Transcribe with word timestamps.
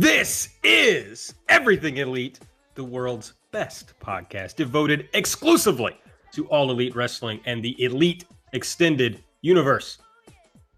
This 0.00 0.50
is 0.62 1.34
Everything 1.48 1.96
Elite, 1.96 2.38
the 2.76 2.84
world's 2.84 3.32
best 3.50 3.94
podcast 3.98 4.54
devoted 4.54 5.08
exclusively 5.12 6.00
to 6.30 6.46
all 6.50 6.70
elite 6.70 6.94
wrestling 6.94 7.40
and 7.46 7.64
the 7.64 7.82
elite 7.82 8.24
extended 8.52 9.24
universe. 9.40 9.98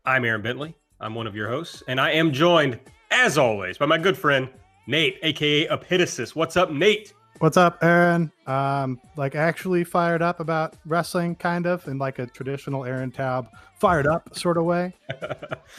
I'm 0.06 0.24
Aaron 0.24 0.40
Bentley. 0.40 0.74
I'm 1.00 1.14
one 1.14 1.26
of 1.26 1.36
your 1.36 1.50
hosts, 1.50 1.82
and 1.86 2.00
I 2.00 2.12
am 2.12 2.32
joined, 2.32 2.80
as 3.10 3.36
always, 3.36 3.76
by 3.76 3.84
my 3.84 3.98
good 3.98 4.16
friend 4.16 4.48
Nate, 4.86 5.18
aka 5.22 5.66
Epitasis. 5.66 6.34
What's 6.34 6.56
up, 6.56 6.70
Nate? 6.70 7.12
What's 7.40 7.56
up, 7.56 7.78
Aaron? 7.82 8.30
Um, 8.46 9.00
like 9.16 9.34
actually 9.34 9.82
fired 9.82 10.20
up 10.20 10.40
about 10.40 10.76
wrestling, 10.84 11.34
kind 11.36 11.66
of 11.66 11.88
in 11.88 11.96
like 11.96 12.18
a 12.18 12.26
traditional 12.26 12.84
Aaron 12.84 13.10
Taub 13.10 13.48
fired 13.80 14.06
up 14.06 14.36
sort 14.36 14.58
of 14.58 14.64
way. 14.64 14.92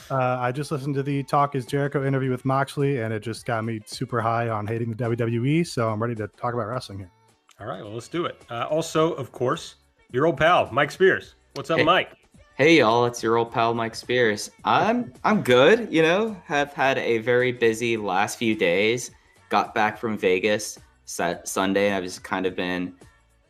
uh, 0.10 0.18
I 0.40 0.52
just 0.52 0.72
listened 0.72 0.96
to 0.96 1.04
the 1.04 1.22
Talk 1.22 1.54
is 1.54 1.68
Jericho 1.68 2.04
interview 2.04 2.32
with 2.32 2.46
Moxley, 2.46 3.02
and 3.02 3.14
it 3.14 3.20
just 3.20 3.46
got 3.46 3.64
me 3.64 3.80
super 3.86 4.22
high 4.22 4.50
on 4.50 4.66
hating 4.66 4.90
the 4.90 4.96
WWE. 4.96 5.68
So 5.68 5.88
I'm 5.88 6.02
ready 6.02 6.16
to 6.16 6.28
talk 6.30 6.55
about 6.55 6.66
wrestling 6.66 6.98
here. 6.98 7.12
All 7.60 7.68
right, 7.68 7.84
well, 7.84 7.94
let's 7.94 8.08
do 8.08 8.26
it. 8.26 8.41
Uh, 8.50 8.66
also, 8.68 9.14
of 9.14 9.32
course, 9.32 9.76
your 10.12 10.26
old 10.26 10.38
pal 10.38 10.68
Mike 10.72 10.90
Spears. 10.90 11.36
What's 11.54 11.70
up, 11.70 11.78
hey. 11.78 11.86
Mike? 11.86 12.10
Hey 12.55 12.80
y'all, 12.80 13.05
it's 13.05 13.22
your 13.22 13.38
old 13.38 13.52
pal 13.52 13.76
Mike 13.76 13.94
Spears. 13.94 14.50
I'm 14.66 15.14
I'm 15.24 15.44
good, 15.44 15.94
you 15.94 16.02
know, 16.02 16.36
have 16.44 16.74
had 16.74 16.98
a 16.98 17.20
very 17.20 17.52
busy 17.52 17.98
last 17.98 18.40
few 18.40 18.55
days. 18.55 19.12
Got 19.50 19.76
back 19.76 20.00
from 20.00 20.18
Vegas 20.18 20.80
Sunday 21.12 21.87
and 21.87 21.95
I've 21.95 22.04
just 22.04 22.23
kind 22.23 22.45
of 22.45 22.55
been 22.55 22.93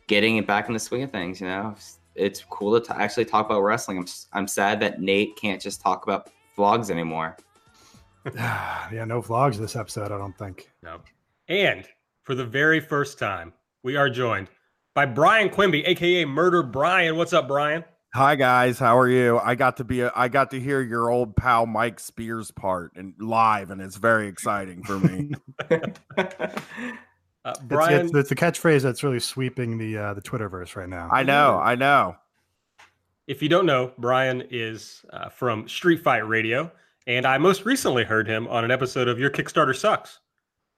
getting 0.08 0.36
it 0.36 0.46
back 0.46 0.66
in 0.68 0.74
the 0.74 0.80
swing 0.80 1.02
of 1.02 1.10
things, 1.10 1.40
you 1.40 1.46
know. 1.46 1.74
It's 2.14 2.44
cool 2.50 2.78
to 2.78 2.86
t- 2.86 2.92
actually 2.98 3.24
talk 3.24 3.46
about 3.46 3.60
wrestling. 3.60 3.98
I'm 3.98 4.06
I'm 4.32 4.46
sad 4.46 4.80
that 4.80 5.00
Nate 5.00 5.36
can't 5.36 5.62
just 5.62 5.80
talk 5.80 6.04
about 6.04 6.30
vlogs 6.56 6.90
anymore. 6.90 7.36
yeah, 8.34 9.04
no 9.06 9.22
vlogs 9.22 9.56
this 9.56 9.76
episode, 9.76 10.12
I 10.12 10.18
don't 10.18 10.36
think. 10.36 10.70
No. 10.82 11.00
And 11.48 11.88
for 12.24 12.34
the 12.34 12.44
very 12.44 12.80
first 12.80 13.18
time, 13.18 13.52
we 13.82 13.96
are 13.96 14.10
joined 14.10 14.48
by 14.94 15.06
Brian 15.06 15.48
Quimby, 15.48 15.84
aka 15.86 16.24
Murder 16.24 16.62
Brian. 16.62 17.16
What's 17.16 17.32
up, 17.32 17.48
Brian? 17.48 17.84
Hi 18.14 18.34
guys, 18.34 18.78
how 18.78 18.98
are 18.98 19.08
you? 19.08 19.38
I 19.38 19.54
got 19.54 19.78
to 19.78 19.84
be 19.84 20.02
a, 20.02 20.12
I 20.14 20.28
got 20.28 20.50
to 20.50 20.60
hear 20.60 20.82
your 20.82 21.08
old 21.08 21.34
pal 21.34 21.64
Mike 21.64 21.98
Spears 21.98 22.50
part 22.50 22.92
and 22.94 23.14
live, 23.18 23.70
and 23.70 23.80
it's 23.80 23.96
very 23.96 24.28
exciting 24.28 24.82
for 24.82 24.98
me. 24.98 25.32
uh, 27.44 27.54
Brian, 27.64 28.06
it's, 28.06 28.10
it's, 28.10 28.18
it's, 28.18 28.28
the 28.28 28.36
catchphrase 28.36 28.82
that's 28.82 29.02
really 29.02 29.20
sweeping 29.20 29.78
the 29.78 29.98
uh, 29.98 30.14
the 30.14 30.22
Twitterverse 30.22 30.76
right 30.76 30.88
now. 30.88 31.08
I 31.10 31.22
know, 31.22 31.58
I 31.58 31.74
know. 31.74 32.16
If 33.26 33.42
you 33.42 33.48
don't 33.48 33.66
know, 33.66 33.92
Brian 33.98 34.44
is 34.50 35.04
uh, 35.12 35.28
from 35.28 35.68
Street 35.68 36.02
Fight 36.02 36.26
Radio, 36.28 36.70
and 37.06 37.26
I 37.26 37.38
most 37.38 37.64
recently 37.64 38.04
heard 38.04 38.28
him 38.28 38.46
on 38.48 38.64
an 38.64 38.70
episode 38.70 39.08
of 39.08 39.18
Your 39.18 39.30
Kickstarter 39.30 39.76
Sucks, 39.76 40.20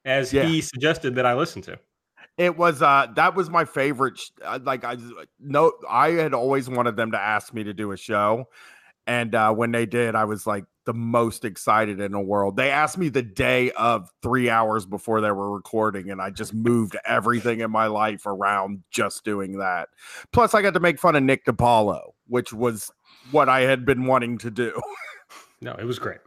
as 0.05 0.33
yeah. 0.33 0.45
he 0.45 0.61
suggested 0.61 1.15
that 1.17 1.27
I 1.27 1.35
listen 1.35 1.61
to. 1.63 1.79
It 2.37 2.57
was 2.57 2.83
uh 2.83 3.09
that 3.15 3.35
was 3.35 3.49
my 3.51 3.65
favorite. 3.65 4.19
Uh, 4.43 4.59
like 4.63 4.85
I 4.85 4.97
no, 5.39 5.73
I 5.89 6.13
had 6.13 6.35
always 6.35 6.69
wanted 6.69 6.97
them 6.97 7.13
to 7.13 7.19
ask 7.19 7.53
me 7.53 7.63
to 7.65 7.73
do 7.73 7.93
a 7.93 7.97
show, 7.97 8.49
and 9.07 9.35
uh, 9.35 9.53
when 9.53 9.73
they 9.73 9.87
did, 9.87 10.15
I 10.15 10.25
was 10.25 10.47
like 10.47 10.65
the 10.85 10.95
most 10.95 11.45
excited 11.45 12.01
in 12.01 12.13
the 12.13 12.21
world. 12.21 12.57
They 12.57 12.71
asked 12.71 12.99
me 12.99 13.09
the 13.09 13.23
day 13.23 13.71
of 13.73 14.11
three 14.23 14.51
hours 14.51 14.87
before 14.87 15.21
they 15.21 15.31
were 15.31 15.53
recording, 15.53 16.11
and 16.11 16.21
I 16.21 16.31
just 16.31 16.55
moved 16.55 16.97
everything 17.07 17.61
in 17.61 17.71
my 17.71 17.87
life 17.87 18.27
around 18.27 18.83
just 18.91 19.25
doing 19.25 19.59
that. 19.59 19.89
Plus, 20.33 20.55
I 20.55 20.63
got 20.63 20.75
to 20.75 20.81
make 20.81 20.99
fun 20.99 21.17
of 21.17 21.23
Nick 21.23 21.45
DiPaolo, 21.45 22.13
which 22.27 22.53
was 22.53 22.91
what 23.31 23.49
I 23.49 23.61
had 23.61 23.85
been 23.85 24.07
wanting 24.07 24.39
to 24.39 24.51
do. 24.51 24.81
no, 25.61 25.73
it 25.73 25.85
was 25.85 25.99
great. 25.99 26.21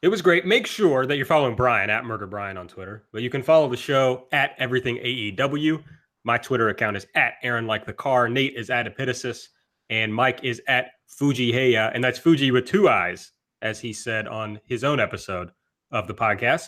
It 0.00 0.08
was 0.08 0.22
great. 0.22 0.46
Make 0.46 0.66
sure 0.66 1.06
that 1.06 1.16
you're 1.16 1.26
following 1.26 1.56
Brian 1.56 1.90
at 1.90 2.04
Murder 2.04 2.28
Brian 2.28 2.56
on 2.56 2.68
Twitter, 2.68 3.04
but 3.12 3.22
you 3.22 3.30
can 3.30 3.42
follow 3.42 3.68
the 3.68 3.76
show 3.76 4.28
at 4.30 4.54
Everything 4.58 4.96
AEW. 4.98 5.82
My 6.22 6.38
Twitter 6.38 6.68
account 6.68 6.96
is 6.96 7.06
at 7.16 7.34
Aaron 7.42 7.66
Like 7.66 7.84
the 7.84 7.92
Car. 7.92 8.28
Nate 8.28 8.54
is 8.54 8.70
at 8.70 8.86
Epitasis, 8.86 9.48
and 9.90 10.14
Mike 10.14 10.40
is 10.42 10.60
at 10.68 10.90
Fuji 11.06 11.52
Heya, 11.52 11.90
and 11.94 12.02
that's 12.02 12.18
Fuji 12.18 12.50
with 12.50 12.66
two 12.66 12.88
eyes, 12.88 13.32
as 13.62 13.80
he 13.80 13.92
said 13.92 14.28
on 14.28 14.60
his 14.64 14.84
own 14.84 15.00
episode 15.00 15.50
of 15.90 16.06
the 16.06 16.14
podcast. 16.14 16.66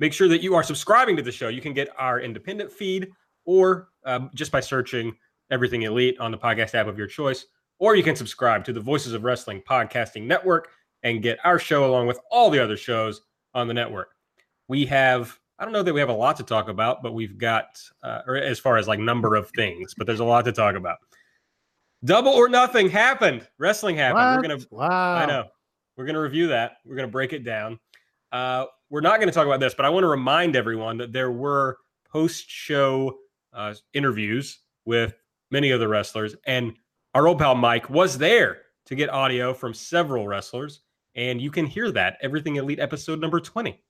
Make 0.00 0.12
sure 0.12 0.28
that 0.28 0.42
you 0.42 0.54
are 0.54 0.62
subscribing 0.62 1.16
to 1.16 1.22
the 1.22 1.30
show. 1.32 1.48
You 1.48 1.60
can 1.60 1.74
get 1.74 1.88
our 1.98 2.20
independent 2.20 2.72
feed, 2.72 3.10
or 3.44 3.88
um, 4.04 4.30
just 4.34 4.50
by 4.50 4.60
searching 4.60 5.14
Everything 5.50 5.82
Elite 5.82 6.18
on 6.18 6.30
the 6.30 6.38
podcast 6.38 6.74
app 6.74 6.86
of 6.86 6.98
your 6.98 7.06
choice, 7.06 7.46
or 7.78 7.94
you 7.94 8.02
can 8.02 8.16
subscribe 8.16 8.64
to 8.64 8.72
the 8.72 8.80
Voices 8.80 9.12
of 9.12 9.24
Wrestling 9.24 9.62
podcasting 9.68 10.26
network 10.26 10.68
and 11.02 11.22
get 11.22 11.38
our 11.44 11.58
show 11.58 11.84
along 11.84 12.06
with 12.06 12.18
all 12.30 12.50
the 12.50 12.58
other 12.58 12.76
shows 12.76 13.20
on 13.52 13.68
the 13.68 13.74
network. 13.74 14.14
We 14.68 14.86
have, 14.86 15.38
I 15.58 15.64
don't 15.64 15.72
know 15.72 15.82
that 15.82 15.92
we 15.92 16.00
have 16.00 16.08
a 16.08 16.14
lot 16.14 16.36
to 16.38 16.42
talk 16.42 16.68
about, 16.68 17.02
but 17.02 17.12
we've 17.12 17.36
got, 17.36 17.78
uh, 18.02 18.22
or 18.26 18.36
as 18.36 18.58
far 18.58 18.78
as 18.78 18.88
like 18.88 18.98
number 18.98 19.36
of 19.36 19.50
things, 19.50 19.94
but 19.94 20.06
there's 20.06 20.20
a 20.20 20.24
lot 20.24 20.46
to 20.46 20.52
talk 20.52 20.76
about. 20.76 20.96
Double 22.04 22.32
or 22.32 22.48
nothing 22.48 22.90
happened. 22.90 23.46
Wrestling 23.58 23.96
happened. 23.96 24.24
What? 24.24 24.36
We're 24.36 24.56
gonna, 24.56 24.66
wow. 24.70 25.14
I 25.14 25.26
know, 25.26 25.44
we're 25.96 26.06
gonna 26.06 26.20
review 26.20 26.48
that. 26.48 26.76
We're 26.84 26.96
gonna 26.96 27.08
break 27.08 27.32
it 27.32 27.44
down. 27.44 27.78
Uh, 28.32 28.66
we're 28.90 29.00
not 29.00 29.18
going 29.18 29.28
to 29.28 29.34
talk 29.34 29.46
about 29.46 29.60
this, 29.60 29.74
but 29.74 29.86
I 29.86 29.88
want 29.88 30.02
to 30.02 30.08
remind 30.08 30.56
everyone 30.56 30.98
that 30.98 31.12
there 31.12 31.30
were 31.30 31.78
post-show 32.10 33.16
uh, 33.52 33.74
interviews 33.92 34.58
with 34.84 35.14
many 35.52 35.70
of 35.70 35.78
the 35.78 35.86
wrestlers, 35.86 36.34
and 36.46 36.74
our 37.14 37.28
old 37.28 37.38
pal 37.38 37.54
Mike 37.54 37.88
was 37.88 38.18
there 38.18 38.62
to 38.86 38.94
get 38.94 39.08
audio 39.08 39.54
from 39.54 39.72
several 39.72 40.26
wrestlers 40.26 40.80
and 41.14 41.40
you 41.40 41.50
can 41.50 41.66
hear 41.66 41.90
that 41.90 42.18
everything 42.22 42.56
elite 42.56 42.80
episode 42.80 43.20
number 43.20 43.40
20 43.40 43.80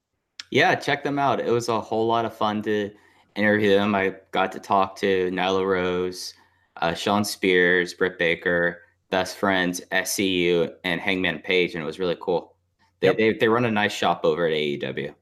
yeah 0.50 0.74
check 0.74 1.02
them 1.02 1.18
out 1.18 1.40
it 1.40 1.50
was 1.50 1.68
a 1.68 1.80
whole 1.80 2.06
lot 2.06 2.24
of 2.24 2.34
fun 2.36 2.62
to 2.62 2.90
interview 3.36 3.70
them 3.70 3.94
i 3.94 4.14
got 4.30 4.52
to 4.52 4.60
talk 4.60 4.96
to 4.96 5.30
nyla 5.30 5.66
rose 5.66 6.34
uh, 6.80 6.94
shawn 6.94 7.24
spears 7.24 7.94
britt 7.94 8.18
baker 8.18 8.82
best 9.10 9.36
friends 9.36 9.80
scu 9.92 10.72
and 10.84 11.00
hangman 11.00 11.38
page 11.40 11.74
and 11.74 11.82
it 11.82 11.86
was 11.86 11.98
really 11.98 12.16
cool 12.20 12.56
they, 13.00 13.08
yep. 13.08 13.16
they, 13.16 13.32
they 13.32 13.48
run 13.48 13.64
a 13.64 13.70
nice 13.70 13.92
shop 13.92 14.20
over 14.24 14.46
at 14.46 14.52
aew 14.52 15.14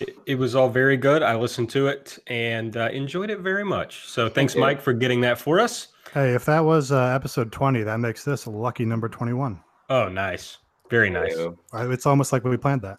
it, 0.00 0.16
it 0.26 0.34
was 0.36 0.54
all 0.54 0.68
very 0.68 0.96
good 0.96 1.22
i 1.22 1.34
listened 1.34 1.68
to 1.68 1.86
it 1.86 2.18
and 2.26 2.76
uh, 2.76 2.88
enjoyed 2.92 3.30
it 3.30 3.40
very 3.40 3.64
much 3.64 4.06
so 4.06 4.28
thanks 4.28 4.54
Thank 4.54 4.60
mike 4.60 4.80
for 4.80 4.92
getting 4.92 5.20
that 5.20 5.38
for 5.38 5.60
us 5.60 5.88
hey 6.14 6.34
if 6.34 6.44
that 6.46 6.60
was 6.60 6.90
uh, 6.90 7.06
episode 7.06 7.52
20 7.52 7.82
that 7.82 8.00
makes 8.00 8.24
this 8.24 8.46
a 8.46 8.50
lucky 8.50 8.84
number 8.84 9.08
21 9.08 9.60
oh 9.90 10.08
nice 10.08 10.58
very 10.90 11.08
nice. 11.08 11.34
It's 11.72 12.04
almost 12.04 12.32
like 12.32 12.42
we 12.44 12.56
planned 12.56 12.82
that. 12.82 12.98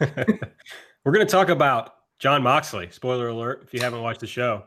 We're 1.04 1.12
going 1.12 1.26
to 1.26 1.30
talk 1.30 1.48
about 1.48 1.94
John 2.18 2.42
Moxley. 2.42 2.90
Spoiler 2.90 3.28
alert 3.28 3.62
if 3.64 3.72
you 3.72 3.80
haven't 3.80 4.02
watched 4.02 4.20
the 4.20 4.26
show. 4.26 4.64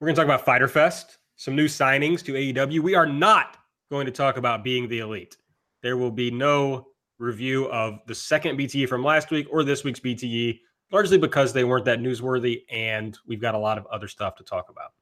We're 0.00 0.06
going 0.06 0.14
to 0.14 0.20
talk 0.20 0.26
about 0.26 0.44
Fighter 0.44 0.68
Fest, 0.68 1.17
some 1.38 1.56
new 1.56 1.66
signings 1.66 2.22
to 2.24 2.34
AEW. 2.34 2.80
We 2.80 2.94
are 2.94 3.06
not 3.06 3.56
going 3.90 4.04
to 4.04 4.12
talk 4.12 4.36
about 4.36 4.62
being 4.62 4.88
the 4.88 4.98
elite. 4.98 5.38
There 5.82 5.96
will 5.96 6.10
be 6.10 6.30
no 6.30 6.88
review 7.18 7.70
of 7.70 8.00
the 8.06 8.14
second 8.14 8.58
BTE 8.58 8.88
from 8.88 9.02
last 9.02 9.30
week 9.30 9.46
or 9.50 9.64
this 9.64 9.84
week's 9.84 10.00
BTE, 10.00 10.60
largely 10.92 11.16
because 11.16 11.54
they 11.54 11.64
weren't 11.64 11.86
that 11.86 12.00
newsworthy 12.00 12.64
and 12.70 13.16
we've 13.26 13.40
got 13.40 13.54
a 13.54 13.58
lot 13.58 13.78
of 13.78 13.86
other 13.86 14.08
stuff 14.08 14.36
to 14.36 14.44
talk 14.44 14.68
about. 14.68 14.92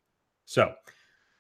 So 0.45 0.73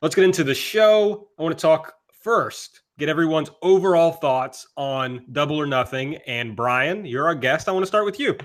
let's 0.02 0.16
get 0.16 0.24
into 0.24 0.42
the 0.42 0.54
show. 0.54 1.28
I 1.38 1.42
want 1.44 1.56
to 1.56 1.62
talk 1.62 1.94
first 2.10 2.80
get 2.98 3.08
everyone's 3.08 3.50
overall 3.62 4.12
thoughts 4.12 4.66
on 4.76 5.24
Double 5.32 5.56
or 5.56 5.66
Nothing. 5.66 6.16
And 6.26 6.56
Brian, 6.56 7.04
you're 7.04 7.26
our 7.26 7.34
guest. 7.34 7.68
I 7.68 7.72
want 7.72 7.82
to 7.82 7.86
start 7.86 8.04
with 8.04 8.18
you. 8.18 8.36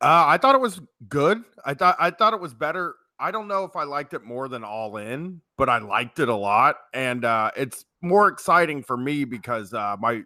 Uh, 0.00 0.26
I 0.26 0.38
thought 0.38 0.54
it 0.54 0.60
was 0.60 0.80
good. 1.08 1.42
I 1.64 1.74
thought 1.74 1.96
I 1.98 2.10
thought 2.10 2.34
it 2.34 2.40
was 2.40 2.52
better. 2.52 2.96
I 3.24 3.30
don't 3.30 3.48
know 3.48 3.64
if 3.64 3.74
I 3.74 3.84
liked 3.84 4.12
it 4.12 4.22
more 4.22 4.48
than 4.48 4.64
All 4.64 4.98
In, 4.98 5.40
but 5.56 5.70
I 5.70 5.78
liked 5.78 6.18
it 6.18 6.28
a 6.28 6.34
lot, 6.34 6.76
and 6.92 7.24
uh, 7.24 7.52
it's 7.56 7.86
more 8.02 8.28
exciting 8.28 8.82
for 8.82 8.98
me 8.98 9.24
because 9.24 9.72
uh, 9.72 9.96
my 9.98 10.24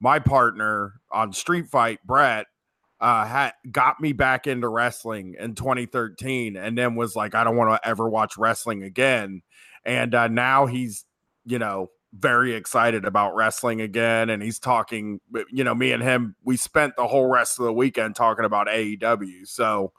my 0.00 0.18
partner 0.18 0.94
on 1.12 1.34
Street 1.34 1.68
Fight, 1.68 1.98
Brett, 2.06 2.46
uh, 3.02 3.26
had 3.26 3.52
got 3.70 4.00
me 4.00 4.14
back 4.14 4.46
into 4.46 4.66
wrestling 4.66 5.36
in 5.38 5.56
2013, 5.56 6.56
and 6.56 6.78
then 6.78 6.94
was 6.94 7.14
like, 7.14 7.34
I 7.34 7.44
don't 7.44 7.54
want 7.54 7.82
to 7.82 7.86
ever 7.86 8.08
watch 8.08 8.38
wrestling 8.38 8.82
again. 8.82 9.42
And 9.84 10.14
uh, 10.14 10.28
now 10.28 10.64
he's, 10.64 11.04
you 11.44 11.58
know, 11.58 11.90
very 12.14 12.54
excited 12.54 13.04
about 13.04 13.34
wrestling 13.34 13.82
again 13.82 14.30
and 14.30 14.42
he's 14.42 14.58
talking 14.58 15.20
you 15.50 15.62
know 15.62 15.74
me 15.74 15.92
and 15.92 16.02
him 16.02 16.34
we 16.42 16.56
spent 16.56 16.96
the 16.96 17.06
whole 17.06 17.26
rest 17.26 17.58
of 17.58 17.66
the 17.66 17.72
weekend 17.72 18.16
talking 18.16 18.46
about 18.46 18.66
AEW 18.66 19.46
so 19.46 19.92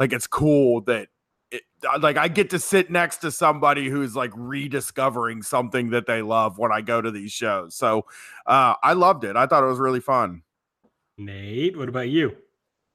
like 0.00 0.12
it's 0.12 0.26
cool 0.26 0.80
that 0.80 1.06
it, 1.52 1.62
like 2.00 2.16
I 2.16 2.28
get 2.28 2.50
to 2.50 2.58
sit 2.58 2.90
next 2.90 3.18
to 3.18 3.30
somebody 3.30 3.88
who's 3.88 4.16
like 4.16 4.32
rediscovering 4.34 5.42
something 5.42 5.90
that 5.90 6.06
they 6.06 6.22
love 6.22 6.58
when 6.58 6.72
I 6.72 6.80
go 6.80 7.00
to 7.00 7.10
these 7.10 7.30
shows. 7.30 7.76
So 7.76 8.06
uh 8.46 8.74
I 8.82 8.94
loved 8.94 9.24
it. 9.24 9.36
I 9.36 9.46
thought 9.46 9.62
it 9.62 9.68
was 9.68 9.78
really 9.78 10.00
fun. 10.00 10.42
Nate 11.18 11.76
what 11.76 11.88
about 11.88 12.08
you? 12.08 12.30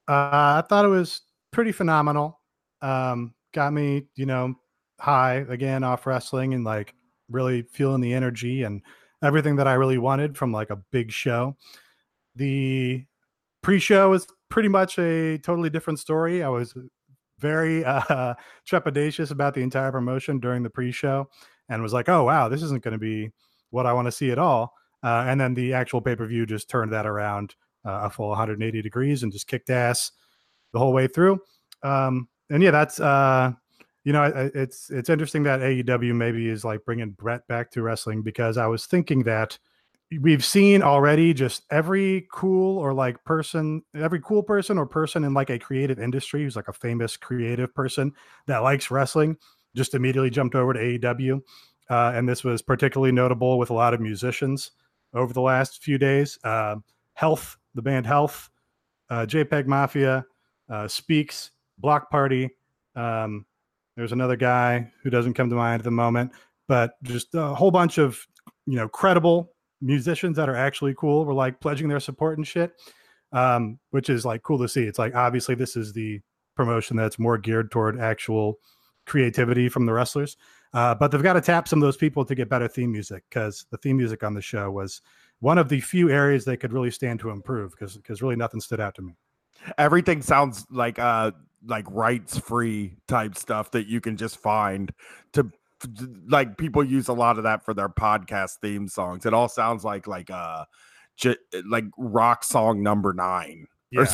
Uh 0.08 0.62
I 0.62 0.64
thought 0.68 0.86
it 0.86 0.90
was 0.90 1.22
pretty 1.52 1.72
phenomenal. 1.72 2.42
Um 2.82 3.34
got 3.54 3.74
me 3.74 4.08
you 4.16 4.26
know 4.26 4.56
high 5.00 5.46
again 5.50 5.84
off 5.84 6.08
wrestling 6.08 6.54
and 6.54 6.64
like 6.64 6.94
really 7.30 7.62
feeling 7.62 8.02
the 8.02 8.14
energy 8.14 8.64
and 8.64 8.82
everything 9.24 9.56
that 9.58 9.68
I 9.68 9.74
really 9.74 9.98
wanted 9.98 10.36
from 10.36 10.52
like 10.52 10.72
a 10.72 10.82
big 10.92 11.12
show. 11.12 11.56
The 12.36 13.06
pre-show 13.62 14.14
is 14.14 14.28
pretty 14.50 14.70
much 14.70 14.98
a 14.98 15.38
totally 15.40 15.70
different 15.70 16.00
story. 16.00 16.44
I 16.44 16.50
was 16.50 16.74
very 17.40 17.84
uh, 17.86 18.34
trepidatious 18.70 19.32
about 19.32 19.54
the 19.54 19.62
entire 19.62 19.92
promotion 19.92 20.40
during 20.40 20.64
the 20.64 20.70
pre-show, 20.70 21.30
and 21.70 21.82
was 21.82 21.94
like, 21.94 22.10
"Oh 22.10 22.24
wow, 22.24 22.50
this 22.50 22.64
isn't 22.64 22.84
going 22.84 22.94
to 22.94 22.98
be 22.98 23.32
what 23.70 23.86
I 23.86 23.94
want 23.94 24.08
to 24.08 24.12
see 24.12 24.32
at 24.32 24.40
all." 24.40 24.74
Uh, 25.04 25.26
and 25.28 25.40
then 25.40 25.54
the 25.54 25.74
actual 25.74 26.02
pay-per-view 26.02 26.46
just 26.46 26.70
turned 26.70 26.92
that 26.92 27.06
around 27.06 27.56
uh, 27.86 28.02
a 28.04 28.10
full 28.10 28.30
180 28.30 28.82
degrees 28.82 29.24
and 29.24 29.32
just 29.32 29.48
kicked 29.48 29.70
ass 29.70 30.12
the 30.74 30.80
whole 30.80 30.92
way 30.92 31.08
through. 31.08 31.40
Um, 31.84 32.28
and 32.50 32.64
yeah, 32.64 32.72
that's 32.72 33.00
uh, 33.00 33.52
you 34.04 34.14
know, 34.14 34.24
it's 34.54 34.90
it's 34.90 35.10
interesting 35.10 35.44
that 35.44 35.60
AEW 35.60 36.16
maybe 36.16 36.48
is 36.48 36.64
like 36.64 36.86
bringing 36.86 37.12
Brett 37.12 37.46
back 37.48 37.70
to 37.72 37.82
wrestling 37.82 38.22
because 38.22 38.58
I 38.58 38.68
was 38.68 38.86
thinking 38.86 39.24
that 39.24 39.60
we've 40.22 40.46
seen 40.46 40.82
already 40.82 41.34
just 41.34 41.64
every 41.70 42.28
cool 42.32 42.78
or 42.78 42.94
like 42.94 43.22
person, 43.26 43.82
every 43.96 44.22
cool 44.22 44.42
person 44.42 44.78
or 44.78 44.86
person 44.86 45.24
in 45.24 45.34
like 45.34 45.50
a 45.50 45.60
creative 45.60 46.00
industry 46.00 46.44
who's 46.44 46.56
like 46.56 46.70
a 46.70 46.74
famous 46.74 47.18
creative 47.18 47.74
person 47.74 48.14
that 48.46 48.60
likes 48.60 48.90
wrestling 48.90 49.38
just 49.76 49.94
immediately 49.94 50.30
jumped 50.30 50.56
over 50.56 50.74
to 50.74 50.80
AEW. 50.80 51.42
Uh, 51.90 52.12
and 52.16 52.28
this 52.28 52.44
was 52.44 52.62
particularly 52.62 53.12
notable 53.12 53.58
with 53.58 53.70
a 53.70 53.74
lot 53.74 53.94
of 53.94 54.02
musicians 54.02 54.72
over 55.14 55.34
the 55.34 55.42
last 55.42 55.84
few 55.84 55.98
days. 55.98 56.38
Uh, 56.44 56.76
Health, 57.14 57.58
the 57.76 57.82
band 57.82 58.06
Health, 58.06 58.50
uh, 59.10 59.26
JPEG 59.26 59.66
Mafia, 59.66 60.26
uh, 60.70 60.88
Speaks, 60.88 61.52
Block 61.78 62.10
Party. 62.10 62.50
Um, 62.96 63.46
there's 63.96 64.12
another 64.12 64.36
guy 64.36 64.92
who 65.02 65.10
doesn't 65.10 65.34
come 65.34 65.50
to 65.50 65.56
mind 65.56 65.82
at 65.82 65.84
the 65.84 65.92
moment, 65.92 66.32
but 66.68 66.92
just 67.04 67.34
a 67.34 67.56
whole 67.56 67.72
bunch 67.72 67.98
of 67.98 68.26
you 68.66 68.76
know 68.76 68.88
credible 68.88 69.54
musicians 69.82 70.38
that 70.38 70.50
are 70.50 70.56
actually 70.56 70.94
cool 70.96 71.26
were 71.26 71.34
like 71.34 71.60
pledging 71.60 71.88
their 71.88 72.00
support 72.00 72.38
and 72.38 72.48
shit, 72.48 72.74
um, 73.32 73.80
which 73.92 74.10
is 74.10 74.26
like 74.26 74.44
cool 74.44 74.58
to 74.60 74.68
see. 74.68 74.84
It's 74.84 75.00
like 75.00 75.16
obviously 75.16 75.56
this 75.56 75.76
is 75.76 75.94
the 75.94 76.22
promotion 76.56 76.98
that's 76.98 77.20
more 77.20 77.38
geared 77.38 77.72
toward 77.72 78.00
actual 78.00 78.60
creativity 79.06 79.70
from 79.70 79.86
the 79.86 79.94
wrestlers, 79.94 80.38
uh, 80.74 80.94
but 80.96 81.12
they've 81.12 81.24
got 81.24 81.34
to 81.34 81.42
tap 81.42 81.68
some 81.68 81.80
of 81.80 81.88
those 81.88 81.98
people 81.98 82.26
to 82.26 82.36
get 82.36 82.50
better 82.50 82.68
theme 82.68 82.92
music 82.92 83.24
because 83.30 83.66
the 83.72 83.78
theme 83.78 83.98
music 83.98 84.24
on 84.24 84.34
the 84.34 84.42
show 84.42 84.70
was 84.72 85.02
one 85.40 85.58
of 85.58 85.70
the 85.70 85.80
few 85.80 86.10
areas 86.10 86.44
they 86.44 86.58
could 86.58 86.74
really 86.74 86.92
stand 86.92 87.20
to 87.20 87.30
improve 87.30 87.72
because 87.72 87.96
because 87.96 88.22
really 88.22 88.36
nothing 88.36 88.60
stood 88.60 88.80
out 88.80 88.96
to 88.96 89.02
me. 89.02 89.16
Everything 89.78 90.22
sounds 90.22 90.66
like 90.72 91.00
uh 91.00 91.32
like 91.66 91.86
rights 91.90 92.38
free 92.38 92.96
type 93.08 93.36
stuff 93.36 93.72
that 93.72 93.88
you 93.88 94.00
can 94.00 94.18
just 94.18 94.38
find 94.38 94.92
to 95.34 95.52
like 96.28 96.58
people 96.58 96.84
use 96.84 97.08
a 97.08 97.14
lot 97.14 97.38
of 97.38 97.44
that 97.44 97.64
for 97.64 97.74
their 97.74 97.90
podcast 97.90 98.58
theme 98.62 98.88
songs. 98.88 99.26
It 99.26 99.34
all 99.34 99.48
sounds 99.48 99.84
like 99.84 100.08
like 100.08 100.30
uh 100.30 100.66
j- 101.16 101.38
like 101.66 101.86
rock 101.98 102.44
song 102.44 102.82
number 102.82 103.14
nine. 103.14 103.68
Yeah, 103.92 104.06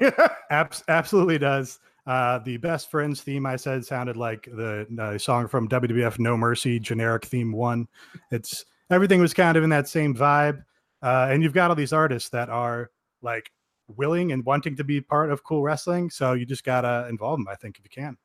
abs- 0.50 0.84
absolutely 0.88 1.38
does. 1.38 1.78
Uh, 2.06 2.38
the 2.40 2.56
best 2.56 2.90
friends 2.90 3.20
theme 3.20 3.46
I 3.46 3.54
said 3.54 3.84
sounded 3.84 4.16
like 4.16 4.44
the 4.44 4.86
uh, 5.00 5.18
song 5.18 5.46
from 5.46 5.68
WWF 5.68 6.18
No 6.18 6.36
Mercy 6.36 6.80
generic 6.80 7.24
theme 7.24 7.52
one. 7.52 7.86
It's 8.32 8.64
everything 8.90 9.20
was 9.20 9.32
kind 9.32 9.56
of 9.56 9.62
in 9.62 9.70
that 9.70 9.88
same 9.88 10.14
vibe, 10.14 10.64
uh, 11.02 11.28
and 11.30 11.42
you've 11.42 11.52
got 11.52 11.70
all 11.70 11.76
these 11.76 11.92
artists 11.92 12.28
that 12.30 12.48
are 12.48 12.90
like 13.22 13.52
willing 13.86 14.32
and 14.32 14.44
wanting 14.44 14.74
to 14.76 14.84
be 14.84 15.00
part 15.00 15.30
of 15.30 15.44
cool 15.44 15.62
wrestling. 15.62 16.10
So 16.10 16.32
you 16.32 16.44
just 16.44 16.64
gotta 16.64 17.06
involve 17.08 17.38
them. 17.38 17.48
I 17.48 17.54
think 17.54 17.78
if 17.78 17.84
you 17.84 17.90
can. 17.90 18.16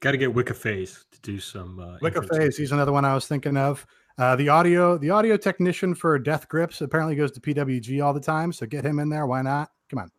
Got 0.00 0.12
to 0.12 0.18
get 0.18 0.34
Wicca 0.34 0.54
Phase 0.54 1.04
to 1.12 1.20
do 1.20 1.40
some. 1.40 1.80
Uh, 1.80 1.98
Wicca 2.02 2.22
Phase, 2.22 2.56
he's 2.56 2.72
another 2.72 2.92
one 2.92 3.04
I 3.04 3.14
was 3.14 3.26
thinking 3.26 3.56
of. 3.56 3.86
Uh, 4.18 4.36
the 4.36 4.48
audio, 4.48 4.96
the 4.98 5.10
audio 5.10 5.36
technician 5.36 5.94
for 5.94 6.18
Death 6.18 6.48
Grips 6.48 6.80
apparently 6.80 7.16
goes 7.16 7.30
to 7.32 7.40
PWG 7.40 8.04
all 8.04 8.14
the 8.14 8.20
time, 8.20 8.52
so 8.52 8.66
get 8.66 8.84
him 8.84 8.98
in 8.98 9.08
there. 9.08 9.26
Why 9.26 9.42
not? 9.42 9.70
Come 9.90 10.00
on. 10.00 10.10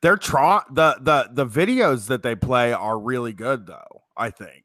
They're 0.00 0.16
try 0.16 0.62
the 0.72 0.96
the 1.00 1.28
the 1.32 1.46
videos 1.46 2.08
that 2.08 2.22
they 2.22 2.34
play 2.34 2.72
are 2.72 2.98
really 2.98 3.32
good 3.32 3.66
though. 3.66 4.02
I 4.16 4.30
think, 4.30 4.64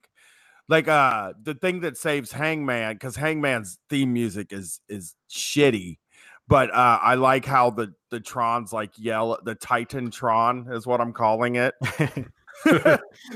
like 0.67 0.87
uh 0.87 1.33
the 1.41 1.53
thing 1.53 1.81
that 1.81 1.97
saves 1.97 2.31
Hangman 2.31 2.93
because 2.93 3.15
Hangman's 3.15 3.77
theme 3.89 4.11
music 4.11 4.51
is 4.51 4.79
is 4.89 5.15
shitty, 5.29 5.99
but 6.47 6.71
uh 6.71 6.99
I 7.01 7.13
like 7.15 7.45
how 7.45 7.69
the 7.69 7.93
the 8.09 8.19
Trons 8.19 8.71
like 8.73 8.91
yell 8.97 9.37
the 9.43 9.53
Titan 9.53 10.09
Tron 10.09 10.67
is 10.71 10.87
what 10.87 10.99
I'm 10.99 11.13
calling 11.13 11.57
it. 11.57 11.75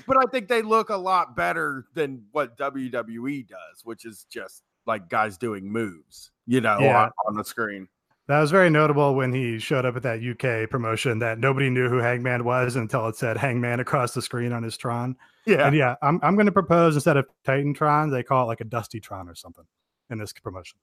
but 0.07 0.17
I 0.17 0.23
think 0.31 0.47
they 0.47 0.61
look 0.61 0.89
a 0.89 0.97
lot 0.97 1.35
better 1.35 1.85
than 1.93 2.23
what 2.31 2.57
WWE 2.57 3.47
does, 3.47 3.83
which 3.83 4.05
is 4.05 4.25
just 4.29 4.63
like 4.85 5.09
guys 5.09 5.37
doing 5.37 5.71
moves, 5.71 6.31
you 6.45 6.61
know, 6.61 6.79
yeah. 6.79 7.03
on, 7.03 7.11
on, 7.27 7.35
the 7.35 7.43
screen. 7.43 7.87
That 8.27 8.39
was 8.39 8.51
very 8.51 8.69
notable 8.69 9.15
when 9.15 9.33
he 9.33 9.59
showed 9.59 9.85
up 9.85 9.95
at 9.95 10.03
that 10.03 10.21
UK 10.21 10.69
promotion 10.69 11.19
that 11.19 11.39
nobody 11.39 11.69
knew 11.69 11.89
who 11.89 11.97
Hangman 11.97 12.43
was 12.43 12.75
until 12.75 13.07
it 13.07 13.15
said 13.15 13.37
Hangman 13.37 13.79
across 13.79 14.13
the 14.13 14.21
screen 14.21 14.51
on 14.51 14.63
his 14.63 14.77
Tron. 14.77 15.15
Yeah. 15.45 15.67
And 15.67 15.75
yeah, 15.75 15.95
I'm, 16.01 16.19
I'm 16.23 16.35
going 16.35 16.45
to 16.45 16.51
propose 16.51 16.95
instead 16.95 17.17
of 17.17 17.25
Titan 17.45 17.73
Tron, 17.73 18.09
they 18.09 18.23
call 18.23 18.43
it 18.43 18.47
like 18.47 18.61
a 18.61 18.65
Dusty 18.65 18.99
Tron 18.99 19.29
or 19.29 19.35
something 19.35 19.65
in 20.09 20.17
this 20.17 20.33
promotion. 20.33 20.77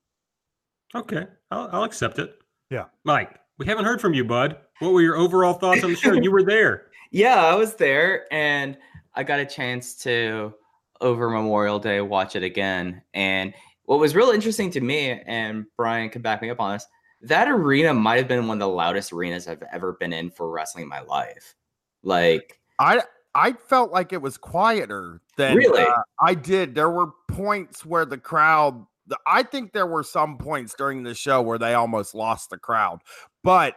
Okay. 0.95 1.27
I'll, 1.51 1.69
I'll 1.73 1.85
accept 1.85 2.19
it. 2.19 2.39
Yeah. 2.71 2.85
Mike, 3.05 3.39
we 3.59 3.67
haven't 3.67 3.85
heard 3.85 4.01
from 4.01 4.15
you, 4.15 4.25
bud. 4.25 4.57
What 4.79 4.93
were 4.93 5.03
your 5.03 5.17
overall 5.17 5.55
thoughts 5.55 5.85
on 5.85 5.91
the 5.91 5.97
show? 5.97 6.13
you 6.13 6.31
were 6.31 6.43
there. 6.43 6.87
Yeah, 7.15 7.47
I 7.47 7.55
was 7.55 7.77
there 7.77 8.27
and 8.33 8.77
I 9.15 9.23
got 9.23 9.39
a 9.39 9.47
chance 9.47 9.95
to 10.03 10.53
over 11.01 11.31
Memorial 11.31 11.79
Day 11.79 12.01
watch 12.01 12.35
it 12.35 12.43
again. 12.43 13.03
And 13.15 13.55
what 13.85 14.01
was 14.01 14.17
real 14.17 14.31
interesting 14.31 14.69
to 14.73 14.81
me, 14.81 15.23
and 15.25 15.65
Brian 15.77 16.11
can 16.11 16.23
back 16.23 16.43
me 16.43 16.51
up 16.51 16.59
on 16.59 16.73
this, 16.73 16.89
that 17.23 17.49
arena 17.49 17.95
might 17.95 18.17
have 18.17 18.27
been 18.27 18.49
one 18.49 18.57
of 18.57 18.69
the 18.69 18.75
loudest 18.75 19.13
arenas 19.13 19.47
I've 19.47 19.63
ever 19.73 19.93
been 19.93 20.13
in 20.13 20.29
for 20.33 20.51
wrestling 20.51 20.83
in 20.83 20.89
my 20.89 21.03
life. 21.03 21.55
Like 22.03 22.61
I 22.81 23.03
I 23.33 23.53
felt 23.53 23.93
like 23.93 24.13
it 24.13 24.21
was 24.21 24.37
quieter 24.37 25.21
than 25.37 25.57
really 25.57 25.83
uh, 25.83 26.03
I 26.21 26.35
did. 26.35 26.75
There 26.75 26.91
were 26.91 27.13
points 27.29 27.87
where 27.87 28.05
the 28.05 28.19
crowd 28.19 28.85
I 29.25 29.45
think 29.45 29.73
there 29.73 29.87
were 29.87 30.03
some 30.03 30.37
points 30.37 30.75
during 30.77 31.05
the 31.05 31.15
show 31.15 31.43
where 31.43 31.59
they 31.59 31.75
almost 31.75 32.13
lost 32.13 32.51
the 32.51 32.59
crowd. 32.59 33.03
But 33.45 33.77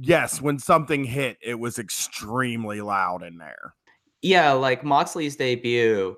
yes, 0.00 0.40
when 0.40 0.58
something 0.58 1.04
hit, 1.04 1.38
it 1.42 1.54
was 1.58 1.78
extremely 1.78 2.80
loud 2.80 3.22
in 3.22 3.38
there. 3.38 3.74
Yeah, 4.22 4.52
like 4.52 4.84
Moxley's 4.84 5.36
debut 5.36 6.16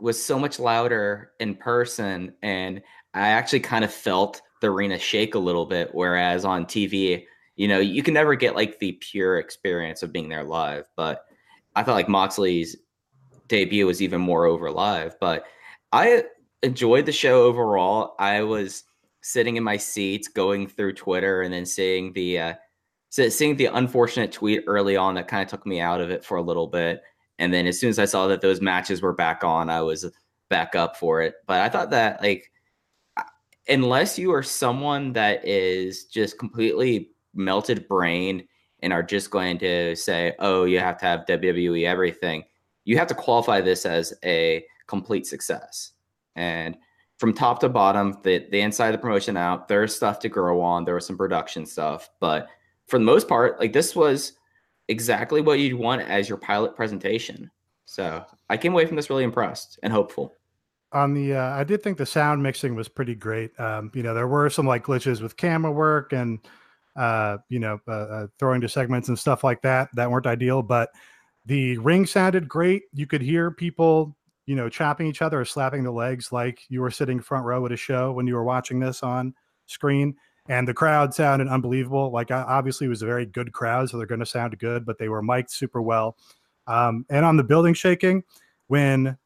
was 0.00 0.22
so 0.22 0.38
much 0.38 0.58
louder 0.58 1.32
in 1.40 1.54
person, 1.54 2.32
and 2.42 2.82
I 3.14 3.28
actually 3.28 3.60
kind 3.60 3.84
of 3.84 3.92
felt 3.92 4.42
the 4.60 4.70
arena 4.70 4.98
shake 4.98 5.34
a 5.34 5.40
little 5.40 5.66
bit. 5.66 5.90
Whereas 5.92 6.44
on 6.44 6.66
TV, 6.66 7.24
you 7.56 7.68
know, 7.68 7.78
you 7.78 8.02
can 8.02 8.14
never 8.14 8.34
get 8.34 8.54
like 8.54 8.78
the 8.78 8.92
pure 8.92 9.38
experience 9.38 10.02
of 10.02 10.12
being 10.12 10.28
there 10.28 10.44
live. 10.44 10.86
But 10.96 11.24
I 11.74 11.84
felt 11.84 11.94
like 11.94 12.08
Moxley's 12.08 12.76
debut 13.48 13.86
was 13.86 14.02
even 14.02 14.20
more 14.20 14.46
over 14.46 14.70
live. 14.70 15.16
But 15.20 15.44
I 15.92 16.24
enjoyed 16.62 17.06
the 17.06 17.12
show 17.12 17.44
overall. 17.44 18.14
I 18.18 18.42
was 18.42 18.84
sitting 19.22 19.56
in 19.56 19.64
my 19.64 19.76
seats, 19.76 20.28
going 20.28 20.66
through 20.66 20.94
Twitter, 20.94 21.42
and 21.42 21.52
then 21.52 21.66
seeing 21.66 22.12
the 22.12 22.38
uh, 22.38 22.54
seeing 23.16 23.56
the 23.56 23.66
unfortunate 23.66 24.32
tweet 24.32 24.64
early 24.66 24.96
on 24.96 25.14
that 25.14 25.28
kind 25.28 25.42
of 25.42 25.48
took 25.48 25.66
me 25.66 25.80
out 25.80 26.00
of 26.00 26.10
it 26.10 26.24
for 26.24 26.36
a 26.36 26.42
little 26.42 26.66
bit. 26.66 27.02
And 27.38 27.52
then 27.52 27.66
as 27.66 27.78
soon 27.78 27.90
as 27.90 27.98
I 27.98 28.04
saw 28.04 28.26
that 28.28 28.40
those 28.40 28.60
matches 28.60 29.02
were 29.02 29.12
back 29.12 29.44
on, 29.44 29.70
I 29.70 29.82
was 29.82 30.06
back 30.48 30.74
up 30.74 30.96
for 30.96 31.22
it. 31.22 31.34
But 31.46 31.60
I 31.60 31.68
thought 31.68 31.90
that 31.90 32.22
like 32.22 32.50
unless 33.68 34.18
you 34.18 34.32
are 34.32 34.42
someone 34.42 35.12
that 35.12 35.46
is 35.46 36.04
just 36.04 36.38
completely 36.38 37.10
melted 37.34 37.88
brain 37.88 38.46
and 38.80 38.92
are 38.92 39.02
just 39.02 39.30
going 39.30 39.58
to 39.58 39.96
say, 39.96 40.34
"Oh, 40.38 40.64
you 40.64 40.78
have 40.78 40.98
to 40.98 41.06
have 41.06 41.26
WWE 41.26 41.86
everything," 41.86 42.44
you 42.84 42.98
have 42.98 43.08
to 43.08 43.14
qualify 43.14 43.60
this 43.60 43.86
as 43.86 44.14
a 44.24 44.64
complete 44.86 45.26
success. 45.26 45.92
And 46.36 46.76
from 47.18 47.32
top 47.32 47.60
to 47.60 47.68
bottom, 47.68 48.18
the 48.22 48.46
the 48.50 48.60
inside 48.60 48.88
of 48.88 48.92
the 48.92 48.98
promotion 48.98 49.36
out, 49.36 49.68
there's 49.68 49.96
stuff 49.96 50.18
to 50.20 50.28
grow 50.28 50.60
on. 50.60 50.84
There 50.84 50.94
was 50.94 51.06
some 51.06 51.18
production 51.18 51.66
stuff, 51.66 52.10
but 52.20 52.48
for 52.86 52.98
the 52.98 53.04
most 53.04 53.28
part, 53.28 53.58
like 53.58 53.72
this 53.72 53.94
was 53.94 54.32
exactly 54.88 55.40
what 55.40 55.58
you'd 55.58 55.74
want 55.74 56.02
as 56.02 56.28
your 56.28 56.38
pilot 56.38 56.76
presentation. 56.76 57.50
So 57.84 58.24
I 58.48 58.56
came 58.56 58.72
away 58.72 58.86
from 58.86 58.96
this 58.96 59.10
really 59.10 59.24
impressed 59.24 59.78
and 59.82 59.92
hopeful. 59.92 60.32
On 60.92 61.14
the, 61.14 61.34
uh, 61.34 61.50
I 61.50 61.64
did 61.64 61.82
think 61.82 61.98
the 61.98 62.06
sound 62.06 62.42
mixing 62.42 62.74
was 62.74 62.88
pretty 62.88 63.14
great. 63.14 63.58
Um, 63.58 63.90
you 63.94 64.02
know, 64.02 64.14
there 64.14 64.28
were 64.28 64.48
some 64.48 64.66
like 64.66 64.84
glitches 64.84 65.20
with 65.20 65.36
camera 65.36 65.72
work 65.72 66.12
and, 66.12 66.38
uh, 66.94 67.38
you 67.48 67.58
know, 67.58 67.80
uh, 67.88 67.90
uh, 67.90 68.26
throwing 68.38 68.60
to 68.60 68.68
segments 68.68 69.08
and 69.08 69.18
stuff 69.18 69.44
like 69.44 69.62
that 69.62 69.88
that 69.94 70.10
weren't 70.10 70.26
ideal, 70.26 70.62
but 70.62 70.90
the 71.44 71.76
ring 71.78 72.06
sounded 72.06 72.48
great. 72.48 72.84
You 72.92 73.06
could 73.06 73.20
hear 73.20 73.50
people, 73.50 74.16
you 74.46 74.54
know, 74.54 74.68
chopping 74.68 75.06
each 75.06 75.22
other 75.22 75.40
or 75.40 75.44
slapping 75.44 75.82
the 75.82 75.90
legs 75.90 76.32
like 76.32 76.60
you 76.68 76.80
were 76.80 76.90
sitting 76.90 77.20
front 77.20 77.44
row 77.44 77.66
at 77.66 77.72
a 77.72 77.76
show 77.76 78.12
when 78.12 78.26
you 78.26 78.34
were 78.34 78.44
watching 78.44 78.80
this 78.80 79.02
on 79.02 79.34
screen 79.66 80.16
and 80.48 80.66
the 80.66 80.74
crowd 80.74 81.14
sounded 81.14 81.48
unbelievable. 81.48 82.10
Like 82.10 82.30
obviously, 82.30 82.86
it 82.86 82.90
was 82.90 83.02
a 83.02 83.06
very 83.06 83.26
good 83.26 83.52
crowd, 83.52 83.90
so 83.90 83.96
they're 83.96 84.06
going 84.06 84.20
to 84.20 84.26
sound 84.26 84.58
good, 84.58 84.84
but 84.84 84.98
they 84.98 85.08
were 85.08 85.22
mic'd 85.22 85.50
super 85.50 85.82
well. 85.82 86.16
Um, 86.66 87.06
and 87.10 87.24
on 87.24 87.36
the 87.36 87.44
building 87.44 87.74
shaking, 87.74 88.22
when 88.68 89.16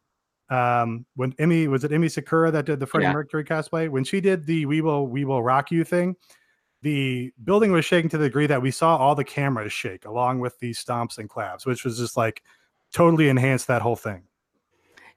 um, 0.50 1.06
when 1.14 1.32
Emi 1.34 1.68
was 1.68 1.84
it 1.84 1.92
Emi 1.92 2.10
Sakura 2.10 2.50
that 2.50 2.66
did 2.66 2.80
the 2.80 2.86
Freddie 2.86 3.06
yeah. 3.06 3.12
Mercury 3.12 3.44
cosplay 3.44 3.88
when 3.88 4.04
she 4.04 4.20
did 4.20 4.46
the 4.46 4.66
"We 4.66 4.80
Will 4.80 5.06
We 5.06 5.24
Will 5.24 5.42
Rock 5.42 5.70
You" 5.70 5.84
thing, 5.84 6.16
the 6.82 7.32
building 7.44 7.72
was 7.72 7.84
shaking 7.84 8.10
to 8.10 8.18
the 8.18 8.26
degree 8.26 8.46
that 8.46 8.60
we 8.60 8.70
saw 8.70 8.96
all 8.96 9.14
the 9.14 9.24
cameras 9.24 9.72
shake 9.72 10.06
along 10.06 10.40
with 10.40 10.58
these 10.58 10.82
stomps 10.82 11.18
and 11.18 11.28
claps, 11.28 11.66
which 11.66 11.84
was 11.84 11.98
just 11.98 12.16
like 12.16 12.42
totally 12.92 13.28
enhanced 13.28 13.68
that 13.68 13.82
whole 13.82 13.96
thing. 13.96 14.22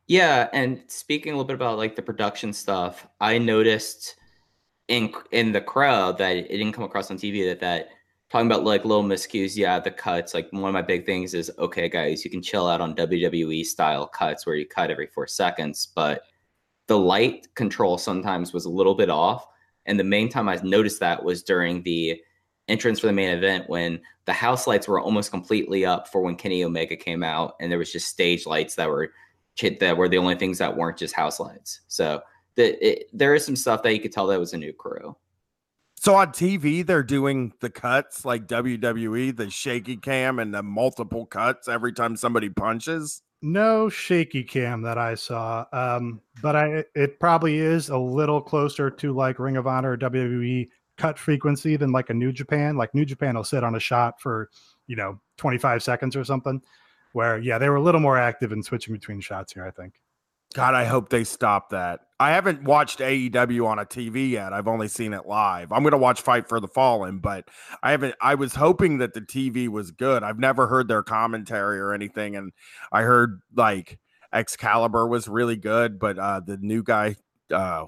Yeah, 0.07 0.49
and 0.53 0.83
speaking 0.87 1.31
a 1.31 1.35
little 1.35 1.47
bit 1.47 1.55
about 1.55 1.77
like 1.77 1.95
the 1.95 2.01
production 2.01 2.53
stuff, 2.53 3.07
I 3.21 3.37
noticed 3.37 4.17
in 4.87 5.13
in 5.31 5.51
the 5.51 5.61
crowd 5.61 6.17
that 6.17 6.35
it 6.35 6.47
didn't 6.47 6.73
come 6.73 6.83
across 6.83 7.09
on 7.09 7.17
TV 7.17 7.45
that 7.47 7.59
that 7.61 7.89
talking 8.29 8.47
about 8.47 8.63
like 8.63 8.83
little 8.83 9.03
miscues, 9.03 9.55
yeah, 9.55 9.79
the 9.79 9.91
cuts. 9.91 10.33
Like 10.33 10.51
one 10.51 10.69
of 10.69 10.73
my 10.73 10.81
big 10.81 11.05
things 11.05 11.33
is 11.33 11.51
okay, 11.59 11.87
guys, 11.87 12.25
you 12.25 12.31
can 12.31 12.41
chill 12.41 12.67
out 12.67 12.81
on 12.81 12.95
WWE 12.95 13.63
style 13.63 14.07
cuts 14.07 14.45
where 14.45 14.55
you 14.55 14.67
cut 14.67 14.89
every 14.89 15.07
four 15.07 15.27
seconds, 15.27 15.87
but 15.93 16.23
the 16.87 16.97
light 16.97 17.47
control 17.55 17.97
sometimes 17.97 18.51
was 18.51 18.65
a 18.65 18.69
little 18.69 18.95
bit 18.95 19.09
off. 19.09 19.47
And 19.85 19.99
the 19.99 20.03
main 20.03 20.29
time 20.29 20.49
I 20.49 20.59
noticed 20.63 20.99
that 20.99 21.23
was 21.23 21.43
during 21.43 21.83
the 21.83 22.21
entrance 22.67 22.99
for 22.99 23.07
the 23.07 23.13
main 23.13 23.29
event 23.29 23.69
when 23.69 23.99
the 24.25 24.33
house 24.33 24.67
lights 24.67 24.87
were 24.87 24.99
almost 24.99 25.29
completely 25.29 25.85
up 25.85 26.07
for 26.07 26.21
when 26.21 26.35
Kenny 26.35 26.63
Omega 26.63 26.95
came 26.95 27.23
out, 27.23 27.55
and 27.59 27.71
there 27.71 27.79
was 27.79 27.91
just 27.91 28.07
stage 28.07 28.45
lights 28.45 28.75
that 28.75 28.89
were 28.89 29.11
that 29.79 29.95
were 29.95 30.09
the 30.09 30.17
only 30.17 30.35
things 30.35 30.57
that 30.57 30.75
weren't 30.75 30.97
just 30.97 31.13
house 31.13 31.39
lights. 31.39 31.81
So 31.87 32.21
the, 32.55 32.85
it, 32.85 33.09
there 33.13 33.35
is 33.35 33.45
some 33.45 33.55
stuff 33.55 33.83
that 33.83 33.93
you 33.93 33.99
could 33.99 34.11
tell 34.11 34.27
that 34.27 34.39
was 34.39 34.53
a 34.53 34.57
new 34.57 34.73
crew. 34.73 35.15
So 36.03 36.15
on 36.15 36.33
TV, 36.33 36.85
they're 36.85 37.01
doing 37.01 37.53
the 37.61 37.69
cuts 37.69 38.25
like 38.25 38.45
WWE, 38.47 39.37
the 39.37 39.49
shaky 39.49 39.95
cam 39.95 40.37
and 40.37 40.53
the 40.53 40.61
multiple 40.61 41.25
cuts 41.25 41.69
every 41.69 41.93
time 41.93 42.17
somebody 42.17 42.49
punches. 42.49 43.21
No 43.41 43.87
shaky 43.87 44.43
cam 44.43 44.81
that 44.81 44.97
I 44.97 45.15
saw, 45.15 45.65
um, 45.71 46.19
but 46.41 46.57
I 46.57 46.83
it 46.93 47.21
probably 47.21 47.57
is 47.57 47.87
a 47.87 47.97
little 47.97 48.41
closer 48.41 48.89
to 48.89 49.13
like 49.13 49.39
Ring 49.39 49.55
of 49.55 49.65
Honor 49.65 49.91
or 49.91 49.97
WWE 49.97 50.67
cut 50.97 51.17
frequency 51.17 51.77
than 51.77 51.93
like 51.93 52.09
a 52.09 52.13
New 52.13 52.33
Japan. 52.33 52.75
Like 52.75 52.93
New 52.93 53.05
Japan 53.05 53.35
will 53.35 53.45
sit 53.45 53.63
on 53.63 53.75
a 53.75 53.79
shot 53.79 54.19
for 54.19 54.49
you 54.87 54.97
know 54.97 55.19
25 55.37 55.83
seconds 55.83 56.17
or 56.17 56.25
something. 56.25 56.61
Where 57.13 57.37
yeah, 57.37 57.57
they 57.57 57.69
were 57.69 57.77
a 57.77 57.81
little 57.81 58.01
more 58.01 58.17
active 58.17 58.51
in 58.51 58.61
switching 58.61 58.93
between 58.93 59.21
shots 59.21 59.53
here. 59.53 59.65
I 59.65 59.71
think. 59.71 60.01
God, 60.53 60.73
I 60.73 60.85
hope 60.85 61.09
they 61.09 61.23
stop 61.23 61.69
that. 61.69 62.01
I 62.23 62.29
haven't 62.29 62.63
watched 62.63 62.99
AEW 62.99 63.67
on 63.67 63.79
a 63.79 63.85
TV 63.85 64.29
yet. 64.29 64.53
I've 64.53 64.69
only 64.69 64.87
seen 64.87 65.11
it 65.11 65.25
live. 65.25 65.73
I'm 65.73 65.83
going 65.83 65.91
to 65.91 65.97
watch 65.97 66.21
Fight 66.21 66.47
for 66.47 66.61
the 66.61 66.69
Fallen, 66.69 67.19
but 67.19 67.49
I 67.83 67.91
haven't. 67.91 68.15
I 68.21 68.35
was 68.35 68.55
hoping 68.55 68.99
that 68.99 69.13
the 69.13 69.19
TV 69.19 69.67
was 69.67 69.91
good. 69.91 70.23
I've 70.23 70.39
never 70.39 70.65
heard 70.67 70.87
their 70.87 71.03
commentary 71.03 71.81
or 71.81 71.91
anything, 71.91 72.37
and 72.37 72.53
I 72.93 73.01
heard 73.01 73.41
like 73.53 73.99
Excalibur 74.31 75.05
was 75.05 75.27
really 75.27 75.57
good, 75.57 75.99
but 75.99 76.17
uh, 76.17 76.39
the 76.39 76.55
new 76.55 76.81
guy, 76.81 77.17
uh, 77.51 77.87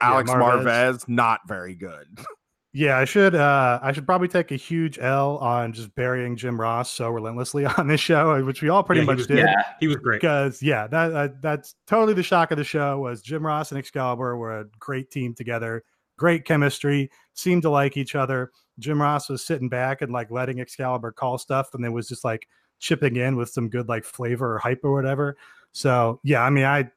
Alex 0.00 0.30
yeah, 0.30 0.36
Marvez. 0.36 0.64
Marvez, 0.64 1.08
not 1.08 1.40
very 1.46 1.74
good. 1.74 2.06
Yeah, 2.74 2.96
I 2.96 3.04
should. 3.04 3.34
Uh, 3.34 3.78
I 3.82 3.92
should 3.92 4.06
probably 4.06 4.28
take 4.28 4.50
a 4.50 4.56
huge 4.56 4.98
L 4.98 5.36
on 5.38 5.74
just 5.74 5.94
burying 5.94 6.36
Jim 6.36 6.58
Ross 6.58 6.90
so 6.90 7.10
relentlessly 7.10 7.66
on 7.78 7.86
this 7.86 8.00
show, 8.00 8.42
which 8.44 8.62
we 8.62 8.70
all 8.70 8.82
pretty 8.82 9.02
yeah, 9.02 9.06
much 9.06 9.18
was, 9.18 9.26
did. 9.26 9.38
Yeah, 9.38 9.62
he 9.78 9.88
was 9.88 9.96
great. 9.96 10.22
Because 10.22 10.62
yeah, 10.62 10.86
that 10.86 11.12
uh, 11.12 11.28
that's 11.42 11.74
totally 11.86 12.14
the 12.14 12.22
shock 12.22 12.50
of 12.50 12.56
the 12.56 12.64
show 12.64 12.98
was 12.98 13.20
Jim 13.20 13.44
Ross 13.44 13.72
and 13.72 13.78
Excalibur 13.78 14.36
were 14.38 14.60
a 14.60 14.64
great 14.78 15.10
team 15.10 15.34
together, 15.34 15.84
great 16.16 16.46
chemistry, 16.46 17.10
seemed 17.34 17.62
to 17.62 17.70
like 17.70 17.98
each 17.98 18.14
other. 18.14 18.50
Jim 18.78 19.02
Ross 19.02 19.28
was 19.28 19.44
sitting 19.44 19.68
back 19.68 20.00
and 20.00 20.10
like 20.10 20.30
letting 20.30 20.58
Excalibur 20.58 21.12
call 21.12 21.36
stuff, 21.36 21.74
and 21.74 21.84
then 21.84 21.92
was 21.92 22.08
just 22.08 22.24
like 22.24 22.48
chipping 22.78 23.16
in 23.16 23.36
with 23.36 23.50
some 23.50 23.68
good 23.68 23.88
like 23.88 24.04
flavor 24.04 24.54
or 24.54 24.58
hype 24.58 24.80
or 24.82 24.94
whatever. 24.94 25.36
So 25.72 26.20
yeah, 26.24 26.42
I 26.42 26.48
mean, 26.48 26.64
I 26.64 26.90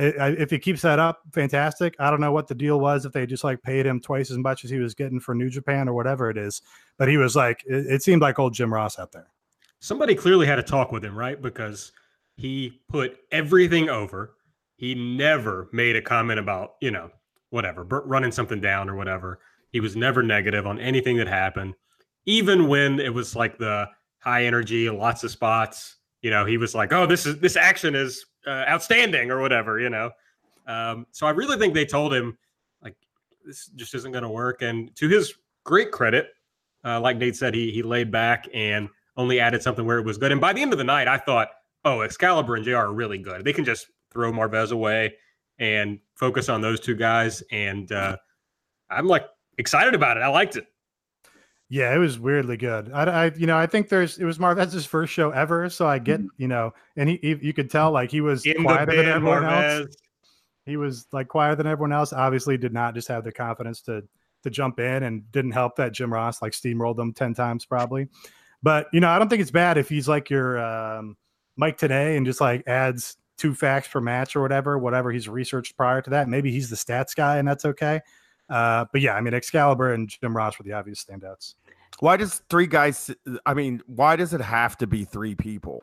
if 0.00 0.50
he 0.50 0.58
keeps 0.58 0.82
that 0.82 0.98
up, 0.98 1.20
fantastic. 1.32 1.94
I 1.98 2.10
don't 2.10 2.20
know 2.20 2.32
what 2.32 2.48
the 2.48 2.54
deal 2.54 2.80
was 2.80 3.04
if 3.04 3.12
they 3.12 3.26
just 3.26 3.44
like 3.44 3.62
paid 3.62 3.86
him 3.86 4.00
twice 4.00 4.30
as 4.30 4.38
much 4.38 4.64
as 4.64 4.70
he 4.70 4.78
was 4.78 4.94
getting 4.94 5.20
for 5.20 5.34
New 5.34 5.48
Japan 5.48 5.88
or 5.88 5.94
whatever 5.94 6.30
it 6.30 6.36
is, 6.36 6.62
but 6.98 7.08
he 7.08 7.16
was 7.16 7.36
like, 7.36 7.62
it, 7.66 7.86
it 7.86 8.02
seemed 8.02 8.22
like 8.22 8.38
old 8.38 8.54
Jim 8.54 8.72
Ross 8.72 8.98
out 8.98 9.12
there. 9.12 9.28
Somebody 9.78 10.14
clearly 10.14 10.46
had 10.46 10.58
a 10.58 10.62
talk 10.62 10.92
with 10.92 11.04
him, 11.04 11.16
right? 11.16 11.40
Because 11.40 11.92
he 12.36 12.80
put 12.88 13.18
everything 13.30 13.88
over. 13.88 14.34
He 14.76 14.94
never 14.94 15.68
made 15.72 15.96
a 15.96 16.02
comment 16.02 16.40
about, 16.40 16.74
you 16.80 16.90
know, 16.90 17.10
whatever, 17.50 17.84
running 17.84 18.32
something 18.32 18.60
down 18.60 18.88
or 18.88 18.96
whatever. 18.96 19.40
He 19.72 19.80
was 19.80 19.94
never 19.94 20.22
negative 20.22 20.66
on 20.66 20.78
anything 20.78 21.16
that 21.18 21.28
happened, 21.28 21.74
even 22.26 22.66
when 22.66 22.98
it 22.98 23.14
was 23.14 23.36
like 23.36 23.58
the 23.58 23.88
high 24.18 24.44
energy, 24.44 24.90
lots 24.90 25.22
of 25.22 25.30
spots. 25.30 25.96
You 26.22 26.30
know, 26.30 26.44
he 26.44 26.56
was 26.56 26.74
like, 26.74 26.92
"Oh, 26.92 27.06
this 27.06 27.24
is 27.24 27.38
this 27.38 27.56
action 27.56 27.94
is 27.94 28.26
uh, 28.46 28.64
outstanding 28.68 29.30
or 29.30 29.40
whatever, 29.40 29.78
you 29.78 29.90
know. 29.90 30.10
Um, 30.66 31.06
so 31.10 31.26
I 31.26 31.30
really 31.30 31.56
think 31.56 31.74
they 31.74 31.84
told 31.84 32.12
him 32.12 32.38
like 32.82 32.94
this 33.44 33.66
just 33.76 33.94
isn't 33.94 34.12
going 34.12 34.24
to 34.24 34.30
work. 34.30 34.62
And 34.62 34.94
to 34.96 35.08
his 35.08 35.34
great 35.64 35.90
credit, 35.90 36.28
uh, 36.84 37.00
like 37.00 37.16
Nate 37.16 37.36
said, 37.36 37.54
he 37.54 37.70
he 37.70 37.82
laid 37.82 38.10
back 38.10 38.48
and 38.54 38.88
only 39.16 39.40
added 39.40 39.62
something 39.62 39.84
where 39.84 39.98
it 39.98 40.04
was 40.04 40.18
good. 40.18 40.32
And 40.32 40.40
by 40.40 40.52
the 40.52 40.62
end 40.62 40.72
of 40.72 40.78
the 40.78 40.84
night, 40.84 41.08
I 41.08 41.18
thought, 41.18 41.48
oh, 41.84 42.02
Excalibur 42.02 42.56
and 42.56 42.64
Jr. 42.64 42.76
are 42.76 42.92
really 42.92 43.18
good. 43.18 43.44
They 43.44 43.52
can 43.52 43.64
just 43.64 43.86
throw 44.10 44.32
Marvez 44.32 44.72
away 44.72 45.14
and 45.58 45.98
focus 46.14 46.48
on 46.48 46.60
those 46.60 46.80
two 46.80 46.94
guys. 46.94 47.42
And 47.50 47.90
uh, 47.92 48.16
I'm 48.88 49.06
like 49.06 49.26
excited 49.58 49.94
about 49.94 50.16
it. 50.16 50.20
I 50.20 50.28
liked 50.28 50.56
it. 50.56 50.66
Yeah, 51.72 51.94
it 51.94 51.98
was 51.98 52.18
weirdly 52.18 52.56
good. 52.56 52.90
I, 52.92 53.04
I, 53.04 53.32
you 53.36 53.46
know, 53.46 53.56
I 53.56 53.66
think 53.66 53.88
there's 53.88 54.18
it 54.18 54.24
was 54.24 54.40
Marvez's 54.40 54.84
first 54.84 55.12
show 55.12 55.30
ever, 55.30 55.70
so 55.70 55.86
I 55.86 56.00
get, 56.00 56.18
mm-hmm. 56.18 56.28
you 56.36 56.48
know, 56.48 56.74
and 56.96 57.08
he, 57.08 57.20
he 57.22 57.38
you 57.40 57.52
could 57.52 57.70
tell 57.70 57.92
like 57.92 58.10
he 58.10 58.20
was 58.20 58.44
In 58.44 58.64
quieter 58.64 58.96
than 58.96 59.06
everyone 59.06 59.44
Marvez. 59.44 59.80
else. 59.82 59.96
He 60.66 60.76
was 60.76 61.06
like 61.12 61.28
quieter 61.28 61.54
than 61.54 61.68
everyone 61.68 61.92
else. 61.92 62.12
Obviously, 62.12 62.58
did 62.58 62.72
not 62.72 62.94
just 62.94 63.06
have 63.06 63.22
the 63.22 63.30
confidence 63.30 63.82
to 63.82 64.02
to 64.42 64.50
jump 64.50 64.80
in, 64.80 65.04
and 65.04 65.30
didn't 65.30 65.52
help 65.52 65.76
that 65.76 65.92
Jim 65.92 66.12
Ross 66.12 66.42
like 66.42 66.52
steamrolled 66.52 66.96
them 66.96 67.12
ten 67.12 67.34
times 67.34 67.64
probably. 67.64 68.08
But 68.64 68.88
you 68.92 68.98
know, 68.98 69.08
I 69.08 69.20
don't 69.20 69.28
think 69.28 69.40
it's 69.40 69.52
bad 69.52 69.78
if 69.78 69.88
he's 69.88 70.08
like 70.08 70.28
your 70.28 70.58
um, 70.58 71.16
Mike 71.54 71.78
Tenay 71.78 72.16
and 72.16 72.26
just 72.26 72.40
like 72.40 72.66
adds 72.66 73.16
two 73.38 73.54
facts 73.54 73.86
per 73.86 74.00
match 74.00 74.34
or 74.34 74.42
whatever, 74.42 74.76
whatever 74.76 75.12
he's 75.12 75.28
researched 75.28 75.76
prior 75.76 76.02
to 76.02 76.10
that. 76.10 76.28
Maybe 76.28 76.50
he's 76.50 76.68
the 76.68 76.76
stats 76.76 77.14
guy, 77.14 77.38
and 77.38 77.46
that's 77.46 77.64
okay. 77.64 78.00
Uh, 78.50 78.84
but 78.92 79.00
yeah, 79.00 79.14
I 79.14 79.20
mean, 79.20 79.32
Excalibur 79.32 79.94
and 79.94 80.08
Jim 80.08 80.36
Ross 80.36 80.58
were 80.58 80.64
the 80.64 80.72
obvious 80.72 81.04
standouts. 81.04 81.54
Why 82.00 82.16
does 82.16 82.42
three 82.50 82.66
guys? 82.66 83.10
I 83.46 83.54
mean, 83.54 83.82
why 83.86 84.16
does 84.16 84.34
it 84.34 84.40
have 84.40 84.76
to 84.78 84.86
be 84.86 85.04
three 85.04 85.34
people? 85.34 85.82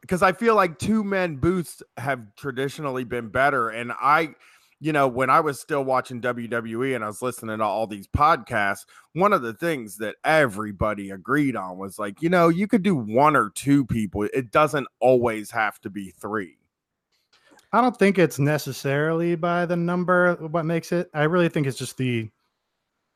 Because 0.00 0.22
I 0.22 0.32
feel 0.32 0.54
like 0.54 0.78
two 0.78 1.04
men 1.04 1.36
booths 1.36 1.82
have 1.98 2.34
traditionally 2.36 3.04
been 3.04 3.28
better. 3.28 3.68
And 3.68 3.92
I, 4.00 4.34
you 4.80 4.92
know, 4.92 5.06
when 5.06 5.28
I 5.28 5.40
was 5.40 5.60
still 5.60 5.84
watching 5.84 6.22
WWE 6.22 6.94
and 6.94 7.04
I 7.04 7.08
was 7.08 7.20
listening 7.20 7.58
to 7.58 7.64
all 7.64 7.86
these 7.86 8.06
podcasts, 8.06 8.86
one 9.12 9.34
of 9.34 9.42
the 9.42 9.52
things 9.52 9.98
that 9.98 10.16
everybody 10.24 11.10
agreed 11.10 11.56
on 11.56 11.76
was 11.76 11.98
like, 11.98 12.22
you 12.22 12.30
know, 12.30 12.48
you 12.48 12.66
could 12.66 12.82
do 12.82 12.96
one 12.96 13.36
or 13.36 13.50
two 13.50 13.84
people. 13.84 14.22
It 14.32 14.50
doesn't 14.50 14.86
always 15.00 15.50
have 15.50 15.78
to 15.80 15.90
be 15.90 16.12
three. 16.12 16.56
I 17.74 17.80
don't 17.80 17.98
think 17.98 18.18
it's 18.20 18.38
necessarily 18.38 19.34
by 19.34 19.66
the 19.66 19.74
number 19.74 20.36
what 20.36 20.64
makes 20.64 20.92
it. 20.92 21.10
I 21.12 21.24
really 21.24 21.48
think 21.48 21.66
it's 21.66 21.76
just 21.76 21.96
the 21.96 22.30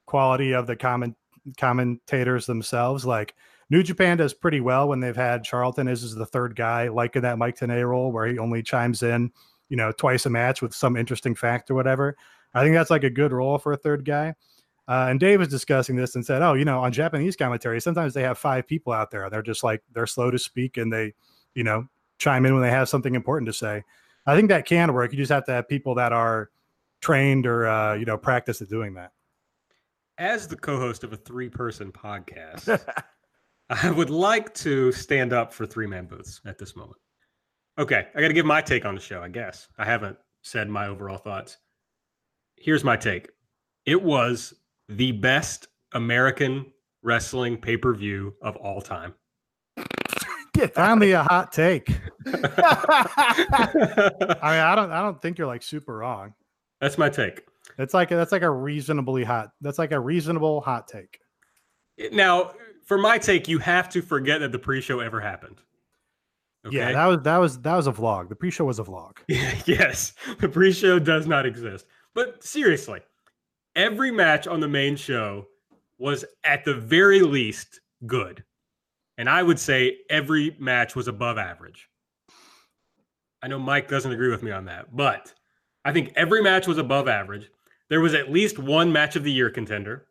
quality 0.07 0.53
of 0.53 0.67
the 0.67 0.75
comment 0.75 1.15
commentators 1.57 2.45
themselves. 2.45 3.07
Like 3.07 3.37
New 3.71 3.85
Japan 3.85 4.17
does 4.17 4.35
pretty 4.35 4.61
well 4.61 4.89
when 4.89 4.99
they've 4.99 5.15
had 5.15 5.45
Charlton 5.45 5.87
as, 5.87 6.13
the 6.13 6.27
third 6.27 6.57
guy, 6.57 6.89
like 6.89 7.15
in 7.15 7.23
that 7.23 7.39
Mike 7.39 7.57
Tenay 7.57 7.89
role 7.89 8.11
where 8.11 8.27
he 8.27 8.37
only 8.37 8.61
chimes 8.65 9.05
in, 9.05 9.31
you 9.69 9.77
know, 9.77 9.93
twice 9.93 10.27
a 10.27 10.31
match 10.31 10.61
with 10.61 10.75
some 10.75 10.97
interesting 10.97 11.37
fact 11.37 11.71
or 11.71 11.75
whatever. 11.75 12.17
I 12.53 12.65
think 12.65 12.75
that's 12.75 12.91
like 12.91 13.05
a 13.05 13.11
good 13.11 13.33
role 13.33 13.59
for 13.59 13.75
a 13.75 13.77
third 13.77 14.05
guy. 14.05 14.35
Uh, 14.89 15.07
and 15.09 15.21
Dave 15.21 15.39
was 15.39 15.47
discussing 15.47 15.95
this 15.95 16.17
and 16.17 16.27
said, 16.27 16.43
"Oh, 16.43 16.55
you 16.55 16.65
know, 16.65 16.81
on 16.81 16.91
Japanese 16.91 17.37
commentary, 17.37 17.81
sometimes 17.81 18.13
they 18.13 18.23
have 18.23 18.39
five 18.39 18.67
people 18.67 18.93
out 18.93 19.13
there. 19.13 19.31
They're 19.31 19.41
just 19.41 19.63
like 19.63 19.85
they're 19.93 20.07
slow 20.09 20.33
to 20.33 20.39
speak 20.39 20.79
and 20.79 20.93
they, 20.93 21.15
you 21.55 21.63
know, 21.63 21.87
chime 22.19 22.45
in 22.45 22.55
when 22.55 22.63
they 22.65 22.71
have 22.71 22.89
something 22.89 23.15
important 23.15 23.47
to 23.47 23.53
say." 23.53 23.85
I 24.29 24.37
think 24.37 24.51
that 24.51 24.67
can 24.67 24.93
work. 24.93 25.11
You 25.11 25.17
just 25.17 25.33
have 25.33 25.47
to 25.47 25.53
have 25.53 25.67
people 25.69 25.95
that 25.95 26.13
are 26.13 26.51
trained 27.01 27.47
or 27.47 27.67
uh, 27.67 27.95
you 27.95 28.05
know 28.05 28.19
practice 28.19 28.61
at 28.61 28.69
doing 28.69 28.93
that. 28.95 29.13
As 30.19 30.47
the 30.47 30.57
co-host 30.57 31.03
of 31.03 31.15
a 31.15 31.17
three-person 31.17 31.93
podcast, 31.93 32.79
I 33.71 33.91
would 33.91 34.11
like 34.11 34.53
to 34.57 34.93
stand 34.93 35.33
up 35.33 35.53
for 35.53 35.65
three-man 35.65 36.07
booths 36.07 36.43
at 36.45 36.59
this 36.59 36.77
moment. 36.77 36.99
Okay, 37.79 38.09
I 38.15 38.21
got 38.21 38.29
to 38.29 38.35
give 38.35 38.45
my 38.45 38.61
take 38.61 38.85
on 38.85 38.95
the 38.95 39.01
show. 39.01 39.23
I 39.23 39.29
guess 39.29 39.69
I 39.79 39.87
haven't 39.87 40.19
said 40.43 40.69
my 40.69 40.89
overall 40.89 41.17
thoughts. 41.17 41.57
Here's 42.57 42.85
my 42.85 42.97
take. 42.97 43.31
It 43.87 44.03
was 44.03 44.53
the 44.91 45.13
best 45.13 45.69
American 45.93 46.67
wrestling 47.03 47.57
pay-per-view 47.57 48.35
of 48.43 48.57
all 48.57 48.83
time. 48.83 49.15
Yeah, 50.59 50.67
finally, 50.67 51.13
a 51.13 51.23
hot 51.23 51.53
take. 51.53 51.89
I 52.27 52.33
mean, 54.27 54.43
I 54.43 54.75
don't, 54.75 54.91
I 54.91 55.01
don't 55.01 55.23
think 55.23 55.39
you're 55.39 55.47
like 55.47 55.63
super 55.63 55.99
wrong. 55.99 56.35
That's 56.81 56.99
my 56.99 57.09
take. 57.09 57.43
It's 57.79 57.95
like 57.95 58.09
that's 58.09 58.33
like 58.33 58.43
a 58.43 58.51
reasonably 58.51 59.23
hot. 59.23 59.51
That's 59.61 59.79
like 59.79 59.93
a 59.93 60.01
reasonable 60.01 60.61
hot 60.61 60.89
take. 60.89 61.21
Now, 62.11 62.55
for 62.85 62.99
my 62.99 63.19
take, 63.19 63.47
you 63.47 63.61
have 63.61 63.89
to 63.91 64.03
forget 64.03 64.41
that 64.41 64.51
the 64.51 64.59
pre-show 64.59 64.99
ever 64.99 65.21
happened. 65.21 65.61
Okay? 66.67 66.77
Yeah, 66.77 66.93
that 66.93 67.07
was 67.07 67.21
that 67.23 67.37
was 67.37 67.61
that 67.61 67.77
was 67.77 67.87
a 67.87 67.93
vlog. 67.93 68.29
The 68.29 68.35
pre-show 68.35 68.65
was 68.65 68.81
a 68.81 68.85
vlog. 68.85 69.19
yes, 69.29 70.15
the 70.41 70.49
pre-show 70.49 70.99
does 70.99 71.29
not 71.29 71.47
exist. 71.47 71.87
But 72.15 72.43
seriously, 72.43 73.01
every 73.77 74.11
match 74.11 74.49
on 74.49 74.59
the 74.59 74.67
main 74.67 74.97
show 74.97 75.47
was 75.99 76.25
at 76.43 76.65
the 76.65 76.75
very 76.75 77.21
least 77.21 77.81
good. 78.07 78.43
And 79.19 79.29
I 79.29 79.43
would 79.43 79.59
say 79.59 79.99
every 80.09 80.57
match 80.59 80.95
was 80.97 81.09
above 81.09 81.37
average. 81.37 81.89
I 83.43 83.49
know 83.49 83.59
Mike 83.59 83.89
doesn't 83.89 84.13
agree 84.13 84.31
with 84.31 84.43
me 84.43 84.53
on 84.53 84.65
that, 84.67 84.97
but 84.97 85.35
I 85.85 85.93
think 85.93 86.13
every 86.17 86.43
match 86.43 86.67
was 86.67 86.79
above 86.79 87.09
average. 87.09 87.51
There 87.91 88.01
was 88.01 88.15
at 88.15 88.31
least 88.31 88.59
one 88.59 88.93
match 88.93 89.17
of 89.17 89.25
the 89.25 89.33
year 89.33 89.51
contender. 89.51 90.07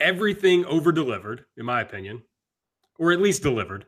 Everything 0.00 0.64
over 0.66 0.92
delivered, 0.92 1.44
in 1.56 1.64
my 1.64 1.80
opinion, 1.80 2.22
or 2.98 3.12
at 3.12 3.20
least 3.20 3.42
delivered. 3.42 3.86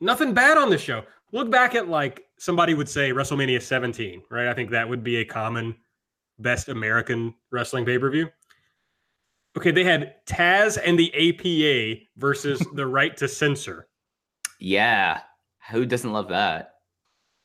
Nothing 0.00 0.32
bad 0.32 0.58
on 0.58 0.70
the 0.70 0.78
show. 0.78 1.04
Look 1.32 1.50
back 1.50 1.74
at 1.74 1.88
like 1.88 2.24
somebody 2.38 2.74
would 2.74 2.88
say 2.88 3.10
WrestleMania 3.10 3.62
17, 3.62 4.22
right? 4.30 4.48
I 4.48 4.54
think 4.54 4.70
that 4.70 4.88
would 4.88 5.02
be 5.02 5.16
a 5.16 5.24
common 5.24 5.74
best 6.38 6.68
American 6.68 7.34
wrestling 7.50 7.84
pay 7.84 7.98
per 7.98 8.10
view. 8.10 8.28
Okay, 9.56 9.70
they 9.70 9.84
had 9.84 10.14
Taz 10.26 10.78
and 10.82 10.98
the 10.98 11.12
APA 11.14 12.02
versus 12.16 12.64
the 12.74 12.86
right 12.86 13.16
to 13.16 13.28
censor. 13.28 13.88
Yeah. 14.60 15.20
Who 15.70 15.86
doesn't 15.86 16.12
love 16.12 16.28
that? 16.28 16.74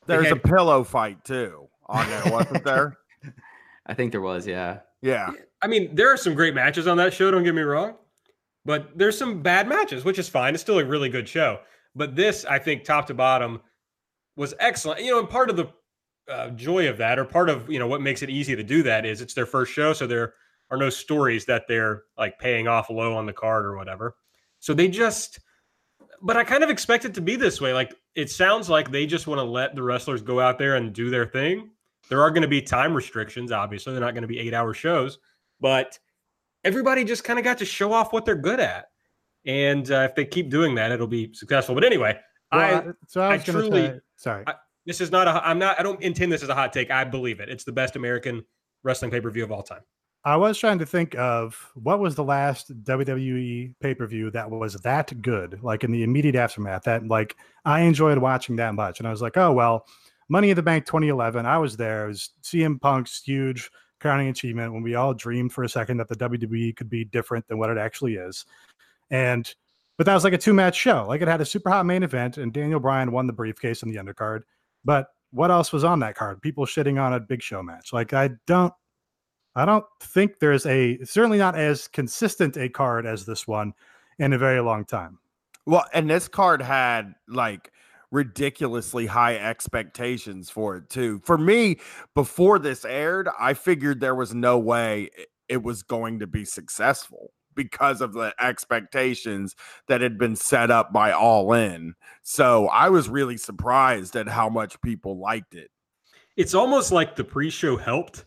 There's 0.08 0.27
had- 0.27 0.38
a 0.38 0.39
pillow 0.39 0.84
fight 0.84 1.24
too 1.24 1.68
on 1.88 2.08
there, 2.10 2.32
wasn't 2.32 2.63
there? 2.63 2.98
I 3.86 3.94
think 3.94 4.12
there 4.12 4.22
was, 4.22 4.46
yeah. 4.46 4.80
Yeah. 5.01 5.32
I 5.62 5.68
mean, 5.68 5.96
there 5.96 6.12
are 6.12 6.18
some 6.18 6.34
great 6.34 6.53
matches 6.53 6.88
on 6.88 6.98
that 6.98 7.13
show, 7.13 7.32
don't 7.32 7.44
get 7.44 7.56
me 7.56 7.62
wrong, 7.62 7.96
but 8.65 8.98
there's 8.98 9.18
some 9.18 9.41
bad 9.41 9.68
matches, 9.68 10.03
which 10.03 10.20
is 10.20 10.30
fine. 10.30 10.53
It's 10.53 10.62
still 10.62 10.80
a 10.80 10.86
really 10.86 11.10
good 11.10 11.27
show. 11.27 11.60
But 11.96 12.15
this, 12.15 12.46
I 12.46 12.60
think, 12.60 12.84
top 12.84 13.08
to 13.08 13.13
bottom, 13.13 13.62
was 14.36 14.53
excellent. 14.60 15.01
You 15.01 15.12
know, 15.12 15.20
and 15.20 15.30
part 15.30 15.50
of 15.50 15.58
the 15.58 15.68
uh, 16.30 16.50
joy 16.51 16.88
of 16.88 16.98
that, 16.98 17.20
or 17.20 17.25
part 17.25 17.50
of 17.50 17.70
you 17.70 17.80
know 17.80 17.88
what 17.88 18.01
makes 18.01 18.22
it 18.22 18.30
easy 18.30 18.56
to 18.56 18.63
do 18.63 18.82
that, 18.84 19.06
is 19.06 19.20
it's 19.22 19.34
their 19.34 19.46
first 19.46 19.74
show, 19.74 19.91
so 19.91 20.08
there 20.08 20.36
are 20.72 20.78
no 20.78 20.90
stories 20.90 21.46
that 21.46 21.68
they're 21.68 22.04
like 22.18 22.40
paying 22.40 22.68
off 22.68 22.90
low 22.90 23.13
on 23.16 23.25
the 23.25 23.34
card 23.34 23.66
or 23.66 23.75
whatever. 23.75 24.16
So 24.60 24.74
they 24.74 24.88
just, 24.88 25.40
but 26.22 26.38
I 26.38 26.44
kind 26.44 26.63
of 26.63 26.70
expect 26.70 27.06
it 27.06 27.13
to 27.16 27.22
be 27.22 27.36
this 27.36 27.60
way. 27.62 27.74
Like 27.74 27.94
it 28.16 28.30
sounds 28.32 28.70
like 28.70 28.90
they 28.92 29.06
just 29.06 29.28
want 29.28 29.40
to 29.40 29.44
let 29.44 29.75
the 29.75 29.84
wrestlers 29.84 30.22
go 30.22 30.40
out 30.40 30.58
there 30.58 30.75
and 30.78 30.94
do 30.94 31.10
their 31.10 31.25
thing. 31.25 31.70
There 32.10 32.22
are 32.22 32.32
going 32.32 32.42
to 32.42 32.48
be 32.48 32.62
time 32.62 32.94
restrictions, 32.94 33.51
obviously. 33.51 33.94
They're 33.94 34.01
not 34.01 34.13
going 34.13 34.24
to 34.24 34.28
be 34.28 34.40
eight 34.40 34.54
hour 34.54 34.74
shows, 34.74 35.20
but 35.60 35.98
everybody 36.63 37.04
just 37.04 37.24
kind 37.24 37.38
of 37.40 37.46
got 37.46 37.58
to 37.60 37.66
show 37.66 37.92
off 37.94 38.12
what 38.13 38.25
they're 38.25 38.36
good 38.36 38.60
at. 38.60 38.86
And 39.46 39.90
uh, 39.92 40.08
if 40.10 40.16
they 40.16 40.25
keep 40.25 40.50
doing 40.50 40.75
that, 40.75 40.92
it'll 40.92 41.08
be 41.08 41.34
successful. 41.34 41.74
But 41.75 41.84
anyway, 41.84 42.20
Well, 42.51 42.62
I 42.62 42.90
I- 42.90 42.94
so 43.08 43.22
I 43.22 43.28
I 43.34 43.36
was 43.38 43.44
going 43.44 43.58
to 43.58 43.70
truly- 43.70 43.88
say, 43.88 44.00
sorry. 44.16 44.44
I- 44.48 44.56
this 44.86 45.00
is 45.00 45.12
not 45.12 45.28
a. 45.28 45.48
I'm 45.48 45.60
not. 45.60 45.80
I 45.80 45.84
don't 45.84 46.01
intend 46.01 46.32
this 46.32 46.42
as 46.42 46.50
a 46.50 46.56
hot 46.56 46.74
take. 46.74 46.90
I 46.90 47.04
believe 47.04 47.40
it. 47.40 47.50
It's 47.50 47.63
the 47.63 47.72
best 47.72 47.96
American 47.96 48.44
wrestling 48.84 49.12
pay 49.12 49.22
per 49.22 49.30
view 49.30 49.44
of 49.44 49.51
all 49.51 49.62
time. 49.62 49.82
I 50.24 50.36
was 50.36 50.58
trying 50.58 50.78
to 50.80 50.86
think 50.86 51.16
of 51.16 51.72
what 51.74 52.00
was 52.00 52.13
the 52.13 52.24
last 52.24 52.84
WWE 52.84 53.74
pay 53.80 53.96
per 53.96 54.06
view 54.06 54.30
that 54.32 54.50
was 54.50 54.75
that 54.75 55.20
good, 55.22 55.60
like 55.63 55.84
in 55.84 55.92
the 55.92 56.04
immediate 56.04 56.36
aftermath. 56.36 56.84
That 56.84 57.08
like 57.08 57.36
I 57.66 57.82
enjoyed 57.82 58.20
watching 58.20 58.56
that 58.58 58.75
much, 58.75 59.00
and 59.00 59.08
I 59.08 59.12
was 59.12 59.22
like, 59.22 59.38
oh 59.38 59.51
well, 59.51 59.88
Money 60.30 60.51
in 60.51 60.56
the 60.56 60.62
Bank 60.62 60.86
2011. 60.86 61.46
I 61.46 61.58
was 61.58 61.75
there. 61.75 62.06
It 62.06 62.10
was 62.10 62.30
CM 62.44 62.80
Punk's 62.80 63.24
huge 63.24 63.72
crowning 64.00 64.28
achievement 64.28 64.74
when 64.74 64.84
we 64.84 64.96
all 64.96 65.13
dreamed 65.13 65.54
for 65.54 65.63
a 65.63 65.70
second 65.70 65.98
that 65.98 66.08
the 66.08 66.16
WWE 66.16 66.75
could 66.75 66.90
be 66.90 67.04
different 67.04 67.48
than 67.48 67.58
what 67.58 67.72
it 67.72 67.80
actually 67.80 68.16
is, 68.16 68.46
and 69.10 69.54
but 69.98 70.06
that 70.06 70.13
was 70.13 70.24
like 70.24 70.34
a 70.34 70.38
two 70.38 70.54
match 70.54 70.76
show. 70.76 71.06
Like 71.08 71.22
it 71.22 71.28
had 71.28 71.41
a 71.41 71.45
super 71.45 71.72
hot 71.72 71.88
main 71.88 72.04
event, 72.04 72.38
and 72.38 72.54
Daniel 72.54 72.80
Bryan 72.80 73.12
won 73.12 73.26
the 73.26 73.34
briefcase 73.34 73.82
in 73.82 73.89
the 73.91 73.98
undercard. 73.98 74.41
But 74.86 75.08
what 75.32 75.50
else 75.50 75.74
was 75.74 75.84
on 75.84 76.00
that 76.02 76.15
card? 76.15 76.41
People 76.41 76.65
shitting 76.65 77.02
on 77.02 77.13
a 77.13 77.19
big 77.19 77.41
show 77.41 77.63
match. 77.63 77.91
Like 77.91 78.13
I 78.13 78.32
don't 78.45 78.74
I 79.56 79.66
don't 79.66 79.86
think 80.00 80.40
there's 80.40 80.66
a 80.66 81.04
certainly 81.04 81.38
not 81.38 81.56
as 81.58 81.88
consistent 81.88 82.58
a 82.58 82.70
card 82.70 83.06
as 83.06 83.26
this 83.26 83.48
one 83.48 83.74
in 84.20 84.34
a 84.34 84.38
very 84.38 84.62
long 84.62 84.86
time. 84.86 85.20
Well, 85.66 85.86
and 85.94 86.10
this 86.10 86.28
card 86.28 86.62
had 86.62 87.14
like 87.28 87.72
ridiculously 88.12 89.06
high 89.06 89.38
expectations 89.38 90.50
for 90.50 90.78
it 90.78 90.90
too. 90.90 91.22
For 91.24 91.38
me, 91.38 91.80
before 92.14 92.60
this 92.60 92.86
aired, 92.86 93.30
I 93.40 93.54
figured 93.54 94.00
there 94.00 94.16
was 94.16 94.34
no 94.34 94.58
way 94.60 95.10
it 95.48 95.64
was 95.64 95.84
going 95.84 96.20
to 96.20 96.28
be 96.28 96.46
successful 96.46 97.32
because 97.56 98.00
of 98.02 98.14
the 98.14 98.34
expectations 98.40 99.56
that 99.88 100.02
had 100.02 100.18
been 100.18 100.36
set 100.36 100.72
up 100.72 100.94
by 100.94 101.12
All 101.12 101.52
In. 101.54 101.94
So 102.22 102.68
I 102.68 102.90
was 102.90 103.10
really 103.10 103.38
surprised 103.38 104.16
at 104.16 104.28
how 104.28 104.50
much 104.50 104.82
people 104.82 105.20
liked 105.20 105.54
it. 105.54 105.70
It's 106.38 106.54
almost 106.54 106.94
like 106.94 107.16
the 107.16 107.26
pre 107.26 107.50
show 107.50 107.76
helped 107.76 108.26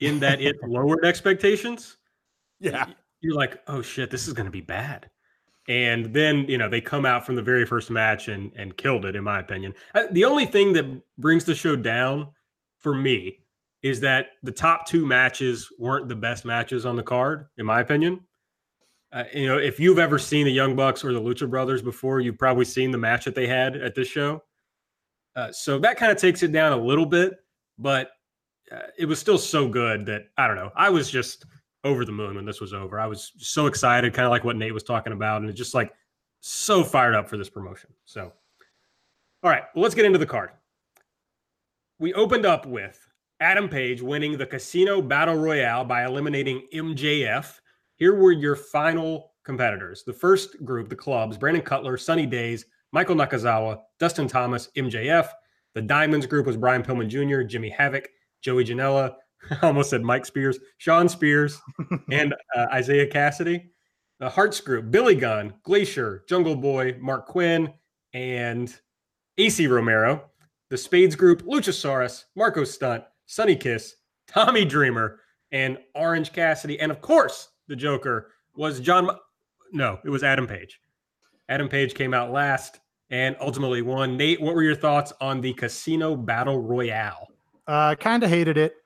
in 0.00 0.18
that 0.20 0.40
it 0.40 0.56
lowered 0.62 1.04
expectations. 1.04 1.96
Yeah. 2.60 2.86
You're 3.20 3.34
like, 3.34 3.62
oh 3.66 3.82
shit, 3.82 4.10
this 4.10 4.26
is 4.26 4.32
going 4.32 4.46
to 4.46 4.52
be 4.52 4.60
bad. 4.60 5.10
And 5.68 6.12
then, 6.14 6.46
you 6.48 6.58
know, 6.58 6.68
they 6.68 6.80
come 6.80 7.04
out 7.04 7.26
from 7.26 7.34
the 7.34 7.42
very 7.42 7.66
first 7.66 7.90
match 7.90 8.28
and, 8.28 8.52
and 8.56 8.76
killed 8.76 9.04
it, 9.04 9.16
in 9.16 9.24
my 9.24 9.40
opinion. 9.40 9.74
The 10.12 10.24
only 10.24 10.46
thing 10.46 10.72
that 10.74 11.02
brings 11.18 11.44
the 11.44 11.56
show 11.56 11.74
down 11.74 12.28
for 12.78 12.94
me 12.94 13.40
is 13.82 14.00
that 14.00 14.28
the 14.42 14.52
top 14.52 14.86
two 14.86 15.04
matches 15.04 15.68
weren't 15.78 16.08
the 16.08 16.14
best 16.14 16.44
matches 16.44 16.86
on 16.86 16.94
the 16.96 17.02
card, 17.02 17.46
in 17.58 17.66
my 17.66 17.80
opinion. 17.80 18.20
Uh, 19.12 19.24
you 19.32 19.46
know, 19.46 19.58
if 19.58 19.80
you've 19.80 19.98
ever 19.98 20.18
seen 20.18 20.44
the 20.44 20.52
Young 20.52 20.76
Bucks 20.76 21.04
or 21.04 21.12
the 21.12 21.20
Lucha 21.20 21.48
Brothers 21.48 21.82
before, 21.82 22.20
you've 22.20 22.38
probably 22.38 22.64
seen 22.64 22.90
the 22.90 22.98
match 22.98 23.24
that 23.24 23.34
they 23.34 23.46
had 23.46 23.76
at 23.76 23.94
this 23.94 24.08
show. 24.08 24.42
Uh, 25.34 25.52
so 25.52 25.78
that 25.78 25.96
kind 25.96 26.10
of 26.10 26.18
takes 26.18 26.42
it 26.42 26.52
down 26.52 26.72
a 26.72 26.76
little 26.76 27.06
bit, 27.06 27.34
but 27.78 28.10
Uh, 28.70 28.78
it 28.98 29.06
was 29.06 29.18
still 29.18 29.38
so 29.38 29.68
good 29.68 30.06
that 30.06 30.26
I 30.36 30.46
don't 30.46 30.56
know. 30.56 30.72
I 30.74 30.90
was 30.90 31.10
just 31.10 31.44
over 31.84 32.04
the 32.04 32.12
moon 32.12 32.34
when 32.34 32.44
this 32.44 32.60
was 32.60 32.72
over. 32.72 32.98
I 32.98 33.06
was 33.06 33.32
so 33.38 33.66
excited, 33.66 34.12
kind 34.12 34.26
of 34.26 34.30
like 34.30 34.44
what 34.44 34.56
Nate 34.56 34.74
was 34.74 34.82
talking 34.82 35.12
about, 35.12 35.40
and 35.40 35.48
it's 35.48 35.58
just 35.58 35.74
like 35.74 35.92
so 36.40 36.82
fired 36.82 37.14
up 37.14 37.28
for 37.28 37.36
this 37.36 37.48
promotion. 37.48 37.90
So, 38.04 38.32
all 39.42 39.50
right, 39.50 39.62
well, 39.74 39.82
let's 39.82 39.94
get 39.94 40.04
into 40.04 40.18
the 40.18 40.26
card. 40.26 40.50
We 41.98 42.12
opened 42.14 42.44
up 42.44 42.66
with 42.66 42.98
Adam 43.40 43.68
Page 43.68 44.02
winning 44.02 44.36
the 44.36 44.46
Casino 44.46 45.00
Battle 45.00 45.36
Royale 45.36 45.84
by 45.84 46.04
eliminating 46.04 46.66
MJF. 46.74 47.60
Here 47.94 48.14
were 48.14 48.32
your 48.32 48.56
final 48.56 49.32
competitors. 49.44 50.02
The 50.04 50.12
first 50.12 50.64
group, 50.64 50.88
the 50.88 50.96
clubs, 50.96 51.38
Brandon 51.38 51.62
Cutler, 51.62 51.96
Sunny 51.96 52.26
Daze, 52.26 52.66
Michael 52.92 53.16
Nakazawa, 53.16 53.80
Dustin 53.98 54.28
Thomas, 54.28 54.68
MJF. 54.76 55.28
The 55.74 55.82
Diamonds 55.82 56.26
group 56.26 56.46
was 56.46 56.56
Brian 56.56 56.82
Pillman 56.82 57.08
Jr., 57.08 57.42
Jimmy 57.42 57.68
Havoc, 57.68 58.08
Joey 58.42 58.64
Janela, 58.64 59.14
I 59.50 59.66
almost 59.66 59.90
said 59.90 60.02
Mike 60.02 60.26
Spears, 60.26 60.58
Shawn 60.78 61.08
Spears, 61.08 61.60
and 62.10 62.34
uh, 62.54 62.66
Isiah 62.76 63.06
Kassidy. 63.08 63.66
The 64.18 64.30
Hearts 64.30 64.60
group, 64.60 64.90
Billy 64.90 65.14
Gunn, 65.14 65.52
Glacier, 65.62 66.24
Jungle 66.28 66.56
Boy, 66.56 66.94
Marq 66.94 67.26
Quen, 67.26 67.72
and 68.14 68.74
Ace 69.36 69.60
Romero. 69.60 70.30
The 70.70 70.76
Spades 70.78 71.14
group, 71.14 71.42
Luchasaurus, 71.42 72.24
Marko 72.34 72.64
Stunt, 72.64 73.04
Sunny 73.26 73.54
Kiss, 73.56 73.94
Tommy 74.26 74.64
Dreamer, 74.64 75.20
and 75.52 75.78
Orange 75.94 76.32
Cassidy. 76.32 76.80
And 76.80 76.90
of 76.90 77.00
course, 77.02 77.48
the 77.68 77.76
Joker 77.76 78.32
was 78.56 78.80
John. 78.80 79.06
Ma- 79.06 79.16
No, 79.72 79.98
it 80.04 80.08
was 80.10 80.24
Adam 80.24 80.46
Page. 80.46 80.80
Adam 81.48 81.68
Page 81.68 81.94
came 81.94 82.14
out 82.14 82.32
last 82.32 82.80
and 83.10 83.36
ultimately 83.40 83.82
won. 83.82 84.16
Nate, 84.16 84.40
what 84.40 84.54
were 84.54 84.62
your 84.64 84.74
thoughts 84.74 85.12
on 85.20 85.40
the 85.40 85.52
Casino 85.52 86.16
Battle 86.16 86.60
Royale? 86.60 87.28
Uh 87.66 87.94
kind 87.96 88.22
of 88.22 88.30
hated 88.30 88.56
it. 88.56 88.76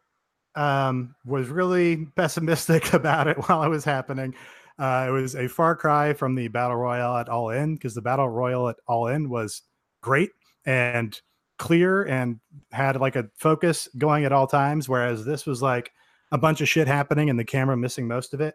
Um 0.54 1.14
was 1.24 1.48
really 1.48 2.06
pessimistic 2.16 2.92
about 2.92 3.28
it 3.28 3.36
while 3.48 3.62
it 3.62 3.68
was 3.68 3.84
happening. 3.84 4.34
Uh 4.78 5.06
it 5.08 5.12
was 5.12 5.34
a 5.36 5.48
far 5.48 5.76
cry 5.76 6.12
from 6.12 6.34
the 6.34 6.48
battle 6.48 6.76
royale 6.76 7.16
at 7.16 7.28
All 7.28 7.50
In 7.50 7.74
because 7.74 7.94
the 7.94 8.02
battle 8.02 8.28
royal 8.28 8.68
at 8.68 8.76
All 8.86 9.06
In 9.08 9.28
was 9.28 9.62
great 10.02 10.30
and 10.64 11.20
clear 11.58 12.04
and 12.04 12.40
had 12.72 12.98
like 13.00 13.16
a 13.16 13.28
focus 13.36 13.88
going 13.98 14.24
at 14.24 14.32
all 14.32 14.46
times 14.46 14.88
whereas 14.88 15.26
this 15.26 15.44
was 15.44 15.60
like 15.60 15.92
a 16.32 16.38
bunch 16.38 16.60
of 16.60 16.68
shit 16.68 16.88
happening 16.88 17.28
and 17.28 17.38
the 17.38 17.44
camera 17.44 17.76
missing 17.76 18.08
most 18.08 18.32
of 18.32 18.40
it. 18.40 18.54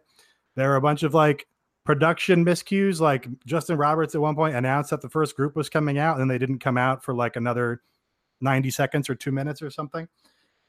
There 0.56 0.70
were 0.70 0.78
a 0.78 0.82
bunch 0.82 1.04
of 1.04 1.14
like 1.14 1.46
production 1.86 2.44
miscues 2.44 3.00
like 3.00 3.28
Justin 3.46 3.78
Roberts 3.78 4.16
at 4.16 4.22
one 4.22 4.36
point 4.36 4.56
announced 4.56 4.90
that 4.90 5.02
the 5.02 5.10
first 5.10 5.36
group 5.36 5.56
was 5.56 5.70
coming 5.70 5.98
out 5.98 6.20
and 6.20 6.30
they 6.30 6.38
didn't 6.40 6.60
come 6.60 6.78
out 6.78 7.04
for 7.04 7.14
like 7.14 7.36
another 7.36 7.82
90 8.42 8.70
seconds 8.72 9.10
or 9.10 9.16
2 9.16 9.32
minutes 9.32 9.62
or 9.62 9.70
something. 9.70 10.08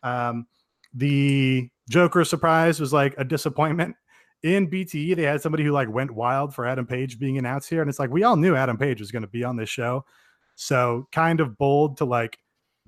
Um 0.02 0.46
the 0.94 1.68
Joker 1.88 2.24
surprise 2.24 2.80
was 2.80 2.92
like 2.92 3.14
a 3.18 3.24
disappointment. 3.24 3.96
In 4.42 4.68
BTE, 4.68 5.16
they 5.16 5.22
had 5.22 5.40
somebody 5.40 5.64
who 5.64 5.72
like 5.72 5.90
went 5.90 6.10
wild 6.10 6.54
for 6.54 6.66
Adam 6.66 6.86
Page 6.86 7.18
being 7.18 7.38
announced 7.38 7.68
here, 7.68 7.80
and 7.80 7.88
it's 7.88 7.98
like 7.98 8.10
we 8.10 8.22
all 8.22 8.36
knew 8.36 8.54
Adam 8.54 8.76
Page 8.76 9.00
was 9.00 9.10
going 9.10 9.22
to 9.22 9.28
be 9.28 9.44
on 9.44 9.56
this 9.56 9.68
show, 9.68 10.04
so 10.54 11.08
kind 11.12 11.40
of 11.40 11.58
bold 11.58 11.96
to 11.98 12.04
like 12.04 12.38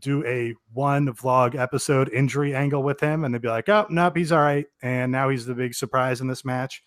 do 0.00 0.24
a 0.24 0.54
one 0.72 1.08
vlog 1.14 1.54
episode 1.54 2.12
injury 2.12 2.54
angle 2.54 2.82
with 2.82 3.00
him, 3.00 3.24
and 3.24 3.34
they'd 3.34 3.42
be 3.42 3.48
like, 3.48 3.68
"Oh, 3.68 3.86
nope, 3.88 4.16
he's 4.16 4.30
all 4.30 4.40
right," 4.40 4.66
and 4.82 5.10
now 5.10 5.28
he's 5.28 5.46
the 5.46 5.54
big 5.54 5.74
surprise 5.74 6.20
in 6.20 6.28
this 6.28 6.44
match. 6.44 6.82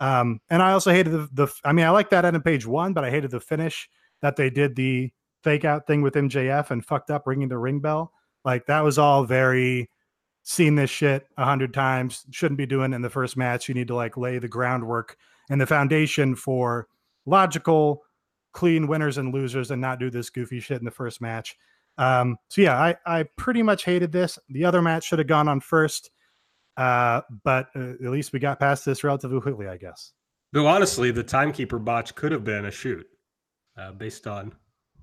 Um, 0.00 0.40
and 0.48 0.62
I 0.62 0.72
also 0.72 0.90
hated 0.90 1.10
the, 1.10 1.28
the 1.32 1.54
I 1.64 1.72
mean, 1.72 1.84
I 1.84 1.90
like 1.90 2.10
that 2.10 2.24
Adam 2.24 2.42
Page 2.42 2.66
won, 2.66 2.92
but 2.92 3.04
I 3.04 3.10
hated 3.10 3.30
the 3.30 3.40
finish 3.40 3.88
that 4.22 4.36
they 4.36 4.50
did 4.50 4.74
the 4.74 5.12
fake 5.42 5.64
out 5.64 5.86
thing 5.86 6.02
with 6.02 6.14
MJF 6.14 6.70
and 6.70 6.84
fucked 6.84 7.10
up 7.10 7.26
ringing 7.26 7.48
the 7.48 7.58
ring 7.58 7.80
bell. 7.80 8.12
Like 8.44 8.66
that 8.66 8.84
was 8.84 8.98
all 8.98 9.24
very 9.24 9.90
seen 10.42 10.74
this 10.74 10.90
shit 10.90 11.26
a 11.36 11.44
hundred 11.44 11.74
times. 11.74 12.24
Shouldn't 12.30 12.58
be 12.58 12.66
doing 12.66 12.92
in 12.92 13.02
the 13.02 13.10
first 13.10 13.36
match. 13.36 13.68
You 13.68 13.74
need 13.74 13.88
to 13.88 13.94
like 13.94 14.16
lay 14.16 14.38
the 14.38 14.48
groundwork 14.48 15.16
and 15.50 15.60
the 15.60 15.66
foundation 15.66 16.34
for 16.34 16.88
logical, 17.26 18.02
clean 18.52 18.86
winners 18.86 19.18
and 19.18 19.32
losers, 19.32 19.70
and 19.70 19.80
not 19.80 19.98
do 19.98 20.10
this 20.10 20.30
goofy 20.30 20.60
shit 20.60 20.78
in 20.78 20.84
the 20.84 20.90
first 20.90 21.20
match. 21.20 21.56
Um, 21.98 22.36
so 22.48 22.62
yeah, 22.62 22.78
I 22.78 22.96
I 23.04 23.24
pretty 23.36 23.62
much 23.62 23.84
hated 23.84 24.12
this. 24.12 24.38
The 24.48 24.64
other 24.64 24.80
match 24.80 25.04
should 25.04 25.18
have 25.18 25.28
gone 25.28 25.48
on 25.48 25.60
first, 25.60 26.10
uh, 26.76 27.22
but 27.44 27.68
uh, 27.76 27.90
at 27.90 28.10
least 28.10 28.32
we 28.32 28.38
got 28.38 28.60
past 28.60 28.84
this 28.84 29.04
relatively 29.04 29.40
quickly, 29.40 29.68
I 29.68 29.76
guess. 29.76 30.12
Though 30.52 30.66
honestly, 30.66 31.10
the 31.10 31.24
timekeeper 31.24 31.78
botch 31.78 32.14
could 32.14 32.32
have 32.32 32.44
been 32.44 32.64
a 32.66 32.70
shoot, 32.70 33.06
uh, 33.76 33.92
based 33.92 34.26
on 34.26 34.54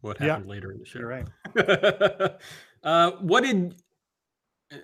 what 0.06 0.18
happened 0.18 0.46
yeah, 0.46 0.52
later 0.52 0.72
in 0.72 0.80
the 0.80 0.86
show. 0.86 1.00
You're 1.00 1.08
right. 1.08 2.40
uh, 2.84 3.12
what 3.20 3.44
did 3.44 3.76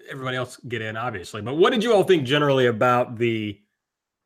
everybody 0.09 0.35
else 0.35 0.57
get 0.67 0.81
in? 0.81 0.97
Obviously, 0.97 1.41
but 1.41 1.55
what 1.55 1.71
did 1.71 1.83
you 1.83 1.93
all 1.93 2.03
think 2.03 2.25
generally 2.25 2.65
about 2.65 3.17
the 3.17 3.59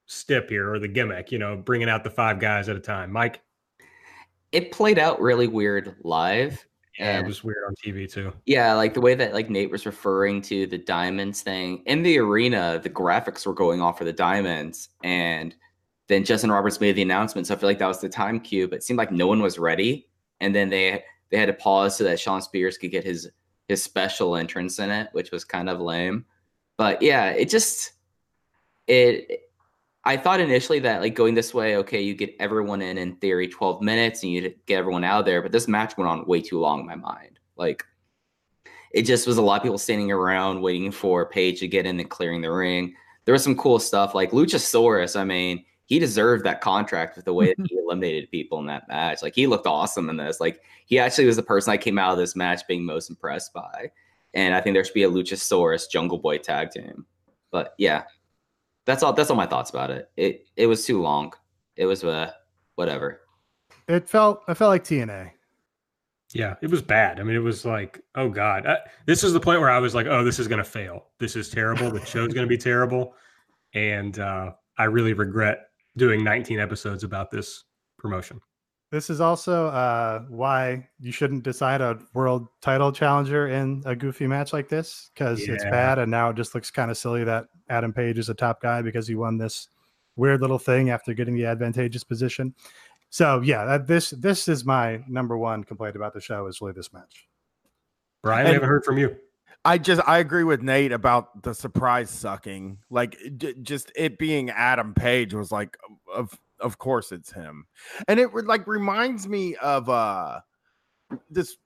stip 0.06 0.50
here 0.50 0.74
or 0.74 0.80
the 0.80 0.88
gimmick? 0.88 1.32
You 1.32 1.40
know, 1.40 1.58
bringing 1.58 1.90
out 1.90 2.04
the 2.04 2.10
five 2.10 2.40
guys 2.40 2.70
at 2.70 2.76
a 2.76 2.80
time. 2.80 3.12
Mike, 3.12 3.42
it 4.52 4.72
played 4.72 4.98
out 4.98 5.22
really 5.22 5.48
weird 5.48 5.96
live. 6.04 6.66
Yeah, 6.98 7.18
and, 7.18 7.26
it 7.26 7.28
was 7.28 7.44
weird 7.44 7.66
on 7.68 7.76
TV 7.76 8.10
too. 8.10 8.32
Yeah, 8.46 8.74
like 8.74 8.94
the 8.94 9.02
way 9.02 9.16
that 9.16 9.34
like 9.34 9.50
Nate 9.50 9.70
was 9.70 9.86
referring 9.86 10.42
to 10.44 10.66
the 10.66 10.78
diamonds 10.78 11.42
thing 11.42 11.84
in 11.86 12.04
the 12.04 12.18
arena, 12.20 12.80
the 12.82 12.90
graphics 12.90 13.46
were 13.46 13.54
going 13.54 13.82
off 13.82 13.98
for 13.98 14.06
the 14.06 14.14
diamonds, 14.14 14.90
and 15.04 15.54
then 16.08 16.24
Justin 16.24 16.52
Roberts 16.52 16.80
made 16.80 16.96
the 16.96 17.02
announcement. 17.02 17.48
So 17.48 17.56
I 17.56 17.58
feel 17.58 17.68
like 17.68 17.80
that 17.80 17.88
was 17.88 18.00
the 18.00 18.08
time 18.08 18.40
cue, 18.40 18.70
but 18.70 18.78
it 18.78 18.84
seemed 18.84 18.98
like 18.98 19.12
no 19.12 19.28
one 19.28 19.42
was 19.42 19.60
ready, 19.60 20.08
and 20.40 20.54
then 20.54 20.70
they 20.70 21.04
they 21.30 21.38
had 21.38 21.48
to 21.48 21.54
pause 21.54 21.98
so 21.98 22.04
that 22.04 22.20
Shawn 22.20 22.42
Spears 22.42 22.78
could 22.78 22.92
get 22.92 23.04
his 23.04 23.30
his 23.68 23.82
special 23.82 24.36
entrance 24.36 24.80
in 24.80 24.90
it, 24.92 25.10
which 25.14 25.32
was 25.32 25.44
kind 25.44 25.70
of 25.70 25.80
lame. 25.80 26.26
But 26.78 27.02
yeah, 27.02 27.30
it 27.32 27.50
just 27.50 27.94
it 28.88 29.42
I 30.04 30.18
thought 30.18 30.40
initially 30.40 30.80
that 30.80 31.02
like 31.02 31.16
going 31.16 31.34
this 31.34 31.54
way, 31.54 31.78
okay, 31.78 32.02
you 32.02 32.14
get 32.14 32.36
everyone 32.40 32.82
in 32.82 32.98
in 32.98 33.16
theory 33.16 33.48
12 33.48 33.82
minutes 33.82 34.22
and 34.24 34.32
you 34.32 34.54
get 34.68 34.78
everyone 34.78 35.04
out 35.04 35.22
of 35.22 35.26
there, 35.26 35.42
but 35.42 35.52
this 35.52 35.68
match 35.68 35.98
went 35.98 36.10
on 36.10 36.28
way 36.28 36.42
too 36.42 36.60
long 36.60 36.82
in 36.82 36.86
my 36.86 36.96
mind. 36.96 37.40
Like 37.56 37.84
it 38.92 39.02
just 39.02 39.28
was 39.28 39.38
a 39.38 39.42
lot 39.42 39.58
of 39.58 39.64
people 39.64 39.78
standing 39.78 40.12
around 40.12 40.62
waiting 40.62 40.92
for 40.92 41.26
Page 41.26 41.60
to 41.60 41.68
get 41.68 41.86
in 41.86 42.00
and 42.00 42.10
clearing 42.10 42.42
the 42.42 42.52
ring. 42.52 42.96
There 43.26 43.34
was 43.34 43.44
some 43.44 43.58
cool 43.58 43.80
stuff 43.80 44.14
like 44.14 44.32
Luchasaurus. 44.32 45.20
I 45.20 45.24
mean, 45.24 45.66
he 45.86 46.00
deserved 46.00 46.46
that 46.46 46.62
contract 46.62 47.16
with 47.16 47.26
the 47.26 47.34
way 47.34 47.54
that 47.54 47.66
he 47.70 47.78
eliminated 47.78 48.32
people 48.32 48.60
in 48.60 48.66
that 48.68 48.88
match. 48.88 49.22
Like 49.22 49.36
he 49.36 49.48
looked 49.48 49.68
awesome 49.68 50.10
in 50.10 50.18
this. 50.18 50.40
Like 50.40 50.62
he 50.86 51.00
actually 51.00 51.26
was 51.26 51.36
the 51.36 51.44
person 51.44 51.72
I 51.72 51.78
came 51.78 51.98
out 51.98 52.14
of 52.14 52.18
this 52.18 52.36
match 52.36 52.68
being 52.68 52.86
most 52.86 53.10
impressed 53.10 53.54
by. 53.54 53.92
And 54.34 54.54
I 54.54 54.62
think 54.62 54.76
there 54.76 54.84
should 54.84 54.94
be 54.94 55.04
a 55.04 55.10
Luchasaurus 55.10 55.90
Jungle 55.90 56.18
Boy 56.18 56.38
tag 56.40 56.72
team. 56.72 57.06
But 57.52 57.74
yeah, 57.78 58.04
that's 58.86 59.02
all. 59.02 59.14
That's 59.14 59.30
all 59.30 59.38
my 59.38 59.46
thoughts 59.46 59.70
about 59.70 59.92
it. 59.92 60.10
It 60.18 60.46
it 60.58 60.68
was 60.68 60.86
too 60.86 61.02
long. 61.02 61.34
It 61.78 61.86
was 61.86 62.04
uh 62.04 62.32
whatever. 62.76 63.22
It 63.88 64.10
felt. 64.10 64.42
I 64.48 64.54
felt 64.54 64.70
like 64.70 64.84
TNA. 64.84 65.32
Yeah, 66.34 66.56
it 66.62 66.70
was 66.70 66.82
bad. 66.82 67.20
I 67.20 67.24
mean, 67.24 67.36
it 67.36 67.40
was 67.40 67.64
like, 67.64 68.02
oh 68.16 68.30
god, 68.30 68.66
I, 68.66 68.80
this 69.06 69.24
is 69.24 69.32
the 69.32 69.40
point 69.40 69.62
where 69.62 69.70
I 69.70 69.80
was 69.80 69.96
like, 69.96 70.08
oh, 70.08 70.24
this 70.24 70.38
is 70.38 70.50
gonna 70.50 70.66
fail. 70.66 71.06
This 71.18 71.38
is 71.38 71.50
terrible. 71.50 71.90
The 71.92 72.06
show's 72.06 72.34
gonna 72.34 72.46
be 72.46 72.58
terrible, 72.58 73.14
and 73.74 74.20
uh, 74.20 74.52
I 74.78 74.86
really 74.86 75.14
regret 75.14 75.70
doing 75.98 76.24
19 76.24 76.60
episodes 76.60 77.04
about 77.04 77.32
this 77.32 77.64
promotion. 77.98 78.42
This 78.92 79.10
is 79.10 79.20
also 79.20 79.68
uh, 79.68 80.22
why 80.30 80.88
you 81.00 81.12
shouldn't 81.12 81.44
decide 81.44 81.82
a 81.82 82.00
world 82.14 82.48
title 82.62 82.92
challenger 82.92 83.48
in 83.48 83.84
a 83.86 83.96
goofy 83.96 84.28
match 84.28 84.54
like 84.54 84.70
this 84.70 85.10
because 85.14 85.46
yeah. 85.46 85.56
it's 85.56 85.64
bad, 85.66 86.00
and 86.00 86.10
now 86.10 86.30
it 86.30 86.36
just 86.36 86.54
looks 86.54 86.72
kind 86.72 86.92
of 86.92 86.98
silly 86.98 87.24
that 87.24 87.48
Adam 87.68 87.92
Page 87.92 88.20
is 88.20 88.30
a 88.30 88.34
top 88.34 88.62
guy 88.62 88.82
because 88.82 89.08
he 89.08 89.16
won 89.16 89.38
this 89.38 89.70
weird 90.16 90.40
little 90.40 90.60
thing 90.60 90.92
after 90.92 91.14
getting 91.14 91.36
the 91.36 91.46
advantageous 91.46 92.04
position. 92.04 92.54
So 93.10 93.42
yeah, 93.42 93.66
that, 93.66 93.88
this 93.88 94.12
this 94.12 94.48
is 94.48 94.66
my 94.66 95.02
number 95.08 95.38
one 95.38 95.64
complaint 95.64 95.96
about 95.96 96.14
the 96.14 96.22
show 96.22 96.48
is 96.48 96.62
really 96.62 96.74
this 96.74 96.94
match. 96.94 97.28
Brian, 98.22 98.42
and, 98.42 98.50
I 98.50 98.54
haven't 98.54 98.70
heard 98.70 98.86
from 98.86 98.98
you. 98.98 99.16
I 99.66 99.80
just 99.80 100.02
I 100.08 100.20
agree 100.20 100.44
with 100.44 100.62
Nate 100.62 100.92
about 100.92 101.42
the 101.42 101.54
surprise 101.54 102.12
sucking. 102.12 102.78
Like 102.92 103.18
d- 103.38 103.56
just 103.64 103.92
it 103.96 104.20
being 104.20 104.52
Adam 104.52 104.94
Page 104.94 105.34
was 105.34 105.52
like 105.52 105.76
of 106.14 106.40
of 106.60 106.78
course 106.78 107.12
it's 107.12 107.34
him. 107.34 107.66
And 108.08 108.20
it 108.20 108.32
would 108.32 108.46
like 108.46 108.68
reminds 108.68 109.28
me 109.28 109.56
of 109.56 109.90
uh 109.90 110.40
this 111.30 111.58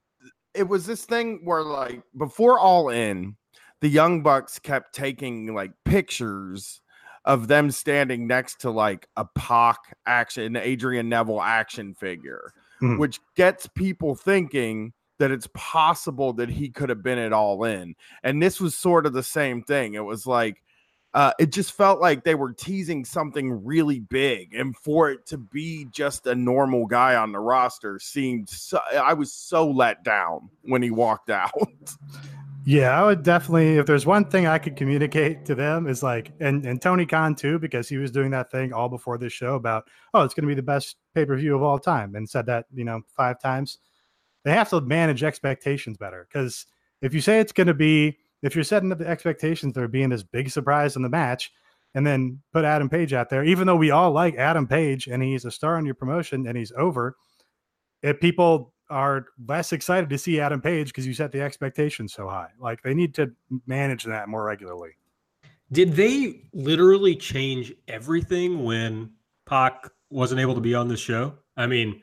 it 0.53 0.63
was 0.63 0.85
this 0.85 1.03
thing 1.03 1.41
where 1.43 1.61
like 1.61 2.01
before 2.17 2.57
all 2.57 2.89
in 2.89 3.35
the 3.81 3.89
young 3.89 4.23
bucks 4.23 4.59
kept 4.59 4.95
taking 4.95 5.53
like 5.53 5.71
pictures 5.83 6.81
of 7.25 7.49
them 7.49 7.69
standing 7.69 8.27
next 8.27 8.61
to 8.61 8.71
like 8.71 9.07
a 9.17 9.25
Pac 9.35 9.77
action 10.05 10.55
Adrian 10.55 11.09
Neville 11.09 11.41
action 11.41 11.93
figure, 11.95 12.53
mm-hmm. 12.81 12.97
which 12.97 13.19
gets 13.35 13.67
people 13.67 14.15
thinking 14.15 14.93
that 15.19 15.31
it's 15.31 15.47
possible 15.53 16.33
that 16.33 16.49
he 16.49 16.69
could 16.69 16.89
have 16.89 17.03
been 17.03 17.19
it 17.19 17.31
all 17.31 17.63
in. 17.63 17.95
And 18.23 18.41
this 18.41 18.59
was 18.59 18.75
sort 18.75 19.05
of 19.05 19.13
the 19.13 19.23
same 19.23 19.61
thing. 19.63 19.93
It 19.93 20.03
was 20.03 20.25
like 20.25 20.63
uh, 21.13 21.33
it 21.39 21.51
just 21.51 21.71
felt 21.71 21.99
like 21.99 22.23
they 22.23 22.35
were 22.35 22.53
teasing 22.53 23.03
something 23.03 23.65
really 23.65 23.99
big, 23.99 24.53
and 24.53 24.77
for 24.77 25.09
it 25.09 25.25
to 25.25 25.37
be 25.37 25.87
just 25.91 26.27
a 26.27 26.35
normal 26.35 26.85
guy 26.85 27.15
on 27.15 27.31
the 27.31 27.39
roster 27.39 27.97
seemed. 27.99 28.47
So, 28.49 28.79
I 28.93 29.13
was 29.13 29.33
so 29.33 29.67
let 29.69 30.03
down 30.03 30.49
when 30.61 30.83
he 30.83 30.91
walked 30.91 31.29
out. 31.29 31.51
Yeah, 32.65 33.01
I 33.01 33.05
would 33.05 33.23
definitely. 33.23 33.77
If 33.77 33.87
there's 33.87 34.05
one 34.05 34.25
thing 34.25 34.45
I 34.45 34.59
could 34.59 34.75
communicate 34.75 35.45
to 35.45 35.55
them 35.55 35.87
is 35.87 36.03
like, 36.03 36.31
and 36.39 36.63
and 36.65 36.79
Tony 36.79 37.05
Khan 37.05 37.33
too, 37.33 37.57
because 37.57 37.89
he 37.89 37.97
was 37.97 38.11
doing 38.11 38.29
that 38.31 38.51
thing 38.51 38.73
all 38.73 38.89
before 38.89 39.17
this 39.17 39.33
show 39.33 39.55
about, 39.55 39.87
oh, 40.13 40.21
it's 40.21 40.35
going 40.35 40.43
to 40.43 40.47
be 40.47 40.53
the 40.55 40.61
best 40.61 40.97
pay 41.15 41.25
per 41.25 41.35
view 41.35 41.55
of 41.55 41.63
all 41.63 41.79
time, 41.79 42.13
and 42.15 42.29
said 42.29 42.45
that 42.45 42.65
you 42.71 42.83
know 42.83 43.01
five 43.15 43.39
times. 43.39 43.79
They 44.43 44.51
have 44.51 44.69
to 44.69 44.81
manage 44.81 45.23
expectations 45.23 45.97
better 45.97 46.27
because 46.31 46.65
if 47.01 47.13
you 47.13 47.21
say 47.21 47.39
it's 47.39 47.51
going 47.51 47.67
to 47.67 47.73
be 47.73 48.17
if 48.41 48.55
you're 48.55 48.63
setting 48.63 48.91
up 48.91 48.99
the 48.99 49.07
expectations 49.07 49.73
there 49.73 49.87
being 49.87 50.09
this 50.09 50.23
big 50.23 50.49
surprise 50.49 50.95
in 50.95 51.01
the 51.01 51.09
match 51.09 51.51
and 51.93 52.07
then 52.07 52.39
put 52.53 52.63
Adam 52.63 52.89
Page 52.89 53.13
out 53.13 53.29
there, 53.29 53.43
even 53.43 53.67
though 53.67 53.75
we 53.75 53.91
all 53.91 54.11
like 54.11 54.35
Adam 54.35 54.67
Page 54.67 55.07
and 55.07 55.21
he's 55.21 55.45
a 55.45 55.51
star 55.51 55.75
on 55.75 55.85
your 55.85 55.95
promotion 55.95 56.47
and 56.47 56.57
he's 56.57 56.71
over, 56.77 57.17
if 58.01 58.19
people 58.19 58.73
are 58.89 59.27
less 59.47 59.71
excited 59.71 60.09
to 60.09 60.17
see 60.17 60.39
Adam 60.39 60.61
Page 60.61 60.87
because 60.87 61.05
you 61.05 61.13
set 61.13 61.31
the 61.31 61.41
expectations 61.41 62.13
so 62.13 62.27
high. 62.27 62.49
Like 62.59 62.81
they 62.81 62.93
need 62.93 63.13
to 63.15 63.31
manage 63.67 64.03
that 64.05 64.29
more 64.29 64.43
regularly. 64.43 64.91
Did 65.71 65.93
they 65.93 66.41
literally 66.53 67.15
change 67.15 67.73
everything 67.87 68.63
when 68.63 69.11
Pac 69.45 69.89
wasn't 70.09 70.41
able 70.41 70.55
to 70.55 70.61
be 70.61 70.73
on 70.73 70.87
the 70.87 70.97
show? 70.97 71.35
I 71.55 71.67
mean, 71.67 72.01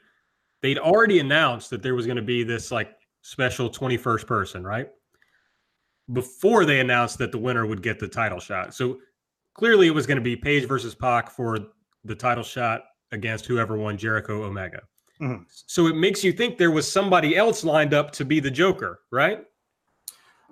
they'd 0.67 0.79
already 0.79 1.21
announced 1.21 1.71
that 1.71 1.83
there 1.83 1.95
was 1.95 2.07
going 2.07 2.17
to 2.17 2.23
be 2.23 2.43
this 2.43 2.71
like 2.71 2.91
special 3.23 3.71
21st 3.71 4.27
person, 4.27 4.65
right? 4.65 4.89
before 6.13 6.65
they 6.65 6.81
announced 6.81 7.19
that 7.19 7.33
the 7.33 7.39
winner 7.39 7.67
would 7.67 7.83
get 7.83 7.99
the 7.99 8.09
title 8.09 8.39
shot. 8.39 8.75
So 8.75 8.99
clearly 9.55 9.87
it 9.87 9.95
was 9.95 10.07
going 10.07 10.19
to 10.19 10.23
be 10.23 10.37
Page 10.37 10.67
versus 10.67 10.95
Pac 10.95 11.31
for 11.31 11.59
the 12.05 12.15
title 12.15 12.45
shot 12.45 12.85
against 13.13 13.47
whoever 13.47 13.77
won 13.77 13.97
Jericho 13.97 14.45
Omega. 14.45 14.83
Mm-hmm. 15.21 15.43
So 15.49 15.87
it 15.87 15.97
makes 15.97 16.23
you 16.23 16.33
think 16.33 16.59
there 16.59 16.71
was 16.71 16.91
somebody 16.91 17.37
else 17.37 17.65
lined 17.65 17.95
up 17.95 18.13
to 18.13 18.25
be 18.25 18.39
the 18.39 18.51
Joker, 18.51 19.01
right? 19.11 19.41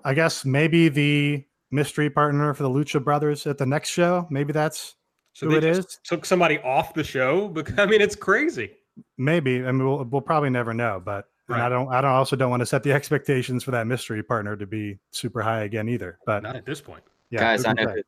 I 0.05 0.15
guess 0.15 0.45
maybe 0.45 0.89
the 0.89 1.45
mystery 1.71 2.11
partner 2.11 2.55
for 2.55 2.63
the 2.63 2.71
Lucha 2.71 3.03
Brothers 3.03 3.47
at 3.47 3.59
the 3.59 3.67
next 3.67 3.91
show. 3.91 4.27
Maybe 4.31 4.53
that's 4.53 4.97
so 5.35 5.49
who 5.49 5.57
it 5.57 5.65
is. 5.65 5.99
Took 6.05 6.25
somebody 6.25 6.59
off 6.61 6.95
the 6.95 7.05
show 7.05 7.49
because 7.55 7.79
I 7.79 7.87
mean 7.87 8.01
it's 8.01 8.17
crazy. 8.17 8.73
Maybe 9.19 9.65
I 9.65 9.73
mean 9.73 9.87
we'll, 9.87 10.05
we'll 10.05 10.21
probably 10.21 10.51
never 10.51 10.75
know, 10.75 11.01
but 11.05 11.27
Right. 11.47 11.57
And 11.57 11.65
I 11.65 11.69
don't 11.69 11.93
I 11.93 12.01
don't 12.01 12.11
also 12.11 12.37
don't 12.37 12.51
want 12.51 12.61
to 12.61 12.67
set 12.67 12.83
the 12.83 12.93
expectations 12.99 13.63
for 13.65 13.71
that 13.73 13.87
mystery 13.87 14.23
partner 14.23 14.57
to 14.57 14.67
be 14.67 14.99
super 15.11 15.43
high 15.43 15.65
again 15.65 15.89
either. 15.89 16.19
But 16.25 16.43
not 16.43 16.57
at 16.57 16.65
this 16.65 16.81
point. 16.81 17.03
Yeah, 17.31 17.41
guys, 17.41 17.65
I 17.65 17.73
know 17.73 17.87
who, 17.87 18.03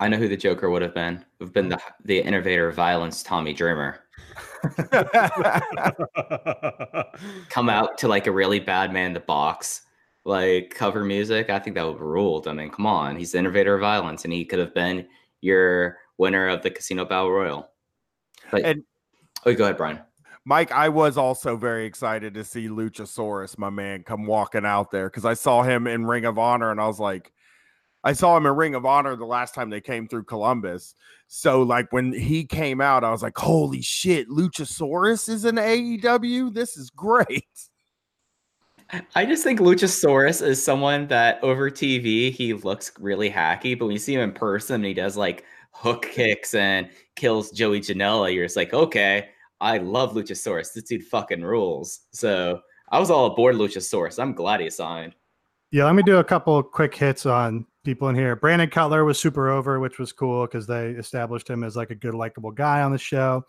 I 0.00 0.08
know 0.08 0.18
who 0.18 0.28
the 0.28 0.36
Joker 0.36 0.70
would 0.70 0.82
have 0.82 0.94
been. 0.94 1.24
Would 1.38 1.46
have 1.46 1.54
been 1.54 1.68
the 1.68 1.80
the 2.04 2.20
innovator 2.20 2.68
of 2.68 2.74
violence, 2.74 3.22
Tommy 3.22 3.52
Dreamer. 3.52 4.00
Come 7.48 7.68
out 7.68 7.98
to 7.98 8.08
like 8.08 8.26
a 8.26 8.32
really 8.32 8.60
bad 8.60 8.92
man 8.92 9.08
in 9.08 9.14
the 9.14 9.20
box, 9.20 9.82
like 10.24 10.74
cover 10.74 11.04
music. 11.04 11.50
I 11.50 11.58
think 11.58 11.74
that 11.76 11.84
would 11.84 11.94
have 11.94 12.00
ruled. 12.00 12.46
I 12.48 12.52
mean, 12.52 12.70
come 12.70 12.86
on, 12.86 13.16
he's 13.16 13.32
the 13.32 13.38
innovator 13.38 13.74
of 13.74 13.80
violence, 13.80 14.24
and 14.24 14.32
he 14.32 14.44
could 14.44 14.58
have 14.58 14.74
been 14.74 15.06
your 15.40 15.98
winner 16.18 16.48
of 16.48 16.62
the 16.62 16.70
Casino 16.70 17.04
Battle 17.04 17.32
Royal. 17.32 17.68
But 18.50 18.64
and, 18.64 18.84
oh, 19.44 19.54
go 19.54 19.64
ahead, 19.64 19.76
Brian. 19.76 20.00
Mike, 20.48 20.70
I 20.70 20.88
was 20.88 21.18
also 21.18 21.56
very 21.56 21.86
excited 21.86 22.34
to 22.34 22.44
see 22.44 22.68
Luchasaurus, 22.68 23.58
my 23.58 23.68
man, 23.68 24.04
come 24.04 24.26
walking 24.26 24.64
out 24.64 24.92
there 24.92 25.10
because 25.10 25.24
I 25.24 25.34
saw 25.34 25.64
him 25.64 25.88
in 25.88 26.06
Ring 26.06 26.24
of 26.24 26.38
Honor 26.38 26.70
and 26.70 26.80
I 26.80 26.86
was 26.86 27.00
like, 27.00 27.32
I 28.04 28.12
saw 28.12 28.36
him 28.36 28.46
in 28.46 28.54
Ring 28.54 28.76
of 28.76 28.86
Honor 28.86 29.16
the 29.16 29.24
last 29.24 29.56
time 29.56 29.70
they 29.70 29.80
came 29.80 30.06
through 30.06 30.22
Columbus. 30.22 30.94
So, 31.26 31.62
like, 31.62 31.92
when 31.92 32.12
he 32.12 32.44
came 32.44 32.80
out, 32.80 33.02
I 33.02 33.10
was 33.10 33.24
like, 33.24 33.36
holy 33.36 33.82
shit, 33.82 34.28
Luchasaurus 34.28 35.28
is 35.28 35.44
in 35.44 35.56
AEW. 35.56 36.54
This 36.54 36.76
is 36.76 36.90
great. 36.90 37.44
I 39.16 39.26
just 39.26 39.42
think 39.42 39.58
Luchasaurus 39.58 40.46
is 40.46 40.62
someone 40.62 41.08
that 41.08 41.42
over 41.42 41.72
TV 41.72 42.30
he 42.30 42.52
looks 42.54 42.92
really 43.00 43.28
hacky, 43.28 43.76
but 43.76 43.86
when 43.86 43.94
you 43.94 43.98
see 43.98 44.14
him 44.14 44.20
in 44.20 44.32
person, 44.32 44.76
and 44.76 44.84
he 44.84 44.94
does 44.94 45.16
like 45.16 45.42
hook 45.72 46.08
kicks 46.12 46.54
and 46.54 46.88
kills 47.16 47.50
Joey 47.50 47.80
Janela. 47.80 48.32
You're 48.32 48.44
just 48.44 48.56
like, 48.56 48.72
okay, 48.72 49.30
I 49.60 49.78
love 49.78 50.12
Luchasaurus. 50.12 50.72
This 50.72 50.84
dude 50.84 51.04
fucking 51.04 51.42
rules. 51.42 52.00
So 52.12 52.60
I 52.90 52.98
was 52.98 53.10
all 53.10 53.26
aboard 53.26 53.56
Luchasaurus. 53.56 54.20
I'm 54.20 54.32
glad 54.32 54.60
he 54.60 54.70
signed. 54.70 55.14
Yeah, 55.72 55.84
let 55.84 55.94
me 55.94 56.02
do 56.02 56.18
a 56.18 56.24
couple 56.24 56.62
quick 56.62 56.94
hits 56.94 57.26
on 57.26 57.66
people 57.84 58.08
in 58.08 58.14
here. 58.14 58.36
Brandon 58.36 58.70
Cutler 58.70 59.04
was 59.04 59.18
super 59.18 59.48
over, 59.48 59.80
which 59.80 59.98
was 59.98 60.12
cool 60.12 60.46
because 60.46 60.66
they 60.66 60.90
established 60.90 61.48
him 61.48 61.64
as 61.64 61.76
like 61.76 61.90
a 61.90 61.94
good, 61.94 62.14
likable 62.14 62.50
guy 62.50 62.82
on 62.82 62.92
the 62.92 62.98
show. 62.98 63.44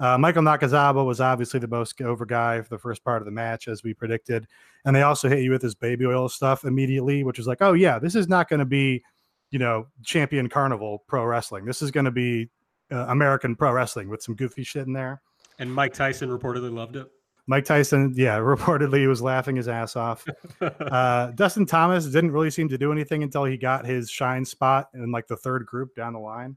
Uh, 0.00 0.16
Michael 0.16 0.42
Nakazawa 0.42 1.04
was 1.04 1.20
obviously 1.20 1.58
the 1.58 1.66
most 1.66 2.00
over 2.00 2.24
guy 2.24 2.60
for 2.62 2.68
the 2.68 2.78
first 2.78 3.02
part 3.02 3.20
of 3.20 3.26
the 3.26 3.32
match, 3.32 3.66
as 3.66 3.82
we 3.82 3.92
predicted. 3.92 4.46
And 4.84 4.94
they 4.94 5.02
also 5.02 5.28
hit 5.28 5.42
you 5.42 5.50
with 5.50 5.62
this 5.62 5.74
baby 5.74 6.06
oil 6.06 6.28
stuff 6.28 6.64
immediately, 6.64 7.24
which 7.24 7.40
is 7.40 7.48
like, 7.48 7.58
oh, 7.60 7.72
yeah, 7.72 7.98
this 7.98 8.14
is 8.14 8.28
not 8.28 8.48
going 8.48 8.60
to 8.60 8.66
be, 8.66 9.02
you 9.50 9.58
know, 9.58 9.88
champion 10.04 10.48
carnival 10.48 11.02
pro 11.08 11.24
wrestling. 11.24 11.64
This 11.64 11.82
is 11.82 11.90
going 11.90 12.04
to 12.04 12.12
be 12.12 12.48
uh, 12.92 13.06
American 13.08 13.56
pro 13.56 13.72
wrestling 13.72 14.08
with 14.08 14.22
some 14.22 14.36
goofy 14.36 14.62
shit 14.62 14.86
in 14.86 14.92
there. 14.92 15.20
And 15.58 15.72
Mike 15.72 15.94
Tyson 15.94 16.28
reportedly 16.30 16.72
loved 16.72 16.96
it. 16.96 17.08
Mike 17.46 17.64
Tyson, 17.64 18.12
yeah, 18.16 18.38
reportedly 18.38 19.08
was 19.08 19.22
laughing 19.22 19.56
his 19.56 19.68
ass 19.68 19.96
off. 19.96 20.24
uh, 20.60 21.28
Dustin 21.32 21.66
Thomas 21.66 22.04
didn't 22.06 22.32
really 22.32 22.50
seem 22.50 22.68
to 22.68 22.78
do 22.78 22.92
anything 22.92 23.22
until 23.22 23.44
he 23.44 23.56
got 23.56 23.86
his 23.86 24.10
shine 24.10 24.44
spot 24.44 24.88
in 24.94 25.10
like 25.10 25.26
the 25.26 25.36
third 25.36 25.66
group 25.66 25.94
down 25.96 26.12
the 26.12 26.18
line. 26.18 26.56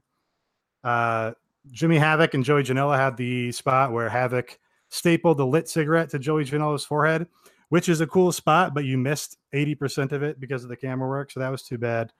Uh, 0.84 1.32
Jimmy 1.70 1.96
Havoc 1.96 2.34
and 2.34 2.44
Joey 2.44 2.62
Janela 2.62 2.96
had 2.96 3.16
the 3.16 3.52
spot 3.52 3.92
where 3.92 4.08
Havoc 4.08 4.58
stapled 4.88 5.38
the 5.38 5.46
lit 5.46 5.68
cigarette 5.68 6.10
to 6.10 6.18
Joey 6.18 6.44
Janela's 6.44 6.84
forehead, 6.84 7.26
which 7.70 7.88
is 7.88 8.00
a 8.00 8.06
cool 8.06 8.32
spot, 8.32 8.74
but 8.74 8.84
you 8.84 8.98
missed 8.98 9.38
80% 9.54 10.12
of 10.12 10.22
it 10.22 10.38
because 10.38 10.64
of 10.64 10.68
the 10.68 10.76
camera 10.76 11.08
work. 11.08 11.30
So 11.30 11.40
that 11.40 11.48
was 11.48 11.62
too 11.62 11.78
bad. 11.78 12.12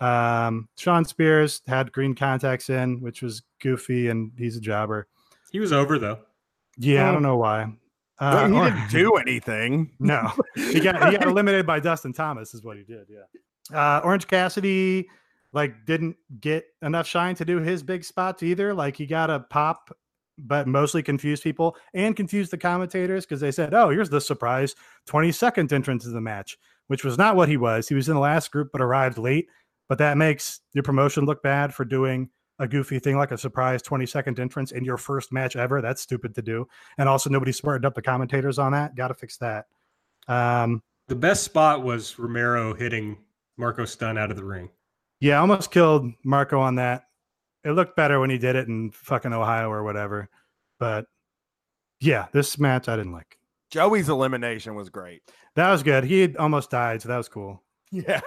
Um, 0.00 0.68
Shawn 0.76 1.04
Spears 1.04 1.62
had 1.66 1.92
green 1.92 2.14
contacts 2.14 2.70
in, 2.70 3.00
which 3.00 3.22
was 3.22 3.42
goofy, 3.60 4.08
and 4.08 4.32
he's 4.36 4.56
a 4.56 4.60
jobber. 4.60 5.06
He 5.50 5.60
was 5.60 5.72
over 5.72 5.98
though. 5.98 6.18
Yeah, 6.76 7.08
I 7.08 7.12
don't 7.12 7.22
know 7.22 7.36
why. 7.36 7.72
Uh, 8.18 8.48
he 8.48 8.54
didn't 8.54 8.90
do 8.90 9.14
anything. 9.26 9.92
No, 9.98 10.32
he 10.54 10.80
got 10.80 11.10
he 11.10 11.18
got 11.18 11.26
eliminated 11.28 11.66
by 11.66 11.80
Dustin 11.80 12.12
Thomas, 12.12 12.54
is 12.54 12.62
what 12.62 12.76
he 12.76 12.82
did. 12.84 13.06
Yeah. 13.08 13.78
Uh, 13.78 14.00
Orange 14.04 14.26
Cassidy 14.26 15.08
like 15.52 15.86
didn't 15.86 16.16
get 16.40 16.64
enough 16.82 17.06
shine 17.06 17.34
to 17.36 17.44
do 17.44 17.58
his 17.58 17.82
big 17.82 18.04
spots 18.04 18.42
either. 18.42 18.74
Like 18.74 18.96
he 18.96 19.06
got 19.06 19.30
a 19.30 19.40
pop, 19.40 19.96
but 20.36 20.66
mostly 20.66 21.02
confused 21.02 21.42
people 21.42 21.76
and 21.94 22.14
confused 22.14 22.50
the 22.50 22.58
commentators 22.58 23.24
because 23.24 23.40
they 23.40 23.52
said, 23.52 23.74
"Oh, 23.74 23.90
here's 23.90 24.10
the 24.10 24.20
surprise 24.20 24.74
20 25.06 25.32
second 25.32 25.72
entrance 25.72 26.04
to 26.04 26.10
the 26.10 26.20
match," 26.20 26.58
which 26.88 27.04
was 27.04 27.18
not 27.18 27.36
what 27.36 27.48
he 27.48 27.56
was. 27.56 27.88
He 27.88 27.94
was 27.94 28.08
in 28.08 28.14
the 28.14 28.20
last 28.20 28.50
group 28.50 28.70
but 28.72 28.82
arrived 28.82 29.18
late. 29.18 29.48
But 29.88 29.98
that 29.98 30.18
makes 30.18 30.60
your 30.74 30.82
promotion 30.82 31.24
look 31.24 31.42
bad 31.42 31.72
for 31.72 31.84
doing 31.84 32.28
a 32.58 32.66
goofy 32.66 32.98
thing 32.98 33.16
like 33.16 33.30
a 33.30 33.38
surprise 33.38 33.82
20 33.82 34.06
second 34.06 34.40
entrance 34.40 34.72
in 34.72 34.84
your 34.84 34.96
first 34.96 35.32
match 35.32 35.56
ever. 35.56 35.80
That's 35.80 36.02
stupid 36.02 36.34
to 36.34 36.42
do. 36.42 36.68
And 36.98 37.08
also, 37.08 37.30
nobody 37.30 37.52
smartened 37.52 37.84
up 37.86 37.94
the 37.94 38.02
commentators 38.02 38.58
on 38.58 38.72
that. 38.72 38.96
Got 38.96 39.08
to 39.08 39.14
fix 39.14 39.36
that. 39.38 39.66
Um, 40.26 40.82
the 41.08 41.16
best 41.16 41.42
spot 41.42 41.82
was 41.82 42.18
Romero 42.18 42.74
hitting 42.74 43.18
Marko 43.56 43.84
Stunt 43.84 44.18
out 44.18 44.30
of 44.30 44.36
the 44.36 44.44
ring. 44.44 44.68
Yeah, 45.20 45.40
almost 45.40 45.70
killed 45.70 46.12
Marko 46.24 46.60
on 46.60 46.76
that. 46.76 47.04
It 47.64 47.72
looked 47.72 47.96
better 47.96 48.20
when 48.20 48.30
he 48.30 48.38
did 48.38 48.56
it 48.56 48.68
in 48.68 48.90
fucking 48.92 49.32
Ohio 49.32 49.70
or 49.70 49.82
whatever. 49.82 50.28
But 50.78 51.06
yeah, 52.00 52.26
this 52.32 52.58
match 52.58 52.88
I 52.88 52.96
didn't 52.96 53.12
like. 53.12 53.38
Joey's 53.70 54.08
elimination 54.08 54.74
was 54.74 54.88
great. 54.88 55.22
That 55.56 55.70
was 55.70 55.82
good. 55.82 56.04
He 56.04 56.36
almost 56.36 56.70
died, 56.70 57.02
so 57.02 57.08
that 57.08 57.16
was 57.16 57.28
cool. 57.28 57.62
Yeah. 57.90 58.20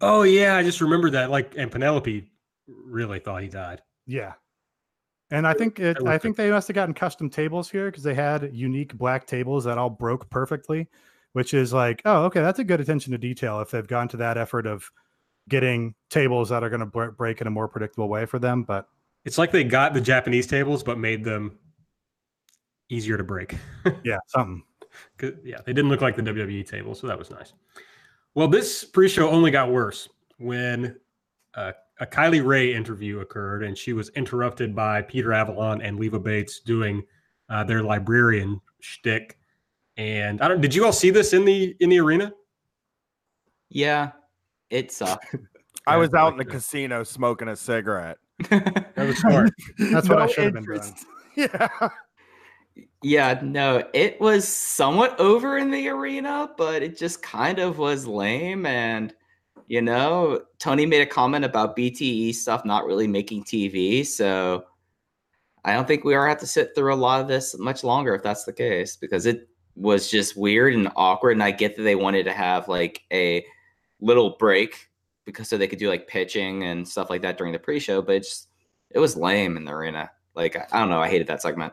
Oh 0.00 0.22
yeah, 0.22 0.56
I 0.56 0.62
just 0.62 0.80
remembered 0.80 1.12
that. 1.12 1.30
Like, 1.30 1.54
and 1.56 1.70
Penelope 1.70 2.28
really 2.68 3.18
thought 3.18 3.42
he 3.42 3.48
died. 3.48 3.82
Yeah. 4.06 4.34
And 5.30 5.46
I 5.46 5.54
think 5.54 5.80
it, 5.80 5.98
I 6.06 6.18
think 6.18 6.36
they 6.36 6.50
must 6.50 6.68
have 6.68 6.76
gotten 6.76 6.94
custom 6.94 7.28
tables 7.28 7.68
here 7.68 7.90
because 7.90 8.04
they 8.04 8.14
had 8.14 8.50
unique 8.54 8.94
black 8.96 9.26
tables 9.26 9.64
that 9.64 9.76
all 9.76 9.90
broke 9.90 10.30
perfectly, 10.30 10.88
which 11.32 11.52
is 11.52 11.72
like, 11.72 12.00
oh, 12.04 12.24
okay, 12.24 12.40
that's 12.40 12.60
a 12.60 12.64
good 12.64 12.80
attention 12.80 13.10
to 13.10 13.18
detail 13.18 13.60
if 13.60 13.70
they've 13.70 13.86
gone 13.86 14.06
to 14.08 14.16
that 14.18 14.38
effort 14.38 14.66
of 14.66 14.88
getting 15.48 15.94
tables 16.10 16.48
that 16.50 16.62
are 16.62 16.70
going 16.70 16.88
to 16.88 17.10
break 17.12 17.40
in 17.40 17.48
a 17.48 17.50
more 17.50 17.66
predictable 17.66 18.08
way 18.08 18.24
for 18.24 18.38
them. 18.38 18.62
But 18.62 18.86
it's 19.24 19.36
like 19.36 19.50
they 19.50 19.64
got 19.64 19.94
the 19.94 20.00
Japanese 20.00 20.46
tables, 20.46 20.84
but 20.84 20.96
made 20.96 21.24
them 21.24 21.58
easier 22.88 23.16
to 23.16 23.24
break. 23.24 23.56
yeah, 24.04 24.18
something. 24.28 24.62
Yeah, 25.20 25.58
they 25.66 25.72
didn't 25.72 25.90
look 25.90 26.00
like 26.00 26.16
the 26.16 26.22
WWE 26.22 26.66
table, 26.68 26.94
so 26.94 27.08
that 27.08 27.18
was 27.18 27.30
nice. 27.30 27.52
Well, 28.34 28.48
this 28.48 28.84
pre-show 28.84 29.28
only 29.28 29.50
got 29.50 29.70
worse 29.70 30.08
when 30.38 30.96
uh, 31.54 31.72
a 32.00 32.06
Kylie 32.06 32.44
Rae 32.44 32.74
interview 32.74 33.20
occurred, 33.20 33.62
and 33.62 33.76
she 33.76 33.92
was 33.92 34.10
interrupted 34.10 34.74
by 34.74 35.02
Peter 35.02 35.32
Avalon 35.32 35.80
and 35.80 35.98
Leva 35.98 36.18
Bates 36.18 36.60
doing 36.60 37.02
uh, 37.48 37.64
their 37.64 37.82
librarian 37.82 38.60
shtick. 38.80 39.38
And 39.96 40.42
I 40.42 40.48
don't. 40.48 40.60
Did 40.60 40.74
you 40.74 40.84
all 40.84 40.92
see 40.92 41.10
this 41.10 41.32
in 41.32 41.44
the 41.44 41.74
in 41.80 41.88
the 41.88 42.00
arena? 42.00 42.32
Yeah, 43.70 44.12
it 44.70 44.92
sucked. 44.92 45.34
I 45.86 45.96
was 45.96 46.12
out 46.14 46.32
in 46.32 46.38
the 46.38 46.44
casino 46.44 47.04
smoking 47.04 47.48
a 47.48 47.56
cigarette. 47.56 48.18
that 48.50 48.92
was 48.96 49.18
smart. 49.18 49.50
That's 49.78 50.08
what 50.08 50.18
no 50.18 50.24
I 50.24 50.26
should 50.26 50.44
have 50.44 50.54
been 50.54 50.64
doing. 50.64 50.94
Yeah. 51.36 51.88
Yeah, 53.02 53.40
no, 53.42 53.82
it 53.92 54.18
was 54.20 54.48
somewhat 54.48 55.20
over 55.20 55.58
in 55.58 55.70
the 55.70 55.88
arena, 55.88 56.50
but 56.56 56.82
it 56.82 56.98
just 56.98 57.22
kind 57.22 57.58
of 57.58 57.78
was 57.78 58.06
lame. 58.06 58.64
And, 58.66 59.14
you 59.66 59.82
know, 59.82 60.42
Tony 60.58 60.86
made 60.86 61.02
a 61.02 61.06
comment 61.06 61.44
about 61.44 61.76
BTE 61.76 62.34
stuff 62.34 62.64
not 62.64 62.86
really 62.86 63.06
making 63.06 63.44
TV. 63.44 64.06
So 64.06 64.64
I 65.64 65.74
don't 65.74 65.86
think 65.86 66.04
we 66.04 66.14
are 66.14 66.28
have 66.28 66.38
to 66.38 66.46
sit 66.46 66.74
through 66.74 66.94
a 66.94 66.96
lot 66.96 67.20
of 67.20 67.28
this 67.28 67.58
much 67.58 67.82
longer 67.82 68.14
if 68.14 68.22
that's 68.22 68.44
the 68.44 68.52
case, 68.52 68.96
because 68.96 69.26
it 69.26 69.48
was 69.74 70.10
just 70.10 70.36
weird 70.36 70.74
and 70.74 70.90
awkward. 70.96 71.32
And 71.32 71.42
I 71.42 71.50
get 71.50 71.76
that 71.76 71.82
they 71.82 71.96
wanted 71.96 72.24
to 72.24 72.32
have 72.32 72.68
like 72.68 73.02
a 73.12 73.44
little 74.00 74.36
break 74.38 74.88
because 75.24 75.48
so 75.48 75.58
they 75.58 75.66
could 75.66 75.80
do 75.80 75.88
like 75.88 76.06
pitching 76.06 76.62
and 76.62 76.86
stuff 76.86 77.10
like 77.10 77.22
that 77.22 77.36
during 77.36 77.52
the 77.52 77.58
pre-show, 77.58 78.00
but 78.00 78.16
it's 78.16 78.46
it 78.90 79.00
was 79.00 79.16
lame 79.16 79.56
in 79.56 79.64
the 79.64 79.72
arena. 79.72 80.10
Like 80.34 80.56
I 80.56 80.78
don't 80.78 80.88
know, 80.88 81.00
I 81.00 81.08
hated 81.08 81.26
that 81.26 81.42
segment. 81.42 81.72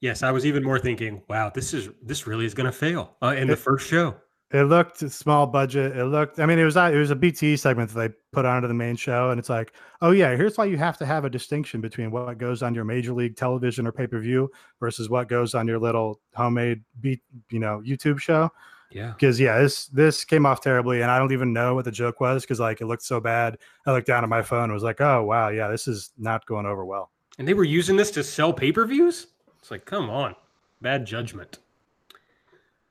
Yes, 0.00 0.22
I 0.22 0.30
was 0.30 0.46
even 0.46 0.62
more 0.62 0.78
thinking, 0.78 1.22
wow, 1.28 1.50
this 1.52 1.74
is 1.74 1.88
this 2.02 2.26
really 2.26 2.44
is 2.44 2.54
going 2.54 2.66
to 2.66 2.72
fail 2.72 3.16
uh, 3.22 3.34
in 3.36 3.48
the 3.48 3.56
first 3.68 3.88
show. 3.88 4.14
It 4.54 4.68
looked 4.68 4.98
small 5.10 5.48
budget. 5.48 5.96
It 5.96 6.04
looked. 6.04 6.38
I 6.38 6.46
mean, 6.46 6.60
it 6.60 6.64
was 6.64 6.76
it 6.76 6.96
was 6.96 7.10
a 7.10 7.16
BTE 7.16 7.58
segment 7.58 7.90
that 7.90 7.98
they 7.98 8.14
put 8.30 8.44
onto 8.44 8.68
the 8.68 8.74
main 8.74 8.94
show, 8.94 9.30
and 9.30 9.40
it's 9.40 9.48
like, 9.48 9.72
oh 10.00 10.12
yeah, 10.12 10.36
here's 10.36 10.56
why 10.56 10.66
you 10.66 10.76
have 10.76 10.96
to 10.98 11.06
have 11.06 11.24
a 11.24 11.30
distinction 11.30 11.80
between 11.80 12.12
what 12.12 12.38
goes 12.38 12.62
on 12.62 12.72
your 12.72 12.84
major 12.84 13.12
league 13.12 13.36
television 13.36 13.84
or 13.84 13.90
pay 13.90 14.06
per 14.06 14.20
view 14.20 14.48
versus 14.78 15.10
what 15.10 15.26
goes 15.26 15.56
on 15.56 15.66
your 15.66 15.80
little 15.80 16.20
homemade 16.36 16.84
beat, 17.00 17.20
you 17.50 17.58
know, 17.58 17.82
YouTube 17.84 18.20
show. 18.20 18.48
Yeah. 18.92 19.10
Because 19.10 19.40
yeah, 19.40 19.58
this 19.58 19.86
this 19.86 20.24
came 20.24 20.46
off 20.46 20.60
terribly, 20.60 21.02
and 21.02 21.10
I 21.10 21.18
don't 21.18 21.32
even 21.32 21.52
know 21.52 21.74
what 21.74 21.84
the 21.84 21.90
joke 21.90 22.20
was 22.20 22.42
because 22.42 22.60
like 22.60 22.80
it 22.80 22.86
looked 22.86 23.02
so 23.02 23.18
bad. 23.18 23.58
I 23.88 23.90
looked 23.90 24.06
down 24.06 24.22
at 24.22 24.30
my 24.30 24.42
phone 24.42 24.64
and 24.64 24.72
was 24.72 24.84
like, 24.84 25.00
oh 25.00 25.24
wow, 25.24 25.48
yeah, 25.48 25.66
this 25.66 25.88
is 25.88 26.12
not 26.16 26.46
going 26.46 26.64
over 26.64 26.84
well. 26.84 27.10
And 27.40 27.48
they 27.48 27.54
were 27.54 27.64
using 27.64 27.96
this 27.96 28.12
to 28.12 28.22
sell 28.22 28.52
pay 28.52 28.70
per 28.70 28.86
views. 28.86 29.26
It's 29.58 29.72
like, 29.72 29.84
come 29.84 30.08
on, 30.10 30.36
bad 30.80 31.06
judgment. 31.06 31.58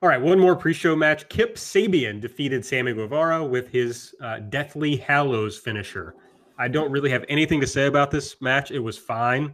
All 0.03 0.09
right, 0.09 0.21
one 0.21 0.37
more 0.37 0.53
pre-show 0.53 0.97
match. 0.97 1.29
Kip 1.29 1.55
Sabian 1.55 2.19
defeated 2.19 2.65
Sammy 2.65 2.93
Guevara 2.93 3.41
with 3.41 3.69
his 3.69 4.13
uh, 4.21 4.39
Deathly 4.39 4.97
Hallows 4.97 5.57
finisher. 5.57 6.13
I 6.59 6.67
don't 6.67 6.91
really 6.91 7.09
have 7.09 7.23
anything 7.29 7.61
to 7.61 7.67
say 7.67 7.85
about 7.85 8.11
this 8.11 8.41
match. 8.41 8.69
It 8.69 8.79
was 8.79 8.97
fine, 8.97 9.53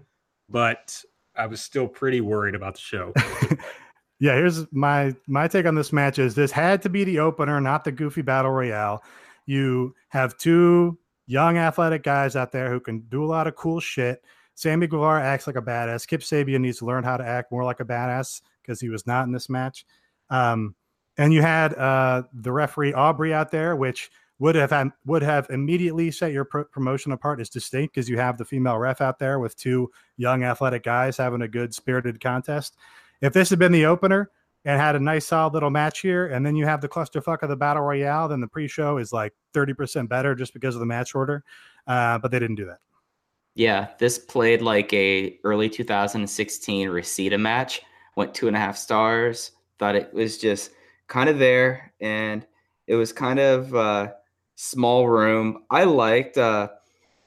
but 0.49 1.03
I 1.35 1.45
was 1.45 1.61
still 1.61 1.87
pretty 1.87 2.19
worried 2.21 2.55
about 2.55 2.73
the 2.73 2.81
show. 2.81 3.13
Yeah, 4.21 4.35
here's 4.35 4.69
my 4.73 5.15
my 5.27 5.47
take 5.47 5.65
on 5.65 5.75
this 5.75 5.93
match 5.93 6.19
is 6.19 6.35
this 6.35 6.51
had 6.51 6.81
to 6.81 6.89
be 6.89 7.05
the 7.05 7.19
opener, 7.19 7.61
not 7.61 7.85
the 7.85 7.91
goofy 7.93 8.21
battle 8.21 8.51
royale. 8.51 9.01
You 9.45 9.95
have 10.09 10.35
two 10.35 10.97
young 11.25 11.57
athletic 11.57 12.03
guys 12.03 12.35
out 12.35 12.51
there 12.51 12.69
who 12.69 12.81
can 12.81 12.99
do 13.07 13.23
a 13.23 13.31
lot 13.31 13.47
of 13.47 13.55
cool 13.55 13.79
shit. 13.79 14.21
Sammy 14.55 14.87
Guevara 14.87 15.23
acts 15.23 15.47
like 15.47 15.55
a 15.55 15.61
badass. 15.61 16.05
Kip 16.05 16.19
Sabian 16.19 16.59
needs 16.59 16.79
to 16.79 16.85
learn 16.85 17.05
how 17.05 17.15
to 17.15 17.25
act 17.25 17.49
more 17.49 17.63
like 17.63 17.79
a 17.79 17.85
badass 17.85 18.41
because 18.61 18.81
he 18.81 18.89
was 18.89 19.07
not 19.07 19.25
in 19.25 19.31
this 19.31 19.47
match. 19.47 19.85
Um, 20.29 20.75
and 21.17 21.33
you 21.33 21.41
had 21.41 21.73
uh, 21.75 22.23
the 22.33 22.51
referee 22.51 22.93
Aubrey 22.93 23.33
out 23.33 23.51
there, 23.51 23.75
which 23.75 24.09
would 24.39 24.55
have 24.55 24.71
had, 24.71 24.91
would 25.05 25.21
have 25.21 25.47
immediately 25.49 26.11
set 26.11 26.31
your 26.31 26.45
pro- 26.45 26.63
promotion 26.65 27.11
apart 27.11 27.41
as 27.41 27.49
distinct 27.49 27.93
because 27.93 28.07
you 28.07 28.17
have 28.17 28.37
the 28.37 28.45
female 28.45 28.77
ref 28.77 29.01
out 29.01 29.19
there 29.19 29.39
with 29.39 29.57
two 29.57 29.91
young 30.17 30.43
athletic 30.43 30.83
guys 30.83 31.17
having 31.17 31.41
a 31.41 31.47
good 31.47 31.73
spirited 31.73 32.21
contest. 32.21 32.77
If 33.21 33.33
this 33.33 33.49
had 33.49 33.59
been 33.59 33.73
the 33.73 33.85
opener 33.85 34.31
and 34.63 34.79
had 34.79 34.95
a 34.95 34.99
nice 34.99 35.25
solid 35.25 35.53
little 35.53 35.69
match 35.69 35.99
here, 35.99 36.27
and 36.27 36.45
then 36.45 36.55
you 36.55 36.65
have 36.65 36.79
the 36.79 36.87
clusterfuck 36.87 37.43
of 37.43 37.49
the 37.49 37.55
battle 37.55 37.83
royale, 37.83 38.29
then 38.29 38.39
the 38.39 38.47
pre-show 38.47 38.97
is 38.97 39.11
like 39.11 39.33
30% 39.53 40.07
better 40.07 40.35
just 40.35 40.53
because 40.53 40.75
of 40.75 40.79
the 40.79 40.85
match 40.85 41.15
order. 41.15 41.43
Uh, 41.85 42.17
but 42.17 42.31
they 42.31 42.39
didn't 42.39 42.55
do 42.55 42.65
that. 42.65 42.79
Yeah, 43.55 43.89
this 43.99 44.17
played 44.17 44.61
like 44.61 44.93
a 44.93 45.37
early 45.43 45.69
2016 45.69 46.87
Reseda 46.87 47.37
match. 47.37 47.81
Went 48.15 48.33
two 48.33 48.47
and 48.47 48.55
a 48.55 48.59
half 48.59 48.77
stars. 48.77 49.51
Thought 49.79 49.95
it 49.95 50.13
was 50.13 50.37
just 50.37 50.71
kind 51.07 51.29
of 51.29 51.39
there, 51.39 51.93
and 52.01 52.45
it 52.87 52.95
was 52.95 53.13
kind 53.13 53.39
of 53.39 53.73
uh, 53.73 54.11
small 54.55 55.07
room. 55.07 55.63
I 55.69 55.85
liked 55.85 56.37
uh, 56.37 56.69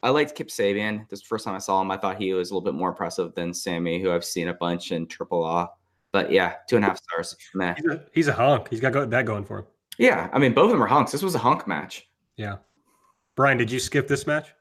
I 0.02 0.10
liked 0.10 0.34
Kip 0.34 0.48
Sabian. 0.48 1.08
This 1.08 1.22
first 1.22 1.44
time 1.44 1.54
I 1.54 1.58
saw 1.58 1.80
him, 1.80 1.90
I 1.90 1.96
thought 1.96 2.20
he 2.20 2.32
was 2.34 2.50
a 2.50 2.54
little 2.54 2.64
bit 2.64 2.74
more 2.74 2.90
impressive 2.90 3.34
than 3.34 3.54
Sammy, 3.54 4.00
who 4.00 4.10
I've 4.10 4.24
seen 4.24 4.48
a 4.48 4.54
bunch 4.54 4.92
in 4.92 5.06
Triple 5.06 5.46
A. 5.46 5.70
But 6.12 6.30
yeah, 6.30 6.54
two 6.68 6.76
and 6.76 6.84
a 6.84 6.88
half 6.88 6.98
stars. 7.02 7.36
Meh. 7.54 7.74
He's 7.74 7.86
a, 7.86 8.04
he's 8.12 8.28
a 8.28 8.32
hunk. 8.32 8.68
He's 8.68 8.80
got 8.80 9.10
that 9.10 9.24
going 9.24 9.44
for 9.44 9.60
him. 9.60 9.66
Yeah, 9.98 10.28
I 10.32 10.38
mean 10.38 10.52
both 10.52 10.66
of 10.66 10.72
them 10.72 10.82
are 10.82 10.88
hunks. 10.88 11.12
This 11.12 11.22
was 11.22 11.34
a 11.34 11.38
hunk 11.38 11.66
match. 11.66 12.08
Yeah. 12.36 12.56
Brian, 13.34 13.56
did 13.56 13.70
you 13.70 13.80
skip 13.80 14.08
this 14.08 14.26
match? 14.26 14.54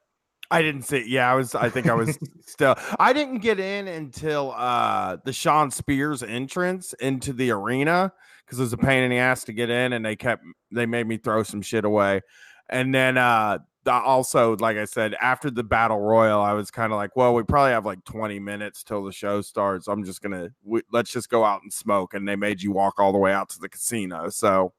I 0.51 0.61
didn't 0.61 0.83
see. 0.83 1.05
Yeah, 1.07 1.31
I 1.31 1.35
was. 1.35 1.55
I 1.55 1.69
think 1.69 1.87
I 1.87 1.93
was 1.93 2.19
still. 2.45 2.75
I 2.99 3.13
didn't 3.13 3.39
get 3.39 3.59
in 3.59 3.87
until 3.87 4.53
uh 4.55 5.17
the 5.23 5.33
Shawn 5.33 5.71
Spears 5.71 6.21
entrance 6.21 6.93
into 6.93 7.31
the 7.33 7.51
arena 7.51 8.11
because 8.45 8.59
it 8.59 8.63
was 8.63 8.73
a 8.73 8.77
pain 8.77 9.03
in 9.03 9.09
the 9.09 9.17
ass 9.17 9.45
to 9.45 9.53
get 9.53 9.69
in, 9.69 9.93
and 9.93 10.05
they 10.05 10.15
kept 10.15 10.43
they 10.71 10.85
made 10.85 11.07
me 11.07 11.17
throw 11.17 11.43
some 11.43 11.61
shit 11.61 11.85
away. 11.85 12.21
And 12.69 12.93
then 12.93 13.17
uh 13.17 13.59
also, 13.87 14.55
like 14.57 14.77
I 14.77 14.85
said, 14.85 15.15
after 15.15 15.49
the 15.49 15.63
battle 15.63 15.99
royal, 15.99 16.39
I 16.41 16.53
was 16.53 16.69
kind 16.69 16.91
of 16.91 16.97
like, 16.97 17.15
well, 17.15 17.33
we 17.33 17.43
probably 17.43 17.71
have 17.71 17.85
like 17.85 18.03
20 18.03 18.37
minutes 18.37 18.83
till 18.83 19.03
the 19.03 19.11
show 19.11 19.41
starts. 19.41 19.87
I'm 19.87 20.03
just 20.03 20.21
gonna 20.21 20.49
we, 20.63 20.81
let's 20.91 21.11
just 21.11 21.29
go 21.29 21.45
out 21.45 21.61
and 21.63 21.71
smoke. 21.71 22.13
And 22.13 22.27
they 22.27 22.35
made 22.35 22.61
you 22.61 22.73
walk 22.73 22.99
all 22.99 23.13
the 23.13 23.17
way 23.17 23.31
out 23.31 23.49
to 23.51 23.59
the 23.59 23.69
casino, 23.69 24.29
so 24.29 24.73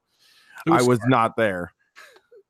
was 0.66 0.82
I 0.84 0.86
was 0.86 0.98
smart. 0.98 1.10
not 1.10 1.36
there. 1.36 1.72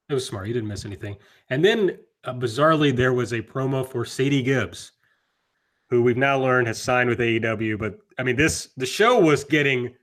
It 0.08 0.14
was 0.14 0.26
smart. 0.26 0.48
You 0.48 0.54
didn't 0.54 0.68
miss 0.68 0.84
anything. 0.84 1.16
And 1.48 1.64
then 1.64 1.98
uh, 2.24 2.34
bizarrely, 2.34 2.94
there 2.94 3.12
was 3.12 3.32
a 3.32 3.42
promo 3.42 3.86
for 3.86 4.04
Sadie 4.04 4.42
Gibbs, 4.42 4.92
who 5.90 6.02
we've 6.02 6.16
now 6.16 6.40
learned 6.40 6.66
has 6.68 6.80
signed 6.80 7.08
with 7.08 7.18
AEW. 7.18 7.78
But 7.78 7.98
I 8.18 8.22
mean, 8.22 8.36
this 8.36 8.70
the 8.76 8.86
show 8.86 9.18
was 9.18 9.44
getting 9.44 9.94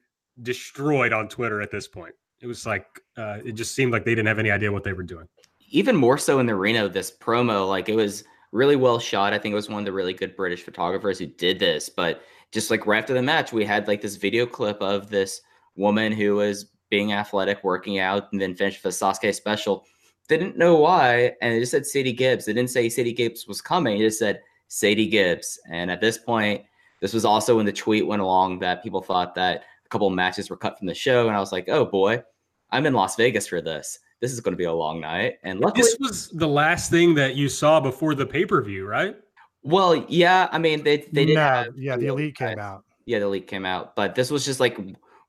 destroyed 0.42 1.14
on 1.14 1.28
Twitter 1.28 1.62
at 1.62 1.72
this 1.72 1.88
point. 1.88 2.14
It 2.42 2.48
was 2.48 2.66
like 2.66 2.86
uh, 3.18 3.40
it 3.44 3.54
just 3.54 3.76
seemed 3.76 3.92
like 3.92 4.06
they 4.06 4.12
didn't 4.12 4.28
have 4.28 4.40
any 4.40 4.52
idea 4.52 4.72
what 4.72 4.84
they 4.84 4.94
were 4.94 5.04
doing. 5.04 5.28
Even 5.72 5.96
more 5.96 6.18
so 6.18 6.40
in 6.40 6.46
the 6.46 6.54
arena, 6.54 6.90
this 6.90 7.12
promo, 7.12 7.68
like 7.68 7.90
it 7.90 7.96
was 7.96 8.24
really 8.52 8.76
well 8.76 9.00
shot. 9.00 9.34
I 9.34 9.38
think 9.38 9.54
it 9.54 9.56
was 9.56 9.70
one 9.70 9.80
of 9.80 9.86
the 9.86 9.92
really 9.92 10.14
good 10.14 10.36
British 10.36 10.64
photographers 10.64 11.20
who 11.20 11.28
did 11.28 11.60
this. 11.60 11.90
But 11.90 12.22
just 12.52 12.72
like 12.72 12.88
right 12.88 13.00
after 13.00 13.14
the 13.14 13.22
match, 13.22 13.54
we 13.54 13.66
had 13.66 13.88
like 13.88 14.02
this 14.02 14.16
video 14.16 14.46
clip 14.46 14.82
of 14.82 15.10
this 15.10 15.42
woman 15.76 16.12
who 16.12 16.36
was 16.36 16.66
being 16.90 17.14
athletic, 17.14 17.64
working 17.64 18.00
out, 18.00 18.32
and 18.32 18.42
then 18.42 18.56
finished 18.56 18.82
the 18.82 18.90
Sasuke 18.90 19.34
special 19.34 19.86
didn't 20.30 20.58
know 20.58 20.76
why, 20.76 21.34
and 21.42 21.54
it 21.54 21.60
just 21.60 21.72
said 21.72 21.86
Sadie 21.86 22.14
Gibbs. 22.14 22.48
It 22.48 22.54
didn't 22.54 22.70
say 22.70 22.88
Sadie 22.88 23.14
Gibbs 23.14 23.48
was 23.48 23.62
coming. 23.62 23.98
It 23.98 24.06
just 24.06 24.20
said 24.20 24.42
Sadie 24.68 25.08
Gibbs. 25.08 25.60
And 25.70 25.92
at 25.92 26.00
this 26.00 26.18
point, 26.18 26.64
this 27.02 27.14
was 27.14 27.26
also 27.26 27.58
when 27.58 27.66
the 27.66 27.74
tweet 27.74 28.08
went 28.08 28.22
along 28.22 28.60
that 28.60 28.84
people 28.84 29.02
thought 29.02 29.36
that 29.36 29.64
a 29.86 29.90
couple 29.90 30.10
matches 30.10 30.50
were 30.50 30.58
cut 30.58 30.78
from 30.78 30.88
the 30.88 30.94
show, 30.94 31.28
and 31.28 31.36
I 31.36 31.40
was 31.40 31.52
like, 31.52 31.68
oh 31.68 31.86
boy, 31.86 32.24
I'm 32.72 32.86
in 32.86 32.94
Las 32.94 33.16
Vegas 33.16 33.48
for 33.48 33.60
this. 33.60 34.00
This 34.22 34.32
is 34.32 34.40
going 34.42 34.54
to 34.54 34.58
be 34.58 34.66
a 34.66 34.74
long 34.74 35.00
night. 35.00 35.40
And 35.44 35.60
luckily, 35.60 35.84
this 35.84 35.98
was 36.00 36.30
the 36.30 36.48
last 36.48 36.92
thing 36.92 37.16
that 37.16 37.36
you 37.36 37.50
saw 37.50 37.80
before 37.80 38.16
the 38.16 38.26
pay 38.26 38.46
per 38.46 38.62
view, 38.62 38.86
right? 38.86 39.16
Well, 39.64 40.06
yeah. 40.08 40.48
I 40.52 40.60
mean, 40.60 40.84
they 40.84 41.08
they 41.12 41.26
did. 41.26 41.36
No, 41.36 41.66
yeah, 41.76 41.98
the 41.98 42.08
elite 42.08 42.36
came 42.36 42.60
out. 42.60 42.84
Yeah, 43.06 43.20
the 43.20 43.26
elite 43.26 43.48
came 43.48 43.66
out, 43.66 43.96
but 43.96 44.14
this 44.14 44.30
was 44.30 44.46
just 44.46 44.60
like 44.60 44.78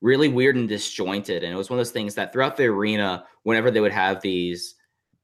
really 0.03 0.29
weird 0.29 0.57
and 0.57 0.69
disjointed, 0.69 1.45
and 1.45 1.53
it 1.53 1.57
was 1.57 1.71
one 1.71 1.79
of 1.79 1.81
those 1.81 1.93
things 1.93 2.15
that 2.17 2.33
throughout 2.33 2.57
the 2.57 2.65
arena, 2.65 3.25
whenever 3.45 3.71
they 3.71 3.81
would 3.81 3.93
have 3.93 4.21
these 4.21 4.75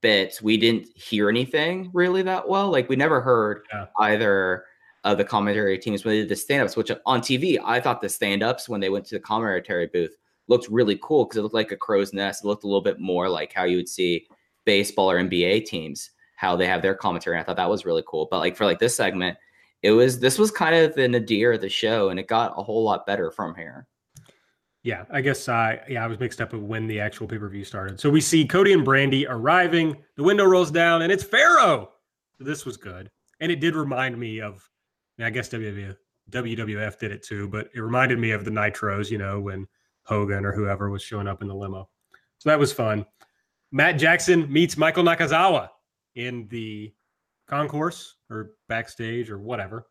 bits, 0.06 0.40
we 0.40 0.56
didn't 0.56 0.86
hear 0.96 1.28
anything 1.28 1.90
really 1.92 2.22
that 2.22 2.48
well. 2.48 2.70
Like 2.70 2.88
we 2.88 2.94
never 2.94 3.20
heard 3.20 3.62
yeah. 3.72 3.86
either 3.98 4.62
of 5.02 5.18
the 5.18 5.24
commentary 5.24 5.76
teams 5.78 6.04
when 6.04 6.14
they 6.14 6.20
did 6.20 6.28
the 6.28 6.36
stand-ups, 6.36 6.76
which 6.76 6.92
on 7.04 7.20
TV, 7.20 7.58
I 7.64 7.80
thought 7.80 8.00
the 8.00 8.08
stand-ups 8.08 8.68
when 8.68 8.80
they 8.80 8.88
went 8.88 9.04
to 9.06 9.16
the 9.16 9.20
commentary 9.20 9.88
booth 9.88 10.14
looked 10.46 10.68
really 10.68 10.96
cool 11.02 11.24
because 11.24 11.38
it 11.38 11.42
looked 11.42 11.56
like 11.56 11.72
a 11.72 11.76
crow's 11.76 12.12
nest. 12.12 12.44
It 12.44 12.46
looked 12.46 12.62
a 12.62 12.68
little 12.68 12.82
bit 12.82 13.00
more 13.00 13.28
like 13.28 13.52
how 13.52 13.64
you 13.64 13.78
would 13.78 13.88
see 13.88 14.28
baseball 14.64 15.10
or 15.10 15.20
NBA 15.20 15.64
teams, 15.64 16.10
how 16.36 16.54
they 16.54 16.68
have 16.68 16.82
their 16.82 16.94
commentary. 16.94 17.34
And 17.34 17.42
I 17.42 17.44
thought 17.44 17.56
that 17.56 17.68
was 17.68 17.84
really 17.84 18.04
cool. 18.06 18.28
But 18.30 18.38
like 18.38 18.54
for 18.54 18.64
like 18.64 18.78
this 18.78 18.94
segment, 18.94 19.36
it 19.82 19.90
was 19.90 20.20
this 20.20 20.38
was 20.38 20.52
kind 20.52 20.76
of 20.76 20.94
the 20.94 21.08
nadir 21.08 21.54
of 21.54 21.62
the 21.62 21.68
show, 21.68 22.10
and 22.10 22.20
it 22.20 22.28
got 22.28 22.54
a 22.56 22.62
whole 22.62 22.84
lot 22.84 23.06
better 23.06 23.32
from 23.32 23.56
here. 23.56 23.88
Yeah, 24.86 25.02
I 25.10 25.20
guess 25.20 25.48
I 25.48 25.80
yeah 25.88 26.04
I 26.04 26.06
was 26.06 26.20
mixed 26.20 26.40
up 26.40 26.52
with 26.52 26.62
when 26.62 26.86
the 26.86 27.00
actual 27.00 27.26
pay 27.26 27.38
per 27.38 27.48
view 27.48 27.64
started. 27.64 27.98
So 27.98 28.08
we 28.08 28.20
see 28.20 28.46
Cody 28.46 28.72
and 28.72 28.86
Brandi 28.86 29.26
arriving. 29.28 29.96
The 30.14 30.22
window 30.22 30.44
rolls 30.44 30.70
down, 30.70 31.02
and 31.02 31.10
it's 31.10 31.24
Pharaoh. 31.24 31.90
This 32.38 32.64
was 32.64 32.76
good, 32.76 33.10
and 33.40 33.50
it 33.50 33.58
did 33.58 33.74
remind 33.74 34.16
me 34.16 34.40
of. 34.40 34.70
I, 35.18 35.22
mean, 35.22 35.26
I 35.26 35.30
guess 35.30 35.48
WWF, 35.48 35.96
WWF 36.30 36.98
did 37.00 37.10
it 37.10 37.24
too, 37.24 37.48
but 37.48 37.68
it 37.74 37.80
reminded 37.80 38.20
me 38.20 38.30
of 38.30 38.44
the 38.44 38.50
Nitros. 38.52 39.10
You 39.10 39.18
know 39.18 39.40
when 39.40 39.66
Hogan 40.04 40.46
or 40.46 40.52
whoever 40.52 40.88
was 40.88 41.02
showing 41.02 41.26
up 41.26 41.42
in 41.42 41.48
the 41.48 41.54
limo. 41.56 41.88
So 42.38 42.48
that 42.50 42.58
was 42.58 42.72
fun. 42.72 43.04
Matt 43.72 43.98
Jackson 43.98 44.50
meets 44.52 44.76
Michael 44.76 45.02
Nakazawa 45.02 45.68
in 46.14 46.46
the 46.46 46.94
concourse 47.48 48.14
or 48.30 48.52
backstage 48.68 49.30
or 49.30 49.40
whatever. 49.40 49.88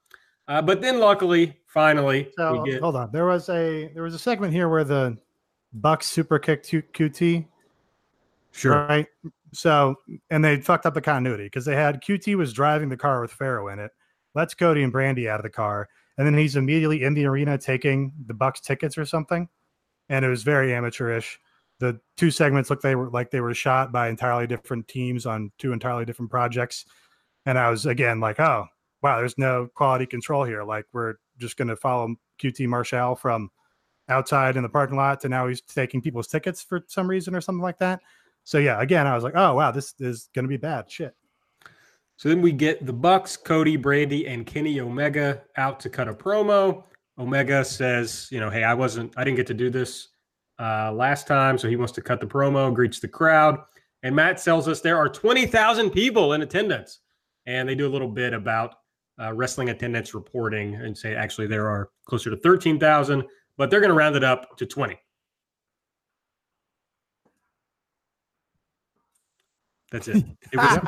Uh, 0.47 0.62
but 0.62 0.79
then, 0.79 1.01
luckily, 1.01 1.58
finally, 1.76 2.32
so, 2.36 2.64
get... 2.64 2.82
hold 2.82 2.96
on. 2.96 3.12
There 3.12 3.28
was 3.28 3.48
a 3.50 3.92
there 3.94 4.02
was 4.02 4.16
a 4.16 4.20
segment 4.20 4.52
here 4.52 4.68
where 4.68 4.84
the 4.84 5.16
Bucks 5.74 6.08
super 6.08 6.40
kicked 6.40 6.68
QT. 6.68 7.46
Sure. 8.52 8.86
Right. 8.88 9.08
So, 9.54 9.96
and 10.30 10.44
they 10.44 10.60
fucked 10.62 10.86
up 10.86 10.94
the 10.94 11.02
continuity 11.02 11.46
because 11.46 11.66
they 11.66 11.76
had 11.76 12.02
QT 12.02 12.36
was 12.36 12.54
driving 12.54 12.90
the 12.90 12.98
car 12.98 13.22
with 13.22 13.32
Pharaoh 13.32 13.68
in 13.68 13.80
it. 13.80 13.92
Let's 14.34 14.54
Cody 14.54 14.84
and 14.84 14.94
Brandi 14.94 15.30
out 15.30 15.40
of 15.40 15.44
the 15.44 15.50
car, 15.50 15.88
and 16.18 16.26
then 16.26 16.34
he's 16.38 16.56
immediately 16.56 17.04
in 17.04 17.14
the 17.14 17.26
arena 17.26 17.58
taking 17.58 18.12
the 18.26 18.34
Bucks 18.34 18.60
tickets 18.60 18.98
or 18.98 19.06
something, 19.06 19.48
and 20.10 20.26
it 20.26 20.30
was 20.30 20.44
very 20.44 20.74
amateurish. 20.74 21.40
The 21.80 22.00
two 22.18 22.32
segments 22.32 22.70
looked 22.70 22.84
they 22.84 22.96
were 22.96 23.10
like 23.10 23.32
they 23.32 23.42
were 23.42 23.54
shot 23.54 23.92
by 23.92 24.10
entirely 24.10 24.48
different 24.48 24.88
teams 24.88 25.26
on 25.26 25.52
two 25.58 25.72
entirely 25.72 26.06
different 26.06 26.32
projects, 26.32 26.86
and 27.46 27.58
I 27.58 27.70
was 27.70 27.86
again 27.86 28.20
like, 28.20 28.40
oh, 28.40 28.68
wow, 29.02 29.18
there's 29.18 29.38
no 29.38 29.70
quality 29.74 30.06
control 30.06 30.44
here. 30.44 30.64
Like 30.64 30.86
we're 30.92 31.16
just 31.38 31.58
going 31.58 31.67
to 31.67 31.76
follow 31.76 32.15
QT 32.41 32.67
Marshall 32.67 33.15
from 33.15 33.50
outside 34.10 34.56
in 34.56 34.63
the 34.63 34.69
parking 34.69 34.98
lot 34.98 35.19
to 35.21 35.30
now 35.30 35.48
he's 35.48 35.62
taking 35.62 36.02
people's 36.02 36.28
tickets 36.28 36.62
for 36.62 36.84
some 36.88 37.08
reason 37.08 37.36
or 37.36 37.41
something 37.41 37.62
like 37.62 37.80
that. 37.80 38.00
So 38.43 38.60
yeah, 38.60 38.82
again, 38.82 39.08
I 39.08 39.15
was 39.15 39.24
like, 39.24 39.36
oh 39.36 39.56
wow, 39.56 39.71
this 39.71 39.93
is 40.00 40.30
going 40.36 40.45
to 40.45 40.50
be 40.50 40.58
bad 40.58 40.89
shit. 40.89 41.15
So 42.17 42.30
then 42.30 42.41
we 42.41 42.52
get 42.52 42.86
the 42.86 42.93
Bucks, 42.93 43.36
Cody, 43.36 43.78
Brandi, 43.78 44.30
and 44.30 44.45
Kenny 44.45 44.80
Omega 44.80 45.43
out 45.58 45.80
to 45.82 45.89
cut 45.89 46.08
a 46.08 46.13
promo. 46.13 46.84
Omega 47.17 47.65
says, 47.65 48.28
you 48.32 48.39
know, 48.39 48.50
hey, 48.50 48.63
I 48.63 48.74
wasn't, 48.74 49.13
I 49.17 49.24
didn't 49.24 49.38
get 49.38 49.48
to 49.48 49.54
do 49.54 49.69
this 49.69 50.10
uh, 50.60 50.93
last 50.93 51.28
time, 51.28 51.58
so 51.58 51.67
he 51.67 51.76
wants 51.76 51.91
to 51.93 52.02
cut 52.02 52.19
the 52.19 52.26
promo, 52.26 52.74
greets 52.74 53.00
the 53.00 53.08
crowd. 53.08 53.60
And 54.04 54.15
Matt 54.15 54.41
tells 54.41 54.67
us 54.67 54.82
there 54.82 54.98
are 54.98 55.10
20,000 55.10 55.89
people 55.89 56.34
in 56.34 56.41
attendance. 56.41 57.00
And 57.48 57.67
they 57.67 57.76
do 57.76 57.88
a 57.88 57.89
little 57.89 58.08
bit 58.08 58.34
about 58.34 58.76
uh, 59.19 59.34
wrestling 59.34 59.69
attendance 59.69 60.13
reporting 60.13 60.75
and 60.75 60.97
say 60.97 61.15
actually 61.15 61.47
there 61.47 61.67
are 61.67 61.89
closer 62.06 62.30
to 62.30 62.38
13,000, 62.38 63.23
but 63.58 63.69
they're 63.69 63.80
going 63.80 63.89
to 63.89 63.95
round 63.95 64.15
it 64.15 64.23
up 64.23 64.58
to 64.58 64.65
20. 64.65 64.97
That's 69.91 70.08
it. 70.08 70.25
it 70.51 70.58
was, 70.58 70.80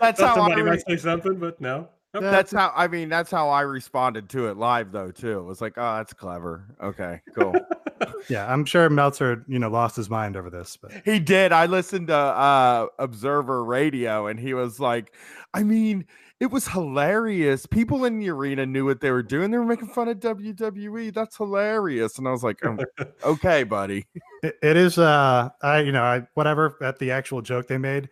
that's 0.00 0.20
how 0.20 0.34
somebody 0.34 0.62
I 0.62 0.64
re- 0.64 0.70
might 0.70 0.86
say 0.86 0.96
something, 0.96 1.38
but 1.38 1.60
no. 1.60 1.88
Okay. 2.14 2.24
That's 2.30 2.52
how 2.52 2.72
I 2.74 2.88
mean. 2.88 3.10
That's 3.10 3.30
how 3.30 3.50
I 3.50 3.60
responded 3.60 4.30
to 4.30 4.48
it 4.48 4.56
live, 4.56 4.92
though. 4.92 5.10
Too. 5.10 5.40
It 5.40 5.42
was 5.42 5.60
like, 5.60 5.74
oh, 5.76 5.96
that's 5.96 6.14
clever. 6.14 6.74
Okay, 6.82 7.20
cool. 7.34 7.54
yeah, 8.30 8.50
I'm 8.50 8.64
sure 8.64 8.88
Meltzer, 8.88 9.44
you 9.46 9.58
know, 9.58 9.68
lost 9.68 9.96
his 9.96 10.08
mind 10.08 10.34
over 10.34 10.48
this, 10.48 10.78
but 10.80 10.90
he 11.04 11.18
did. 11.18 11.52
I 11.52 11.66
listened 11.66 12.06
to 12.06 12.16
uh 12.16 12.86
Observer 12.98 13.62
Radio, 13.62 14.26
and 14.26 14.40
he 14.40 14.54
was 14.54 14.80
like, 14.80 15.12
I 15.52 15.62
mean, 15.62 16.06
it 16.40 16.52
was 16.52 16.68
hilarious. 16.68 17.66
People 17.66 18.04
in 18.04 18.18
the 18.18 18.30
arena 18.30 18.64
knew 18.64 18.84
what 18.84 19.00
they 19.00 19.10
were 19.10 19.24
doing. 19.24 19.50
They 19.50 19.58
were 19.58 19.64
making 19.64 19.88
fun 19.88 20.08
of 20.08 20.20
WWE. 20.20 21.12
That's 21.12 21.36
hilarious. 21.36 22.18
And 22.18 22.28
I 22.28 22.30
was 22.30 22.44
like, 22.44 22.64
um, 22.64 22.78
okay, 23.24 23.64
buddy. 23.64 24.06
It, 24.42 24.56
it 24.62 24.76
is, 24.76 24.98
uh, 24.98 25.48
I, 25.62 25.80
you 25.80 25.90
know, 25.90 26.04
I, 26.04 26.26
whatever 26.34 26.76
at 26.80 26.98
the 27.00 27.10
actual 27.10 27.42
joke 27.42 27.66
they 27.66 27.78
made. 27.78 28.08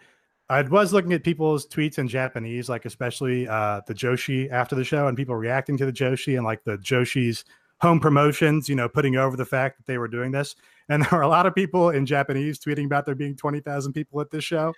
I 0.49 0.63
was 0.63 0.93
looking 0.93 1.13
at 1.13 1.25
people's 1.25 1.67
tweets 1.67 1.99
in 1.99 2.09
Japanese, 2.09 2.69
like 2.69 2.85
especially 2.85 3.49
uh, 3.49 3.81
the 3.87 3.95
Joshi 3.95 4.51
after 4.51 4.75
the 4.75 4.85
show 4.85 5.09
and 5.09 5.17
people 5.17 5.35
reacting 5.35 5.77
to 5.79 5.87
the 5.87 5.93
Joshi 5.93 6.37
and 6.37 6.45
like 6.45 6.65
the 6.65 6.79
Joshi's 6.79 7.45
home 7.81 8.01
promotions, 8.01 8.69
you 8.69 8.75
know, 8.75 8.89
putting 8.89 9.17
over 9.17 9.37
the 9.37 9.45
fact 9.45 9.77
that 9.77 9.87
they 9.87 9.99
were 9.99 10.09
doing 10.09 10.33
this. 10.33 10.57
And 10.89 11.03
there 11.11 11.19
were 11.19 11.23
a 11.23 11.29
lot 11.29 11.47
of 11.47 11.55
people 11.55 11.91
in 11.91 12.07
Japanese 12.07 12.59
tweeting 12.59 12.87
about 12.87 13.07
there 13.07 13.15
being 13.15 13.37
20,000 13.37 13.93
people 13.93 14.21
at 14.21 14.31
this 14.31 14.45
show 14.45 14.73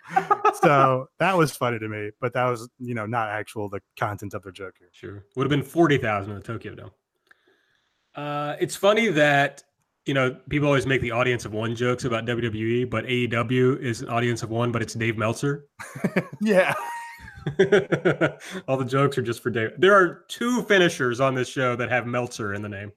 so 0.63 1.09
that 1.19 1.37
was 1.37 1.53
funny 1.53 1.79
to 1.79 1.89
me, 1.89 2.11
but 2.21 2.33
that 2.35 2.45
was, 2.45 2.69
you 2.79 2.95
know, 2.95 3.07
not 3.07 3.29
actual 3.29 3.69
the 3.69 3.81
content 3.99 4.35
of 4.35 4.43
their 4.43 4.53
joke 4.53 4.75
here. 4.79 4.89
Sure. 4.93 5.25
Would 5.37 5.45
have 5.45 5.51
been 5.51 5.63
40,000 5.63 6.31
in 6.31 6.37
the 6.37 6.43
Tokyo 6.43 6.75
Dome. 6.75 6.91
Uh, 8.15 8.57
it's 8.61 8.75
funny 8.75 9.09
that, 9.09 9.63
you 10.07 10.15
know, 10.15 10.37
people 10.49 10.67
always 10.67 10.87
make 10.87 11.01
the 11.01 11.11
audience 11.11 11.45
of 11.45 11.53
one 11.53 11.75
jokes 11.75 12.05
about 12.05 12.27
WWE, 12.27 12.89
but 12.89 13.05
AEW 13.05 13.81
is 13.81 14.01
an 14.01 14.09
audience 14.09 14.43
of 14.43 14.51
one, 14.51 14.73
but 14.73 14.83
it's 14.83 14.95
Dave 14.95 15.17
Meltzer. 15.17 15.67
yeah. 16.41 16.75
All 18.69 18.77
the 18.77 18.87
jokes 18.87 19.17
are 19.19 19.23
just 19.23 19.43
for 19.43 19.51
Dave. 19.51 19.71
There 19.79 19.95
are 19.95 20.25
two 20.29 20.63
finishers 20.63 21.21
on 21.21 21.35
this 21.35 21.49
show 21.49 21.77
that 21.77 21.91
have 21.91 22.07
Meltzer 22.07 22.55
in 22.55 22.63
the 22.63 22.69
name. 22.69 22.93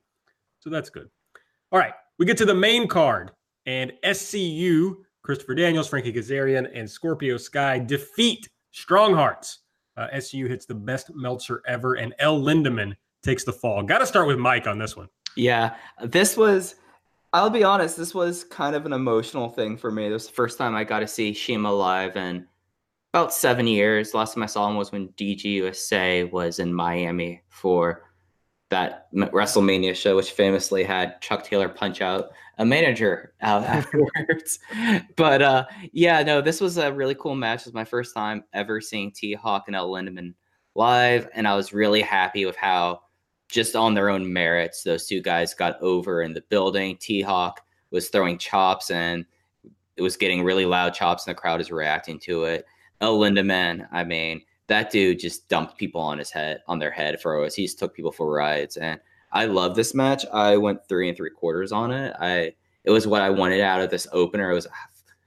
So 0.59 0.69
that's 0.69 0.89
good. 0.89 1.09
All 1.71 1.79
right 1.79 1.93
We 2.17 2.25
get 2.25 2.37
to 2.37 2.45
the 2.45 2.55
main 2.55 2.87
card, 2.87 3.31
and 3.65 3.93
SCU, 4.03 4.95
Christopher 5.23 5.55
Daniels, 5.55 5.87
Frankie 5.87 6.13
Kazarian, 6.13 6.69
and 6.73 6.89
Scorpio 6.89 7.37
Sky 7.37 7.79
defeat 7.79 8.49
Strong 8.71 9.13
Hearts. 9.13 9.59
Uh, 9.97 10.07
SCU 10.13 10.47
hits 10.47 10.65
the 10.65 10.73
best 10.73 11.11
Meltzer 11.13 11.61
ever, 11.67 11.95
and 11.95 12.13
El 12.19 12.41
Lindaman 12.41 12.95
takes 13.21 13.43
the 13.43 13.53
fall. 13.53 13.83
Got 13.83 13.99
to 13.99 14.05
start 14.05 14.27
with 14.27 14.39
Mike 14.39 14.67
on 14.67 14.77
this 14.77 14.95
one. 14.95 15.09
Yeah, 15.35 15.75
this 16.03 16.37
was. 16.37 16.75
I'll 17.33 17.49
be 17.49 17.63
honest. 17.63 17.97
This 17.97 18.13
was 18.13 18.43
kind 18.43 18.75
of 18.75 18.85
an 18.85 18.93
emotional 18.93 19.49
thing 19.49 19.77
for 19.77 19.91
me. 19.91 20.09
This 20.09 20.23
was 20.23 20.27
the 20.27 20.33
first 20.33 20.57
time 20.57 20.75
I 20.75 20.83
got 20.83 20.99
to 20.99 21.07
see 21.07 21.33
CIMA 21.33 21.71
live 21.71 22.17
in 22.17 22.45
about 23.13 23.33
seven 23.33 23.67
years. 23.67 24.13
Last 24.13 24.33
time 24.33 24.43
I 24.43 24.47
saw 24.47 24.69
him 24.69 24.75
was 24.75 24.91
when 24.91 25.09
DGUSA 25.09 26.31
was 26.31 26.59
in 26.59 26.73
Miami 26.73 27.41
for 27.49 28.10
that 28.71 29.13
WrestleMania 29.13 29.93
show, 29.93 30.15
which 30.15 30.31
famously 30.31 30.83
had 30.83 31.21
Chuck 31.21 31.43
Taylor 31.43 31.69
punch 31.69 32.01
out 32.01 32.29
a 32.57 32.65
manager 32.65 33.33
out 33.41 33.63
afterwards. 33.63 34.59
but 35.15 35.41
uh, 35.41 35.65
yeah, 35.91 36.23
no, 36.23 36.41
this 36.41 36.61
was 36.61 36.77
a 36.77 36.91
really 36.91 37.15
cool 37.15 37.35
match. 37.35 37.61
It 37.61 37.67
was 37.67 37.73
my 37.73 37.85
first 37.85 38.15
time 38.15 38.43
ever 38.53 38.81
seeing 38.81 39.11
T 39.11 39.33
Hawk 39.33 39.65
and 39.67 39.75
El 39.75 39.89
Lindaman 39.89 40.33
live, 40.73 41.29
and 41.33 41.47
I 41.47 41.55
was 41.55 41.73
really 41.73 42.01
happy 42.01 42.45
with 42.45 42.55
how 42.55 43.01
just 43.49 43.75
on 43.75 43.93
their 43.93 44.09
own 44.09 44.31
merits 44.31 44.83
those 44.83 45.05
two 45.05 45.21
guys 45.21 45.53
got 45.53 45.79
over 45.81 46.21
in 46.21 46.33
the 46.33 46.43
building. 46.49 46.97
T 46.97 47.21
Hawk 47.21 47.61
was 47.91 48.07
throwing 48.07 48.37
chops 48.37 48.89
and 48.89 49.25
it 49.97 50.01
was 50.01 50.15
getting 50.15 50.43
really 50.43 50.65
loud 50.65 50.93
chops, 50.93 51.27
and 51.27 51.35
the 51.35 51.39
crowd 51.39 51.59
is 51.59 51.71
reacting 51.71 52.19
to 52.19 52.45
it. 52.45 52.65
El 53.01 53.19
Lindaman, 53.19 53.85
I 53.91 54.05
mean, 54.05 54.41
that 54.71 54.89
dude 54.89 55.19
just 55.19 55.49
dumped 55.49 55.77
people 55.77 55.99
on 55.99 56.17
his 56.17 56.31
head 56.31 56.61
on 56.65 56.79
their 56.79 56.91
head 56.91 57.21
for 57.21 57.43
OS. 57.43 57.53
He 57.53 57.63
just 57.63 57.77
took 57.77 57.93
people 57.93 58.11
for 58.11 58.31
rides, 58.31 58.77
and 58.77 58.97
I 59.33 59.45
love 59.45 59.75
this 59.75 59.93
match. 59.93 60.25
I 60.31 60.55
went 60.55 60.87
three 60.87 61.09
and 61.09 61.17
three 61.17 61.29
quarters 61.29 61.73
on 61.73 61.91
it. 61.91 62.15
I 62.19 62.53
it 62.85 62.91
was 62.91 63.05
what 63.05 63.21
I 63.21 63.29
wanted 63.29 63.59
out 63.59 63.81
of 63.81 63.89
this 63.89 64.07
opener. 64.13 64.49
It 64.49 64.55
was 64.55 64.67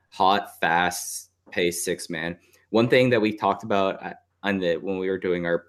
hot, 0.09 0.59
fast 0.61 1.31
paced 1.51 1.85
six 1.85 2.09
man. 2.09 2.39
One 2.71 2.89
thing 2.89 3.11
that 3.11 3.21
we 3.21 3.37
talked 3.37 3.65
about 3.65 4.03
uh, 4.03 4.15
on 4.43 4.61
the 4.61 4.77
when 4.77 4.99
we 4.99 5.11
were 5.11 5.19
doing 5.19 5.45
our 5.45 5.67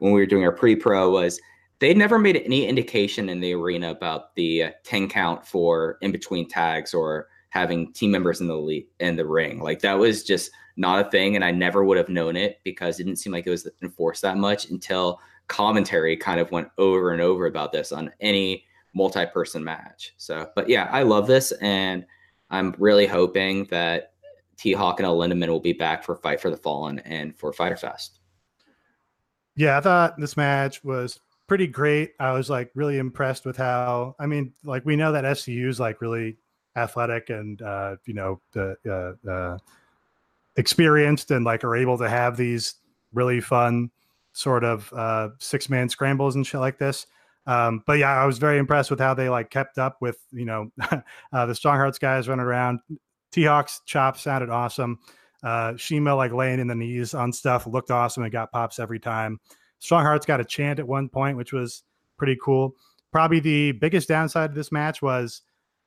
when 0.00 0.12
we 0.12 0.20
were 0.20 0.26
doing 0.26 0.44
our 0.44 0.52
pre 0.52 0.76
pro 0.76 1.10
was 1.10 1.40
they 1.78 1.94
never 1.94 2.18
made 2.18 2.36
any 2.44 2.66
indication 2.66 3.30
in 3.30 3.40
the 3.40 3.54
arena 3.54 3.90
about 3.90 4.34
the 4.34 4.64
uh, 4.64 4.70
10 4.84 5.08
count 5.08 5.46
for 5.46 5.96
in 6.02 6.12
between 6.12 6.46
tags 6.46 6.92
or 6.92 7.28
having 7.48 7.90
team 7.94 8.10
members 8.10 8.42
in 8.42 8.48
the 8.48 8.56
lead, 8.56 8.86
in 9.00 9.16
the 9.16 9.26
ring. 9.26 9.60
Like 9.60 9.80
that 9.80 9.94
was 9.94 10.24
just 10.24 10.50
not 10.76 11.06
a 11.06 11.10
thing, 11.10 11.36
and 11.36 11.44
I 11.44 11.50
never 11.50 11.84
would 11.84 11.96
have 11.96 12.08
known 12.08 12.36
it 12.36 12.60
because 12.64 12.98
it 12.98 13.04
didn't 13.04 13.18
seem 13.18 13.32
like 13.32 13.46
it 13.46 13.50
was 13.50 13.68
enforced 13.82 14.22
that 14.22 14.36
much 14.36 14.70
until 14.70 15.20
commentary 15.46 16.16
kind 16.16 16.40
of 16.40 16.50
went 16.50 16.68
over 16.78 17.12
and 17.12 17.20
over 17.20 17.46
about 17.46 17.72
this 17.72 17.92
on 17.92 18.10
any 18.20 18.64
multi-person 18.94 19.62
match. 19.62 20.14
So, 20.16 20.48
but 20.54 20.68
yeah, 20.68 20.88
I 20.90 21.02
love 21.02 21.26
this, 21.26 21.52
and 21.60 22.04
I'm 22.50 22.74
really 22.78 23.06
hoping 23.06 23.64
that 23.66 24.12
T 24.56 24.72
Hawk 24.72 25.00
and 25.00 25.06
El 25.06 25.18
Lindaman 25.18 25.48
will 25.48 25.60
be 25.60 25.72
back 25.72 26.04
for 26.04 26.16
Fight 26.16 26.40
for 26.40 26.50
the 26.50 26.56
Fallen 26.56 26.98
and 27.00 27.36
for 27.36 27.52
Fyter 27.52 27.76
Fest. 27.76 28.20
Yeah, 29.56 29.78
I 29.78 29.80
thought 29.80 30.18
this 30.18 30.36
match 30.36 30.82
was 30.82 31.20
pretty 31.46 31.66
great. 31.66 32.12
I 32.18 32.32
was 32.32 32.50
like 32.50 32.70
really 32.74 32.98
impressed 32.98 33.44
with 33.44 33.56
how. 33.56 34.16
I 34.18 34.26
mean, 34.26 34.52
like 34.64 34.84
we 34.84 34.96
know 34.96 35.12
that 35.12 35.24
SCU 35.24 35.68
is 35.68 35.80
like 35.80 36.00
really 36.00 36.36
athletic 36.76 37.30
and 37.30 37.60
uh, 37.62 37.96
you 38.04 38.14
know 38.14 38.40
the 38.52 38.76
uh, 38.86 39.30
uh, 39.30 39.58
experienced 40.56 41.30
and 41.30 41.44
like 41.44 41.64
are 41.64 41.76
able 41.76 41.98
to 41.98 42.08
have 42.08 42.36
these 42.36 42.74
really 43.12 43.40
fun 43.40 43.90
sort 44.32 44.64
of 44.64 44.92
uh, 44.92 45.30
six 45.38 45.68
man 45.68 45.88
scrambles 45.88 46.34
and 46.36 46.46
shit 46.46 46.60
like 46.60 46.78
this. 46.78 47.06
Um, 47.46 47.82
but 47.86 47.98
yeah, 47.98 48.10
I 48.10 48.26
was 48.26 48.38
very 48.38 48.58
impressed 48.58 48.90
with 48.90 49.00
how 49.00 49.14
they 49.14 49.28
like 49.28 49.50
kept 49.50 49.78
up 49.78 49.98
with 50.00 50.18
you 50.32 50.44
know 50.44 50.70
uh, 51.32 51.46
the 51.46 51.54
Strong 51.54 51.76
Hearts 51.76 51.98
guys 51.98 52.28
running 52.28 52.44
around. 52.44 52.80
T 53.32 53.44
Hawk's 53.44 53.80
chop 53.86 54.18
sounded 54.18 54.50
awesome. 54.50 54.98
Uh, 55.42 55.76
CIMA 55.76 56.14
like 56.14 56.32
laying 56.32 56.58
in 56.58 56.66
the 56.66 56.74
knees 56.74 57.12
on 57.12 57.32
stuff 57.32 57.66
looked 57.66 57.90
awesome 57.90 58.22
and 58.22 58.32
got 58.32 58.50
pops 58.50 58.78
every 58.78 58.98
time. 58.98 59.38
Strong 59.78 60.04
Hearts 60.04 60.24
got 60.24 60.40
a 60.40 60.44
chant 60.44 60.78
at 60.78 60.86
one 60.86 61.08
point, 61.08 61.36
which 61.36 61.52
was 61.52 61.82
pretty 62.16 62.36
cool. 62.42 62.74
Probably 63.12 63.40
the 63.40 63.72
biggest 63.72 64.08
downside 64.08 64.50
of 64.50 64.56
this 64.56 64.72
match 64.72 65.02
was 65.02 65.42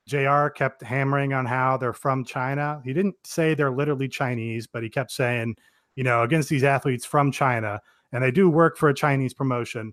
JR 0.08 0.48
kept 0.48 0.82
hammering 0.82 1.34
on 1.34 1.46
how 1.46 1.78
they're 1.78 1.94
from 1.94 2.24
China. 2.24 2.82
He 2.84 2.94
didn't 2.94 3.16
say 3.26 3.54
they're 3.54 3.72
literally 3.72 4.08
Chinese, 4.08 4.66
but 4.66 4.82
he 4.82 4.90
kept 4.90 5.12
saying, 5.12 5.58
you 5.96 6.04
know, 6.04 6.24
against 6.24 6.50
these 6.50 6.64
athletes 6.64 7.06
from 7.06 7.32
China, 7.32 7.82
and 8.14 8.24
they 8.24 8.32
do 8.32 8.50
work 8.50 8.78
for 8.78 8.88
a 8.88 8.96
Chinese 8.96 9.34
promotion, 9.34 9.92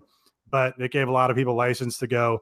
but 0.49 0.73
it 0.79 0.91
gave 0.91 1.09
a 1.09 1.11
lot 1.11 1.29
of 1.29 1.35
people 1.35 1.53
license 1.53 1.97
to 1.97 2.07
go, 2.07 2.39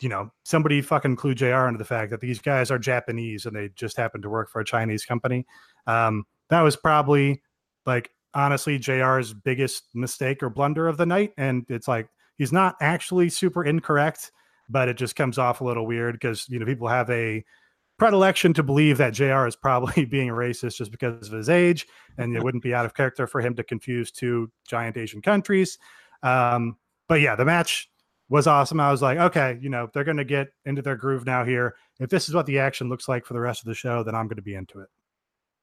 you 0.00 0.08
know, 0.08 0.32
somebody 0.44 0.80
fucking 0.80 1.16
clue 1.16 1.34
JR 1.34 1.66
into 1.66 1.76
the 1.76 1.84
fact 1.84 2.10
that 2.10 2.20
these 2.20 2.40
guys 2.40 2.70
are 2.70 2.78
Japanese 2.78 3.44
and 3.44 3.54
they 3.54 3.68
just 3.74 3.98
happen 3.98 4.22
to 4.22 4.30
work 4.30 4.48
for 4.48 4.60
a 4.60 4.64
Chinese 4.64 5.04
company. 5.04 5.46
Um, 5.86 6.24
that 6.48 6.62
was 6.62 6.74
probably 6.74 7.42
like 7.84 8.10
honestly 8.32 8.78
JR's 8.78 9.34
biggest 9.34 9.84
mistake 9.94 10.42
or 10.42 10.48
blunder 10.48 10.88
of 10.88 10.96
the 10.96 11.04
night. 11.04 11.32
And 11.36 11.66
it's 11.68 11.86
like 11.86 12.08
he's 12.38 12.52
not 12.52 12.76
actually 12.80 13.28
super 13.28 13.62
incorrect 13.64 14.32
but 14.70 14.88
it 14.88 14.96
just 14.96 15.16
comes 15.16 15.38
off 15.38 15.60
a 15.60 15.64
little 15.64 15.86
weird 15.86 16.14
because 16.14 16.48
you 16.48 16.58
know 16.58 16.66
people 16.66 16.88
have 16.88 17.10
a 17.10 17.44
predilection 17.98 18.54
to 18.54 18.62
believe 18.62 18.96
that 18.98 19.12
JR 19.12 19.46
is 19.46 19.56
probably 19.62 20.04
being 20.04 20.28
racist 20.28 20.76
just 20.76 20.90
because 20.90 21.28
of 21.28 21.34
his 21.34 21.48
age, 21.48 21.86
and 22.18 22.34
it 22.36 22.42
wouldn't 22.42 22.62
be 22.62 22.74
out 22.74 22.86
of 22.86 22.94
character 22.94 23.26
for 23.26 23.40
him 23.40 23.54
to 23.56 23.64
confuse 23.64 24.10
two 24.10 24.50
giant 24.68 24.96
Asian 24.96 25.20
countries. 25.20 25.78
Um, 26.22 26.76
but 27.08 27.20
yeah, 27.20 27.34
the 27.36 27.44
match 27.44 27.90
was 28.28 28.46
awesome. 28.46 28.78
I 28.80 28.90
was 28.90 29.02
like, 29.02 29.18
okay, 29.18 29.58
you 29.60 29.68
know, 29.68 29.88
they're 29.92 30.04
going 30.04 30.16
to 30.16 30.24
get 30.24 30.48
into 30.64 30.82
their 30.82 30.96
groove 30.96 31.26
now 31.26 31.44
here. 31.44 31.74
If 31.98 32.10
this 32.10 32.28
is 32.28 32.34
what 32.34 32.46
the 32.46 32.60
action 32.60 32.88
looks 32.88 33.08
like 33.08 33.26
for 33.26 33.34
the 33.34 33.40
rest 33.40 33.60
of 33.60 33.66
the 33.66 33.74
show, 33.74 34.04
then 34.04 34.14
I'm 34.14 34.28
going 34.28 34.36
to 34.36 34.42
be 34.42 34.54
into 34.54 34.80
it. 34.80 34.88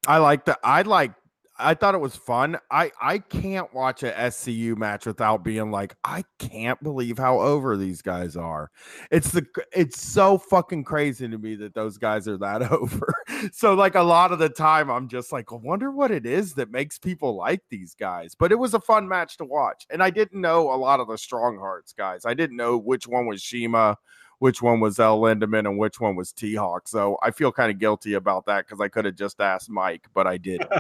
I 0.06 0.18
like 0.18 0.46
that. 0.46 0.60
I 0.64 0.82
like 0.82 1.14
I 1.60 1.74
thought 1.74 1.96
it 1.96 2.02
was 2.02 2.16
fun. 2.16 2.58
I 2.72 2.92
I 3.02 3.20
can't 3.20 3.74
watch 3.74 4.04
a 4.04 4.12
SCU 4.12 4.78
match 4.78 5.06
without 5.06 5.44
being 5.44 5.72
like, 5.72 5.96
I 6.04 6.24
can't 6.40 6.82
believe 6.84 7.18
how 7.18 7.40
over 7.40 7.76
these 7.78 8.02
guys 8.02 8.36
are. 8.36 8.70
It's 9.12 9.32
the 9.32 9.46
it's 9.72 10.00
so 10.00 10.38
fucking 10.38 10.84
crazy 10.84 11.28
to 11.28 11.38
me 11.38 11.56
that 11.56 11.74
those 11.74 11.98
guys 11.98 12.28
are 12.28 12.38
that 12.38 12.72
over. 12.72 13.14
so 13.52 13.74
like 13.74 13.96
a 13.96 14.02
lot 14.02 14.32
of 14.32 14.40
the 14.40 14.50
time, 14.50 14.90
I'm 14.90 15.08
just 15.08 15.32
like, 15.32 15.52
I 15.52 15.56
wonder 15.56 15.92
what 15.92 16.12
it 16.12 16.26
is 16.26 16.54
that 16.56 16.72
makes 16.72 17.00
people 17.00 17.36
like 17.36 17.62
these 17.70 17.96
guys. 17.96 18.36
But 18.36 18.52
it 18.52 18.60
was 18.60 18.74
a 18.74 18.80
fun 18.82 19.08
match 19.08 19.38
to 19.38 19.46
watch, 19.46 19.86
and 19.90 20.04
I 20.04 20.10
didn't 20.10 20.42
know 20.42 20.72
a 20.72 20.78
lot 20.78 21.00
of 21.00 21.08
the 21.08 21.18
Strong 21.18 21.58
Hearts 21.58 21.94
guys. 21.94 22.26
I 22.26 22.34
didn't 22.34 22.58
know 22.58 22.78
which 22.78 23.08
one 23.08 23.26
was 23.26 23.44
CIMA 23.44 23.98
which 24.40 24.62
one 24.62 24.80
was 24.80 25.00
El 25.00 25.20
Lindaman 25.20 25.68
and 25.68 25.78
which 25.78 26.00
one 26.00 26.16
was 26.16 26.32
T 26.32 26.56
Hawk. 26.56 26.88
So 26.88 27.18
I 27.22 27.32
feel 27.32 27.52
kind 27.52 27.72
of 27.72 27.80
guilty 27.80 28.14
about 28.14 28.46
that 28.46 28.66
because 28.66 28.80
I 28.80 28.88
could 28.88 29.06
have 29.06 29.16
just 29.16 29.42
asked 29.42 29.70
Mike, 29.70 30.08
but 30.14 30.28
I 30.28 30.38
didn't. 30.38 30.70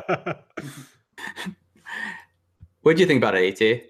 what 2.81 2.95
do 2.95 3.01
you 3.01 3.07
think 3.07 3.17
about 3.17 3.35
it, 3.35 3.61
AT? 3.61 3.81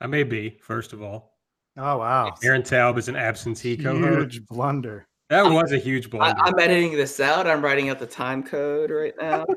I 0.00 0.06
may 0.06 0.22
be, 0.22 0.58
first 0.60 0.92
of 0.92 1.02
all. 1.02 1.38
Oh 1.76 1.98
wow. 1.98 2.34
Aaron 2.42 2.62
Taub 2.62 2.98
is 2.98 3.08
an 3.08 3.16
absentee 3.16 3.76
co-host. 3.76 4.32
Huge 4.34 4.46
blunder. 4.46 5.06
That 5.30 5.42
was 5.42 5.72
a 5.72 5.78
huge 5.78 6.10
blunder. 6.10 6.40
I, 6.42 6.48
am 6.48 6.58
editing 6.58 6.92
this 6.92 7.20
out. 7.20 7.46
I'm 7.46 7.62
writing 7.62 7.90
out 7.90 7.98
the 7.98 8.06
time 8.06 8.42
code 8.42 8.90
right 8.90 9.14
now. 9.20 9.46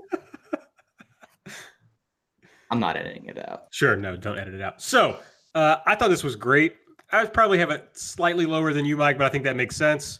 I'm 2.69 2.79
not 2.79 2.95
editing 2.95 3.25
it 3.25 3.37
out. 3.49 3.67
Sure, 3.71 3.95
no, 3.95 4.15
don't 4.15 4.37
edit 4.37 4.53
it 4.53 4.61
out. 4.61 4.81
So 4.81 5.19
uh, 5.55 5.77
I 5.85 5.95
thought 5.95 6.09
this 6.09 6.23
was 6.23 6.35
great. 6.35 6.75
I 7.11 7.23
would 7.23 7.33
probably 7.33 7.59
have 7.59 7.71
it 7.71 7.89
slightly 7.93 8.45
lower 8.45 8.73
than 8.73 8.85
you, 8.85 8.97
Mike, 8.97 9.17
but 9.17 9.25
I 9.25 9.29
think 9.29 9.43
that 9.43 9.55
makes 9.55 9.75
sense. 9.75 10.19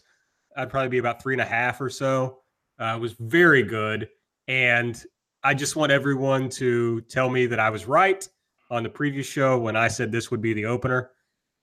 I'd 0.56 0.70
probably 0.70 0.90
be 0.90 0.98
about 0.98 1.22
three 1.22 1.34
and 1.34 1.40
a 1.40 1.46
half 1.46 1.80
or 1.80 1.88
so. 1.88 2.40
Uh, 2.78 2.94
it 2.96 3.00
was 3.00 3.12
very 3.14 3.62
good. 3.62 4.08
And 4.48 5.02
I 5.42 5.54
just 5.54 5.76
want 5.76 5.92
everyone 5.92 6.48
to 6.50 7.00
tell 7.02 7.30
me 7.30 7.46
that 7.46 7.58
I 7.58 7.70
was 7.70 7.86
right 7.86 8.26
on 8.70 8.82
the 8.82 8.88
previous 8.88 9.26
show 9.26 9.58
when 9.58 9.76
I 9.76 9.88
said 9.88 10.12
this 10.12 10.30
would 10.30 10.42
be 10.42 10.52
the 10.52 10.66
opener. 10.66 11.10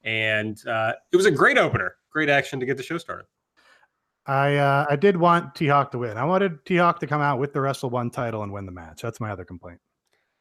And 0.03 0.65
uh, 0.67 0.93
it 1.11 1.17
was 1.17 1.25
a 1.25 1.32
great 1.32 1.57
opener, 1.57 1.95
great 2.11 2.30
action 2.30 2.59
to 2.59 2.65
get 2.65 2.77
the 2.77 2.84
show 2.84 2.97
started. 2.97 3.25
I 4.25 4.55
uh, 4.57 4.86
I 4.89 4.95
did 4.95 5.17
want 5.17 5.55
T 5.55 5.67
Hawk 5.67 5.91
to 5.91 5.97
win. 5.97 6.17
I 6.17 6.23
wanted 6.23 6.63
T 6.65 6.77
Hawk 6.77 6.99
to 6.99 7.07
come 7.07 7.21
out 7.21 7.39
with 7.39 7.51
the 7.51 7.61
Wrestle 7.61 7.89
One 7.89 8.11
title 8.11 8.43
and 8.43 8.51
win 8.53 8.65
the 8.65 8.71
match. 8.71 9.01
That's 9.01 9.19
my 9.19 9.32
other 9.32 9.43
complaint. 9.43 9.80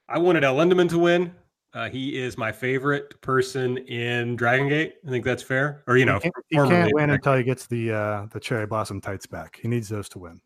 I 0.08 0.18
wanted 0.18 0.44
El 0.44 0.56
Lindaman 0.56 0.88
to 0.90 0.98
win. 0.98 1.34
Uh, 1.78 1.88
he 1.88 2.18
is 2.18 2.36
my 2.36 2.50
favorite 2.50 3.20
person 3.20 3.78
in 3.78 4.34
Dragon 4.34 4.68
Gate. 4.68 4.94
I 5.06 5.10
think 5.10 5.24
that's 5.24 5.44
fair. 5.44 5.84
Or 5.86 5.96
you 5.96 6.04
know, 6.04 6.16
he 6.16 6.22
can't, 6.22 6.34
he 6.48 6.56
can't 6.56 6.92
win 6.92 7.10
until 7.10 7.36
he 7.36 7.44
gets 7.44 7.68
the 7.68 7.92
uh, 7.92 8.26
the 8.32 8.40
cherry 8.40 8.66
blossom 8.66 9.00
tights 9.00 9.26
back. 9.26 9.60
He 9.62 9.68
needs 9.68 9.88
those 9.88 10.08
to 10.08 10.18
win. 10.18 10.40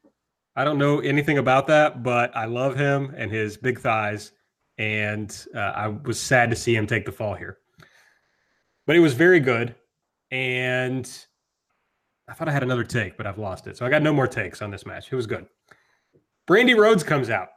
I 0.57 0.64
don't 0.64 0.76
know 0.76 1.01
anything 1.01 1.39
about 1.39 1.66
that, 1.68 2.03
but 2.03 2.37
I 2.37 2.45
love 2.45 2.76
him 2.76 3.14
and 3.16 3.33
his 3.33 3.57
big 3.57 3.80
thighs, 3.80 4.33
and 4.76 5.35
uh, 5.55 5.61
I 5.61 5.89
was 5.89 6.20
sad 6.20 6.51
to 6.51 6.57
see 6.57 6.76
him 6.76 6.87
take 6.87 7.07
the 7.07 7.12
fall 7.12 7.33
here. 7.33 7.57
But 8.87 8.97
it 8.97 9.01
was 9.01 9.14
very 9.14 9.41
good, 9.41 9.74
and 10.30 11.11
I 12.28 12.35
thought 12.35 12.51
I 12.51 12.53
had 12.53 12.62
another 12.62 12.85
take, 12.85 13.16
but 13.16 13.26
I've 13.26 13.39
lost 13.39 13.66
it. 13.68 13.78
So 13.78 13.87
I 13.87 13.89
got 13.89 14.03
no 14.03 14.12
more 14.12 14.28
takes 14.28 14.61
on 14.61 14.70
this 14.70 14.85
match. 14.85 15.11
It 15.11 15.16
was 15.16 15.26
good. 15.26 15.47
Brandi 16.47 16.76
Rhodes 16.76 17.03
comes 17.03 17.30
out 17.30 17.49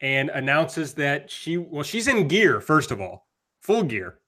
and 0.00 0.30
announces 0.30 0.94
that 0.94 1.30
she 1.30 1.56
well 1.58 1.82
she's 1.82 2.08
in 2.08 2.26
gear 2.28 2.60
first 2.60 2.90
of 2.90 3.00
all 3.00 3.26
full 3.60 3.82
gear 3.82 4.18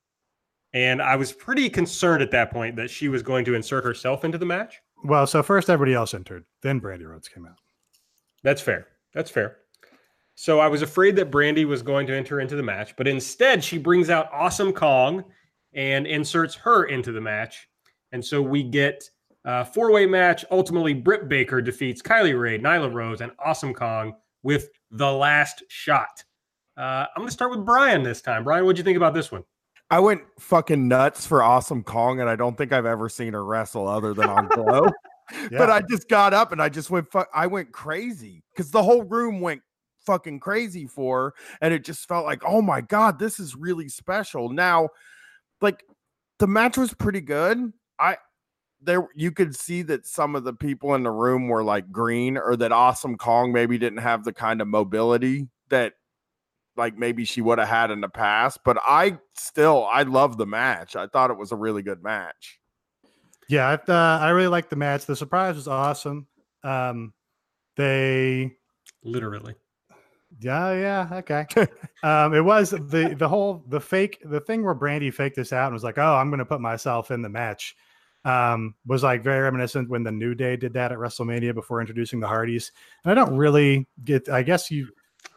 and 0.75 1.01
i 1.01 1.17
was 1.17 1.33
pretty 1.33 1.71
concerned 1.71 2.23
at 2.23 2.31
that 2.31 2.51
point 2.51 2.77
that 2.77 2.91
she 2.91 3.09
was 3.09 3.23
going 3.23 3.45
to 3.45 3.55
insert 3.55 3.85
herself 3.85 4.25
into 4.25 4.39
the 4.39 4.47
match 4.47 4.81
Well, 5.05 5.27
so 5.27 5.43
first 5.43 5.69
everybody 5.71 5.95
else 5.95 6.15
entered, 6.15 6.45
then 6.63 6.81
Brandi 6.81 7.07
Rhodes 7.09 7.29
came 7.29 7.45
out. 7.47 7.59
That's 8.45 8.61
fair. 8.63 8.87
That's 9.15 9.31
fair. 9.31 9.57
So 10.37 10.61
I 10.61 10.69
was 10.69 10.83
afraid 10.83 11.17
that 11.17 11.31
Brandi 11.31 11.65
was 11.65 11.83
going 11.83 12.07
to 12.07 12.17
enter 12.17 12.39
into 12.41 12.55
the 12.57 12.63
match, 12.63 12.95
but 12.97 13.09
instead 13.09 13.63
she 13.65 13.79
brings 13.79 14.11
out 14.11 14.29
Awesome 14.33 14.73
Kong 14.73 15.25
and 15.75 16.07
inserts 16.07 16.55
her 16.55 16.85
into 16.85 17.13
the 17.13 17.21
match. 17.21 17.69
And 18.13 18.25
so 18.25 18.41
we 18.41 18.63
get 18.63 19.09
a 19.45 19.65
four 19.65 19.91
way 19.91 20.07
match. 20.07 20.45
Ultimately, 20.51 20.95
Britt 20.95 21.29
Baker 21.29 21.61
defeats 21.61 22.01
Kylie 22.01 22.39
Rae, 22.41 22.59
Nyla 22.59 22.93
Rose, 22.93 23.21
and 23.21 23.33
Awesome 23.45 23.75
Kong 23.75 24.15
with 24.43 24.71
the 24.93 25.11
last 25.11 25.65
shot. 25.69 26.23
Uh, 26.77 27.07
I'm 27.15 27.23
going 27.23 27.29
to 27.29 27.33
start 27.33 27.51
with 27.51 27.65
Brian 27.67 28.03
this 28.03 28.23
time. 28.23 28.45
Brian, 28.45 28.65
what'd 28.65 28.79
you 28.79 28.85
think 28.85 28.97
about 28.97 29.15
this 29.15 29.33
one? 29.33 29.43
I 29.91 29.99
went 29.99 30.23
fucking 30.39 30.89
nuts 30.89 31.27
for 31.27 31.43
Awesome 31.43 31.83
Kong, 31.83 32.21
and 32.21 32.31
I 32.31 32.37
don't 32.37 32.57
think 32.57 32.73
I've 32.73 32.87
ever 32.87 33.09
seen 33.09 33.35
her 33.35 33.45
wrestle 33.45 33.89
other 33.89 34.15
than 34.15 34.29
on 34.29 34.49
Glow. 34.49 34.89
Yeah. 35.51 35.59
But 35.59 35.71
I 35.71 35.83
just 35.89 36.09
got 36.09 36.35
up 36.35 36.53
and 36.53 36.61
I 36.61 36.69
just 36.69 36.91
went. 36.91 37.11
Fu- 37.11 37.25
I 37.33 37.47
went 37.47 37.73
crazy 37.73 38.43
because 38.53 38.71
the 38.71 38.83
whole 38.83 39.03
room 39.03 39.41
went 39.41 39.63
fucking 40.05 40.41
crazy 40.41 40.87
for 40.87 41.23
her, 41.23 41.35
and 41.63 41.73
it 41.73 41.85
just 41.85 42.07
felt 42.07 42.27
like, 42.27 42.43
oh 42.45 42.61
my 42.61 42.83
god, 42.83 43.19
this 43.19 43.41
is 43.41 43.57
really 43.57 43.89
special. 43.89 44.51
Now, 44.51 44.91
like 45.63 45.85
the 46.39 46.47
match 46.47 46.77
was 46.77 46.93
pretty 46.93 47.23
good. 47.23 47.73
I 47.99 48.17
there 48.83 49.09
you 49.15 49.31
could 49.31 49.55
see 49.55 49.83
that 49.83 50.07
some 50.07 50.35
of 50.35 50.45
the 50.45 50.53
people 50.53 50.95
in 50.95 51.03
the 51.03 51.11
room 51.11 51.49
were 51.49 51.65
like 51.65 51.91
green, 51.91 52.37
or 52.37 52.57
that 52.57 52.73
Awesome 52.73 53.17
Kong 53.17 53.53
maybe 53.53 53.79
didn't 53.79 54.01
have 54.01 54.25
the 54.25 54.33
kind 54.33 54.61
of 54.61 54.69
mobility 54.69 55.49
that 55.71 55.95
like 56.77 56.97
maybe 56.97 57.25
she 57.25 57.41
would 57.41 57.59
have 57.59 57.69
had 57.69 57.91
in 57.91 58.01
the 58.01 58.09
past. 58.09 58.61
But 58.65 58.79
I 58.85 59.19
still 59.37 59.87
I 59.91 60.03
love 60.03 60.37
the 60.37 60.47
match. 60.47 60.97
I 60.97 61.07
thought 61.07 61.31
it 61.31 61.39
was 61.39 61.53
a 61.53 61.57
really 61.57 61.83
good 61.83 62.03
match. 62.03 62.61
Yeah, 63.49 63.69
I, 63.69 63.93
uh, 63.93 64.19
I 64.19 64.31
really 64.31 64.49
liked 64.49 64.71
the 64.71 64.77
match. 64.77 65.05
The 65.05 65.17
surprise 65.17 65.57
was 65.57 65.69
awesome. 65.69 66.27
Um, 66.65 67.13
they, 67.77 68.53
Literally. 69.05 69.55
yeah, 70.41 70.73
yeah, 70.73 71.19
okay. 71.19 71.47
um, 72.03 72.35
it 72.35 72.45
was 72.45 72.71
the 72.71 73.15
the 73.19 73.29
whole 73.29 73.65
the 73.69 73.81
fake 73.81 74.23
the 74.25 74.41
thing 74.41 74.65
where 74.65 74.75
Brandi 74.75 75.13
faked 75.13 75.37
this 75.37 75.53
out 75.53 75.67
and 75.67 75.75
was 75.75 75.85
like, 75.85 75.99
"Oh, 75.99 76.15
I'm 76.15 76.31
going 76.31 76.39
to 76.39 76.47
put 76.47 76.61
myself 76.61 77.11
in 77.11 77.23
the 77.23 77.29
match." 77.29 77.77
Um, 78.25 78.75
was 78.87 79.03
like 79.03 79.25
very 79.25 79.41
reminiscent 79.41 79.89
when 79.89 80.05
the 80.05 80.13
New 80.13 80.35
Day 80.35 80.57
did 80.57 80.75
that 80.75 80.93
at 80.93 80.99
WrestleMania 80.99 81.55
before 81.55 81.81
introducing 81.81 82.21
the 82.21 82.29
Hardys. 82.29 82.71
And 83.05 83.11
I 83.11 83.15
don't 83.15 83.37
really 83.37 83.89
get. 84.05 84.29
I 84.29 84.43
guess 84.43 84.71
you. 84.71 84.89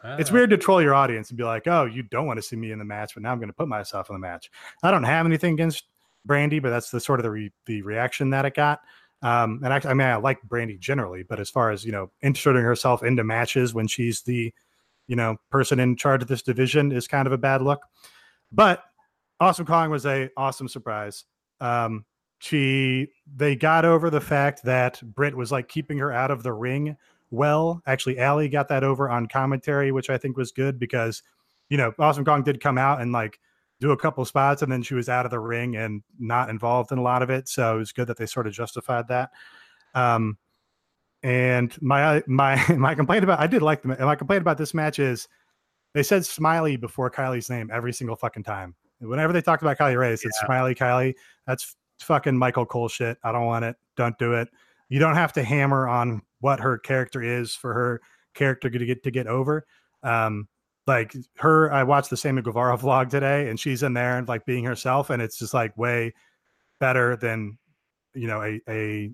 It's 0.04 0.30
Ah. 0.30 0.34
weird 0.34 0.50
to 0.50 0.56
troll 0.56 0.80
your 0.82 0.94
audience 0.94 1.30
and 1.30 1.36
be 1.36 1.42
like, 1.44 1.66
"Oh, 1.66 1.84
you 1.84 2.02
don't 2.04 2.26
want 2.26 2.36
to 2.38 2.42
see 2.42 2.54
me 2.56 2.70
in 2.70 2.78
the 2.78 2.84
match, 2.84 3.14
but 3.14 3.22
now 3.24 3.32
I'm 3.32 3.38
going 3.38 3.48
to 3.48 3.54
put 3.54 3.66
myself 3.68 4.08
in 4.08 4.14
the 4.14 4.20
match." 4.20 4.50
I 4.84 4.90
don't 4.92 5.02
have 5.02 5.26
anything 5.26 5.54
against 5.54 5.84
Brandi, 6.28 6.62
but 6.62 6.70
that's 6.70 6.90
the 6.90 7.00
sort 7.00 7.18
of 7.18 7.24
the 7.24 7.30
re- 7.30 7.52
the 7.66 7.82
reaction 7.82 8.30
that 8.30 8.44
it 8.44 8.54
got. 8.54 8.80
Um, 9.22 9.60
and 9.64 9.72
actually, 9.72 9.90
I 9.90 9.94
mean, 9.94 10.06
I 10.06 10.16
like 10.16 10.38
Brandi 10.46 10.78
generally, 10.78 11.24
but 11.24 11.40
as 11.40 11.50
far 11.50 11.70
as 11.70 11.84
you 11.84 11.90
know, 11.90 12.12
inserting 12.20 12.62
herself 12.62 13.02
into 13.02 13.24
matches 13.24 13.74
when 13.74 13.88
she's 13.88 14.22
the 14.22 14.52
you 15.08 15.16
know 15.16 15.36
person 15.50 15.80
in 15.80 15.96
charge 15.96 16.22
of 16.22 16.28
this 16.28 16.42
division 16.42 16.92
is 16.92 17.08
kind 17.08 17.26
of 17.26 17.32
a 17.32 17.38
bad 17.38 17.62
look. 17.62 17.80
But 18.52 18.84
Awesome 19.40 19.66
Kong 19.66 19.90
was 19.90 20.06
a 20.06 20.30
awesome 20.36 20.68
surprise. 20.68 21.24
Um, 21.60 22.04
she 22.38 23.08
they 23.34 23.56
got 23.56 23.84
over 23.84 24.10
the 24.10 24.20
fact 24.20 24.62
that 24.64 25.02
Britt 25.14 25.36
was 25.36 25.50
like 25.52 25.68
keeping 25.68 25.98
her 25.98 26.12
out 26.12 26.30
of 26.30 26.42
the 26.42 26.52
ring 26.52 26.96
well. 27.30 27.82
Actually, 27.86 28.18
Allie 28.18 28.48
got 28.48 28.68
that 28.68 28.84
over 28.84 29.08
on 29.08 29.26
commentary, 29.26 29.92
which 29.92 30.10
I 30.10 30.18
think 30.18 30.36
was 30.36 30.52
good 30.52 30.78
because 30.78 31.22
you 31.68 31.76
know 31.76 31.92
Awesome 31.98 32.24
Kong 32.24 32.42
did 32.42 32.60
come 32.60 32.78
out 32.78 33.00
and 33.00 33.12
like 33.12 33.40
do 33.80 33.92
a 33.92 33.96
couple 33.96 34.24
spots 34.24 34.62
and 34.62 34.72
then 34.72 34.82
she 34.82 34.94
was 34.94 35.08
out 35.08 35.26
of 35.26 35.30
the 35.30 35.38
ring 35.38 35.76
and 35.76 36.02
not 36.18 36.48
involved 36.48 36.92
in 36.92 36.98
a 36.98 37.02
lot 37.02 37.22
of 37.22 37.30
it. 37.30 37.48
So 37.48 37.76
it 37.76 37.78
was 37.78 37.92
good 37.92 38.08
that 38.08 38.16
they 38.16 38.26
sort 38.26 38.46
of 38.46 38.54
justified 38.54 39.08
that. 39.08 39.30
Um, 39.94 40.38
and 41.22 41.76
my 41.82 42.22
my 42.26 42.64
my 42.76 42.94
complaint 42.94 43.24
about 43.24 43.40
I 43.40 43.46
did 43.46 43.62
like 43.62 43.82
the 43.82 43.88
my 43.88 44.16
complaint 44.16 44.42
about 44.42 44.58
this 44.58 44.74
match 44.74 44.98
is 44.98 45.28
they 45.94 46.02
said 46.02 46.26
Smiley 46.26 46.76
before 46.76 47.10
Kylie's 47.10 47.48
name 47.48 47.70
every 47.72 47.92
single 47.92 48.16
fucking 48.16 48.42
time. 48.42 48.74
Whenever 49.00 49.32
they 49.32 49.42
talked 49.42 49.62
about 49.62 49.78
Kylie 49.78 49.98
Rae, 49.98 50.10
they 50.10 50.16
said 50.16 50.32
Smiley 50.44 50.74
Kylie. 50.74 51.14
That's 51.46 51.76
fucking 52.00 52.36
Michael 52.36 52.66
Cole 52.66 52.88
shit. 52.88 53.18
I 53.22 53.32
don't 53.32 53.46
want 53.46 53.64
it. 53.64 53.76
Don't 53.96 54.16
do 54.18 54.34
it. 54.34 54.48
You 54.88 54.98
don't 54.98 55.14
have 55.14 55.32
to 55.34 55.42
hammer 55.42 55.88
on 55.88 56.22
what 56.40 56.60
her 56.60 56.78
character 56.78 57.22
is 57.22 57.54
for 57.54 57.74
her 57.74 58.00
character 58.34 58.70
to 58.70 58.84
get 58.84 59.02
to 59.04 59.10
get 59.10 59.26
over. 59.26 59.66
Um, 60.02 60.48
like 60.86 61.14
her, 61.38 61.72
I 61.72 61.82
watched 61.82 62.10
the 62.10 62.16
Sammy 62.16 62.42
Guevara 62.42 62.78
vlog 62.78 63.10
today, 63.10 63.48
and 63.48 63.58
she's 63.58 63.82
in 63.82 63.94
there 63.94 64.18
and 64.18 64.28
like 64.28 64.46
being 64.46 64.64
herself, 64.64 65.10
and 65.10 65.20
it's 65.20 65.38
just 65.38 65.54
like 65.54 65.76
way 65.76 66.14
better 66.78 67.16
than 67.16 67.58
you 68.14 68.26
know 68.26 68.42
a 68.42 68.60
a 68.68 69.10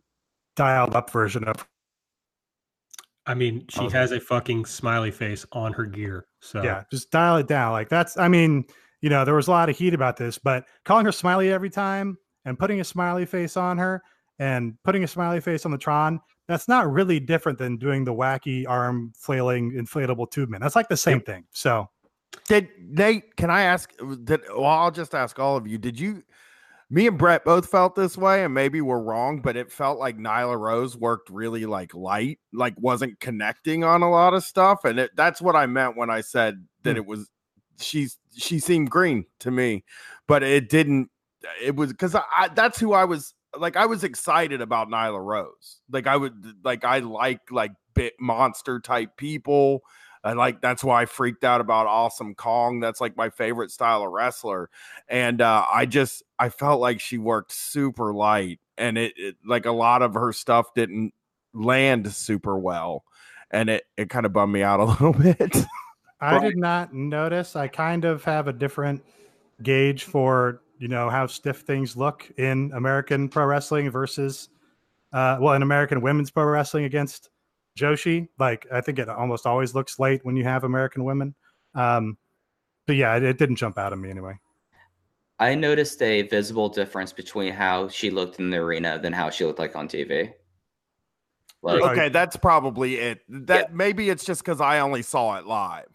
dialed 0.57 0.95
up 0.95 1.11
version 1.11 1.45
of 1.45 1.66
I 3.24 3.35
mean, 3.35 3.64
she 3.68 3.89
has 3.91 4.11
a 4.11 4.18
fucking 4.18 4.64
smiley 4.64 5.12
face 5.12 5.47
on 5.53 5.72
her 5.74 5.87
gear. 5.87 6.26
So 6.43 6.62
yeah 6.62 6.83
just 6.91 7.11
dial 7.11 7.37
it 7.37 7.47
down 7.47 7.70
like 7.70 7.89
that's 7.89 8.18
i 8.18 8.26
mean 8.26 8.64
you 9.01 9.09
know 9.09 9.24
there 9.24 9.35
was 9.35 9.47
a 9.47 9.51
lot 9.51 9.70
of 9.70 9.78
heat 9.78 9.95
about 9.95 10.16
this 10.16 10.39
but 10.39 10.66
calling 10.85 11.07
her 11.07 11.12
smiley 11.12 11.53
every 11.53 11.70
time 11.70 12.18
and 12.45 12.59
putting 12.59 12.80
a 12.80 12.84
smiley 12.84 13.24
face 13.26 13.57
on 13.57 13.78
her 13.78 14.03
and 14.38 14.74
putting 14.82 15.05
a 15.05 15.09
smiley 15.09 15.40
face 15.40 15.64
on 15.64 15.70
the 15.70 15.78
tron 15.78 16.20
that's 16.49 16.66
not 16.68 16.90
really 16.90 17.20
different 17.20 17.59
than 17.59 17.76
doing 17.76 18.05
the 18.05 18.12
wacky 18.12 18.64
arm 18.68 19.12
flailing 19.16 19.72
inflatable 19.72 20.30
tube 20.30 20.49
man 20.49 20.61
that's 20.61 20.76
like 20.76 20.88
the 20.88 20.97
same 20.97 21.20
thing 21.20 21.45
so 21.53 21.88
Did 22.49 22.68
Nate? 22.80 23.36
Can 23.36 23.51
I 23.51 23.62
ask? 23.62 23.93
Did 24.24 24.40
well, 24.51 24.64
I'll 24.64 24.90
just 24.90 25.14
ask 25.14 25.38
all 25.38 25.57
of 25.57 25.66
you. 25.66 25.76
Did 25.76 26.01
you? 26.01 26.22
Me 26.88 27.07
and 27.07 27.16
Brett 27.18 27.45
both 27.45 27.68
felt 27.70 27.95
this 27.95 28.16
way, 28.18 28.43
and 28.45 28.53
maybe 28.55 28.80
we're 28.80 29.03
wrong, 29.03 29.40
but 29.40 29.55
it 29.57 29.70
felt 29.70 29.99
like 29.99 30.16
Nyla 30.18 30.59
Rose 30.59 30.97
worked 30.97 31.28
really 31.30 31.64
like 31.66 31.95
light, 31.95 32.38
like 32.53 32.74
wasn't 32.78 33.20
connecting 33.20 33.84
on 33.84 34.03
a 34.03 34.11
lot 34.11 34.32
of 34.34 34.45
stuff, 34.45 34.84
and 34.84 34.99
it, 34.99 35.11
that's 35.14 35.40
what 35.43 35.57
I 35.57 35.66
meant 35.66 35.97
when 35.97 36.09
I 36.11 36.22
said 36.22 36.66
that 36.84 36.93
Hmm. 36.93 36.97
it 36.99 37.07
was. 37.07 37.28
She's 37.78 38.18
she 38.34 38.59
seemed 38.59 38.90
green 38.90 39.26
to 39.40 39.51
me, 39.51 39.84
but 40.26 40.43
it 40.43 40.68
didn't. 40.70 41.11
It 41.62 41.76
was 41.76 41.90
because 41.90 42.14
I, 42.14 42.22
I 42.36 42.49
that's 42.49 42.78
who 42.78 42.93
I 42.93 43.05
was 43.05 43.34
like. 43.57 43.76
I 43.76 43.86
was 43.86 44.05
excited 44.05 44.61
about 44.61 44.88
Nyla 44.88 45.22
Rose. 45.24 45.80
Like 45.90 46.07
I 46.07 46.16
would 46.16 46.55
like 46.64 46.84
I 46.84 46.99
like 47.01 47.51
like 47.51 47.72
bit 47.95 48.14
monster 48.20 48.80
type 48.80 49.16
people. 49.16 49.82
I 50.24 50.34
like 50.34 50.61
that's 50.61 50.84
why 50.84 51.03
I 51.03 51.07
freaked 51.07 51.45
out 51.45 51.61
about 51.61 51.86
Awesome 51.86 52.34
Kong. 52.34 52.80
That's 52.80 53.01
like 53.01 53.16
my 53.16 53.30
favorite 53.30 53.70
style 53.70 54.03
of 54.05 54.12
wrestler. 54.12 54.70
And 55.09 55.40
uh, 55.40 55.64
I 55.72 55.86
just 55.86 56.22
I 56.38 56.49
felt 56.49 56.80
like 56.80 57.01
she 57.01 57.18
worked 57.18 57.53
super 57.53 58.12
light 58.14 58.61
and 58.78 58.97
it, 58.97 59.14
it 59.16 59.36
like 59.45 59.66
a 59.66 59.72
lot 59.72 60.03
of 60.03 60.14
her 60.14 60.32
stuff 60.32 60.74
didn't 60.74 61.12
land 61.53 62.12
super 62.12 62.57
well. 62.57 63.05
And 63.51 63.68
it 63.68 63.84
it 63.97 64.11
kind 64.11 64.24
of 64.24 64.32
bummed 64.32 64.53
me 64.53 64.62
out 64.62 64.80
a 64.80 64.84
little 64.93 65.12
bit. 65.12 65.57
i 66.20 66.38
did 66.38 66.57
not 66.57 66.95
notice 66.95 67.57
i 67.57 67.66
kind 67.66 68.05
of 68.05 68.22
have 68.22 68.47
a 68.47 68.53
different 68.53 69.03
gauge 69.61 70.05
for 70.05 70.62
you 70.83 70.89
know 70.89 71.09
how 71.09 71.28
stiff 71.28 71.61
things 71.61 71.97
look 71.97 72.28
in 72.39 72.72
american 72.74 73.28
pro 73.28 73.45
wrestling 73.45 73.89
versus 73.89 74.49
uh 75.12 75.39
well 75.41 75.55
in 75.55 75.62
american 75.62 76.01
women's 76.01 76.28
pro 76.28 76.45
wrestling 76.45 76.85
against 76.85 77.30
joshi 77.78 78.26
like 78.41 78.66
i 78.72 78.80
think 78.80 78.99
it 78.99 79.09
almost 79.09 79.47
always 79.47 79.76
looks 79.76 80.01
late 80.01 80.24
when 80.24 80.35
you 80.35 80.43
have 80.43 80.64
american 80.64 81.05
women 81.05 81.37
um 81.76 82.18
but 82.89 82.97
yeah 82.97 83.14
it, 83.16 83.22
it 83.22 83.39
didn't 83.39 83.55
jump 83.57 83.78
out 83.78 83.93
at 83.93 83.99
me 83.99 84.11
anyway 84.11 84.37
I 85.39 85.57
noticed 85.57 86.01
a 86.03 86.22
visible 86.22 86.68
difference 86.68 87.12
between 87.12 87.53
how 87.53 87.89
she 87.89 88.11
looked 88.11 88.39
in 88.39 88.51
the 88.51 88.59
arena 88.59 89.01
than 89.03 89.12
how 89.12 89.28
she 89.28 89.45
looked 89.45 89.59
like 89.59 89.74
on 89.74 89.89
TV. 89.89 90.33
Like, 91.62 91.83
Okay. 91.83 91.93
okay, 91.93 92.09
that's 92.11 92.37
probably 92.37 92.95
it. 92.95 93.22
That 93.28 93.74
maybe 93.74 94.09
it's 94.09 94.24
just 94.24 94.45
because 94.45 94.61
I 94.61 94.78
only 94.78 95.03
saw 95.03 95.37
it 95.39 95.47
live. 95.47 95.89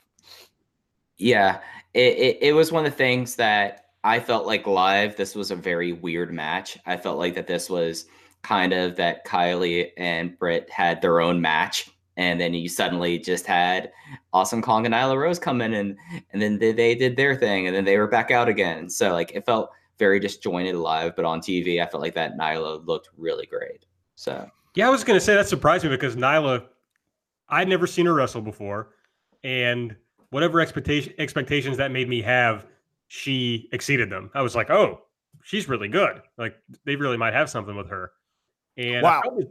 yeah, 1.17 1.61
it, 1.93 2.17
it, 2.17 2.37
it 2.41 2.53
was 2.53 2.73
one 2.73 2.85
of 2.85 2.91
the 2.91 2.97
things 2.97 3.35
that 3.37 3.86
I 4.07 4.21
felt 4.21 4.47
like 4.47 4.65
live, 4.65 5.17
this 5.17 5.35
was 5.35 5.51
a 5.51 5.55
very 5.55 5.91
weird 5.91 6.31
match. 6.31 6.77
I 6.85 6.95
felt 6.95 7.17
like 7.17 7.35
that 7.35 7.45
this 7.45 7.69
was 7.69 8.05
kind 8.41 8.71
of 8.71 8.95
that 8.95 9.25
Kylie 9.25 9.89
and 9.97 10.39
Britt 10.39 10.69
had 10.69 11.01
their 11.01 11.19
own 11.19 11.41
match. 11.41 11.91
And 12.15 12.39
then 12.39 12.53
you 12.53 12.69
suddenly 12.69 13.19
just 13.19 13.45
had 13.45 13.91
Awesome 14.31 14.61
Kong 14.61 14.85
and 14.85 14.95
Nyla 14.95 15.17
Rose 15.17 15.39
come 15.39 15.61
in 15.61 15.73
and 15.73 15.97
and 16.31 16.41
then 16.41 16.57
they, 16.57 16.71
they 16.71 16.95
did 16.95 17.17
their 17.17 17.35
thing 17.35 17.67
and 17.67 17.75
then 17.75 17.83
they 17.83 17.97
were 17.97 18.07
back 18.07 18.31
out 18.31 18.47
again. 18.47 18.89
So 18.89 19.11
like 19.11 19.33
it 19.33 19.45
felt 19.45 19.71
very 19.99 20.21
disjointed 20.21 20.75
live, 20.75 21.13
but 21.17 21.25
on 21.25 21.41
TV 21.41 21.83
I 21.83 21.85
felt 21.85 22.01
like 22.01 22.15
that 22.15 22.37
Nyla 22.37 22.87
looked 22.87 23.09
really 23.17 23.45
great. 23.45 23.85
So 24.15 24.49
Yeah, 24.73 24.87
I 24.87 24.89
was 24.89 25.03
going 25.03 25.19
to 25.19 25.25
say 25.25 25.35
that 25.35 25.49
surprised 25.49 25.83
me 25.83 25.89
because 25.89 26.15
Nyla, 26.15 26.65
I'd 27.49 27.67
never 27.67 27.85
seen 27.85 28.05
her 28.05 28.13
wrestle 28.13 28.41
before, 28.41 28.93
and 29.43 29.97
whatever 30.29 30.61
expectation 30.61 31.13
expectations 31.17 31.75
that 31.75 31.91
made 31.91 32.07
me 32.07 32.21
have, 32.21 32.65
she 33.07 33.69
exceeded 33.71 34.09
them. 34.09 34.29
I 34.33 34.41
was 34.41 34.55
like, 34.55 34.69
oh, 34.69 35.01
she's 35.43 35.67
really 35.69 35.87
good. 35.87 36.21
Like 36.37 36.55
they 36.85 36.95
really 36.95 37.17
might 37.17 37.33
have 37.33 37.49
something 37.49 37.75
with 37.75 37.89
her. 37.89 38.11
And 38.77 39.01
Wow. 39.01 39.21
probably- 39.21 39.47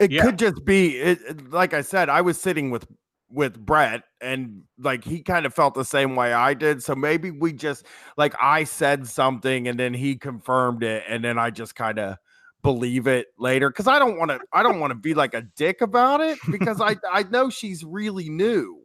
It 0.00 0.12
Yeah. 0.12 0.22
could 0.24 0.38
just 0.38 0.64
be 0.64 0.96
it, 0.98 1.50
like 1.50 1.74
I 1.74 1.80
said, 1.80 2.08
I 2.08 2.20
was 2.20 2.40
sitting 2.40 2.70
with 2.70 2.86
with 3.30 3.58
Brett 3.66 4.04
and 4.22 4.62
like 4.78 5.04
he 5.04 5.22
kind 5.22 5.44
of 5.44 5.52
felt 5.52 5.74
the 5.74 5.84
same 5.84 6.16
way 6.16 6.32
I 6.32 6.54
did. 6.54 6.82
So 6.82 6.94
maybe 6.94 7.30
we 7.30 7.52
just 7.52 7.84
like 8.16 8.34
I 8.40 8.64
said 8.64 9.06
something 9.06 9.68
and 9.68 9.78
then 9.78 9.92
he 9.92 10.16
confirmed 10.16 10.82
it 10.82 11.04
and 11.08 11.22
then 11.22 11.38
I 11.38 11.50
just 11.50 11.74
kind 11.74 11.98
of 11.98 12.16
believe 12.62 13.06
it 13.06 13.26
later 13.38 13.68
because 13.70 13.86
I 13.86 13.98
don't 13.98 14.18
want 14.18 14.30
to 14.30 14.40
I 14.52 14.62
don't 14.62 14.80
want 14.80 14.92
to 14.92 14.94
be 14.94 15.14
like 15.14 15.34
a 15.34 15.42
dick 15.56 15.80
about 15.82 16.20
it 16.22 16.38
because 16.50 16.80
I 16.80 16.96
I 17.10 17.24
know 17.24 17.50
she's 17.50 17.84
really 17.84 18.28
new. 18.30 18.77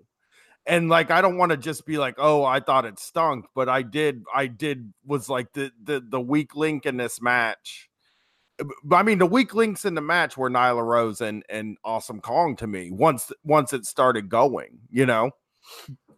And 0.65 0.89
like 0.89 1.11
I 1.11 1.21
don't 1.21 1.37
want 1.37 1.51
to 1.51 1.57
just 1.57 1.85
be 1.85 1.97
like, 1.97 2.15
"Oh, 2.17 2.45
I 2.45 2.59
thought 2.59 2.85
it 2.85 2.99
stunk," 2.99 3.45
but 3.53 3.67
I 3.67 3.81
did 3.81 4.23
I 4.33 4.47
did 4.47 4.93
was 5.05 5.27
like 5.27 5.51
the 5.53 5.71
the 5.83 6.01
the 6.07 6.21
weak 6.21 6.55
link 6.55 6.85
in 6.85 6.97
this 6.97 7.21
match. 7.21 7.89
I 8.91 9.03
mean, 9.03 9.17
the 9.17 9.25
weak 9.25 9.53
links 9.53 9.83
in 9.83 9.95
the 9.95 10.01
match 10.01 10.37
were 10.37 10.49
Nyla 10.49 10.85
Rose 10.85 11.19
and 11.19 11.43
and 11.49 11.77
Awesome 11.83 12.21
Kong 12.21 12.55
to 12.57 12.67
me 12.67 12.91
once 12.91 13.31
once 13.43 13.73
it 13.73 13.85
started 13.85 14.29
going, 14.29 14.79
you 14.89 15.05
know. 15.05 15.31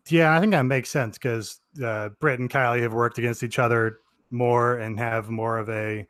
Yeah, 0.09 0.35
I 0.35 0.39
think 0.39 0.51
that 0.51 0.63
makes 0.63 0.89
sense 0.89 1.17
because 1.17 1.59
uh, 1.83 2.09
Britt 2.19 2.39
and 2.39 2.49
Kylie 2.49 2.81
have 2.81 2.93
worked 2.93 3.17
against 3.17 3.41
each 3.41 3.57
other 3.57 3.99
more 4.29 4.77
and 4.77 4.99
have 4.99 5.29
more 5.29 5.57
of 5.57 5.69
a 5.69 6.07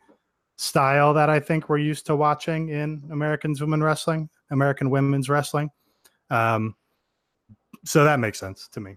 style 0.57 1.13
that 1.13 1.29
I 1.29 1.39
think 1.39 1.69
we're 1.69 1.77
used 1.77 2.05
to 2.07 2.15
watching 2.15 2.69
in 2.69 3.03
Americans 3.11 3.61
women 3.61 3.83
wrestling, 3.83 4.29
American 4.51 4.89
women's 4.89 5.29
wrestling. 5.29 5.69
Um, 6.29 6.75
so 7.83 8.03
that 8.03 8.19
makes 8.19 8.39
sense 8.39 8.67
to 8.69 8.79
me. 8.79 8.95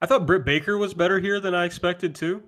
I 0.00 0.06
thought 0.06 0.26
Britt 0.26 0.44
Baker 0.44 0.78
was 0.78 0.94
better 0.94 1.18
here 1.18 1.40
than 1.40 1.54
I 1.54 1.64
expected 1.64 2.14
too. 2.14 2.42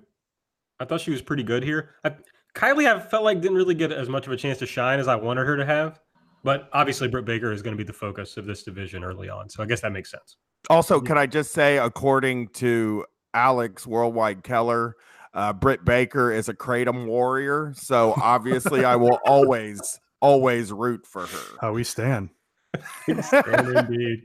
I 0.79 0.85
thought 0.85 1.01
she 1.01 1.11
was 1.11 1.21
pretty 1.21 1.43
good 1.43 1.63
here. 1.63 1.95
I, 2.03 2.13
Kylie, 2.55 2.87
I 2.87 2.99
felt 2.99 3.23
like 3.23 3.41
didn't 3.41 3.57
really 3.57 3.75
get 3.75 3.91
as 3.91 4.09
much 4.09 4.27
of 4.27 4.33
a 4.33 4.37
chance 4.37 4.59
to 4.59 4.65
shine 4.65 4.99
as 4.99 5.07
I 5.07 5.15
wanted 5.15 5.45
her 5.45 5.57
to 5.57 5.65
have. 5.65 5.99
But 6.43 6.69
obviously, 6.71 7.07
Britt 7.07 7.25
Baker 7.25 7.51
is 7.51 7.61
going 7.61 7.75
to 7.75 7.77
be 7.77 7.85
the 7.85 7.93
focus 7.93 8.37
of 8.37 8.45
this 8.45 8.63
division 8.63 9.03
early 9.03 9.29
on. 9.29 9.49
So 9.49 9.61
I 9.61 9.65
guess 9.65 9.81
that 9.81 9.91
makes 9.91 10.09
sense. 10.11 10.37
Also, 10.69 11.01
can 11.01 11.17
I 11.17 11.25
just 11.25 11.51
say, 11.51 11.77
according 11.77 12.49
to 12.49 13.05
Alex 13.33 13.85
Worldwide 13.85 14.43
Keller, 14.43 14.95
uh, 15.33 15.53
Britt 15.53 15.85
Baker 15.85 16.31
is 16.31 16.49
a 16.49 16.53
Kratom 16.53 17.05
warrior. 17.05 17.73
So 17.75 18.13
obviously, 18.17 18.85
I 18.85 18.95
will 18.95 19.19
always, 19.25 19.99
always 20.21 20.71
root 20.71 21.05
for 21.05 21.25
her. 21.25 21.57
How 21.61 21.73
we 21.73 21.83
stand. 21.83 22.29
stand 23.21 23.77
indeed. 23.77 24.23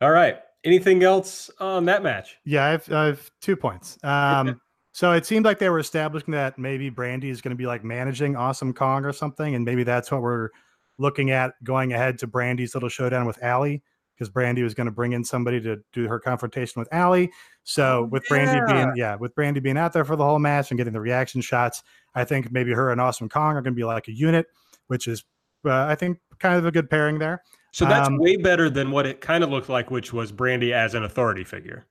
All 0.00 0.10
right. 0.10 0.38
Anything 0.64 1.02
else 1.02 1.50
on 1.60 1.84
that 1.86 2.02
match? 2.02 2.36
Yeah, 2.44 2.64
I 2.64 2.70
have, 2.70 2.92
I 2.92 3.06
have 3.06 3.30
two 3.40 3.56
points. 3.56 3.98
Um, 4.02 4.60
so 4.92 5.12
it 5.12 5.24
seemed 5.24 5.44
like 5.44 5.58
they 5.58 5.68
were 5.68 5.78
establishing 5.78 6.32
that 6.32 6.58
maybe 6.58 6.90
Brandi 6.90 7.30
is 7.30 7.40
going 7.40 7.50
to 7.50 7.56
be 7.56 7.66
like 7.66 7.84
managing 7.84 8.36
Awesome 8.36 8.72
Kong 8.72 9.04
or 9.04 9.12
something, 9.12 9.54
and 9.54 9.64
maybe 9.64 9.84
that's 9.84 10.10
what 10.10 10.22
we're 10.22 10.50
looking 10.98 11.30
at 11.30 11.52
going 11.62 11.92
ahead 11.92 12.18
to 12.18 12.26
Brandi's 12.26 12.74
little 12.74 12.88
showdown 12.88 13.26
with 13.26 13.42
Allie 13.42 13.82
because 14.16 14.30
Brandi 14.30 14.62
was 14.62 14.74
going 14.74 14.86
to 14.86 14.92
bring 14.92 15.12
in 15.12 15.22
somebody 15.22 15.60
to 15.60 15.76
do 15.92 16.08
her 16.08 16.18
confrontation 16.18 16.80
with 16.80 16.88
Allie. 16.92 17.30
So 17.64 18.08
with 18.10 18.24
yeah. 18.30 18.36
Brandi 18.36 18.66
being 18.66 18.92
yeah, 18.96 19.14
with 19.16 19.34
Brandi 19.34 19.62
being 19.62 19.76
out 19.76 19.92
there 19.92 20.04
for 20.04 20.16
the 20.16 20.24
whole 20.24 20.38
match 20.38 20.70
and 20.70 20.78
getting 20.78 20.94
the 20.94 21.00
reaction 21.00 21.40
shots, 21.40 21.82
I 22.14 22.24
think 22.24 22.50
maybe 22.50 22.72
her 22.72 22.90
and 22.90 23.00
Awesome 23.00 23.28
Kong 23.28 23.56
are 23.56 23.62
going 23.62 23.74
to 23.74 23.78
be 23.78 23.84
like 23.84 24.08
a 24.08 24.12
unit, 24.12 24.46
which 24.86 25.06
is 25.06 25.24
uh, 25.64 25.84
I 25.84 25.94
think 25.94 26.18
kind 26.38 26.56
of 26.56 26.66
a 26.66 26.72
good 26.72 26.88
pairing 26.88 27.18
there. 27.18 27.42
So 27.76 27.84
that's 27.84 28.08
um, 28.08 28.16
way 28.16 28.36
better 28.36 28.70
than 28.70 28.90
what 28.90 29.04
it 29.04 29.20
kind 29.20 29.44
of 29.44 29.50
looked 29.50 29.68
like, 29.68 29.90
which 29.90 30.10
was 30.10 30.32
Brandi 30.32 30.72
as 30.72 30.94
an 30.94 31.04
authority 31.04 31.44
figure. 31.44 31.84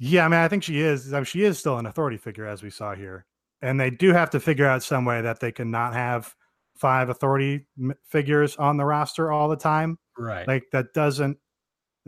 Yeah, 0.00 0.24
I 0.24 0.28
mean, 0.28 0.40
I 0.40 0.48
think 0.48 0.64
she 0.64 0.80
is. 0.80 1.12
I 1.12 1.18
mean, 1.18 1.24
she 1.24 1.44
is 1.44 1.60
still 1.60 1.78
an 1.78 1.86
authority 1.86 2.16
figure, 2.16 2.44
as 2.44 2.60
we 2.60 2.70
saw 2.70 2.92
here, 2.92 3.24
and 3.62 3.78
they 3.78 3.88
do 3.88 4.12
have 4.12 4.30
to 4.30 4.40
figure 4.40 4.66
out 4.66 4.82
some 4.82 5.04
way 5.04 5.20
that 5.20 5.38
they 5.38 5.52
can 5.52 5.70
not 5.70 5.94
have 5.94 6.34
five 6.74 7.08
authority 7.08 7.68
figures 8.08 8.56
on 8.56 8.78
the 8.78 8.84
roster 8.84 9.30
all 9.30 9.48
the 9.48 9.56
time. 9.56 9.96
Right. 10.18 10.48
Like 10.48 10.64
that 10.72 10.92
doesn't. 10.92 11.38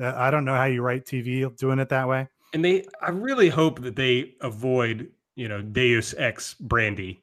Uh, 0.02 0.14
I 0.16 0.32
don't 0.32 0.44
know 0.44 0.56
how 0.56 0.64
you 0.64 0.82
write 0.82 1.04
TV 1.04 1.56
doing 1.56 1.78
it 1.78 1.90
that 1.90 2.08
way. 2.08 2.26
And 2.52 2.64
they, 2.64 2.84
I 3.00 3.10
really 3.10 3.48
hope 3.48 3.80
that 3.82 3.94
they 3.94 4.34
avoid, 4.40 5.08
you 5.36 5.46
know, 5.46 5.62
Deus 5.62 6.16
Ex 6.18 6.56
Brandi 6.60 7.18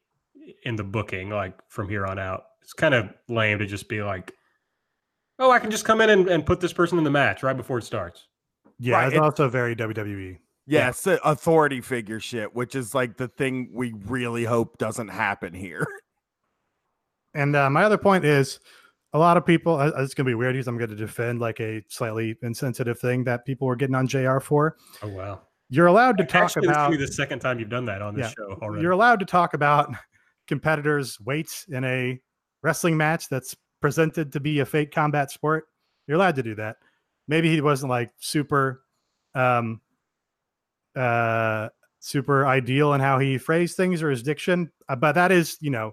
in 0.64 0.78
the 0.78 0.86
booking, 0.86 1.32
like 1.32 1.60
from 1.68 1.90
here 1.90 2.06
on 2.06 2.18
out. 2.18 2.46
It's 2.62 2.72
kind 2.72 2.94
of 2.94 3.10
lame 3.28 3.60
to 3.60 3.66
just 3.66 3.90
be 3.90 4.02
like, 4.02 4.32
oh, 5.40 5.52
I 5.52 5.60
can 5.60 5.72
just 5.72 5.86
come 5.86 6.02
in 6.02 6.10
and, 6.10 6.28
and 6.28 6.46
put 6.46 6.60
this 6.60 6.74
person 6.74 6.98
in 6.98 7.04
the 7.04 7.12
match 7.12 7.44
right 7.44 7.56
before 7.56 7.78
it 7.78 7.84
starts. 7.84 8.28
Yeah, 8.80 8.96
right. 8.96 9.08
it's 9.08 9.18
also 9.18 9.50
very 9.50 9.76
WWE. 9.76 10.40
Yes, 10.68 11.06
yeah. 11.06 11.18
authority 11.24 11.80
figure 11.80 12.20
shit, 12.20 12.56
which 12.56 12.76
is 12.76 12.96
like 12.96 13.18
the 13.18 13.28
thing 13.28 13.70
we 13.74 13.94
really 14.06 14.44
hope 14.44 14.78
doesn't 14.78 15.10
happen 15.10 15.54
here. 15.54 15.86
And 17.36 17.54
uh, 17.56 17.70
my 17.70 17.84
other 17.84 17.98
point 17.98 18.24
is 18.24 18.60
a 19.14 19.20
lot 19.20 19.38
of 19.38 19.46
people, 19.46 19.76
uh, 19.76 19.92
it's 19.98 20.14
going 20.14 20.26
to 20.26 20.30
be 20.30 20.36
weird 20.36 20.54
because 20.54 20.68
I'm 20.68 20.78
going 20.78 20.90
to 20.90 20.96
defend 20.96 21.40
like 21.40 21.60
a 21.60 21.84
slightly 21.90 22.38
insensitive 22.42 22.98
thing 22.98 23.26
that 23.26 23.46
people 23.46 23.68
were 23.68 23.76
getting 23.76 23.94
on 23.94 24.08
JR 24.08 24.40
for. 24.40 24.78
Oh, 25.04 25.10
wow. 25.10 25.42
You're 25.70 25.88
allowed 25.88 26.18
to 26.20 26.24
talk 26.24 26.44
Actually, 26.44 26.70
about. 26.70 26.92
This 26.92 27.10
the 27.10 27.14
second 27.14 27.40
time 27.40 27.60
you've 27.60 27.70
done 27.70 27.86
that 27.86 28.02
on 28.02 28.16
this 28.16 28.28
yeah, 28.28 28.34
show 28.38 28.58
already. 28.62 28.84
You're 28.84 28.94
allowed 28.94 29.20
to 29.20 29.26
talk 29.26 29.54
about 29.54 29.94
competitors' 30.48 31.20
weights 31.20 31.66
in 31.70 31.84
a 31.84 32.20
wrestling 32.64 32.96
match 32.96 33.28
that's 33.28 33.56
presented 33.86 34.32
to 34.32 34.40
be 34.40 34.62
a 34.62 34.66
fake 34.66 34.92
combat 34.92 35.30
sport. 35.30 35.68
You're 36.08 36.18
allowed 36.18 36.38
to 36.38 36.42
do 36.42 36.56
that. 36.56 36.78
Maybe 37.28 37.52
he 37.52 37.62
wasn't 37.62 37.92
like 37.92 38.10
super 38.18 38.82
um, 39.36 39.80
uh, 40.96 41.70
super 42.00 42.48
ideal 42.48 42.94
in 42.94 43.00
how 43.00 43.20
he 43.20 43.38
phrased 43.38 43.78
things 43.78 44.02
or 44.02 44.10
his 44.10 44.24
diction, 44.24 44.72
uh, 44.90 44.96
but 44.96 45.12
that 45.12 45.32
is, 45.32 45.60
you 45.62 45.70
know, 45.70 45.92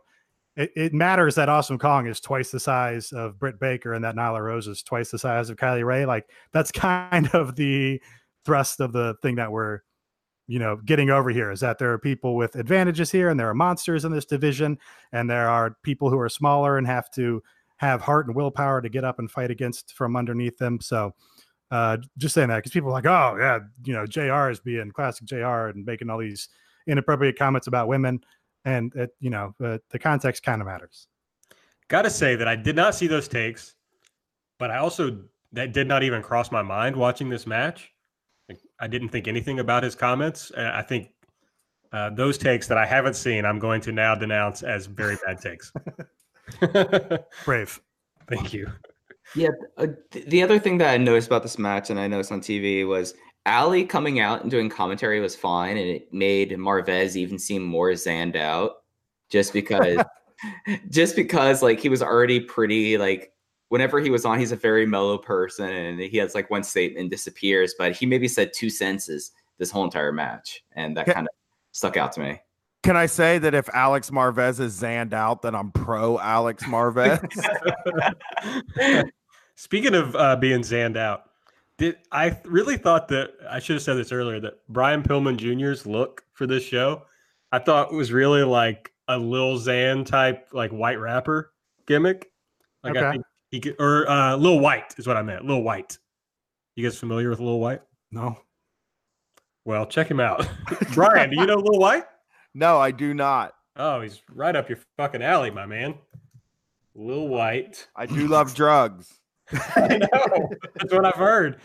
it, 0.57 0.72
it, 0.74 0.95
matters 0.95 1.34
that 1.34 1.51
Awesome 1.51 1.78
Kong 1.78 2.07
is 2.07 2.18
twice 2.18 2.51
the 2.51 2.61
size 2.61 3.12
of 3.12 3.38
Britt 3.38 3.61
Baker 3.61 3.93
and 3.93 4.03
that 4.05 4.16
Nyla 4.16 4.43
Rose 4.43 4.68
is 4.68 4.82
twice 4.82 5.11
the 5.11 5.18
size 5.18 5.51
of 5.51 5.59
Kylie 5.59 5.84
Rae. 5.84 6.07
Like 6.07 6.30
that's 6.51 6.72
kind 6.72 7.28
of 7.34 7.57
the 7.57 8.01
thrust 8.47 8.80
of 8.80 8.95
the 8.95 9.16
thing 9.20 9.34
that 9.34 9.53
we're, 9.53 9.80
you 10.47 10.59
know, 10.59 10.76
getting 10.76 11.11
over 11.11 11.28
here 11.28 11.51
is 11.51 11.61
that 11.61 11.78
there 11.78 11.93
are 11.93 11.99
people 11.99 12.36
with 12.36 12.57
advantages 12.57 13.11
here 13.11 13.28
and 13.28 13.38
there 13.38 13.51
are 13.51 13.55
monsters 13.55 14.07
in 14.07 14.12
this 14.12 14.24
division 14.24 14.78
and 15.12 15.28
there 15.28 15.51
are 15.51 15.76
people 15.82 16.09
who 16.09 16.18
are 16.18 16.30
smaller 16.30 16.78
and 16.78 16.86
have 16.86 17.11
to 17.11 17.43
have 17.83 18.01
heart 18.01 18.26
and 18.26 18.35
willpower 18.37 18.80
to 18.80 18.89
get 18.89 19.05
up 19.05 19.18
and 19.18 19.30
fight 19.30 19.51
against 19.51 19.93
from 19.95 20.16
underneath 20.16 20.57
them. 20.57 20.80
So 20.80 21.14
uh, 21.72 21.99
just 22.16 22.35
saying 22.35 22.49
that 22.49 22.57
because 22.57 22.70
people 22.70 22.91
are 22.91 22.93
like, 22.93 23.07
oh 23.07 23.37
yeah, 23.39 23.59
you 23.85 23.93
know, 23.93 24.07
Jr. 24.07 24.51
is 24.51 24.61
being 24.61 24.91
classic 24.93 25.26
Jr. 25.26 25.66
and 25.66 25.85
making 25.85 26.09
all 26.09 26.18
these 26.18 26.49
inappropriate 26.87 27.37
comments 27.37 27.66
about 27.66 27.89
women, 27.89 28.20
and 28.64 28.95
it, 28.95 29.11
you 29.20 29.30
know, 29.30 29.55
uh, 29.62 29.78
the 29.91 29.99
context 29.99 30.43
kind 30.45 30.61
of 30.61 30.66
matters. 30.66 31.09
Got 31.89 32.03
to 32.03 32.11
say 32.11 32.37
that 32.37 32.47
I 32.47 32.57
did 32.57 32.76
not 32.76 32.95
see 32.95 33.09
those 33.09 33.26
takes, 33.26 33.74
but 34.59 34.70
I 34.70 34.78
also 34.78 35.18
that 35.53 35.72
did 35.72 35.89
not 35.89 36.03
even 36.03 36.22
cross 36.22 36.53
my 36.53 36.62
mind 36.62 36.95
watching 36.95 37.28
this 37.28 37.47
match. 37.47 37.91
I 38.78 38.87
didn't 38.87 39.09
think 39.09 39.26
anything 39.26 39.59
about 39.59 39.83
his 39.83 39.95
comments. 39.95 40.53
I 40.57 40.83
think 40.83 41.09
uh, 41.93 42.11
those 42.11 42.39
takes 42.39 42.68
that 42.68 42.78
I 42.78 42.87
haven't 42.87 43.14
seen, 43.14 43.45
I'm 43.45 43.59
going 43.59 43.80
to 43.83 43.93
now 43.93 44.14
denounce 44.14 44.62
as 44.62 44.87
very 44.87 45.16
bad 45.26 45.41
takes. 45.41 45.72
Brave. 47.44 47.80
Thank 48.28 48.53
you. 48.53 48.70
Yeah. 49.34 49.48
Uh, 49.76 49.88
th- 50.11 50.26
the 50.26 50.42
other 50.42 50.59
thing 50.59 50.78
that 50.78 50.92
I 50.92 50.96
noticed 50.96 51.26
about 51.26 51.42
this 51.42 51.59
match, 51.59 51.90
and 51.90 51.98
I 51.98 52.07
noticed 52.07 52.32
on 52.32 52.40
TV, 52.40 52.86
was 52.86 53.14
Allie 53.46 53.84
coming 53.84 54.20
out 54.20 54.42
and 54.42 54.50
doing 54.50 54.68
commentary 54.68 55.20
was 55.20 55.34
fine, 55.34 55.76
and 55.76 55.88
it 55.88 56.12
made 56.12 56.50
Marvez 56.50 57.16
even 57.16 57.38
seem 57.38 57.62
more 57.62 57.90
zanned 57.90 58.36
out, 58.36 58.82
just 59.28 59.53
because, 59.53 59.98
just 60.90 61.16
because 61.16 61.62
like 61.62 61.80
he 61.80 61.88
was 61.88 62.03
already 62.03 62.40
pretty 62.40 62.98
like 62.98 63.32
whenever 63.68 64.00
he 64.00 64.11
was 64.11 64.24
on, 64.24 64.38
he's 64.38 64.53
a 64.53 64.57
very 64.57 64.86
mellow 64.86 65.18
person, 65.18 65.68
and 65.68 65.98
he 66.00 66.18
has 66.18 66.34
like 66.34 66.50
one 66.50 66.62
statement 66.62 67.11
disappears, 67.11 67.74
but 67.78 67.92
he 67.92 68.07
maybe 68.07 68.28
said 68.28 68.53
two 68.53 68.70
senses 68.70 69.32
this 69.59 69.70
whole 69.70 69.84
entire 69.84 70.12
match, 70.12 70.62
and 70.72 70.96
that 70.96 71.07
kind 71.07 71.26
of 71.26 71.34
stuck 71.72 71.96
out 71.96 72.12
to 72.12 72.20
me. 72.20 72.38
Can 72.83 72.97
I 72.97 73.07
say 73.07 73.39
that 73.39 73.55
if 73.55 73.68
Alex 73.72 74.11
Marvez 74.11 74.59
is 74.59 74.80
zanned 74.80 75.12
out, 75.12 75.43
then 75.43 75.55
I'm 75.55 75.70
pro 75.70 76.18
Alex 76.18 76.62
Marvez? 76.66 77.20
Speaking 79.55 79.95
of 79.95 80.16
uh, 80.16 80.37
being 80.37 80.61
zanned 80.61 80.97
out, 80.97 81.30
did 81.78 81.97
I 82.11 82.39
really 82.45 82.76
thought 82.76 83.09
that 83.09 83.33
I 83.49 83.61
should 83.61 83.74
have 83.74 83.83
said 83.83 83.95
this 83.95 84.12
earlier 84.12 84.41
that 84.41 84.55
Brian 84.68 85.03
Pillman 85.03 85.37
Jr.'s 85.37 85.87
look 85.87 86.24
for 86.33 86.47
this 86.47 86.64
show, 86.64 87.03
I 87.53 87.61
thought 87.61 87.93
was 87.93 88.12
really 88.12 88.43
like 88.43 88.93
a 89.09 89.16
Lil 89.16 89.59
Xan 89.59 90.05
type, 90.05 90.49
like 90.53 90.70
white 90.70 90.99
rapper 90.99 91.53
gimmick. 91.87 92.30
Like 92.83 92.97
okay. 92.97 93.07
I 93.07 93.12
think 93.12 93.24
he 93.51 93.61
could, 93.61 93.76
or 93.78 94.09
uh, 94.11 94.37
Lil 94.37 94.59
Wyte 94.59 94.95
is 94.99 95.07
what 95.07 95.16
I 95.16 95.22
meant. 95.22 95.45
Lil 95.45 95.62
Wyte. 95.62 95.99
You 96.74 96.85
guys 96.85 96.99
familiar 96.99 97.30
with 97.30 97.39
Lil 97.39 97.61
Wyte? 97.61 97.83
No. 98.11 98.39
Well, 99.64 99.87
check 99.87 100.11
him 100.11 100.18
out. 100.18 100.49
Brian, 100.95 101.30
do 101.30 101.37
you 101.37 101.47
know 101.47 101.57
Lil 101.57 101.78
Wyte? 101.78 102.05
No, 102.55 102.78
I 102.78 102.90
do 102.90 103.14
not. 103.14 103.55
Oh, 103.76 104.00
he's 104.00 104.22
right 104.30 104.55
up 104.55 104.68
your 104.68 104.78
fucking 104.96 105.22
alley, 105.22 105.50
my 105.50 105.66
man. 105.66 105.94
Lil 106.94 107.28
Wyte. 107.28 107.86
I 107.96 108.07
do 108.07 108.26
love 108.26 108.55
drugs. 108.55 109.20
I 109.76 109.98
know. 109.98 110.50
That's 110.74 110.92
what 110.92 111.05
I've 111.05 111.14
heard. 111.14 111.61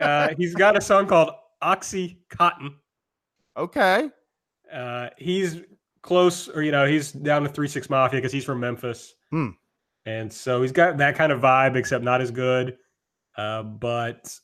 Uh, 0.00 0.30
he's 0.36 0.54
got 0.54 0.76
a 0.76 0.80
song 0.80 1.06
called 1.06 1.30
Oxy 1.60 2.18
Cotton. 2.28 2.74
Okay. 3.56 4.10
Uh, 4.72 5.10
he's 5.16 5.60
close, 6.02 6.48
or 6.48 6.62
you 6.62 6.72
know, 6.72 6.86
he's 6.86 7.12
down 7.12 7.42
to 7.42 7.48
Three 7.48 7.68
Six 7.68 7.88
Mafia 7.88 8.18
because 8.18 8.32
he's 8.32 8.44
from 8.44 8.60
Memphis, 8.60 9.14
hmm. 9.30 9.50
and 10.06 10.32
so 10.32 10.62
he's 10.62 10.72
got 10.72 10.96
that 10.98 11.14
kind 11.14 11.30
of 11.30 11.40
vibe, 11.40 11.76
except 11.76 12.02
not 12.02 12.20
as 12.20 12.30
good. 12.30 12.76
Uh, 13.36 13.62
but 13.62 14.38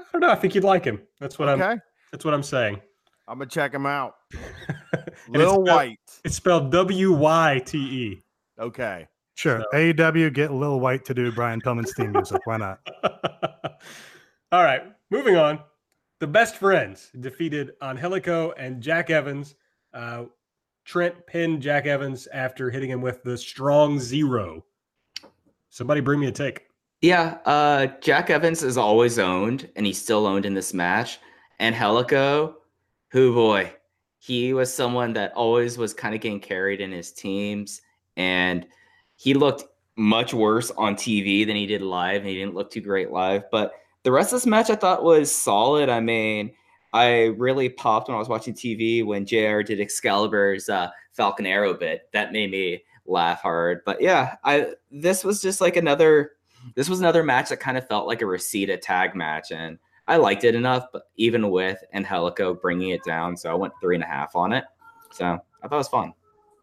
I 0.00 0.04
don't 0.12 0.20
know. 0.20 0.30
I 0.30 0.34
think 0.34 0.54
you'd 0.54 0.64
like 0.64 0.84
him. 0.84 1.00
That's 1.20 1.38
what 1.38 1.48
okay. 1.48 1.62
I'm. 1.62 1.82
That's 2.12 2.24
what 2.24 2.34
I'm 2.34 2.42
saying. 2.42 2.80
I'm 3.28 3.38
gonna 3.38 3.50
check 3.50 3.72
him 3.72 3.86
out. 3.86 4.14
Lil 5.28 5.62
Wyte. 5.62 5.98
It's 6.24 6.36
spelled 6.36 6.70
W 6.72 7.12
Y 7.12 7.62
T 7.64 7.78
E. 7.78 8.22
Okay. 8.58 9.06
Sure. 9.34 9.60
So- 9.60 9.78
AEW 9.78 10.32
get 10.32 10.52
Lil 10.52 10.80
Wyte 10.80 11.04
to 11.06 11.14
do 11.14 11.32
Brian 11.32 11.60
Pillman's 11.60 11.92
theme 11.94 12.12
music. 12.12 12.40
Why 12.44 12.56
not? 12.56 12.80
All 14.52 14.62
right, 14.62 14.82
moving 15.10 15.36
on. 15.36 15.58
The 16.20 16.26
best 16.28 16.56
friends 16.56 17.10
defeated 17.18 17.72
Angelico 17.82 18.52
and 18.52 18.80
Jack 18.80 19.10
Evans. 19.10 19.56
Uh, 19.92 20.24
Trent 20.84 21.26
pinned 21.26 21.60
Jack 21.60 21.86
Evans 21.86 22.28
after 22.28 22.70
hitting 22.70 22.90
him 22.90 23.00
with 23.00 23.22
the 23.24 23.36
strong 23.36 23.98
zero. 23.98 24.64
Somebody 25.70 26.00
bring 26.00 26.20
me 26.20 26.26
a 26.28 26.32
take. 26.32 26.66
Yeah, 27.00 27.38
uh, 27.44 27.86
Jack 28.00 28.30
Evans 28.30 28.62
is 28.62 28.78
always 28.78 29.18
owned, 29.18 29.68
and 29.76 29.84
he's 29.84 30.00
still 30.00 30.26
owned 30.26 30.46
in 30.46 30.54
this 30.54 30.72
match. 30.72 31.18
Angelico, 31.58 32.58
who 33.10 33.34
boy, 33.34 33.72
he 34.24 34.54
was 34.54 34.72
someone 34.72 35.12
that 35.12 35.34
always 35.34 35.76
was 35.76 35.92
kind 35.92 36.14
of 36.14 36.20
getting 36.22 36.40
carried 36.40 36.80
in 36.80 36.90
his 36.90 37.12
teams, 37.12 37.82
and 38.16 38.66
he 39.16 39.34
looked 39.34 39.64
much 39.96 40.32
worse 40.32 40.70
on 40.78 40.94
TV 40.94 41.46
than 41.46 41.56
he 41.56 41.66
did 41.66 41.82
live, 41.82 42.22
and 42.22 42.28
he 42.30 42.34
didn't 42.34 42.54
look 42.54 42.70
too 42.70 42.80
great 42.80 43.10
live. 43.10 43.42
But 43.50 43.74
the 44.02 44.10
rest 44.10 44.32
of 44.32 44.38
this 44.38 44.46
match 44.46 44.70
I 44.70 44.76
thought 44.76 45.04
was 45.04 45.30
solid. 45.30 45.90
I 45.90 46.00
mean, 46.00 46.52
I 46.94 47.24
really 47.36 47.68
popped 47.68 48.08
when 48.08 48.14
I 48.14 48.18
was 48.18 48.30
watching 48.30 48.54
TV 48.54 49.04
when 49.04 49.26
JR 49.26 49.60
did 49.60 49.78
Excalibur's 49.78 50.70
uh, 50.70 50.88
Falcon 51.12 51.44
Arrow 51.44 51.74
bit. 51.74 52.08
That 52.14 52.32
made 52.32 52.50
me 52.50 52.82
laugh 53.04 53.42
hard. 53.42 53.82
But 53.84 54.00
yeah, 54.00 54.36
I 54.42 54.68
this 54.90 55.22
was 55.22 55.42
just 55.42 55.60
like 55.60 55.76
another 55.76 56.30
this 56.76 56.88
was 56.88 57.00
another 57.00 57.22
match 57.22 57.50
that 57.50 57.60
kind 57.60 57.76
of 57.76 57.86
felt 57.88 58.06
like 58.06 58.22
a 58.22 58.26
Reseda 58.26 58.78
tag 58.78 59.14
match, 59.14 59.50
and 59.50 59.78
I 60.06 60.16
liked 60.16 60.44
it 60.44 60.54
enough. 60.54 60.86
But 60.92 61.04
even 61.16 61.50
with 61.50 61.82
Angelico 61.92 62.54
bringing 62.54 62.90
it 62.90 63.04
down, 63.04 63.36
so 63.36 63.50
I 63.50 63.54
went 63.54 63.72
three 63.80 63.94
and 63.94 64.04
a 64.04 64.06
half 64.06 64.36
on 64.36 64.52
it. 64.52 64.64
So 65.12 65.24
I 65.24 65.68
thought 65.68 65.76
it 65.76 65.78
was 65.78 65.88
fun. 65.88 66.12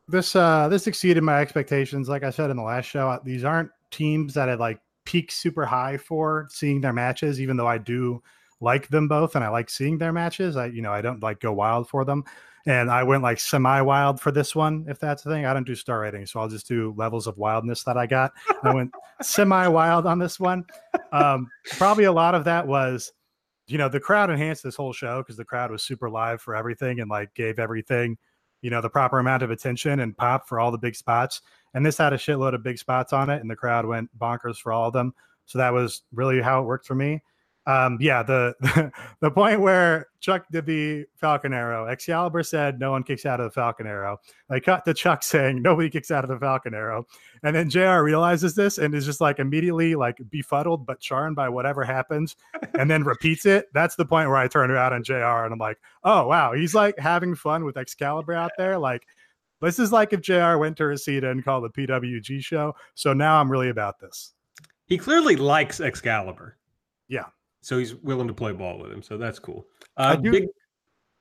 This 0.07 0.35
uh 0.35 0.67
this 0.67 0.87
exceeded 0.87 1.23
my 1.23 1.39
expectations. 1.39 2.09
Like 2.09 2.23
I 2.23 2.31
said 2.31 2.49
in 2.49 2.57
the 2.57 2.63
last 2.63 2.85
show, 2.85 3.19
these 3.23 3.43
aren't 3.43 3.71
teams 3.91 4.33
that 4.33 4.49
I 4.49 4.55
like 4.55 4.79
peak 5.05 5.31
super 5.31 5.65
high 5.65 5.97
for 5.97 6.47
seeing 6.49 6.81
their 6.81 6.93
matches, 6.93 7.39
even 7.39 7.57
though 7.57 7.67
I 7.67 7.77
do 7.77 8.21
like 8.59 8.89
them 8.89 9.07
both 9.07 9.35
and 9.35 9.43
I 9.43 9.49
like 9.49 9.69
seeing 9.69 9.97
their 9.97 10.13
matches. 10.13 10.57
I 10.57 10.67
you 10.67 10.81
know 10.81 10.91
I 10.91 11.01
don't 11.01 11.23
like 11.23 11.39
go 11.39 11.53
wild 11.53 11.87
for 11.87 12.05
them. 12.05 12.23
And 12.67 12.91
I 12.91 13.01
went 13.01 13.23
like 13.23 13.39
semi 13.39 13.81
wild 13.81 14.21
for 14.21 14.31
this 14.31 14.55
one, 14.55 14.85
if 14.87 14.99
that's 14.99 15.23
the 15.23 15.31
thing. 15.31 15.45
I 15.45 15.53
don't 15.53 15.65
do 15.65 15.73
star 15.73 16.01
rating, 16.01 16.25
so 16.27 16.39
I'll 16.39 16.47
just 16.47 16.67
do 16.67 16.93
levels 16.95 17.25
of 17.25 17.37
wildness 17.37 17.83
that 17.85 17.97
I 17.97 18.05
got. 18.05 18.31
I 18.63 18.73
went 18.73 18.93
semi 19.21 19.67
wild 19.67 20.05
on 20.05 20.19
this 20.19 20.39
one. 20.39 20.65
Um, 21.11 21.49
probably 21.71 22.03
a 22.03 22.11
lot 22.11 22.35
of 22.35 22.43
that 22.43 22.67
was, 22.67 23.11
you 23.71 23.77
know, 23.77 23.89
the 23.89 23.99
crowd 23.99 24.29
enhanced 24.29 24.63
this 24.63 24.75
whole 24.75 24.93
show 24.93 25.19
because 25.19 25.37
the 25.37 25.45
crowd 25.45 25.71
was 25.71 25.83
super 25.83 26.09
live 26.09 26.41
for 26.41 26.55
everything 26.55 26.99
and 26.99 27.09
like 27.09 27.33
gave 27.33 27.59
everything, 27.59 28.17
you 28.61 28.69
know, 28.69 28.81
the 28.81 28.89
proper 28.89 29.19
amount 29.19 29.43
of 29.43 29.51
attention 29.51 30.01
and 30.01 30.17
pop 30.17 30.47
for 30.47 30.59
all 30.59 30.71
the 30.71 30.77
big 30.77 30.95
spots. 30.95 31.41
And 31.73 31.85
this 31.85 31.97
had 31.97 32.13
a 32.13 32.17
shitload 32.17 32.53
of 32.53 32.63
big 32.63 32.77
spots 32.77 33.13
on 33.13 33.29
it, 33.29 33.41
and 33.41 33.49
the 33.49 33.55
crowd 33.55 33.85
went 33.85 34.09
bonkers 34.19 34.57
for 34.57 34.73
all 34.73 34.87
of 34.87 34.93
them. 34.93 35.13
So 35.45 35.57
that 35.57 35.73
was 35.73 36.03
really 36.13 36.41
how 36.41 36.61
it 36.61 36.65
worked 36.65 36.85
for 36.85 36.95
me 36.95 37.21
um 37.67 37.97
yeah 38.01 38.23
the 38.23 38.91
the 39.19 39.29
point 39.29 39.61
where 39.61 40.07
chuck 40.19 40.45
did 40.51 40.65
the 40.65 41.05
falcon 41.15 41.53
arrow 41.53 41.87
excalibur 41.87 42.41
said 42.41 42.79
no 42.79 42.89
one 42.89 43.03
kicks 43.03 43.23
out 43.25 43.39
of 43.39 43.45
the 43.45 43.51
falcon 43.51 43.85
arrow. 43.85 44.17
I 44.49 44.59
cut 44.59 44.83
to 44.85 44.93
chuck 44.93 45.21
saying 45.23 45.61
nobody 45.61 45.89
kicks 45.89 46.09
out 46.09 46.23
of 46.23 46.29
the 46.29 46.39
falcon 46.39 46.73
arrow. 46.73 47.05
And 47.43 47.55
then 47.55 47.69
jr 47.69 48.01
realizes 48.01 48.55
this 48.55 48.79
and 48.79 48.95
is 48.95 49.05
just 49.05 49.21
like 49.21 49.39
immediately 49.39 49.93
like 49.93 50.17
befuddled 50.29 50.85
but 50.85 50.99
charmed 50.99 51.35
by 51.35 51.49
whatever 51.49 51.83
happens 51.83 52.35
and 52.73 52.89
then 52.89 53.03
repeats 53.03 53.45
it. 53.45 53.67
That's 53.73 53.95
the 53.95 54.05
point 54.05 54.29
where 54.29 54.37
i 54.37 54.47
turn 54.47 54.71
around 54.71 54.93
on 54.93 55.03
jr 55.03 55.13
and 55.13 55.53
i'm 55.53 55.59
like 55.59 55.77
oh 56.03 56.27
wow 56.27 56.53
he's 56.53 56.73
like 56.73 56.97
having 56.97 57.35
fun 57.35 57.63
with 57.63 57.77
excalibur 57.77 58.33
out 58.33 58.51
there. 58.57 58.79
Like 58.79 59.05
this 59.61 59.77
is 59.77 59.91
like 59.91 60.13
if 60.13 60.21
jr 60.21 60.57
went 60.57 60.77
to 60.77 60.85
Reseda 60.85 61.29
and 61.29 61.45
called 61.45 61.63
the 61.63 61.69
pwg 61.69 62.43
show. 62.43 62.73
So 62.95 63.13
now 63.13 63.39
i'm 63.39 63.51
really 63.51 63.69
about 63.69 63.99
this. 63.99 64.33
He 64.91 64.97
clearly 64.97 65.37
likes 65.37 65.79
Excalibur. 65.79 66.57
Yeah. 67.07 67.27
So 67.61 67.77
he's 67.77 67.95
willing 67.95 68.27
to 68.27 68.33
play 68.33 68.51
ball 68.53 68.79
with 68.79 68.91
him. 68.91 69.01
So 69.03 69.17
that's 69.17 69.39
cool. 69.39 69.67
I 69.97 70.13
Uh, 70.13 70.15
do- 70.15 70.31
big, 70.31 70.47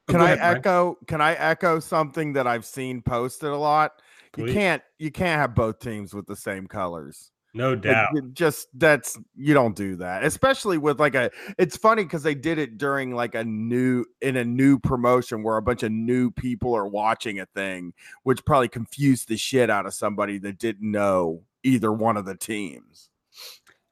Oh, 0.09 0.13
Can 0.13 0.21
I 0.23 0.25
ahead, 0.31 0.39
Brian. 0.39 0.57
echo? 0.57 0.99
Can 1.07 1.21
I 1.21 1.35
echo 1.35 1.79
something 1.79 2.33
that 2.33 2.47
I've 2.47 2.65
seen 2.65 3.01
posted 3.03 3.51
a 3.51 3.57
lot? 3.57 3.93
You 4.37 4.47
can't. 4.53 4.83
You 4.99 5.11
can't 5.13 5.41
have 5.41 5.55
both 5.55 5.79
teams 5.79 6.15
with 6.15 6.27
the 6.27 6.35
same 6.37 6.67
colors. 6.67 7.31
No 7.53 7.75
doubt. 7.77 8.11
you 8.15 8.23
just 8.33 8.69
that's 8.75 9.19
you 9.37 9.55
don't 9.55 9.75
do 9.77 9.97
that, 9.97 10.25
especially 10.25 10.79
with 10.79 10.99
like 10.99 11.15
a. 11.15 11.31
It's 11.59 11.77
funny 11.77 12.05
because 12.05 12.23
they 12.25 12.35
did 12.35 12.59
it 12.59 12.79
during 12.79 13.15
like 13.15 13.35
a 13.37 13.45
new 13.45 14.05
in 14.21 14.37
a 14.37 14.45
new 14.45 14.79
promotion 14.81 15.43
where 15.45 15.57
a 15.59 15.63
bunch 15.63 15.83
of 15.85 15.93
new 15.93 16.31
people 16.31 16.75
are 16.75 16.87
watching 16.89 17.39
a 17.41 17.47
thing, 17.47 17.93
which 18.25 18.45
probably 18.45 18.69
confused 18.69 19.29
the 19.29 19.37
shit 19.37 19.69
out 19.71 19.85
of 19.87 19.95
somebody 19.95 20.39
that 20.39 20.59
didn't 20.59 20.91
know 20.91 21.43
either 21.63 21.93
one 21.93 22.17
of 22.17 22.25
the 22.25 22.37
teams. 22.37 23.11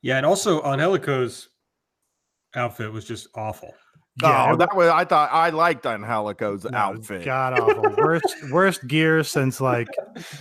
Yeah, 0.02 0.16
and 0.16 0.26
also 0.26 0.62
Angelico's 0.62 1.48
outfit 2.54 2.92
was 2.92 3.04
just 3.04 3.28
awful. 3.34 3.74
Oh, 4.24 4.28
yeah, 4.28 4.52
oh, 4.52 4.56
that 4.56 4.74
was 4.74 4.88
I 4.88 5.04
thought 5.04 5.30
I 5.32 5.50
liked 5.50 5.86
Angelico's 5.86 6.64
No, 6.64 6.76
outfit. 6.76 7.24
God 7.24 7.52
awful. 7.52 7.94
worst 7.98 8.26
worst 8.50 8.86
gear 8.88 9.22
since 9.22 9.60
like 9.60 9.86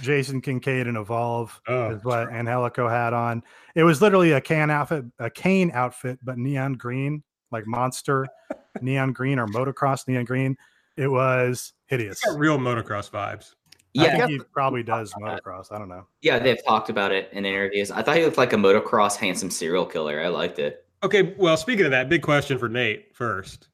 Jason 0.02 0.42
Kincaid 0.42 0.88
and 0.88 0.98
Evolve 0.98 1.60
Oh, 1.68 1.92
is 1.92 2.04
what 2.04 2.30
Angelico 2.32 2.88
had 2.90 3.14
on. 3.14 3.44
It 3.76 3.84
was 3.84 4.02
literally 4.02 4.32
a 4.32 4.42
can 4.42 4.72
outfit, 4.72 5.06
a 5.20 5.30
cane 5.30 5.70
outfit, 5.76 6.18
but 6.24 6.40
neon 6.40 6.74
green, 6.74 7.24
like 7.52 7.68
monster 7.68 8.26
neon 8.82 9.14
green 9.14 9.38
or 9.38 9.46
motocross 9.46 10.08
neon 10.08 10.26
green. 10.26 10.58
It 10.96 11.08
was 11.12 11.74
hideous. 11.86 12.20
Real 12.36 12.58
motocross 12.58 13.12
vibes. 13.12 13.54
I 13.96 14.06
Yeah, 14.06 14.26
think 14.28 14.30
he 14.32 14.40
probably 14.52 14.82
does 14.82 15.14
motocross. 15.14 15.72
I 15.72 15.78
don't 15.78 15.90
know. 15.90 16.08
yeah, 16.24 16.40
they've 16.40 16.64
talked 16.66 16.90
about 16.90 17.12
it 17.12 17.30
in 17.32 17.46
interviews. 17.46 17.92
I 17.92 18.02
thought 18.02 18.16
he 18.18 18.24
looked 18.26 18.38
like 18.40 18.54
a 18.54 18.58
motocross 18.58 19.18
handsome 19.18 19.52
serial 19.52 19.86
killer. 19.86 20.20
I 20.20 20.30
liked 20.30 20.58
it. 20.58 20.87
Okay, 21.04 21.36
well, 21.38 21.58
speaking 21.58 21.86
of 21.86 21.92
that, 21.92 22.10
big 22.10 22.22
question 22.24 22.58
for 22.58 22.68
Nate 22.70 23.16
first. 23.16 23.70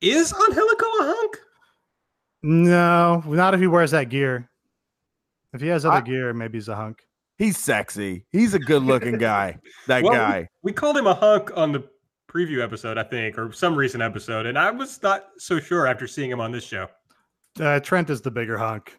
Is 0.00 0.32
Angelico 0.32 0.86
a 0.86 1.02
hunk? 1.04 1.38
No, 2.42 3.22
not 3.26 3.54
if 3.54 3.60
he 3.60 3.66
wears 3.66 3.90
that 3.92 4.08
gear. 4.08 4.48
If 5.52 5.60
he 5.60 5.68
has 5.68 5.84
other 5.84 5.96
I- 5.96 6.00
gear, 6.02 6.32
maybe 6.32 6.58
he's 6.58 6.68
a 6.68 6.76
hunk. 6.76 7.02
He's 7.38 7.56
sexy. 7.56 8.26
He's 8.30 8.52
a 8.52 8.58
good 8.58 8.82
looking 8.82 9.16
guy. 9.18 9.58
That 9.86 10.02
Well, 10.02 10.12
guy. 10.12 10.48
We 10.62 10.72
called 10.72 10.96
him 10.98 11.06
a 11.06 11.14
hunk 11.14 11.50
on 11.56 11.72
the 11.72 11.82
preview 12.30 12.62
episode, 12.62 12.98
I 12.98 13.02
think, 13.02 13.38
or 13.38 13.50
some 13.52 13.74
recent 13.74 14.02
episode, 14.02 14.44
and 14.46 14.58
I 14.58 14.70
was 14.70 15.02
not 15.02 15.28
so 15.38 15.58
sure 15.58 15.86
after 15.86 16.06
seeing 16.06 16.30
him 16.30 16.40
on 16.40 16.52
this 16.52 16.64
show. 16.64 16.86
Uh, 17.58 17.80
Trent 17.80 18.10
is 18.10 18.20
the 18.20 18.30
bigger 18.30 18.58
hunk. 18.58 18.98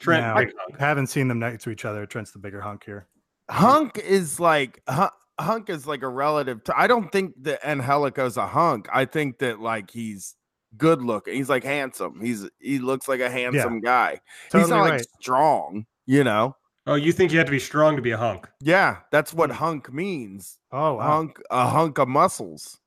Trent, 0.00 0.26
No. 0.26 0.34
big 0.36 0.52
hunk. 0.58 0.78
Haven't 0.80 1.08
seen 1.08 1.28
them 1.28 1.38
next 1.38 1.64
to 1.64 1.70
each 1.70 1.84
other. 1.84 2.06
Trent's 2.06 2.30
the 2.30 2.38
bigger 2.38 2.60
hunk 2.62 2.84
here. 2.84 3.06
Hunk 3.50 3.98
is 3.98 4.40
like 4.40 4.80
hu- 4.88 5.08
hunk 5.40 5.70
is 5.70 5.86
like 5.86 6.02
a 6.02 6.08
relative 6.08 6.64
to 6.64 6.78
I 6.78 6.86
don't 6.86 7.10
think 7.10 7.34
that 7.42 7.66
Angelico's 7.66 8.36
a 8.36 8.46
hunk. 8.46 8.88
I 8.92 9.04
think 9.04 9.38
that 9.38 9.60
like 9.60 9.90
he's 9.90 10.34
good 10.76 11.02
looking. 11.02 11.34
He's 11.34 11.48
like 11.48 11.64
handsome. 11.64 12.20
He's 12.20 12.48
he 12.60 12.78
looks 12.78 13.08
like 13.08 13.20
a 13.20 13.30
handsome 13.30 13.80
guy. 13.80 14.20
he's 14.44 14.52
Totally 14.52 14.70
not 14.70 14.88
like 14.88 15.06
strong, 15.20 15.86
you 16.06 16.24
know. 16.24 16.56
Oh, 16.86 16.94
you 16.94 17.12
think 17.12 17.32
you 17.32 17.38
have 17.38 17.46
to 17.46 17.52
be 17.52 17.58
strong 17.58 17.96
to 17.96 18.02
be 18.02 18.12
a 18.12 18.16
hunk? 18.16 18.48
Yeah, 18.62 18.98
that's 19.12 19.34
what 19.34 19.50
hmm. 19.50 19.56
hunk 19.56 19.92
means. 19.92 20.58
Oh, 20.72 20.94
wow. 20.94 21.06
Hunk 21.06 21.42
a 21.50 21.66
hunk 21.66 21.98
of 21.98 22.08
muscles. 22.08 22.78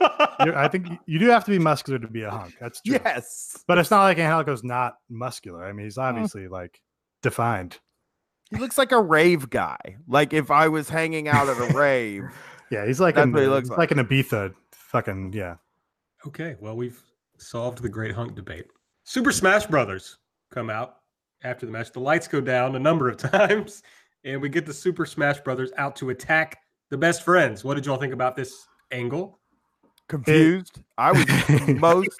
I 0.00 0.68
think 0.70 0.86
you 1.06 1.18
do 1.18 1.28
have 1.28 1.44
to 1.46 1.50
be 1.50 1.58
muscular 1.58 1.98
to 1.98 2.08
be 2.08 2.22
a 2.22 2.30
hunk. 2.30 2.54
That's 2.60 2.80
true. 2.86 2.98
Yes. 3.02 3.64
But 3.66 3.78
it's 3.78 3.90
not 3.90 4.02
like 4.02 4.18
Angelico's 4.18 4.62
not 4.62 4.94
muscular. 5.08 5.64
I 5.64 5.72
mean, 5.72 5.86
he's 5.86 5.96
mm. 5.96 6.02
obviously 6.02 6.46
like 6.46 6.80
defined. 7.22 7.78
He 8.52 8.58
looks 8.58 8.78
like 8.78 8.92
a 8.92 9.00
rave 9.00 9.50
guy. 9.50 9.78
Like 10.06 10.32
if 10.32 10.50
I 10.50 10.68
was 10.68 10.88
hanging 10.88 11.28
out 11.28 11.48
at 11.48 11.58
a 11.58 11.74
rave. 11.76 12.24
Yeah, 12.70 12.86
he's 12.86 13.00
like 13.00 13.16
That's 13.16 13.24
an, 13.24 13.32
what 13.32 13.42
he 13.42 13.48
looks 13.48 13.68
he's 13.68 13.78
like 13.78 13.90
an 13.90 13.98
Ibiza 13.98 14.54
fucking 14.72 15.32
yeah. 15.32 15.56
Okay, 16.26 16.56
well, 16.60 16.76
we've 16.76 17.02
solved 17.38 17.82
the 17.82 17.88
great 17.88 18.14
hunk 18.14 18.34
debate. 18.34 18.66
Super 19.04 19.32
Smash 19.32 19.66
Brothers 19.66 20.18
come 20.50 20.70
out 20.70 20.98
after 21.42 21.66
the 21.66 21.72
match. 21.72 21.90
The 21.92 22.00
lights 22.00 22.28
go 22.28 22.40
down 22.40 22.76
a 22.76 22.78
number 22.78 23.08
of 23.08 23.16
times, 23.32 23.82
and 24.24 24.40
we 24.40 24.48
get 24.48 24.66
the 24.66 24.74
Super 24.74 25.04
Smash 25.06 25.40
Brothers 25.40 25.72
out 25.76 25.96
to 25.96 26.10
attack 26.10 26.58
the 26.90 26.96
best 26.96 27.24
friends. 27.24 27.64
What 27.64 27.74
did 27.74 27.86
y'all 27.86 27.96
think 27.96 28.12
about 28.12 28.36
this 28.36 28.66
angle? 28.92 29.40
Confused. 30.12 30.80
I 30.98 31.12
was 31.12 31.68
most. 31.80 32.10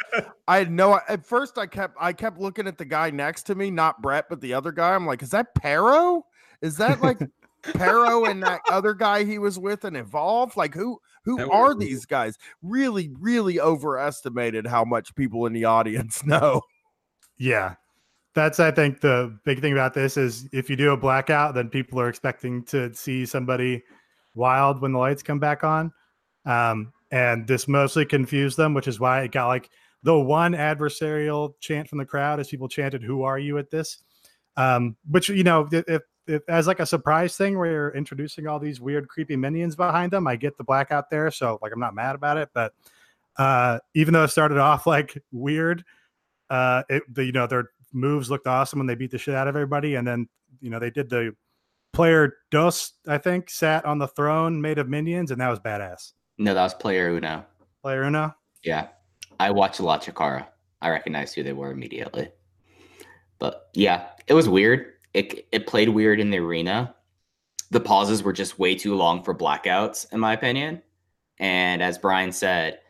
I 0.48 0.58
had 0.58 0.70
no. 0.70 0.98
At 1.08 1.24
first, 1.24 1.58
I 1.58 1.66
kept. 1.66 1.96
I 2.00 2.12
kept 2.12 2.38
looking 2.38 2.66
at 2.66 2.78
the 2.78 2.84
guy 2.84 3.10
next 3.10 3.44
to 3.44 3.54
me, 3.54 3.70
not 3.70 4.02
Brett, 4.02 4.26
but 4.28 4.40
the 4.40 4.54
other 4.54 4.72
guy. 4.72 4.94
I'm 4.94 5.06
like, 5.06 5.22
is 5.22 5.30
that 5.30 5.54
Pero? 5.54 6.24
Is 6.60 6.76
that 6.78 7.00
like 7.02 7.18
Pero 7.62 8.24
and 8.24 8.42
that 8.42 8.60
other 8.70 8.94
guy 8.94 9.24
he 9.24 9.38
was 9.38 9.58
with 9.58 9.84
and 9.84 9.96
Evolve? 9.96 10.56
Like, 10.56 10.74
who? 10.74 10.98
Who 11.24 11.36
That 11.36 11.50
are 11.50 11.68
was- 11.74 11.78
these 11.78 12.04
guys? 12.06 12.36
Really, 12.62 13.10
really 13.20 13.60
overestimated 13.60 14.66
how 14.66 14.84
much 14.84 15.14
people 15.14 15.46
in 15.46 15.52
the 15.52 15.64
audience 15.66 16.24
know. 16.26 16.62
Yeah. 17.38 17.74
That's 18.34 18.58
I 18.58 18.70
think 18.70 19.02
the 19.02 19.38
big 19.44 19.60
thing 19.60 19.74
about 19.74 19.92
this 19.92 20.16
is 20.16 20.48
if 20.52 20.70
you 20.70 20.74
do 20.76 20.92
a 20.92 20.96
blackout, 20.96 21.54
then 21.54 21.68
people 21.68 22.00
are 22.00 22.08
expecting 22.08 22.64
to 22.64 22.92
see 22.94 23.26
somebody 23.26 23.82
wild 24.34 24.80
when 24.80 24.92
the 24.92 24.98
lights 24.98 25.22
come 25.22 25.38
back 25.38 25.62
on. 25.64 25.92
Um, 26.46 26.92
and 27.12 27.46
this 27.46 27.68
mostly 27.68 28.06
confused 28.06 28.56
them, 28.56 28.72
which 28.72 28.88
is 28.88 28.98
why 28.98 29.22
it 29.22 29.32
got 29.32 29.46
like 29.46 29.70
the 30.02 30.18
one 30.18 30.54
adversarial 30.54 31.54
chant 31.60 31.88
from 31.88 31.98
the 31.98 32.06
crowd 32.06 32.40
as 32.40 32.48
people 32.48 32.68
chanted, 32.68 33.02
Who 33.02 33.22
are 33.22 33.38
you 33.38 33.58
at 33.58 33.70
this? 33.70 33.98
Um, 34.56 34.96
which 35.08 35.28
you 35.28 35.44
know, 35.44 35.68
if, 35.70 36.02
if 36.26 36.42
as 36.48 36.66
like 36.66 36.80
a 36.80 36.86
surprise 36.86 37.36
thing 37.36 37.58
where 37.58 37.70
you're 37.70 37.90
introducing 37.94 38.46
all 38.46 38.58
these 38.58 38.80
weird, 38.80 39.08
creepy 39.08 39.36
minions 39.36 39.76
behind 39.76 40.10
them, 40.10 40.26
I 40.26 40.36
get 40.36 40.56
the 40.56 40.64
blackout 40.64 41.10
there, 41.10 41.30
so 41.30 41.58
like 41.62 41.72
I'm 41.72 41.80
not 41.80 41.94
mad 41.94 42.14
about 42.14 42.38
it. 42.38 42.48
But 42.54 42.72
uh, 43.36 43.78
even 43.94 44.14
though 44.14 44.24
it 44.24 44.28
started 44.28 44.58
off 44.58 44.86
like 44.86 45.22
weird, 45.30 45.84
uh, 46.48 46.82
it 46.88 47.02
the, 47.14 47.24
you 47.24 47.32
know 47.32 47.46
their 47.46 47.70
moves 47.92 48.30
looked 48.30 48.46
awesome 48.46 48.78
when 48.78 48.86
they 48.86 48.94
beat 48.94 49.10
the 49.10 49.18
shit 49.18 49.34
out 49.34 49.48
of 49.48 49.54
everybody, 49.54 49.96
and 49.96 50.08
then 50.08 50.28
you 50.60 50.70
know 50.70 50.78
they 50.78 50.90
did 50.90 51.10
the 51.10 51.36
player 51.92 52.36
dos 52.50 52.94
I 53.06 53.18
think 53.18 53.50
sat 53.50 53.84
on 53.84 53.98
the 53.98 54.08
throne 54.08 54.62
made 54.62 54.78
of 54.78 54.88
minions, 54.88 55.30
and 55.30 55.40
that 55.42 55.50
was 55.50 55.60
badass. 55.60 56.12
No, 56.42 56.54
that 56.54 56.62
was 56.62 56.74
player 56.74 57.08
Uno. 57.10 57.44
Player 57.82 58.02
Uno. 58.02 58.34
Yeah, 58.64 58.88
I 59.38 59.50
watched 59.52 59.78
a 59.78 59.84
lot 59.84 60.02
Chikara. 60.02 60.46
I 60.80 60.90
recognized 60.90 61.36
who 61.36 61.44
they 61.44 61.52
were 61.52 61.70
immediately. 61.70 62.30
But 63.38 63.68
yeah, 63.74 64.08
it 64.26 64.34
was 64.34 64.48
weird. 64.48 64.94
It 65.14 65.46
it 65.52 65.68
played 65.68 65.88
weird 65.88 66.18
in 66.18 66.30
the 66.30 66.38
arena. 66.38 66.96
The 67.70 67.78
pauses 67.78 68.24
were 68.24 68.32
just 68.32 68.58
way 68.58 68.74
too 68.74 68.96
long 68.96 69.22
for 69.22 69.34
blackouts, 69.34 70.12
in 70.12 70.18
my 70.18 70.32
opinion. 70.32 70.82
And 71.38 71.80
as 71.80 71.96
Brian 71.96 72.32
said, 72.32 72.80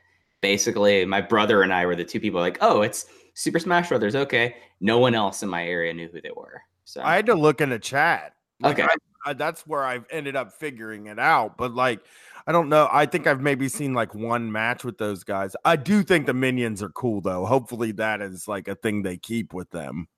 basically 0.41 1.05
my 1.05 1.21
brother 1.21 1.63
and 1.63 1.75
I 1.75 1.85
were 1.85 1.95
the 1.95 2.05
two 2.05 2.21
people 2.21 2.41
like, 2.41 2.57
oh, 2.63 2.81
it's 2.81 3.05
Super 3.35 3.59
Smash 3.59 3.91
Brothers. 3.91 4.17
Okay. 4.17 4.57
No 4.81 4.99
one 4.99 5.15
else 5.15 5.43
in 5.43 5.49
my 5.51 5.67
area 5.67 5.93
knew 5.93 6.09
who 6.09 6.23
they 6.23 6.33
were. 6.35 6.63
So 6.85 7.03
I 7.03 7.17
had 7.17 7.27
to 7.27 7.35
look 7.35 7.61
in 7.61 7.69
the 7.69 7.79
chat. 7.79 8.35
Like, 8.61 8.79
Okay. 8.79 8.89
I, 8.89 9.31
I, 9.31 9.33
that's 9.35 9.67
where 9.67 9.85
I've 9.85 10.07
ended 10.11 10.37
up 10.37 10.53
figuring 10.53 11.07
it 11.07 11.19
out. 11.19 11.57
But 11.57 11.75
like, 11.75 12.01
I 12.47 12.53
don't 12.53 12.69
know. 12.69 12.89
I 12.91 13.07
think 13.07 13.27
I've 13.27 13.41
maybe 13.41 13.69
seen 13.69 13.95
like 13.95 14.15
one 14.15 14.51
match 14.51 14.85
with 14.85 14.99
those 14.99 15.25
guys. 15.25 15.55
I 15.65 15.77
do 15.77 16.03
think 16.03 16.27
the 16.27 16.35
minions 16.35 16.83
are 16.83 16.89
cool 16.91 17.21
though. 17.21 17.47
Hopefully 17.47 17.93
that 17.93 18.21
is 18.21 18.49
like 18.49 18.69
a 18.69 18.75
thing 18.75 19.03
they 19.03 19.17
keep 19.17 19.53
with 19.53 19.71
them. 19.71 20.09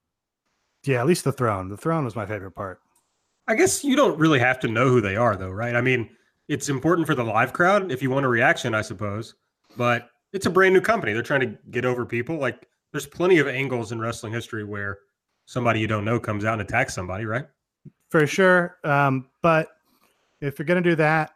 Yeah, 0.84 1.00
at 1.00 1.06
least 1.06 1.24
the 1.24 1.32
throne. 1.32 1.68
The 1.68 1.76
throne 1.76 2.04
was 2.04 2.16
my 2.16 2.26
favorite 2.26 2.52
part. 2.52 2.80
I 3.46 3.54
guess 3.54 3.84
you 3.84 3.96
don't 3.96 4.18
really 4.18 4.38
have 4.38 4.58
to 4.60 4.68
know 4.68 4.88
who 4.88 5.00
they 5.00 5.16
are, 5.16 5.36
though, 5.36 5.50
right? 5.50 5.76
I 5.76 5.80
mean, 5.80 6.10
it's 6.48 6.68
important 6.68 7.06
for 7.06 7.14
the 7.14 7.24
live 7.24 7.52
crowd 7.52 7.90
if 7.90 8.02
you 8.02 8.10
want 8.10 8.26
a 8.26 8.28
reaction, 8.28 8.74
I 8.74 8.82
suppose. 8.82 9.34
But 9.76 10.10
it's 10.32 10.46
a 10.46 10.50
brand 10.50 10.74
new 10.74 10.80
company. 10.80 11.12
They're 11.12 11.22
trying 11.22 11.40
to 11.40 11.58
get 11.70 11.84
over 11.84 12.04
people. 12.06 12.36
Like, 12.38 12.68
there's 12.92 13.06
plenty 13.06 13.38
of 13.38 13.48
angles 13.48 13.92
in 13.92 14.00
wrestling 14.00 14.32
history 14.32 14.64
where 14.64 14.98
somebody 15.46 15.80
you 15.80 15.86
don't 15.86 16.04
know 16.04 16.18
comes 16.18 16.44
out 16.44 16.54
and 16.54 16.62
attacks 16.62 16.94
somebody, 16.94 17.24
right? 17.26 17.46
for 18.14 18.28
sure. 18.28 18.76
Um, 18.84 19.28
but 19.42 19.70
if 20.40 20.56
you're 20.56 20.66
gonna 20.66 20.80
do 20.80 20.94
that, 20.94 21.33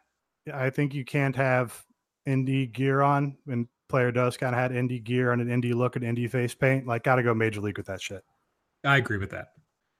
I 0.51 0.69
think 0.69 0.93
you 0.93 1.05
can't 1.05 1.35
have 1.35 1.85
indie 2.27 2.71
gear 2.71 3.01
on. 3.01 3.37
And 3.47 3.67
Player 3.87 4.11
Dos 4.11 4.37
kind 4.37 4.53
of 4.53 4.61
had 4.61 4.71
indie 4.71 5.03
gear 5.03 5.31
and 5.31 5.41
an 5.41 5.47
indie 5.49 5.73
look 5.73 5.95
and 5.95 6.05
indie 6.05 6.29
face 6.29 6.53
paint. 6.53 6.87
Like, 6.87 7.03
gotta 7.03 7.23
go 7.23 7.33
major 7.33 7.61
league 7.61 7.77
with 7.77 7.87
that 7.87 8.01
shit. 8.01 8.23
I 8.83 8.97
agree 8.97 9.17
with 9.17 9.31
that. 9.31 9.49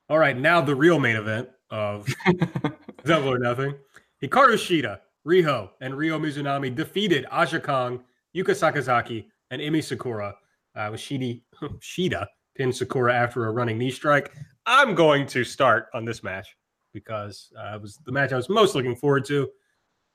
All 0.09 0.17
right, 0.17 0.37
now 0.37 0.61
the 0.61 0.75
real 0.75 0.99
main 0.99 1.15
event 1.15 1.49
of 1.69 2.07
Double 3.05 3.31
or 3.31 3.39
Nothing. 3.39 3.75
Hikaru 4.23 4.53
Shida, 4.53 4.99
Riho, 5.25 5.69
and 5.81 5.97
Ryo 5.97 6.19
Mizunami 6.19 6.73
defeated 6.73 7.25
Aja 7.31 7.59
Kong, 7.59 8.03
Yuka 8.35 8.51
Sakazaki, 8.51 9.25
and 9.51 9.61
Emi 9.61 9.83
Sakura. 9.83 10.35
Uh, 10.75 10.89
with 10.91 11.01
Shidi, 11.01 11.41
Shida 11.79 12.25
pinned 12.55 12.75
Sakura 12.75 13.13
after 13.13 13.47
a 13.47 13.51
running 13.51 13.77
knee 13.77 13.91
strike. 13.91 14.33
I'm 14.65 14.93
going 14.95 15.25
to 15.27 15.43
start 15.43 15.87
on 15.93 16.05
this 16.05 16.23
match 16.23 16.55
because 16.93 17.51
uh, 17.57 17.75
it 17.75 17.81
was 17.81 17.97
the 18.05 18.11
match 18.11 18.33
I 18.33 18.35
was 18.35 18.49
most 18.49 18.75
looking 18.75 18.95
forward 18.95 19.25
to. 19.25 19.49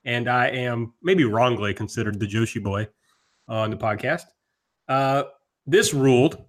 And 0.04 0.28
I 0.28 0.48
am 0.48 0.92
maybe 1.02 1.24
wrongly 1.24 1.72
considered 1.74 2.20
the 2.20 2.26
Joshi 2.26 2.62
boy 2.62 2.88
on 3.48 3.70
the 3.70 3.76
podcast. 3.76 4.24
Uh, 4.88 5.24
this 5.66 5.94
ruled. 5.94 6.44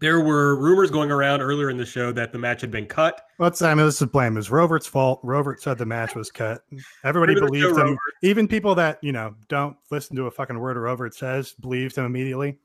There 0.00 0.20
were 0.20 0.56
rumors 0.56 0.92
going 0.92 1.10
around 1.10 1.40
earlier 1.40 1.70
in 1.70 1.76
the 1.76 1.84
show 1.84 2.12
that 2.12 2.30
the 2.30 2.38
match 2.38 2.60
had 2.60 2.70
been 2.70 2.86
cut. 2.86 3.20
Let's 3.40 3.60
I 3.62 3.74
mean, 3.74 3.84
this 3.84 4.00
is 4.00 4.08
blame. 4.08 4.34
It 4.34 4.36
was 4.36 4.48
Rovert's 4.48 4.86
fault. 4.86 5.20
Rovert 5.24 5.58
said 5.60 5.76
the 5.76 5.86
match 5.86 6.14
was 6.14 6.30
cut. 6.30 6.62
Everybody 7.02 7.34
believed 7.34 7.76
him. 7.76 7.88
Rovert. 7.88 7.96
Even 8.22 8.46
people 8.46 8.76
that 8.76 8.98
you 9.02 9.10
know 9.10 9.34
don't 9.48 9.76
listen 9.90 10.14
to 10.16 10.26
a 10.26 10.30
fucking 10.30 10.58
word 10.58 10.76
Rovert 10.76 11.14
says 11.14 11.52
believed 11.52 11.96
him 11.96 12.04
immediately. 12.04 12.58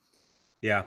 Yeah. 0.61 0.83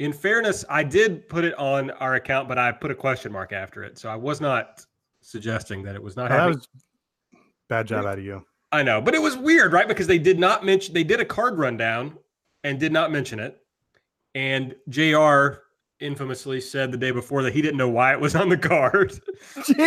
In 0.00 0.12
fairness, 0.12 0.64
I 0.68 0.82
did 0.82 1.28
put 1.28 1.44
it 1.44 1.54
on 1.54 1.92
our 1.92 2.14
account, 2.14 2.48
but 2.48 2.58
I 2.58 2.72
put 2.72 2.90
a 2.90 2.94
question 2.94 3.30
mark 3.30 3.52
after 3.52 3.84
it. 3.84 3.98
So 3.98 4.08
I 4.08 4.16
was 4.16 4.40
not 4.40 4.84
suggesting 5.20 5.84
that 5.84 5.94
it 5.94 6.02
was 6.02 6.16
not 6.16 6.28
that 6.30 6.40
happening. 6.40 6.58
was 6.58 6.68
bad 7.72 7.86
job 7.86 8.04
out 8.04 8.18
of 8.18 8.24
you. 8.24 8.44
I 8.70 8.82
know, 8.82 9.00
but 9.00 9.14
it 9.14 9.22
was 9.22 9.36
weird, 9.36 9.72
right? 9.72 9.88
Because 9.88 10.06
they 10.06 10.18
did 10.18 10.38
not 10.38 10.64
mention 10.64 10.94
they 10.94 11.04
did 11.04 11.20
a 11.20 11.24
card 11.24 11.58
rundown 11.58 12.16
and 12.64 12.78
did 12.78 12.92
not 12.92 13.10
mention 13.10 13.38
it. 13.38 13.58
And 14.34 14.74
JR 14.88 15.62
infamously 16.00 16.60
said 16.60 16.90
the 16.90 16.98
day 16.98 17.10
before 17.12 17.42
that 17.42 17.52
he 17.54 17.62
didn't 17.62 17.76
know 17.78 17.88
why 17.88 18.12
it 18.12 18.20
was 18.20 18.34
on 18.34 18.48
the 18.48 18.58
card. 18.58 19.12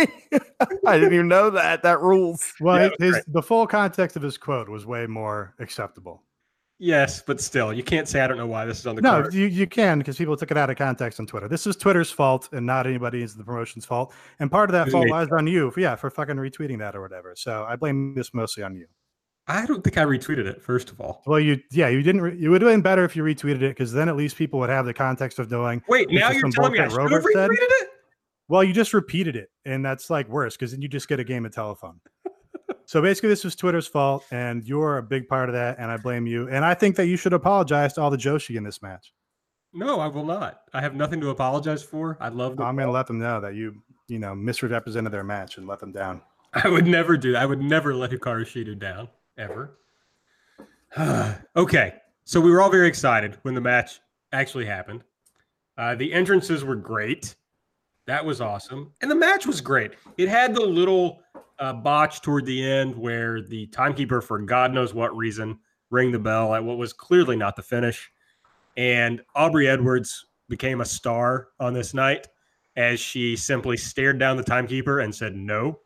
I 0.86 0.98
didn't 0.98 1.12
even 1.14 1.28
know 1.28 1.50
that. 1.50 1.82
That 1.82 2.00
rules. 2.00 2.52
Well, 2.60 2.80
Yeah, 2.80 2.90
his 2.98 3.14
right. 3.14 3.22
the 3.28 3.42
full 3.42 3.66
context 3.66 4.16
of 4.16 4.22
his 4.22 4.38
quote 4.38 4.68
was 4.68 4.86
way 4.86 5.06
more 5.06 5.54
acceptable. 5.58 6.22
Yes, 6.78 7.22
but 7.22 7.40
still, 7.40 7.72
you 7.72 7.82
can't 7.82 8.08
say 8.08 8.20
I 8.20 8.26
don't 8.26 8.36
know 8.38 8.46
why 8.46 8.64
this 8.64 8.80
is 8.80 8.86
on 8.86 8.96
the 8.96 9.02
No, 9.02 9.22
card. 9.22 9.34
you, 9.34 9.46
you 9.46 9.66
can 9.66 9.98
because 9.98 10.16
people 10.16 10.36
took 10.36 10.50
it 10.50 10.56
out 10.56 10.70
of 10.70 10.76
context 10.76 11.20
on 11.20 11.26
Twitter. 11.26 11.48
This 11.48 11.66
is 11.66 11.76
Twitter's 11.76 12.10
fault 12.10 12.48
and 12.52 12.66
not 12.66 12.86
anybody's 12.86 13.34
the 13.34 13.44
promotion's 13.44 13.84
fault. 13.84 14.12
And 14.40 14.50
part 14.50 14.70
of 14.70 14.72
that 14.74 14.90
fault 14.90 15.08
lies 15.08 15.28
on 15.32 15.46
you, 15.46 15.70
for, 15.70 15.80
yeah, 15.80 15.96
for 15.96 16.10
fucking 16.10 16.36
retweeting 16.36 16.78
that 16.78 16.94
or 16.96 17.02
whatever. 17.02 17.34
So 17.36 17.64
I 17.68 17.76
blame 17.76 18.14
this 18.14 18.32
mostly 18.34 18.62
on 18.62 18.74
you. 18.76 18.86
I 19.48 19.64
don't 19.64 19.84
think 19.84 19.96
I 19.96 20.04
retweeted 20.04 20.46
it, 20.46 20.60
first 20.60 20.90
of 20.90 21.00
all. 21.00 21.22
Well, 21.24 21.38
you, 21.38 21.60
yeah, 21.70 21.88
you 21.88 22.02
didn't. 22.02 22.20
Re- 22.20 22.36
it 22.42 22.48
would 22.48 22.62
have 22.62 22.70
been 22.70 22.80
better 22.82 23.04
if 23.04 23.14
you 23.14 23.22
retweeted 23.22 23.62
it 23.62 23.68
because 23.70 23.92
then 23.92 24.08
at 24.08 24.16
least 24.16 24.36
people 24.36 24.58
would 24.58 24.70
have 24.70 24.86
the 24.86 24.92
context 24.94 25.38
of 25.38 25.48
knowing. 25.50 25.82
Wait, 25.88 26.10
now 26.10 26.30
you're 26.30 26.50
telling 26.50 26.72
me 26.72 26.80
I 26.80 26.88
should 26.88 26.98
have 27.00 27.12
Robert 27.12 27.22
said? 27.32 27.50
retweeted 27.50 27.70
it? 27.82 27.88
Well, 28.48 28.64
you 28.64 28.72
just 28.72 28.92
repeated 28.92 29.36
it, 29.36 29.50
and 29.64 29.84
that's 29.84 30.10
like 30.10 30.28
worse 30.28 30.56
because 30.56 30.72
then 30.72 30.82
you 30.82 30.88
just 30.88 31.06
get 31.08 31.20
a 31.20 31.24
game 31.24 31.46
of 31.46 31.52
telephone. 31.54 32.00
So 32.86 33.02
basically, 33.02 33.28
this 33.28 33.42
was 33.42 33.56
Twitter's 33.56 33.88
fault, 33.88 34.24
and 34.30 34.64
you're 34.64 34.98
a 34.98 35.02
big 35.02 35.26
part 35.26 35.48
of 35.48 35.54
that, 35.54 35.78
and 35.78 35.90
I 35.90 35.96
blame 35.96 36.24
you. 36.26 36.48
And 36.48 36.64
I 36.64 36.72
think 36.72 36.94
that 36.96 37.06
you 37.06 37.16
should 37.16 37.32
apologize 37.32 37.92
to 37.94 38.00
all 38.00 38.10
the 38.10 38.16
Joshi 38.16 38.56
in 38.56 38.62
this 38.62 38.80
match. 38.80 39.12
No, 39.72 39.98
I 39.98 40.06
will 40.06 40.24
not. 40.24 40.62
I 40.72 40.80
have 40.80 40.94
nothing 40.94 41.20
to 41.20 41.30
apologize 41.30 41.82
for. 41.82 42.16
I 42.20 42.28
love 42.28 42.56
the 42.56 42.62
I'm 42.62 42.76
going 42.76 42.86
to 42.86 42.92
let 42.92 43.08
them 43.08 43.18
know 43.18 43.40
that 43.40 43.56
you, 43.56 43.74
you 44.06 44.20
know, 44.20 44.36
misrepresented 44.36 45.12
their 45.12 45.24
match 45.24 45.58
and 45.58 45.66
let 45.66 45.80
them 45.80 45.90
down. 45.90 46.22
I 46.54 46.68
would 46.68 46.86
never 46.86 47.16
do 47.16 47.32
that. 47.32 47.42
I 47.42 47.46
would 47.46 47.60
never 47.60 47.92
let 47.92 48.12
Hikaru 48.12 48.42
Shida 48.42 48.78
down, 48.78 49.08
ever. 49.36 49.76
okay, 51.56 51.94
so 52.24 52.40
we 52.40 52.52
were 52.52 52.62
all 52.62 52.70
very 52.70 52.86
excited 52.86 53.36
when 53.42 53.54
the 53.54 53.60
match 53.60 54.00
actually 54.32 54.64
happened. 54.64 55.02
Uh, 55.76 55.96
the 55.96 56.12
entrances 56.12 56.64
were 56.64 56.76
great. 56.76 57.34
That 58.06 58.24
was 58.24 58.40
awesome. 58.40 58.92
And 59.00 59.10
the 59.10 59.16
match 59.16 59.46
was 59.46 59.60
great. 59.60 59.92
It 60.16 60.28
had 60.28 60.54
the 60.54 60.62
little 60.62 61.20
uh, 61.58 61.72
botch 61.72 62.20
toward 62.20 62.44
the 62.46 62.62
end 62.62 62.94
where 62.94 63.42
the 63.42 63.66
timekeeper, 63.68 64.20
for 64.20 64.38
God 64.38 64.72
knows 64.72 64.94
what 64.94 65.16
reason, 65.16 65.58
rang 65.90 66.12
the 66.12 66.18
bell 66.18 66.54
at 66.54 66.62
what 66.62 66.78
was 66.78 66.92
clearly 66.92 67.36
not 67.36 67.56
the 67.56 67.62
finish. 67.62 68.10
And 68.76 69.22
Aubrey 69.34 69.68
Edwards 69.68 70.26
became 70.48 70.80
a 70.80 70.84
star 70.84 71.48
on 71.58 71.72
this 71.72 71.94
night 71.94 72.28
as 72.76 73.00
she 73.00 73.36
simply 73.36 73.76
stared 73.76 74.18
down 74.18 74.36
the 74.36 74.42
timekeeper 74.42 75.00
and 75.00 75.14
said 75.14 75.34
no 75.34 75.80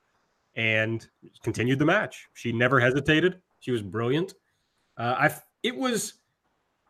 and 0.56 1.06
continued 1.42 1.78
the 1.78 1.84
match. 1.84 2.28
She 2.34 2.52
never 2.52 2.80
hesitated. 2.80 3.40
She 3.60 3.70
was 3.70 3.82
brilliant. 3.82 4.34
Uh, 4.96 5.14
I 5.18 5.34
it 5.62 5.76
was 5.76 6.14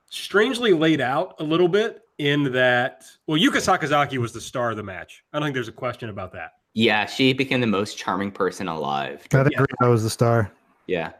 strangely 0.09 0.73
laid 0.73 1.01
out 1.01 1.35
a 1.39 1.45
little 1.45 1.69
bit 1.69 2.03
in 2.19 2.53
that. 2.53 3.05
Well, 3.27 3.41
Yuka 3.41 3.57
Sakazaki 3.57 4.19
was 4.19 4.33
the 4.33 4.41
star 4.41 4.71
of 4.71 4.77
the 4.77 4.83
match. 4.83 5.25
I 5.33 5.39
don't 5.39 5.47
think 5.47 5.55
there's 5.55 5.69
a 5.69 5.73
question 5.73 6.09
about 6.09 6.33
that. 6.33 6.53
Yeah, 6.75 7.07
she 7.07 7.33
became 7.33 7.61
the 7.61 7.67
most 7.67 7.99
charming 7.99 8.31
person 8.31 8.69
alive. 8.69 9.27
I 9.33 9.43
think 9.43 9.53
Yeah. 9.55 9.65
Riho 9.81 9.91
was 9.91 10.03
the 10.03 10.11
star. 10.11 10.53
Yeah. 10.87 11.13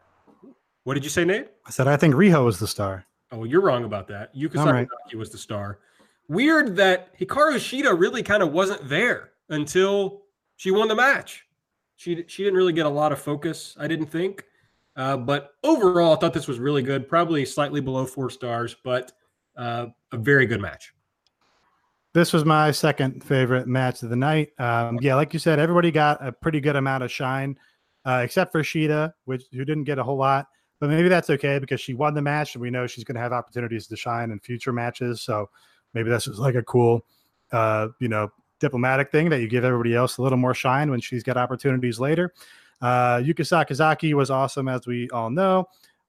What 0.85 0.95
did 0.95 1.05
you 1.05 1.11
say, 1.11 1.25
Nate? 1.25 1.49
I 1.67 1.71
said 1.71 1.89
I 1.89 1.97
think 1.97 2.15
Riho 2.15 2.45
was 2.45 2.59
the 2.59 2.67
star. 2.67 3.05
Oh, 3.33 3.39
well, 3.39 3.47
you're 3.47 3.61
wrong 3.61 3.85
about 3.85 4.09
that. 4.09 4.35
Yuka 4.35 4.59
I'm 4.59 4.75
right. 4.75 4.89
Was 5.15 5.31
the 5.31 5.39
star. 5.39 5.79
Weird 6.29 6.77
that 6.77 7.17
Hikaru 7.19 7.57
Shida 7.57 7.99
really 7.99 8.23
kind 8.23 8.43
of 8.43 8.53
wasn't 8.53 8.89
there 8.89 9.31
until 9.49 10.23
she 10.57 10.71
won 10.71 10.89
the 10.89 10.95
match. 10.95 11.45
She 11.97 12.25
she 12.29 12.45
didn't 12.45 12.57
really 12.57 12.73
get 12.73 12.87
a 12.87 12.91
lot 12.91 13.13
of 13.13 13.21
focus, 13.21 13.77
I 13.79 13.87
didn't 13.87 14.07
think. 14.07 14.45
Uh, 14.97 15.17
but 15.17 15.53
overall, 15.63 16.15
I 16.15 16.17
thought 16.17 16.33
this 16.33 16.49
was 16.49 16.59
really 16.59 16.83
good. 16.83 17.09
Probably 17.09 17.45
slightly 17.45 17.81
below 17.81 18.07
four 18.07 18.31
stars, 18.31 18.75
but 18.83 19.13
uh, 19.57 19.87
a 20.13 20.17
very 20.17 20.47
good 20.47 20.61
match. 20.61 20.93
This 22.13 22.33
was 22.33 22.45
my 22.45 22.73
second 22.73 23.23
favorite 23.23 23.69
match 23.69 24.03
of 24.03 24.11
the 24.11 24.17
night. 24.17 24.51
Um, 24.59 24.99
yeah, 25.01 25.15
like 25.15 25.33
you 25.33 25.39
said, 25.39 25.61
everybody 25.61 25.93
got 25.93 26.27
a 26.27 26.33
pretty 26.33 26.61
good 26.61 26.75
amount 26.75 27.05
of 27.05 27.13
shine, 27.13 27.57
uh, 28.05 28.23
except 28.25 28.51
for 28.51 28.63
Shida, 28.63 29.13
which 29.27 29.45
who 29.53 29.65
didn't 29.65 29.85
get 29.85 29.99
a 29.99 30.03
whole 30.03 30.17
lot. 30.17 30.47
But 30.81 30.91
maybe 30.91 31.09
that's 31.09 31.31
okay 31.31 31.59
because 31.59 31.81
she 31.81 31.95
won 31.95 32.15
the 32.15 32.23
match, 32.23 32.55
and 32.55 32.63
we 32.63 32.71
know 32.71 32.87
she's 32.87 33.05
going 33.05 33.15
to 33.15 33.21
have 33.21 33.33
opportunities 33.33 33.87
to 33.87 33.97
shine 33.97 34.31
in 34.31 34.41
future 34.41 34.73
matches. 34.73 35.21
So 35.21 35.51
maybe 35.95 36.11
that's 36.11 36.25
just 36.25 36.39
like 36.39 36.55
a 36.57 36.63
cool, 36.63 37.05
uh, 37.53 37.89
you 38.01 38.09
know, 38.09 38.33
diplomatic 38.59 39.13
thing 39.13 39.29
that 39.29 39.41
you 39.41 39.49
give 39.49 39.65
everybody 39.65 39.95
else 39.95 40.17
a 40.17 40.23
little 40.23 40.39
more 40.39 40.55
shine 40.55 40.91
when 40.91 41.01
she's 41.01 41.23
got 41.23 41.37
opportunities 41.37 42.01
later. 42.01 42.33
Uh, 42.81 43.19
Yuka 43.19 43.41
Sakazaki 43.41 44.15
was 44.15 44.31
awesome, 44.31 44.69
as 44.69 44.87
we 44.87 45.09
all 45.11 45.31
know. 45.31 45.67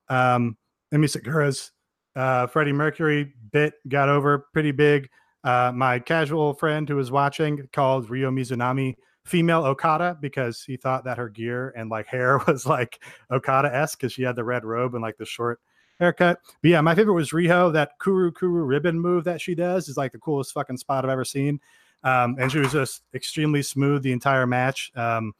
Um, 0.09 0.57
Emi 0.93 1.09
Sakura's 1.09 1.71
uh, 2.15 2.47
Freddie 2.47 2.73
Mercury 2.73 3.33
bit 3.51 3.73
got 3.87 4.09
over 4.09 4.47
pretty 4.53 4.71
big. 4.71 5.09
Uh, 5.43 5.71
my 5.73 5.99
casual 5.99 6.53
friend 6.53 6.87
who 6.87 6.95
was 6.95 7.11
watching 7.11 7.67
called 7.73 8.09
Ryo 8.09 8.29
Mizunami 8.31 8.95
female 9.23 9.63
Okada 9.65 10.17
because 10.19 10.63
he 10.63 10.77
thought 10.77 11.03
that 11.05 11.17
her 11.17 11.29
gear 11.29 11.73
and 11.75 11.89
like 11.89 12.07
hair 12.07 12.39
was 12.47 12.65
like 12.65 13.03
Okada 13.31 13.73
esque 13.73 13.99
because 13.99 14.13
she 14.13 14.23
had 14.23 14.35
the 14.35 14.43
red 14.43 14.65
robe 14.65 14.93
and 14.93 15.01
like 15.01 15.17
the 15.17 15.25
short 15.25 15.59
haircut. 15.99 16.39
But 16.61 16.69
yeah, 16.69 16.81
my 16.81 16.95
favorite 16.95 17.13
was 17.13 17.31
Riho. 17.31 17.71
That 17.73 17.91
Kuru 18.01 18.31
Kuru 18.31 18.63
ribbon 18.63 18.99
move 18.99 19.23
that 19.25 19.41
she 19.41 19.55
does 19.55 19.87
is 19.87 19.97
like 19.97 20.11
the 20.11 20.19
coolest 20.19 20.53
fucking 20.53 20.77
spot 20.77 21.05
I've 21.05 21.11
ever 21.11 21.25
seen. 21.25 21.59
Um, 22.03 22.35
and 22.39 22.51
she 22.51 22.57
was 22.57 22.71
just 22.71 23.03
extremely 23.13 23.61
smooth 23.61 24.01
the 24.01 24.11
entire 24.11 24.47
match. 24.47 24.91
Um, 24.95 25.33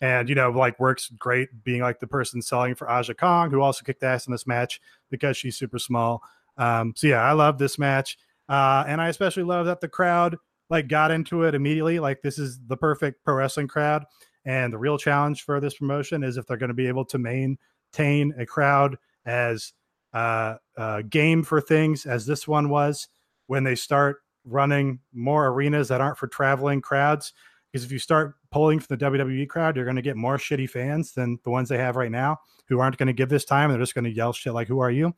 and 0.00 0.28
you 0.28 0.34
know, 0.34 0.50
like 0.50 0.78
works 0.80 1.10
great 1.18 1.48
being 1.64 1.82
like 1.82 2.00
the 2.00 2.06
person 2.06 2.42
selling 2.42 2.74
for 2.74 2.88
Aja 2.90 3.14
Kong, 3.14 3.50
who 3.50 3.60
also 3.60 3.84
kicked 3.84 4.02
ass 4.02 4.26
in 4.26 4.32
this 4.32 4.46
match 4.46 4.80
because 5.10 5.36
she's 5.36 5.56
super 5.56 5.78
small. 5.78 6.22
Um, 6.58 6.94
so 6.96 7.06
yeah, 7.06 7.22
I 7.22 7.32
love 7.32 7.58
this 7.58 7.78
match. 7.78 8.18
Uh, 8.48 8.84
and 8.86 9.00
I 9.00 9.08
especially 9.08 9.42
love 9.42 9.66
that 9.66 9.80
the 9.80 9.88
crowd 9.88 10.36
like 10.70 10.88
got 10.88 11.10
into 11.10 11.42
it 11.44 11.54
immediately. 11.54 11.98
Like 11.98 12.22
this 12.22 12.38
is 12.38 12.58
the 12.66 12.76
perfect 12.76 13.24
pro 13.24 13.34
wrestling 13.34 13.68
crowd. 13.68 14.04
And 14.44 14.72
the 14.72 14.78
real 14.78 14.98
challenge 14.98 15.42
for 15.42 15.60
this 15.60 15.74
promotion 15.74 16.22
is 16.22 16.36
if 16.36 16.46
they're 16.46 16.56
going 16.56 16.68
to 16.68 16.74
be 16.74 16.86
able 16.86 17.04
to 17.06 17.18
maintain 17.18 18.34
a 18.38 18.46
crowd 18.46 18.96
as 19.24 19.72
uh, 20.12 20.56
uh, 20.76 21.02
game 21.02 21.42
for 21.42 21.60
things 21.60 22.06
as 22.06 22.26
this 22.26 22.46
one 22.46 22.68
was 22.68 23.08
when 23.48 23.64
they 23.64 23.74
start 23.74 24.22
running 24.44 25.00
more 25.12 25.48
arenas 25.48 25.88
that 25.88 26.00
aren't 26.00 26.16
for 26.16 26.28
traveling 26.28 26.80
crowds. 26.80 27.32
Because 27.70 27.84
if 27.84 27.90
you 27.90 27.98
start 27.98 28.36
pulling 28.52 28.78
from 28.78 28.96
the 28.96 29.04
WWE 29.04 29.48
crowd, 29.48 29.76
you're 29.76 29.84
going 29.84 29.96
to 29.96 30.02
get 30.02 30.16
more 30.16 30.38
shitty 30.38 30.70
fans 30.70 31.12
than 31.12 31.38
the 31.42 31.50
ones 31.50 31.68
they 31.68 31.78
have 31.78 31.96
right 31.96 32.10
now 32.10 32.38
who 32.68 32.78
aren't 32.78 32.96
going 32.96 33.08
to 33.08 33.12
give 33.12 33.28
this 33.28 33.44
time. 33.44 33.70
They're 33.70 33.78
just 33.78 33.94
going 33.94 34.04
to 34.04 34.10
yell 34.10 34.32
shit 34.32 34.54
like, 34.54 34.68
Who 34.68 34.78
are 34.78 34.90
you? 34.90 35.14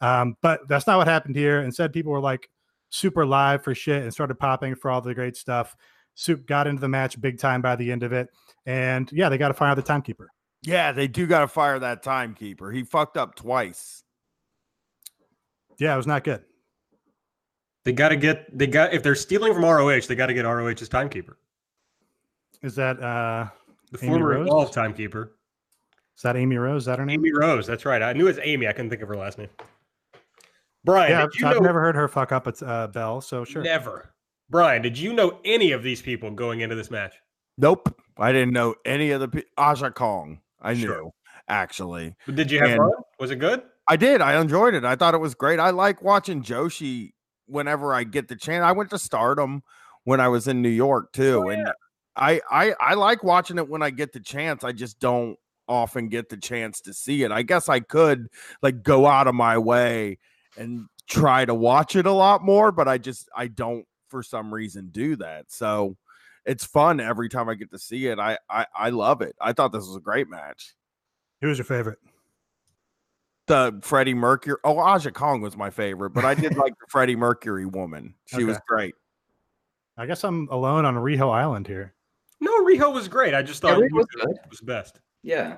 Um, 0.00 0.36
but 0.40 0.66
that's 0.68 0.86
not 0.86 0.96
what 0.96 1.08
happened 1.08 1.36
here. 1.36 1.60
Instead, 1.60 1.92
people 1.92 2.12
were 2.12 2.20
like 2.20 2.48
super 2.90 3.24
live 3.24 3.64
for 3.64 3.74
shit 3.74 4.02
and 4.02 4.12
started 4.12 4.38
popping 4.38 4.74
for 4.74 4.90
all 4.90 5.00
the 5.00 5.14
great 5.14 5.36
stuff. 5.36 5.76
Soup 6.14 6.46
got 6.46 6.66
into 6.66 6.80
the 6.80 6.88
match 6.88 7.20
big 7.20 7.38
time 7.38 7.62
by 7.62 7.76
the 7.76 7.90
end 7.90 8.02
of 8.02 8.12
it. 8.12 8.28
And 8.66 9.10
yeah, 9.12 9.28
they 9.28 9.38
got 9.38 9.48
to 9.48 9.54
fire 9.54 9.74
the 9.74 9.82
timekeeper. 9.82 10.28
Yeah, 10.62 10.92
they 10.92 11.08
do 11.08 11.26
got 11.26 11.40
to 11.40 11.48
fire 11.48 11.78
that 11.78 12.02
timekeeper. 12.02 12.70
He 12.70 12.82
fucked 12.82 13.16
up 13.16 13.34
twice. 13.34 14.02
Yeah, 15.78 15.94
it 15.94 15.96
was 15.96 16.06
not 16.06 16.24
good. 16.24 16.42
They 17.84 17.92
got 17.92 18.10
to 18.10 18.16
get 18.16 18.56
they 18.56 18.66
got 18.66 18.92
if 18.92 19.02
they're 19.02 19.14
stealing 19.14 19.54
from 19.54 19.64
ROH, 19.64 20.00
they 20.00 20.14
got 20.14 20.26
to 20.26 20.34
get 20.34 20.42
ROH's 20.44 20.88
timekeeper. 20.88 21.38
Is 22.62 22.74
that 22.74 23.02
uh 23.02 23.48
The 23.90 24.04
Amy 24.04 24.08
former 24.08 24.28
Rose? 24.28 24.46
Evolve 24.46 24.70
timekeeper, 24.72 25.32
is 26.20 26.22
that 26.22 26.36
Amy 26.36 26.58
Rose? 26.58 26.82
Is 26.82 26.86
that 26.86 26.98
her 26.98 27.06
name? 27.06 27.20
Amy 27.20 27.32
Rose. 27.32 27.66
That's 27.66 27.86
right. 27.86 28.02
I 28.02 28.12
knew 28.12 28.24
it 28.24 28.36
was 28.36 28.40
Amy. 28.42 28.68
I 28.68 28.72
couldn't 28.72 28.90
think 28.90 29.00
of 29.00 29.08
her 29.08 29.16
last 29.16 29.38
name. 29.38 29.48
Brian, 30.84 31.10
Yeah, 31.10 31.22
did 31.26 31.34
you 31.40 31.46
I've 31.46 31.56
know 31.56 31.60
never 31.62 31.80
heard 31.80 31.94
her 31.96 32.08
fuck 32.08 32.32
up 32.32 32.46
at 32.46 32.62
uh, 32.62 32.86
Bell, 32.88 33.20
so 33.20 33.44
sure. 33.44 33.62
never? 33.62 34.14
Brian, 34.48 34.82
did 34.82 34.98
you 34.98 35.12
know 35.12 35.38
any 35.44 35.72
of 35.72 35.82
these 35.82 36.02
people 36.02 36.30
going 36.30 36.60
into 36.60 36.74
this 36.74 36.90
match? 36.90 37.14
Nope. 37.58 37.94
I 38.18 38.32
didn't 38.32 38.52
know 38.52 38.74
any 38.84 39.10
of 39.12 39.20
the 39.20 39.28
pe- 39.28 39.42
Aja 39.56 39.90
Kong. 39.90 40.40
I 40.60 40.74
Sure. 40.74 41.02
knew 41.02 41.10
actually. 41.48 42.14
But 42.26 42.36
Did 42.36 42.50
you 42.50 42.58
have 42.60 42.70
And- 42.70 42.78
fun? 42.78 42.92
Was 43.18 43.30
it 43.30 43.36
good? 43.36 43.62
I 43.88 43.96
did. 43.96 44.20
I 44.20 44.40
enjoyed 44.40 44.74
it. 44.74 44.84
I 44.84 44.94
thought 44.94 45.14
it 45.14 45.20
was 45.20 45.34
great. 45.34 45.58
I 45.58 45.70
like 45.70 46.00
watching 46.02 46.42
Joshi 46.42 47.12
whenever 47.46 47.92
I 47.92 48.04
get 48.04 48.28
the 48.28 48.36
chance. 48.36 48.62
I 48.62 48.70
went 48.72 48.90
to 48.90 48.98
Stardom 48.98 49.62
when 50.04 50.20
I 50.20 50.28
was 50.28 50.46
in 50.48 50.62
New 50.62 50.68
York 50.68 51.12
too, 51.12 51.42
Oh, 51.46 51.48
and. 51.50 51.70
I, 52.16 52.40
I 52.50 52.74
I 52.80 52.94
like 52.94 53.22
watching 53.22 53.56
it 53.58 53.68
when 53.68 53.82
I 53.82 53.90
get 53.90 54.12
the 54.12 54.20
chance. 54.20 54.64
I 54.64 54.72
just 54.72 54.98
don't 54.98 55.36
often 55.68 56.08
get 56.08 56.28
the 56.28 56.36
chance 56.36 56.80
to 56.82 56.92
see 56.92 57.22
it. 57.22 57.30
I 57.30 57.42
guess 57.42 57.68
I 57.68 57.80
could 57.80 58.26
like 58.62 58.82
go 58.82 59.06
out 59.06 59.28
of 59.28 59.34
my 59.36 59.56
way 59.56 60.18
and 60.60 60.86
try 61.08 61.44
to 61.44 61.54
watch 61.54 61.96
it 61.96 62.06
a 62.06 62.12
lot 62.12 62.44
more, 62.44 62.70
but 62.70 62.86
I 62.86 62.98
just 62.98 63.28
I 63.34 63.48
don't 63.48 63.84
for 64.08 64.22
some 64.22 64.52
reason 64.54 64.90
do 64.92 65.16
that. 65.16 65.46
So 65.48 65.96
it's 66.44 66.64
fun 66.64 67.00
every 67.00 67.28
time 67.28 67.48
I 67.48 67.54
get 67.54 67.70
to 67.72 67.78
see 67.78 68.06
it. 68.06 68.18
I 68.18 68.38
I, 68.48 68.66
I 68.74 68.90
love 68.90 69.22
it. 69.22 69.34
I 69.40 69.52
thought 69.52 69.72
this 69.72 69.86
was 69.86 69.96
a 69.96 70.00
great 70.00 70.28
match. 70.28 70.74
Who 71.40 71.48
was 71.48 71.58
your 71.58 71.64
favorite? 71.64 71.98
the 73.46 73.80
Freddie 73.82 74.14
Mercury. 74.14 74.56
Oh, 74.62 74.78
Aja 74.78 75.10
Kong 75.10 75.40
was 75.40 75.56
my 75.56 75.70
favorite, 75.70 76.10
but 76.10 76.24
I 76.24 76.34
did 76.34 76.56
like 76.56 76.72
the 76.78 76.86
Freddie 76.88 77.16
Mercury 77.16 77.66
woman. 77.66 78.14
She 78.26 78.44
was 78.44 78.58
great. 78.68 78.94
I 79.96 80.06
guess 80.06 80.22
I'm 80.22 80.46
alone 80.52 80.84
on 80.84 80.94
Riho 80.94 81.34
Island 81.34 81.66
here. 81.66 81.92
No, 82.40 82.64
Riho 82.64 82.94
was 82.94 83.08
great. 83.08 83.34
I 83.34 83.42
just 83.42 83.62
Yeah, 83.64 83.70
thought 83.74 83.82
Riho 83.82 83.92
was 83.92 84.06
was 84.48 84.60
best. 84.60 85.00
Yeah. 85.24 85.56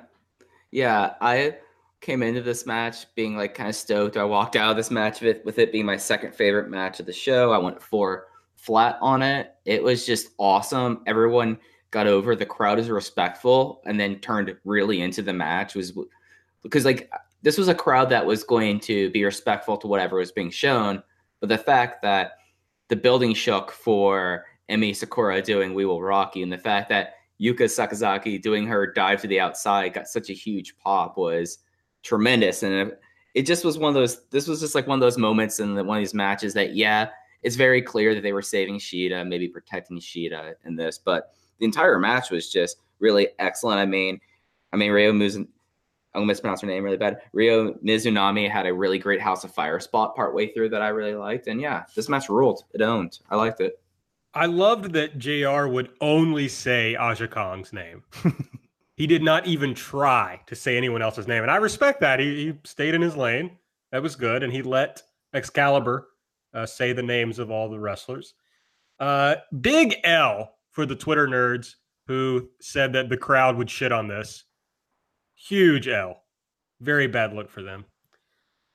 Yeah. 0.71 1.15
I 1.21 1.59
came 2.03 2.23
into 2.23 2.43
this 2.43 2.67
match 2.67 3.07
being 3.15 3.37
like 3.37 3.55
kind 3.55 3.69
of 3.69 3.77
stoked. 3.77 4.17
I 4.17 4.25
walked 4.25 4.57
out 4.57 4.73
of 4.73 4.77
this 4.77 4.91
match 4.91 5.21
with, 5.21 5.43
with 5.45 5.59
it 5.59 5.73
being 5.73 5.87
my 5.87 5.97
second 5.97 6.35
favorite 6.35 6.69
match 6.69 7.01
of 7.01 7.07
the 7.07 7.13
show. 7.13 7.53
I 7.53 7.59
went 7.59 7.81
four 7.81 8.27
flat 8.57 8.99
on 9.01 9.23
it. 9.23 9.55
It 9.65 9.83
was 9.83 10.05
just 10.05 10.31
awesome. 10.39 11.03
Everyone 11.07 11.59
got 11.93 12.09
over. 12.09 12.35
The 12.35 12.45
crowd 12.45 12.81
is 12.81 12.91
respectful 12.91 13.81
and 13.87 13.99
then 13.99 14.19
turned 14.19 14.55
really 14.65 15.01
into 15.01 15.23
the 15.23 15.33
match. 15.33 15.77
was 15.77 15.97
because 16.63 16.85
like 16.85 17.09
this 17.43 17.57
was 17.57 17.69
a 17.69 17.75
crowd 17.75 18.11
that 18.11 18.27
was 18.27 18.43
going 18.43 18.81
to 18.81 19.09
be 19.11 19.25
respectful 19.25 19.77
to 19.77 19.87
whatever 19.87 20.17
was 20.17 20.33
being 20.33 20.51
shown. 20.51 21.03
But 21.39 21.49
the 21.49 21.59
fact 21.59 22.03
that 22.03 22.33
the 22.89 22.97
building 22.97 23.33
shook 23.33 23.71
for 23.71 24.45
Emi 24.69 24.95
Sakura 24.95 25.41
doing 25.41 25.73
We 25.73 25.85
Will 25.85 26.03
Rock 26.03 26.35
You 26.35 26.43
and 26.43 26.53
the 26.53 26.59
fact 26.59 26.89
that 26.89 27.15
Yuka 27.41 27.63
Sakazaki 27.63 28.43
doing 28.43 28.67
her 28.67 28.93
dive 28.93 29.21
to 29.23 29.29
the 29.29 29.41
outside 29.41 29.95
got 29.95 30.09
such 30.09 30.31
a 30.31 30.35
huge 30.35 30.77
pop 30.79 31.17
was 31.17 31.59
tremendous. 32.03 32.63
And 32.63 32.93
it, 33.35 33.43
just 33.43 33.65
was 33.65 33.79
one 33.79 33.89
of 33.89 33.95
those, 33.95 34.25
this 34.31 34.49
was 34.49 34.61
just 34.61 34.75
like 34.75 34.87
one 34.87 34.97
of 34.97 35.01
those 35.01 35.19
moments 35.19 35.61
in 35.61 35.75
the, 35.75 35.85
one 35.85 35.99
of 35.99 36.01
these 36.01 36.15
matches 36.15 36.55
that, 36.55 36.75
yeah, 36.75 37.09
it's 37.43 37.57
very 37.57 37.83
clear 37.83 38.15
that 38.15 38.23
they 38.23 38.33
were 38.33 38.43
saving 38.43 38.79
Shida, 38.79 39.27
maybe 39.27 39.49
protecting 39.49 39.99
Shida 39.99 40.55
in 40.65 40.77
this, 40.77 40.99
but 40.99 41.35
the 41.59 41.65
entire 41.65 41.99
match 41.99 42.31
was 42.31 42.51
just 42.51 42.79
really 42.99 43.29
excellent. 43.39 43.79
I 43.79 43.87
mean, 43.87 44.21
I 44.73 44.77
mean, 44.77 44.93
Ryo 44.93 45.13
Muzun, 45.13 45.47
I'm 46.15 46.21
gonna 46.21 46.27
mispronounce 46.27 46.61
her 46.61 46.67
name 46.67 46.85
really 46.85 46.97
bad. 46.97 47.23
Ryo 47.33 47.75
Mizunami 47.75 48.51
had 48.51 48.67
a 48.67 48.75
really 48.75 48.99
great 48.99 49.21
House 49.21 49.45
of 49.45 49.53
Fire 49.53 49.81
spot 49.81 50.15
partway 50.15 50.53
through 50.53 50.69
that 50.71 50.83
I 50.83 50.89
really 50.89 51.15
liked. 51.15 51.47
And 51.47 51.61
yeah, 51.61 51.85
this 51.97 52.09
match 52.09 52.29
ruled. 52.29 52.65
It 52.75 52.83
owned. 52.83 53.19
I 53.31 53.37
liked 53.37 53.61
it. 53.61 53.81
I 54.35 54.47
loved 54.47 54.93
that 54.95 55.19
JR 55.19 55.67
would 55.67 55.91
only 56.01 56.49
say 56.49 56.97
Aja 56.97 57.29
Kong's 57.29 57.73
name. 57.73 58.03
he 59.03 59.09
did 59.09 59.25
not 59.25 59.49
even 59.49 59.75
try 59.75 60.41
to 60.47 60.55
say 60.55 60.77
anyone 60.77 61.03
else's 61.03 61.27
name. 61.27 61.43
And 61.43 61.51
I 61.51 61.57
respect 61.57 62.01
that. 62.03 62.21
He, 62.21 62.45
he 62.45 62.55
stayed 62.63 62.95
in 62.95 63.03
his 63.03 63.17
lane. 63.17 63.59
That 63.91 64.01
was 64.01 64.15
good. 64.15 64.45
And 64.45 64.53
he 64.53 64.63
let 64.63 65.03
Excalibur 65.35 66.07
uh, 66.55 66.67
say 66.67 66.93
the 66.93 67.03
names 67.03 67.41
of 67.41 67.51
all 67.51 67.69
the 67.69 67.81
wrestlers. 67.81 68.35
Uh, 69.01 69.35
big 69.61 69.97
L 70.05 70.55
for 70.71 70.87
the 70.87 70.95
Twitter 70.95 71.27
nerds 71.27 71.75
who 72.07 72.49
said 72.61 72.93
that 72.93 73.09
the 73.09 73.17
crowd 73.17 73.57
would 73.57 73.69
shit 73.69 73.91
on 73.91 74.07
this. 74.07 74.45
Huge 75.35 75.89
L. 75.89 76.23
Very 76.81 77.09
bad 77.09 77.33
look 77.33 77.51
for 77.51 77.63
them. 77.63 77.85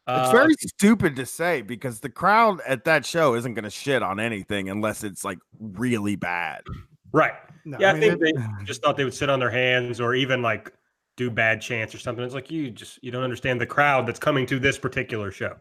It's 0.09 0.27
Uh, 0.27 0.31
very 0.33 0.55
stupid 0.59 1.15
to 1.15 1.25
say 1.25 1.61
because 1.61 2.01
the 2.01 2.09
crowd 2.09 2.59
at 2.67 2.83
that 2.83 3.05
show 3.05 3.33
isn't 3.35 3.53
going 3.53 3.63
to 3.63 3.69
shit 3.69 4.03
on 4.03 4.19
anything 4.19 4.67
unless 4.67 5.05
it's 5.05 5.23
like 5.23 5.39
really 5.57 6.17
bad. 6.17 6.63
Right. 7.11 7.33
No, 7.65 7.77
Yeah, 7.79 7.89
I, 7.89 7.93
mean, 7.93 8.01
think 8.01 8.21
it- 8.21 8.35
they 8.35 8.63
just 8.65 8.81
thought 8.81 8.97
they 8.97 9.03
would 9.03 9.13
sit 9.13 9.29
on 9.29 9.39
their 9.39 9.49
hands 9.49 9.99
or 9.99 10.15
even 10.15 10.41
like 10.41 10.71
do 11.17 11.29
bad 11.29 11.61
chants 11.61 11.93
or 11.95 11.97
something. 11.99 12.23
It's 12.23 12.33
like 12.33 12.51
you 12.51 12.69
just 12.71 13.03
you 13.03 13.11
don't 13.11 13.23
understand 13.23 13.59
the 13.59 13.65
crowd 13.65 14.05
that's 14.07 14.19
coming 14.19 14.45
to 14.47 14.59
this 14.59 14.77
particular 14.77 15.31
show. 15.31 15.55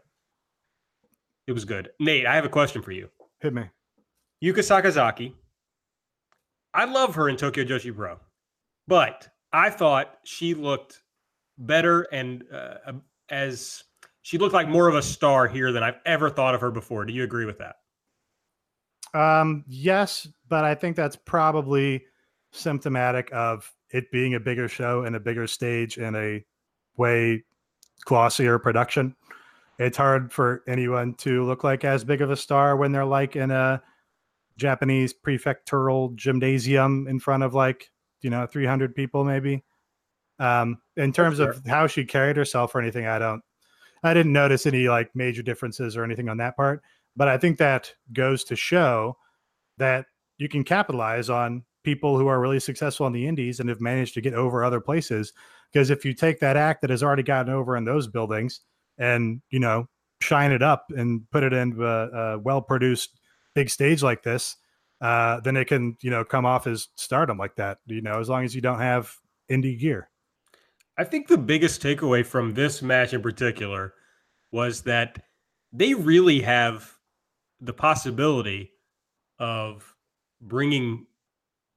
It 1.47 1.53
was 1.53 1.65
good. 1.65 1.89
Nate, 1.99 2.25
I 2.25 2.35
have 2.35 2.45
a 2.45 2.49
question 2.49 2.81
for 2.81 2.91
you. 2.91 3.09
hit 3.41 3.53
me. 3.53 3.63
Yuka 4.43 4.57
Sakazaki. 4.59 5.33
I 6.73 6.85
love 6.85 7.15
her 7.15 7.27
in 7.29 7.37
Tokyo 7.37 7.63
Joshi 7.63 7.95
Pro, 7.95 8.19
but 8.87 9.27
I 9.51 9.69
thought 9.69 10.17
she 10.23 10.53
looked 10.53 11.01
better 11.57 12.03
and 12.11 12.43
uh, 12.53 12.91
as 13.29 13.83
she 14.21 14.37
looked 14.37 14.53
like 14.53 14.67
more 14.69 14.87
of 14.87 14.93
a 14.95 15.01
star 15.01 15.47
here 15.47 15.71
than 15.71 15.81
I've 15.81 15.99
ever 16.05 16.29
thought 16.29 16.53
of 16.53 16.61
her 16.61 16.69
before. 16.69 17.05
Do 17.05 17.13
you 17.13 17.23
agree 17.23 17.45
with 17.45 17.57
that? 17.59 17.77
Um, 19.17 19.63
yes, 19.67 20.27
but 20.47 20.63
I 20.63 20.75
think 20.75 20.95
that's 20.95 21.15
probably 21.15 22.05
symptomatic 22.51 23.29
of 23.33 23.73
it 23.89 24.11
being 24.11 24.35
a 24.35 24.39
bigger 24.39 24.67
show 24.67 25.03
and 25.05 25.15
a 25.15 25.19
bigger 25.19 25.47
stage 25.47 25.97
and 25.97 26.15
a 26.15 26.45
way 26.97 27.43
glossier 28.05 28.59
production. 28.59 29.15
It's 29.79 29.97
hard 29.97 30.31
for 30.31 30.61
anyone 30.67 31.15
to 31.15 31.43
look 31.45 31.63
like 31.63 31.83
as 31.83 32.03
big 32.03 32.21
of 32.21 32.29
a 32.29 32.35
star 32.35 32.77
when 32.77 32.91
they're 32.91 33.05
like 33.05 33.35
in 33.35 33.49
a 33.49 33.81
Japanese 34.55 35.15
prefectural 35.15 36.13
gymnasium 36.15 37.07
in 37.07 37.19
front 37.19 37.41
of 37.41 37.55
like, 37.55 37.89
you 38.21 38.29
know, 38.29 38.45
300 38.45 38.93
people 38.95 39.23
maybe. 39.23 39.63
Um, 40.37 40.77
in 40.95 41.11
terms 41.11 41.39
of 41.39 41.65
how 41.65 41.87
she 41.87 42.05
carried 42.05 42.37
herself 42.37 42.75
or 42.75 42.81
anything, 42.81 43.07
I 43.07 43.17
don't, 43.17 43.41
I 44.03 44.13
didn't 44.13 44.33
notice 44.33 44.67
any 44.67 44.87
like 44.87 45.15
major 45.15 45.41
differences 45.41 45.97
or 45.97 46.03
anything 46.03 46.29
on 46.29 46.37
that 46.37 46.55
part. 46.55 46.83
But 47.17 47.27
I 47.27 47.37
think 47.37 47.57
that 47.57 47.93
goes 48.13 48.45
to 48.45 48.55
show 48.55 49.17
that 49.77 50.05
you 50.37 50.47
can 50.47 50.63
capitalize 50.63 51.29
on 51.29 51.63
people 51.83 52.17
who 52.17 52.27
are 52.27 52.39
really 52.39 52.59
successful 52.59 53.07
in 53.07 53.13
the 53.13 53.27
indies 53.27 53.59
and 53.59 53.67
have 53.67 53.81
managed 53.81 54.13
to 54.13 54.21
get 54.21 54.33
over 54.33 54.63
other 54.63 54.79
places. 54.79 55.33
Because 55.73 55.89
if 55.89 56.05
you 56.05 56.13
take 56.13 56.39
that 56.39 56.55
act 56.55 56.81
that 56.81 56.89
has 56.89 57.03
already 57.03 57.23
gotten 57.23 57.51
over 57.51 57.75
in 57.75 57.83
those 57.83 58.07
buildings 58.07 58.61
and, 58.97 59.41
you 59.49 59.59
know, 59.59 59.89
shine 60.21 60.51
it 60.51 60.61
up 60.61 60.85
and 60.95 61.29
put 61.31 61.43
it 61.43 61.53
into 61.53 61.85
a, 61.85 62.07
a 62.09 62.39
well 62.39 62.61
produced 62.61 63.19
big 63.55 63.69
stage 63.69 64.03
like 64.03 64.23
this, 64.23 64.55
uh, 65.01 65.39
then 65.41 65.57
it 65.57 65.65
can 65.65 65.95
you 66.01 66.09
know 66.09 66.23
come 66.23 66.45
off 66.45 66.67
as 66.67 66.89
stardom 66.95 67.37
like 67.37 67.55
that. 67.55 67.79
You 67.85 68.01
know, 68.01 68.19
as 68.19 68.29
long 68.29 68.43
as 68.43 68.55
you 68.55 68.61
don't 68.61 68.79
have 68.79 69.13
indie 69.49 69.77
gear. 69.77 70.09
I 70.97 71.03
think 71.03 71.27
the 71.27 71.37
biggest 71.37 71.81
takeaway 71.81 72.25
from 72.25 72.53
this 72.53 72.81
match 72.81 73.13
in 73.13 73.21
particular 73.21 73.93
was 74.51 74.81
that 74.83 75.23
they 75.71 75.93
really 75.93 76.41
have 76.41 76.96
the 77.61 77.73
possibility 77.73 78.71
of 79.39 79.95
bringing 80.41 81.05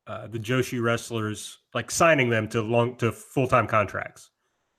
uh, 0.07 0.27
the 0.27 0.39
Joshi 0.39 0.83
wrestlers, 0.83 1.59
like 1.75 1.91
signing 1.91 2.29
them 2.29 2.49
to 2.49 2.63
long 2.63 2.97
to 2.97 3.13
full 3.13 3.47
time 3.47 3.67
contracts. 3.67 4.31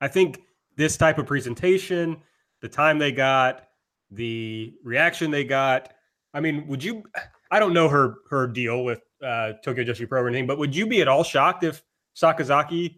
I 0.01 0.07
think 0.07 0.41
this 0.75 0.97
type 0.97 1.17
of 1.17 1.25
presentation, 1.25 2.17
the 2.61 2.67
time 2.67 2.99
they 2.99 3.11
got, 3.11 3.67
the 4.09 4.73
reaction 4.83 5.31
they 5.31 5.43
got. 5.43 5.93
I 6.33 6.39
mean, 6.39 6.67
would 6.67 6.83
you? 6.83 7.03
I 7.51 7.59
don't 7.59 7.73
know 7.73 7.87
her 7.89 8.15
her 8.29 8.47
deal 8.47 8.83
with 8.83 9.01
uh, 9.23 9.53
Tokyo 9.63 9.83
Joshi 9.83 10.07
Pro 10.07 10.21
or 10.21 10.27
anything, 10.27 10.47
but 10.47 10.57
would 10.57 10.75
you 10.75 10.87
be 10.87 11.01
at 11.01 11.07
all 11.07 11.23
shocked 11.23 11.63
if 11.63 11.81
Sakazaki 12.15 12.95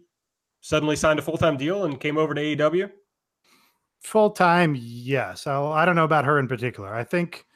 suddenly 0.60 0.96
signed 0.96 1.18
a 1.18 1.22
full 1.22 1.38
time 1.38 1.56
deal 1.56 1.84
and 1.84 2.00
came 2.00 2.16
over 2.16 2.34
to 2.34 2.40
AEW? 2.40 2.90
Full 4.00 4.30
time, 4.30 4.76
yes. 4.78 5.46
I, 5.46 5.60
I 5.62 5.84
don't 5.84 5.96
know 5.96 6.04
about 6.04 6.24
her 6.24 6.38
in 6.38 6.46
particular. 6.46 6.94
I 6.94 7.04
think 7.04 7.46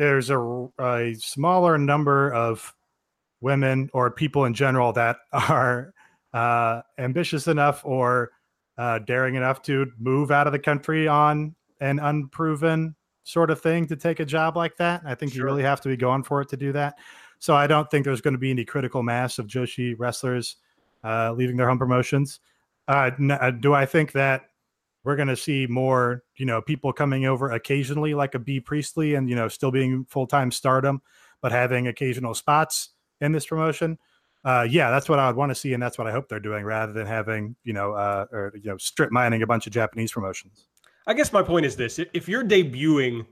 there's 0.00 0.30
a, 0.30 0.38
a 0.80 1.14
smaller 1.18 1.76
number 1.76 2.32
of 2.32 2.74
women 3.42 3.90
or 3.92 4.10
people 4.10 4.46
in 4.46 4.54
general 4.54 4.94
that 4.94 5.18
are 5.32 5.92
uh, 6.32 6.80
ambitious 6.96 7.46
enough 7.46 7.82
or 7.84 8.30
uh, 8.78 8.98
daring 9.00 9.34
enough 9.34 9.60
to 9.60 9.86
move 9.98 10.30
out 10.30 10.46
of 10.46 10.54
the 10.54 10.58
country 10.58 11.06
on 11.06 11.54
an 11.80 11.98
unproven 11.98 12.96
sort 13.24 13.50
of 13.50 13.60
thing 13.60 13.86
to 13.86 13.94
take 13.94 14.20
a 14.20 14.24
job 14.24 14.56
like 14.56 14.74
that. 14.78 15.02
I 15.04 15.14
think 15.14 15.32
sure. 15.32 15.40
you 15.40 15.44
really 15.44 15.62
have 15.62 15.82
to 15.82 15.90
be 15.90 15.98
going 15.98 16.22
for 16.22 16.40
it 16.40 16.48
to 16.48 16.56
do 16.56 16.72
that. 16.72 16.98
So 17.38 17.54
I 17.54 17.66
don't 17.66 17.90
think 17.90 18.06
there's 18.06 18.22
going 18.22 18.32
to 18.32 18.38
be 18.38 18.50
any 18.50 18.64
critical 18.64 19.02
mass 19.02 19.38
of 19.38 19.46
Joshi 19.48 19.94
wrestlers 19.98 20.56
uh, 21.04 21.32
leaving 21.32 21.58
their 21.58 21.68
home 21.68 21.78
promotions. 21.78 22.40
Uh, 22.88 23.10
n- 23.18 23.32
uh, 23.32 23.50
do 23.50 23.74
I 23.74 23.84
think 23.84 24.12
that 24.12 24.46
we're 25.04 25.16
going 25.16 25.28
to 25.28 25.36
see 25.36 25.66
more, 25.66 26.22
you 26.36 26.46
know, 26.46 26.60
people 26.60 26.92
coming 26.92 27.26
over 27.26 27.50
occasionally, 27.50 28.14
like 28.14 28.34
a 28.34 28.38
Bea 28.38 28.60
Priestley, 28.60 29.14
and 29.14 29.28
you 29.28 29.36
know, 29.36 29.48
still 29.48 29.70
being 29.70 30.04
full 30.04 30.26
time 30.26 30.50
stardom, 30.50 31.00
but 31.40 31.52
having 31.52 31.86
occasional 31.86 32.34
spots 32.34 32.90
in 33.20 33.32
this 33.32 33.46
promotion? 33.46 33.98
Uh, 34.44 34.66
yeah, 34.68 34.90
that's 34.90 35.08
what 35.08 35.18
I 35.18 35.26
would 35.26 35.36
want 35.36 35.50
to 35.50 35.54
see, 35.54 35.74
and 35.74 35.82
that's 35.82 35.98
what 35.98 36.06
I 36.06 36.12
hope 36.12 36.28
they're 36.28 36.40
doing, 36.40 36.64
rather 36.64 36.92
than 36.92 37.06
having 37.06 37.56
you 37.64 37.72
know, 37.72 37.92
uh, 37.92 38.26
or 38.32 38.52
you 38.54 38.70
know, 38.70 38.76
strip 38.78 39.10
mining 39.10 39.42
a 39.42 39.46
bunch 39.46 39.66
of 39.66 39.72
Japanese 39.72 40.12
promotions. 40.12 40.66
I 41.06 41.14
guess 41.14 41.32
my 41.32 41.42
point 41.42 41.66
is 41.66 41.76
this: 41.76 41.98
if 41.98 42.28
you're 42.28 42.44
debuting 42.44 43.26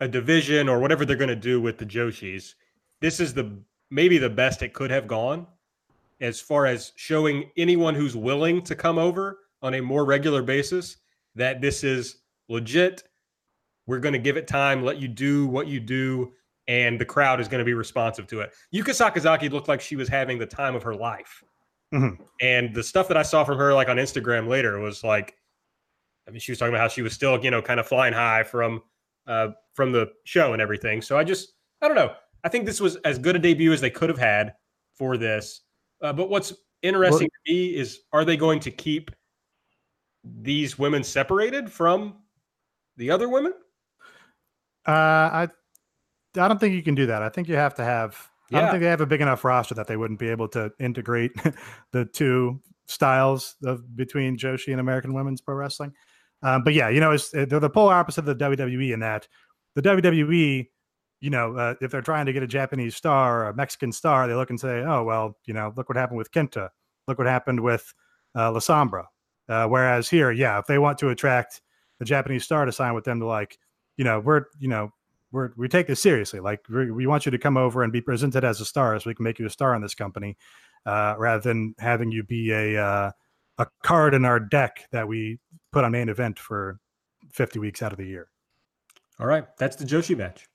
a 0.00 0.08
division 0.08 0.68
or 0.68 0.80
whatever 0.80 1.04
they're 1.04 1.16
going 1.16 1.28
to 1.28 1.36
do 1.36 1.60
with 1.60 1.78
the 1.78 1.86
Joshis, 1.86 2.54
this 3.00 3.20
is 3.20 3.34
the 3.34 3.56
maybe 3.90 4.18
the 4.18 4.30
best 4.30 4.62
it 4.62 4.72
could 4.72 4.90
have 4.90 5.06
gone 5.06 5.46
as 6.20 6.40
far 6.40 6.66
as 6.66 6.92
showing 6.96 7.50
anyone 7.56 7.94
who's 7.94 8.16
willing 8.16 8.62
to 8.62 8.74
come 8.74 8.98
over 8.98 9.40
on 9.62 9.74
a 9.74 9.80
more 9.80 10.04
regular 10.04 10.42
basis 10.42 10.98
that 11.34 11.60
this 11.60 11.84
is 11.84 12.16
legit. 12.48 13.02
We're 13.86 14.00
going 14.00 14.14
to 14.14 14.18
give 14.18 14.36
it 14.36 14.46
time, 14.46 14.82
let 14.82 14.98
you 14.98 15.08
do 15.08 15.46
what 15.46 15.66
you 15.66 15.80
do, 15.80 16.32
and 16.68 16.98
the 16.98 17.04
crowd 17.04 17.40
is 17.40 17.48
going 17.48 17.58
to 17.58 17.64
be 17.64 17.74
responsive 17.74 18.26
to 18.28 18.40
it. 18.40 18.52
Yuka 18.74 18.90
Sakazaki 18.90 19.50
looked 19.50 19.68
like 19.68 19.80
she 19.80 19.96
was 19.96 20.08
having 20.08 20.38
the 20.38 20.46
time 20.46 20.74
of 20.74 20.82
her 20.82 20.94
life. 20.94 21.42
Mm-hmm. 21.92 22.22
And 22.40 22.74
the 22.74 22.82
stuff 22.82 23.08
that 23.08 23.16
I 23.16 23.22
saw 23.22 23.44
from 23.44 23.58
her, 23.58 23.74
like 23.74 23.88
on 23.88 23.96
Instagram 23.96 24.48
later, 24.48 24.80
was 24.80 25.04
like, 25.04 25.36
I 26.26 26.30
mean, 26.30 26.40
she 26.40 26.52
was 26.52 26.58
talking 26.58 26.74
about 26.74 26.80
how 26.80 26.88
she 26.88 27.02
was 27.02 27.12
still, 27.12 27.42
you 27.44 27.50
know, 27.50 27.60
kind 27.60 27.78
of 27.78 27.86
flying 27.86 28.14
high 28.14 28.42
from 28.42 28.82
uh, 29.26 29.48
from 29.74 29.92
the 29.92 30.10
show 30.24 30.52
and 30.52 30.62
everything. 30.62 31.02
So 31.02 31.18
I 31.18 31.24
just, 31.24 31.52
I 31.82 31.88
don't 31.88 31.96
know. 31.96 32.14
I 32.42 32.48
think 32.48 32.66
this 32.66 32.80
was 32.80 32.96
as 32.96 33.18
good 33.18 33.36
a 33.36 33.38
debut 33.38 33.72
as 33.72 33.80
they 33.80 33.90
could 33.90 34.08
have 34.08 34.18
had 34.18 34.54
for 34.94 35.16
this. 35.16 35.62
Uh, 36.02 36.12
but 36.12 36.28
what's 36.28 36.52
interesting 36.82 37.28
well, 37.32 37.42
to 37.46 37.52
me 37.52 37.76
is 37.76 38.00
are 38.12 38.24
they 38.24 38.36
going 38.36 38.60
to 38.60 38.70
keep 38.70 39.10
these 40.24 40.78
women 40.78 41.04
separated 41.04 41.70
from 41.70 42.16
the 42.96 43.10
other 43.10 43.28
women? 43.28 43.52
Uh, 44.86 44.90
I 44.90 45.48
I 46.36 46.48
don't 46.48 46.58
think 46.58 46.74
you 46.74 46.82
can 46.82 46.94
do 46.94 47.06
that. 47.06 47.22
I 47.22 47.28
think 47.28 47.48
you 47.48 47.56
have 47.56 47.74
to 47.76 47.84
have. 47.84 48.28
Yeah. 48.50 48.58
I 48.58 48.60
don't 48.62 48.70
think 48.72 48.82
they 48.82 48.90
have 48.90 49.00
a 49.00 49.06
big 49.06 49.20
enough 49.20 49.44
roster 49.44 49.74
that 49.74 49.86
they 49.86 49.96
wouldn't 49.96 50.20
be 50.20 50.28
able 50.28 50.48
to 50.48 50.70
integrate 50.78 51.32
the 51.92 52.04
two 52.04 52.60
styles 52.86 53.56
of 53.64 53.96
between 53.96 54.36
Joshi 54.36 54.72
and 54.72 54.80
American 54.80 55.14
Women's 55.14 55.40
Pro 55.40 55.54
Wrestling. 55.54 55.92
Um, 56.42 56.62
but 56.62 56.74
yeah, 56.74 56.90
you 56.90 57.00
know, 57.00 57.12
it's 57.12 57.30
they're 57.30 57.46
the 57.46 57.70
polar 57.70 57.94
opposite 57.94 58.28
of 58.28 58.38
the 58.38 58.44
WWE 58.44 58.92
in 58.92 59.00
that 59.00 59.26
the 59.74 59.82
WWE 59.82 60.68
you 61.24 61.30
know, 61.30 61.56
uh, 61.56 61.74
if 61.80 61.90
they're 61.90 62.02
trying 62.02 62.26
to 62.26 62.34
get 62.34 62.42
a 62.42 62.46
Japanese 62.46 62.94
star 62.94 63.40
or 63.44 63.48
a 63.48 63.54
Mexican 63.54 63.92
star, 63.92 64.28
they 64.28 64.34
look 64.34 64.50
and 64.50 64.60
say, 64.60 64.80
oh, 64.80 65.02
well, 65.04 65.38
you 65.46 65.54
know, 65.54 65.72
look 65.74 65.88
what 65.88 65.96
happened 65.96 66.18
with 66.18 66.30
Kenta. 66.30 66.68
Look 67.08 67.16
what 67.16 67.26
happened 67.26 67.60
with 67.60 67.94
uh, 68.36 68.52
La 68.52 68.58
Sombra. 68.58 69.06
Uh, 69.48 69.66
whereas 69.66 70.08
here, 70.08 70.30
yeah, 70.32 70.58
if 70.58 70.66
they 70.66 70.78
want 70.78 70.98
to 70.98 71.10
attract 71.10 71.60
a 72.00 72.04
Japanese 72.04 72.44
star 72.44 72.64
to 72.64 72.72
sign 72.72 72.94
with 72.94 73.04
them, 73.04 73.20
to 73.20 73.26
like, 73.26 73.58
you 73.96 74.04
know, 74.04 74.20
we're, 74.20 74.46
you 74.58 74.68
know, 74.68 74.90
we're, 75.32 75.50
we 75.56 75.68
take 75.68 75.86
this 75.86 76.00
seriously. 76.00 76.40
Like, 76.40 76.60
we 76.68 77.06
want 77.06 77.26
you 77.26 77.32
to 77.32 77.38
come 77.38 77.56
over 77.56 77.82
and 77.82 77.92
be 77.92 78.00
presented 78.00 78.44
as 78.44 78.60
a 78.60 78.64
star 78.64 78.98
so 78.98 79.10
we 79.10 79.14
can 79.14 79.24
make 79.24 79.38
you 79.38 79.46
a 79.46 79.50
star 79.50 79.74
in 79.74 79.82
this 79.82 79.94
company 79.94 80.36
uh, 80.86 81.14
rather 81.18 81.42
than 81.42 81.74
having 81.78 82.12
you 82.12 82.22
be 82.22 82.52
a, 82.52 82.80
uh, 82.80 83.10
a 83.58 83.66
card 83.82 84.14
in 84.14 84.24
our 84.24 84.40
deck 84.40 84.86
that 84.92 85.06
we 85.06 85.38
put 85.72 85.84
on 85.84 85.92
main 85.92 86.08
event 86.08 86.38
for 86.38 86.78
50 87.32 87.58
weeks 87.58 87.82
out 87.82 87.92
of 87.92 87.98
the 87.98 88.06
year. 88.06 88.28
All 89.18 89.26
right. 89.26 89.44
That's 89.58 89.76
the 89.76 89.84
Joshi 89.84 90.16
match. 90.16 90.48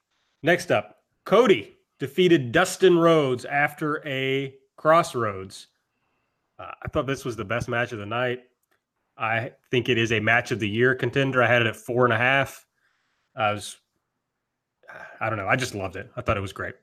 Next 0.43 0.71
up, 0.71 0.97
Cody 1.25 1.75
defeated 1.99 2.51
Dustin 2.51 2.97
Rhodes 2.97 3.45
after 3.45 4.05
a 4.07 4.55
crossroads. 4.77 5.67
Uh, 6.57 6.71
I 6.83 6.87
thought 6.89 7.07
this 7.07 7.25
was 7.25 7.35
the 7.35 7.45
best 7.45 7.67
match 7.67 7.91
of 7.91 7.99
the 7.99 8.05
night. 8.05 8.43
I 9.19 9.51
think 9.69 9.89
it 9.89 9.97
is 9.97 10.11
a 10.11 10.19
match 10.19 10.51
of 10.51 10.59
the 10.59 10.69
year 10.69 10.95
contender. 10.95 11.43
I 11.43 11.47
had 11.47 11.61
it 11.61 11.67
at 11.67 11.75
four 11.75 12.05
and 12.05 12.13
a 12.13 12.17
half. 12.17 12.65
I 13.35 13.51
was, 13.51 13.77
I 15.19 15.29
don't 15.29 15.37
know. 15.37 15.47
I 15.47 15.57
just 15.57 15.75
loved 15.75 15.97
it. 15.97 16.09
I 16.15 16.21
thought 16.21 16.37
it 16.37 16.41
was 16.41 16.53
great. 16.53 16.75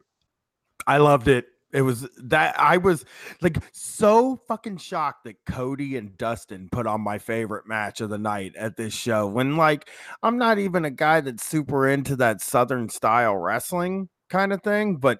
I 0.86 0.98
loved 0.98 1.28
it. 1.28 1.46
It 1.72 1.82
was 1.82 2.08
that 2.24 2.58
I 2.58 2.76
was 2.76 3.04
like 3.40 3.58
so 3.72 4.40
fucking 4.46 4.76
shocked 4.76 5.24
that 5.24 5.44
Cody 5.46 5.96
and 5.96 6.16
Dustin 6.16 6.68
put 6.70 6.86
on 6.86 7.00
my 7.00 7.18
favorite 7.18 7.66
match 7.66 8.00
of 8.00 8.08
the 8.08 8.18
night 8.18 8.54
at 8.56 8.76
this 8.76 8.94
show 8.94 9.26
when 9.26 9.56
like 9.56 9.90
I'm 10.22 10.38
not 10.38 10.58
even 10.58 10.84
a 10.84 10.90
guy 10.90 11.20
that's 11.20 11.44
super 11.44 11.88
into 11.88 12.16
that 12.16 12.40
southern 12.40 12.88
style 12.88 13.36
wrestling 13.36 14.08
kind 14.30 14.52
of 14.52 14.62
thing, 14.62 14.96
but 14.96 15.18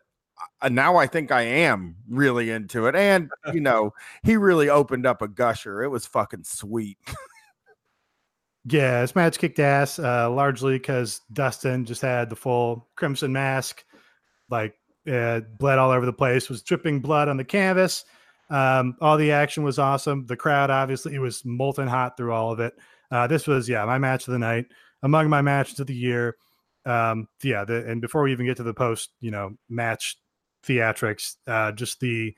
uh, 0.62 0.68
now 0.68 0.96
I 0.96 1.06
think 1.06 1.30
I 1.30 1.42
am 1.42 1.96
really 2.08 2.50
into 2.50 2.86
it. 2.86 2.94
And 2.94 3.30
you 3.54 3.60
know, 3.60 3.92
he 4.22 4.36
really 4.36 4.68
opened 4.68 5.06
up 5.06 5.22
a 5.22 5.28
gusher. 5.28 5.82
It 5.82 5.88
was 5.88 6.06
fucking 6.06 6.44
sweet. 6.44 6.98
yeah, 8.64 9.00
this 9.00 9.14
match 9.14 9.38
kicked 9.38 9.58
ass, 9.58 9.98
uh, 9.98 10.30
largely 10.30 10.78
because 10.78 11.20
Dustin 11.32 11.84
just 11.84 12.02
had 12.02 12.30
the 12.30 12.36
full 12.36 12.88
crimson 12.96 13.32
mask, 13.32 13.84
like 14.50 14.74
uh, 15.10 15.40
bled 15.58 15.78
all 15.78 15.90
over 15.90 16.06
the 16.06 16.12
place, 16.12 16.48
was 16.48 16.62
dripping 16.62 17.00
blood 17.00 17.28
on 17.28 17.36
the 17.36 17.44
canvas. 17.44 18.04
Um, 18.48 18.96
all 19.00 19.16
the 19.16 19.32
action 19.32 19.64
was 19.64 19.78
awesome. 19.78 20.26
The 20.26 20.36
crowd, 20.36 20.70
obviously, 20.70 21.14
it 21.14 21.20
was 21.20 21.44
molten 21.44 21.88
hot 21.88 22.16
through 22.16 22.32
all 22.32 22.52
of 22.52 22.60
it. 22.60 22.74
Uh, 23.10 23.26
this 23.26 23.46
was, 23.46 23.68
yeah, 23.68 23.84
my 23.84 23.98
match 23.98 24.26
of 24.26 24.32
the 24.32 24.38
night, 24.38 24.66
among 25.02 25.28
my 25.28 25.42
matches 25.42 25.80
of 25.80 25.86
the 25.86 25.94
year. 25.94 26.36
Um, 26.84 27.28
yeah, 27.42 27.64
the, 27.64 27.84
and 27.88 28.00
before 28.00 28.22
we 28.22 28.32
even 28.32 28.46
get 28.46 28.56
to 28.58 28.62
the 28.62 28.74
post, 28.74 29.10
you 29.20 29.32
know, 29.32 29.56
match 29.68 30.16
theatrics, 30.66 31.36
uh, 31.46 31.72
just 31.72 32.00
the 32.00 32.34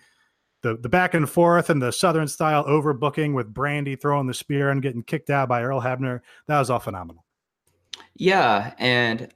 the 0.63 0.77
the 0.77 0.89
back 0.89 1.15
and 1.15 1.29
forth 1.29 1.71
and 1.71 1.81
the 1.81 1.93
Southern 1.93 2.29
style 2.29 2.65
overbooking 2.65 3.35
with 3.35 3.53
Brandi 3.55 4.01
throwing 4.01 4.27
the 4.27 4.35
spear 4.35 4.71
and 4.71 4.83
getting 4.83 5.03
kicked 5.03 5.31
out 5.31 5.49
by 5.49 5.63
Earl 5.63 5.81
Hebner, 5.81 6.21
that 6.47 6.59
was 6.59 6.71
all 6.71 6.81
phenomenal. 6.81 7.25
Yeah, 8.15 8.75
and 8.79 9.33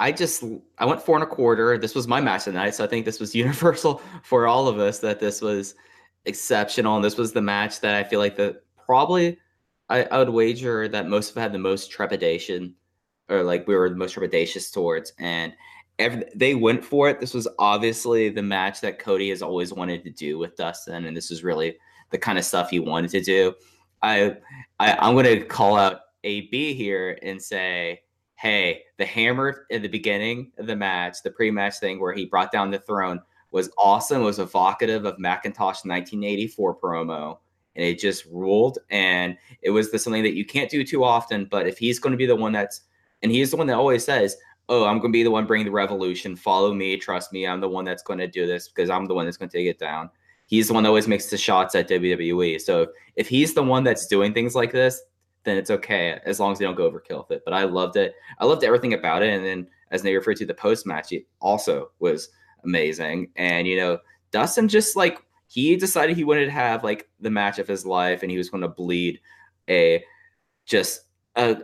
I 0.00 0.12
just 0.12 0.42
I 0.78 0.84
went 0.84 1.02
four 1.02 1.16
and 1.16 1.24
a 1.24 1.26
quarter. 1.26 1.78
This 1.78 1.94
was 1.94 2.08
my 2.08 2.20
match 2.20 2.44
tonight, 2.44 2.74
so 2.74 2.84
I 2.84 2.86
think 2.86 3.04
this 3.04 3.20
was 3.20 3.34
universal 3.34 4.02
for 4.22 4.46
all 4.46 4.68
of 4.68 4.78
us 4.78 4.98
that 5.00 5.20
this 5.20 5.40
was 5.40 5.74
exceptional, 6.24 6.96
and 6.96 7.04
this 7.04 7.16
was 7.16 7.32
the 7.32 7.42
match 7.42 7.80
that 7.80 7.94
I 7.94 8.04
feel 8.04 8.18
like 8.18 8.36
the 8.36 8.60
probably 8.84 9.38
I, 9.88 10.04
I 10.04 10.18
would 10.18 10.30
wager 10.30 10.88
that 10.88 11.08
most 11.08 11.30
of 11.30 11.36
had 11.36 11.52
the 11.52 11.58
most 11.58 11.90
trepidation, 11.90 12.74
or 13.28 13.42
like 13.42 13.68
we 13.68 13.76
were 13.76 13.88
the 13.88 13.96
most 13.96 14.16
trepidatious 14.16 14.72
towards, 14.72 15.12
and 15.18 15.54
every, 15.98 16.24
they 16.34 16.54
went 16.54 16.84
for 16.84 17.08
it. 17.08 17.20
This 17.20 17.34
was 17.34 17.48
obviously 17.58 18.28
the 18.28 18.42
match 18.42 18.80
that 18.80 18.98
Cody 18.98 19.30
has 19.30 19.42
always 19.42 19.72
wanted 19.72 20.04
to 20.04 20.10
do 20.10 20.38
with 20.38 20.56
Dustin, 20.56 21.06
and 21.06 21.16
this 21.16 21.30
is 21.30 21.44
really 21.44 21.76
the 22.10 22.18
kind 22.18 22.38
of 22.38 22.44
stuff 22.44 22.70
he 22.70 22.80
wanted 22.80 23.10
to 23.10 23.20
do. 23.20 23.54
I, 24.02 24.36
I 24.80 24.92
I'm 24.94 25.14
going 25.14 25.24
to 25.26 25.44
call 25.44 25.76
out 25.76 26.00
AB 26.24 26.74
here 26.74 27.18
and 27.22 27.40
say 27.40 28.00
hey, 28.44 28.82
the 28.98 29.06
hammer 29.06 29.66
in 29.70 29.80
the 29.80 29.88
beginning 29.88 30.52
of 30.58 30.66
the 30.66 30.76
match, 30.76 31.22
the 31.22 31.30
pre-match 31.30 31.78
thing 31.78 31.98
where 31.98 32.12
he 32.12 32.26
brought 32.26 32.52
down 32.52 32.70
the 32.70 32.78
throne 32.78 33.18
was 33.52 33.70
awesome. 33.78 34.22
Was 34.22 34.38
evocative 34.38 35.06
of 35.06 35.18
Macintosh 35.18 35.84
1984 35.84 36.78
promo, 36.78 37.38
and 37.74 37.84
it 37.84 37.98
just 37.98 38.26
ruled. 38.26 38.78
And 38.90 39.38
it 39.62 39.70
was 39.70 39.90
the, 39.90 39.98
something 39.98 40.22
that 40.24 40.34
you 40.34 40.44
can't 40.44 40.70
do 40.70 40.84
too 40.84 41.04
often. 41.04 41.46
But 41.46 41.66
if 41.66 41.78
he's 41.78 41.98
going 41.98 42.10
to 42.10 42.18
be 42.18 42.26
the 42.26 42.36
one 42.36 42.52
that's, 42.52 42.82
and 43.22 43.32
he's 43.32 43.50
the 43.50 43.56
one 43.56 43.66
that 43.68 43.76
always 43.76 44.04
says, 44.04 44.36
oh, 44.68 44.84
I'm 44.84 44.98
going 44.98 45.12
to 45.12 45.16
be 45.16 45.22
the 45.22 45.30
one 45.30 45.46
bringing 45.46 45.66
the 45.66 45.72
revolution. 45.72 46.36
Follow 46.36 46.72
me, 46.72 46.96
trust 46.96 47.32
me. 47.32 47.46
I'm 47.46 47.60
the 47.60 47.68
one 47.68 47.84
that's 47.84 48.02
going 48.02 48.18
to 48.18 48.26
do 48.26 48.46
this 48.46 48.68
because 48.68 48.90
I'm 48.90 49.06
the 49.06 49.14
one 49.14 49.26
that's 49.26 49.36
going 49.36 49.48
to 49.48 49.56
take 49.56 49.66
it 49.66 49.78
down. 49.78 50.10
He's 50.46 50.68
the 50.68 50.74
one 50.74 50.82
that 50.82 50.88
always 50.88 51.08
makes 51.08 51.30
the 51.30 51.38
shots 51.38 51.74
at 51.74 51.88
WWE. 51.88 52.60
So 52.60 52.88
if 53.16 53.28
he's 53.28 53.54
the 53.54 53.62
one 53.62 53.84
that's 53.84 54.06
doing 54.06 54.32
things 54.34 54.54
like 54.54 54.72
this, 54.72 55.00
then 55.44 55.56
it's 55.56 55.70
okay 55.70 56.18
as 56.24 56.40
long 56.40 56.52
as 56.52 56.58
they 56.58 56.64
don't 56.64 56.74
go 56.74 56.90
overkill 56.90 57.28
with 57.28 57.38
it. 57.38 57.42
But 57.44 57.54
I 57.54 57.64
loved 57.64 57.96
it. 57.96 58.14
I 58.38 58.44
loved 58.44 58.64
everything 58.64 58.94
about 58.94 59.22
it. 59.22 59.32
And 59.32 59.44
then 59.44 59.68
as 59.90 60.02
they 60.02 60.14
referred 60.14 60.36
to 60.38 60.46
the 60.46 60.54
post 60.54 60.86
match, 60.86 61.12
it 61.12 61.26
also 61.40 61.90
was 61.98 62.30
amazing. 62.64 63.30
And 63.36 63.66
you 63.66 63.76
know, 63.76 63.98
Dustin 64.30 64.68
just 64.68 64.96
like 64.96 65.22
he 65.46 65.76
decided 65.76 66.16
he 66.16 66.24
wanted 66.24 66.46
to 66.46 66.50
have 66.50 66.82
like 66.82 67.08
the 67.20 67.30
match 67.30 67.58
of 67.58 67.68
his 67.68 67.86
life, 67.86 68.22
and 68.22 68.30
he 68.30 68.38
was 68.38 68.50
going 68.50 68.62
to 68.62 68.68
bleed 68.68 69.20
a 69.68 70.02
just 70.66 71.02
a 71.36 71.58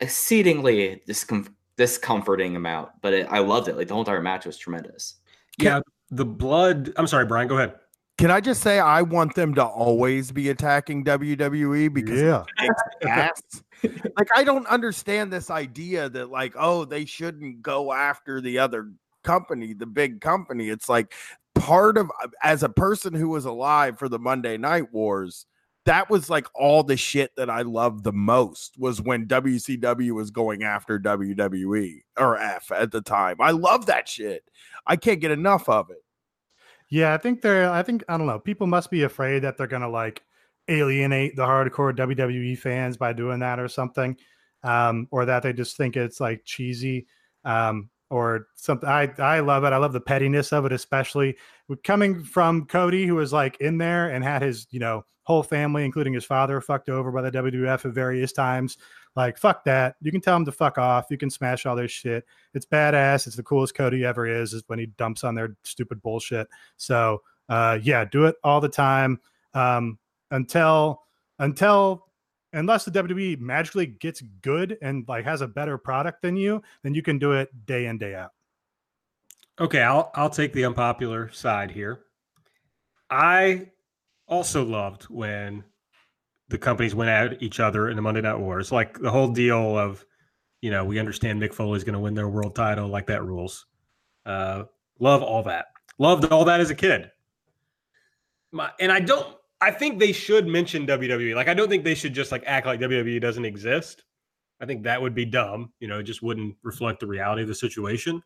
exceedingly 0.00 1.02
discom- 1.06 1.52
discomforting 1.76 2.56
amount. 2.56 2.90
But 3.02 3.12
it, 3.14 3.26
I 3.30 3.38
loved 3.40 3.68
it. 3.68 3.76
Like 3.76 3.88
the 3.88 3.94
whole 3.94 4.02
entire 4.02 4.22
match 4.22 4.46
was 4.46 4.58
tremendous. 4.58 5.16
Yeah, 5.58 5.80
the 6.10 6.24
blood. 6.24 6.92
I'm 6.96 7.06
sorry, 7.06 7.26
Brian. 7.26 7.48
Go 7.48 7.56
ahead. 7.56 7.74
Can 8.18 8.30
I 8.30 8.40
just 8.40 8.62
say 8.62 8.78
I 8.78 9.02
want 9.02 9.34
them 9.34 9.54
to 9.56 9.64
always 9.64 10.32
be 10.32 10.48
attacking 10.48 11.04
WWE 11.04 11.92
because 11.92 12.20
Yeah. 12.20 12.44
ass. 13.06 13.40
like 14.16 14.28
I 14.34 14.42
don't 14.42 14.66
understand 14.68 15.30
this 15.30 15.50
idea 15.50 16.08
that 16.08 16.30
like 16.30 16.54
oh 16.58 16.86
they 16.86 17.04
shouldn't 17.04 17.60
go 17.60 17.92
after 17.92 18.40
the 18.40 18.58
other 18.58 18.90
company, 19.22 19.74
the 19.74 19.86
big 19.86 20.22
company. 20.22 20.70
It's 20.70 20.88
like 20.88 21.12
part 21.54 21.98
of 21.98 22.10
as 22.42 22.62
a 22.62 22.70
person 22.70 23.12
who 23.12 23.28
was 23.28 23.44
alive 23.44 23.98
for 23.98 24.08
the 24.08 24.18
Monday 24.18 24.56
Night 24.56 24.92
Wars, 24.94 25.44
that 25.86 26.10
was 26.10 26.28
like 26.28 26.48
all 26.54 26.82
the 26.82 26.96
shit 26.96 27.34
that 27.36 27.48
I 27.48 27.62
loved 27.62 28.02
the 28.04 28.12
most 28.12 28.76
was 28.76 29.00
when 29.00 29.26
WCW 29.26 30.10
was 30.10 30.32
going 30.32 30.64
after 30.64 30.98
WWE 30.98 32.00
or 32.18 32.36
F 32.36 32.72
at 32.72 32.90
the 32.90 33.00
time. 33.00 33.36
I 33.40 33.52
love 33.52 33.86
that 33.86 34.08
shit. 34.08 34.42
I 34.86 34.96
can't 34.96 35.20
get 35.20 35.30
enough 35.30 35.68
of 35.68 35.90
it. 35.90 36.02
Yeah, 36.90 37.14
I 37.14 37.18
think 37.18 37.40
they're. 37.40 37.70
I 37.70 37.82
think 37.82 38.04
I 38.08 38.18
don't 38.18 38.26
know. 38.26 38.38
People 38.38 38.66
must 38.66 38.90
be 38.90 39.04
afraid 39.04 39.40
that 39.40 39.56
they're 39.56 39.66
gonna 39.66 39.88
like 39.88 40.22
alienate 40.68 41.36
the 41.36 41.46
hardcore 41.46 41.96
WWE 41.96 42.58
fans 42.58 42.96
by 42.96 43.12
doing 43.12 43.40
that 43.40 43.58
or 43.58 43.68
something, 43.68 44.16
um, 44.64 45.08
or 45.10 45.24
that 45.24 45.42
they 45.42 45.52
just 45.52 45.76
think 45.76 45.96
it's 45.96 46.20
like 46.20 46.44
cheesy, 46.44 47.06
um, 47.44 47.90
or 48.10 48.48
something. 48.54 48.88
I 48.88 49.12
I 49.18 49.40
love 49.40 49.64
it. 49.64 49.72
I 49.72 49.78
love 49.78 49.92
the 49.92 50.00
pettiness 50.00 50.52
of 50.52 50.64
it, 50.64 50.72
especially 50.72 51.36
coming 51.84 52.22
from 52.22 52.66
Cody, 52.66 53.06
who 53.06 53.16
was 53.16 53.32
like 53.32 53.60
in 53.60 53.78
there 53.78 54.10
and 54.10 54.22
had 54.22 54.42
his 54.42 54.66
you 54.70 54.78
know 54.78 55.04
whole 55.26 55.42
family, 55.42 55.84
including 55.84 56.12
his 56.12 56.24
father, 56.24 56.60
fucked 56.60 56.88
over 56.88 57.10
by 57.10 57.20
the 57.20 57.32
WWF 57.32 57.84
at 57.84 57.92
various 57.92 58.32
times. 58.32 58.78
Like, 59.16 59.36
fuck 59.36 59.64
that. 59.64 59.96
You 60.00 60.12
can 60.12 60.20
tell 60.20 60.36
him 60.36 60.44
to 60.44 60.52
fuck 60.52 60.78
off. 60.78 61.06
You 61.10 61.18
can 61.18 61.30
smash 61.30 61.66
all 61.66 61.74
their 61.74 61.88
shit. 61.88 62.24
It's 62.54 62.64
badass. 62.64 63.26
It's 63.26 63.34
the 63.34 63.42
coolest 63.42 63.74
Cody 63.74 64.04
ever 64.04 64.26
is, 64.26 64.52
is 64.52 64.62
when 64.68 64.78
he 64.78 64.86
dumps 64.86 65.24
on 65.24 65.34
their 65.34 65.56
stupid 65.64 66.00
bullshit. 66.00 66.46
So, 66.76 67.22
uh, 67.48 67.78
yeah, 67.82 68.04
do 68.04 68.26
it 68.26 68.36
all 68.44 68.60
the 68.60 68.68
time 68.68 69.20
um, 69.52 69.98
until, 70.30 71.02
until, 71.40 72.06
unless 72.52 72.84
the 72.84 72.92
WWE 72.92 73.40
magically 73.40 73.86
gets 73.86 74.20
good 74.42 74.78
and 74.80 75.04
like 75.08 75.24
has 75.24 75.40
a 75.40 75.48
better 75.48 75.76
product 75.76 76.22
than 76.22 76.36
you, 76.36 76.62
then 76.84 76.94
you 76.94 77.02
can 77.02 77.18
do 77.18 77.32
it 77.32 77.48
day 77.66 77.86
in, 77.86 77.98
day 77.98 78.14
out. 78.14 78.30
Okay, 79.58 79.80
I'll 79.80 80.10
I'll 80.14 80.30
take 80.30 80.52
the 80.52 80.66
unpopular 80.66 81.30
side 81.32 81.70
here. 81.70 82.00
I 83.08 83.68
also 84.28 84.64
loved 84.64 85.04
when 85.04 85.64
the 86.48 86.58
companies 86.58 86.94
went 86.94 87.10
at 87.10 87.42
each 87.42 87.60
other 87.60 87.88
in 87.88 87.96
the 87.96 88.02
Monday 88.02 88.20
Night 88.20 88.38
Wars. 88.38 88.70
Like 88.70 88.98
the 88.98 89.10
whole 89.10 89.28
deal 89.28 89.78
of, 89.78 90.04
you 90.60 90.70
know, 90.70 90.84
we 90.84 90.98
understand 90.98 91.40
Mick 91.40 91.52
Foley's 91.52 91.84
going 91.84 91.94
to 91.94 92.00
win 92.00 92.14
their 92.14 92.28
world 92.28 92.54
title, 92.54 92.88
like 92.88 93.06
that 93.06 93.24
rules. 93.24 93.66
Uh, 94.24 94.64
love 94.98 95.22
all 95.22 95.42
that. 95.44 95.66
Loved 95.98 96.30
all 96.32 96.44
that 96.44 96.60
as 96.60 96.70
a 96.70 96.74
kid. 96.74 97.10
My, 98.52 98.70
and 98.80 98.92
I 98.92 99.00
don't. 99.00 99.34
I 99.60 99.70
think 99.70 99.98
they 99.98 100.12
should 100.12 100.46
mention 100.46 100.86
WWE. 100.86 101.34
Like 101.34 101.48
I 101.48 101.54
don't 101.54 101.68
think 101.68 101.82
they 101.82 101.94
should 101.94 102.12
just 102.12 102.30
like 102.30 102.42
act 102.46 102.66
like 102.66 102.80
WWE 102.80 103.20
doesn't 103.20 103.44
exist. 103.44 104.04
I 104.60 104.66
think 104.66 104.82
that 104.84 105.00
would 105.00 105.14
be 105.14 105.24
dumb. 105.24 105.72
You 105.80 105.88
know, 105.88 105.98
it 105.98 106.04
just 106.04 106.22
wouldn't 106.22 106.56
reflect 106.62 107.00
the 107.00 107.06
reality 107.06 107.42
of 107.42 107.48
the 107.48 107.54
situation. 107.54 108.22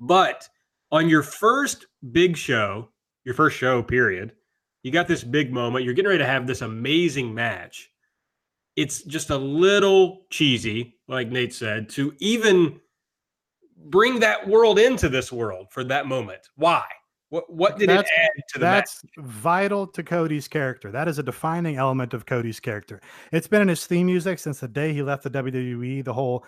But 0.00 0.48
on 0.90 1.08
your 1.08 1.22
first 1.22 1.86
big 2.10 2.36
show, 2.36 2.90
your 3.24 3.34
first 3.34 3.56
show, 3.56 3.82
period, 3.82 4.32
you 4.82 4.90
got 4.90 5.08
this 5.08 5.24
big 5.24 5.52
moment. 5.52 5.84
You're 5.84 5.94
getting 5.94 6.08
ready 6.08 6.18
to 6.18 6.26
have 6.26 6.46
this 6.46 6.60
amazing 6.62 7.32
match. 7.34 7.90
It's 8.76 9.02
just 9.02 9.30
a 9.30 9.36
little 9.36 10.22
cheesy, 10.30 10.96
like 11.08 11.28
Nate 11.28 11.52
said, 11.54 11.88
to 11.90 12.14
even 12.18 12.80
bring 13.86 14.20
that 14.20 14.46
world 14.48 14.78
into 14.78 15.08
this 15.08 15.30
world 15.32 15.66
for 15.70 15.84
that 15.84 16.06
moment. 16.06 16.40
Why? 16.56 16.84
What 17.28 17.50
what 17.52 17.78
did 17.78 17.88
That's- 17.88 18.04
it 18.16 18.20
add 18.20 18.42
to 18.48 18.58
the 18.58 18.64
That's 18.64 19.04
match? 19.04 19.26
vital 19.26 19.86
to 19.86 20.02
Cody's 20.02 20.48
character. 20.48 20.90
That 20.90 21.08
is 21.08 21.18
a 21.18 21.22
defining 21.22 21.76
element 21.76 22.12
of 22.14 22.26
Cody's 22.26 22.60
character. 22.60 23.00
It's 23.32 23.46
been 23.46 23.62
in 23.62 23.68
his 23.68 23.86
theme 23.86 24.06
music 24.06 24.38
since 24.38 24.60
the 24.60 24.68
day 24.68 24.92
he 24.92 25.02
left 25.02 25.22
the 25.22 25.30
WWE, 25.30 26.04
the 26.04 26.12
whole 26.12 26.44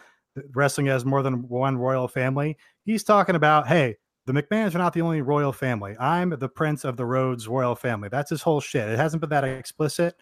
wrestling 0.54 0.88
as 0.88 1.04
more 1.04 1.22
than 1.22 1.48
one 1.48 1.78
royal 1.78 2.08
family. 2.08 2.56
He's 2.84 3.02
talking 3.04 3.34
about, 3.34 3.66
hey, 3.66 3.96
the 4.26 4.32
McMahons 4.32 4.74
are 4.74 4.78
not 4.78 4.92
the 4.92 5.02
only 5.02 5.20
royal 5.20 5.52
family. 5.52 5.96
I'm 5.98 6.30
the 6.30 6.48
prince 6.48 6.84
of 6.84 6.96
the 6.96 7.04
Rhodes 7.04 7.46
royal 7.46 7.74
family. 7.74 8.08
That's 8.08 8.30
his 8.30 8.42
whole 8.42 8.60
shit. 8.60 8.88
It 8.88 8.98
hasn't 8.98 9.20
been 9.20 9.30
that 9.30 9.44
explicit, 9.44 10.14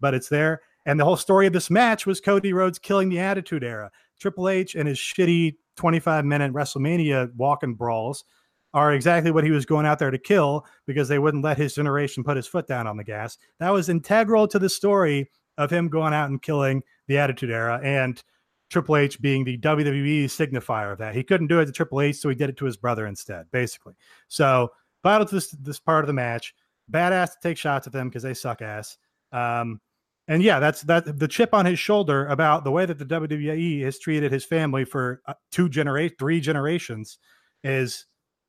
but 0.00 0.14
it's 0.14 0.28
there. 0.28 0.60
And 0.86 0.98
the 0.98 1.04
whole 1.04 1.16
story 1.16 1.46
of 1.46 1.52
this 1.52 1.70
match 1.70 2.04
was 2.04 2.20
Cody 2.20 2.52
Rhodes 2.52 2.78
killing 2.78 3.08
the 3.08 3.20
Attitude 3.20 3.64
Era. 3.64 3.90
Triple 4.20 4.48
H 4.48 4.74
and 4.74 4.88
his 4.88 4.98
shitty 4.98 5.56
25 5.76 6.24
minute 6.24 6.52
WrestleMania 6.52 7.34
walking 7.36 7.74
brawls 7.74 8.24
are 8.74 8.92
exactly 8.92 9.30
what 9.30 9.44
he 9.44 9.50
was 9.50 9.64
going 9.64 9.86
out 9.86 10.00
there 10.00 10.10
to 10.10 10.18
kill 10.18 10.66
because 10.86 11.08
they 11.08 11.20
wouldn't 11.20 11.44
let 11.44 11.56
his 11.56 11.74
generation 11.74 12.24
put 12.24 12.36
his 12.36 12.46
foot 12.46 12.66
down 12.66 12.86
on 12.86 12.96
the 12.96 13.04
gas. 13.04 13.38
That 13.60 13.70
was 13.70 13.88
integral 13.88 14.48
to 14.48 14.58
the 14.58 14.68
story 14.68 15.30
of 15.56 15.70
him 15.70 15.88
going 15.88 16.12
out 16.12 16.28
and 16.28 16.42
killing 16.42 16.82
the 17.06 17.18
Attitude 17.18 17.50
Era 17.50 17.80
and 17.84 18.22
Triple 18.70 18.96
H 18.96 19.20
being 19.20 19.44
the 19.44 19.58
WWE 19.58 20.24
signifier 20.24 20.92
of 20.92 20.98
that. 20.98 21.14
He 21.14 21.22
couldn't 21.22 21.46
do 21.48 21.60
it 21.60 21.66
to 21.66 21.72
Triple 21.72 22.00
H, 22.00 22.16
so 22.16 22.28
he 22.28 22.34
did 22.34 22.50
it 22.50 22.56
to 22.58 22.64
his 22.64 22.76
brother 22.76 23.06
instead, 23.06 23.46
basically. 23.50 23.94
So, 24.28 24.70
vital 25.02 25.26
to 25.26 25.34
this 25.34 25.50
this 25.50 25.78
part 25.78 26.04
of 26.04 26.06
the 26.06 26.12
match. 26.12 26.54
Badass 26.90 27.32
to 27.32 27.36
take 27.42 27.56
shots 27.56 27.86
at 27.86 27.92
them 27.92 28.08
because 28.08 28.22
they 28.22 28.34
suck 28.34 28.62
ass. 28.62 28.98
Um, 29.32 29.80
and 30.26 30.42
yeah, 30.42 30.58
that's 30.58 30.82
that 30.82 31.18
the 31.18 31.28
chip 31.28 31.52
on 31.52 31.66
his 31.66 31.78
shoulder 31.78 32.26
about 32.26 32.64
the 32.64 32.70
way 32.70 32.86
that 32.86 32.98
the 32.98 33.04
WWE 33.04 33.82
has 33.82 33.98
treated 33.98 34.32
his 34.32 34.44
family 34.44 34.84
for 34.84 35.20
uh, 35.26 35.34
two 35.50 35.68
generate 35.68 36.18
three 36.18 36.40
generations 36.40 37.18
is 37.62 38.06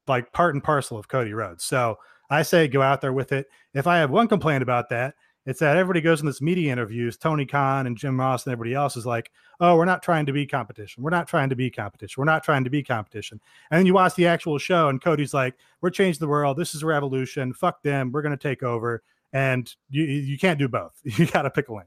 like 0.08 0.32
part 0.32 0.56
and 0.56 0.64
parcel 0.64 0.98
of 0.98 1.08
Cody 1.08 1.34
Rhodes. 1.34 1.66
So 1.66 1.98
I 2.30 2.44
say 2.44 2.68
go 2.68 2.82
out 2.82 3.02
there 3.02 3.14
with 3.14 3.32
it. 3.32 3.48
If 3.74 3.88
I 3.88 3.98
have 3.98 4.10
one 4.10 4.28
complaint 4.28 4.64
about 4.64 4.90
that, 4.90 5.16
it's 5.46 5.60
that 5.60 5.78
everybody 5.78 6.02
goes 6.02 6.20
in 6.20 6.26
this 6.26 6.42
media 6.42 6.72
interviews, 6.72 7.18
Tony 7.18 7.46
Khan 7.46 7.88
and 7.88 7.98
Jim 7.98 8.20
Ross 8.20 8.46
and 8.46 8.52
everybody 8.52 8.74
else 8.74 8.98
is 8.98 9.06
like, 9.06 9.32
oh, 9.60 9.76
we're 9.78 9.86
not 9.86 10.02
trying 10.04 10.26
to 10.26 10.34
be 10.34 10.46
competition. 10.46 11.04
We're 11.04 11.12
not 11.12 11.28
trying 11.28 11.50
to 11.50 11.56
be 11.56 11.70
competition. 11.70 12.20
We're 12.20 12.26
not 12.26 12.44
trying 12.44 12.64
to 12.64 12.70
be 12.70 12.82
competition. 12.84 13.40
And 13.70 13.78
then 13.80 13.86
you 13.86 13.94
watch 13.94 14.16
the 14.16 14.28
actual 14.28 14.58
show 14.58 14.90
and 14.90 15.02
Cody's 15.02 15.34
like, 15.34 15.56
we're 15.82 15.90
changing 15.92 16.20
the 16.20 16.28
world. 16.28 16.58
This 16.58 16.74
is 16.76 16.84
a 16.84 16.86
revolution. 16.88 17.54
Fuck 17.54 17.84
them. 17.84 18.12
We're 18.12 18.22
going 18.22 18.38
to 18.38 18.42
take 18.42 18.64
over. 18.64 19.04
And 19.34 19.74
you 19.90 20.04
you 20.04 20.38
can't 20.38 20.58
do 20.58 20.68
both. 20.68 20.94
You 21.04 21.26
got 21.26 21.42
to 21.44 21.50
pick 21.50 21.68
a 21.70 21.74
lane. 21.74 21.86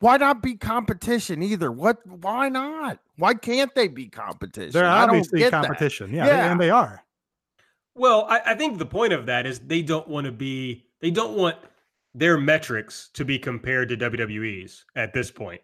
Why 0.00 0.18
not 0.18 0.42
be 0.42 0.56
competition 0.56 1.42
either? 1.42 1.72
What? 1.72 2.06
Why 2.06 2.50
not? 2.50 2.98
Why 3.16 3.32
can't 3.32 3.74
they 3.74 3.88
be 3.88 4.08
competition? 4.08 4.72
They're 4.72 4.84
I 4.84 5.00
don't 5.06 5.10
obviously 5.16 5.38
get 5.38 5.52
that. 5.52 5.64
competition. 5.64 6.12
Yeah, 6.12 6.26
Yeah. 6.26 6.52
and 6.52 6.60
they 6.60 6.68
are. 6.70 7.02
Well, 7.94 8.26
I, 8.28 8.40
I 8.46 8.54
think 8.54 8.78
the 8.78 8.86
point 8.86 9.12
of 9.14 9.26
that 9.26 9.46
is 9.46 9.58
they 9.60 9.82
don't 9.82 10.06
want 10.06 10.26
to 10.26 10.32
be 10.32 10.84
they 11.00 11.10
don't 11.10 11.36
want 11.36 11.56
their 12.14 12.38
metrics 12.38 13.10
to 13.14 13.24
be 13.24 13.38
compared 13.38 13.88
to 13.88 13.96
WWE's 13.96 14.84
at 14.96 15.12
this 15.12 15.30
point. 15.30 15.60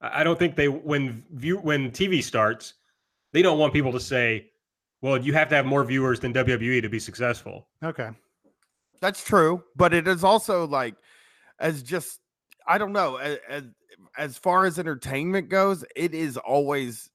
I 0.00 0.24
don't 0.24 0.38
think 0.38 0.56
they 0.56 0.68
when 0.68 1.24
view 1.32 1.58
when 1.58 1.90
TV 1.90 2.22
starts, 2.22 2.74
they 3.32 3.42
don't 3.42 3.58
want 3.58 3.72
people 3.72 3.92
to 3.92 4.00
say, 4.00 4.50
"Well, 5.00 5.18
you 5.18 5.32
have 5.32 5.48
to 5.50 5.54
have 5.54 5.66
more 5.66 5.84
viewers 5.84 6.18
than 6.18 6.32
WWE 6.32 6.82
to 6.82 6.88
be 6.88 6.98
successful." 6.98 7.68
Okay. 7.84 8.10
That's 9.00 9.24
true, 9.24 9.62
but 9.76 9.94
it 9.94 10.08
is 10.08 10.24
also 10.24 10.66
like 10.66 10.96
as 11.60 11.82
just 11.82 12.20
I 12.66 12.78
don't 12.78 12.92
know 12.92 13.16
as, 13.16 13.64
as 14.18 14.38
far 14.38 14.64
as 14.66 14.78
entertainment 14.78 15.48
goes, 15.48 15.84
it 15.94 16.14
is 16.14 16.36
always 16.36 17.08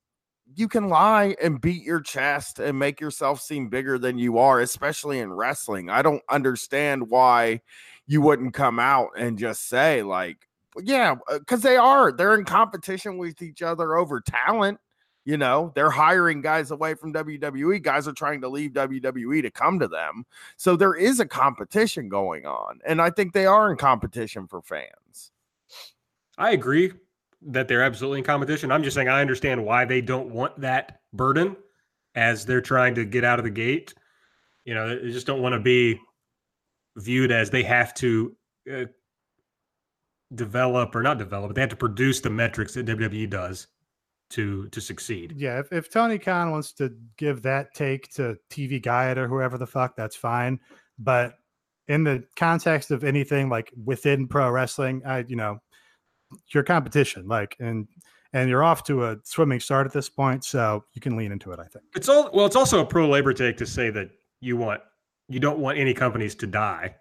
you 0.56 0.69
can 0.69 0.88
lie 0.88 1.36
and 1.41 1.60
beat 1.60 1.84
your 1.84 1.99
chest 1.99 2.60
and 2.60 2.80
make 2.80 3.02
yourself 3.02 3.41
seem 3.41 3.68
bigger 3.68 3.98
than 3.99 4.18
you 4.18 4.38
are, 4.38 4.61
especially 4.61 5.19
in 5.19 5.34
wrestling. 5.34 5.90
I 5.90 6.02
don't 6.02 6.24
understand 6.30 7.10
why 7.10 7.61
you 8.08 8.22
wouldn't 8.22 8.54
come 8.54 8.80
out 8.80 9.10
and 9.18 9.38
just 9.38 9.68
say 9.68 10.02
like, 10.02 10.48
yeah, 10.82 11.16
uh, 11.30 11.40
because 11.40 11.62
they 11.62 11.78
are 11.78 12.12
they're 12.12 12.36
in 12.36 12.46
competition 12.46 13.18
with 13.18 13.42
each 13.42 13.62
other 13.62 13.98
over 13.98 14.22
talent. 14.22 14.80
You 15.26 15.36
know, 15.36 15.74
they're 15.76 15.90
hiring 15.90 16.42
guys 16.42 16.72
away 16.72 16.94
from 16.94 17.14
WWE. 17.14 17.84
Guys 17.84 18.08
are 18.08 18.14
trying 18.14 18.40
to 18.42 18.48
leave 18.48 18.72
WWE 18.72 19.42
to 19.42 19.52
come 19.52 19.78
to 19.80 19.88
them. 19.90 20.26
So 20.56 20.78
there 20.78 20.96
is 20.96 21.20
a 21.20 21.26
competition 21.26 22.08
going 22.08 22.46
on. 22.46 22.80
And 22.88 23.02
I 23.02 23.10
think 23.10 23.34
they 23.34 23.46
are 23.46 23.70
in 23.70 23.76
competition 23.78 24.48
for 24.48 24.62
fans. 24.62 25.32
I 26.38 26.52
agree 26.52 26.94
that 27.42 27.68
they're 27.68 27.84
absolutely 27.84 28.20
in 28.20 28.26
competition. 28.26 28.72
I'm 28.72 28.84
just 28.84 28.96
saying 28.96 29.10
I 29.10 29.20
understand 29.20 29.66
why 29.66 29.84
they 29.84 30.00
don't 30.00 30.30
want 30.30 30.62
that 30.62 31.02
burden. 31.12 31.58
as 32.16 32.46
they're 32.46 32.62
trying 32.62 32.96
to 32.96 33.06
get 33.06 33.24
out 33.24 33.38
of 33.40 33.46
the 33.46 33.52
gate. 33.52 33.94
You 34.66 34.74
know, 34.74 35.00
they 35.00 35.12
just 35.12 35.28
don't 35.28 35.42
want 35.42 35.54
to 35.54 35.60
be 35.60 36.00
viewed 36.98 37.32
as 37.32 37.49
they 37.49 37.64
have 37.64 37.94
to 37.95 38.36
uh, 38.72 38.86
develop 40.36 40.95
or 40.95 41.02
not 41.02 41.18
develop, 41.18 41.49
but 41.49 41.56
they 41.56 41.61
have 41.61 41.69
to 41.69 41.76
produce 41.76 42.19
the 42.19 42.30
metrics 42.30 42.74
that 42.74 42.86
WWE 42.86 43.30
does 43.30 43.68
to 44.32 44.68
to 44.69 44.82
succeed. 44.82 45.34
Yeah, 45.38 45.60
if, 45.60 45.72
if 45.72 45.90
Tony 45.90 46.19
Khan 46.19 46.52
wants 46.52 46.74
to 46.74 46.94
give 47.18 47.41
that 47.44 47.74
take 47.74 48.10
to 48.14 48.38
TV 48.49 48.82
Guide 48.82 49.18
or 49.18 49.28
whoever 49.28 49.57
the 49.57 49.68
fuck, 49.68 49.95
that's 49.95 50.15
fine. 50.15 50.60
But 50.99 51.36
in 51.88 52.03
the 52.03 52.24
context 52.36 52.91
of 52.91 53.03
anything 53.03 53.49
like 53.49 53.72
within 53.86 54.28
pro 54.28 54.49
wrestling, 54.49 55.02
I 55.06 55.19
you 55.28 55.38
know, 55.38 55.60
your 56.53 56.64
competition, 56.64 57.28
like 57.28 57.56
and 57.60 57.88
and 58.34 58.49
you're 58.49 58.64
off 58.64 58.84
to 58.84 59.06
a 59.06 59.18
swimming 59.24 59.61
start 59.61 59.88
at 59.88 59.94
this 59.94 60.10
point, 60.10 60.44
so 60.44 60.84
you 60.94 60.99
can 60.99 61.15
lean 61.15 61.32
into 61.32 61.52
it. 61.53 61.60
I 61.60 61.65
think 61.65 61.86
it's 61.95 62.10
all 62.10 62.30
well. 62.34 62.45
It's 62.45 62.57
also 62.57 62.82
a 62.82 62.86
pro 62.86 63.07
labor 63.07 63.34
take 63.34 63.56
to 63.57 63.65
say 63.65 63.90
that 63.91 64.10
you 64.41 64.57
want 64.57 64.82
you 65.28 65.40
don't 65.40 65.60
want 65.60 65.78
any 65.78 65.94
companies 65.94 66.36
to 66.36 66.48
die 66.48 66.95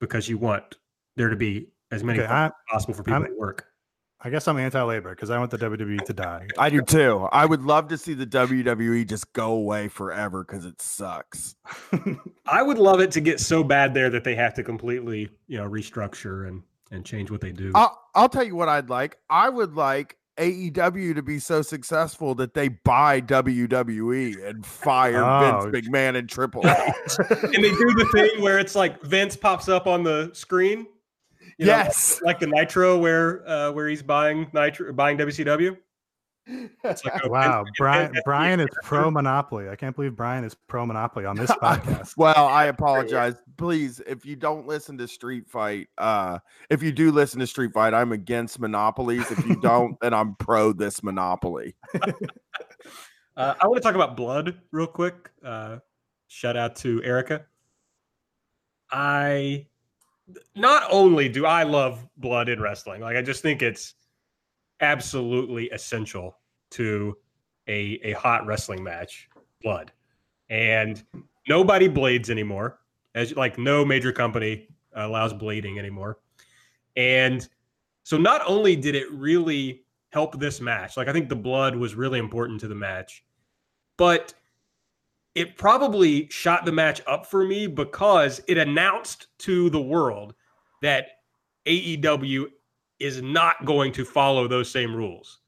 because 0.00 0.28
you 0.28 0.38
want 0.38 0.76
there 1.16 1.28
to 1.28 1.36
be 1.36 1.68
as 1.90 2.02
many 2.02 2.20
okay, 2.20 2.50
possible 2.68 2.94
for 2.94 3.02
people 3.02 3.22
I'm, 3.22 3.26
to 3.26 3.38
work. 3.38 3.66
I 4.24 4.30
guess 4.30 4.46
I'm 4.46 4.56
anti-labor 4.56 5.10
because 5.10 5.30
I 5.30 5.38
want 5.38 5.50
the 5.50 5.58
WWE 5.58 6.04
to 6.04 6.12
die. 6.12 6.46
I 6.56 6.70
do 6.70 6.80
too. 6.80 7.28
I 7.32 7.44
would 7.44 7.62
love 7.62 7.88
to 7.88 7.98
see 7.98 8.14
the 8.14 8.26
WWE 8.26 9.08
just 9.08 9.32
go 9.32 9.52
away 9.52 9.88
forever 9.88 10.44
because 10.44 10.64
it 10.64 10.80
sucks. 10.80 11.56
I 12.46 12.62
would 12.62 12.78
love 12.78 13.00
it 13.00 13.10
to 13.12 13.20
get 13.20 13.40
so 13.40 13.64
bad 13.64 13.94
there 13.94 14.10
that 14.10 14.22
they 14.22 14.36
have 14.36 14.54
to 14.54 14.62
completely, 14.62 15.28
you 15.48 15.58
know, 15.58 15.68
restructure 15.68 16.48
and 16.48 16.62
and 16.92 17.04
change 17.04 17.30
what 17.30 17.40
they 17.40 17.52
do. 17.52 17.72
I'll, 17.74 17.98
I'll 18.14 18.28
tell 18.28 18.44
you 18.44 18.54
what 18.54 18.68
I'd 18.68 18.90
like. 18.90 19.16
I 19.30 19.48
would 19.48 19.74
like 19.74 20.18
AEW 20.38 21.14
to 21.14 21.22
be 21.22 21.38
so 21.38 21.62
successful 21.62 22.34
that 22.36 22.54
they 22.54 22.68
buy 22.68 23.20
WWE 23.20 24.48
and 24.48 24.64
fire 24.64 25.22
oh. 25.22 25.70
Vince 25.70 25.86
McMahon 25.86 26.16
and 26.16 26.28
Triple 26.28 26.66
H. 26.66 26.76
and 27.30 27.64
they 27.64 27.70
do 27.70 27.92
the 27.94 28.08
thing 28.12 28.40
where 28.40 28.58
it's 28.58 28.74
like 28.74 29.00
Vince 29.02 29.36
pops 29.36 29.68
up 29.68 29.86
on 29.86 30.02
the 30.02 30.30
screen. 30.32 30.86
yes, 31.58 32.20
know, 32.20 32.26
like 32.26 32.40
the 32.40 32.46
Nitro 32.46 32.98
where 32.98 33.46
uh, 33.48 33.72
where 33.72 33.88
he's 33.88 34.02
buying 34.02 34.50
Nitro 34.52 34.92
buying 34.92 35.18
WCW. 35.18 35.76
Like 36.48 37.04
wow, 37.26 37.64
Brian 37.78 38.12
Brian 38.24 38.60
is 38.60 38.68
pro 38.82 39.10
monopoly. 39.10 39.68
I 39.68 39.76
can't 39.76 39.94
believe 39.94 40.16
Brian 40.16 40.44
is 40.44 40.54
pro 40.54 40.84
monopoly 40.84 41.24
on 41.24 41.36
this 41.36 41.50
podcast. 41.62 42.16
well, 42.16 42.46
I 42.48 42.64
apologize. 42.66 43.34
Please, 43.56 44.00
if 44.06 44.26
you 44.26 44.34
don't 44.34 44.66
listen 44.66 44.98
to 44.98 45.06
Street 45.06 45.48
Fight, 45.48 45.88
uh, 45.98 46.38
if 46.68 46.82
you 46.82 46.90
do 46.90 47.12
listen 47.12 47.38
to 47.40 47.46
Street 47.46 47.72
Fight, 47.72 47.94
I'm 47.94 48.12
against 48.12 48.58
monopolies. 48.58 49.30
If 49.30 49.46
you 49.46 49.56
don't, 49.60 49.98
then 50.00 50.12
I'm 50.12 50.34
pro 50.36 50.72
this 50.72 51.02
monopoly. 51.02 51.76
uh, 53.36 53.54
I 53.60 53.66
want 53.66 53.76
to 53.76 53.80
talk 53.80 53.94
about 53.94 54.16
blood 54.16 54.60
real 54.72 54.88
quick. 54.88 55.30
Uh, 55.44 55.78
shout 56.26 56.56
out 56.56 56.74
to 56.76 57.02
Erica. 57.04 57.44
I 58.90 59.66
not 60.56 60.88
only 60.90 61.28
do 61.28 61.46
I 61.46 61.62
love 61.62 62.06
blood 62.16 62.48
in 62.48 62.60
wrestling, 62.60 63.00
like 63.00 63.16
I 63.16 63.22
just 63.22 63.42
think 63.42 63.62
it's 63.62 63.94
absolutely 64.82 65.70
essential 65.70 66.36
to 66.70 67.16
a, 67.68 67.98
a 68.02 68.12
hot 68.12 68.44
wrestling 68.46 68.82
match, 68.82 69.28
blood. 69.62 69.92
And 70.50 71.02
nobody 71.48 71.88
blades 71.88 72.28
anymore, 72.28 72.80
as 73.14 73.34
like 73.36 73.58
no 73.58 73.84
major 73.84 74.12
company 74.12 74.68
allows 74.94 75.32
blading 75.32 75.78
anymore. 75.78 76.18
And 76.96 77.48
so 78.02 78.18
not 78.18 78.42
only 78.46 78.76
did 78.76 78.94
it 78.94 79.10
really 79.12 79.84
help 80.10 80.38
this 80.38 80.60
match, 80.60 80.96
like 80.96 81.08
I 81.08 81.12
think 81.12 81.28
the 81.28 81.36
blood 81.36 81.76
was 81.76 81.94
really 81.94 82.18
important 82.18 82.60
to 82.60 82.68
the 82.68 82.74
match, 82.74 83.24
but 83.96 84.34
it 85.34 85.56
probably 85.56 86.28
shot 86.28 86.66
the 86.66 86.72
match 86.72 87.00
up 87.06 87.24
for 87.24 87.44
me 87.44 87.66
because 87.66 88.42
it 88.48 88.58
announced 88.58 89.28
to 89.38 89.70
the 89.70 89.80
world 89.80 90.34
that 90.82 91.06
AEW 91.64 92.46
is 93.02 93.22
not 93.22 93.64
going 93.64 93.92
to 93.92 94.04
follow 94.04 94.46
those 94.46 94.70
same 94.70 94.94
rules. 94.94 95.40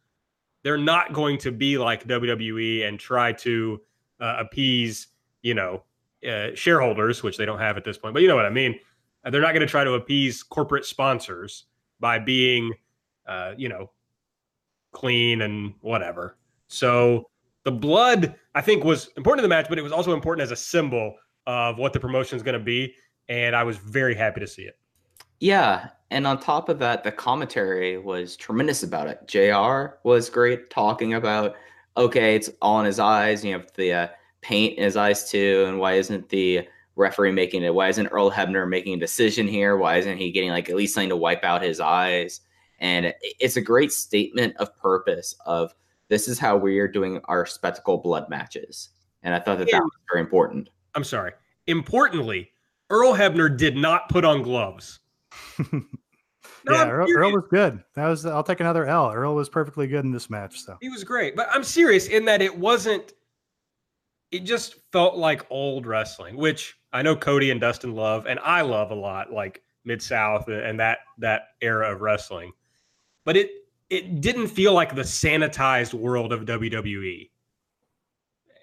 They're 0.62 0.78
not 0.78 1.12
going 1.12 1.38
to 1.38 1.52
be 1.52 1.78
like 1.78 2.06
WWE 2.06 2.88
and 2.88 2.98
try 2.98 3.32
to 3.32 3.80
uh, 4.20 4.36
appease, 4.38 5.08
you 5.42 5.54
know, 5.54 5.84
uh, 6.28 6.48
shareholders, 6.54 7.22
which 7.22 7.36
they 7.36 7.44
don't 7.44 7.58
have 7.58 7.76
at 7.76 7.84
this 7.84 7.98
point. 7.98 8.14
But 8.14 8.22
you 8.22 8.28
know 8.28 8.36
what 8.36 8.46
I 8.46 8.50
mean. 8.50 8.78
Uh, 9.24 9.30
they're 9.30 9.42
not 9.42 9.52
going 9.52 9.60
to 9.60 9.66
try 9.66 9.84
to 9.84 9.92
appease 9.92 10.42
corporate 10.42 10.84
sponsors 10.84 11.64
by 12.00 12.18
being, 12.18 12.72
uh, 13.26 13.52
you 13.56 13.68
know, 13.68 13.90
clean 14.92 15.42
and 15.42 15.74
whatever. 15.80 16.36
So 16.68 17.28
the 17.64 17.72
blood, 17.72 18.34
I 18.54 18.60
think, 18.60 18.84
was 18.84 19.10
important 19.16 19.40
to 19.40 19.42
the 19.42 19.48
match, 19.48 19.66
but 19.68 19.78
it 19.78 19.82
was 19.82 19.92
also 19.92 20.14
important 20.14 20.44
as 20.44 20.50
a 20.50 20.56
symbol 20.56 21.14
of 21.46 21.78
what 21.78 21.92
the 21.92 22.00
promotion 22.00 22.36
is 22.36 22.42
going 22.42 22.58
to 22.58 22.64
be. 22.64 22.94
And 23.28 23.54
I 23.54 23.64
was 23.64 23.76
very 23.76 24.14
happy 24.14 24.40
to 24.40 24.46
see 24.46 24.62
it. 24.62 24.78
Yeah, 25.44 25.90
and 26.10 26.26
on 26.26 26.40
top 26.40 26.70
of 26.70 26.78
that, 26.78 27.04
the 27.04 27.12
commentary 27.12 27.98
was 27.98 28.34
tremendous 28.34 28.82
about 28.82 29.08
it. 29.08 29.28
JR 29.28 29.98
was 30.02 30.30
great 30.30 30.70
talking 30.70 31.12
about, 31.12 31.54
okay, 31.98 32.34
it's 32.34 32.48
all 32.62 32.80
in 32.80 32.86
his 32.86 32.98
eyes. 32.98 33.44
You 33.44 33.52
have 33.52 33.70
the 33.74 33.92
uh, 33.92 34.08
paint 34.40 34.78
in 34.78 34.84
his 34.84 34.96
eyes 34.96 35.30
too. 35.30 35.66
And 35.68 35.78
why 35.78 35.96
isn't 35.96 36.30
the 36.30 36.66
referee 36.96 37.32
making 37.32 37.62
it? 37.62 37.74
Why 37.74 37.90
isn't 37.90 38.06
Earl 38.06 38.30
Hebner 38.30 38.66
making 38.66 38.94
a 38.94 38.98
decision 38.98 39.46
here? 39.46 39.76
Why 39.76 39.98
isn't 39.98 40.16
he 40.16 40.32
getting 40.32 40.48
like 40.48 40.70
at 40.70 40.76
least 40.76 40.94
something 40.94 41.10
to 41.10 41.16
wipe 41.16 41.44
out 41.44 41.60
his 41.60 41.78
eyes? 41.78 42.40
And 42.78 43.12
it's 43.20 43.58
a 43.58 43.60
great 43.60 43.92
statement 43.92 44.56
of 44.56 44.74
purpose 44.78 45.36
of 45.44 45.74
this 46.08 46.26
is 46.26 46.38
how 46.38 46.56
we 46.56 46.78
are 46.78 46.88
doing 46.88 47.20
our 47.24 47.44
spectacle 47.44 47.98
blood 47.98 48.30
matches. 48.30 48.88
And 49.22 49.34
I 49.34 49.40
thought 49.40 49.58
that 49.58 49.70
that 49.70 49.82
was 49.82 49.92
very 50.10 50.22
important. 50.22 50.70
I'm 50.94 51.04
sorry. 51.04 51.32
Importantly, 51.66 52.50
Earl 52.88 53.12
Hebner 53.12 53.54
did 53.54 53.76
not 53.76 54.08
put 54.08 54.24
on 54.24 54.40
gloves. 54.40 55.00
No, 56.66 56.72
yeah, 56.72 56.88
Earl, 56.88 57.06
Earl, 57.10 57.32
was 57.32 57.44
good. 57.50 57.82
That 57.94 58.08
was 58.08 58.24
I'll 58.24 58.42
take 58.42 58.60
another 58.60 58.86
L. 58.86 59.12
Earl 59.12 59.34
was 59.34 59.50
perfectly 59.50 59.86
good 59.86 60.04
in 60.04 60.12
this 60.12 60.30
match. 60.30 60.60
So 60.60 60.78
he 60.80 60.88
was 60.88 61.04
great, 61.04 61.36
but 61.36 61.46
I'm 61.52 61.62
serious 61.62 62.06
in 62.08 62.24
that 62.24 62.40
it 62.40 62.56
wasn't. 62.56 63.12
It 64.30 64.40
just 64.40 64.76
felt 64.90 65.16
like 65.16 65.46
old 65.50 65.86
wrestling, 65.86 66.36
which 66.36 66.78
I 66.92 67.02
know 67.02 67.16
Cody 67.16 67.50
and 67.50 67.60
Dustin 67.60 67.94
love, 67.94 68.26
and 68.26 68.40
I 68.40 68.62
love 68.62 68.90
a 68.90 68.94
lot, 68.94 69.30
like 69.30 69.62
Mid 69.84 70.00
South 70.00 70.48
and 70.48 70.80
that 70.80 70.98
that 71.18 71.48
era 71.60 71.92
of 71.92 72.00
wrestling. 72.00 72.52
But 73.24 73.36
it 73.36 73.50
it 73.90 74.22
didn't 74.22 74.48
feel 74.48 74.72
like 74.72 74.94
the 74.94 75.02
sanitized 75.02 75.92
world 75.92 76.32
of 76.32 76.42
WWE. 76.42 77.30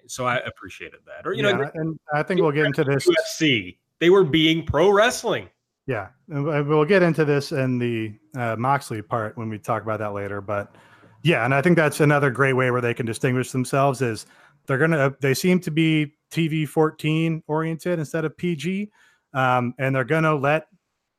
So 0.08 0.26
I 0.26 0.38
appreciated 0.38 1.00
that. 1.06 1.26
Or 1.26 1.32
you 1.32 1.44
yeah, 1.44 1.52
know, 1.52 1.70
and 1.74 1.98
I 2.12 2.24
think 2.24 2.40
we'll 2.42 2.50
get 2.50 2.66
into 2.66 2.82
this. 2.82 3.08
UFC. 3.08 3.78
They 4.00 4.10
were 4.10 4.24
being 4.24 4.66
pro 4.66 4.90
wrestling. 4.90 5.48
Yeah, 5.86 6.08
and 6.28 6.44
we'll 6.68 6.84
get 6.84 7.02
into 7.02 7.24
this 7.24 7.50
in 7.50 7.78
the 7.78 8.14
uh, 8.36 8.54
Moxley 8.56 9.02
part 9.02 9.36
when 9.36 9.48
we 9.48 9.58
talk 9.58 9.82
about 9.82 9.98
that 9.98 10.12
later. 10.12 10.40
But 10.40 10.76
yeah, 11.22 11.44
and 11.44 11.52
I 11.52 11.60
think 11.60 11.76
that's 11.76 12.00
another 12.00 12.30
great 12.30 12.52
way 12.52 12.70
where 12.70 12.80
they 12.80 12.94
can 12.94 13.04
distinguish 13.04 13.50
themselves 13.50 14.00
is 14.00 14.26
they're 14.66 14.78
gonna 14.78 15.14
they 15.20 15.34
seem 15.34 15.58
to 15.60 15.70
be 15.70 16.14
TV 16.30 16.68
14 16.68 17.42
oriented 17.48 17.98
instead 17.98 18.24
of 18.24 18.36
PG, 18.36 18.90
um, 19.34 19.74
and 19.78 19.94
they're 19.94 20.04
gonna 20.04 20.34
let 20.34 20.68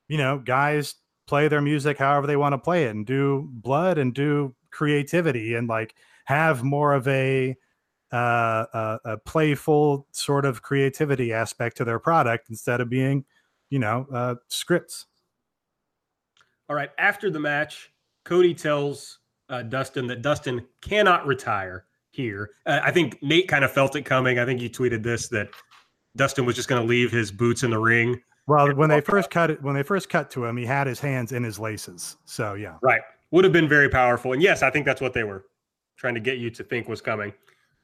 you 0.08 0.18
know 0.18 0.40
guys 0.40 0.96
play 1.28 1.48
their 1.48 1.62
music 1.62 1.98
however 1.98 2.28
they 2.28 2.36
want 2.36 2.54
to 2.54 2.58
play 2.58 2.86
it 2.86 2.96
and 2.96 3.06
do 3.06 3.50
blood 3.52 3.98
and 3.98 4.14
do 4.14 4.54
creativity 4.72 5.56
and 5.56 5.68
like 5.70 5.96
have 6.26 6.64
more 6.64 6.94
of 6.94 7.08
a 7.08 7.56
uh, 8.12 8.66
a, 8.74 9.00
a 9.06 9.18
playful 9.18 10.08
sort 10.12 10.46
of 10.46 10.62
creativity 10.62 11.34
aspect 11.34 11.78
to 11.78 11.84
their 11.84 12.00
product 12.00 12.50
instead 12.50 12.80
of 12.80 12.90
being 12.90 13.26
you 13.74 13.80
know, 13.80 14.06
uh, 14.14 14.36
scripts. 14.50 15.08
All 16.70 16.76
right. 16.76 16.92
After 17.00 17.32
the 17.32 17.40
match, 17.40 17.92
Cody 18.24 18.54
tells 18.54 19.18
uh, 19.50 19.64
Dustin 19.64 20.06
that 20.08 20.22
Dustin 20.22 20.64
cannot 20.82 21.26
retire 21.26 21.86
here. 22.12 22.52
Uh, 22.68 22.82
I 22.84 22.92
think 22.92 23.18
Nate 23.24 23.48
kind 23.48 23.66
of 23.66 23.72
felt 23.72 23.96
it 23.96 24.04
coming. 24.04 24.38
I 24.38 24.46
think 24.46 24.62
he 24.62 24.70
tweeted 24.70 25.02
this 25.02 25.28
that 25.30 25.50
Dustin 26.16 26.46
was 26.46 26.56
just 26.56 26.70
going 26.70 26.84
to 26.84 26.88
leave 26.88 27.12
his 27.12 27.32
boots 27.32 27.64
in 27.64 27.72
the 27.72 27.80
ring. 27.80 28.22
Well, 28.46 28.72
when 28.76 28.90
they 28.90 29.02
first 29.02 29.32
cut 29.32 29.50
it, 29.50 29.60
when 29.64 29.74
they 29.74 29.82
first 29.82 30.08
cut 30.08 30.30
to 30.32 30.46
him, 30.46 30.56
he 30.56 30.68
had 30.68 30.86
his 30.86 31.00
hands 31.00 31.32
in 31.32 31.44
his 31.44 31.58
laces. 31.58 32.18
So 32.26 32.54
yeah, 32.54 32.76
right. 32.84 33.02
Would 33.32 33.44
have 33.44 33.54
been 33.54 33.68
very 33.68 33.90
powerful. 33.90 34.34
And 34.34 34.42
yes, 34.44 34.62
I 34.62 34.70
think 34.70 34.86
that's 34.86 35.02
what 35.02 35.14
they 35.14 35.24
were 35.24 35.46
trying 35.98 36.14
to 36.14 36.20
get 36.20 36.38
you 36.38 36.52
to 36.52 36.64
think 36.64 36.88
was 36.88 37.02
coming. 37.02 37.34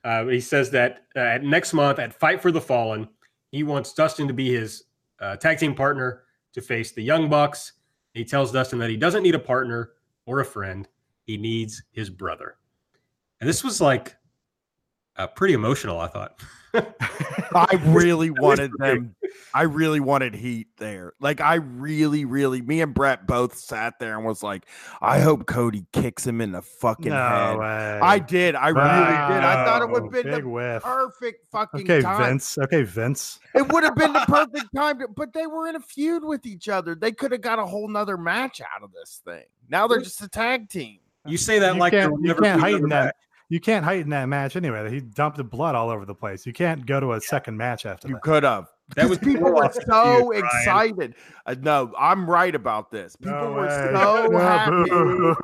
Uh, 0.03 0.27
he 0.27 0.39
says 0.39 0.69
that 0.69 1.05
uh, 1.15 1.39
next 1.41 1.73
month 1.73 1.97
at 1.97 2.13
Fight 2.13 2.43
for 2.43 2.51
the 2.51 2.61
Fallen, 2.61 3.09
he 3.51 3.63
wants 3.63 3.91
Dustin 3.91 4.27
to 4.27 4.33
be 4.35 4.53
his 4.53 4.83
uh, 5.21 5.35
tag 5.35 5.57
team 5.59 5.75
partner 5.75 6.23
to 6.53 6.61
face 6.61 6.91
the 6.91 7.01
Young 7.01 7.29
Bucks. 7.29 7.73
He 8.13 8.25
tells 8.25 8.51
Dustin 8.51 8.79
that 8.79 8.89
he 8.89 8.97
doesn't 8.97 9.23
need 9.23 9.35
a 9.35 9.39
partner 9.39 9.91
or 10.25 10.39
a 10.39 10.45
friend, 10.45 10.87
he 11.23 11.37
needs 11.37 11.83
his 11.91 12.09
brother. 12.09 12.57
And 13.39 13.49
this 13.49 13.63
was 13.63 13.81
like 13.81 14.15
uh, 15.15 15.27
pretty 15.27 15.53
emotional, 15.53 15.99
I 15.99 16.07
thought. 16.07 16.39
I 16.73 17.79
really 17.87 18.29
wanted 18.29 18.71
them. 18.77 19.15
I 19.53 19.63
really 19.63 19.99
wanted 19.99 20.35
heat 20.35 20.67
there. 20.77 21.13
Like 21.19 21.41
I 21.41 21.55
really, 21.55 22.25
really. 22.25 22.61
Me 22.61 22.81
and 22.81 22.93
Brett 22.93 23.25
both 23.27 23.55
sat 23.57 23.99
there 23.99 24.15
and 24.15 24.25
was 24.25 24.43
like, 24.43 24.65
"I 25.01 25.19
hope 25.19 25.45
Cody 25.47 25.85
kicks 25.93 26.25
him 26.25 26.41
in 26.41 26.51
the 26.51 26.61
fucking 26.61 27.11
no 27.11 27.15
head." 27.17 27.57
way. 27.57 27.99
I 28.01 28.19
did. 28.19 28.55
I 28.55 28.69
really 28.69 28.83
did. 29.35 29.43
I 29.43 29.65
thought 29.65 29.81
it 29.81 29.89
would 29.89 30.03
have 30.03 30.11
been 30.11 30.31
big 30.31 30.43
the 30.43 30.49
whiff. 30.49 30.83
perfect 30.83 31.47
fucking 31.51 31.81
Okay, 31.81 32.01
time. 32.01 32.23
Vince. 32.23 32.57
Okay, 32.57 32.83
Vince. 32.83 33.39
It 33.55 33.71
would 33.71 33.83
have 33.83 33.95
been 33.95 34.13
the 34.13 34.19
perfect 34.27 34.67
time, 34.75 34.99
to, 34.99 35.07
but 35.07 35.33
they 35.33 35.47
were 35.47 35.67
in 35.67 35.75
a 35.75 35.79
feud 35.81 36.23
with 36.23 36.45
each 36.45 36.69
other. 36.69 36.95
They 36.95 37.11
could 37.11 37.31
have 37.31 37.41
got 37.41 37.59
a 37.59 37.65
whole 37.65 37.87
nother 37.87 38.17
match 38.17 38.61
out 38.61 38.83
of 38.83 38.91
this 38.93 39.21
thing. 39.25 39.45
Now 39.69 39.87
they're 39.87 40.01
just 40.01 40.21
a 40.21 40.27
tag 40.27 40.69
team. 40.69 40.99
You 41.25 41.37
say 41.37 41.59
that 41.59 41.73
You 41.75 41.79
like 41.79 41.91
can't, 41.93 42.13
you 42.21 42.27
never 42.27 42.41
can't 42.41 42.59
heighten 42.61 42.85
another 42.85 43.05
that. 43.07 43.15
Match. 43.49 43.55
You 43.55 43.59
can't 43.59 43.83
heighten 43.85 44.09
that 44.11 44.25
match 44.29 44.55
anyway. 44.55 44.89
He 44.91 45.01
dumped 45.01 45.37
the 45.37 45.43
blood 45.43 45.75
all 45.75 45.89
over 45.89 46.05
the 46.05 46.15
place. 46.15 46.45
You 46.45 46.53
can't 46.53 46.85
go 46.85 46.99
to 46.99 47.13
a 47.13 47.21
second 47.21 47.57
match 47.57 47.85
after 47.85 48.07
You 48.07 48.13
that. 48.15 48.21
could 48.23 48.43
have. 48.43 48.67
That 48.95 49.07
was 49.07 49.19
people 49.19 49.51
were 49.53 49.69
so 49.71 49.81
feud, 50.31 50.41
Brian. 50.41 50.43
excited. 50.45 51.15
Uh, 51.45 51.55
no, 51.61 51.93
I'm 51.97 52.27
right 52.27 52.55
about 52.55 52.89
this. 52.89 53.15
People 53.15 53.33
No 53.39 53.51
were 53.51 53.61
way. 53.67 53.69
so 53.69 53.91
No, 53.91 54.37
happy. 54.39 54.89
boo. 54.89 55.35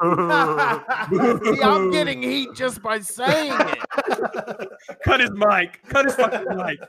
See, 1.55 1.61
I'm 1.61 1.91
getting 1.91 2.23
heat 2.23 2.49
just 2.55 2.81
by 2.81 2.99
saying 3.01 3.53
it. 3.59 4.69
Cut 5.03 5.19
his 5.19 5.29
mic. 5.31 5.79
Cut 5.89 6.05
his 6.05 6.15
fucking 6.15 6.57
mic. 6.57 6.79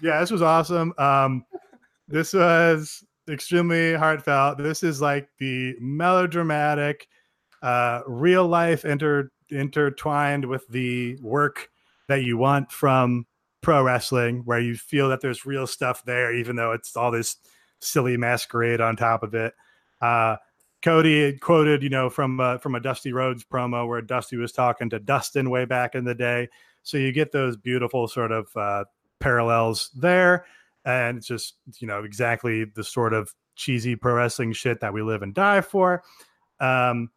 Yeah, 0.00 0.20
this 0.20 0.30
was 0.30 0.40
awesome. 0.42 0.94
Um, 0.96 1.44
this 2.06 2.32
was 2.32 3.04
extremely 3.28 3.94
heartfelt. 3.94 4.56
This 4.58 4.82
is 4.82 5.02
like 5.02 5.28
the 5.38 5.74
melodramatic, 5.80 7.06
uh, 7.62 8.00
real 8.06 8.46
life 8.46 8.84
inter 8.86 9.30
intertwined 9.50 10.44
with 10.44 10.66
the 10.68 11.16
work 11.16 11.70
that 12.08 12.22
you 12.22 12.36
want 12.36 12.72
from 12.72 13.26
pro 13.60 13.82
wrestling, 13.82 14.42
where 14.44 14.60
you 14.60 14.76
feel 14.76 15.08
that 15.08 15.20
there's 15.20 15.46
real 15.46 15.66
stuff 15.66 16.04
there, 16.04 16.34
even 16.34 16.56
though 16.56 16.72
it's 16.72 16.96
all 16.96 17.10
this 17.10 17.36
silly 17.80 18.16
masquerade 18.16 18.80
on 18.80 18.96
top 18.96 19.22
of 19.22 19.34
it. 19.34 19.54
Uh, 20.00 20.36
Cody 20.82 21.36
quoted, 21.38 21.82
you 21.82 21.88
know, 21.88 22.08
from 22.08 22.38
uh, 22.40 22.58
from 22.58 22.74
a 22.74 22.80
Dusty 22.80 23.12
Rhodes 23.12 23.44
promo 23.44 23.88
where 23.88 24.00
Dusty 24.00 24.36
was 24.36 24.52
talking 24.52 24.88
to 24.90 24.98
Dustin 24.98 25.50
way 25.50 25.64
back 25.64 25.94
in 25.94 26.04
the 26.04 26.14
day. 26.14 26.48
So 26.84 26.96
you 26.98 27.12
get 27.12 27.32
those 27.32 27.56
beautiful 27.56 28.06
sort 28.06 28.30
of 28.30 28.48
uh, 28.56 28.84
parallels 29.18 29.90
there, 29.96 30.46
and 30.84 31.18
it's 31.18 31.26
just 31.26 31.56
you 31.78 31.88
know 31.88 32.04
exactly 32.04 32.64
the 32.64 32.84
sort 32.84 33.12
of 33.12 33.34
cheesy 33.56 33.96
pro 33.96 34.14
wrestling 34.14 34.52
shit 34.52 34.80
that 34.80 34.92
we 34.92 35.02
live 35.02 35.22
and 35.22 35.34
die 35.34 35.60
for. 35.60 36.04
Um, 36.60 37.10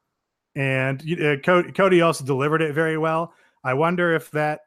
and 0.55 1.01
uh, 1.21 1.37
Cody, 1.37 2.01
also 2.01 2.25
delivered 2.25 2.61
it 2.61 2.73
very 2.73 2.97
well. 2.97 3.33
I 3.63 3.73
wonder 3.73 4.13
if 4.13 4.31
that 4.31 4.61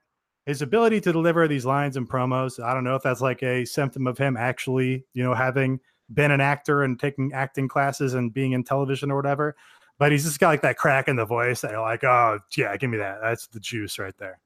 his 0.46 0.62
ability 0.62 1.00
to 1.02 1.12
deliver 1.12 1.48
these 1.48 1.64
lines 1.64 1.96
and 1.96 2.08
promos. 2.08 2.62
I 2.62 2.74
don't 2.74 2.84
know 2.84 2.94
if 2.94 3.02
that's 3.02 3.20
like 3.20 3.42
a 3.42 3.64
symptom 3.64 4.06
of 4.06 4.18
him 4.18 4.36
actually, 4.36 5.04
you 5.14 5.22
know, 5.22 5.34
having 5.34 5.80
been 6.12 6.30
an 6.30 6.40
actor 6.40 6.82
and 6.82 6.98
taking 7.00 7.32
acting 7.32 7.66
classes 7.66 8.14
and 8.14 8.32
being 8.32 8.52
in 8.52 8.62
television 8.62 9.10
or 9.10 9.16
whatever. 9.16 9.56
But 9.98 10.12
he's 10.12 10.24
just 10.24 10.40
got 10.40 10.48
like 10.48 10.62
that 10.62 10.76
crack 10.76 11.08
in 11.08 11.16
the 11.16 11.24
voice 11.24 11.60
that 11.60 11.70
you're 11.70 11.80
like, 11.80 12.04
oh 12.04 12.38
yeah, 12.56 12.76
give 12.76 12.90
me 12.90 12.98
that. 12.98 13.18
That's 13.22 13.46
the 13.46 13.60
juice 13.60 13.98
right 13.98 14.16
there. 14.18 14.40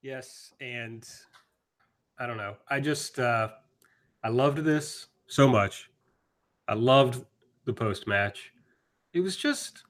Yes, 0.00 0.54
and 0.60 1.06
I 2.18 2.26
don't 2.26 2.36
know. 2.36 2.56
I 2.68 2.80
just 2.80 3.18
uh 3.18 3.48
I 4.22 4.28
loved 4.28 4.58
this 4.58 5.08
so 5.26 5.48
much. 5.48 5.90
I 6.66 6.74
loved 6.74 7.24
the 7.64 7.72
post 7.72 8.06
match. 8.06 8.52
It 9.12 9.20
was 9.20 9.36
just 9.36 9.84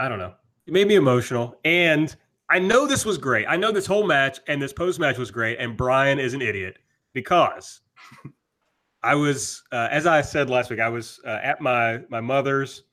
I 0.00 0.08
don't 0.08 0.18
know. 0.18 0.32
It 0.66 0.72
made 0.72 0.88
me 0.88 0.94
emotional 0.94 1.58
and 1.62 2.16
I 2.48 2.58
know 2.58 2.86
this 2.86 3.04
was 3.04 3.18
great. 3.18 3.44
I 3.46 3.56
know 3.56 3.70
this 3.70 3.86
whole 3.86 4.06
match 4.06 4.40
and 4.48 4.60
this 4.60 4.72
post 4.72 4.98
match 4.98 5.18
was 5.18 5.30
great 5.30 5.58
and 5.60 5.76
Brian 5.76 6.18
is 6.18 6.32
an 6.32 6.40
idiot 6.40 6.78
because 7.12 7.82
I 9.02 9.14
was 9.14 9.62
uh, 9.72 9.88
as 9.90 10.06
I 10.06 10.22
said 10.22 10.48
last 10.48 10.70
week 10.70 10.80
I 10.80 10.88
was 10.88 11.20
uh, 11.26 11.38
at 11.42 11.60
my 11.60 12.00
my 12.08 12.20
mother's 12.22 12.84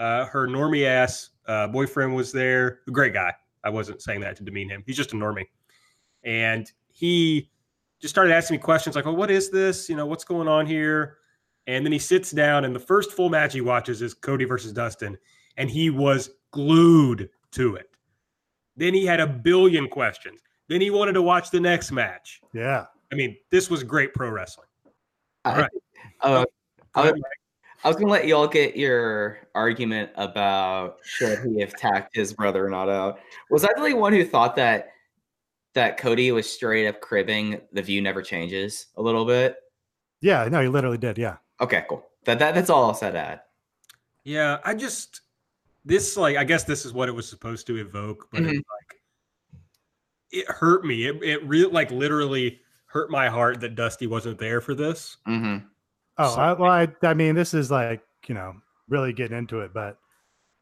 uh 0.00 0.24
her 0.26 0.48
normie 0.48 0.86
ass 0.86 1.30
uh 1.46 1.68
boyfriend 1.68 2.16
was 2.16 2.32
there. 2.32 2.80
Great 2.90 3.12
guy. 3.12 3.32
I 3.62 3.70
wasn't 3.70 4.02
saying 4.02 4.20
that 4.22 4.34
to 4.36 4.42
demean 4.42 4.68
him. 4.68 4.82
He's 4.86 4.96
just 4.96 5.12
a 5.12 5.16
normie 5.16 5.46
and 6.24 6.70
he 6.88 7.48
just 8.00 8.12
started 8.12 8.34
asking 8.34 8.56
me 8.56 8.58
questions 8.58 8.96
like, 8.96 9.06
"Oh, 9.06 9.12
what 9.12 9.30
is 9.30 9.50
this? 9.50 9.88
You 9.88 9.94
know, 9.94 10.04
what's 10.04 10.24
going 10.24 10.48
on 10.48 10.66
here?" 10.66 11.18
And 11.68 11.84
then 11.86 11.92
he 11.92 11.98
sits 11.98 12.30
down, 12.30 12.64
and 12.64 12.74
the 12.74 12.80
first 12.80 13.12
full 13.12 13.28
match 13.30 13.54
he 13.54 13.60
watches 13.60 14.02
is 14.02 14.12
Cody 14.12 14.44
versus 14.44 14.72
Dustin, 14.72 15.16
and 15.56 15.70
he 15.70 15.90
was 15.90 16.30
glued 16.50 17.30
to 17.52 17.76
it. 17.76 17.90
Then 18.76 18.94
he 18.94 19.06
had 19.06 19.20
a 19.20 19.26
billion 19.26 19.88
questions. 19.88 20.40
Then 20.68 20.80
he 20.80 20.90
wanted 20.90 21.12
to 21.12 21.22
watch 21.22 21.50
the 21.50 21.60
next 21.60 21.92
match. 21.92 22.40
Yeah. 22.52 22.86
I 23.12 23.14
mean, 23.14 23.36
this 23.50 23.70
was 23.70 23.82
great 23.82 24.12
pro 24.12 24.30
wrestling. 24.30 24.66
I, 25.44 25.50
All 25.50 25.58
right. 25.58 25.70
uh, 26.22 26.44
Go 26.94 27.02
I, 27.02 27.02
ahead, 27.02 27.14
I 27.84 27.88
was 27.88 27.96
gonna 27.96 28.10
let 28.10 28.26
y'all 28.26 28.48
get 28.48 28.76
your 28.76 29.38
argument 29.54 30.10
about 30.16 30.98
should 31.04 31.38
he 31.44 31.60
have 31.60 31.72
tacked 31.74 32.16
his 32.16 32.32
brother 32.32 32.66
or 32.66 32.70
not 32.70 32.88
out. 32.88 33.20
Was 33.50 33.64
I 33.64 33.68
the 33.74 33.78
only 33.78 33.94
one 33.94 34.12
who 34.12 34.24
thought 34.24 34.56
that 34.56 34.88
that 35.74 35.98
Cody 35.98 36.32
was 36.32 36.50
straight 36.50 36.88
up 36.88 37.00
cribbing 37.00 37.60
the 37.72 37.82
view 37.82 38.00
never 38.02 38.22
changes 38.22 38.86
a 38.96 39.02
little 39.02 39.24
bit? 39.24 39.56
Yeah. 40.20 40.48
No, 40.48 40.60
he 40.62 40.68
literally 40.68 40.98
did. 40.98 41.18
Yeah. 41.18 41.36
Okay, 41.60 41.84
cool. 41.88 42.04
That, 42.24 42.38
that 42.40 42.54
that's 42.54 42.70
all 42.70 42.84
I'll 42.84 42.94
say 42.94 43.12
to 43.12 43.18
add. 43.18 43.40
Yeah, 44.24 44.58
I 44.64 44.74
just 44.74 45.20
this 45.86 46.16
like 46.16 46.36
I 46.36 46.44
guess 46.44 46.64
this 46.64 46.84
is 46.84 46.92
what 46.92 47.08
it 47.08 47.12
was 47.12 47.26
supposed 47.28 47.66
to 47.68 47.76
evoke, 47.76 48.28
but 48.32 48.42
Mhm. 48.42 48.48
it's 48.58 48.68
like 48.80 48.98
it 50.32 50.48
hurt 50.48 50.84
me. 50.84 51.06
It 51.06 51.22
it 51.22 51.44
really 51.44 51.70
like 51.70 51.90
literally 51.90 52.60
hurt 52.86 53.10
my 53.10 53.28
heart 53.28 53.60
that 53.60 53.74
Dusty 53.74 54.06
wasn't 54.06 54.38
there 54.38 54.60
for 54.60 54.74
this. 54.74 55.16
Mm-hmm. 55.28 55.64
Oh, 56.18 56.34
So- 56.34 56.40
I, 56.40 56.52
well, 56.54 56.70
I, 56.70 56.88
I 57.02 57.14
mean, 57.14 57.34
this 57.34 57.52
is 57.54 57.70
like, 57.70 58.02
you 58.26 58.34
know, 58.34 58.54
really 58.88 59.12
getting 59.12 59.36
into 59.36 59.60
it. 59.60 59.72
But 59.74 59.98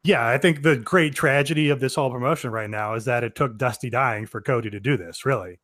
yeah, 0.03 0.27
I 0.27 0.37
think 0.37 0.61
the 0.61 0.75
great 0.77 1.15
tragedy 1.15 1.69
of 1.69 1.79
this 1.79 1.95
whole 1.95 2.11
promotion 2.11 2.51
right 2.51 2.69
now 2.69 2.93
is 2.93 3.05
that 3.05 3.23
it 3.23 3.35
took 3.35 3.57
Dusty 3.57 3.89
dying 3.89 4.25
for 4.25 4.41
Cody 4.41 4.69
to 4.69 4.79
do 4.79 4.97
this, 4.97 5.25
really. 5.25 5.59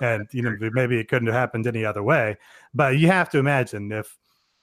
And, 0.00 0.26
you 0.32 0.42
know, 0.42 0.56
maybe 0.72 0.98
it 0.98 1.08
couldn't 1.08 1.26
have 1.26 1.36
happened 1.36 1.66
any 1.66 1.84
other 1.84 2.02
way. 2.02 2.36
But 2.74 2.98
you 2.98 3.06
have 3.08 3.30
to 3.30 3.38
imagine 3.38 3.90
if, 3.92 4.18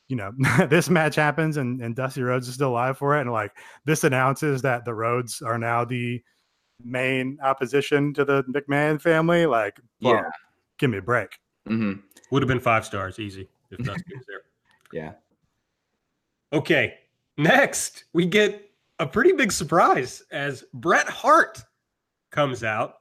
you 0.07 0.15
know, 0.15 0.32
this 0.69 0.90
match 0.90 1.15
happens 1.15 1.57
and, 1.57 1.82
and 1.82 1.95
Dusty 1.95 2.22
Rhodes 2.22 2.48
is 2.48 2.53
still 2.53 2.69
alive 2.69 2.98
for 2.98 3.18
it. 3.18 3.22
And 3.22 3.32
like 3.32 3.52
this 3.86 4.03
announces 4.03 4.61
that 4.61 4.86
the 4.86 4.94
Rhodes 4.94 5.41
are 5.41 5.57
now 5.57 5.84
the 5.86 6.22
main 6.84 7.38
opposition 7.41 8.14
to 8.14 8.26
the 8.26 8.44
McMahon 8.44 9.02
family. 9.02 9.45
Like, 9.45 9.80
well, 10.02 10.15
Yeah. 10.15 10.30
give 10.77 10.90
me 10.90 10.98
a 10.98 11.02
break. 11.02 11.40
Mm-hmm. 11.68 12.02
Would 12.32 12.41
have 12.44 12.48
been 12.48 12.60
five 12.60 12.86
stars 12.86 13.18
easy 13.19 13.48
if 13.72 13.80
Dusty 13.80 14.15
was 14.15 14.26
there. 14.27 14.41
Yeah. 14.94 15.14
Okay, 16.53 16.94
next 17.38 18.06
we 18.14 18.26
get 18.26 18.69
a 18.99 19.06
pretty 19.07 19.34
big 19.34 19.52
surprise 19.52 20.23
as 20.32 20.64
Bret 20.73 21.10
Hart 21.10 21.61
comes 22.32 22.64
out 22.64 22.99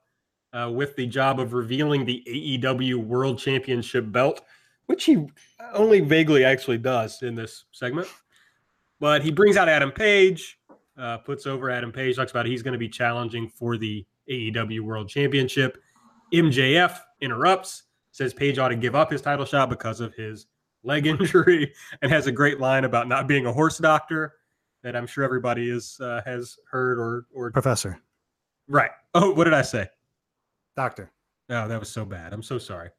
uh, 0.52 0.70
with 0.72 0.97
the 0.97 1.06
job 1.06 1.39
of 1.39 1.52
revealing 1.52 2.05
the 2.05 2.22
AEW 2.26 2.97
World 2.97 3.39
Championship 3.39 4.10
belt, 4.10 4.40
which 4.86 5.05
he 5.05 5.27
only 5.73 6.01
vaguely 6.01 6.44
actually 6.44 6.78
does 6.78 7.23
in 7.23 7.35
this 7.35 7.65
segment. 7.73 8.09
But 9.01 9.23
he 9.23 9.31
brings 9.31 9.56
out 9.56 9.69
Adam 9.69 9.90
Page, 9.90 10.59
uh, 10.98 11.19
puts 11.19 11.47
over 11.47 11.70
Adam 11.70 11.93
Page, 11.93 12.16
talks 12.16 12.31
about 12.31 12.47
he's 12.47 12.62
going 12.62 12.73
to 12.73 12.78
be 12.78 12.89
challenging 12.89 13.48
for 13.48 13.77
the 13.77 14.06
AEW 14.31 14.81
World 14.81 15.09
Championship. 15.09 15.78
MJF 16.32 16.98
interrupts, 17.20 17.85
says 18.12 18.32
Page 18.32 18.59
ought 18.59 18.69
to 18.69 18.77
give 18.77 18.94
up 18.94 19.11
his 19.11 19.20
title 19.20 19.44
shot 19.44 19.69
because 19.69 20.01
of 20.01 20.15
his 20.15 20.47
leg 20.82 21.06
injury, 21.06 21.73
and 22.02 22.11
has 22.12 22.27
a 22.27 22.32
great 22.32 22.61
line 22.61 22.85
about 22.85 23.09
not 23.09 23.27
being 23.27 23.47
a 23.47 23.52
horse 23.52 23.78
doctor 23.78 24.35
that 24.82 24.94
I'm 24.94 25.06
sure 25.06 25.24
everybody 25.24 25.70
is 25.70 25.98
uh, 26.01 26.20
has 26.24 26.56
heard 26.70 26.98
or 26.98 27.27
or 27.35 27.51
Professor, 27.51 27.98
right. 28.69 28.90
Oh, 29.15 29.32
what 29.32 29.44
did 29.44 29.55
I 29.55 29.62
say? 29.62 29.89
doctor. 30.77 31.11
Oh, 31.51 31.69
that 31.69 31.78
was 31.78 31.89
so 31.89 32.05
bad. 32.05 32.32
I'm 32.32 32.43
so 32.43 32.59
sorry. 32.59 32.90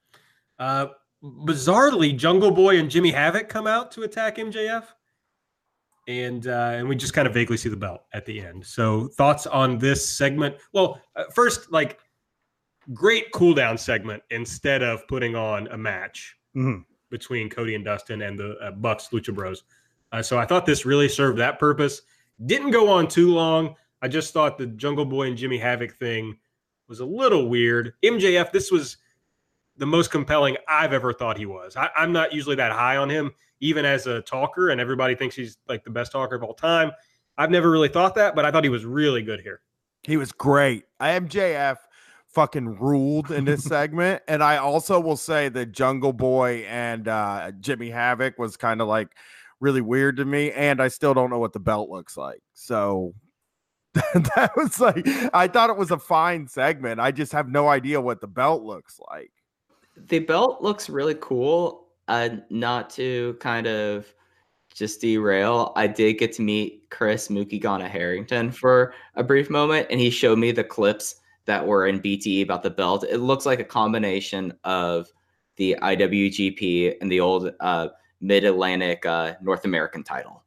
Uh, 0.60 0.88
bizarrely, 1.24 2.16
Jungle 2.16 2.52
Boy 2.52 2.80
and 2.80 2.90
Jimmy 2.90 3.12
Havoc 3.12 3.50
come 3.50 3.68
out 3.68 3.92
to 3.94 4.04
attack 4.04 4.38
MJF, 4.38 4.86
and 6.08 6.48
uh, 6.48 6.74
and 6.76 6.88
we 6.88 6.96
just 6.96 7.14
kind 7.14 7.28
of 7.28 7.34
vaguely 7.34 7.58
see 7.58 7.70
the 7.70 7.78
belt 7.78 8.04
at 8.14 8.26
the 8.26 8.40
end. 8.40 8.66
So, 8.66 9.08
thoughts 9.10 9.48
on 9.48 9.78
this 9.78 10.08
segment? 10.08 10.56
Well, 10.74 11.02
uh, 11.16 11.24
first, 11.34 11.72
like, 11.72 12.00
great 12.94 13.32
cool 13.32 13.54
down 13.54 13.78
segment 13.78 14.22
instead 14.30 14.84
of 14.84 15.08
putting 15.08 15.36
on 15.36 15.68
a 15.70 15.78
match 15.78 16.36
Mhm. 16.56 16.86
between 17.10 17.50
Cody 17.50 17.74
and 17.76 17.84
Dustin 17.84 18.22
and 18.22 18.38
the 18.38 18.56
uh, 18.62 18.72
Bucks 18.72 19.10
Lucha 19.12 19.34
Bros. 19.34 19.64
Uh, 20.12 20.22
so 20.22 20.38
I 20.38 20.46
thought 20.46 20.66
this 20.66 20.86
really 20.86 21.10
served 21.10 21.40
that 21.40 21.58
purpose. 21.60 22.04
Didn't 22.46 22.72
go 22.72 22.88
on 22.90 23.08
too 23.08 23.34
long. 23.34 23.76
I 24.02 24.08
just 24.08 24.34
thought 24.34 24.58
the 24.58 24.68
Jungle 24.68 25.06
Boy 25.06 25.28
and 25.28 25.38
Jimmy 25.38 25.58
Havoc 25.58 25.96
thing 25.96 26.38
was 26.88 27.00
a 27.00 27.06
little 27.06 27.50
weird. 27.50 27.94
MJF, 28.04 28.52
this 28.52 28.70
was 28.72 28.98
the 29.78 29.86
most 29.86 30.12
compelling 30.12 30.58
I've 30.68 30.94
ever 30.94 31.14
thought 31.14 31.38
he 31.38 31.46
was. 31.46 31.76
I, 31.76 31.90
I'm 31.96 32.12
not 32.12 32.34
usually 32.34 32.56
that 32.56 32.72
high 32.72 32.98
on 32.98 33.10
him, 33.10 33.32
even 33.60 33.86
as 33.86 34.08
a 34.08 34.22
talker, 34.22 34.70
and 34.70 34.80
everybody 34.80 35.16
thinks 35.16 35.36
he's 35.36 35.58
like 35.68 35.84
the 35.84 35.90
best 35.90 36.12
talker 36.12 36.36
of 36.36 36.44
all 36.44 36.54
time. 36.54 36.92
I've 37.38 37.52
never 37.52 37.70
really 37.70 37.90
thought 37.90 38.16
that, 38.16 38.36
but 38.36 38.46
I 38.46 38.52
thought 38.52 38.64
he 38.64 38.70
was 38.70 38.86
really 38.86 39.22
good 39.22 39.42
here. 39.42 39.62
He 40.04 40.18
was 40.18 40.32
great. 40.32 40.86
MJF 41.02 41.78
fucking 42.36 42.78
ruled 42.80 43.32
in 43.32 43.46
this 43.46 43.64
segment. 43.66 44.22
And 44.28 44.44
I 44.44 44.58
also 44.58 45.00
will 45.00 45.18
say 45.18 45.50
that 45.50 45.72
Jungle 45.72 46.14
Boy 46.14 46.66
and 46.70 47.08
uh, 47.08 47.52
Jimmy 47.60 47.90
Havoc 47.90 48.38
was 48.38 48.58
kind 48.58 48.82
of 48.82 48.88
like 48.88 49.10
really 49.60 49.82
weird 49.82 50.18
to 50.18 50.26
me. 50.26 50.52
And 50.52 50.82
I 50.82 50.90
still 50.90 51.14
don't 51.14 51.30
know 51.30 51.40
what 51.40 51.54
the 51.54 51.60
belt 51.60 51.90
looks 51.90 52.16
like. 52.16 52.42
So 52.54 53.14
that 53.94 54.52
was 54.56 54.80
like, 54.80 55.08
I 55.34 55.48
thought 55.48 55.70
it 55.70 55.78
was 55.78 55.92
a 55.92 55.98
fine 55.98 56.48
segment. 56.48 57.00
I 57.00 57.12
just 57.12 57.32
have 57.32 57.50
no 57.50 57.70
idea 57.70 58.00
what 58.00 58.22
the 58.22 58.28
belt 58.28 58.62
looks 58.64 59.00
like. 59.10 59.32
The 59.98 60.20
belt 60.20 60.62
looks 60.62 60.90
really 60.90 61.16
cool. 61.16 61.88
Uh, 62.08 62.30
not 62.50 62.90
to 62.92 63.36
kind 63.40 63.66
of 63.66 64.14
just 64.74 65.02
derail, 65.02 65.72
I 65.76 65.88
did 65.88 66.20
get 66.20 66.34
to 66.34 66.42
meet 66.42 66.84
Chris 66.92 67.30
Mookie 67.30 67.62
Ghana 67.62 67.88
Harrington 67.88 68.52
for 68.52 68.94
a 69.16 69.24
brief 69.24 69.50
moment, 69.50 69.88
and 69.90 70.00
he 70.00 70.10
showed 70.10 70.38
me 70.38 70.52
the 70.52 70.64
clips 70.64 71.16
that 71.46 71.66
were 71.66 71.88
in 71.88 72.02
BTE 72.02 72.44
about 72.44 72.62
the 72.62 72.70
belt. 72.70 73.06
It 73.10 73.20
looks 73.20 73.46
like 73.46 73.60
a 73.60 73.64
combination 73.66 74.54
of 74.64 75.08
the 75.56 75.78
IWGP 75.82 76.96
and 77.02 77.12
the 77.12 77.20
old 77.20 77.52
uh, 77.60 77.88
Mid 78.22 78.44
Atlantic 78.44 79.06
uh, 79.06 79.36
North 79.42 79.66
American 79.66 80.04
title. 80.04 80.44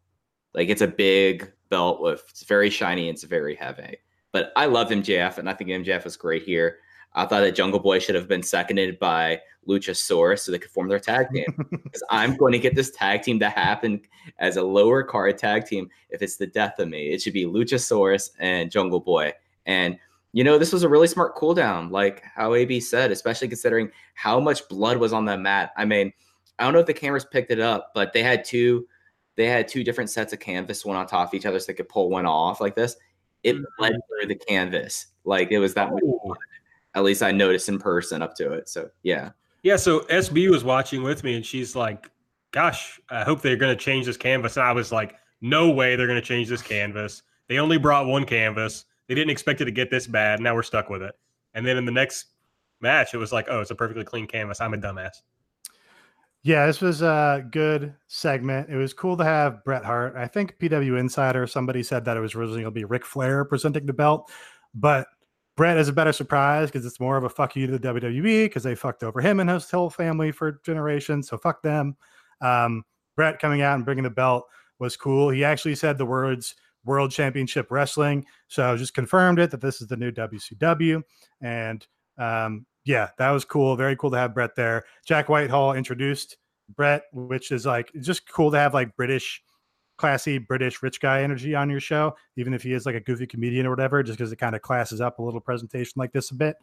Like 0.55 0.69
it's 0.69 0.83
a 0.83 0.89
big 0.89 1.51
belt 1.71 2.01
with 2.01 2.25
it's 2.29 2.45
very 2.45 2.71
shiny 2.71 3.09
and 3.09 3.15
it's 3.15 3.25
very 3.25 3.55
heavy. 3.55 3.99
But 4.33 4.53
I 4.57 4.67
love 4.67 4.89
MJF, 4.89 5.39
and 5.39 5.49
I 5.49 5.55
think 5.55 5.71
MJF 5.71 6.05
was 6.05 6.17
great 6.17 6.43
here. 6.43 6.79
I 7.15 7.27
thought 7.27 7.41
that 7.41 7.55
Jungle 7.55 7.81
Boy 7.81 7.99
should 7.99 8.15
have 8.15 8.29
been 8.29 8.43
seconded 8.43 8.99
by 8.99 9.41
Luchasaurus 9.67 10.41
so 10.41 10.53
they 10.53 10.59
could 10.59 10.71
form 10.71 10.89
their 10.89 11.01
tag 11.01 11.29
team. 11.35 11.47
Because 11.71 12.03
I'm 12.11 12.37
going 12.37 12.53
to 12.53 12.59
get 12.59 12.75
this 12.75 12.91
tag 12.91 13.23
team 13.23 13.39
to 13.41 13.49
happen 13.49 14.01
as 14.39 14.57
a 14.57 14.63
lower 14.63 15.03
card 15.03 15.39
tag 15.39 15.67
team. 15.67 15.89
If 16.11 16.23
it's 16.23 16.37
the 16.37 16.47
death 16.47 16.79
of 16.79 16.89
me, 16.89 17.13
it 17.13 17.23
should 17.23 17.33
be 17.33 17.45
Luchasaurus 17.45 18.31
and 18.39 18.71
Jungle 18.71 19.01
Boy. 19.01 19.33
And 19.67 19.99
you 20.33 20.45
know, 20.45 20.59
this 20.59 20.73
was 20.73 20.83
a 20.83 20.89
really 20.89 21.09
smart 21.09 21.37
cooldown, 21.37 21.91
like 21.91 22.23
how 22.23 22.55
AB 22.55 22.81
said, 22.81 23.11
especially 23.11 23.49
considering 23.49 23.91
how 24.15 24.39
much 24.39 24.69
blood 24.69 24.99
was 24.99 25.13
on 25.13 25.25
that 25.25 25.41
mat. 25.41 25.73
I 25.77 25.87
mean, 25.87 26.13
I 26.59 26.65
don't 26.65 26.75
know 26.75 26.81
if 26.81 26.87
the 26.87 26.95
cameras 26.95 27.25
picked 27.25 27.51
it 27.51 27.61
up, 27.61 27.93
but 27.95 28.13
they 28.13 28.23
had 28.23 28.45
two 28.45 28.87
they 29.37 29.47
had 29.47 29.69
two 29.69 29.85
different 29.85 30.11
sets 30.11 30.33
of 30.33 30.41
canvas, 30.41 30.85
one 30.85 30.97
on 30.97 31.07
top 31.07 31.29
of 31.29 31.35
each 31.35 31.47
other, 31.47 31.61
so 31.61 31.67
they 31.69 31.75
could 31.75 31.89
pull 31.89 32.11
one 32.11 32.27
off 32.27 32.61
like 32.61 32.75
this. 32.75 32.97
It 33.45 33.55
mm-hmm. 33.55 33.65
bled 33.79 33.95
through 34.09 34.29
the 34.29 34.35
canvas. 34.35 35.07
Like 35.25 35.53
it 35.53 35.61
was 35.61 35.75
that 35.75 35.93
much 35.93 36.03
At 36.99 37.05
least 37.05 37.23
I 37.23 37.33
noticed 37.33 37.69
in 37.69 37.79
person 37.79 38.23
up 38.23 38.35
to 38.37 38.53
it. 38.53 38.69
So 38.69 38.91
yeah. 39.03 39.31
Yeah. 39.63 39.77
So 39.77 40.01
SB 40.01 40.51
was 40.51 40.65
watching 40.65 41.03
with 41.03 41.25
me 41.25 41.37
and 41.37 41.45
she's 41.45 41.75
like, 41.75 42.11
Gosh, 42.51 43.01
I 43.11 43.25
hope 43.25 43.43
they're 43.43 43.57
gonna 43.57 43.77
change 43.77 44.07
this 44.07 44.17
canvas. 44.17 44.57
And 44.57 44.67
I 44.67 44.73
was 44.73 44.93
like, 44.93 45.15
No 45.41 45.71
way 45.71 45.97
they're 45.97 46.07
gonna 46.07 46.21
change 46.21 46.49
this 46.49 46.63
canvas. 46.63 47.23
They 47.49 47.59
only 47.59 47.79
brought 47.79 48.07
one 48.07 48.25
canvas. 48.25 48.85
They 49.07 49.15
didn't 49.15 49.31
expect 49.31 49.61
it 49.61 49.65
to 49.65 49.71
get 49.71 49.91
this 49.91 50.07
bad. 50.07 50.41
Now 50.41 50.55
we're 50.55 50.63
stuck 50.63 50.91
with 50.91 51.03
it. 51.03 51.15
And 51.55 51.67
then 51.67 51.77
in 51.77 51.85
the 51.85 51.93
next 51.93 52.27
match, 52.81 53.15
it 53.15 53.19
was 53.19 53.33
like, 53.33 53.47
oh, 53.51 53.61
it's 53.61 53.71
a 53.71 53.75
perfectly 53.75 54.05
clean 54.05 54.27
canvas. 54.27 54.61
I'm 54.61 54.75
a 54.75 54.79
dumbass. 54.79 55.23
Yeah, 56.43 56.67
this 56.67 56.81
was 56.81 57.03
a 57.03 57.45
good 57.51 57.95
segment. 58.07 58.71
It 58.71 58.77
was 58.77 58.93
cool 58.93 59.17
to 59.17 59.25
have 59.25 59.65
Bret 59.65 59.85
Hart. 59.85 60.15
I 60.17 60.27
think 60.27 60.59
PW 60.59 60.99
Insider, 60.99 61.47
somebody 61.47 61.83
said 61.83 62.05
that 62.05 62.17
it 62.17 62.21
was 62.21 62.35
originally 62.35 62.63
going 62.63 62.73
to 62.73 62.81
be 62.81 62.85
Ric 62.85 63.05
Flair 63.05 63.45
presenting 63.45 63.87
the 63.87 63.93
belt, 63.93 64.31
but 64.75 65.09
Bret 65.59 65.77
is 65.77 65.89
a 65.89 65.93
better 65.93 66.13
surprise 66.13 66.71
because 66.71 66.87
it's 66.87 67.01
more 67.01 67.17
of 67.17 67.25
a 67.25 67.29
fuck 67.29 67.57
you 67.57 67.67
to 67.67 67.77
the 67.77 67.89
WWE 67.89 68.45
because 68.45 68.63
they 68.63 68.77
fucked 68.77 69.03
over 69.03 69.21
him 69.21 69.41
and 69.41 69.51
his 69.51 69.69
whole 69.69 69.91
family 69.91 70.31
for 70.31 70.61
generations. 70.65 71.29
So 71.29 71.37
fuck 71.37 71.63
them. 71.63 71.97
Um, 72.41 72.85
Bret 73.17 73.41
coming 73.41 73.61
out 73.61 73.75
and 73.75 73.85
bringing 73.85 74.05
the 74.05 74.11
belt 74.11 74.47
was 74.79 74.97
cool. 74.97 75.31
He 75.31 75.43
actually 75.43 75.75
said 75.75 75.99
the 75.99 76.07
words 76.07 76.55
World 76.85 77.11
Championship 77.11 77.73
Wrestling. 77.73 78.25
So 78.47 78.77
just 78.77 78.95
confirmed 78.95 79.41
it 79.41 79.51
that 79.51 79.61
this 79.61 79.81
is 79.81 79.89
the 79.89 79.97
new 79.97 80.13
WCW. 80.13 81.03
And 81.41 81.85
um, 82.19 82.65
yeah, 82.85 83.09
that 83.19 83.33
was 83.33 83.45
cool. 83.45 83.75
Very 83.75 83.97
cool 83.97 84.13
to 84.13 84.17
have 84.17 84.35
Bret 84.35 84.55
there. 84.55 84.85
Jack 85.07 85.29
Whitehall 85.29 85.73
introduced 85.73 86.37
Bret, 86.77 87.03
which 87.13 87.51
is 87.51 87.67
like 87.67 87.91
just 88.01 88.31
cool 88.31 88.53
to 88.53 88.59
have 88.59 88.75
like 88.75 88.95
British, 88.95 89.43
classy 89.99 90.39
British 90.39 90.83
rich 90.83 91.01
guy 91.01 91.23
energy 91.23 91.55
on 91.55 91.69
your 91.69 91.81
show, 91.81 92.17
even 92.37 92.55
if 92.55 92.63
he 92.63 92.73
is 92.73 92.87
like 92.87 92.95
a 92.95 93.01
goofy 93.01 93.27
comedian 93.27 93.67
or 93.67 93.71
whatever, 93.71 94.03
just 94.03 94.19
because 94.19 94.33
it 94.33 94.37
kind 94.37 94.57
of 94.57 94.63
classes 94.63 95.01
up 95.01 95.19
a 95.19 95.23
little 95.23 95.41
presentation 95.41 95.95
like 95.97 96.13
this 96.13 96.31
a 96.31 96.35
bit. 96.35 96.57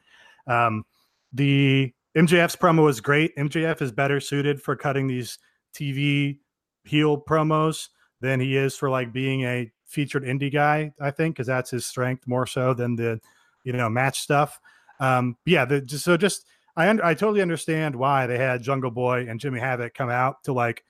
Um, 0.47 0.85
the 1.33 1.93
MJF's 2.17 2.55
promo 2.55 2.83
was 2.83 3.01
great. 3.01 3.35
MJF 3.35 3.81
is 3.81 3.91
better 3.91 4.19
suited 4.19 4.61
for 4.61 4.75
cutting 4.75 5.05
these 5.05 5.37
TV 5.73 6.39
heel 6.85 7.21
promos 7.21 7.89
than 8.21 8.39
he 8.39 8.55
is 8.55 8.75
for 8.75 8.89
like 8.89 9.11
being 9.11 9.43
a 9.43 9.71
featured 9.85 10.23
indie 10.23 10.51
guy, 10.51 10.91
I 10.99 11.11
think, 11.11 11.35
because 11.35 11.47
that's 11.47 11.69
his 11.69 11.85
strength 11.85 12.25
more 12.25 12.47
so 12.47 12.73
than 12.73 12.95
the, 12.95 13.19
you 13.63 13.73
know, 13.73 13.89
match 13.89 14.21
stuff. 14.21 14.59
Um, 14.99 15.35
yeah, 15.45 15.65
the, 15.65 15.85
so 15.87 16.15
just 16.15 16.45
I 16.77 16.89
I 16.89 17.13
totally 17.13 17.41
understand 17.41 17.95
why 17.95 18.27
they 18.27 18.37
had 18.37 18.63
Jungle 18.63 18.91
Boy 18.91 19.27
and 19.27 19.39
Jimmy 19.39 19.59
Havoc 19.59 19.93
come 19.93 20.09
out 20.09 20.43
to 20.45 20.53
like 20.53 20.83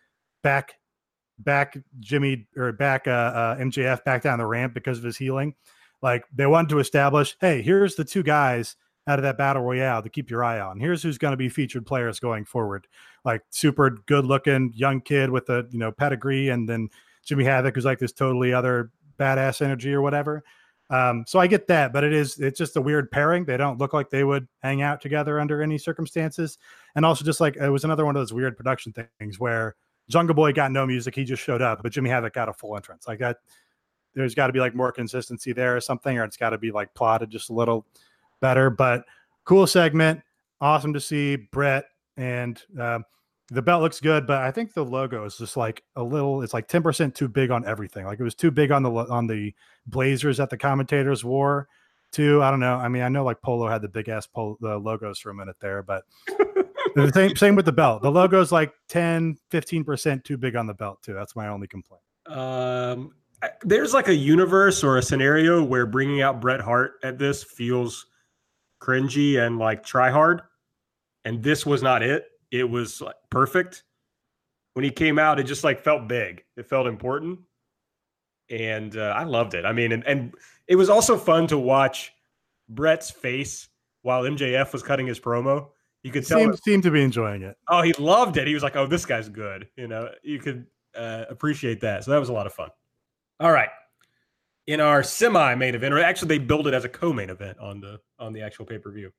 back 0.44 0.76
back 1.40 1.78
Jimmy 2.00 2.48
or 2.56 2.72
back 2.72 3.08
uh, 3.08 3.12
uh, 3.12 3.58
MJF 3.58 4.04
back 4.04 4.24
down 4.24 4.40
the 4.40 4.46
ramp 4.46 4.74
because 4.74 4.98
of 4.98 5.04
his 5.04 5.18
healing. 5.18 5.56
Like 6.02 6.26
they 6.34 6.46
wanted 6.46 6.70
to 6.70 6.80
establish, 6.80 7.36
hey, 7.40 7.62
here's 7.62 7.96
the 7.96 8.06
two 8.06 8.24
guys 8.24 8.76
out 9.08 9.20
of 9.20 9.24
that 9.24 9.38
battle 9.38 9.62
royale 9.62 10.02
to 10.02 10.10
keep 10.10 10.30
your 10.30 10.44
eye 10.44 10.60
on. 10.60 10.80
Here's 10.80 11.04
who's 11.04 11.18
going 11.18 11.34
to 11.34 11.38
be 11.38 11.50
featured 11.50 11.86
players 11.86 12.20
going 12.20 12.46
forward. 12.46 12.88
Like 13.24 13.42
super 13.50 13.98
good 14.06 14.26
looking 14.26 14.72
young 14.76 15.02
kid 15.02 15.30
with 15.30 15.50
a 15.50 15.68
you 15.72 15.80
know 15.80 15.92
pedigree, 15.92 16.50
and 16.50 16.68
then 16.68 16.90
Jimmy 17.24 17.44
Havoc, 17.44 17.76
who's 17.76 17.86
like 17.86 18.00
this 18.00 18.12
totally 18.12 18.54
other 18.54 18.92
badass 19.20 19.62
energy 19.62 19.94
or 19.94 20.02
whatever. 20.02 20.44
Um, 20.90 21.24
so 21.28 21.40
I 21.40 21.48
get 21.48 21.68
that, 21.68 21.92
but 21.94 22.04
it 22.04 22.14
is 22.14 22.38
it's 22.40 22.58
just 22.58 22.78
a 22.78 22.82
weird 22.82 23.10
pairing. 23.10 23.46
They 23.46 23.58
don't 23.58 23.80
look 23.80 23.94
like 23.94 24.10
they 24.10 24.24
would 24.24 24.48
hang 24.62 24.82
out 24.82 25.02
together 25.02 25.40
under 25.40 25.62
any 25.62 25.78
circumstances. 25.78 26.58
And 26.96 27.06
also 27.06 27.26
just 27.26 27.40
like 27.40 27.56
it 27.56 27.70
was 27.70 27.84
another 27.84 28.06
one 28.06 28.16
of 28.16 28.22
those 28.22 28.34
weird 28.34 28.56
production 28.56 28.94
things 29.20 29.40
where 29.40 29.76
Jungle 30.10 30.36
Boy 30.36 30.54
got 30.54 30.72
no 30.72 30.86
music, 30.86 31.16
he 31.16 31.24
just 31.24 31.44
showed 31.44 31.62
up, 31.62 31.82
but 31.82 31.92
Jimmy 31.92 32.10
Havoc 32.10 32.34
got 32.34 32.50
a 32.50 32.54
full 32.54 32.76
entrance. 32.76 33.08
Like 33.08 33.20
that 33.20 33.38
there's 34.14 34.36
got 34.36 34.48
to 34.48 34.54
be 34.54 34.60
like 34.60 34.76
more 34.76 34.92
consistency 34.92 35.52
there 35.52 35.76
or 35.76 35.82
something, 35.82 36.18
or 36.18 36.24
it's 36.24 36.38
got 36.38 36.52
to 36.52 36.58
be 36.58 36.72
like 36.72 36.94
plotted 36.94 37.30
just 37.30 37.50
a 37.50 37.54
little 37.54 37.86
better. 38.40 38.70
But 38.70 39.06
cool 39.44 39.68
segment. 39.68 40.22
Awesome 40.62 40.94
to 40.94 41.02
see 41.02 41.36
Bret 41.36 41.86
and 42.18 42.62
um, 42.80 43.04
the 43.50 43.62
belt 43.62 43.84
looks 43.84 44.00
good, 44.00 44.26
but 44.26 44.42
I 44.42 44.52
think 44.52 44.74
the 44.74 44.86
logo 44.86 45.26
is 45.26 45.38
just 45.38 45.58
like 45.58 45.84
a 45.96 46.04
little. 46.04 46.42
It's 46.42 46.54
like 46.54 46.68
ten 46.68 46.82
percent 46.82 47.14
too 47.14 47.28
big 47.28 47.52
on 47.52 47.66
everything. 47.66 48.06
Like 48.06 48.20
it 48.20 48.24
was 48.24 48.36
too 48.36 48.52
big 48.52 48.72
on 48.72 48.84
the 48.84 48.92
on 48.92 49.28
the 49.28 49.54
blazers 49.86 50.38
that 50.38 50.50
the 50.50 50.58
commentators 50.58 51.24
wore. 51.24 51.68
Too, 52.12 52.42
I 52.42 52.50
don't 52.50 52.62
know. 52.62 52.76
I 52.76 52.88
mean, 52.88 53.04
I 53.04 53.10
know 53.10 53.26
like 53.26 53.42
Polo 53.42 53.68
had 53.68 53.82
the 53.82 53.90
big 53.90 54.08
ass 54.08 54.26
polo, 54.26 54.58
the 54.62 54.78
logos 54.78 55.20
for 55.20 55.32
a 55.32 55.36
minute 55.36 55.58
there, 55.60 55.84
but 55.84 56.06
the 56.96 57.12
same 57.14 57.36
same 57.36 57.56
with 57.56 57.66
the 57.66 57.72
belt. 57.72 58.02
The 58.02 58.12
logo 58.12 58.42
is 58.42 58.52
like 58.52 58.74
10, 58.90 59.38
15 59.52 59.84
percent 59.84 60.24
too 60.24 60.38
big 60.38 60.56
on 60.56 60.68
the 60.68 60.74
belt 60.74 61.02
too. 61.04 61.14
That's 61.14 61.36
my 61.36 61.48
only 61.48 61.68
complaint. 61.68 62.02
Um, 62.28 63.12
there's 63.64 63.94
like 63.94 64.08
a 64.08 64.16
universe 64.16 64.84
or 64.84 64.98
a 64.98 65.02
scenario 65.02 65.64
where 65.64 65.86
bringing 65.86 66.22
out 66.22 66.42
Bret 66.42 66.62
Hart 66.62 66.94
at 67.04 67.20
this 67.20 67.44
feels 67.44 68.06
cringy 68.82 69.46
and 69.46 69.60
like 69.60 69.84
try 69.84 70.10
hard, 70.10 70.42
and 71.26 71.44
this 71.44 71.66
was 71.66 71.84
not 71.84 72.02
it 72.02 72.26
it 72.52 72.70
was 72.70 73.02
like 73.02 73.16
perfect. 73.30 73.84
When 74.74 74.84
he 74.84 74.92
came 74.92 75.20
out, 75.20 75.40
it 75.40 75.44
just 75.44 75.64
like 75.64 75.84
felt 75.84 76.08
big. 76.08 76.44
It 76.58 76.68
felt 76.68 76.88
important, 76.88 77.40
and 78.50 78.96
uh, 78.98 79.14
I 79.16 79.24
loved 79.24 79.54
it. 79.54 79.66
I 79.66 79.72
mean, 79.72 79.92
and, 79.92 80.06
and 80.06 80.34
it 80.68 80.76
was 80.76 80.90
also 80.90 81.18
fun 81.18 81.48
to 81.48 81.58
watch 81.58 82.12
Bret's 82.68 83.10
face 83.10 83.70
while 84.02 84.24
MJF 84.24 84.74
was 84.74 84.84
cutting 84.84 85.08
his 85.08 85.20
promo. 85.20 85.70
You 86.06 86.12
could 86.12 86.26
tell 86.26 86.40
seemed, 86.40 86.60
seemed 86.60 86.84
to 86.84 86.92
be 86.92 87.02
enjoying 87.02 87.42
it. 87.42 87.58
Oh, 87.68 87.82
he 87.82 87.94
loved 87.94 88.38
it. 88.38 88.48
He 88.48 88.54
was 88.54 88.62
like, 88.62 88.76
"Oh, 88.76 88.86
this 88.86 89.06
guy's 89.06 89.28
good." 89.28 89.68
You 89.76 89.88
know, 89.88 90.10
you 90.22 90.40
could 90.40 90.68
uh, 90.96 91.26
appreciate 91.30 91.82
that. 91.82 92.04
So 92.04 92.12
that 92.12 92.20
was 92.20 92.30
a 92.30 92.34
lot 92.34 92.46
of 92.46 92.54
fun. 92.54 92.70
All 93.40 93.52
right, 93.52 93.70
in 94.68 94.80
our 94.80 95.02
semi-main 95.02 95.74
event, 95.74 95.94
or 95.94 96.00
actually 96.00 96.28
they 96.28 96.38
built 96.38 96.68
it 96.68 96.74
as 96.74 96.86
a 96.86 96.90
co-main 96.90 97.30
event 97.30 97.58
on 97.60 97.82
the 97.82 98.00
on 98.20 98.34
the 98.34 98.42
actual 98.42 98.66
pay-per-view 98.66 99.12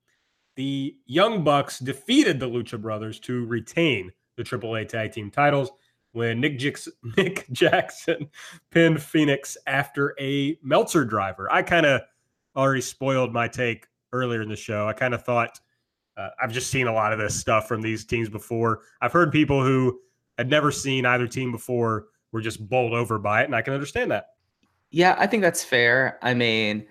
the 0.56 0.96
Young 1.04 1.44
Bucks 1.44 1.78
defeated 1.78 2.40
the 2.40 2.48
Lucha 2.48 2.80
Brothers 2.80 3.20
to 3.20 3.44
retain 3.44 4.10
the 4.36 4.42
AAA 4.42 4.88
Tag 4.88 5.12
Team 5.12 5.30
titles 5.30 5.70
when 6.12 6.40
Nick, 6.40 6.58
Jix- 6.58 6.88
Nick 7.16 7.46
Jackson 7.52 8.28
pinned 8.70 8.96
Fénix 8.96 9.56
after 9.66 10.14
a 10.18 10.58
Meltzer 10.62 11.04
driver. 11.04 11.50
I 11.52 11.62
kind 11.62 11.86
of 11.86 12.00
already 12.56 12.80
spoiled 12.80 13.32
my 13.32 13.48
take 13.48 13.86
earlier 14.12 14.40
in 14.40 14.48
the 14.48 14.56
show. 14.56 14.88
I 14.88 14.94
kind 14.94 15.14
of 15.14 15.24
thought 15.24 15.60
uh, 16.16 16.30
I've 16.40 16.52
just 16.52 16.70
seen 16.70 16.86
a 16.86 16.92
lot 16.92 17.12
of 17.12 17.18
this 17.18 17.38
stuff 17.38 17.68
from 17.68 17.82
these 17.82 18.04
teams 18.04 18.28
before. 18.28 18.80
I've 19.00 19.12
heard 19.12 19.32
people 19.32 19.62
who 19.62 20.00
had 20.38 20.48
never 20.48 20.70
seen 20.70 21.06
either 21.06 21.26
team 21.26 21.52
before 21.52 22.06
were 22.32 22.40
just 22.40 22.68
bowled 22.68 22.92
over 22.92 23.18
by 23.18 23.42
it, 23.42 23.46
and 23.46 23.54
I 23.54 23.62
can 23.62 23.74
understand 23.74 24.10
that. 24.10 24.30
Yeah, 24.90 25.16
I 25.18 25.26
think 25.26 25.42
that's 25.42 25.64
fair. 25.64 26.18
I 26.22 26.34
mean, 26.34 26.86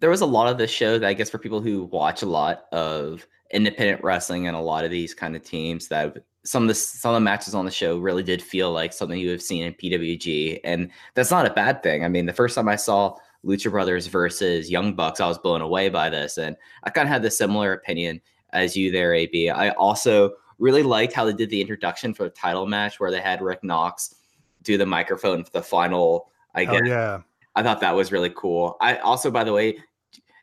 there 0.00 0.10
was 0.10 0.20
a 0.20 0.26
lot 0.26 0.48
of 0.48 0.58
the 0.58 0.66
show 0.66 0.98
that 0.98 1.06
I 1.06 1.14
guess 1.14 1.30
for 1.30 1.38
people 1.38 1.60
who 1.60 1.84
watch 1.84 2.22
a 2.22 2.26
lot 2.26 2.64
of 2.72 3.26
independent 3.52 4.02
wrestling 4.04 4.46
and 4.46 4.56
a 4.56 4.60
lot 4.60 4.84
of 4.84 4.90
these 4.90 5.14
kind 5.14 5.34
of 5.34 5.42
teams 5.42 5.88
that 5.88 6.16
some 6.44 6.64
of 6.64 6.68
the 6.68 6.74
some 6.74 7.10
of 7.10 7.16
the 7.16 7.20
matches 7.20 7.54
on 7.54 7.64
the 7.64 7.70
show 7.70 7.98
really 7.98 8.22
did 8.22 8.42
feel 8.42 8.72
like 8.72 8.92
something 8.92 9.18
you 9.18 9.30
have 9.30 9.42
seen 9.42 9.64
in 9.64 9.74
PWG, 9.74 10.60
and 10.64 10.90
that's 11.14 11.30
not 11.30 11.46
a 11.46 11.54
bad 11.54 11.82
thing. 11.82 12.04
I 12.04 12.08
mean, 12.08 12.26
the 12.26 12.32
first 12.32 12.54
time 12.54 12.68
I 12.68 12.76
saw 12.76 13.16
Lucha 13.44 13.70
Brothers 13.70 14.06
versus 14.06 14.70
Young 14.70 14.94
Bucks, 14.94 15.20
I 15.20 15.28
was 15.28 15.38
blown 15.38 15.60
away 15.60 15.88
by 15.88 16.10
this. 16.10 16.38
And 16.38 16.56
I 16.84 16.90
kind 16.90 17.06
of 17.06 17.12
had 17.12 17.22
the 17.22 17.30
similar 17.30 17.72
opinion 17.72 18.20
as 18.52 18.76
you 18.76 18.90
there, 18.90 19.14
AB. 19.14 19.50
I 19.50 19.70
also 19.70 20.32
really 20.58 20.82
liked 20.82 21.12
how 21.12 21.24
they 21.24 21.32
did 21.32 21.50
the 21.50 21.60
introduction 21.60 22.14
for 22.14 22.24
the 22.24 22.30
title 22.30 22.66
match 22.66 22.98
where 22.98 23.10
they 23.10 23.20
had 23.20 23.40
Rick 23.40 23.62
Knox 23.62 24.16
do 24.62 24.76
the 24.76 24.86
microphone 24.86 25.44
for 25.44 25.50
the 25.50 25.62
final. 25.62 26.30
I 26.54 26.64
oh, 26.64 26.72
guess. 26.72 26.82
Oh, 26.82 26.86
yeah. 26.86 27.20
I 27.54 27.62
thought 27.62 27.80
that 27.80 27.94
was 27.94 28.12
really 28.12 28.32
cool. 28.36 28.76
I 28.80 28.96
also, 28.98 29.30
by 29.30 29.44
the 29.44 29.52
way, 29.52 29.78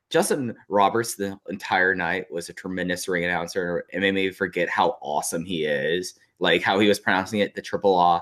Justin 0.09 0.55
Roberts 0.69 1.15
the 1.15 1.39
entire 1.49 1.95
night 1.95 2.31
was 2.31 2.49
a 2.49 2.53
tremendous 2.53 3.07
ring 3.07 3.25
announcer. 3.25 3.85
It 3.91 3.99
made 3.99 4.13
me 4.13 4.29
forget 4.31 4.69
how 4.69 4.97
awesome 5.01 5.45
he 5.45 5.65
is, 5.65 6.15
like 6.39 6.61
how 6.61 6.79
he 6.79 6.87
was 6.87 6.99
pronouncing 6.99 7.39
it 7.39 7.55
the 7.55 7.61
Triple 7.61 7.99
A 7.99 8.21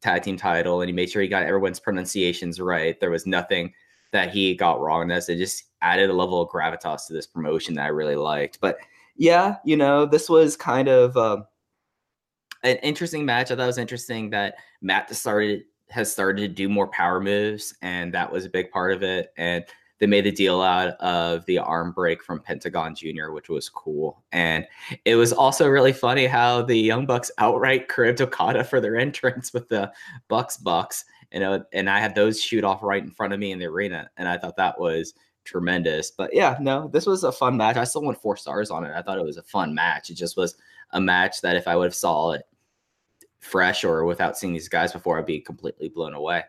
tag 0.00 0.22
team 0.22 0.36
title, 0.36 0.80
and 0.80 0.88
he 0.88 0.94
made 0.94 1.10
sure 1.10 1.22
he 1.22 1.28
got 1.28 1.42
everyone's 1.42 1.80
pronunciations 1.80 2.60
right. 2.60 2.98
There 3.00 3.10
was 3.10 3.26
nothing 3.26 3.72
that 4.12 4.30
he 4.30 4.54
got 4.54 4.80
wrong 4.80 5.02
in 5.02 5.08
this. 5.08 5.28
It 5.28 5.36
just 5.36 5.64
added 5.82 6.10
a 6.10 6.14
level 6.14 6.40
of 6.40 6.48
gravitas 6.48 7.06
to 7.06 7.12
this 7.12 7.26
promotion 7.26 7.74
that 7.74 7.84
I 7.84 7.88
really 7.88 8.16
liked. 8.16 8.58
But 8.60 8.78
yeah, 9.16 9.56
you 9.64 9.76
know, 9.76 10.06
this 10.06 10.28
was 10.28 10.56
kind 10.56 10.88
of 10.88 11.16
uh, 11.16 11.42
an 12.62 12.76
interesting 12.78 13.24
match. 13.24 13.50
I 13.50 13.56
thought 13.56 13.64
it 13.64 13.66
was 13.66 13.78
interesting 13.78 14.30
that 14.30 14.56
Matt 14.80 15.14
started 15.14 15.64
has 15.90 16.10
started 16.10 16.40
to 16.42 16.48
do 16.48 16.68
more 16.68 16.86
power 16.88 17.20
moves, 17.20 17.74
and 17.82 18.14
that 18.14 18.30
was 18.30 18.44
a 18.44 18.50
big 18.50 18.70
part 18.70 18.92
of 18.92 19.02
it. 19.02 19.32
And 19.36 19.64
they 20.00 20.06
made 20.06 20.26
a 20.26 20.32
deal 20.32 20.62
out 20.62 20.94
of 21.00 21.44
the 21.44 21.58
arm 21.58 21.92
break 21.92 22.22
from 22.24 22.40
Pentagon 22.40 22.94
Jr., 22.94 23.32
which 23.32 23.50
was 23.50 23.68
cool. 23.68 24.24
And 24.32 24.66
it 25.04 25.14
was 25.14 25.32
also 25.32 25.68
really 25.68 25.92
funny 25.92 26.26
how 26.26 26.62
the 26.62 26.76
Young 26.76 27.04
Bucks 27.04 27.30
outright 27.36 27.88
cribbed 27.88 28.20
Okada 28.20 28.64
for 28.64 28.80
their 28.80 28.96
entrance 28.98 29.52
with 29.52 29.68
the 29.68 29.92
Bucks 30.28 30.56
Bucks. 30.56 31.04
You 31.32 31.40
know, 31.40 31.64
and 31.72 31.88
I 31.88 32.00
had 32.00 32.14
those 32.14 32.42
shoot 32.42 32.64
off 32.64 32.82
right 32.82 33.02
in 33.02 33.10
front 33.10 33.32
of 33.32 33.38
me 33.38 33.52
in 33.52 33.58
the 33.58 33.66
arena. 33.66 34.10
And 34.16 34.26
I 34.26 34.38
thought 34.38 34.56
that 34.56 34.80
was 34.80 35.14
tremendous. 35.50 36.10
But 36.10 36.30
yeah, 36.32 36.56
no, 36.60 36.88
this 36.88 37.06
was 37.06 37.24
a 37.24 37.32
fun 37.32 37.56
match. 37.56 37.76
I 37.76 37.84
still 37.84 38.04
went 38.04 38.20
four 38.20 38.36
stars 38.36 38.70
on 38.70 38.84
it. 38.84 38.92
I 38.94 39.02
thought 39.02 39.18
it 39.18 39.24
was 39.24 39.36
a 39.36 39.42
fun 39.42 39.74
match. 39.74 40.10
It 40.10 40.14
just 40.14 40.36
was 40.36 40.56
a 40.92 41.00
match 41.00 41.40
that 41.42 41.56
if 41.56 41.66
I 41.66 41.76
would 41.76 41.86
have 41.86 41.94
saw 41.94 42.32
it 42.32 42.42
fresh 43.40 43.84
or 43.84 44.04
without 44.04 44.38
seeing 44.38 44.52
these 44.52 44.68
guys 44.68 44.92
before, 44.92 45.18
I'd 45.18 45.26
be 45.26 45.40
completely 45.40 45.88
blown 45.88 46.14
away. 46.14 46.44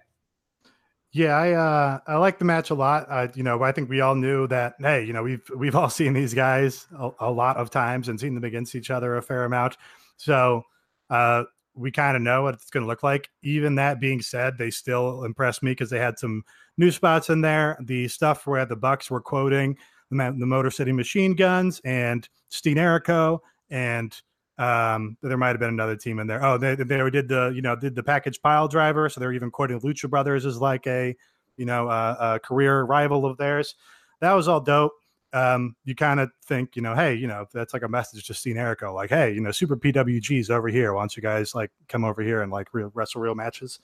Yeah, 1.13 1.35
I 1.35 1.51
uh, 1.51 1.99
I 2.07 2.15
like 2.17 2.39
the 2.39 2.45
match 2.45 2.69
a 2.69 2.75
lot. 2.75 3.05
Uh, 3.09 3.27
you 3.35 3.43
know, 3.43 3.61
I 3.63 3.73
think 3.73 3.89
we 3.89 3.99
all 3.99 4.15
knew 4.15 4.47
that. 4.47 4.75
Hey, 4.79 5.03
you 5.03 5.11
know, 5.11 5.23
we've 5.23 5.43
we've 5.55 5.75
all 5.75 5.89
seen 5.99 6.13
these 6.13 6.33
guys 6.33 6.85
a, 6.97 7.09
a 7.19 7.31
lot 7.31 7.57
of 7.57 7.69
times 7.69 8.07
and 8.07 8.19
seen 8.19 8.35
them 8.35 8.45
against 8.45 8.75
each 8.75 8.89
other 8.89 9.17
a 9.17 9.21
fair 9.21 9.43
amount. 9.43 9.75
So 10.15 10.63
uh, 11.09 11.43
we 11.73 11.91
kind 11.91 12.15
of 12.15 12.21
know 12.21 12.43
what 12.43 12.53
it's 12.53 12.69
going 12.69 12.83
to 12.83 12.87
look 12.87 13.03
like. 13.03 13.29
Even 13.41 13.75
that 13.75 13.99
being 13.99 14.21
said, 14.21 14.57
they 14.57 14.69
still 14.69 15.23
impressed 15.25 15.63
me 15.63 15.71
because 15.71 15.89
they 15.89 15.99
had 15.99 16.17
some 16.17 16.43
new 16.81 16.91
spots 16.91 17.29
in 17.29 17.39
there. 17.39 17.77
The 17.79 18.09
stuff 18.09 18.45
where 18.45 18.65
the 18.65 18.75
Bucks 18.75 19.09
were 19.09 19.21
quoting 19.21 19.77
the, 20.09 20.35
the 20.37 20.45
Motor 20.45 20.71
City 20.71 20.91
Machine 20.91 21.35
Guns 21.35 21.79
and 21.85 22.27
Steenerico 22.51 23.39
and 23.69 24.19
um, 24.57 25.17
there 25.21 25.37
might 25.37 25.49
have 25.49 25.59
been 25.59 25.69
another 25.69 25.95
team 25.95 26.19
in 26.19 26.27
there. 26.27 26.43
Oh, 26.43 26.57
they 26.57 26.75
they 26.75 27.09
did 27.09 27.27
the 27.29 27.51
you 27.55 27.61
know 27.61 27.75
did 27.75 27.95
the 27.95 28.03
package 28.03 28.41
pile 28.41 28.67
driver, 28.67 29.09
so 29.09 29.19
they're 29.19 29.33
even 29.33 29.49
quoting 29.49 29.79
Lucha 29.79 30.09
Brothers 30.09 30.45
as 30.45 30.57
like 30.59 30.85
a 30.87 31.15
you 31.57 31.65
know 31.65 31.89
a, 31.89 32.17
a 32.19 32.39
career 32.39 32.83
rival 32.83 33.25
of 33.25 33.37
theirs. 33.37 33.75
That 34.19 34.33
was 34.33 34.47
all 34.47 34.59
dope. 34.59 34.91
Um, 35.33 35.75
you 35.85 35.95
kind 35.95 36.19
of 36.19 36.29
think 36.45 36.75
you 36.75 36.81
know, 36.81 36.93
hey, 36.93 37.15
you 37.15 37.25
know 37.25 37.45
that's 37.53 37.73
like 37.73 37.81
a 37.81 37.87
message 37.87 38.27
to 38.27 38.33
Steenerico, 38.33 38.93
like 38.93 39.09
hey, 39.09 39.33
you 39.33 39.41
know, 39.41 39.51
Super 39.51 39.77
PWG's 39.77 40.51
over 40.51 40.67
here. 40.67 40.93
Why 40.93 41.01
don't 41.01 41.15
you 41.15 41.23
guys 41.23 41.55
like 41.55 41.71
come 41.87 42.03
over 42.03 42.21
here 42.21 42.43
and 42.43 42.51
like 42.51 42.73
real 42.73 42.91
wrestle 42.93 43.21
real 43.21 43.35
matches? 43.35 43.79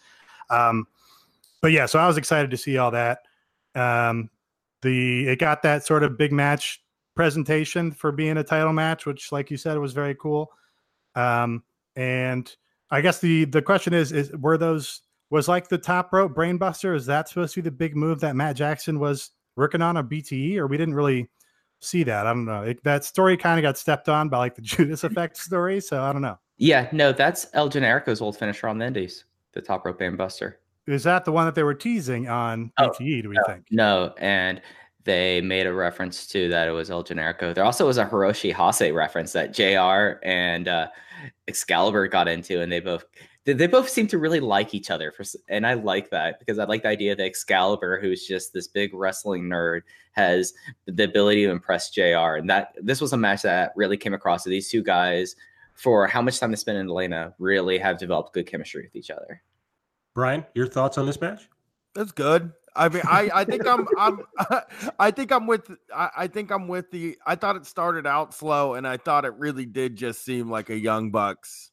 Um, 0.50 0.86
but 1.62 1.72
yeah, 1.72 1.86
so 1.86 2.00
I 2.00 2.08
was 2.08 2.18
excited 2.18 2.52
to 2.52 2.58
see 2.58 2.78
all 2.78 2.92
that. 2.92 3.20
Um, 3.76 4.30
the 4.82 5.28
it 5.28 5.40
got 5.40 5.62
that 5.64 5.86
sort 5.86 6.04
of 6.04 6.18
big 6.18 6.32
match 6.32 6.84
presentation 7.16 7.92
for 7.92 8.12
being 8.12 8.38
a 8.38 8.44
title 8.44 8.74
match, 8.74 9.06
which, 9.06 9.32
like 9.32 9.50
you 9.50 9.58
said, 9.58 9.78
was 9.78 9.94
very 9.94 10.16
cool. 10.16 10.52
Um, 11.16 11.64
and 11.96 12.56
I 12.92 13.02
guess 13.02 13.20
the 13.20 13.46
the 13.46 13.62
question 13.62 13.94
is 13.94 14.12
is 14.12 14.32
were 14.34 14.58
those 14.58 15.02
was 15.30 15.48
like 15.48 15.68
the 15.68 15.78
top 15.78 16.14
rope 16.14 16.34
brainbuster? 16.34 16.96
Is 16.96 17.06
that 17.08 17.28
supposed 17.28 17.54
to 17.56 17.62
be 17.62 17.70
the 17.70 17.76
big 17.76 17.96
move 17.96 18.20
that 18.22 18.36
Matt 18.36 18.56
Jackson 18.56 19.00
was 19.00 19.32
working 19.56 19.82
on 19.82 19.98
a 19.98 20.04
BTE, 20.04 20.58
or 20.58 20.68
we 20.68 20.78
didn't 20.78 20.94
really 20.94 21.30
see 21.82 22.04
that? 22.04 22.26
I 22.26 22.34
don't 22.34 22.46
know. 22.46 22.64
It, 22.64 22.84
that 22.84 23.04
story 23.04 23.36
kind 23.36 23.60
of 23.60 23.64
got 23.64 23.78
stepped 23.78 24.08
on 24.08 24.30
by 24.30 24.38
like 24.38 24.56
the 24.56 24.62
Judas 24.64 25.04
Effect 25.04 25.38
story, 25.38 25.82
so 25.82 26.02
I 26.02 26.14
don't 26.14 26.22
know. 26.22 26.38
Yeah, 26.58 26.88
no, 26.92 27.12
that's 27.12 27.48
El 27.54 27.70
Generico's 27.70 28.22
old 28.22 28.38
finisher 28.38 28.68
on 28.68 28.78
the 28.78 28.86
Indies, 28.86 29.26
the 29.54 29.62
top 29.62 29.86
rope 29.86 30.00
brainbuster. 30.00 30.56
Is 30.88 31.04
that 31.04 31.26
the 31.26 31.32
one 31.32 31.46
that 31.46 31.56
they 31.56 31.64
were 31.64 31.74
teasing 31.74 32.28
on 32.30 32.72
BTE? 32.80 33.20
Oh, 33.20 33.22
do 33.22 33.30
we 33.30 33.36
no, 33.36 33.44
think? 33.46 33.66
No, 33.72 34.14
and 34.18 34.62
they 35.04 35.42
made 35.42 35.68
a 35.68 35.74
reference 35.74 36.28
to 36.28 36.50
that 36.50 36.68
it 36.68 36.72
was 36.72 36.90
El 36.90 37.04
Generico. 37.04 37.54
There 37.54 37.64
also 37.64 37.88
was 37.88 37.98
a 37.98 38.06
Hiroshi 38.06 38.54
Hase 38.54 38.92
reference 38.94 39.34
that 39.34 39.54
JR 39.54 40.20
and 40.26 40.68
uh, 40.68 40.88
Excalibur 41.48 42.08
got 42.08 42.28
into, 42.28 42.62
and 42.62 42.72
they 42.72 42.80
both 42.80 43.06
they 43.46 43.68
both 43.68 43.88
seem 43.88 44.08
to 44.08 44.18
really 44.18 44.42
like 44.42 44.74
each 44.74 44.92
other. 44.92 45.12
For 45.12 45.24
and 45.48 45.66
I 45.66 45.74
like 45.74 46.10
that 46.10 46.40
because 46.40 46.60
I 46.60 46.66
like 46.66 46.84
the 46.84 46.90
idea 46.90 47.16
that 47.16 47.24
Excalibur, 47.24 48.00
who's 48.02 48.28
just 48.28 48.54
this 48.54 48.68
big 48.68 48.94
wrestling 48.94 49.44
nerd, 49.44 49.82
has 50.12 50.54
the 50.86 51.04
ability 51.06 51.46
to 51.46 51.52
impress 51.52 51.90
JR. 51.90 52.36
And 52.36 52.50
that 52.50 52.74
this 52.82 53.00
was 53.00 53.14
a 53.14 53.18
match 53.18 53.44
that 53.44 53.72
really 53.76 53.98
came 53.98 54.14
across. 54.14 54.44
So 54.44 54.50
these 54.50 54.70
two 54.70 54.84
guys, 54.84 55.36
for 55.74 56.08
how 56.08 56.22
much 56.22 56.40
time 56.40 56.52
they 56.52 56.58
spent 56.58 56.78
in 56.78 56.88
Atlanta, 56.88 57.34
really 57.40 57.78
have 57.78 57.98
developed 57.98 58.34
good 58.34 58.48
chemistry 58.48 58.84
with 58.84 58.96
each 58.96 59.12
other. 59.12 59.42
Brian, 60.18 60.44
your 60.56 60.66
thoughts 60.66 60.98
on 60.98 61.06
this 61.06 61.22
match? 61.22 61.48
That's 61.94 62.12
good. 62.12 62.52
I 62.76 62.90
mean, 62.90 63.04
I, 63.06 63.30
I 63.32 63.44
think 63.44 63.68
I'm 63.68 63.88
I'm 64.00 64.22
I 65.00 65.12
think 65.12 65.32
I'm 65.32 65.46
with 65.46 65.70
I, 65.96 66.10
I 66.18 66.28
think 66.28 66.50
I'm 66.50 66.68
with 66.68 66.90
the 66.90 67.20
I 67.28 67.36
thought 67.36 67.56
it 67.56 67.68
started 67.68 68.08
out 68.08 68.34
slow 68.34 68.74
and 68.74 68.88
I 68.88 68.98
thought 68.98 69.26
it 69.26 69.36
really 69.36 69.68
did 69.68 69.96
just 69.96 70.26
seem 70.26 70.50
like 70.50 70.72
a 70.72 70.78
Young 70.78 71.12
Bucks 71.12 71.70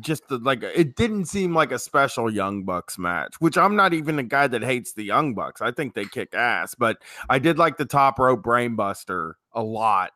just 0.00 0.26
the, 0.26 0.38
like 0.38 0.64
it 0.64 0.96
didn't 0.96 1.26
seem 1.26 1.54
like 1.54 1.70
a 1.70 1.78
special 1.78 2.28
Young 2.28 2.64
Bucks 2.64 2.98
match, 2.98 3.36
which 3.38 3.56
I'm 3.56 3.76
not 3.76 3.94
even 3.94 4.18
a 4.18 4.24
guy 4.24 4.48
that 4.48 4.64
hates 4.64 4.92
the 4.94 5.04
Young 5.04 5.34
Bucks. 5.34 5.62
I 5.62 5.70
think 5.70 5.94
they 5.94 6.06
kick 6.06 6.34
ass, 6.34 6.74
but 6.74 6.98
I 7.28 7.38
did 7.38 7.56
like 7.56 7.76
the 7.76 7.84
top 7.84 8.18
rope 8.18 8.42
brainbuster 8.42 9.34
a 9.52 9.62
lot. 9.62 10.10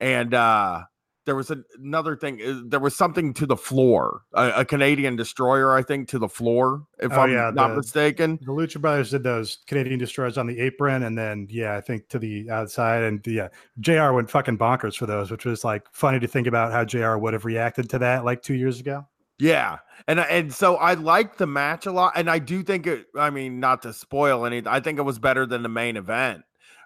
And 0.00 0.34
uh 0.34 0.82
there 1.24 1.36
was 1.36 1.52
another 1.78 2.16
thing. 2.16 2.40
Uh, 2.42 2.62
there 2.64 2.80
was 2.80 2.96
something 2.96 3.32
to 3.34 3.46
the 3.46 3.56
floor, 3.56 4.22
a, 4.34 4.52
a 4.56 4.64
Canadian 4.64 5.16
destroyer, 5.16 5.76
I 5.76 5.82
think, 5.82 6.08
to 6.08 6.18
the 6.18 6.28
floor, 6.28 6.84
if 6.98 7.12
oh, 7.12 7.20
I'm 7.20 7.32
yeah, 7.32 7.50
not 7.54 7.68
the, 7.68 7.76
mistaken. 7.76 8.38
The 8.42 8.52
Lucha 8.52 8.80
Brothers 8.80 9.10
did 9.10 9.22
those 9.22 9.58
Canadian 9.66 9.98
destroyers 9.98 10.36
on 10.36 10.46
the 10.46 10.58
apron, 10.58 11.04
and 11.04 11.16
then 11.16 11.46
yeah, 11.50 11.76
I 11.76 11.80
think 11.80 12.08
to 12.08 12.18
the 12.18 12.50
outside, 12.50 13.02
and 13.02 13.24
yeah, 13.26 13.48
JR 13.80 14.12
went 14.12 14.30
fucking 14.30 14.58
bonkers 14.58 14.96
for 14.96 15.06
those, 15.06 15.30
which 15.30 15.44
was 15.44 15.64
like 15.64 15.86
funny 15.92 16.18
to 16.18 16.26
think 16.26 16.46
about 16.46 16.72
how 16.72 16.84
JR 16.84 17.16
would 17.16 17.32
have 17.32 17.44
reacted 17.44 17.88
to 17.90 17.98
that 18.00 18.24
like 18.24 18.42
two 18.42 18.54
years 18.54 18.80
ago. 18.80 19.06
Yeah, 19.38 19.78
and 20.08 20.20
and 20.20 20.52
so 20.52 20.76
I 20.76 20.94
liked 20.94 21.38
the 21.38 21.46
match 21.46 21.86
a 21.86 21.92
lot, 21.92 22.12
and 22.16 22.28
I 22.28 22.38
do 22.38 22.62
think 22.62 22.86
it. 22.86 23.06
I 23.16 23.30
mean, 23.30 23.60
not 23.60 23.82
to 23.82 23.92
spoil 23.92 24.44
anything, 24.44 24.68
I 24.68 24.80
think 24.80 24.98
it 24.98 25.02
was 25.02 25.18
better 25.18 25.46
than 25.46 25.62
the 25.62 25.68
main 25.68 25.96
event, 25.96 26.42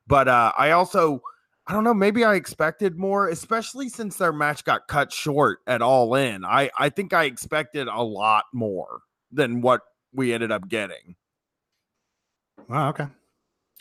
but 0.07 0.29
uh, 0.29 0.53
I 0.57 0.73
also 0.73 1.23
I 1.69 1.73
don't 1.73 1.83
know. 1.83 1.95
Maybe 1.95 2.25
I 2.25 2.35
expected 2.35 2.97
more, 2.97 3.29
especially 3.29 3.89
since 3.89 4.17
their 4.17 4.33
match 4.33 4.65
got 4.65 4.87
cut 4.87 5.13
short 5.13 5.59
at 5.67 5.83
All 5.83 6.15
In. 6.15 6.45
I 6.45 6.71
I 6.79 6.91
think 6.91 7.13
I 7.13 7.25
expected 7.25 7.89
a 7.89 8.03
lot 8.03 8.45
more 8.53 9.01
than 9.33 9.61
what 9.61 9.81
we 10.13 10.33
ended 10.33 10.53
up 10.53 10.69
getting. 10.69 11.17
Wow. 12.69 12.91
Okay. 12.91 13.07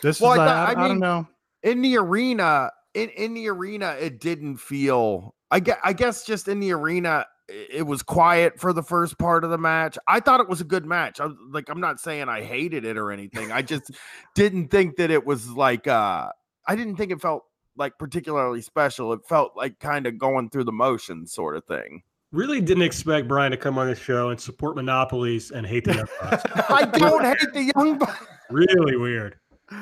This 0.01 0.19
well, 0.19 0.33
is. 0.33 0.39
I, 0.39 0.45
I, 0.45 0.65
I, 0.65 0.69
mean, 0.69 0.77
I 0.79 0.87
don't 0.87 0.99
know. 0.99 1.27
In 1.61 1.81
the 1.81 1.97
arena, 1.97 2.71
in 2.95 3.09
in 3.09 3.33
the 3.35 3.49
arena, 3.49 3.95
it 3.99 4.19
didn't 4.19 4.57
feel. 4.57 5.35
I 5.51 5.59
get. 5.59 5.77
I 5.83 5.93
guess 5.93 6.25
just 6.25 6.47
in 6.47 6.59
the 6.59 6.71
arena, 6.71 7.25
it 7.47 7.85
was 7.85 8.01
quiet 8.01 8.59
for 8.59 8.73
the 8.73 8.83
first 8.83 9.19
part 9.19 9.43
of 9.43 9.51
the 9.51 9.59
match. 9.59 9.95
I 10.07 10.19
thought 10.21 10.39
it 10.39 10.49
was 10.49 10.59
a 10.59 10.65
good 10.65 10.85
match. 10.85 11.19
I 11.19 11.29
like. 11.51 11.69
I'm 11.69 11.79
not 11.79 11.99
saying 11.99 12.29
I 12.29 12.41
hated 12.41 12.83
it 12.83 12.97
or 12.97 13.11
anything. 13.11 13.51
I 13.51 13.61
just 13.61 13.91
didn't 14.35 14.69
think 14.69 14.95
that 14.95 15.11
it 15.11 15.23
was 15.23 15.49
like. 15.51 15.87
uh 15.87 16.29
I 16.67 16.75
didn't 16.75 16.95
think 16.95 17.11
it 17.11 17.21
felt 17.21 17.43
like 17.77 17.97
particularly 17.97 18.61
special. 18.61 19.13
It 19.13 19.25
felt 19.27 19.55
like 19.55 19.79
kind 19.79 20.07
of 20.07 20.17
going 20.17 20.49
through 20.49 20.65
the 20.65 20.71
motions 20.71 21.33
sort 21.33 21.55
of 21.55 21.65
thing. 21.65 22.03
Really 22.31 22.59
didn't 22.59 22.83
expect 22.83 23.27
Brian 23.27 23.51
to 23.51 23.57
come 23.57 23.77
on 23.77 23.87
the 23.87 23.95
show 23.95 24.29
and 24.29 24.39
support 24.39 24.75
monopolies 24.75 25.51
and 25.51 25.65
hate 25.65 25.85
the 25.85 25.95
Young 25.95 26.07
Bucks. 26.21 26.43
I 26.69 26.85
don't 26.85 27.23
hate 27.23 27.53
the 27.53 27.71
Young 27.75 27.97
Bucks. 27.97 28.25
Really 28.49 28.97
weird. 28.97 29.37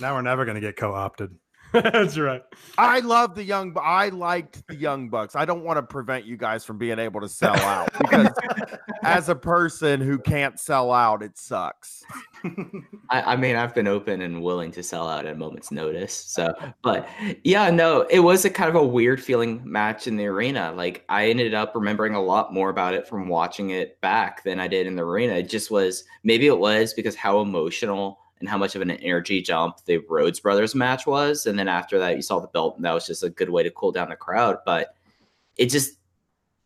Now 0.00 0.14
we're 0.14 0.22
never 0.22 0.44
going 0.44 0.56
to 0.56 0.60
get 0.60 0.76
co-opted. 0.76 1.32
That's 1.72 2.18
right. 2.18 2.42
I 2.76 3.00
love 3.00 3.34
the 3.34 3.42
young. 3.42 3.74
I 3.80 4.10
liked 4.10 4.66
the 4.66 4.74
young 4.74 5.08
bucks. 5.08 5.34
I 5.34 5.44
don't 5.44 5.64
want 5.64 5.78
to 5.78 5.82
prevent 5.82 6.26
you 6.26 6.36
guys 6.36 6.64
from 6.64 6.78
being 6.78 6.98
able 6.98 7.20
to 7.20 7.28
sell 7.28 7.56
out 7.56 7.90
because, 7.98 8.28
as 9.02 9.28
a 9.28 9.34
person 9.34 10.00
who 10.00 10.18
can't 10.18 10.60
sell 10.60 10.92
out, 10.92 11.22
it 11.22 11.38
sucks. 11.38 12.04
I, 13.10 13.22
I, 13.22 13.36
mean, 13.36 13.56
I've 13.56 13.74
been 13.74 13.88
open 13.88 14.22
and 14.22 14.42
willing 14.42 14.70
to 14.72 14.82
sell 14.82 15.08
out 15.08 15.26
at 15.26 15.32
a 15.32 15.36
moment's 15.36 15.70
notice. 15.70 16.12
So, 16.12 16.54
but 16.82 17.08
yeah, 17.44 17.70
no, 17.70 18.02
it 18.02 18.20
was 18.20 18.44
a 18.44 18.50
kind 18.50 18.68
of 18.68 18.76
a 18.76 18.86
weird 18.86 19.22
feeling 19.22 19.62
match 19.64 20.06
in 20.06 20.16
the 20.16 20.26
arena. 20.26 20.72
Like 20.76 21.04
I 21.08 21.28
ended 21.28 21.54
up 21.54 21.74
remembering 21.74 22.14
a 22.14 22.22
lot 22.22 22.52
more 22.52 22.70
about 22.70 22.94
it 22.94 23.06
from 23.06 23.28
watching 23.28 23.70
it 23.70 24.00
back 24.00 24.44
than 24.44 24.60
I 24.60 24.68
did 24.68 24.86
in 24.86 24.96
the 24.96 25.04
arena. 25.04 25.34
It 25.34 25.48
just 25.48 25.70
was 25.70 26.04
maybe 26.24 26.46
it 26.46 26.58
was 26.58 26.92
because 26.92 27.14
how 27.14 27.40
emotional 27.40 28.18
and 28.42 28.48
how 28.48 28.58
much 28.58 28.74
of 28.74 28.82
an 28.82 28.90
energy 28.90 29.40
jump 29.40 29.76
the 29.86 29.98
Rhodes 30.08 30.40
brothers 30.40 30.74
match 30.74 31.06
was. 31.06 31.46
And 31.46 31.56
then 31.56 31.68
after 31.68 31.96
that, 32.00 32.16
you 32.16 32.22
saw 32.22 32.40
the 32.40 32.48
belt, 32.48 32.74
and 32.74 32.84
that 32.84 32.92
was 32.92 33.06
just 33.06 33.22
a 33.22 33.30
good 33.30 33.48
way 33.48 33.62
to 33.62 33.70
cool 33.70 33.92
down 33.92 34.08
the 34.08 34.16
crowd. 34.16 34.58
But 34.66 34.96
it 35.56 35.66
just, 35.66 35.94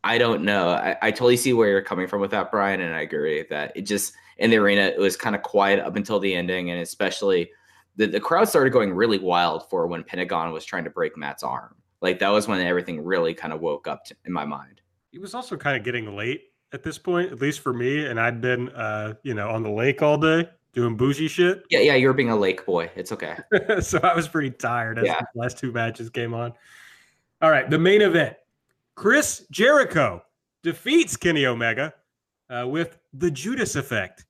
I 0.03 0.17
don't 0.17 0.43
know. 0.43 0.71
I, 0.71 0.97
I 1.03 1.11
totally 1.11 1.37
see 1.37 1.53
where 1.53 1.69
you're 1.69 1.83
coming 1.83 2.09
from 2.09 2.23
with 2.23 2.31
that, 2.31 2.51
Brian, 2.51 2.81
and 2.81 2.95
I 2.95 3.03
agree 3.03 3.45
that 3.51 3.77
it 3.77 3.83
just 3.83 4.15
in 4.39 4.49
the 4.49 4.57
arena 4.57 4.85
it 4.85 4.99
was 4.99 5.19
kind 5.19 5.37
of 5.37 5.43
quiet 5.43 5.81
up 5.81 5.97
until 5.97 6.19
the 6.19 6.35
ending, 6.35 6.71
and 6.71 6.81
especially 6.81 7.51
the 7.97 8.07
the 8.07 8.21
crowd 8.21 8.49
started 8.49 8.71
going 8.71 8.95
really 8.95 9.19
wild 9.19 9.69
for 9.69 9.87
when 9.87 10.03
Pentagon 10.03 10.53
was 10.53 10.65
trying 10.65 10.85
to 10.85 10.91
break 10.91 11.15
Matt's 11.15 11.43
arm. 11.43 11.77
Like 12.01 12.19
that 12.21 12.31
was 12.31 12.49
when 12.49 12.61
everything 12.61 13.05
really 13.05 13.35
kind 13.35 13.53
of 13.53 13.61
woke 13.61 13.87
up 13.87 14.07
to, 14.07 14.17
in 14.25 14.33
my 14.33 14.47
mind. 14.47 14.81
It 15.13 15.21
was 15.21 15.35
also 15.35 15.59
kind 15.59 15.77
of 15.77 15.85
getting 15.85 16.17
late 16.17 16.45
at 16.73 16.83
this 16.83 16.97
point, 16.97 17.33
at 17.33 17.41
least 17.41 17.61
for 17.61 17.75
me, 17.75 18.07
and 18.07 18.19
I'd 18.19 18.41
been, 18.41 18.71
uh, 18.71 19.15
you 19.23 19.35
know, 19.35 19.51
on 19.51 19.63
the 19.63 19.71
lake 19.71 20.01
all 20.01 20.17
day 20.17 20.49
doing 20.77 20.95
bougie 20.95 21.27
shit. 21.27 21.65
Yeah, 21.71 21.81
yeah, 21.81 21.95
you're 21.95 22.13
being 22.13 22.31
a 22.31 22.37
lake 22.37 22.65
boy. 22.65 22.91
It's 22.95 23.11
okay. 23.11 23.39
so 23.81 23.99
I 23.99 24.15
was 24.15 24.29
pretty 24.29 24.51
tired 24.51 24.99
as 24.99 25.07
yeah. 25.07 25.21
the 25.35 25.41
last 25.41 25.59
two 25.59 25.73
matches 25.73 26.11
came 26.11 26.35
on. 26.35 26.53
All 27.43 27.51
right, 27.51 27.69
the 27.69 27.79
main 27.79 28.03
event: 28.03 28.37
Chris 28.95 29.47
Jericho 29.51 30.23
defeats 30.63 31.17
Kenny 31.17 31.47
Omega 31.47 31.95
uh, 32.51 32.67
with 32.69 32.99
the 33.15 33.31
Judas 33.31 33.75
effect 33.75 34.27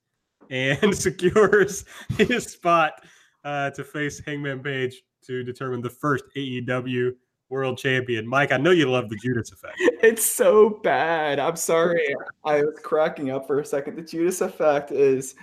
and 0.48 0.96
secures 0.96 1.84
his 2.16 2.44
spot 2.44 3.04
uh, 3.44 3.70
to 3.70 3.84
face 3.84 4.20
Hangman 4.24 4.60
Page 4.62 5.02
to 5.26 5.42
determine 5.42 5.82
the 5.82 5.90
first 5.90 6.24
AEW 6.36 7.12
world 7.48 7.78
champion. 7.78 8.26
Mike, 8.26 8.52
I 8.52 8.56
know 8.56 8.70
you 8.70 8.90
love 8.90 9.08
the 9.08 9.16
Judas 9.16 9.52
effect. 9.52 9.76
It's 10.02 10.24
so 10.24 10.78
bad. 10.84 11.40
I'm 11.40 11.56
sorry. 11.56 12.14
I 12.44 12.62
was 12.62 12.78
cracking 12.80 13.30
up 13.30 13.44
for 13.44 13.58
a 13.58 13.64
second. 13.64 13.96
The 13.96 14.02
Judas 14.02 14.40
effect 14.40 14.92
is 14.92 15.34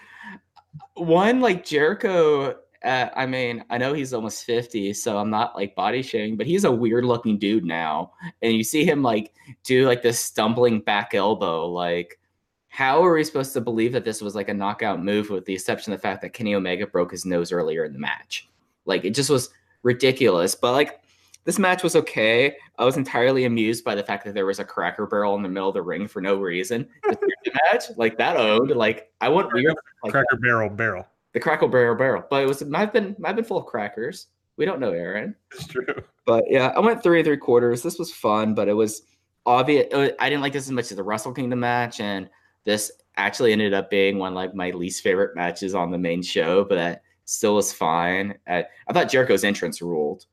one 0.95 1.41
like 1.41 1.65
Jericho. 1.65 2.57
Uh, 2.83 3.09
I 3.15 3.25
mean, 3.25 3.63
I 3.69 3.77
know 3.77 3.93
he's 3.93 4.13
almost 4.13 4.43
50, 4.43 4.93
so 4.93 5.17
I'm 5.17 5.29
not 5.29 5.55
like 5.55 5.75
body 5.75 6.01
shaming, 6.01 6.35
but 6.35 6.47
he's 6.47 6.65
a 6.65 6.71
weird 6.71 7.05
looking 7.05 7.37
dude 7.37 7.63
now. 7.63 8.11
And 8.41 8.53
you 8.53 8.63
see 8.63 8.83
him 8.83 9.01
like 9.01 9.33
do 9.63 9.87
like 9.87 10.01
this 10.01 10.19
stumbling 10.19 10.81
back 10.81 11.13
elbow. 11.13 11.67
Like, 11.67 12.19
how 12.67 13.05
are 13.05 13.13
we 13.13 13.23
supposed 13.23 13.53
to 13.53 13.61
believe 13.61 13.93
that 13.93 14.03
this 14.03 14.21
was 14.21 14.35
like 14.35 14.49
a 14.49 14.53
knockout 14.53 15.01
move 15.01 15.29
with 15.29 15.45
the 15.45 15.53
exception 15.53 15.93
of 15.93 15.99
the 15.99 16.01
fact 16.01 16.21
that 16.21 16.33
Kenny 16.33 16.55
Omega 16.55 16.87
broke 16.87 17.11
his 17.11 17.25
nose 17.25 17.51
earlier 17.51 17.85
in 17.85 17.93
the 17.93 17.99
match? 17.99 18.49
Like, 18.85 19.05
it 19.05 19.15
just 19.15 19.29
was 19.29 19.49
ridiculous. 19.83 20.55
But 20.55 20.73
like, 20.73 21.02
this 21.45 21.59
match 21.59 21.83
was 21.83 21.95
okay. 21.95 22.55
I 22.77 22.85
was 22.85 22.97
entirely 22.97 23.45
amused 23.45 23.83
by 23.83 23.95
the 23.95 24.03
fact 24.03 24.25
that 24.25 24.33
there 24.33 24.45
was 24.45 24.59
a 24.59 24.63
Cracker 24.63 25.05
Barrel 25.05 25.35
in 25.35 25.43
the 25.43 25.49
middle 25.49 25.69
of 25.69 25.73
the 25.73 25.81
ring 25.81 26.07
for 26.07 26.21
no 26.21 26.35
reason. 26.35 26.87
the 27.03 27.51
match 27.71 27.85
like 27.97 28.17
that 28.17 28.37
owned. 28.37 28.71
Like 28.71 29.11
I 29.21 29.29
want 29.29 29.53
weird 29.53 29.75
like 30.03 30.11
Cracker. 30.11 30.37
Barrel 30.37 30.69
barrel. 30.69 31.05
The 31.33 31.39
Cracker 31.39 31.67
Barrel 31.67 31.95
barrel, 31.95 32.23
but 32.29 32.43
it 32.43 32.45
was 32.45 32.63
might 32.63 32.79
have 32.79 32.93
been 32.93 33.15
might 33.19 33.29
have 33.29 33.35
been 33.35 33.45
full 33.45 33.57
of 33.57 33.65
crackers. 33.65 34.27
We 34.55 34.65
don't 34.65 34.79
know, 34.79 34.91
Aaron. 34.91 35.35
It's 35.51 35.67
true. 35.67 35.85
But 36.25 36.45
yeah, 36.47 36.71
I 36.75 36.79
went 36.79 37.01
three 37.01 37.19
and 37.19 37.25
three 37.25 37.37
quarters. 37.37 37.81
This 37.81 37.97
was 37.97 38.13
fun, 38.13 38.53
but 38.53 38.67
it 38.67 38.73
was 38.73 39.01
obvious. 39.45 39.91
Uh, 39.93 40.09
I 40.19 40.29
didn't 40.29 40.41
like 40.41 40.53
this 40.53 40.65
as 40.65 40.71
much 40.71 40.91
as 40.91 40.97
the 40.97 41.03
Wrestle 41.03 41.33
Kingdom 41.33 41.59
match, 41.59 41.99
and 41.99 42.29
this 42.63 42.91
actually 43.17 43.51
ended 43.51 43.73
up 43.73 43.89
being 43.89 44.17
one 44.19 44.33
of, 44.33 44.35
like 44.35 44.55
my 44.55 44.71
least 44.71 45.03
favorite 45.03 45.35
matches 45.35 45.75
on 45.75 45.91
the 45.91 45.97
main 45.97 46.21
show. 46.21 46.63
But 46.63 46.75
that 46.75 47.01
still 47.25 47.55
was 47.55 47.73
fine. 47.73 48.35
I, 48.47 48.65
I 48.87 48.93
thought 48.93 49.09
Jericho's 49.09 49.43
entrance 49.43 49.81
ruled. 49.81 50.27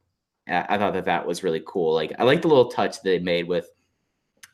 I 0.51 0.79
thought 0.79 0.95
that 0.95 1.05
that 1.05 1.27
was 1.27 1.43
really 1.43 1.63
cool. 1.67 1.95
Like 1.95 2.13
I 2.19 2.25
like 2.25 2.43
the 2.43 2.49
little 2.49 2.71
touch 2.71 3.03
they 3.03 3.19
made 3.19 3.47
with 3.47 3.71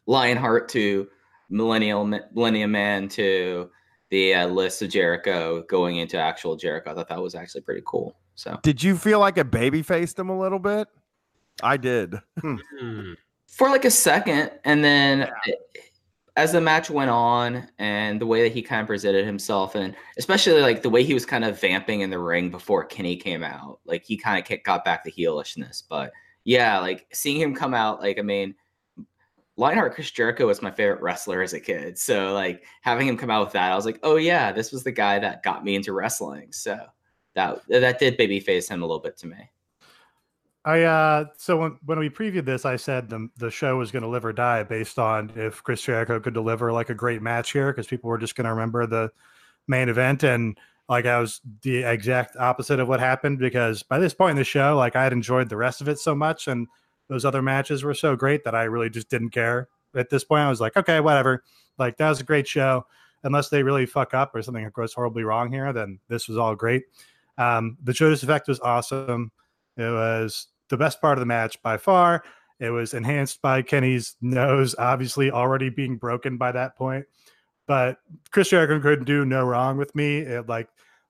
Lionheart 0.07 0.69
to 0.71 1.09
Millennial 1.49 2.05
Millennium 2.33 2.73
Man 2.73 3.09
to 3.11 3.71
the 4.11 4.35
uh, 4.35 4.47
list 4.47 4.83
of 4.83 4.91
Jericho 4.91 5.63
going 5.63 5.97
into 5.97 6.19
actual 6.19 6.57
Jericho. 6.57 6.91
I 6.91 6.95
thought 6.95 7.09
that 7.09 7.23
was 7.23 7.35
actually 7.35 7.63
pretty 7.63 7.83
cool. 7.85 8.17
So, 8.35 8.59
did 8.63 8.83
you 8.83 8.97
feel 8.97 9.19
like 9.19 9.39
it 9.39 9.51
baby 9.51 9.83
faced 9.83 10.19
him 10.19 10.29
a 10.29 10.39
little 10.39 10.59
bit? 10.59 10.89
I 11.63 11.77
did. 11.77 12.15
Hmm. 12.41 12.57
Hmm. 12.79 13.13
For 13.49 13.71
like 13.71 13.85
a 13.85 13.91
second, 13.91 14.51
and 14.65 14.85
then 14.85 15.21
yeah. 15.21 15.31
it, 15.47 15.59
as 16.37 16.53
the 16.53 16.61
match 16.61 16.91
went 16.91 17.11
on 17.11 17.67
and 17.79 18.21
the 18.21 18.27
way 18.27 18.43
that 18.43 18.53
he 18.53 18.61
kind 18.61 18.83
of 18.83 18.87
presented 18.87 19.25
himself 19.25 19.75
and 19.75 19.97
especially 20.19 20.61
like 20.61 20.83
the 20.83 20.91
way 20.91 21.03
he 21.03 21.15
was 21.15 21.25
kind 21.25 21.45
of 21.45 21.59
vamping 21.59 22.03
in 22.03 22.11
the 22.11 22.19
ring 22.19 22.51
before 22.51 22.85
Kenny 22.85 23.17
came 23.17 23.43
out, 23.43 23.81
like 23.87 24.05
he 24.05 24.19
kind 24.19 24.39
of 24.39 24.63
got 24.63 24.85
back 24.85 25.03
the 25.03 25.11
heelishness. 25.11 25.83
But 25.89 26.13
yeah, 26.45 26.79
like 26.79 27.07
seeing 27.13 27.41
him 27.41 27.55
come 27.55 27.73
out, 27.73 28.03
like 28.03 28.19
I 28.19 28.23
mean, 28.23 28.55
Lionheart 29.57 29.95
Chris 29.95 30.11
Jericho 30.11 30.47
was 30.47 30.61
my 30.61 30.71
favorite 30.71 31.01
wrestler 31.01 31.41
as 31.41 31.55
a 31.55 31.61
kid. 31.61 31.99
So 31.99 32.35
like 32.35 32.65
having 32.83 33.09
him 33.09 33.17
come 33.17 33.31
out 33.31 33.47
with 33.47 33.55
that, 33.55 33.73
I 33.73 33.77
was 33.77 33.87
like, 33.87 33.99
oh 34.03 34.17
yeah, 34.17 34.53
this 34.53 34.73
was 34.73 34.85
the 34.85 34.93
guy 34.93 35.19
that 35.19 35.43
got 35.43 35.65
me 35.65 35.75
into 35.75 35.95
wrestling. 35.95 36.53
So 36.53 36.79
that 37.35 37.61
that 37.69 37.99
did 37.99 38.19
babyface 38.19 38.69
him 38.69 38.83
a 38.83 38.87
little 38.87 39.01
bit 39.01 39.17
to 39.19 39.27
me. 39.27 39.51
I 40.67 40.83
uh 40.83 41.27
so 41.39 41.57
when 41.57 41.79
when 41.85 42.01
we 42.01 42.11
previewed 42.11 42.45
this, 42.45 42.65
I 42.65 42.75
said 42.75 43.09
the 43.09 43.31
the 43.37 43.53
show 43.53 43.77
was 43.79 43.93
going 43.93 44.03
to 44.03 44.09
live 44.09 44.25
or 44.25 44.33
die 44.33 44.65
based 44.65 44.99
on 44.99 45.31
if 45.37 45.63
Chris 45.63 45.81
Jericho 45.81 46.19
could 46.19 46.35
deliver 46.35 46.73
like 46.73 46.91
a 46.91 46.95
great 46.95 47.23
match 47.23 47.53
here 47.53 47.73
because 47.73 47.87
people 47.87 48.11
were 48.11 48.19
just 48.19 48.35
going 48.35 48.47
to 48.47 48.51
remember 48.51 48.85
the 48.85 49.13
main 49.69 49.89
event 49.89 50.25
and 50.25 50.59
like 50.89 51.07
I 51.07 51.21
was 51.21 51.41
the 51.63 51.85
exact 51.85 52.37
opposite 52.37 52.81
of 52.81 52.89
what 52.89 52.99
happened 52.99 53.39
because 53.39 53.85
by 53.85 54.01
this 54.01 54.13
point 54.13 54.33
in 54.33 54.37
the 54.37 54.45
show, 54.45 54.77
like 54.77 54.97
I 54.97 55.05
had 55.05 55.13
enjoyed 55.13 55.49
the 55.49 55.57
rest 55.57 55.81
of 55.81 55.89
it 55.89 56.01
so 56.01 56.17
much 56.17 56.49
and 56.49 56.67
those 57.09 57.25
other 57.25 57.43
matches 57.43 57.85
were 57.85 57.95
so 57.95 58.17
great 58.17 58.43
that 58.43 58.57
I 58.57 58.65
really 58.65 58.91
just 58.91 59.09
didn't 59.09 59.31
care. 59.31 59.69
At 59.95 60.11
this 60.11 60.25
point, 60.25 60.43
I 60.43 60.49
was 60.49 60.61
like, 60.61 60.77
okay, 60.77 60.99
whatever. 60.99 61.45
Like 61.79 61.97
that 61.99 62.09
was 62.09 62.21
a 62.21 62.25
great 62.25 62.49
show. 62.49 62.87
Unless 63.23 63.51
they 63.51 63.63
really 63.63 63.87
fuck 63.87 64.15
up 64.15 64.35
or 64.35 64.43
something 64.43 64.69
goes 64.75 64.93
horribly 64.93 65.23
wrong 65.23 65.53
here, 65.53 65.73
then 65.73 66.01
this 66.09 66.29
was 66.29 66.37
all 66.37 66.57
great. 66.57 66.85
Um, 67.39 67.77
the 67.83 67.93
Judas 67.93 68.25
effect 68.25 68.49
was 68.49 68.61
awesome. 68.61 69.31
It 69.77 69.91
was 69.91 70.49
the 70.69 70.77
best 70.77 71.01
part 71.01 71.19
of 71.19 71.21
the 71.21 71.27
match 71.27 71.61
by 71.63 71.77
far. 71.77 72.23
It 72.59 72.71
was 72.71 72.95
enhanced 72.95 73.43
by 73.43 73.63
Kenny's 73.63 74.17
nose, 74.21 74.75
obviously 74.79 75.31
already 75.31 75.69
being 75.69 75.97
broken 75.97 76.39
by 76.39 76.53
that 76.53 76.77
point. 76.77 77.05
But 77.67 77.99
Chris 78.31 78.51
Jericho 78.51 78.81
couldn't 78.81 79.05
do 79.05 79.25
no 79.25 79.45
wrong 79.45 79.77
with 79.77 79.95
me. 79.95 80.19
It, 80.19 80.49
like 80.49 80.69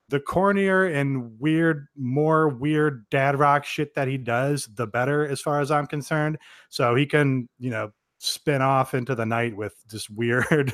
the 0.08 0.20
cornier 0.20 0.92
and 0.92 1.38
weird, 1.38 1.88
more 1.96 2.48
weird 2.48 3.08
dad 3.10 3.38
rock 3.38 3.64
shit 3.64 3.94
that 3.94 4.08
he 4.08 4.16
does, 4.16 4.66
the 4.74 4.86
better, 4.86 5.26
as 5.26 5.40
far 5.40 5.60
as 5.60 5.70
I'm 5.70 5.86
concerned. 5.86 6.38
So 6.68 6.94
he 6.94 7.06
can, 7.06 7.48
you 7.58 7.70
know, 7.70 7.92
spin 8.18 8.62
off 8.62 8.94
into 8.94 9.14
the 9.14 9.26
night 9.26 9.56
with 9.56 9.74
just 9.90 10.08
weird, 10.10 10.72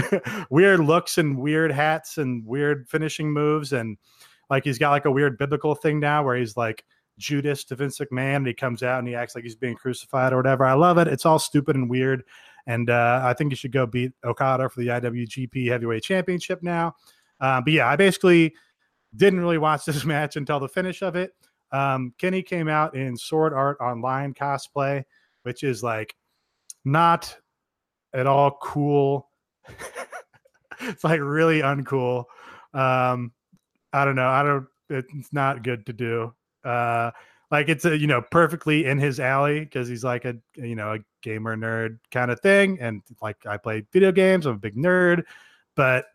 weird 0.50 0.80
looks 0.80 1.18
and 1.18 1.38
weird 1.38 1.72
hats 1.72 2.18
and 2.18 2.44
weird 2.44 2.88
finishing 2.88 3.32
moves. 3.32 3.72
And 3.72 3.96
like 4.50 4.64
he's 4.64 4.78
got 4.78 4.90
like 4.90 5.06
a 5.06 5.10
weird 5.10 5.38
biblical 5.38 5.74
thing 5.74 6.00
now 6.00 6.24
where 6.24 6.36
he's 6.36 6.56
like, 6.56 6.84
Judas 7.18 7.64
to 7.64 7.76
Vince 7.76 7.98
McMahon 7.98 8.36
and 8.36 8.46
he 8.46 8.54
comes 8.54 8.82
out 8.82 8.98
and 8.98 9.08
he 9.08 9.14
acts 9.14 9.34
like 9.34 9.44
he's 9.44 9.54
being 9.54 9.76
crucified 9.76 10.32
or 10.32 10.36
whatever. 10.36 10.64
I 10.64 10.74
love 10.74 10.98
it. 10.98 11.08
It's 11.08 11.26
all 11.26 11.38
stupid 11.38 11.76
and 11.76 11.88
weird. 11.88 12.24
And 12.66 12.90
uh, 12.90 13.20
I 13.22 13.34
think 13.34 13.50
you 13.50 13.56
should 13.56 13.72
go 13.72 13.86
beat 13.86 14.12
Okada 14.24 14.68
for 14.68 14.80
the 14.80 14.88
IWGP 14.88 15.68
Heavyweight 15.68 16.02
Championship 16.02 16.62
now. 16.62 16.94
Uh, 17.40 17.60
but 17.60 17.72
yeah, 17.72 17.88
I 17.88 17.96
basically 17.96 18.54
didn't 19.14 19.40
really 19.40 19.58
watch 19.58 19.84
this 19.86 20.04
match 20.04 20.36
until 20.36 20.60
the 20.60 20.68
finish 20.68 21.02
of 21.02 21.16
it. 21.16 21.32
Um, 21.72 22.14
Kenny 22.18 22.42
came 22.42 22.68
out 22.68 22.94
in 22.94 23.16
Sword 23.16 23.52
Art 23.52 23.78
Online 23.80 24.32
cosplay, 24.32 25.04
which 25.42 25.62
is 25.62 25.82
like 25.82 26.14
not 26.84 27.36
at 28.12 28.26
all 28.26 28.58
cool. 28.62 29.28
it's 30.80 31.04
like 31.04 31.20
really 31.20 31.62
uncool. 31.62 32.24
Um, 32.72 33.32
I 33.92 34.04
don't 34.04 34.16
know. 34.16 34.28
I 34.28 34.42
don't. 34.42 34.66
It's 34.90 35.32
not 35.32 35.62
good 35.62 35.86
to 35.86 35.92
do. 35.92 36.34
Uh, 36.64 37.10
like 37.50 37.68
it's 37.68 37.84
a 37.84 37.96
you 37.96 38.06
know 38.06 38.20
perfectly 38.20 38.84
in 38.86 38.98
his 38.98 39.20
alley 39.20 39.60
because 39.60 39.86
he's 39.86 40.02
like 40.02 40.24
a 40.24 40.36
you 40.56 40.74
know 40.74 40.94
a 40.94 40.98
gamer 41.22 41.56
nerd 41.56 41.98
kind 42.10 42.30
of 42.30 42.40
thing, 42.40 42.78
and 42.80 43.02
like 43.22 43.46
I 43.46 43.56
play 43.56 43.84
video 43.92 44.12
games, 44.12 44.46
I'm 44.46 44.54
a 44.54 44.58
big 44.58 44.76
nerd, 44.76 45.24
but 45.76 46.06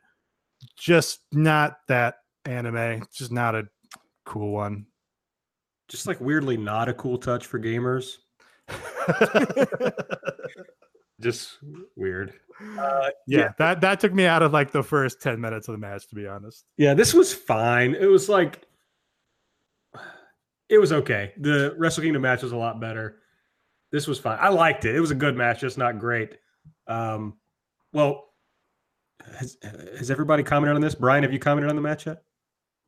just 0.76 1.22
not 1.32 1.78
that 1.88 2.16
anime. 2.46 3.06
Just 3.14 3.32
not 3.32 3.56
a 3.56 3.68
cool 4.26 4.52
one. 4.52 4.86
Just 5.88 6.08
like 6.08 6.20
weirdly 6.20 6.58
not 6.58 6.90
a 6.90 6.94
cool 6.94 7.18
touch 7.18 7.46
for 7.46 7.60
gamers. 7.60 8.18
just 11.22 11.58
weird. 11.96 12.34
Uh, 12.78 13.10
yeah, 13.26 13.40
yeah, 13.40 13.52
that 13.58 13.82
that 13.82 14.00
took 14.00 14.14
me 14.14 14.26
out 14.26 14.44
of 14.44 14.52
like 14.52 14.72
the 14.72 14.84
first 14.84 15.22
10 15.22 15.40
minutes 15.40 15.68
of 15.68 15.72
the 15.72 15.78
match 15.78 16.08
to 16.10 16.16
be 16.16 16.28
honest. 16.28 16.66
Yeah, 16.78 16.94
this 16.94 17.14
was 17.14 17.34
fine. 17.34 17.96
It 17.96 18.08
was 18.08 18.28
like 18.28 18.68
it 20.70 20.78
was 20.78 20.92
okay. 20.92 21.34
The 21.38 21.76
Wrestle 21.78 22.04
Kingdom 22.04 22.22
match 22.22 22.44
was 22.44 22.52
a 22.52 22.58
lot 22.58 22.80
better. 22.80 23.18
This 23.92 24.08
was 24.08 24.20
fine. 24.20 24.38
I 24.40 24.50
liked 24.50 24.86
it. 24.86 24.96
It 24.96 25.00
was 25.00 25.12
a 25.12 25.16
good 25.16 25.36
match, 25.36 25.62
just 25.62 25.78
not 25.78 26.00
great. 26.00 26.38
Um, 26.88 27.38
well, 27.92 28.26
has, 29.38 29.58
has 29.98 30.12
everybody 30.12 30.44
commented 30.44 30.76
on 30.76 30.82
this? 30.82 30.96
Brian, 30.96 31.24
have 31.24 31.34
you 31.34 31.40
commented 31.40 31.70
on 31.70 31.76
the 31.76 31.82
match 31.82 32.06
yet? 32.06 32.22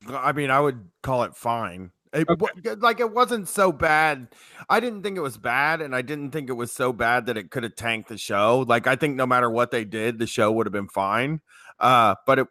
I 0.07 0.31
mean, 0.31 0.51
I 0.51 0.59
would 0.59 0.87
call 1.03 1.23
it 1.23 1.35
fine. 1.35 1.91
It, 2.13 2.27
okay. 2.29 2.75
Like 2.75 2.99
it 2.99 3.11
wasn't 3.11 3.47
so 3.47 3.71
bad. 3.71 4.27
I 4.69 4.79
didn't 4.79 5.01
think 5.01 5.17
it 5.17 5.21
was 5.21 5.37
bad, 5.37 5.81
and 5.81 5.95
I 5.95 6.01
didn't 6.01 6.31
think 6.31 6.49
it 6.49 6.53
was 6.53 6.71
so 6.71 6.91
bad 6.91 7.27
that 7.27 7.37
it 7.37 7.51
could 7.51 7.63
have 7.63 7.75
tanked 7.75 8.09
the 8.09 8.17
show. 8.17 8.65
Like 8.67 8.85
I 8.85 8.95
think 8.95 9.15
no 9.15 9.25
matter 9.25 9.49
what 9.49 9.71
they 9.71 9.85
did, 9.85 10.19
the 10.19 10.27
show 10.27 10.51
would 10.51 10.65
have 10.65 10.73
been 10.73 10.89
fine. 10.89 11.41
Uh, 11.79 12.15
but 12.27 12.39
it 12.39 12.47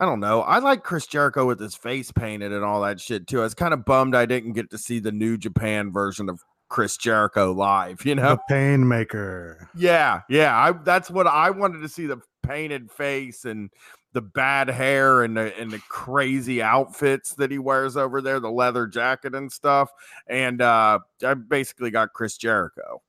I 0.00 0.06
don't 0.06 0.20
know. 0.20 0.42
I 0.42 0.58
like 0.58 0.82
Chris 0.82 1.06
Jericho 1.06 1.46
with 1.46 1.60
his 1.60 1.74
face 1.74 2.10
painted 2.10 2.52
and 2.52 2.64
all 2.64 2.82
that 2.82 3.00
shit 3.00 3.26
too. 3.26 3.40
I 3.40 3.44
was 3.44 3.54
kind 3.54 3.72
of 3.72 3.84
bummed 3.84 4.14
I 4.14 4.26
didn't 4.26 4.52
get 4.52 4.70
to 4.70 4.78
see 4.78 4.98
the 4.98 5.12
New 5.12 5.36
Japan 5.36 5.92
version 5.92 6.28
of 6.28 6.40
Chris 6.68 6.96
Jericho 6.96 7.52
live. 7.52 8.04
You 8.04 8.16
know, 8.16 8.30
the 8.30 8.40
Pain 8.48 8.88
Maker. 8.88 9.68
Yeah, 9.76 10.22
yeah. 10.28 10.56
I 10.56 10.72
that's 10.72 11.10
what 11.10 11.26
I 11.26 11.50
wanted 11.50 11.82
to 11.82 11.88
see 11.88 12.06
the 12.06 12.20
painted 12.42 12.90
face 12.90 13.44
and 13.44 13.70
the 14.12 14.20
bad 14.20 14.68
hair 14.68 15.22
and 15.22 15.36
the 15.36 15.56
and 15.58 15.70
the 15.70 15.80
crazy 15.88 16.60
outfits 16.60 17.34
that 17.34 17.50
he 17.50 17.58
wears 17.58 17.96
over 17.96 18.20
there, 18.20 18.40
the 18.40 18.50
leather 18.50 18.86
jacket 18.86 19.34
and 19.34 19.50
stuff. 19.50 19.90
And 20.26 20.60
uh 20.60 20.98
I 21.24 21.34
basically 21.34 21.90
got 21.90 22.12
Chris 22.12 22.36
Jericho. 22.36 23.02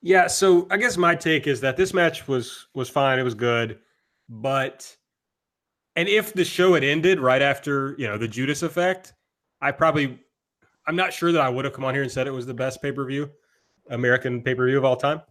Yeah, 0.00 0.26
so 0.26 0.66
I 0.70 0.76
guess 0.76 0.96
my 0.96 1.14
take 1.14 1.46
is 1.46 1.60
that 1.62 1.76
this 1.76 1.94
match 1.94 2.28
was 2.28 2.68
was 2.74 2.88
fine, 2.88 3.18
it 3.18 3.22
was 3.22 3.34
good, 3.34 3.78
but 4.28 4.96
and 5.96 6.08
if 6.08 6.32
the 6.32 6.44
show 6.44 6.74
had 6.74 6.84
ended 6.84 7.20
right 7.20 7.42
after, 7.42 7.94
you 7.98 8.06
know, 8.06 8.18
the 8.18 8.28
Judas 8.28 8.62
effect, 8.62 9.14
I 9.60 9.72
probably 9.72 10.18
I'm 10.86 10.96
not 10.96 11.12
sure 11.12 11.32
that 11.32 11.40
I 11.40 11.48
would 11.48 11.64
have 11.64 11.74
come 11.74 11.84
on 11.84 11.94
here 11.94 12.02
and 12.02 12.12
said 12.12 12.26
it 12.26 12.32
was 12.32 12.46
the 12.46 12.54
best 12.54 12.82
pay-per-view, 12.82 13.30
American 13.90 14.42
pay-per-view 14.42 14.76
of 14.76 14.84
all 14.84 14.96
time. 14.96 15.22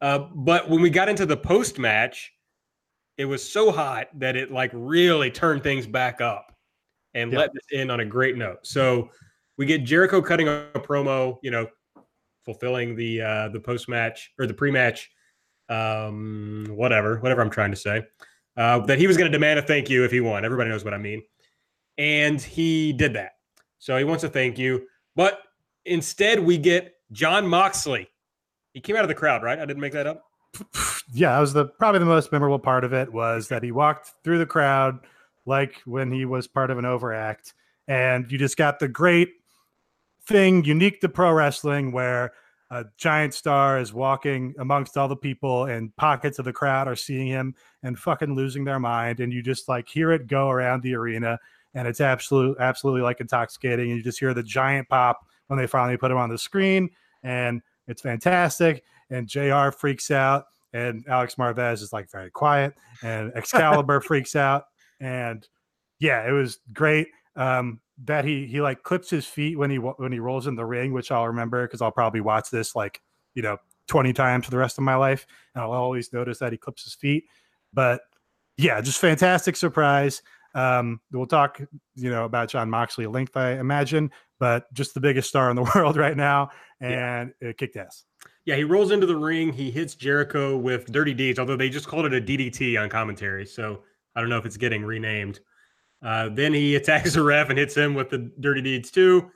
Uh, 0.00 0.18
but 0.34 0.68
when 0.68 0.82
we 0.82 0.90
got 0.90 1.08
into 1.08 1.26
the 1.26 1.36
post 1.36 1.78
match, 1.78 2.32
it 3.16 3.24
was 3.24 3.48
so 3.48 3.72
hot 3.72 4.08
that 4.18 4.36
it 4.36 4.52
like 4.52 4.70
really 4.74 5.30
turned 5.30 5.62
things 5.62 5.86
back 5.86 6.20
up 6.20 6.54
and 7.14 7.32
yeah. 7.32 7.38
let 7.38 7.52
this 7.52 7.64
in 7.72 7.90
on 7.90 8.00
a 8.00 8.04
great 8.04 8.36
note. 8.36 8.58
So 8.64 9.10
we 9.56 9.66
get 9.66 9.82
Jericho 9.84 10.22
cutting 10.22 10.46
a 10.48 10.70
promo, 10.74 11.38
you 11.42 11.50
know, 11.50 11.66
fulfilling 12.44 12.94
the 12.94 13.20
uh 13.20 13.48
the 13.48 13.60
post 13.60 13.88
match 13.88 14.32
or 14.38 14.46
the 14.46 14.54
pre 14.54 14.70
match, 14.70 15.10
um, 15.68 16.66
whatever, 16.70 17.18
whatever 17.18 17.42
I'm 17.42 17.50
trying 17.50 17.70
to 17.70 17.76
say. 17.76 18.04
Uh, 18.58 18.80
that 18.80 18.98
he 18.98 19.06
was 19.06 19.16
going 19.16 19.30
to 19.30 19.34
demand 19.34 19.58
a 19.58 19.62
thank 19.62 19.88
you 19.88 20.04
if 20.04 20.10
he 20.10 20.20
won. 20.20 20.44
Everybody 20.44 20.68
knows 20.68 20.84
what 20.84 20.92
I 20.92 20.98
mean. 20.98 21.22
And 21.96 22.42
he 22.42 22.92
did 22.92 23.14
that. 23.14 23.32
So 23.78 23.96
he 23.96 24.04
wants 24.04 24.24
a 24.24 24.28
thank 24.28 24.58
you. 24.58 24.86
But 25.16 25.40
instead, 25.86 26.40
we 26.40 26.58
get 26.58 26.96
Jon 27.12 27.46
Moxley. 27.46 28.08
He 28.74 28.80
came 28.80 28.96
out 28.96 29.02
of 29.02 29.08
the 29.08 29.14
crowd, 29.14 29.42
right? 29.42 29.58
I 29.58 29.64
didn't 29.64 29.80
make 29.80 29.92
that 29.92 30.06
up 30.06 30.28
yeah, 31.12 31.32
that 31.32 31.40
was 31.40 31.52
the 31.52 31.66
probably 31.66 32.00
the 32.00 32.06
most 32.06 32.32
memorable 32.32 32.58
part 32.58 32.84
of 32.84 32.92
it 32.92 33.12
was 33.12 33.48
that 33.48 33.62
he 33.62 33.72
walked 33.72 34.12
through 34.24 34.38
the 34.38 34.46
crowd 34.46 34.98
like 35.46 35.80
when 35.84 36.12
he 36.12 36.24
was 36.24 36.46
part 36.46 36.70
of 36.70 36.78
an 36.78 36.84
overact, 36.84 37.54
and 37.86 38.30
you 38.30 38.38
just 38.38 38.56
got 38.56 38.78
the 38.78 38.88
great 38.88 39.30
thing 40.26 40.64
unique 40.64 41.00
to 41.00 41.08
pro 41.08 41.32
wrestling 41.32 41.92
where 41.92 42.32
a 42.70 42.84
giant 42.96 43.34
star 43.34 43.78
is 43.78 43.92
walking 43.92 44.54
amongst 44.58 44.96
all 44.96 45.08
the 45.08 45.16
people 45.16 45.64
and 45.64 45.94
pockets 45.96 46.38
of 46.38 46.44
the 46.44 46.52
crowd 46.52 46.86
are 46.86 46.96
seeing 46.96 47.26
him 47.26 47.54
and 47.82 47.98
fucking 47.98 48.34
losing 48.34 48.64
their 48.64 48.78
mind 48.78 49.20
and 49.20 49.32
you 49.32 49.42
just 49.42 49.68
like 49.68 49.88
hear 49.88 50.12
it 50.12 50.26
go 50.26 50.50
around 50.50 50.82
the 50.82 50.94
arena 50.94 51.38
and 51.74 51.88
it's 51.88 52.00
absolute 52.00 52.56
absolutely 52.60 53.00
like 53.00 53.20
intoxicating 53.20 53.90
and 53.90 53.96
you 53.98 54.02
just 54.04 54.18
hear 54.18 54.34
the 54.34 54.42
giant 54.42 54.88
pop 54.88 55.20
when 55.46 55.58
they 55.58 55.66
finally 55.66 55.96
put 55.96 56.10
him 56.10 56.18
on 56.18 56.28
the 56.28 56.36
screen 56.36 56.90
and 57.22 57.62
it's 57.86 58.02
fantastic 58.02 58.84
and 59.10 59.26
JR 59.26 59.70
freaks 59.70 60.10
out, 60.10 60.46
and 60.72 61.04
Alex 61.08 61.36
Marvez 61.36 61.82
is 61.82 61.92
like 61.92 62.10
very 62.10 62.30
quiet, 62.30 62.74
and 63.02 63.32
Excalibur 63.36 64.00
freaks 64.00 64.36
out, 64.36 64.64
and 65.00 65.46
yeah, 65.98 66.28
it 66.28 66.32
was 66.32 66.58
great. 66.72 67.08
Um, 67.36 67.80
that 68.04 68.24
he 68.24 68.46
he 68.46 68.60
like 68.60 68.82
clips 68.82 69.10
his 69.10 69.26
feet 69.26 69.58
when 69.58 69.70
he 69.70 69.76
when 69.76 70.12
he 70.12 70.20
rolls 70.20 70.46
in 70.46 70.54
the 70.54 70.64
ring, 70.64 70.92
which 70.92 71.10
I'll 71.10 71.26
remember 71.26 71.66
because 71.66 71.82
I'll 71.82 71.90
probably 71.90 72.20
watch 72.20 72.50
this 72.50 72.76
like 72.76 73.00
you 73.34 73.42
know 73.42 73.58
20 73.88 74.12
times 74.12 74.44
for 74.44 74.50
the 74.50 74.58
rest 74.58 74.78
of 74.78 74.84
my 74.84 74.94
life, 74.94 75.26
and 75.54 75.62
I'll 75.62 75.72
always 75.72 76.12
notice 76.12 76.38
that 76.38 76.52
he 76.52 76.58
clips 76.58 76.84
his 76.84 76.94
feet. 76.94 77.24
But 77.72 78.02
yeah, 78.56 78.80
just 78.80 78.98
fantastic 78.98 79.56
surprise. 79.56 80.22
Um, 80.54 81.00
we'll 81.12 81.26
talk, 81.26 81.60
you 81.94 82.10
know, 82.10 82.24
about 82.24 82.48
Jon 82.48 82.70
Moxley 82.70 83.04
at 83.04 83.12
length, 83.12 83.36
I 83.36 83.52
imagine, 83.52 84.10
but 84.38 84.72
just 84.72 84.94
the 84.94 85.00
biggest 85.00 85.28
star 85.28 85.50
in 85.50 85.56
the 85.56 85.62
world 85.74 85.96
right 85.96 86.16
now, 86.16 86.50
and 86.80 87.32
yeah. 87.40 87.48
it 87.48 87.58
kicked 87.58 87.76
ass. 87.76 88.04
Yeah, 88.44 88.56
he 88.56 88.64
rolls 88.64 88.90
into 88.90 89.06
the 89.06 89.16
ring. 89.16 89.52
He 89.52 89.70
hits 89.70 89.94
Jericho 89.94 90.56
with 90.56 90.90
Dirty 90.90 91.12
Deeds, 91.12 91.38
although 91.38 91.56
they 91.56 91.68
just 91.68 91.86
called 91.86 92.06
it 92.06 92.14
a 92.14 92.20
DDT 92.20 92.80
on 92.80 92.88
commentary. 92.88 93.44
So 93.44 93.82
I 94.16 94.20
don't 94.20 94.30
know 94.30 94.38
if 94.38 94.46
it's 94.46 94.56
getting 94.56 94.84
renamed. 94.84 95.40
Uh, 96.02 96.28
then 96.30 96.52
he 96.52 96.74
attacks 96.76 97.14
the 97.14 97.22
ref 97.22 97.50
and 97.50 97.58
hits 97.58 97.76
him 97.76 97.94
with 97.94 98.10
the 98.10 98.30
Dirty 98.40 98.62
Deeds 98.62 98.90
too. 98.90 99.30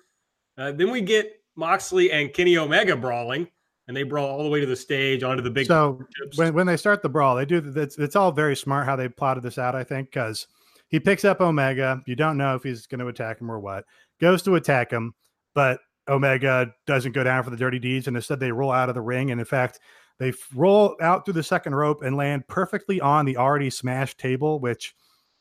Uh, 0.59 0.73
then 0.73 0.91
we 0.91 1.01
get 1.01 1.41
Moxley 1.57 2.13
and 2.13 2.33
Kenny 2.33 2.57
Omega 2.57 2.97
brawling, 2.97 3.49
and 3.89 3.97
they 3.97 4.03
brawl 4.03 4.29
all 4.29 4.43
the 4.43 4.51
way 4.51 4.61
to 4.61 4.67
the 4.67 4.77
stage 4.77 5.23
onto 5.23 5.43
the 5.43 5.51
big. 5.51 5.67
So 5.67 6.01
when, 6.37 6.55
when 6.55 6.67
they 6.67 6.77
start 6.77 7.03
the 7.03 7.09
brawl, 7.09 7.37
they 7.37 7.45
do 7.45 7.73
it's, 7.77 7.99
it's 7.99 8.17
all 8.17 8.33
very 8.33 8.57
smart 8.57 8.87
how 8.87 8.97
they 8.97 9.09
plotted 9.09 9.43
this 9.43 9.59
out. 9.59 9.75
I 9.75 9.85
think 9.85 10.11
because 10.11 10.47
he 10.89 11.01
picks 11.01 11.25
up 11.25 11.41
Omega. 11.41 12.03
You 12.07 12.15
don't 12.15 12.37
know 12.37 12.55
if 12.55 12.63
he's 12.63 12.87
going 12.87 13.01
to 13.01 13.09
attack 13.09 13.41
him 13.41 13.51
or 13.51 13.59
what. 13.59 13.85
Goes 14.21 14.43
to 14.43 14.57
attack 14.57 14.91
him, 14.91 15.15
but 15.55 15.81
Omega 16.09 16.73
doesn't 16.87 17.13
go 17.13 17.25
down 17.25 17.43
for 17.45 17.51
the 17.51 17.57
dirty 17.57 17.79
deeds, 17.79 18.09
and 18.09 18.17
instead 18.17 18.41
they 18.41 18.53
roll 18.53 18.71
out 18.71 18.89
of 18.89 18.95
the 18.95 19.01
ring. 19.01 19.31
And 19.31 19.41
in 19.41 19.47
fact, 19.47 19.81
they 20.19 20.33
roll 20.55 20.97
out 21.01 21.25
through 21.25 21.35
the 21.35 21.43
second 21.43 21.75
rope 21.75 22.03
and 22.03 22.17
land 22.17 22.47
perfectly 22.47 23.01
on 23.01 23.25
the 23.25 23.37
already 23.39 23.71
smashed 23.71 24.19
table, 24.19 24.61
which 24.61 24.95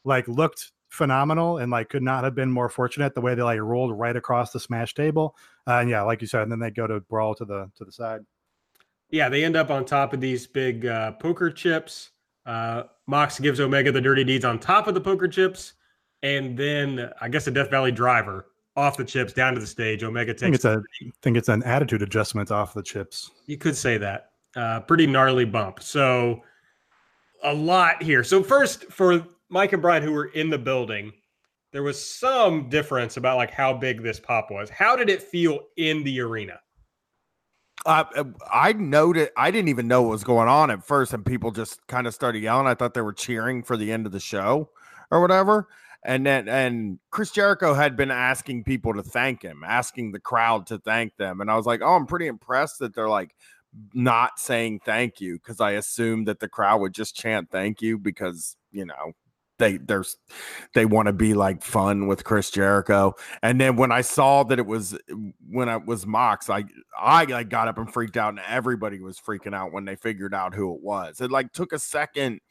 like 0.06 0.28
looked 0.28 0.72
phenomenal 0.92 1.58
and 1.58 1.72
like 1.72 1.90
could 1.90 2.04
not 2.04 2.24
have 2.24 2.36
been 2.36 2.52
more 2.52 2.70
fortunate 2.70 3.16
the 3.16 3.22
way 3.22 3.34
they 3.34 3.42
like 3.42 3.60
rolled 3.60 3.98
right 3.98 4.16
across 4.16 4.52
the 4.52 4.60
smash 4.60 4.94
table. 4.94 5.36
Uh, 5.66 5.80
and 5.80 5.90
yeah, 5.90 6.02
like 6.04 6.22
you 6.22 6.28
said, 6.28 6.44
and 6.44 6.52
then 6.52 6.60
they 6.60 6.70
go 6.70 6.86
to 6.86 7.00
brawl 7.00 7.34
to 7.34 7.46
the 7.46 7.72
to 7.76 7.86
the 7.86 7.92
side. 7.92 8.22
Yeah, 9.10 9.30
they 9.30 9.44
end 9.44 9.56
up 9.56 9.72
on 9.72 9.84
top 9.86 10.14
of 10.14 10.22
these 10.22 10.46
big 10.46 10.86
uh, 10.86 11.14
poker 11.14 11.50
chips. 11.50 12.12
Uh, 12.46 12.84
Mox 13.08 13.40
gives 13.40 13.60
Omega 13.60 13.92
the 13.92 14.02
dirty 14.02 14.24
deeds 14.24 14.46
on 14.46 14.60
top 14.60 14.88
of 14.88 14.94
the 14.94 15.02
poker 15.02 15.28
chips, 15.28 15.74
and 16.24 16.58
then 16.58 17.10
I 17.20 17.30
guess 17.30 17.48
a 17.48 17.52
Death 17.52 17.70
Valley 17.70 17.92
driver 17.92 18.48
off 18.76 18.98
the 18.98 19.04
chips 19.06 19.34
down 19.34 19.54
to 19.54 19.60
the 19.60 19.68
stage. 19.68 20.04
Omega 20.04 20.34
takes. 20.34 20.44
I 20.44 20.46
think 20.46 20.56
it's 20.56 20.66
a 20.66 20.84
I 21.08 21.12
think 21.22 21.38
it's 21.38 21.50
an 21.50 21.64
attitude 21.64 22.02
adjustment 22.02 22.52
off 22.52 22.74
the 22.74 22.84
chips. 22.84 23.32
You 23.48 23.58
could 23.58 23.76
say 23.76 23.98
that. 23.98 24.32
Uh, 24.56 24.82
pretty 24.82 25.08
gnarly 25.08 25.46
bump. 25.46 25.82
So 25.82 26.42
a 27.44 27.54
lot 27.54 28.04
here. 28.04 28.24
So 28.24 28.44
first, 28.44 28.86
for 28.92 29.26
Mike 29.52 29.74
and 29.74 29.82
Brian 29.82 30.04
who 30.04 30.12
were 30.12 30.28
in 30.28 30.50
the 30.50 30.58
building, 30.58 31.12
there 31.72 31.84
was 31.84 32.04
some 32.04 32.70
difference 32.70 33.18
about 33.18 33.38
like 33.38 33.52
how 33.52 33.74
big 33.74 34.02
this 34.02 34.20
pop 34.20 34.50
was. 34.50 34.70
How 34.70 34.96
did 34.96 35.10
it 35.10 35.22
feel 35.22 35.60
in 35.78 36.04
the 36.04 36.20
arena? 36.22 36.60
Uh, 37.86 38.04
I 38.52 38.74
noted 38.74 39.30
I 39.38 39.52
didn't 39.52 39.70
even 39.70 39.88
know 39.88 40.04
what 40.04 40.12
was 40.12 40.24
going 40.24 40.48
on 40.48 40.72
at 40.72 40.86
first, 40.86 41.14
and 41.14 41.26
people 41.26 41.52
just 41.52 41.86
kind 41.88 42.08
of 42.08 42.14
started 42.14 42.42
yelling. 42.42 42.68
I 42.68 42.76
thought 42.76 42.94
they 42.94 43.02
were 43.02 43.14
cheering 43.14 43.64
for 43.64 43.78
the 43.78 43.92
end 43.92 44.06
of 44.06 44.12
the 44.12 44.20
show 44.20 44.70
or 45.10 45.22
whatever 45.22 45.68
and 46.04 46.26
then 46.26 46.48
and 46.50 47.00
Chris 47.12 47.32
Jericho 47.32 47.74
had 47.74 47.96
been 47.96 48.12
asking 48.12 48.64
people 48.64 48.94
to 48.94 49.04
thank 49.04 49.44
him, 49.44 49.64
asking 49.66 50.12
the 50.12 50.20
crowd 50.20 50.66
to 50.68 50.80
thank 50.80 51.16
them, 51.18 51.42
and 51.42 51.52
I 51.52 51.56
was 51.56 51.66
like, 51.66 51.82
oh, 51.82 51.94
I'm 51.94 52.08
pretty 52.08 52.28
impressed 52.28 52.80
that 52.80 52.96
they're 52.96 53.10
like 53.10 53.36
not 53.94 54.40
saying 54.40 54.82
thank 54.84 55.22
you 55.22 55.36
because 55.36 55.62
I 55.62 55.72
assumed 55.72 56.28
that 56.28 56.40
the 56.40 56.50
crowd 56.50 56.82
would 56.82 56.94
just 56.94 57.16
chant 57.16 57.50
thank 57.52 57.82
you 57.82 57.98
because 57.98 58.58
you 58.72 58.86
know 58.86 59.14
they 59.62 59.78
there's 59.78 60.18
they 60.74 60.86
want 60.86 61.06
to 61.06 61.14
be 61.14 61.34
like 61.34 61.64
fun 61.64 62.08
with 62.08 62.24
Chris 62.24 62.50
Jericho. 62.50 63.14
And 63.42 63.62
then 63.62 63.78
when 63.78 63.92
I 63.92 64.02
saw 64.02 64.44
that 64.44 64.60
it 64.60 64.66
was 64.66 64.98
when 65.48 65.70
it 65.70 65.86
was 65.86 66.06
Mox, 66.06 66.50
I 66.50 66.66
I 67.00 67.24
like 67.26 67.50
got 67.50 67.70
up 67.70 67.78
and 67.78 67.92
freaked 67.92 68.18
out, 68.18 68.30
and 68.30 68.42
everybody 68.48 69.00
was 69.00 69.20
freaking 69.20 69.56
out 69.56 69.72
when 69.72 69.86
they 69.86 69.96
figured 69.96 70.34
out 70.34 70.54
who 70.54 70.74
it 70.76 70.82
was. 70.82 71.22
It 71.22 71.32
like 71.32 71.54
took 71.54 71.72
a 71.72 71.80
second 71.80 72.42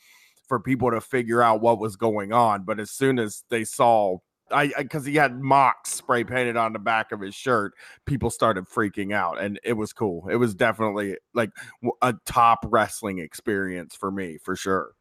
for 0.48 0.60
people 0.60 0.90
to 0.90 1.00
figure 1.00 1.42
out 1.42 1.60
what 1.60 1.78
was 1.78 1.96
going 1.96 2.32
on. 2.32 2.64
But 2.64 2.80
as 2.80 2.90
soon 2.90 3.18
as 3.18 3.44
they 3.50 3.64
saw, 3.64 4.18
I 4.52 4.72
because 4.78 5.04
he 5.04 5.16
had 5.16 5.40
Mox 5.40 5.90
spray 5.90 6.24
painted 6.24 6.56
on 6.56 6.72
the 6.72 6.78
back 6.78 7.12
of 7.12 7.20
his 7.20 7.34
shirt, 7.34 7.74
people 8.06 8.30
started 8.30 8.66
freaking 8.66 9.12
out, 9.12 9.40
and 9.40 9.58
it 9.64 9.74
was 9.74 9.92
cool. 9.92 10.28
It 10.28 10.36
was 10.36 10.54
definitely 10.54 11.16
like 11.34 11.50
a 12.02 12.14
top 12.24 12.64
wrestling 12.68 13.18
experience 13.18 13.96
for 13.96 14.10
me, 14.10 14.38
for 14.42 14.54
sure. 14.54 14.92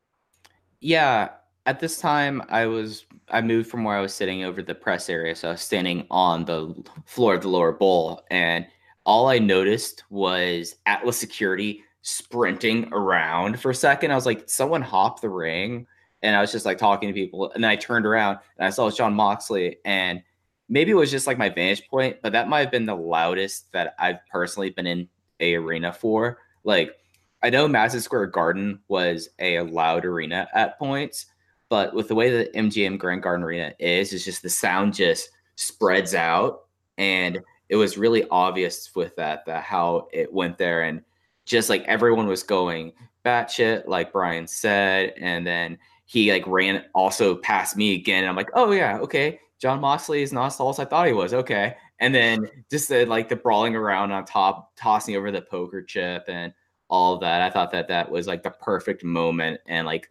Yeah, 0.81 1.29
at 1.69 1.79
this 1.79 1.99
time 1.99 2.41
I 2.49 2.65
was 2.65 3.05
I 3.29 3.41
moved 3.41 3.69
from 3.69 3.83
where 3.83 3.95
I 3.95 4.01
was 4.01 4.11
sitting 4.11 4.43
over 4.43 4.63
the 4.63 4.73
press 4.73 5.07
area, 5.07 5.35
so 5.35 5.49
I 5.49 5.51
was 5.51 5.61
standing 5.61 6.07
on 6.09 6.45
the 6.45 6.73
floor 7.05 7.35
of 7.35 7.43
the 7.43 7.47
lower 7.47 7.71
bowl, 7.71 8.23
and 8.31 8.65
all 9.05 9.27
I 9.27 9.37
noticed 9.37 10.03
was 10.09 10.75
Atlas 10.87 11.17
security 11.17 11.83
sprinting 12.01 12.89
around 12.91 13.59
for 13.59 13.69
a 13.69 13.75
second. 13.75 14.11
I 14.11 14.15
was 14.15 14.25
like, 14.25 14.49
someone 14.49 14.81
hop 14.81 15.21
the 15.21 15.29
ring. 15.29 15.85
And 16.21 16.35
I 16.35 16.41
was 16.41 16.51
just 16.51 16.65
like 16.65 16.77
talking 16.77 17.07
to 17.07 17.13
people. 17.13 17.51
And 17.53 17.63
then 17.63 17.71
I 17.71 17.77
turned 17.77 18.05
around 18.05 18.39
and 18.57 18.67
I 18.67 18.71
saw 18.71 18.89
Jon 18.91 19.13
Moxley 19.13 19.77
and 19.85 20.21
maybe 20.67 20.91
it 20.91 20.95
was 20.95 21.11
just 21.11 21.27
like 21.27 21.37
my 21.37 21.47
vantage 21.47 21.87
point, 21.87 22.17
but 22.21 22.33
that 22.33 22.49
might 22.49 22.59
have 22.59 22.71
been 22.71 22.85
the 22.85 22.95
loudest 22.95 23.71
that 23.71 23.95
I've 23.97 24.19
personally 24.29 24.69
been 24.69 24.85
in 24.85 25.07
a 25.39 25.55
arena 25.55 25.93
for. 25.93 26.39
Like 26.65 26.97
I 27.41 27.49
know 27.49 27.69
Madison 27.69 28.01
Square 28.01 28.27
Garden 28.27 28.81
was 28.89 29.29
a 29.39 29.61
loud 29.61 30.03
arena 30.03 30.49
at 30.53 30.77
points, 30.77 31.27
but 31.69 31.93
with 31.93 32.07
the 32.07 32.15
way 32.15 32.29
that 32.31 32.53
MGM 32.53 32.97
Grand 32.97 33.23
Garden 33.23 33.43
Arena 33.43 33.73
is, 33.79 34.11
it's 34.11 34.25
just 34.25 34.41
the 34.41 34.49
sound 34.49 34.93
just 34.93 35.29
spreads 35.55 36.15
out, 36.15 36.65
and 36.97 37.39
it 37.69 37.75
was 37.75 37.97
really 37.97 38.25
obvious 38.29 38.93
with 38.95 39.15
that 39.15 39.45
that 39.45 39.63
how 39.63 40.07
it 40.11 40.31
went 40.33 40.57
there, 40.57 40.83
and 40.83 41.01
just 41.45 41.69
like 41.69 41.83
everyone 41.83 42.27
was 42.27 42.43
going 42.43 42.91
batshit, 43.25 43.87
like 43.87 44.11
Brian 44.11 44.47
said, 44.47 45.13
and 45.17 45.45
then 45.45 45.77
he 46.05 46.31
like 46.31 46.45
ran 46.47 46.85
also 46.93 47.35
past 47.35 47.77
me 47.77 47.95
again, 47.95 48.23
and 48.23 48.29
I'm 48.29 48.35
like, 48.35 48.49
oh 48.53 48.71
yeah, 48.71 48.97
okay, 48.99 49.39
Jon 49.59 49.79
Moxley 49.79 50.23
is 50.23 50.33
not 50.33 50.47
as 50.47 50.57
tall 50.57 50.69
as 50.69 50.79
I 50.79 50.85
thought 50.85 51.07
he 51.07 51.13
was, 51.13 51.33
okay, 51.33 51.75
and 51.99 52.13
then 52.13 52.49
just 52.71 52.89
the 52.89 53.05
like 53.05 53.29
the 53.29 53.35
brawling 53.35 53.75
around 53.75 54.11
on 54.11 54.25
top, 54.25 54.75
tossing 54.75 55.15
over 55.15 55.31
the 55.31 55.41
poker 55.41 55.83
chip, 55.83 56.25
and 56.27 56.53
all 56.89 57.17
that. 57.19 57.41
I 57.41 57.49
thought 57.49 57.71
that 57.71 57.87
that 57.87 58.09
was 58.09 58.27
like 58.27 58.43
the 58.43 58.51
perfect 58.51 59.03
moment. 59.03 59.61
And 59.67 59.85
like 59.85 60.09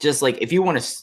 just 0.00 0.22
like 0.22 0.38
if 0.40 0.52
you 0.52 0.62
want 0.62 0.80
to 0.80 1.02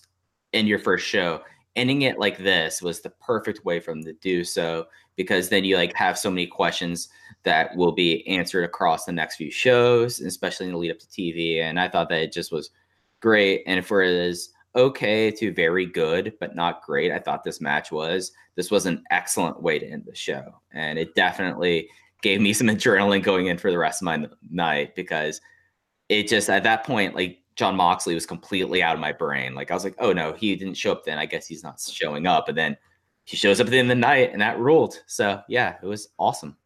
end 0.54 0.68
your 0.68 0.80
first 0.80 1.06
show, 1.06 1.42
ending 1.76 2.02
it 2.04 2.20
like 2.20 2.38
this 2.38 2.82
was 2.82 3.02
the 3.02 3.10
perfect 3.10 3.64
way 3.66 3.80
for 3.80 3.92
them 3.92 4.04
to 4.04 4.14
do 4.14 4.44
so 4.44 4.86
because 5.16 5.50
then 5.50 5.64
you 5.64 5.78
like 5.78 5.96
have 5.96 6.18
so 6.18 6.30
many 6.30 6.48
questions 6.48 7.10
that 7.44 7.76
will 7.76 7.92
be 7.92 8.26
answered 8.28 8.64
across 8.64 9.06
the 9.06 9.12
next 9.12 9.36
few 9.36 9.52
shows, 9.52 10.20
especially 10.20 10.68
in 10.68 10.74
the 10.74 10.78
lead 10.78 10.92
up 10.92 11.00
to 11.00 11.08
TV. 11.08 11.62
And 11.62 11.80
I 11.80 11.88
thought 11.88 12.10
that 12.10 12.22
it 12.22 12.32
just 12.32 12.52
was 12.52 12.72
great. 13.20 13.64
And 13.66 13.86
for 13.86 14.02
it 14.02 14.12
is 14.12 14.50
okay 14.76 15.32
to 15.32 15.54
very 15.54 15.86
good, 15.86 16.34
but 16.40 16.56
not 16.56 16.84
great, 16.84 17.12
I 17.12 17.20
thought 17.20 17.44
this 17.44 17.62
match 17.62 17.92
was. 17.92 18.32
This 18.56 18.72
was 18.72 18.86
an 18.86 19.04
excellent 19.12 19.62
way 19.62 19.80
to 19.80 19.86
end 19.86 20.06
the 20.06 20.16
show. 20.16 20.62
And 20.72 20.98
it 20.98 21.16
definitely 21.16 21.90
gave 22.22 22.42
me 22.42 22.54
some 22.54 22.68
adrenaline 22.70 23.24
going 23.24 23.48
in 23.48 23.58
for 23.58 23.72
the 23.72 23.78
rest 23.78 24.02
of 24.02 24.06
my 24.06 24.28
night 24.50 24.96
because 24.96 25.42
it 26.10 26.28
just 26.28 26.50
at 26.50 26.64
that 26.64 26.84
point 26.84 27.16
like 27.16 27.41
Jon 27.62 27.76
Moxley 27.76 28.16
was 28.16 28.26
completely 28.26 28.82
out 28.82 28.96
of 28.96 29.00
my 29.00 29.12
brain. 29.12 29.54
Like 29.54 29.70
I 29.70 29.76
was 29.76 29.84
like, 29.84 29.94
oh 30.00 30.12
no, 30.12 30.34
he 30.34 30.56
didn't 30.56 30.74
show 30.74 30.94
up 30.94 31.06
then. 31.06 31.20
I 31.20 31.28
guess 31.28 31.46
he's 31.46 31.62
not 31.62 31.80
showing 31.80 32.26
up. 32.26 32.50
And 32.50 32.58
then 32.58 32.76
he 33.26 33.38
shows 33.38 33.62
up 33.62 33.68
at 33.68 33.70
the 33.70 33.78
end 33.78 33.92
of 33.92 33.96
the 33.96 34.02
night 34.02 34.32
and 34.32 34.42
that 34.42 34.58
ruled. 34.58 34.96
So 35.06 35.40
yeah, 35.48 35.76
it 35.80 35.86
was 35.86 36.08
awesome. 36.18 36.58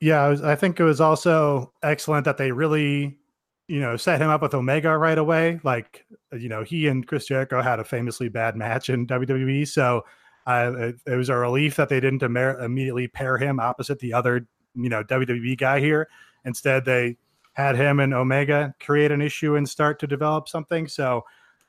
Yeah, 0.00 0.26
was, 0.26 0.42
I 0.42 0.56
think 0.56 0.80
it 0.80 0.82
was 0.82 1.00
also 1.00 1.72
excellent 1.84 2.24
that 2.24 2.38
they 2.38 2.50
really, 2.50 3.20
you 3.68 3.78
know, 3.78 3.96
set 3.96 4.20
him 4.20 4.30
up 4.30 4.42
with 4.42 4.52
Omega 4.52 4.98
right 4.98 5.16
away. 5.16 5.60
Like, 5.62 6.04
you 6.32 6.48
know, 6.48 6.64
he 6.64 6.88
and 6.88 7.06
Chris 7.06 7.26
Jericho 7.26 7.62
had 7.62 7.78
a 7.78 7.84
famously 7.84 8.28
bad 8.28 8.56
match 8.56 8.90
in 8.90 9.06
WWE. 9.06 9.68
So 9.68 10.04
it, 10.48 10.96
it, 11.06 11.14
was 11.14 11.28
a 11.28 11.36
relief 11.36 11.76
that 11.76 11.88
they 11.88 12.00
didn't 12.00 12.24
immediately 12.24 13.06
pair 13.06 13.38
him 13.38 13.60
opposite 13.60 14.00
the 14.00 14.12
other 14.12 14.48
you 14.74 14.88
know 14.88 15.04
WWE 15.04 15.56
guy 15.56 15.78
here. 15.78 16.08
Instead, 16.44 16.84
they 16.84 17.16
had 17.54 17.76
him 17.76 18.00
and 18.00 18.14
Omega 18.14 18.74
create 18.80 19.10
an 19.10 19.20
issue 19.20 19.56
and 19.56 19.68
start 19.68 19.98
to 20.00 20.06
develop 20.06 20.48
something. 20.48 20.88
So 20.88 21.24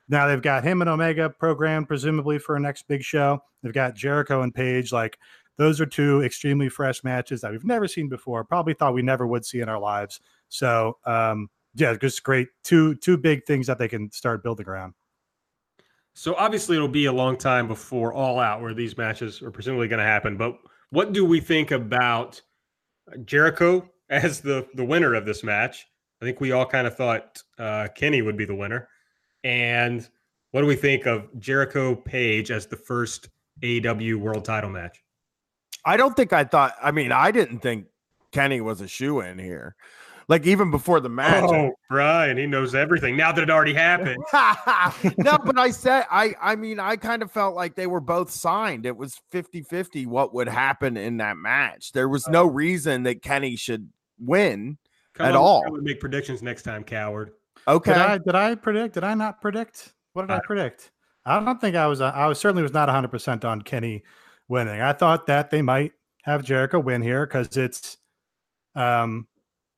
now 0.08 0.28
they've 0.28 0.42
got 0.42 0.64
him 0.64 0.82
and 0.82 0.90
Omega 0.90 1.30
programmed, 1.30 1.88
presumably 1.88 2.40
for 2.40 2.56
a 2.56 2.60
next 2.60 2.88
big 2.88 3.04
show. 3.04 3.42
They've 3.62 3.74
got 3.74 3.96
Jericho 3.96 4.42
and 4.42 4.54
Page. 4.54 4.92
Like 4.92 5.18
those 5.58 5.80
are 5.80 5.86
two 5.86 6.22
extremely 6.24 6.70
fresh 6.70 7.04
matches 7.04 7.42
that 7.42 7.52
we've 7.52 7.66
never 7.66 7.88
seen 7.88 8.10
before. 8.10 8.44
Probably 8.44 8.74
thought 8.74 8.94
we 8.94 9.02
never 9.02 9.28
would 9.28 9.46
see 9.46 9.62
in 9.62 9.70
our 9.70 9.80
lives. 9.80 10.20
So 10.50 10.98
um, 11.06 11.50
yeah, 11.76 11.96
just 11.96 12.24
great. 12.24 12.48
Two 12.64 12.96
two 12.96 13.18
big 13.18 13.46
things 13.46 13.68
that 13.68 13.78
they 13.78 13.88
can 13.88 14.12
start 14.12 14.44
building 14.44 14.68
around. 14.68 14.94
So 16.14 16.36
obviously 16.36 16.76
it'll 16.76 16.88
be 16.88 17.06
a 17.06 17.14
long 17.14 17.38
time 17.38 17.68
before 17.68 18.14
All 18.14 18.40
Out, 18.40 18.62
where 18.62 18.74
these 18.74 18.98
matches 18.98 19.42
are 19.42 19.52
presumably 19.52 19.88
going 19.88 20.00
to 20.00 20.06
happen. 20.06 20.38
But 20.38 20.58
what 20.92 21.12
do 21.12 21.26
we 21.26 21.40
think 21.40 21.72
about 21.72 22.40
Jericho 23.26 23.90
as 24.14 24.42
the 24.42 24.68
the 24.76 24.86
winner 24.86 25.16
of 25.16 25.26
this 25.26 25.44
match. 25.44 25.88
I 26.22 26.26
think 26.26 26.40
we 26.40 26.52
all 26.52 26.66
kind 26.66 26.88
of 26.88 26.96
thought 26.96 27.42
uh, 27.60 27.88
Kenny 27.96 28.22
would 28.22 28.38
be 28.38 28.46
the 28.46 28.56
winner. 28.56 28.88
And 29.44 30.08
what 30.52 30.62
do 30.62 30.68
we 30.68 30.76
think 30.76 31.06
of 31.06 31.28
Jericho 31.40 31.96
Page 31.96 32.50
as 32.50 32.66
the 32.66 32.78
first 32.78 33.28
AEW 33.62 34.16
World 34.16 34.46
Title 34.46 34.70
match? 34.70 35.04
I 35.84 35.98
don't 35.98 36.16
think 36.16 36.32
I 36.32 36.46
thought. 36.46 36.76
I 36.82 36.92
mean, 36.92 37.12
I 37.12 37.32
didn't 37.32 37.60
think 37.60 37.88
Kenny 38.32 38.62
was 38.62 38.80
a 38.80 38.88
shoe 38.88 39.20
in 39.20 39.38
here. 39.38 39.76
Like 40.30 40.46
even 40.46 40.72
before 40.72 41.02
the 41.02 41.10
match. 41.10 41.44
Oh, 41.44 41.72
Brian, 41.90 42.38
he 42.38 42.46
knows 42.46 42.74
everything 42.74 43.18
now 43.18 43.34
that 43.34 43.42
it 43.42 43.50
already 43.50 43.74
happened. 43.74 44.24
no, 45.18 45.38
but 45.38 45.58
I 45.58 45.72
said 45.72 46.06
I 46.10 46.34
I 46.42 46.56
mean, 46.56 46.80
I 46.80 46.96
kind 46.96 47.22
of 47.22 47.32
felt 47.32 47.56
like 47.56 47.76
they 47.76 47.88
were 47.88 48.00
both 48.00 48.32
signed. 48.32 48.86
It 48.86 48.96
was 48.96 49.20
50-50 49.34 50.08
what 50.08 50.34
would 50.34 50.48
happen 50.48 50.96
in 50.96 51.18
that 51.18 51.36
match. 51.36 51.92
There 51.92 52.08
was 52.08 52.28
no 52.30 52.46
reason 52.46 53.04
that 53.04 53.22
Kenny 53.22 53.58
should 53.58 53.90
win 54.20 54.78
Come 55.14 55.28
at 55.28 55.36
on, 55.36 55.42
all. 55.42 55.64
Would 55.72 55.84
make 55.84 56.00
predictions 56.00 56.42
next 56.42 56.64
time, 56.64 56.84
coward. 56.84 57.32
Okay. 57.68 57.94
Did 57.94 58.02
I, 58.02 58.18
did 58.18 58.36
I 58.36 58.56
predict? 58.56 58.96
Did 58.96 59.04
I 59.04 59.14
not 59.14 59.42
predict? 59.42 59.94
What 60.14 60.24
did 60.24 60.32
I, 60.32 60.38
I 60.38 60.42
predict? 60.44 60.92
I 61.26 61.40
don't 61.40 61.62
think 61.62 61.76
I 61.76 61.88
was. 61.88 62.02
Uh, 62.02 62.12
I 62.14 62.28
was 62.28 62.40
certainly 62.40 62.64
was 62.64 62.74
not 62.74 62.88
100 62.88 63.10
percent 63.10 63.46
on 63.46 63.62
Kenny 63.62 64.04
winning. 64.48 64.82
I 64.82 64.94
thought 64.94 65.28
that 65.28 65.52
they 65.52 65.62
might 65.62 65.94
have 66.24 66.44
Jericho 66.44 66.80
win 66.80 67.02
here 67.02 67.26
because 67.26 67.56
it's 67.58 67.98
um 68.76 69.28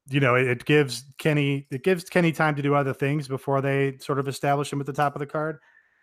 you 0.08 0.20
know, 0.20 0.36
it, 0.36 0.48
it, 0.48 0.66
gives 0.66 1.04
Kenny 1.18 1.68
it 1.72 1.84
gives 1.84 2.04
Kenny 2.06 2.32
time 2.32 2.56
to 2.56 2.62
do 2.62 2.76
other 2.76 2.94
things 2.94 3.28
before 3.28 3.62
they 3.62 3.98
sort 4.00 4.20
of 4.20 4.28
establish 4.28 4.72
him 4.72 4.80
at 4.80 4.86
the 4.86 4.94
top 4.94 5.16
of 5.16 5.20
the 5.20 5.26
card. 5.26 5.58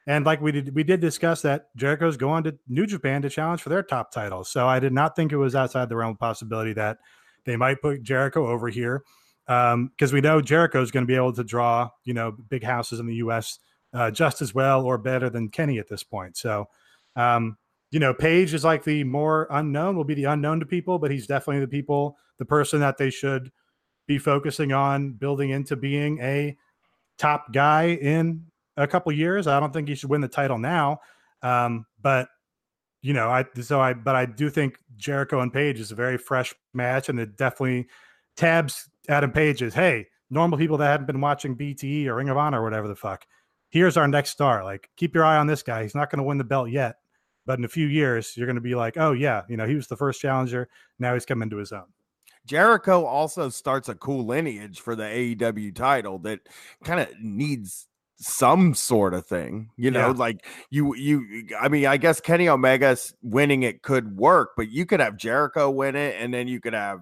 And 0.08 0.26
like 0.26 0.40
we 0.40 0.50
did, 0.50 0.74
we 0.74 0.82
did 0.82 1.00
discuss 1.00 1.42
that 1.42 1.74
Jericho's 1.76 2.16
going 2.16 2.42
to 2.44 2.58
New 2.66 2.86
Japan 2.86 3.22
to 3.22 3.30
challenge 3.30 3.62
for 3.62 3.68
their 3.68 3.84
top 3.84 4.10
title. 4.10 4.42
So 4.42 4.66
I 4.66 4.80
did 4.80 4.92
not 4.92 5.14
think 5.14 5.30
it 5.30 5.36
was 5.36 5.54
outside 5.54 5.88
the 5.88 5.96
realm 5.96 6.12
of 6.12 6.18
possibility 6.18 6.72
that 6.72 6.98
they 7.44 7.56
might 7.56 7.80
put 7.82 8.02
Jericho 8.02 8.46
over 8.46 8.68
here 8.68 9.02
because 9.46 9.74
um, 9.74 10.12
we 10.12 10.20
know 10.20 10.40
Jericho 10.40 10.80
is 10.80 10.90
going 10.90 11.04
to 11.04 11.08
be 11.08 11.16
able 11.16 11.32
to 11.32 11.44
draw, 11.44 11.90
you 12.04 12.14
know, 12.14 12.32
big 12.48 12.62
houses 12.62 13.00
in 13.00 13.06
the 13.06 13.16
U.S. 13.16 13.58
Uh, 13.92 14.10
just 14.10 14.40
as 14.40 14.54
well 14.54 14.84
or 14.84 14.98
better 14.98 15.28
than 15.28 15.48
Kenny 15.48 15.78
at 15.78 15.88
this 15.88 16.02
point. 16.02 16.36
So, 16.36 16.68
um, 17.16 17.56
you 17.90 18.00
know, 18.00 18.14
Page 18.14 18.54
is 18.54 18.64
like 18.64 18.84
the 18.84 19.04
more 19.04 19.46
unknown, 19.50 19.96
will 19.96 20.04
be 20.04 20.14
the 20.14 20.24
unknown 20.24 20.60
to 20.60 20.66
people, 20.66 20.98
but 20.98 21.10
he's 21.10 21.26
definitely 21.26 21.60
the 21.60 21.68
people, 21.68 22.16
the 22.38 22.44
person 22.44 22.80
that 22.80 22.96
they 22.96 23.10
should 23.10 23.50
be 24.06 24.18
focusing 24.18 24.72
on 24.72 25.12
building 25.12 25.50
into 25.50 25.76
being 25.76 26.18
a 26.20 26.56
top 27.18 27.52
guy 27.52 27.88
in 27.88 28.46
a 28.76 28.86
couple 28.86 29.12
years. 29.12 29.46
I 29.46 29.60
don't 29.60 29.72
think 29.72 29.88
he 29.88 29.94
should 29.94 30.10
win 30.10 30.20
the 30.20 30.28
title 30.28 30.58
now, 30.58 31.00
um, 31.42 31.84
but 32.00 32.28
you 33.02 33.12
know, 33.12 33.28
I 33.28 33.44
so 33.60 33.80
I 33.80 33.92
but 33.92 34.14
I 34.14 34.26
do 34.26 34.48
think 34.48 34.78
Jericho 34.96 35.40
and 35.40 35.52
Page 35.52 35.80
is 35.80 35.92
a 35.92 35.96
very 35.96 36.18
fresh 36.18 36.54
match, 36.74 37.08
and 37.08 37.18
it 37.18 37.36
definitely 37.36 37.88
tabs 38.36 38.88
Adam 39.08 39.32
Page 39.32 39.62
as 39.62 39.74
hey, 39.74 40.06
normal 40.30 40.58
people 40.58 40.78
that 40.78 40.90
haven't 40.90 41.06
been 41.06 41.20
watching 41.20 41.56
BTE 41.56 42.06
or 42.06 42.16
Ring 42.16 42.28
of 42.28 42.36
Honor 42.36 42.60
or 42.60 42.64
whatever 42.64 42.88
the 42.88 42.96
fuck. 42.96 43.26
Here's 43.70 43.96
our 43.96 44.08
next 44.08 44.30
star. 44.30 44.64
Like, 44.64 44.90
keep 44.96 45.14
your 45.14 45.24
eye 45.24 45.38
on 45.38 45.46
this 45.46 45.62
guy. 45.62 45.82
He's 45.82 45.94
not 45.94 46.10
going 46.10 46.18
to 46.18 46.24
win 46.24 46.38
the 46.38 46.44
belt 46.44 46.70
yet, 46.70 46.96
but 47.46 47.58
in 47.58 47.64
a 47.64 47.68
few 47.68 47.86
years, 47.86 48.36
you're 48.36 48.46
going 48.46 48.56
to 48.56 48.60
be 48.60 48.74
like, 48.74 48.96
oh 48.96 49.12
yeah, 49.12 49.42
you 49.48 49.56
know, 49.56 49.66
he 49.66 49.74
was 49.74 49.88
the 49.88 49.96
first 49.96 50.20
challenger. 50.20 50.68
Now 50.98 51.14
he's 51.14 51.26
coming 51.26 51.50
to 51.50 51.56
his 51.56 51.72
own. 51.72 51.86
Jericho 52.46 53.04
also 53.04 53.48
starts 53.48 53.88
a 53.88 53.94
cool 53.94 54.26
lineage 54.26 54.80
for 54.80 54.96
the 54.96 55.04
AEW 55.04 55.74
title 55.74 56.18
that 56.20 56.40
kind 56.84 57.00
of 57.00 57.08
needs 57.20 57.86
some 58.22 58.74
sort 58.74 59.14
of 59.14 59.26
thing, 59.26 59.70
you 59.76 59.90
know, 59.90 60.08
yeah. 60.08 60.14
like 60.16 60.46
you, 60.70 60.94
you, 60.94 61.46
I 61.60 61.68
mean, 61.68 61.86
I 61.86 61.96
guess 61.96 62.20
Kenny 62.20 62.48
omega's 62.48 63.14
winning 63.22 63.62
it 63.62 63.82
could 63.82 64.16
work, 64.16 64.50
but 64.56 64.70
you 64.70 64.86
could 64.86 65.00
have 65.00 65.16
Jericho 65.16 65.70
win 65.70 65.96
it, 65.96 66.16
and 66.18 66.32
then 66.32 66.48
you 66.48 66.60
could 66.60 66.74
have, 66.74 67.00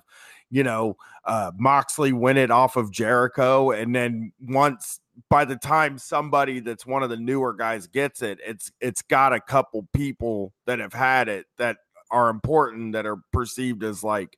you 0.50 0.62
know, 0.62 0.96
uh, 1.24 1.52
Moxley 1.58 2.12
win 2.12 2.36
it 2.36 2.50
off 2.50 2.76
of 2.76 2.90
Jericho, 2.90 3.70
and 3.70 3.94
then 3.94 4.32
once 4.40 5.00
by 5.28 5.44
the 5.44 5.56
time 5.56 5.98
somebody 5.98 6.60
that's 6.60 6.86
one 6.86 7.02
of 7.02 7.10
the 7.10 7.16
newer 7.16 7.52
guys 7.52 7.86
gets 7.86 8.22
it, 8.22 8.38
it's 8.44 8.72
it's 8.80 9.02
got 9.02 9.32
a 9.32 9.40
couple 9.40 9.86
people 9.92 10.52
that 10.66 10.78
have 10.78 10.94
had 10.94 11.28
it 11.28 11.46
that 11.58 11.76
are 12.10 12.30
important 12.30 12.92
that 12.92 13.06
are 13.06 13.18
perceived 13.32 13.84
as 13.84 14.02
like 14.02 14.36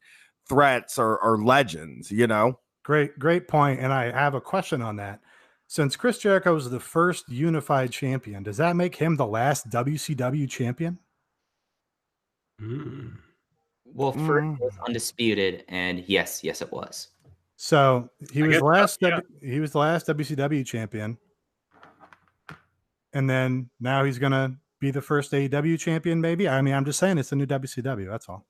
threats 0.48 0.98
or, 0.98 1.18
or 1.18 1.42
legends, 1.42 2.10
you 2.10 2.26
know? 2.26 2.58
Great, 2.84 3.18
great 3.18 3.48
point. 3.48 3.80
And 3.80 3.92
I 3.92 4.10
have 4.10 4.34
a 4.34 4.40
question 4.40 4.82
on 4.82 4.96
that. 4.96 5.20
Since 5.72 5.96
Chris 5.96 6.18
Jericho 6.18 6.54
is 6.54 6.68
the 6.68 6.78
first 6.78 7.30
unified 7.30 7.90
champion, 7.90 8.42
does 8.42 8.58
that 8.58 8.76
make 8.76 8.94
him 8.94 9.16
the 9.16 9.26
last 9.26 9.70
WCW 9.70 10.46
champion? 10.46 10.98
Mm. 12.60 13.16
Well, 13.86 14.12
first 14.12 14.44
mm. 14.44 14.60
was 14.60 14.74
undisputed, 14.86 15.64
and 15.68 16.04
yes, 16.06 16.44
yes, 16.44 16.60
it 16.60 16.70
was. 16.70 17.08
So 17.56 18.10
he 18.30 18.42
I 18.44 18.48
was 18.48 18.60
last. 18.60 18.98
Yeah. 19.00 19.20
he 19.40 19.60
was 19.60 19.72
the 19.72 19.78
last 19.78 20.08
WCW 20.08 20.66
champion, 20.66 21.16
and 23.14 23.30
then 23.30 23.70
now 23.80 24.04
he's 24.04 24.18
gonna 24.18 24.54
be 24.78 24.90
the 24.90 25.00
first 25.00 25.32
AEW 25.32 25.80
champion. 25.80 26.20
Maybe. 26.20 26.50
I 26.50 26.60
mean, 26.60 26.74
I'm 26.74 26.84
just 26.84 26.98
saying 26.98 27.16
it's 27.16 27.32
a 27.32 27.36
new 27.36 27.46
WCW. 27.46 28.10
That's 28.10 28.28
all. 28.28 28.44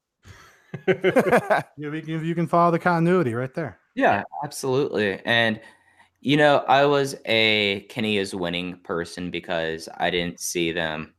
you, 1.77 2.03
can, 2.03 2.25
you 2.25 2.35
can 2.35 2.49
follow 2.49 2.73
the 2.73 2.81
continuity 2.81 3.33
right 3.33 3.55
there. 3.55 3.79
Yeah, 3.95 4.25
absolutely. 4.43 5.21
And 5.25 5.61
you 6.23 6.39
know, 6.39 6.65
I 6.69 6.87
was 6.87 7.15
a 7.27 7.81
Kenny 7.91 8.17
is 8.17 8.35
winning 8.35 8.79
person 8.79 9.31
because 9.31 9.89
I 9.99 10.09
didn't 10.09 10.41
see 10.41 10.73
them 10.73 11.13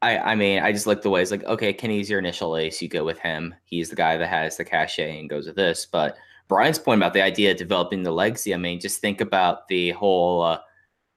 I, 0.00 0.18
I 0.18 0.34
mean, 0.36 0.62
I 0.62 0.72
just 0.72 0.86
like 0.86 1.02
the 1.02 1.10
way 1.10 1.22
it's 1.22 1.30
like, 1.30 1.44
okay, 1.44 1.72
Kenny's 1.72 2.08
your 2.08 2.20
initial 2.20 2.56
ace. 2.56 2.80
You 2.80 2.88
go 2.88 3.04
with 3.04 3.18
him. 3.18 3.54
He's 3.64 3.90
the 3.90 3.96
guy 3.96 4.16
that 4.16 4.28
has 4.28 4.56
the 4.56 4.64
cachet 4.64 5.18
and 5.18 5.28
goes 5.28 5.46
with 5.46 5.56
this. 5.56 5.86
But 5.86 6.16
Brian's 6.46 6.78
point 6.78 7.00
about 7.00 7.14
the 7.14 7.22
idea 7.22 7.50
of 7.50 7.56
developing 7.56 8.02
the 8.02 8.12
legacy, 8.12 8.54
I 8.54 8.58
mean, 8.58 8.78
just 8.78 9.00
think 9.00 9.20
about 9.20 9.66
the 9.66 9.90
whole 9.90 10.42
uh, 10.42 10.60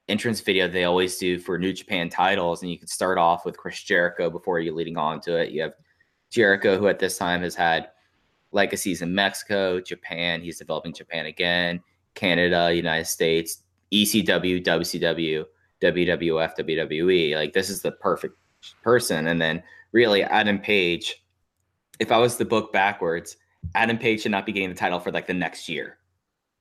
entrance 0.08 0.42
video 0.42 0.68
they 0.68 0.86
always 0.86 1.18
do 1.18 1.38
for 1.38 1.60
New 1.60 1.74
Japan 1.74 2.10
titles. 2.10 2.64
And 2.64 2.72
you 2.72 2.80
could 2.80 2.90
start 2.90 3.20
off 3.20 3.46
with 3.46 3.58
Chris 3.58 3.82
Jericho 3.84 4.32
before 4.32 4.60
you 4.60 4.74
leading 4.74 4.98
on 4.98 5.22
to 5.22 5.38
it. 5.38 5.52
You 5.52 5.62
have 5.62 5.74
Jericho, 6.32 6.80
who 6.80 6.88
at 6.88 6.98
this 6.98 7.20
time 7.20 7.44
has 7.44 7.54
had 7.54 7.90
legacies 8.52 9.04
in 9.04 9.14
Mexico, 9.14 9.80
Japan. 9.80 10.42
He's 10.42 10.58
developing 10.58 10.94
Japan 10.94 11.28
again, 11.28 11.82
Canada, 12.16 12.74
United 12.74 13.06
States, 13.06 13.64
ECW, 13.94 14.64
WCW, 14.64 15.46
WWF, 15.82 16.58
WWE. 16.58 17.36
Like, 17.36 17.54
this 17.54 17.70
is 17.70 17.82
the 17.82 17.92
perfect 17.92 18.36
person. 18.84 19.28
And 19.28 19.42
then 19.42 19.64
really 19.92 20.24
Adam 20.24 20.60
Page, 20.60 21.24
if 22.00 22.12
I 22.12 22.18
was 22.18 22.38
to 22.38 22.46
book 22.46 22.72
backwards, 22.72 23.38
Adam 23.76 23.98
Page 23.98 24.22
should 24.22 24.32
not 24.32 24.46
be 24.46 24.52
getting 24.52 24.70
the 24.70 24.76
title 24.76 25.00
for 25.00 25.12
like 25.12 25.28
the 25.28 25.34
next 25.34 25.70
year. 25.70 25.98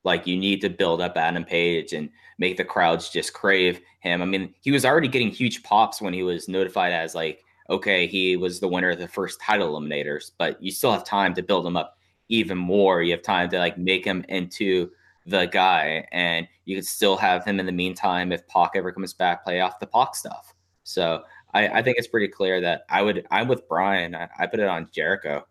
Like 0.05 0.27
you 0.27 0.36
need 0.36 0.60
to 0.62 0.70
build 0.70 1.01
up 1.01 1.16
Adam 1.16 1.44
Page 1.44 1.93
and 1.93 2.10
make 2.39 2.56
the 2.56 2.64
crowds 2.64 3.10
just 3.10 3.32
crave 3.32 3.81
him. 4.01 4.22
I 4.22 4.24
mean, 4.24 4.55
he 4.60 4.70
was 4.70 4.85
already 4.85 5.09
getting 5.09 5.31
huge 5.31 5.62
pops 5.62 6.01
when 6.01 6.14
he 6.14 6.22
was 6.22 6.48
notified 6.48 6.93
as 6.93 7.14
like, 7.14 7.44
okay, 7.68 8.06
he 8.06 8.36
was 8.36 8.60
the 8.60 8.68
winner 8.68 8.90
of 8.90 8.98
the 8.98 9.09
first 9.09 9.40
title 9.40 9.78
eliminators, 9.78 10.32
but 10.39 10.60
you 10.62 10.70
still 10.70 10.93
have 10.93 11.05
time 11.05 11.35
to 11.35 11.43
build 11.43 11.66
him 11.66 11.77
up 11.77 11.98
even 12.28 12.56
more. 12.56 13.02
You 13.02 13.12
have 13.12 13.22
time 13.22 13.51
to 13.51 13.59
like 13.59 13.78
make 13.78 14.05
him 14.05 14.24
into 14.28 14.90
the 15.26 15.47
guy, 15.47 16.06
and 16.12 16.48
you 16.64 16.76
can 16.76 16.84
still 16.84 17.16
have 17.16 17.44
him 17.44 17.60
in 17.60 17.66
the 17.66 17.72
meantime 17.72 18.32
if 18.32 18.47
Pac 18.48 18.72
ever 18.74 18.92
comes 18.92 19.12
back, 19.12 19.44
play 19.44 19.60
off 19.60 19.78
the 19.78 19.86
Pac 19.86 20.14
stuff. 20.14 20.55
So 20.82 21.22
I, 21.55 21.68
I 21.68 21.82
think 21.82 21.98
it's 21.98 22.09
pretty 22.09 22.28
clear 22.28 22.60
that 22.60 22.82
I 22.88 23.02
would 23.02 23.26
I'm 23.30 23.48
with 23.48 23.68
Brian. 23.68 24.14
I, 24.14 24.28
I 24.38 24.47
put 24.47 24.60
it 24.60 24.68
on 24.68 24.88
Jericho. 24.92 25.47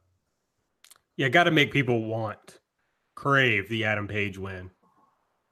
Yeah, 1.18 1.30
got 1.30 1.44
to 1.44 1.52
make 1.52 1.72
people 1.72 2.06
want, 2.06 2.60
crave 3.16 3.68
the 3.70 3.86
Adam 3.86 4.08
Page 4.08 4.38
win, 4.38 4.72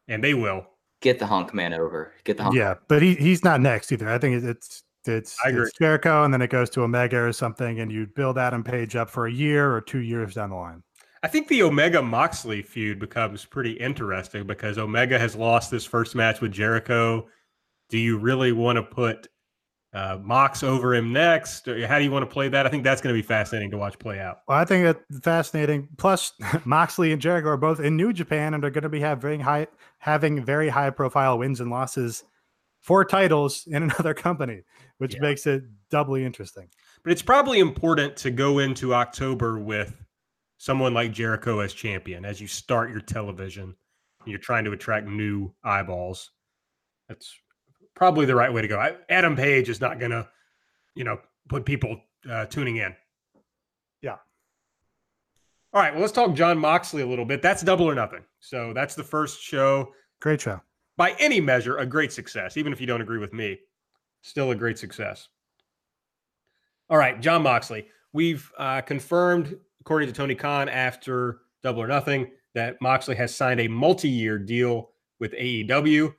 and 0.08 0.24
they 0.24 0.34
will 0.34 0.66
get 1.02 1.20
the 1.20 1.26
Hunk 1.26 1.54
Man 1.54 1.74
over. 1.74 2.14
Get 2.24 2.38
the 2.38 2.44
Hunk. 2.44 2.56
Yeah, 2.56 2.76
but 2.88 3.02
he 3.02 3.16
he's 3.16 3.44
not 3.44 3.62
next 3.62 3.92
either. 3.92 4.10
I 4.10 4.18
think 4.18 4.44
it's 4.44 4.84
it's, 5.06 5.38
it's 5.46 5.78
Jericho, 5.78 6.24
and 6.24 6.34
then 6.34 6.42
it 6.42 6.50
goes 6.50 6.70
to 6.72 6.82
Omega 6.82 7.18
or 7.18 7.32
something, 7.32 7.80
and 7.80 7.92
you 7.92 8.08
build 8.08 8.38
Adam 8.38 8.64
Page 8.64 8.96
up 8.96 9.10
for 9.10 9.28
a 9.28 9.32
year 9.32 9.74
or 9.74 9.82
two 9.82 10.00
years 10.00 10.36
down 10.36 10.50
the 10.50 10.56
line. 10.56 10.84
I 11.24 11.28
think 11.28 11.48
the 11.48 11.64
Omega 11.64 12.02
Moxley 12.02 12.62
feud 12.62 13.00
becomes 13.00 13.46
pretty 13.46 13.74
interesting 13.74 14.46
because 14.46 14.78
Omega 14.78 15.18
has 15.18 15.36
lost 15.36 15.72
this 15.72 15.86
first 15.86 16.16
match 16.16 16.42
with 16.42 16.52
Jericho. 16.52 17.28
Do 17.90 17.98
you 17.98 18.18
really 18.18 18.52
want 18.52 18.76
to 18.78 18.84
put 18.84 19.28
uh, 19.94 20.20
Mox 20.22 20.62
over 20.62 20.94
him 20.94 21.12
next? 21.12 21.66
How 21.66 21.98
do 21.98 22.04
you 22.04 22.12
want 22.12 22.24
to 22.24 22.32
play 22.32 22.50
that? 22.50 22.68
I 22.68 22.70
think 22.70 22.84
that's 22.84 23.02
going 23.02 23.16
to 23.16 23.20
be 23.20 23.26
fascinating 23.26 23.72
to 23.72 23.78
watch 23.78 23.98
play 23.98 24.20
out. 24.20 24.40
Well, 24.48 24.58
I 24.58 24.66
think 24.66 24.84
that's 24.84 25.20
fascinating. 25.24 25.88
Plus, 25.98 26.34
Moxley 26.66 27.12
and 27.12 27.22
Jericho 27.22 27.50
are 27.50 27.58
both 27.58 27.80
in 27.80 27.96
New 27.96 28.14
Japan 28.14 28.54
and 28.54 28.64
are 28.64 28.70
going 28.70 28.84
to 28.84 28.90
be 28.90 29.00
having 29.00 29.40
high, 29.40 29.68
having 30.00 30.44
very 30.44 30.70
high 30.70 30.92
profile 30.92 31.40
wins 31.40 31.62
and 31.62 31.72
losses 31.72 32.24
for 32.80 33.04
titles 33.04 33.64
in 33.68 33.84
another 33.84 34.14
company, 34.14 34.62
which 34.98 35.16
yeah. 35.16 35.22
makes 35.22 35.48
it 35.48 35.64
doubly 35.90 36.24
interesting. 36.26 36.70
But 37.04 37.12
it's 37.12 37.22
probably 37.22 37.60
important 37.60 38.18
to 38.18 38.32
go 38.32 38.60
into 38.60 38.94
October 38.94 39.58
with 39.60 40.06
someone 40.58 40.94
like 40.94 41.12
Jericho 41.12 41.60
as 41.60 41.74
champion 41.74 42.26
as 42.26 42.42
you 42.42 42.48
start 42.48 42.90
your 42.92 43.02
television. 43.02 43.64
And 43.64 44.32
you're 44.32 44.40
trying 44.40 44.66
to 44.66 44.72
attract 44.72 45.08
new 45.08 45.54
eyeballs. 45.64 46.32
That's 47.08 47.34
probably 47.94 48.26
the 48.26 48.36
right 48.36 48.52
way 48.52 48.62
to 48.62 48.68
go. 48.68 48.78
I, 48.78 48.96
Adam 49.10 49.36
Page 49.36 49.70
is 49.70 49.80
not 49.80 50.00
going 50.00 50.12
to, 50.12 50.28
you 50.96 51.04
know, 51.04 51.20
put 51.48 51.66
people 51.66 52.02
uh, 52.30 52.46
tuning 52.46 52.78
in. 52.78 52.96
Yeah. 54.02 54.18
All 55.74 55.82
right. 55.82 55.94
Well, 55.94 56.02
let's 56.02 56.14
talk 56.14 56.34
Jon 56.34 56.58
Moxley 56.58 57.02
a 57.02 57.08
little 57.08 57.26
bit. 57.26 57.42
That's 57.42 57.64
double 57.64 57.86
or 57.86 57.96
nothing. 57.96 58.24
So 58.40 58.74
that's 58.74 58.96
the 58.96 59.04
first 59.04 59.42
show. 59.42 59.94
Great 60.20 60.42
show. 60.42 60.62
By 60.98 61.16
any 61.20 61.40
measure, 61.40 61.78
a 61.78 61.86
great 61.86 62.12
success. 62.12 62.58
Even 62.58 62.74
if 62.74 62.82
you 62.82 62.88
don't 62.88 63.02
agree 63.02 63.20
with 63.20 63.32
me, 63.32 63.60
still 64.24 64.52
a 64.52 64.56
great 64.56 64.78
success. 64.78 65.30
All 66.90 66.98
right, 66.98 67.22
Jon 67.22 67.44
Moxley. 67.44 67.88
We've 68.14 68.52
uh, 68.58 68.82
confirmed, 68.82 69.58
according 69.88 70.10
to 70.10 70.14
Tony 70.14 70.36
Khan, 70.36 70.68
after 70.68 71.44
Double 71.64 71.82
or 71.82 71.88
Nothing, 71.88 72.30
that 72.54 72.76
Moxley 72.82 73.16
has 73.16 73.34
signed 73.34 73.62
a 73.62 73.70
multi-year 73.70 74.38
deal 74.38 74.90
with 75.22 75.32
AEW. 75.32 76.14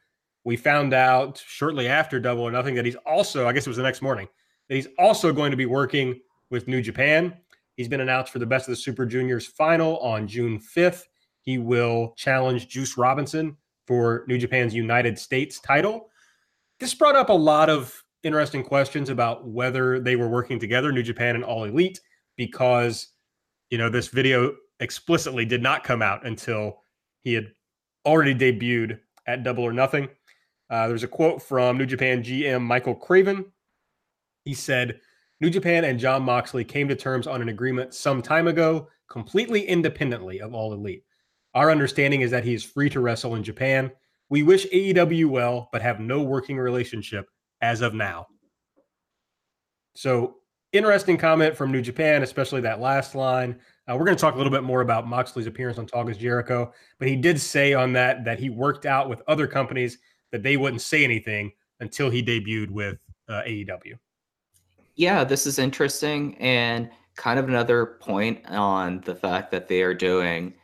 We 0.45 0.57
found 0.57 0.95
out 0.95 1.43
shortly 1.47 1.87
after 1.87 2.19
Double 2.19 2.45
or 2.45 2.51
Nothing 2.51 2.75
that 2.77 2.87
he's 2.87 2.97
also, 3.05 3.47
I 3.47 3.53
guess 3.53 3.67
it 3.67 3.69
was 3.69 3.77
the 3.77 3.83
next 3.83 4.01
morning, 4.01 4.27
that 4.71 4.77
he's 4.77 4.89
also 4.99 5.35
going 5.35 5.51
to 5.51 5.57
be 5.59 5.67
working 5.67 6.19
with 6.49 6.67
New 6.67 6.81
Japan. 6.81 7.37
He's 7.77 7.89
been 7.89 8.01
announced 8.01 8.33
for 8.33 8.39
the 8.39 8.47
Best 8.47 8.69
of 8.69 8.73
the 8.73 8.77
Super 8.77 9.05
Juniors 9.05 9.47
final 9.47 9.99
on 9.99 10.27
June 10.27 10.59
5th. 10.59 11.03
He 11.43 11.59
will 11.59 12.15
challenge 12.17 12.69
Juice 12.69 12.97
Robinson 12.97 13.55
for 13.87 14.25
New 14.29 14.39
Japan's 14.39 14.75
United 14.75 15.19
States 15.19 15.61
title. 15.61 16.09
This 16.81 16.95
brought 16.95 17.17
up 17.17 17.29
a 17.29 17.35
lot 17.35 17.69
of 17.69 18.03
interesting 18.23 18.65
questions 18.65 19.11
about 19.11 19.47
whether 19.47 20.01
they 20.01 20.17
were 20.17 20.29
working 20.29 20.59
together, 20.59 20.91
New 20.91 21.03
Japan 21.03 21.35
and 21.35 21.45
All 21.45 21.65
Elite, 21.65 22.01
because 22.35 23.09
you 23.71 23.79
know 23.79 23.89
this 23.89 24.09
video 24.09 24.55
explicitly 24.81 25.45
did 25.45 25.63
not 25.63 25.85
come 25.85 26.03
out 26.03 26.27
until 26.27 26.83
he 27.23 27.35
had 27.35 27.53
already 28.07 28.35
debuted 28.35 29.01
at 29.27 29.43
Double 29.43 29.65
or 29.65 29.73
Nothing. 29.73 30.09
Uh, 30.71 30.89
there's 30.89 31.03
a 31.03 31.09
quote 31.09 31.43
from 31.43 31.79
New 31.79 31.87
Japan 31.87 32.23
GM 32.23 32.63
Michael 32.63 32.95
Craven. 32.95 33.45
He 34.45 34.55
said, 34.55 35.01
New 35.41 35.51
Japan 35.51 35.85
and 35.85 35.99
Jon 35.99 36.23
Moxley 36.23 36.65
came 36.65 36.89
to 36.89 36.97
terms 36.97 37.27
on 37.27 37.43
an 37.43 37.49
agreement 37.49 37.95
some 37.95 38.23
time 38.23 38.49
ago, 38.49 38.89
completely 39.09 39.67
independently 39.67 40.41
of 40.41 40.53
All 40.53 40.73
Elite. 40.73 41.05
Our 41.55 41.71
understanding 41.71 42.23
is 42.23 42.31
that 42.33 42.45
he 42.45 42.55
is 42.55 42.65
free 42.65 42.91
to 42.91 43.01
wrestle 43.01 43.37
in 43.37 43.43
Japan. 43.43 43.91
We 44.31 44.43
wish 44.43 44.67
AEW 44.67 45.27
well, 45.27 45.69
but 45.73 45.83
have 45.83 46.01
no 46.01 46.23
working 46.23 46.59
relationship 46.59 47.27
as 47.61 47.81
of 47.81 47.95
now. 47.95 48.27
So, 49.95 50.37
interesting 50.73 51.17
comment 51.17 51.57
from 51.57 51.73
New 51.73 51.83
Japan, 51.83 52.23
especially 52.23 52.61
that 52.63 52.81
last 52.81 53.15
line. 53.15 53.59
Uh, 53.89 53.97
we're 53.97 54.05
going 54.05 54.17
to 54.17 54.21
talk 54.21 54.35
a 54.35 54.37
little 54.37 54.53
bit 54.53 54.63
more 54.63 54.83
about 54.83 55.07
Moxley's 55.07 55.47
appearance 55.47 55.79
on 55.79 55.87
Talk 55.87 56.11
is 56.11 56.19
Jericho, 56.19 56.73
but 56.99 57.09
he 57.09 57.17
did 57.17 57.41
say 57.41 57.73
on 57.73 57.93
that 57.95 58.25
that 58.25 58.39
he 58.39 58.51
worked 58.51 58.85
out 58.85 59.09
with 59.09 59.23
other 59.27 59.47
companies 59.47 59.99
that 60.31 60.43
they 60.43 60.57
wouldn't 60.57 60.83
say 60.83 61.05
anything 61.05 61.53
until 61.81 62.11
he 62.11 62.23
debuted 62.23 62.71
with 62.71 62.99
uh, 63.29 63.43
AEW. 63.47 63.99
Yeah, 64.95 65.25
this 65.25 65.47
is 65.47 65.59
interesting 65.59 66.37
and 66.39 66.91
kind 67.17 67.39
of 67.39 67.49
another 67.49 67.99
point 68.01 68.45
on 68.47 69.01
the 69.05 69.15
fact 69.15 69.51
that 69.53 69.69
they 69.69 69.83
are 69.83 69.95
doing, 69.95 70.55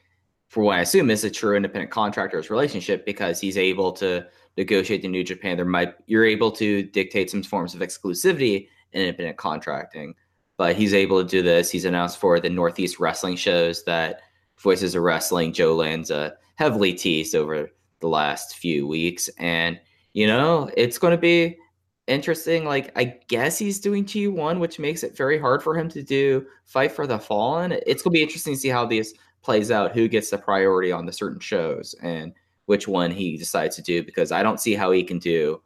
for 0.49 0.65
what 0.65 0.77
I 0.77 0.81
assume 0.81 1.11
is 1.11 1.25
a 1.25 1.31
true 1.31 1.57
independent 1.57 1.91
contractors 1.91 2.51
relationship, 2.51 3.07
because 3.07 3.41
he's 3.41 3.57
able 3.57 3.93
to 3.93 4.27
negotiate 4.57 5.03
the 5.03 5.09
New 5.09 5.25
Japan. 5.25 5.57
There 5.57 5.65
might 5.65 5.95
you're 6.07 6.27
able 6.27 6.51
to 6.53 6.83
dictate 6.83 7.31
some 7.31 7.43
forms 7.43 7.75
of 7.75 7.81
exclusivity 7.81 8.69
independent 8.95 9.37
contracting, 9.37 10.15
but 10.57 10.77
he's 10.77 10.95
able 10.95 11.23
to 11.23 11.29
do 11.29 11.43
this. 11.43 11.71
He's 11.71 11.85
announced 11.85 12.19
for 12.19 12.41
the 12.41 12.51
Northeast 12.51 12.99
Wrestling 12.99 13.37
shows 13.37 13.85
that 13.85 14.21
Voices 14.59 14.95
of 14.95 15.03
Wrestling 15.03 15.53
Joe 15.53 15.75
Lanza 15.75 16.35
heavily 16.57 16.95
teased 16.95 17.35
over 17.35 17.69
the 18.01 18.09
last 18.09 18.57
few 18.57 18.87
weeks. 18.87 19.29
And, 19.39 19.81
you 20.13 20.27
know, 20.27 20.71
it's 20.77 20.99
going 20.99 21.11
to 21.11 21.19
be 21.19 21.59
interesting. 22.07 22.65
Like, 22.65 22.97
I 22.97 23.17
guess 23.29 23.59
he's 23.59 23.81
doing 23.81 24.05
G1, 24.05 24.61
which 24.61 24.79
makes 24.79 25.03
it 25.03 25.17
very 25.17 25.39
hard 25.39 25.63
for 25.63 25.77
him 25.77 25.89
to 25.91 26.03
do 26.03 26.47
Fight 26.67 26.93
for 26.93 27.07
the 27.07 27.19
Fallen. 27.19 27.73
It's 27.73 28.03
going 28.03 28.13
to 28.13 28.19
be 28.19 28.23
interesting 28.23 28.55
to 28.55 28.61
see 28.61 28.69
how 28.69 28.87
this 28.87 29.15
plays 29.43 29.71
out, 29.71 29.93
who 29.93 30.09
gets 30.09 30.31
the 30.31 30.39
priority 30.39 30.93
on 30.93 31.05
the 31.05 31.13
certain 31.13 31.41
shows 31.41 31.95
and 32.03 32.33
which 32.67 32.89
one 32.89 33.11
he 33.11 33.37
decides 33.37 33.77
to 33.77 33.83
do, 33.83 34.03
because 34.03 34.33
I 34.33 34.43
don't 34.43 34.61
see 34.61 34.75
how 34.75 34.91
he 34.91 35.03
can 35.03 35.19
do 35.19 35.61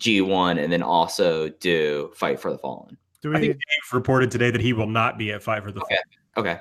G1 0.00 0.62
and 0.62 0.72
then 0.72 0.82
also 0.82 1.48
do 1.48 2.10
Fight 2.14 2.38
for 2.40 2.52
the 2.52 2.58
Fallen. 2.58 2.96
Do 3.20 3.30
we, 3.30 3.36
I 3.36 3.40
think 3.40 3.52
Dave 3.54 3.92
reported 3.92 4.30
today 4.30 4.50
that 4.50 4.60
he 4.60 4.72
will 4.72 4.86
not 4.86 5.18
be 5.18 5.32
at 5.32 5.42
Fight 5.42 5.62
for 5.64 5.72
the 5.72 5.80
okay. 5.80 5.96
Fallen. 6.36 6.56
Okay. 6.56 6.60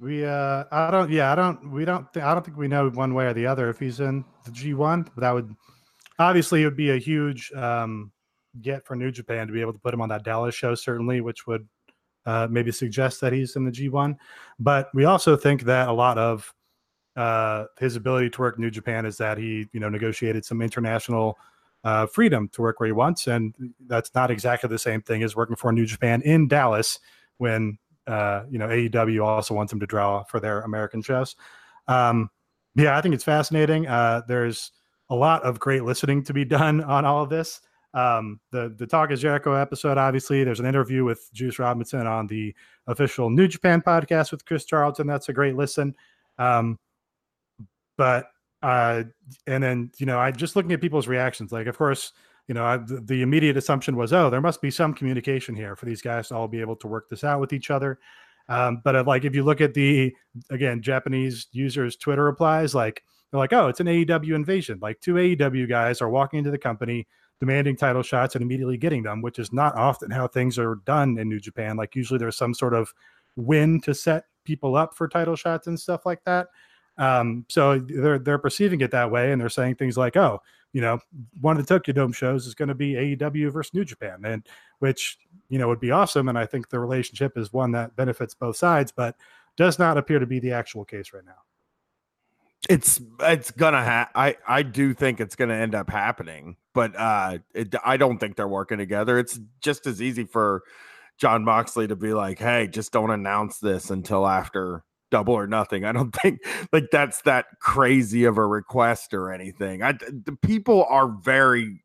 We 0.00 0.24
uh 0.24 0.64
I 0.72 0.90
don't 0.90 1.10
yeah, 1.10 1.30
I 1.30 1.36
don't 1.36 1.70
we 1.70 1.84
don't 1.84 2.12
th- 2.12 2.24
I 2.24 2.34
don't 2.34 2.44
think 2.44 2.56
we 2.56 2.66
know 2.66 2.90
one 2.90 3.14
way 3.14 3.26
or 3.26 3.34
the 3.34 3.46
other 3.46 3.68
if 3.68 3.78
he's 3.78 4.00
in 4.00 4.24
the 4.44 4.50
G1. 4.50 5.08
That 5.16 5.30
would 5.30 5.54
obviously 6.18 6.62
it 6.62 6.64
would 6.64 6.76
be 6.76 6.90
a 6.90 6.96
huge 6.96 7.52
um 7.52 8.10
get 8.60 8.84
for 8.84 8.96
New 8.96 9.12
Japan 9.12 9.46
to 9.46 9.52
be 9.52 9.60
able 9.60 9.72
to 9.72 9.78
put 9.78 9.94
him 9.94 10.00
on 10.00 10.08
that 10.08 10.24
Dallas 10.24 10.56
show 10.56 10.74
certainly, 10.74 11.20
which 11.20 11.46
would 11.46 11.68
uh 12.26 12.48
maybe 12.50 12.72
suggest 12.72 13.20
that 13.20 13.32
he's 13.32 13.54
in 13.54 13.64
the 13.64 13.70
G1. 13.70 14.16
But 14.58 14.88
we 14.92 15.04
also 15.04 15.36
think 15.36 15.62
that 15.62 15.88
a 15.88 15.92
lot 15.92 16.18
of 16.18 16.52
uh 17.14 17.66
his 17.78 17.94
ability 17.94 18.30
to 18.30 18.40
work 18.40 18.58
New 18.58 18.72
Japan 18.72 19.06
is 19.06 19.16
that 19.18 19.38
he, 19.38 19.68
you 19.72 19.78
know, 19.78 19.88
negotiated 19.88 20.44
some 20.44 20.62
international 20.62 21.38
uh, 21.84 22.06
freedom 22.06 22.48
to 22.52 22.62
work 22.62 22.80
where 22.80 22.86
he 22.86 22.92
wants, 22.92 23.26
and 23.26 23.54
that's 23.86 24.14
not 24.14 24.30
exactly 24.30 24.68
the 24.68 24.78
same 24.78 25.02
thing 25.02 25.22
as 25.22 25.34
working 25.36 25.56
for 25.56 25.72
New 25.72 25.86
Japan 25.86 26.22
in 26.22 26.48
Dallas 26.48 26.98
when 27.38 27.78
uh, 28.06 28.42
you 28.50 28.58
know, 28.58 28.68
AEW 28.68 29.24
also 29.24 29.54
wants 29.54 29.72
him 29.72 29.80
to 29.80 29.86
draw 29.86 30.24
for 30.24 30.40
their 30.40 30.60
American 30.62 31.02
shows. 31.02 31.36
Um, 31.88 32.30
yeah, 32.74 32.96
I 32.96 33.00
think 33.00 33.14
it's 33.14 33.24
fascinating. 33.24 33.86
Uh, 33.86 34.22
there's 34.26 34.72
a 35.10 35.14
lot 35.14 35.42
of 35.42 35.60
great 35.60 35.84
listening 35.84 36.24
to 36.24 36.32
be 36.32 36.44
done 36.44 36.80
on 36.84 37.04
all 37.04 37.22
of 37.22 37.30
this. 37.30 37.60
Um, 37.94 38.40
the 38.50 38.74
the 38.78 38.86
Talk 38.86 39.10
is 39.10 39.20
Jericho 39.20 39.52
episode, 39.52 39.98
obviously, 39.98 40.44
there's 40.44 40.60
an 40.60 40.66
interview 40.66 41.04
with 41.04 41.28
Juice 41.34 41.58
Robinson 41.58 42.06
on 42.06 42.26
the 42.26 42.54
official 42.86 43.28
New 43.28 43.46
Japan 43.46 43.82
podcast 43.82 44.32
with 44.32 44.46
Chris 44.46 44.64
Charlton. 44.64 45.06
That's 45.06 45.28
a 45.28 45.32
great 45.34 45.56
listen. 45.56 45.94
Um, 46.38 46.78
but 47.98 48.28
uh, 48.62 49.04
and 49.46 49.62
then 49.62 49.90
you 49.98 50.06
know, 50.06 50.18
I 50.18 50.30
just 50.30 50.56
looking 50.56 50.72
at 50.72 50.80
people's 50.80 51.08
reactions, 51.08 51.52
like 51.52 51.66
of 51.66 51.76
course, 51.76 52.12
you 52.48 52.54
know, 52.54 52.64
I, 52.64 52.78
the, 52.78 53.22
immediate 53.22 53.56
assumption 53.56 53.96
was, 53.96 54.12
oh, 54.12 54.28
there 54.28 54.40
must 54.40 54.60
be 54.60 54.70
some 54.70 54.94
communication 54.94 55.54
here 55.54 55.76
for 55.76 55.86
these 55.86 56.02
guys 56.02 56.28
to 56.28 56.34
all 56.34 56.48
be 56.48 56.60
able 56.60 56.76
to 56.76 56.88
work 56.88 57.08
this 57.08 57.24
out 57.24 57.40
with 57.40 57.52
each 57.52 57.70
other. 57.70 57.98
Um, 58.48 58.80
but 58.84 58.96
uh, 58.96 59.04
like 59.06 59.24
if 59.24 59.34
you 59.34 59.44
look 59.44 59.60
at 59.60 59.74
the 59.74 60.12
again 60.50 60.82
Japanese 60.82 61.46
users 61.52 61.96
Twitter 61.96 62.24
replies, 62.24 62.74
like 62.74 63.02
they're 63.30 63.38
like, 63.38 63.52
oh, 63.52 63.68
it's 63.68 63.80
an 63.80 63.86
AEW 63.86 64.34
invasion. 64.34 64.78
Like 64.82 65.00
two 65.00 65.14
AEW 65.14 65.68
guys 65.68 66.02
are 66.02 66.08
walking 66.08 66.38
into 66.38 66.50
the 66.50 66.58
company 66.58 67.06
demanding 67.40 67.76
title 67.76 68.02
shots 68.02 68.34
and 68.34 68.42
immediately 68.42 68.76
getting 68.76 69.02
them, 69.02 69.20
which 69.22 69.38
is 69.38 69.52
not 69.52 69.74
often 69.76 70.10
how 70.10 70.28
things 70.28 70.58
are 70.58 70.76
done 70.84 71.18
in 71.18 71.28
New 71.28 71.40
Japan. 71.40 71.76
Like 71.76 71.96
usually 71.96 72.18
there's 72.18 72.36
some 72.36 72.54
sort 72.54 72.74
of 72.74 72.92
win 73.36 73.80
to 73.80 73.94
set 73.94 74.24
people 74.44 74.76
up 74.76 74.94
for 74.94 75.08
title 75.08 75.34
shots 75.34 75.66
and 75.66 75.78
stuff 75.78 76.04
like 76.04 76.22
that. 76.24 76.48
Um, 76.98 77.46
so 77.48 77.78
they're 77.78 78.18
they're 78.18 78.38
perceiving 78.38 78.80
it 78.80 78.90
that 78.90 79.10
way, 79.10 79.32
and 79.32 79.40
they're 79.40 79.48
saying 79.48 79.76
things 79.76 79.96
like, 79.96 80.16
"Oh, 80.16 80.40
you 80.72 80.80
know, 80.80 80.98
one 81.40 81.56
of 81.58 81.66
the 81.66 81.74
Tokyo 81.74 81.94
Dome 81.94 82.12
shows 82.12 82.46
is 82.46 82.54
going 82.54 82.68
to 82.68 82.74
be 82.74 82.94
AEW 82.94 83.50
versus 83.50 83.74
New 83.74 83.84
Japan," 83.84 84.20
and 84.24 84.46
which 84.80 85.18
you 85.48 85.58
know 85.58 85.68
would 85.68 85.80
be 85.80 85.90
awesome. 85.90 86.28
And 86.28 86.38
I 86.38 86.46
think 86.46 86.68
the 86.68 86.78
relationship 86.78 87.38
is 87.38 87.52
one 87.52 87.72
that 87.72 87.96
benefits 87.96 88.34
both 88.34 88.56
sides, 88.56 88.92
but 88.92 89.16
does 89.56 89.78
not 89.78 89.96
appear 89.96 90.18
to 90.18 90.26
be 90.26 90.38
the 90.38 90.52
actual 90.52 90.84
case 90.84 91.12
right 91.12 91.24
now. 91.24 91.32
It's 92.68 93.00
it's 93.20 93.50
gonna 93.50 93.82
ha- 93.82 94.10
I 94.14 94.36
I 94.46 94.62
do 94.62 94.94
think 94.94 95.20
it's 95.20 95.34
gonna 95.34 95.54
end 95.54 95.74
up 95.74 95.90
happening, 95.90 96.56
but 96.74 96.94
uh, 96.96 97.38
it, 97.54 97.74
I 97.84 97.96
don't 97.96 98.18
think 98.18 98.36
they're 98.36 98.46
working 98.46 98.78
together. 98.78 99.18
It's 99.18 99.40
just 99.60 99.86
as 99.86 100.00
easy 100.00 100.24
for 100.24 100.62
Jon 101.18 101.44
Moxley 101.44 101.88
to 101.88 101.96
be 101.96 102.12
like, 102.12 102.38
"Hey, 102.38 102.68
just 102.68 102.92
don't 102.92 103.10
announce 103.10 103.58
this 103.58 103.90
until 103.90 104.26
after 104.26 104.84
double 105.12 105.34
or 105.34 105.46
nothing. 105.46 105.84
I 105.84 105.92
don't 105.92 106.10
think 106.22 106.40
like 106.72 106.90
that's 106.90 107.22
that 107.22 107.46
crazy 107.60 108.24
of 108.24 108.38
a 108.38 108.46
request 108.46 109.14
or 109.14 109.30
anything. 109.30 109.84
I 109.84 109.92
the 109.92 110.36
people 110.42 110.84
are 110.88 111.06
very 111.06 111.84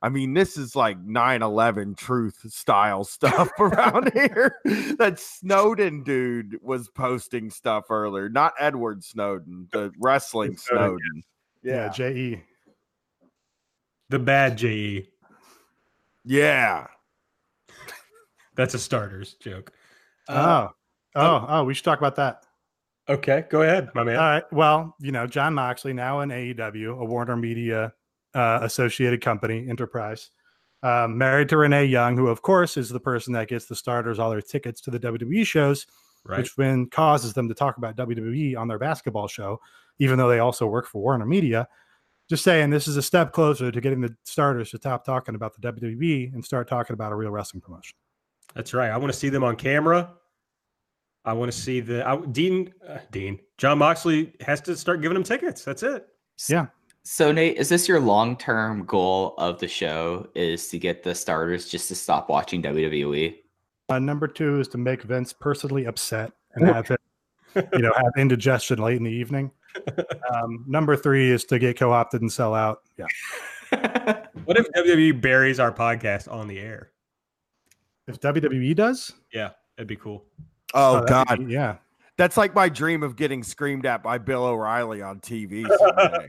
I 0.00 0.10
mean, 0.10 0.32
this 0.32 0.56
is 0.56 0.76
like 0.76 1.04
9-11 1.04 1.96
truth 1.96 2.46
style 2.48 3.02
stuff 3.04 3.50
around 3.58 4.12
here. 4.14 4.54
That 4.96 5.18
Snowden 5.18 6.04
dude 6.04 6.56
was 6.62 6.88
posting 6.88 7.50
stuff 7.50 7.86
earlier, 7.90 8.28
not 8.28 8.54
Edward 8.60 9.02
Snowden, 9.02 9.68
the 9.72 9.92
wrestling 9.98 10.56
Snowden. 10.56 11.24
Yeah, 11.64 11.86
yeah 11.86 12.10
JE. 12.10 12.44
The 14.08 14.20
bad 14.20 14.56
JE. 14.56 15.08
Yeah. 16.24 16.86
That's 18.54 18.74
a 18.74 18.78
starters 18.78 19.34
joke. 19.40 19.72
Uh, 20.28 20.68
oh. 20.68 20.74
Oh, 21.14 21.46
oh, 21.48 21.64
we 21.64 21.74
should 21.74 21.84
talk 21.84 21.98
about 21.98 22.16
that. 22.16 22.44
Okay, 23.08 23.44
go 23.48 23.62
ahead, 23.62 23.88
my 23.94 24.04
man. 24.04 24.16
All 24.16 24.22
right. 24.22 24.52
Well, 24.52 24.94
you 25.00 25.12
know, 25.12 25.26
Jon 25.26 25.54
Moxley 25.54 25.94
now 25.94 26.20
in 26.20 26.28
AEW, 26.28 27.00
a 27.00 27.04
Warner 27.04 27.36
Media 27.36 27.92
uh, 28.34 28.58
associated 28.62 29.22
company, 29.22 29.66
enterprise, 29.68 30.30
um, 30.82 31.16
married 31.16 31.48
to 31.48 31.56
Renee 31.56 31.86
Young, 31.86 32.16
who 32.16 32.28
of 32.28 32.42
course 32.42 32.76
is 32.76 32.90
the 32.90 33.00
person 33.00 33.32
that 33.32 33.48
gets 33.48 33.64
the 33.64 33.74
starters 33.74 34.18
all 34.18 34.30
their 34.30 34.42
tickets 34.42 34.80
to 34.82 34.90
the 34.90 35.00
WWE 35.00 35.46
shows, 35.46 35.86
right. 36.24 36.38
which 36.38 36.54
then 36.56 36.86
causes 36.90 37.32
them 37.32 37.48
to 37.48 37.54
talk 37.54 37.78
about 37.78 37.96
WWE 37.96 38.56
on 38.58 38.68
their 38.68 38.78
basketball 38.78 39.26
show, 39.26 39.58
even 39.98 40.18
though 40.18 40.28
they 40.28 40.40
also 40.40 40.66
work 40.66 40.86
for 40.86 41.00
Warner 41.00 41.26
Media. 41.26 41.66
Just 42.28 42.44
saying, 42.44 42.68
this 42.68 42.86
is 42.86 42.98
a 42.98 43.02
step 43.02 43.32
closer 43.32 43.72
to 43.72 43.80
getting 43.80 44.02
the 44.02 44.14
starters 44.24 44.70
to 44.72 44.76
stop 44.76 45.02
talking 45.02 45.34
about 45.34 45.58
the 45.58 45.72
WWE 45.72 46.34
and 46.34 46.44
start 46.44 46.68
talking 46.68 46.92
about 46.92 47.10
a 47.10 47.14
real 47.14 47.30
wrestling 47.30 47.62
promotion. 47.62 47.96
That's 48.54 48.74
right. 48.74 48.90
I 48.90 48.98
want 48.98 49.10
to 49.10 49.18
see 49.18 49.30
them 49.30 49.44
on 49.44 49.56
camera. 49.56 50.12
I 51.28 51.34
want 51.34 51.52
to 51.52 51.58
see 51.58 51.80
the 51.80 52.06
I, 52.08 52.16
Dean. 52.16 52.72
Uh, 52.86 52.98
Dean 53.10 53.38
Jon 53.58 53.78
Moxley 53.78 54.32
has 54.40 54.62
to 54.62 54.74
start 54.76 55.02
giving 55.02 55.16
him 55.16 55.22
tickets. 55.22 55.62
That's 55.62 55.82
it. 55.82 56.06
Yeah. 56.48 56.66
So 57.02 57.32
Nate, 57.32 57.56
is 57.58 57.68
this 57.68 57.86
your 57.86 58.00
long-term 58.00 58.86
goal 58.86 59.34
of 59.36 59.58
the 59.58 59.68
show? 59.68 60.28
Is 60.34 60.68
to 60.68 60.78
get 60.78 61.02
the 61.02 61.14
starters 61.14 61.68
just 61.68 61.88
to 61.88 61.94
stop 61.94 62.30
watching 62.30 62.62
WWE? 62.62 63.36
Uh, 63.90 63.98
number 63.98 64.26
two 64.26 64.58
is 64.60 64.68
to 64.68 64.78
make 64.78 65.02
Vince 65.02 65.32
personally 65.32 65.84
upset 65.84 66.32
and 66.54 66.66
have 66.66 66.88
him, 66.88 66.98
you 67.72 67.80
know, 67.80 67.92
have 67.96 68.12
indigestion 68.16 68.78
late 68.78 68.96
in 68.96 69.04
the 69.04 69.10
evening. 69.10 69.50
Um, 70.34 70.64
number 70.66 70.96
three 70.96 71.30
is 71.30 71.44
to 71.46 71.58
get 71.58 71.78
co-opted 71.78 72.22
and 72.22 72.32
sell 72.32 72.54
out. 72.54 72.82
Yeah. 72.96 73.06
what 74.44 74.58
if 74.58 74.66
WWE 74.72 75.20
buries 75.20 75.60
our 75.60 75.72
podcast 75.72 76.30
on 76.30 76.48
the 76.48 76.58
air? 76.58 76.90
If 78.06 78.20
WWE 78.20 78.74
does, 78.74 79.12
yeah, 79.32 79.50
that'd 79.76 79.88
be 79.88 79.96
cool. 79.96 80.24
Oh, 80.74 80.98
oh 80.98 81.04
God, 81.04 81.38
be, 81.46 81.52
yeah. 81.52 81.76
That's 82.16 82.36
like 82.36 82.54
my 82.54 82.68
dream 82.68 83.02
of 83.02 83.16
getting 83.16 83.42
screamed 83.42 83.86
at 83.86 84.02
by 84.02 84.18
Bill 84.18 84.44
O'Reilly 84.44 85.02
on 85.02 85.20
TV. 85.20 85.64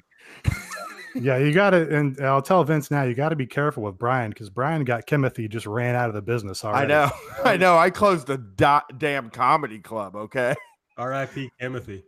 yeah, 1.16 1.38
you 1.38 1.52
got 1.52 1.72
to, 1.72 1.95
and 1.95 2.20
I'll 2.22 2.41
tell 2.41 2.64
Vince 2.64 2.91
now, 2.91 3.03
you 3.03 3.16
got 3.16 3.30
to 3.30 3.36
be 3.36 3.48
careful 3.48 3.84
with 3.84 3.98
Brian 3.98 4.30
because 4.30 4.49
Brian 4.49 4.84
got 4.84 5.07
Timothy 5.07 5.48
just 5.48 5.66
ran 5.66 5.95
out 5.95 6.07
of 6.07 6.16
the 6.16 6.22
business 6.22 6.64
already. 6.64 6.86
I 6.86 6.88
know, 6.88 7.11
I 7.44 7.57
know. 7.57 7.78
I 7.78 7.90
closed 7.90 8.28
the 8.28 8.38
do- 8.38 8.95
damn 8.98 9.30
comedy 9.30 9.80
club. 9.80 10.16
Okay. 10.16 10.56
R.I.P. 10.98 11.49
Timothy. 11.60 12.03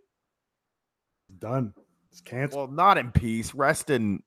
Done. 1.40 1.74
It's 2.12 2.22
canceled. 2.22 2.70
Well, 2.70 2.76
not 2.76 2.98
in 2.98 3.12
peace. 3.12 3.56
Rest 3.56 3.90
in 3.90 4.22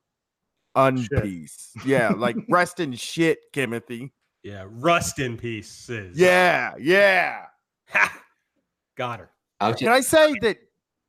unpeace. 0.76 1.70
Yeah, 1.84 2.12
like 2.16 2.36
rest 2.48 2.80
in 2.80 2.94
shit, 2.94 3.52
Timothy. 3.52 4.12
Yeah, 4.42 4.64
rust 4.68 5.18
in 5.18 5.36
pieces. 5.36 6.18
Yeah, 6.18 6.72
yeah. 6.78 7.44
Ha! 7.94 8.20
Got 8.96 9.20
her. 9.20 9.30
Can 9.78 9.88
I 9.88 10.00
say 10.00 10.34
that? 10.42 10.58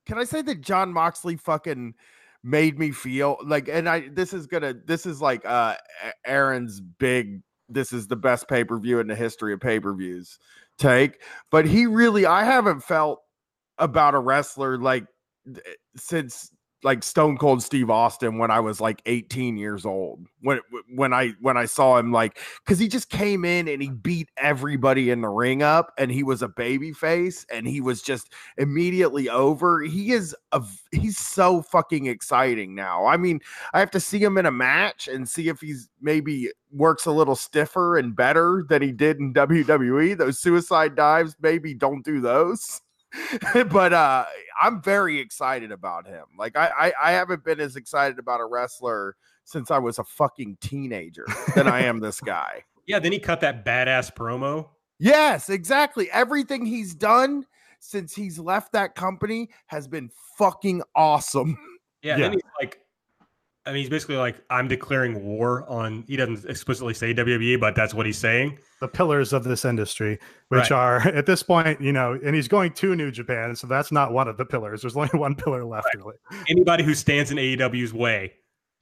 Can 0.05 0.17
I 0.17 0.23
say 0.23 0.41
that 0.43 0.61
Jon 0.61 0.93
Moxley 0.93 1.35
fucking 1.35 1.95
made 2.43 2.77
me 2.77 2.91
feel 2.91 3.37
like, 3.43 3.67
and 3.67 3.89
I 3.89 4.09
this 4.09 4.33
is 4.33 4.47
gonna 4.47 4.73
this 4.85 5.05
is 5.05 5.21
like 5.21 5.45
uh 5.45 5.75
Aaron's 6.25 6.79
big. 6.79 7.41
This 7.67 7.91
is 7.91 8.07
the 8.07 8.15
best 8.15 8.47
pay 8.47 8.63
per 8.63 8.79
view 8.79 8.99
in 8.99 9.07
the 9.07 9.15
history 9.15 9.51
of 9.53 9.59
pay 9.59 9.79
per 9.79 9.93
views 9.93 10.37
take, 10.77 11.21
but 11.51 11.65
he 11.65 11.85
really 11.87 12.25
I 12.25 12.43
haven't 12.43 12.81
felt 12.81 13.19
about 13.77 14.15
a 14.15 14.19
wrestler 14.19 14.77
like 14.77 15.05
since 15.97 16.51
like 16.85 17.03
Stone 17.03 17.39
Cold 17.39 17.63
Steve 17.63 17.89
Austin 17.89 18.37
when 18.37 18.51
I 18.51 18.59
was 18.59 18.79
like 18.79 19.01
18 19.07 19.57
years 19.57 19.87
old. 19.87 20.19
When 20.41 20.59
when 20.93 21.13
I 21.13 21.33
when 21.41 21.57
I 21.57 21.65
saw 21.65 21.97
him 21.97 22.11
like 22.11 22.39
cuz 22.67 22.77
he 22.77 22.87
just 22.87 23.09
came 23.09 23.43
in 23.43 23.67
and 23.67 23.81
he 23.81 23.89
beat 23.89 24.29
everybody 24.37 25.09
in 25.09 25.21
the 25.21 25.27
ring 25.27 25.63
up 25.63 25.91
and 25.97 26.11
he 26.11 26.21
was 26.21 26.43
a 26.43 26.47
baby 26.47 26.93
face 26.93 27.43
and 27.51 27.67
he 27.67 27.81
was 27.81 28.03
just 28.03 28.31
immediately 28.57 29.27
over. 29.29 29.81
He 29.81 30.11
is 30.11 30.35
a 30.51 30.63
he's 30.91 31.17
so 31.17 31.63
fucking 31.63 32.05
exciting 32.05 32.75
now. 32.75 33.07
I 33.07 33.17
mean, 33.17 33.41
I 33.73 33.79
have 33.79 33.91
to 33.91 33.99
see 33.99 34.19
him 34.19 34.37
in 34.37 34.45
a 34.45 34.51
match 34.51 35.07
and 35.07 35.27
see 35.27 35.49
if 35.49 35.59
he's 35.61 35.89
maybe 36.01 36.51
works 36.71 37.07
a 37.07 37.11
little 37.11 37.35
stiffer 37.35 37.97
and 37.97 38.15
better 38.15 38.63
than 38.69 38.83
he 38.83 38.91
did 38.91 39.17
in 39.17 39.33
WWE. 39.33 40.15
Those 40.15 40.37
suicide 40.37 40.93
dives 40.93 41.35
maybe 41.41 41.73
don't 41.73 42.05
do 42.05 42.21
those. 42.21 42.81
but 43.69 43.93
uh 43.93 44.25
I'm 44.61 44.81
very 44.81 45.19
excited 45.19 45.71
about 45.71 46.07
him. 46.07 46.25
Like 46.37 46.55
I, 46.57 46.71
I 46.77 46.93
I 47.01 47.11
haven't 47.11 47.43
been 47.43 47.59
as 47.59 47.75
excited 47.75 48.19
about 48.19 48.41
a 48.41 48.45
wrestler 48.45 49.15
since 49.43 49.71
I 49.71 49.77
was 49.77 49.99
a 49.99 50.03
fucking 50.03 50.57
teenager 50.61 51.25
than 51.55 51.67
I 51.67 51.81
am 51.81 51.99
this 51.99 52.19
guy. 52.19 52.63
Yeah, 52.87 52.99
then 52.99 53.11
he 53.11 53.17
cut 53.17 53.41
that 53.41 53.65
badass 53.65 54.13
promo. 54.13 54.67
Yes, 54.99 55.49
exactly. 55.49 56.07
Everything 56.11 56.67
he's 56.67 56.93
done 56.93 57.47
since 57.79 58.13
he's 58.13 58.37
left 58.37 58.73
that 58.73 58.93
company 58.93 59.49
has 59.65 59.87
been 59.87 60.11
fucking 60.37 60.83
awesome. 60.95 61.57
Yeah, 62.03 62.17
yeah. 62.17 62.29
he's 62.29 62.41
like 62.61 62.84
I 63.67 63.71
mean, 63.71 63.79
he's 63.79 63.89
basically 63.89 64.17
like, 64.17 64.35
I'm 64.51 64.67
declaring 64.67 65.25
war 65.25 65.67
on. 65.67 66.03
He 66.07 66.15
doesn't 66.15 66.47
explicitly 66.47 66.93
say 66.93 67.15
WWE, 67.15 67.59
but 67.59 67.75
that's 67.75 67.95
what 67.95 68.05
he's 68.05 68.17
saying. 68.17 68.59
The 68.79 68.87
pillars 68.87 69.33
of 69.33 69.43
this 69.43 69.65
industry, 69.65 70.19
which 70.49 70.69
right. 70.69 70.71
are 70.71 71.07
at 71.07 71.25
this 71.25 71.41
point, 71.41 71.81
you 71.81 71.91
know, 71.91 72.19
and 72.23 72.35
he's 72.35 72.47
going 72.47 72.73
to 72.73 72.95
New 72.95 73.09
Japan, 73.09 73.55
so 73.55 73.65
that's 73.65 73.91
not 73.91 74.13
one 74.13 74.27
of 74.27 74.37
the 74.37 74.45
pillars. 74.45 74.81
There's 74.81 74.95
only 74.95 75.09
one 75.13 75.33
pillar 75.33 75.65
left, 75.65 75.87
right. 75.87 75.97
really. 75.97 76.15
Anybody 76.47 76.83
who 76.83 76.93
stands 76.93 77.31
in 77.31 77.37
AEW's 77.37 77.93
way, 77.93 78.33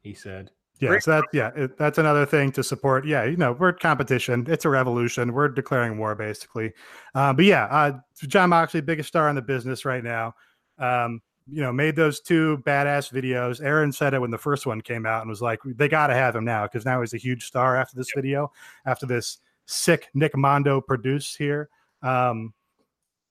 he 0.01 0.13
said. 0.13 0.51
Yeah, 0.79 0.99
so 0.99 1.11
that 1.11 1.25
yeah, 1.31 1.51
it, 1.55 1.77
that's 1.77 1.97
another 1.97 2.25
thing 2.25 2.51
to 2.53 2.63
support. 2.63 3.05
Yeah, 3.05 3.23
you 3.23 3.37
know, 3.37 3.53
we're 3.53 3.71
competition. 3.71 4.45
It's 4.49 4.65
a 4.65 4.69
revolution. 4.69 5.31
We're 5.31 5.47
declaring 5.47 5.97
war, 5.97 6.13
basically. 6.13 6.73
Uh, 7.15 7.31
but 7.31 7.45
yeah, 7.45 7.65
uh, 7.65 7.99
Jon 8.27 8.49
Moxley, 8.49 8.81
biggest 8.81 9.07
star 9.07 9.29
in 9.29 9.35
the 9.35 9.41
business 9.41 9.85
right 9.85 10.03
now. 10.03 10.33
Um, 10.77 11.21
you 11.47 11.61
know, 11.61 11.73
made 11.73 11.95
those 11.95 12.19
two 12.19 12.57
badass 12.65 13.11
videos. 13.11 13.63
Aaron 13.63 13.91
said 13.91 14.13
it 14.13 14.21
when 14.21 14.31
the 14.31 14.37
first 14.37 14.65
one 14.65 14.81
came 14.81 15.05
out 15.05 15.21
and 15.21 15.29
was 15.29 15.41
like, 15.41 15.59
they 15.65 15.87
got 15.87 16.07
to 16.07 16.13
have 16.13 16.35
him 16.35 16.45
now 16.45 16.63
because 16.63 16.85
now 16.85 17.01
he's 17.01 17.13
a 17.13 17.17
huge 17.17 17.45
star 17.45 17.75
after 17.75 17.95
this 17.95 18.11
video, 18.15 18.51
after 18.85 19.05
this 19.05 19.39
sick 19.65 20.09
Nick 20.13 20.35
Mondo 20.37 20.79
produce 20.79 21.35
here. 21.35 21.69
Um, 22.01 22.53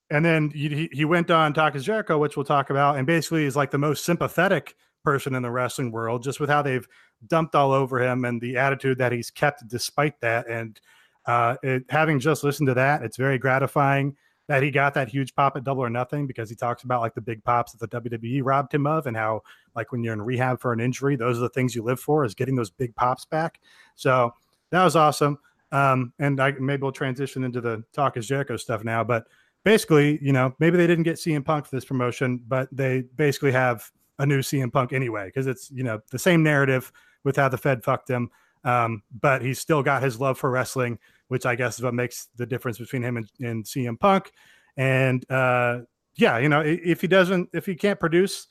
and 0.09 0.23
then 0.23 0.51
he, 0.51 0.89
he 0.91 1.05
went 1.05 1.31
on 1.31 1.53
Talk 1.53 1.75
is 1.75 1.85
Jericho, 1.85 2.17
which 2.17 2.37
we'll 2.37 2.45
talk 2.45 2.69
about, 2.69 2.97
and 2.97 3.07
basically 3.07 3.45
is 3.45 3.55
like 3.55 3.71
the 3.71 3.77
most 3.77 4.05
sympathetic 4.05 4.75
person 5.03 5.33
in 5.33 5.41
the 5.41 5.51
wrestling 5.51 5.91
world, 5.91 6.23
just 6.23 6.39
with 6.39 6.49
how 6.49 6.61
they've 6.61 6.87
dumped 7.27 7.55
all 7.55 7.71
over 7.71 7.99
him 7.99 8.25
and 8.25 8.39
the 8.39 8.57
attitude 8.57 8.97
that 8.99 9.11
he's 9.11 9.31
kept 9.31 9.67
despite 9.67 10.19
that. 10.21 10.47
And 10.47 10.79
uh, 11.25 11.55
it, 11.63 11.85
having 11.89 12.19
just 12.19 12.43
listened 12.43 12.67
to 12.67 12.73
that, 12.75 13.01
it's 13.01 13.17
very 13.17 13.37
gratifying 13.37 14.15
that 14.47 14.61
he 14.61 14.71
got 14.71 14.93
that 14.93 15.09
huge 15.09 15.33
pop 15.35 15.55
at 15.55 15.63
Double 15.63 15.83
or 15.83 15.89
Nothing 15.89 16.27
because 16.27 16.49
he 16.49 16.55
talks 16.55 16.83
about 16.83 17.01
like 17.01 17.13
the 17.13 17.21
big 17.21 17.43
pops 17.43 17.73
that 17.73 17.79
the 17.79 18.01
WWE 18.01 18.41
robbed 18.43 18.73
him 18.73 18.85
of 18.85 19.07
and 19.07 19.15
how 19.15 19.41
like 19.75 19.91
when 19.91 20.03
you're 20.03 20.13
in 20.13 20.21
rehab 20.21 20.59
for 20.59 20.73
an 20.73 20.79
injury, 20.79 21.15
those 21.15 21.37
are 21.37 21.41
the 21.41 21.49
things 21.49 21.75
you 21.75 21.83
live 21.83 21.99
for 21.99 22.25
is 22.25 22.35
getting 22.35 22.55
those 22.55 22.69
big 22.69 22.95
pops 22.95 23.25
back. 23.25 23.59
So 23.95 24.33
that 24.71 24.83
was 24.83 24.95
awesome. 24.95 25.39
Um, 25.71 26.13
and 26.19 26.39
I 26.39 26.51
maybe 26.59 26.83
we'll 26.83 26.91
transition 26.91 27.43
into 27.43 27.61
the 27.61 27.83
talk 27.93 28.17
is 28.17 28.27
Jericho 28.27 28.57
stuff 28.57 28.83
now, 28.83 29.03
but 29.03 29.25
basically, 29.63 30.19
you 30.21 30.33
know, 30.33 30.53
maybe 30.59 30.77
they 30.77 30.87
didn't 30.87 31.03
get 31.03 31.15
CM 31.15 31.43
Punk 31.43 31.65
for 31.65 31.75
this 31.75 31.85
promotion, 31.85 32.41
but 32.47 32.69
they 32.71 33.03
basically 33.15 33.51
have 33.51 33.89
a 34.19 34.25
new 34.25 34.39
CM 34.39 34.71
Punk 34.71 34.93
anyway 34.93 35.25
because 35.25 35.47
it's 35.47 35.71
you 35.71 35.83
know 35.83 35.99
the 36.11 36.19
same 36.19 36.43
narrative 36.43 36.91
with 37.23 37.35
how 37.37 37.49
the 37.49 37.57
Fed 37.57 37.83
fucked 37.83 38.09
him, 38.09 38.29
um, 38.63 39.01
but 39.19 39.41
he's 39.41 39.59
still 39.59 39.81
got 39.81 40.03
his 40.03 40.19
love 40.19 40.37
for 40.37 40.51
wrestling, 40.51 40.99
which 41.33 41.47
I 41.47 41.55
guess 41.55 41.79
is 41.79 41.83
what 41.83 41.95
makes 41.95 42.27
the 42.35 42.45
difference 42.45 42.77
between 42.77 43.01
him 43.01 43.17
and, 43.17 43.27
and 43.41 43.65
CM 43.65 43.99
Punk. 43.99 44.31
And 44.77 45.27
uh, 45.31 45.79
yeah, 46.15 46.37
you 46.37 46.47
know, 46.47 46.61
if 46.61 47.01
he 47.01 47.07
doesn't, 47.07 47.49
if 47.53 47.65
he 47.65 47.73
can't 47.73 47.99
produce 47.99 48.45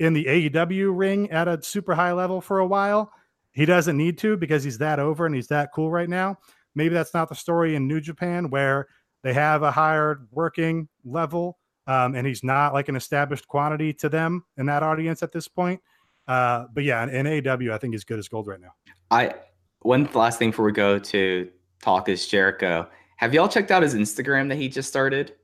in 0.00 0.14
the 0.14 0.24
AEW 0.24 0.90
ring 0.92 1.30
at 1.30 1.46
a 1.46 1.62
super 1.62 1.94
high 1.94 2.10
level 2.10 2.40
for 2.40 2.58
a 2.58 2.66
while, 2.66 3.12
he 3.52 3.66
doesn't 3.66 3.96
need 3.96 4.18
to 4.18 4.36
because 4.36 4.64
he's 4.64 4.78
that 4.78 4.98
over 4.98 5.26
and 5.26 5.34
he's 5.36 5.46
that 5.46 5.70
cool 5.72 5.92
right 5.92 6.08
now. 6.08 6.36
Maybe 6.74 6.92
that's 6.92 7.14
not 7.14 7.28
the 7.28 7.36
story 7.36 7.76
in 7.76 7.86
New 7.86 8.00
Japan 8.00 8.50
where 8.50 8.88
they 9.22 9.32
have 9.32 9.62
a 9.62 9.70
higher 9.70 10.26
working 10.32 10.88
level 11.04 11.56
um, 11.86 12.16
and 12.16 12.26
he's 12.26 12.42
not 12.42 12.74
like 12.74 12.88
an 12.88 12.96
established 12.96 13.46
quantity 13.46 13.92
to 13.92 14.08
them 14.08 14.44
in 14.56 14.66
that 14.66 14.82
audience 14.82 15.22
at 15.22 15.30
this 15.30 15.46
point. 15.46 15.80
Uh, 16.26 16.64
but 16.74 16.82
yeah, 16.82 17.00
in, 17.04 17.28
in 17.28 17.48
AW, 17.48 17.72
I 17.72 17.78
think 17.78 17.94
he's 17.94 18.02
good 18.02 18.18
as 18.18 18.26
gold 18.26 18.48
right 18.48 18.60
now. 18.60 18.72
I 19.12 19.34
one 19.82 20.08
last 20.14 20.40
thing 20.40 20.50
before 20.50 20.64
we 20.64 20.72
go 20.72 20.98
to 20.98 21.48
talk 21.84 22.08
is 22.08 22.26
Jericho. 22.26 22.88
Have 23.16 23.34
y'all 23.34 23.48
checked 23.48 23.70
out 23.70 23.82
his 23.82 23.94
Instagram 23.94 24.48
that 24.48 24.56
he 24.56 24.68
just 24.68 24.88
started? 24.88 25.34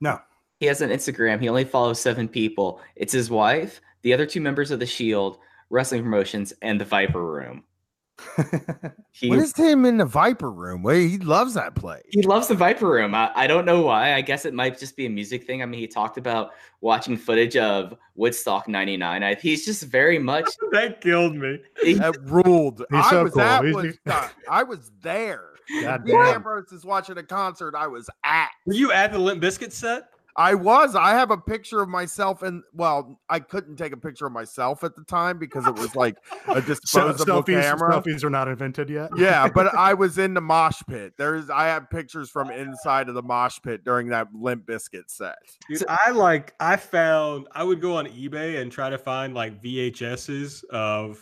No. 0.00 0.18
He 0.58 0.66
has 0.66 0.80
an 0.80 0.90
Instagram. 0.90 1.40
He 1.40 1.48
only 1.48 1.64
follows 1.64 2.00
seven 2.00 2.26
people. 2.26 2.80
It's 2.96 3.12
his 3.12 3.30
wife, 3.30 3.80
the 4.02 4.14
other 4.14 4.24
two 4.24 4.40
members 4.40 4.70
of 4.70 4.80
the 4.80 4.86
Shield, 4.86 5.38
wrestling 5.68 6.02
promotions, 6.02 6.54
and 6.62 6.80
the 6.80 6.86
Viper 6.86 7.24
Room. 7.24 7.64
he, 9.12 9.28
what 9.28 9.38
is 9.38 9.54
him 9.54 9.84
in 9.84 9.98
the 9.98 10.04
Viper 10.04 10.50
Room? 10.50 10.82
Well, 10.82 10.96
he 10.96 11.18
loves 11.18 11.54
that 11.54 11.74
place. 11.74 12.04
He 12.10 12.22
loves 12.22 12.48
the 12.48 12.54
Viper 12.54 12.88
Room. 12.88 13.14
I, 13.14 13.30
I 13.34 13.46
don't 13.46 13.64
know 13.64 13.82
why. 13.82 14.14
I 14.14 14.22
guess 14.22 14.44
it 14.44 14.54
might 14.54 14.78
just 14.78 14.96
be 14.96 15.06
a 15.06 15.10
music 15.10 15.46
thing. 15.46 15.62
I 15.62 15.66
mean, 15.66 15.80
he 15.80 15.86
talked 15.86 16.16
about 16.16 16.52
watching 16.80 17.16
footage 17.16 17.56
of 17.56 17.94
Woodstock 18.14 18.68
'99. 18.68 19.22
I, 19.22 19.34
he's 19.34 19.64
just 19.64 19.84
very 19.84 20.18
much 20.18 20.46
that 20.72 21.00
killed 21.00 21.36
me. 21.36 21.60
He, 21.82 21.94
that 21.94 22.16
ruled. 22.22 22.78
He's 22.90 23.04
I 23.04 23.10
so 23.10 23.24
was 23.24 23.32
cool. 23.32 23.42
at 23.42 23.64
Woodstock. 23.64 24.34
I 24.50 24.62
was 24.62 24.90
there. 25.02 25.50
God 25.82 26.08
Ambrose 26.08 26.70
is 26.72 26.84
watching 26.84 27.18
a 27.18 27.22
concert. 27.22 27.74
I 27.74 27.86
was 27.86 28.08
at. 28.24 28.48
Were 28.66 28.74
you 28.74 28.92
at 28.92 29.12
the 29.12 29.18
Limp 29.18 29.42
Bizkit 29.42 29.72
set? 29.72 30.10
I 30.36 30.54
was. 30.54 30.94
I 30.94 31.10
have 31.10 31.30
a 31.30 31.36
picture 31.36 31.80
of 31.80 31.88
myself, 31.88 32.42
and 32.42 32.62
well, 32.74 33.20
I 33.28 33.40
couldn't 33.40 33.76
take 33.76 33.92
a 33.92 33.96
picture 33.96 34.26
of 34.26 34.32
myself 34.32 34.84
at 34.84 34.94
the 34.94 35.04
time 35.04 35.38
because 35.38 35.66
it 35.66 35.74
was 35.74 35.96
like 35.96 36.16
a 36.48 36.60
disposable 36.62 37.42
selfies, 37.42 37.62
camera. 37.62 37.92
Selfies 37.92 38.22
are 38.22 38.30
not 38.30 38.46
invented 38.46 38.90
yet. 38.90 39.10
Yeah, 39.16 39.48
but 39.48 39.74
I 39.74 39.94
was 39.94 40.18
in 40.18 40.34
the 40.34 40.40
mosh 40.40 40.82
pit. 40.88 41.14
There's, 41.16 41.48
I 41.48 41.66
have 41.66 41.88
pictures 41.88 42.28
from 42.28 42.50
inside 42.50 43.08
of 43.08 43.14
the 43.14 43.22
mosh 43.22 43.58
pit 43.62 43.84
during 43.84 44.08
that 44.08 44.28
Limp 44.34 44.66
Bizkit 44.66 45.08
set. 45.08 45.36
Dude, 45.68 45.84
I 45.88 46.10
like. 46.10 46.52
I 46.60 46.76
found. 46.76 47.48
I 47.52 47.64
would 47.64 47.80
go 47.80 47.96
on 47.96 48.06
eBay 48.06 48.60
and 48.60 48.70
try 48.70 48.90
to 48.90 48.98
find 48.98 49.34
like 49.34 49.62
VHSs 49.62 50.64
of 50.64 51.18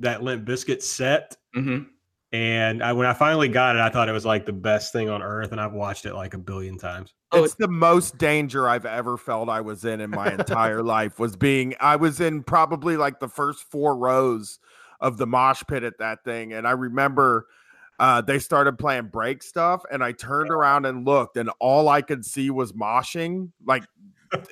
that 0.00 0.22
Limp 0.22 0.46
Bizkit 0.46 0.82
set. 0.82 1.36
Mm-hmm 1.56 1.84
and 2.32 2.82
I, 2.82 2.92
when 2.92 3.06
I 3.06 3.14
finally 3.14 3.48
got 3.48 3.76
it, 3.76 3.80
I 3.80 3.88
thought 3.88 4.08
it 4.08 4.12
was 4.12 4.26
like 4.26 4.44
the 4.44 4.52
best 4.52 4.92
thing 4.92 5.08
on 5.08 5.22
earth, 5.22 5.52
and 5.52 5.60
I've 5.60 5.72
watched 5.72 6.04
it 6.04 6.14
like 6.14 6.34
a 6.34 6.38
billion 6.38 6.76
times. 6.76 7.14
Oh, 7.32 7.44
it's 7.44 7.54
the 7.54 7.68
most 7.68 8.18
danger 8.18 8.68
I've 8.68 8.86
ever 8.86 9.16
felt 9.16 9.48
I 9.48 9.60
was 9.62 9.84
in 9.84 10.00
in 10.00 10.10
my 10.10 10.32
entire 10.32 10.82
life. 10.82 11.18
Was 11.18 11.36
being 11.36 11.74
I 11.80 11.96
was 11.96 12.20
in 12.20 12.42
probably 12.42 12.96
like 12.96 13.20
the 13.20 13.28
first 13.28 13.64
four 13.70 13.96
rows 13.96 14.58
of 15.00 15.16
the 15.16 15.26
mosh 15.26 15.62
pit 15.68 15.84
at 15.84 15.98
that 15.98 16.24
thing, 16.24 16.52
and 16.52 16.68
I 16.68 16.72
remember 16.72 17.46
uh, 17.98 18.20
they 18.20 18.38
started 18.38 18.78
playing 18.78 19.06
break 19.06 19.42
stuff, 19.42 19.82
and 19.90 20.04
I 20.04 20.12
turned 20.12 20.50
around 20.50 20.84
and 20.84 21.06
looked, 21.06 21.36
and 21.36 21.50
all 21.60 21.88
I 21.88 22.02
could 22.02 22.24
see 22.24 22.50
was 22.50 22.72
moshing, 22.72 23.52
like 23.64 23.84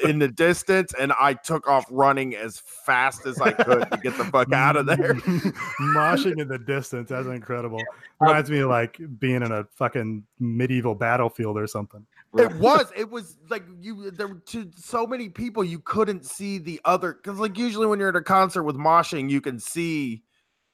in 0.02 0.18
the 0.18 0.28
distance 0.28 0.92
and 0.98 1.12
I 1.18 1.34
took 1.34 1.68
off 1.68 1.86
running 1.90 2.34
as 2.34 2.58
fast 2.58 3.26
as 3.26 3.40
I 3.40 3.52
could 3.52 3.90
to 3.90 3.98
get 3.98 4.16
the 4.16 4.24
fuck 4.24 4.52
out 4.52 4.76
of 4.76 4.86
there. 4.86 5.14
Moshing 5.94 6.40
in 6.40 6.48
the 6.48 6.58
distance. 6.58 7.10
That's 7.10 7.26
incredible. 7.26 7.82
Reminds 8.20 8.50
me 8.50 8.60
of 8.60 8.70
like 8.70 8.98
being 9.18 9.42
in 9.42 9.52
a 9.52 9.64
fucking 9.74 10.24
medieval 10.38 10.94
battlefield 10.94 11.58
or 11.58 11.66
something. 11.66 12.06
It 12.36 12.54
was. 12.56 12.92
It 12.94 13.10
was 13.10 13.36
like 13.48 13.64
you 13.80 14.10
there 14.10 14.28
were 14.28 14.42
to 14.46 14.70
so 14.76 15.06
many 15.06 15.28
people 15.28 15.64
you 15.64 15.78
couldn't 15.78 16.24
see 16.24 16.58
the 16.58 16.80
other 16.84 17.14
because 17.14 17.38
like 17.38 17.56
usually 17.56 17.86
when 17.86 17.98
you're 17.98 18.10
at 18.10 18.16
a 18.16 18.22
concert 18.22 18.64
with 18.64 18.76
moshing, 18.76 19.30
you 19.30 19.40
can 19.40 19.58
see 19.58 20.22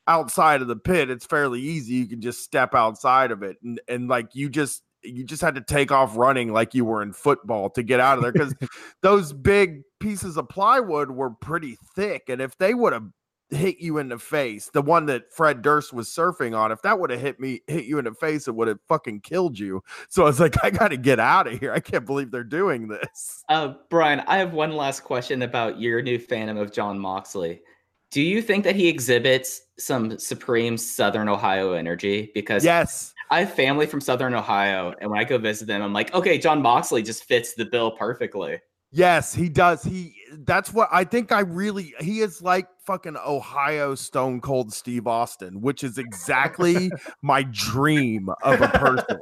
outside 0.08 0.62
of 0.62 0.68
the 0.68 0.76
pit. 0.76 1.10
It's 1.10 1.26
fairly 1.26 1.60
easy. 1.60 1.94
You 1.94 2.06
can 2.06 2.20
just 2.20 2.42
step 2.42 2.74
outside 2.74 3.30
of 3.30 3.42
it. 3.42 3.58
And 3.62 3.80
and 3.88 4.08
like 4.08 4.34
you 4.34 4.48
just 4.48 4.82
you 5.04 5.24
just 5.24 5.42
had 5.42 5.54
to 5.54 5.60
take 5.60 5.90
off 5.90 6.16
running 6.16 6.52
like 6.52 6.74
you 6.74 6.84
were 6.84 7.02
in 7.02 7.12
football 7.12 7.70
to 7.70 7.82
get 7.82 8.00
out 8.00 8.18
of 8.18 8.22
there 8.22 8.32
because 8.32 8.54
those 9.02 9.32
big 9.32 9.82
pieces 10.00 10.36
of 10.36 10.48
plywood 10.48 11.10
were 11.10 11.30
pretty 11.30 11.76
thick. 11.94 12.28
And 12.28 12.40
if 12.40 12.56
they 12.58 12.74
would 12.74 12.92
have 12.92 13.08
hit 13.50 13.78
you 13.78 13.98
in 13.98 14.08
the 14.08 14.18
face, 14.18 14.70
the 14.72 14.82
one 14.82 15.06
that 15.06 15.32
Fred 15.32 15.62
Durst 15.62 15.92
was 15.92 16.08
surfing 16.08 16.56
on, 16.56 16.72
if 16.72 16.82
that 16.82 16.98
would 16.98 17.10
have 17.10 17.20
hit 17.20 17.38
me, 17.38 17.60
hit 17.66 17.84
you 17.84 17.98
in 17.98 18.04
the 18.04 18.14
face, 18.14 18.48
it 18.48 18.54
would 18.54 18.68
have 18.68 18.80
fucking 18.88 19.20
killed 19.20 19.58
you. 19.58 19.82
So 20.08 20.22
I 20.22 20.26
was 20.26 20.40
like, 20.40 20.62
I 20.64 20.70
got 20.70 20.88
to 20.88 20.96
get 20.96 21.20
out 21.20 21.46
of 21.46 21.58
here. 21.58 21.72
I 21.72 21.80
can't 21.80 22.06
believe 22.06 22.30
they're 22.30 22.44
doing 22.44 22.88
this. 22.88 23.44
Uh, 23.48 23.74
Brian, 23.90 24.20
I 24.26 24.38
have 24.38 24.52
one 24.52 24.72
last 24.72 25.00
question 25.04 25.42
about 25.42 25.80
your 25.80 26.02
new 26.02 26.18
fandom 26.18 26.60
of 26.60 26.72
Jon 26.72 26.98
Moxley. 26.98 27.62
Do 28.10 28.20
you 28.20 28.42
think 28.42 28.64
that 28.64 28.76
he 28.76 28.88
exhibits 28.88 29.62
some 29.78 30.18
supreme 30.18 30.76
Southern 30.76 31.30
Ohio 31.30 31.72
energy? 31.72 32.30
Because 32.34 32.62
yes, 32.62 33.11
I 33.32 33.40
have 33.40 33.54
family 33.54 33.86
from 33.86 34.02
Southern 34.02 34.34
Ohio, 34.34 34.94
and 35.00 35.10
when 35.10 35.18
I 35.18 35.24
go 35.24 35.38
visit 35.38 35.66
them, 35.66 35.80
I'm 35.80 35.94
like, 35.94 36.12
okay, 36.12 36.36
Jon 36.36 36.60
Moxley 36.60 37.02
just 37.02 37.24
fits 37.24 37.54
the 37.54 37.64
bill 37.64 37.90
perfectly. 37.92 38.60
Yes, 38.90 39.34
he 39.34 39.48
does. 39.48 39.82
He 39.82 40.14
that's 40.40 40.70
what 40.70 40.90
I 40.92 41.04
think 41.04 41.32
I 41.32 41.40
really 41.40 41.94
he 41.98 42.20
is 42.20 42.42
like 42.42 42.68
fucking 42.84 43.16
Ohio 43.16 43.94
Stone 43.94 44.42
Cold 44.42 44.70
Steve 44.70 45.06
Austin, 45.06 45.62
which 45.62 45.82
is 45.82 45.96
exactly 45.96 46.92
my 47.22 47.44
dream 47.44 48.28
of 48.42 48.60
a 48.60 48.68
person. 48.68 49.18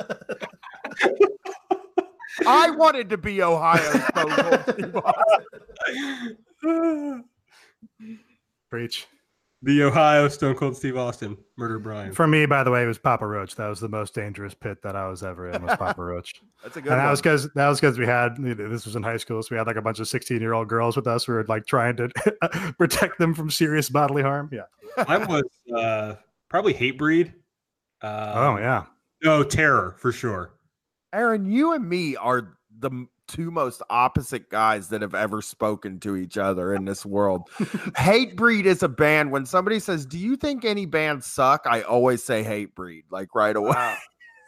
I 2.48 2.70
wanted 2.70 3.10
to 3.10 3.16
be 3.16 3.40
Ohio 3.42 3.92
Stone 4.10 4.30
Cold 4.30 4.64
Steve 4.72 4.96
Austin. 6.64 7.24
Preach. 8.70 9.06
The 9.62 9.82
Ohio 9.82 10.26
Stone 10.28 10.54
Cold 10.54 10.74
Steve 10.74 10.96
Austin 10.96 11.36
murder 11.58 11.78
Brian. 11.78 12.14
For 12.14 12.26
me, 12.26 12.46
by 12.46 12.64
the 12.64 12.70
way, 12.70 12.82
it 12.82 12.86
was 12.86 12.96
Papa 12.96 13.26
Roach. 13.26 13.56
That 13.56 13.68
was 13.68 13.78
the 13.78 13.90
most 13.90 14.14
dangerous 14.14 14.54
pit 14.54 14.80
that 14.82 14.96
I 14.96 15.06
was 15.06 15.22
ever 15.22 15.50
in. 15.50 15.62
Was 15.62 15.76
Papa 15.76 16.02
Roach. 16.02 16.40
That's 16.62 16.78
a 16.78 16.80
good. 16.80 16.92
And 16.92 16.98
that 16.98 17.04
one. 17.04 17.10
was 17.10 17.20
because 17.20 17.52
that 17.52 17.68
was 17.68 17.78
because 17.78 17.98
we 17.98 18.06
had 18.06 18.36
this 18.38 18.86
was 18.86 18.96
in 18.96 19.02
high 19.02 19.18
school, 19.18 19.42
so 19.42 19.48
we 19.50 19.58
had 19.58 19.66
like 19.66 19.76
a 19.76 19.82
bunch 19.82 20.00
of 20.00 20.08
sixteen 20.08 20.40
year 20.40 20.54
old 20.54 20.68
girls 20.68 20.96
with 20.96 21.06
us. 21.06 21.28
We 21.28 21.34
were 21.34 21.44
like 21.44 21.66
trying 21.66 21.96
to 21.96 22.08
protect 22.78 23.18
them 23.18 23.34
from 23.34 23.50
serious 23.50 23.90
bodily 23.90 24.22
harm. 24.22 24.48
Yeah, 24.50 24.62
I 24.96 25.18
was 25.18 25.44
uh, 25.76 26.14
probably 26.48 26.72
Hatebreed. 26.72 27.34
Uh, 28.00 28.32
oh 28.34 28.56
yeah, 28.56 28.84
no 29.22 29.44
terror 29.44 29.94
for 29.98 30.10
sure. 30.10 30.54
Aaron, 31.12 31.52
you 31.52 31.74
and 31.74 31.86
me 31.86 32.16
are 32.16 32.56
the 32.78 32.90
two 33.30 33.50
most 33.50 33.80
opposite 33.88 34.50
guys 34.50 34.88
that 34.88 35.00
have 35.02 35.14
ever 35.14 35.40
spoken 35.40 36.00
to 36.00 36.16
each 36.16 36.36
other 36.36 36.74
in 36.74 36.84
this 36.84 37.06
world. 37.06 37.48
Hatebreed 37.96 38.64
is 38.64 38.82
a 38.82 38.88
band. 38.88 39.30
When 39.30 39.46
somebody 39.46 39.78
says, 39.78 40.04
"Do 40.04 40.18
you 40.18 40.34
think 40.36 40.64
any 40.64 40.84
bands 40.84 41.26
suck?" 41.26 41.64
I 41.66 41.82
always 41.82 42.24
say 42.24 42.42
Hatebreed, 42.42 43.04
like 43.10 43.32
right 43.34 43.54
away. 43.56 43.70
Wow. 43.70 43.96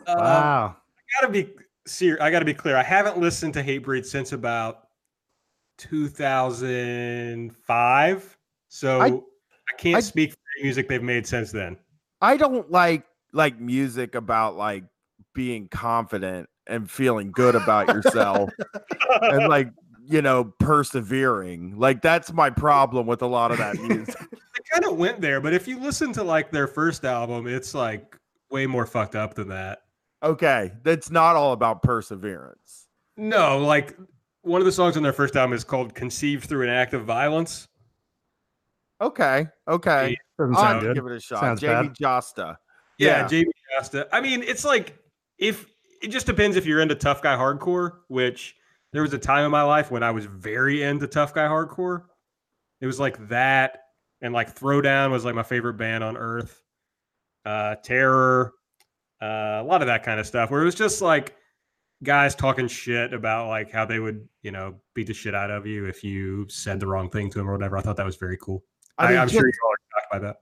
Uh, 0.07 0.15
wow. 0.19 0.77
I 0.77 0.81
gotta 1.21 1.33
be 1.33 1.51
serious. 1.87 2.21
I 2.21 2.31
gotta 2.31 2.45
be 2.45 2.55
clear. 2.55 2.77
I 2.77 2.83
haven't 2.83 3.19
listened 3.19 3.55
to 3.55 3.63
Hatebreed 3.63 4.05
since 4.05 4.33
about 4.33 4.89
2005, 5.79 8.39
so 8.69 9.01
I, 9.01 9.07
I 9.07 9.21
can't 9.79 9.97
I, 9.97 10.01
speak 10.01 10.33
for 10.33 10.37
the 10.59 10.65
music 10.65 10.89
they've 10.89 11.03
made 11.03 11.27
since 11.27 11.51
then. 11.53 11.79
I 12.21 12.37
don't 12.37 12.71
like 12.71 13.05
like 13.33 13.59
music 13.61 14.17
about 14.17 14.57
like 14.57 14.85
being 15.35 15.69
confident 15.69 16.49
and 16.67 16.91
feeling 16.91 17.31
good 17.33 17.55
about 17.55 17.89
yourself 17.89 18.51
and 19.23 19.49
like 19.49 19.69
you 20.05 20.23
know 20.23 20.45
persevering 20.61 21.77
like 21.79 22.03
that's 22.03 22.33
my 22.33 22.51
problem 22.51 23.07
with 23.07 23.23
a 23.23 23.27
lot 23.27 23.51
of 23.51 23.59
that 23.59 23.75
music 23.83 24.15
I 24.21 24.59
kind 24.81 24.85
of 24.93 24.97
went 24.99 25.21
there 25.21 25.41
but 25.41 25.53
if 25.55 25.67
you 25.67 25.79
listen 25.81 26.13
to 26.15 26.23
like 26.25 26.51
their 26.51 26.67
first 26.67 27.05
album 27.05 27.47
it's 27.47 27.75
like 27.75 28.17
way 28.51 28.67
more 28.67 28.87
fucked 28.87 29.17
up 29.17 29.35
than 29.35 29.49
that 29.49 29.81
okay 30.23 30.73
that's 30.85 31.11
not 31.11 31.35
all 31.37 31.53
about 31.53 31.83
perseverance 31.83 32.87
no 33.17 33.59
like 33.59 33.97
one 34.43 34.61
of 34.61 34.65
the 34.65 34.73
songs 34.73 34.97
on 34.97 35.03
their 35.03 35.13
first 35.13 35.37
album 35.37 35.53
is 35.55 35.65
called 35.65 35.95
conceived 35.95 36.45
through 36.49 36.63
an 36.65 36.69
act 36.71 36.95
of 36.95 37.05
violence 37.05 37.69
Okay. 39.01 39.49
Okay. 39.67 40.17
Doesn't 40.39 40.55
I'll 40.55 40.63
sound 40.63 40.73
have 40.75 40.81
to 40.83 40.87
good. 40.87 40.95
give 40.95 41.07
it 41.07 41.17
a 41.17 41.21
shot. 41.21 41.41
Sounds 41.41 41.61
Jamie 41.61 41.89
bad. 41.89 41.97
Josta. 41.97 42.57
Yeah, 42.99 43.23
Yeah. 43.23 43.27
Jamie 43.27 43.53
Costa. 43.77 44.09
I 44.13 44.21
mean, 44.21 44.45
it's 44.45 44.65
like 44.65 44.97
if 45.39 45.67
it 46.03 46.09
just 46.09 46.27
depends 46.27 46.57
if 46.57 46.67
you're 46.67 46.81
into 46.81 46.95
tough 46.95 47.23
guy 47.23 47.37
hardcore, 47.37 47.99
which 48.09 48.57
there 48.93 49.03
was 49.03 49.15
a 49.15 49.19
time 49.19 49.45
in 49.45 49.51
my 49.51 49.63
life 49.63 49.91
when 49.91 50.03
I 50.03 50.11
was 50.11 50.27
very 50.27 50.83
into 50.83 51.07
tough 51.07 51.35
guy 51.35 51.47
hardcore. 51.47 52.05
It 52.81 52.87
was 52.87 52.99
like 53.01 53.29
that, 53.29 53.85
and 54.21 54.35
like 54.35 54.55
Throwdown 54.55 55.11
was 55.11 55.25
like 55.25 55.35
my 55.35 55.43
favorite 55.43 55.75
band 55.75 56.03
on 56.05 56.17
earth. 56.17 56.63
Uh, 57.45 57.77
Terror, 57.77 58.53
uh, 59.21 59.61
a 59.61 59.65
lot 59.65 59.83
of 59.83 59.87
that 59.87 60.03
kind 60.03 60.21
of 60.21 60.27
stuff, 60.27 60.51
where 60.51 60.63
it 60.63 60.65
was 60.65 60.75
just 60.75 61.01
like 61.01 61.37
guys 62.03 62.35
talking 62.35 62.67
shit 62.67 63.13
about 63.13 63.49
like 63.49 63.71
how 63.71 63.85
they 63.85 64.01
would, 64.01 64.29
you 64.43 64.51
know, 64.51 64.75
beat 64.95 65.07
the 65.07 65.15
shit 65.15 65.35
out 65.35 65.51
of 65.51 65.67
you 65.67 65.87
if 65.87 66.03
you 66.03 66.47
said 66.49 66.81
the 66.81 66.87
wrong 66.87 67.09
thing 67.09 67.31
to 67.31 67.39
them 67.39 67.49
or 67.49 67.53
whatever. 67.53 67.79
I 67.79 67.81
thought 67.81 67.97
that 67.97 68.07
was 68.07 68.17
very 68.17 68.37
cool. 68.37 68.65
I 68.99 69.09
mean, 69.09 69.19
am 69.19 69.29
sure 69.29 69.47
you 69.47 69.53
all 69.65 69.71
are 69.71 70.01
shocked 70.01 70.13
by 70.13 70.19
that. 70.19 70.37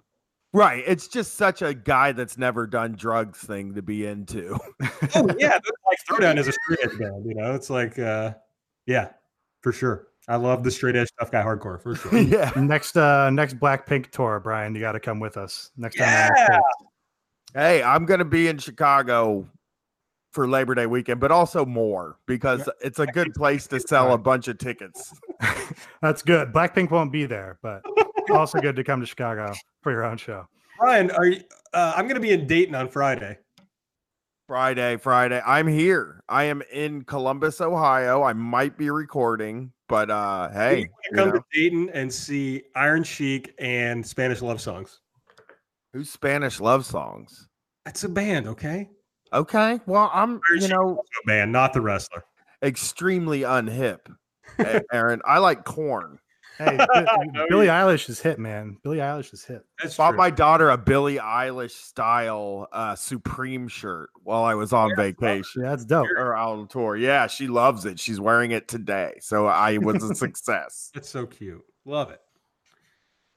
Right. 0.53 0.83
It's 0.87 1.07
just 1.07 1.35
such 1.35 1.63
a 1.63 1.73
guy 1.75 2.13
that's 2.13 2.37
never 2.37 2.67
done 2.67 2.93
drugs 2.97 3.39
thing 3.39 3.75
to 3.75 3.83
be 3.83 4.07
into. 4.07 4.59
oh 5.15 5.29
yeah, 5.39 5.49
that's 5.59 5.71
like 5.87 5.99
Throwdown 6.09 6.39
is 6.39 6.49
a 6.49 6.53
straight 6.53 6.81
edge 6.83 6.99
band. 6.99 7.25
You 7.25 7.35
know, 7.37 7.55
it's 7.55 7.71
like, 7.71 7.99
uh, 7.99 8.35
yeah, 8.87 9.11
for 9.61 9.73
sure. 9.73 10.09
I 10.29 10.37
love 10.37 10.63
the 10.65 10.71
straight 10.71 10.97
edge 10.97 11.09
tough 11.19 11.31
guy 11.31 11.43
hardcore 11.43 11.81
for 11.81 11.95
sure. 11.95 12.19
yeah. 12.19 12.53
next 12.57 12.97
uh 12.97 13.31
next 13.31 13.59
Blackpink 13.59 14.11
tour, 14.11 14.41
Brian, 14.41 14.75
you 14.75 14.81
got 14.81 14.93
to 14.93 15.01
come 15.01 15.21
with 15.21 15.37
us 15.37 15.71
next 15.77 15.97
time. 15.97 16.09
you're 16.09 16.19
in 16.27 16.27
the 16.35 16.41
Yeah. 16.41 16.47
States. 16.47 16.91
Hey, 17.55 17.83
I'm 17.83 18.07
going 18.07 18.19
to 18.19 18.25
be 18.25 18.47
in 18.47 18.59
Chicago 18.59 19.49
for 20.33 20.47
Labor 20.47 20.77
Day 20.77 20.87
weekend, 20.87 21.19
but 21.21 21.33
also 21.33 21.67
more 21.67 22.17
because 22.27 22.69
it's 22.81 23.01
a 23.01 23.07
good 23.07 23.35
place 23.35 23.67
to 23.69 23.81
sell 23.81 24.13
a 24.15 24.19
bunch 24.19 24.47
of 24.47 24.59
tickets. 24.59 25.13
That's 26.03 26.23
good. 26.23 26.53
Blackpink 26.53 26.91
won't 26.93 27.11
be 27.11 27.27
there, 27.27 27.59
but 27.63 27.83
also 28.29 28.61
good 28.61 28.77
to 28.77 28.85
come 28.85 29.01
to 29.01 29.07
Chicago 29.07 29.53
for 29.83 29.93
your 29.93 30.05
own 30.05 30.17
show. 30.17 30.47
Brian, 30.79 31.11
are 31.13 31.27
you? 31.27 31.41
Uh, 31.73 31.93
I'm 31.97 32.07
going 32.07 32.17
to 32.17 32.21
be 32.21 32.33
in 32.33 32.47
Dayton 32.47 32.75
on 32.75 32.89
Friday. 32.89 33.39
Friday, 34.47 34.97
Friday. 34.97 35.41
I'm 35.47 35.69
here. 35.69 36.25
I 36.29 36.45
am 36.45 36.61
in 36.73 37.05
Columbus, 37.05 37.61
Ohio. 37.61 38.25
I 38.25 38.33
might 38.33 38.77
be 38.77 38.91
recording, 38.91 39.73
but 39.89 40.11
uh 40.11 40.49
hey, 40.51 40.75
wanna 40.75 40.81
you 40.81 40.89
come 41.15 41.29
know, 41.29 41.35
to 41.35 41.45
Dayton 41.55 41.89
and 41.91 42.13
see 42.13 42.65
Iron 42.75 43.05
Chic 43.05 43.55
and 43.61 44.05
Spanish 44.05 44.43
love 44.43 44.61
songs. 44.61 45.03
who's 45.93 46.11
Spanish 46.11 46.59
love 46.59 46.85
songs? 46.85 47.49
That's 47.85 48.03
a 48.03 48.09
band, 48.09 48.49
okay? 48.49 48.91
Okay. 49.33 49.81
Well, 49.87 50.11
I'm, 50.13 50.41
Iron 50.51 50.63
you 50.63 50.69
know, 50.69 50.91
is 50.91 50.97
also 50.97 51.03
a 51.25 51.27
band, 51.27 51.53
not 51.53 51.73
the 51.73 51.81
wrestler. 51.81 52.25
extremely 52.63 53.43
unhip. 53.43 54.01
Aaron, 54.93 55.23
I 55.25 55.39
like 55.39 55.65
corn. 55.65 56.19
Hey, 56.61 56.77
Bi- 56.77 57.47
Billie 57.49 57.67
Eilish 57.69 58.09
is 58.09 58.21
hit, 58.21 58.39
man. 58.39 58.77
Billie 58.85 58.99
Eilish 58.99 59.33
is 59.33 59.45
hit. 59.45 59.63
That's 59.83 59.97
Bought 59.97 60.11
true. 60.11 60.19
my 60.19 60.31
daughter 60.31 60.71
a 60.71 60.77
Billie 60.79 61.17
Eilish 61.17 61.71
style 61.71 62.69
uh 62.73 62.95
Supreme 62.95 63.67
shirt 63.69 64.11
while 64.23 64.45
I 64.45 64.55
was 64.55 64.73
on 64.73 64.95
vacation 64.95 65.63
Yeah, 65.63 65.71
that's 65.71 65.85
dope. 65.85 66.07
or 66.17 66.37
out 66.37 66.59
on 66.59 66.69
tour. 66.69 66.97
Yeah, 66.97 67.27
she 67.29 67.47
loves 67.49 67.87
it. 67.87 67.99
She's 67.99 68.21
wearing 68.21 68.51
it 68.51 68.69
today. 68.69 69.15
So 69.21 69.47
I 69.47 69.79
was 69.79 70.03
a 70.03 70.15
success. 70.15 70.91
It's 70.95 71.09
so 71.09 71.27
cute. 71.27 71.63
Love 71.85 72.11
it. 72.11 72.21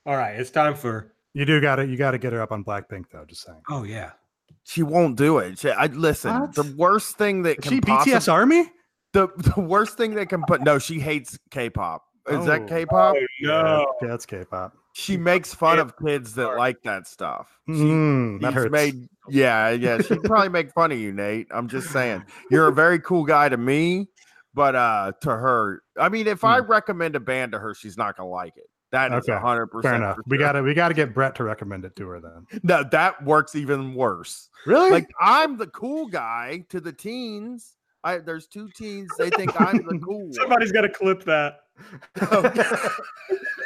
All 0.06 0.18
right, 0.18 0.38
it's 0.40 0.52
time 0.52 0.76
for. 0.76 1.14
You 1.34 1.46
do 1.46 1.60
got 1.62 1.78
to 1.78 1.88
you 1.88 1.98
got 1.98 2.12
to 2.12 2.18
get 2.18 2.34
her 2.34 2.42
up 2.42 2.52
on 2.52 2.64
Blackpink 2.64 3.06
though. 3.12 3.26
Just 3.26 3.44
saying. 3.44 3.62
Oh 3.70 3.84
yeah, 3.84 4.12
She 4.66 4.84
won't 4.84 5.16
do 5.18 5.38
it. 5.40 5.60
She, 5.60 5.72
I 5.72 5.86
listen. 5.88 6.38
What? 6.40 6.56
The 6.56 6.74
worst 6.78 7.18
thing 7.18 7.44
that 7.44 7.60
Is 7.60 7.64
can 7.64 7.72
she 7.74 7.82
possibly 7.82 8.14
BTS 8.14 8.32
Army? 8.32 8.72
the, 9.14 9.28
the 9.56 9.62
worst 9.62 9.96
thing 9.98 10.14
they 10.14 10.26
can 10.26 10.44
put 10.44 10.62
no 10.62 10.78
she 10.80 11.00
hates 11.00 11.38
k-pop 11.52 12.04
is 12.30 12.38
Oh. 12.38 12.46
that 12.46 12.68
k-pop 12.68 13.16
no. 13.42 13.86
Yeah, 14.02 14.08
that's 14.08 14.26
K-pop. 14.26 14.74
she 14.94 15.18
makes 15.18 15.54
fun 15.54 15.80
of 15.80 15.94
kids 15.98 16.36
that 16.36 16.56
like 16.58 16.82
that 16.84 17.06
stuff 17.08 17.58
she, 17.68 17.74
Mm, 17.74 18.42
that 18.42 18.54
hurts. 18.54 18.72
made 18.72 19.08
yeah 19.30 19.70
yeah 19.72 20.00
she'd 20.00 20.24
probably 20.24 20.50
make 20.50 20.72
fun 20.72 20.92
of 20.92 20.98
you 21.00 21.12
nate 21.12 21.48
i'm 21.52 21.68
just 21.68 21.90
saying 21.92 22.24
you're 22.52 22.68
a 22.68 22.74
very 22.74 23.00
cool 23.00 23.24
guy 23.26 23.50
to 23.50 23.58
me 23.58 24.08
but 24.54 24.76
uh 24.76 25.12
to 25.22 25.30
her 25.32 25.82
i 26.00 26.08
mean 26.10 26.28
if 26.28 26.44
i 26.44 26.60
recommend 26.60 27.16
a 27.16 27.20
band 27.20 27.52
to 27.54 27.60
her 27.60 27.74
she's 27.74 27.98
not 27.98 28.16
gonna 28.18 28.30
like 28.30 28.56
it 28.58 28.70
that 28.92 29.12
is 29.12 29.26
Hmm. 29.26 29.32
Okay, 29.32 29.42
100% 29.44 29.82
Fair 29.82 29.96
enough. 29.96 30.16
for 30.18 30.24
We 30.28 30.38
got 30.38 30.52
to 30.52 30.62
we 30.62 30.74
got 30.76 30.90
to 30.90 30.94
get 30.94 31.14
Brett 31.16 31.34
to 31.36 31.44
recommend 31.44 31.84
it 31.84 31.96
to 31.96 32.08
her 32.10 32.22
then. 32.22 32.46
no 32.64 32.84
that 32.92 33.24
works 33.26 33.56
even 33.56 33.96
worse 33.96 34.50
Really? 34.66 34.92
like 34.92 35.08
i'm 35.20 35.58
the 35.58 35.68
cool 35.68 36.08
guy 36.08 36.64
to 36.70 36.80
the 36.80 36.94
teens 36.94 37.76
I, 38.06 38.18
there's 38.18 38.48
two 38.48 38.68
teens. 38.76 39.08
They 39.18 39.30
think 39.30 39.54
I'm 39.62 39.78
the 39.78 39.98
cool. 40.06 40.28
Somebody's 40.34 40.74
got 40.74 40.82
to 40.82 40.90
clip 40.90 41.24
that. 41.24 41.60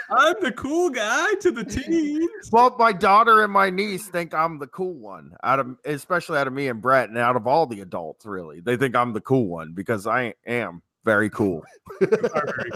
I'm 0.09 0.35
the 0.41 0.53
cool 0.55 0.89
guy 0.89 1.33
to 1.41 1.51
the 1.51 1.65
teens. 1.65 2.49
Well, 2.51 2.75
my 2.79 2.93
daughter 2.93 3.43
and 3.43 3.51
my 3.51 3.69
niece 3.69 4.07
think 4.07 4.33
I'm 4.33 4.59
the 4.59 4.67
cool 4.67 4.93
one 4.93 5.35
out 5.43 5.59
of, 5.59 5.75
especially 5.85 6.37
out 6.37 6.47
of 6.47 6.53
me 6.53 6.69
and 6.69 6.81
Brett, 6.81 7.09
and 7.09 7.17
out 7.17 7.35
of 7.35 7.47
all 7.47 7.65
the 7.65 7.81
adults. 7.81 8.25
Really, 8.25 8.61
they 8.61 8.77
think 8.77 8.95
I'm 8.95 9.13
the 9.13 9.21
cool 9.21 9.47
one 9.47 9.73
because 9.73 10.07
I 10.07 10.33
am 10.45 10.81
very 11.03 11.29
cool. 11.29 11.63
okay, 12.01 12.69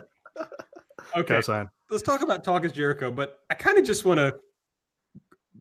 Okay, 1.16 1.42
let's 1.90 2.04
talk 2.04 2.22
about 2.22 2.44
Talk 2.44 2.66
is 2.66 2.72
Jericho, 2.72 3.12
but 3.12 3.40
I 3.50 3.54
kind 3.54 3.78
of 3.78 3.86
just 3.86 4.06
want 4.06 4.20
to 4.20 4.36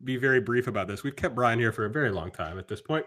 be 0.03 0.17
very 0.17 0.41
brief 0.41 0.67
about 0.67 0.87
this. 0.87 1.03
We've 1.03 1.15
kept 1.15 1.35
Brian 1.35 1.59
here 1.59 1.71
for 1.71 1.85
a 1.85 1.89
very 1.89 2.11
long 2.11 2.31
time 2.31 2.57
at 2.57 2.67
this 2.67 2.81
point. 2.81 3.05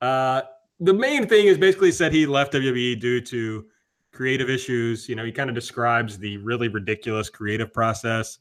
Uh, 0.00 0.42
the 0.80 0.92
main 0.92 1.26
thing 1.26 1.46
is 1.46 1.58
basically 1.58 1.92
said 1.92 2.12
he 2.12 2.26
left 2.26 2.52
WWE 2.52 3.00
due 3.00 3.20
to 3.22 3.66
creative 4.18 4.50
issues. 4.50 5.08
You 5.08 5.14
know, 5.14 5.24
he 5.24 5.30
kind 5.30 5.48
of 5.48 5.54
describes 5.54 6.18
the 6.18 6.38
really 6.38 6.66
ridiculous 6.66 7.30
creative 7.30 7.72
process. 7.72 8.40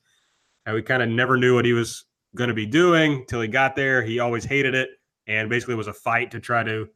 How 0.66 0.76
he 0.76 0.82
kind 0.82 1.04
of 1.04 1.10
never 1.10 1.38
knew 1.38 1.54
what 1.54 1.66
he 1.66 1.74
was 1.74 2.06
going 2.34 2.48
to 2.48 2.56
be 2.56 2.66
doing 2.66 3.24
till 3.28 3.42
he 3.42 3.48
got 3.48 3.76
there. 3.76 4.02
He 4.02 4.18
always 4.18 4.44
hated 4.44 4.74
it, 4.74 4.90
and 5.28 5.52
basically 5.52 5.76
was 5.76 5.86
a 5.86 5.94
fight 5.94 6.32
to 6.32 6.40
try 6.40 6.64
to 6.64 6.90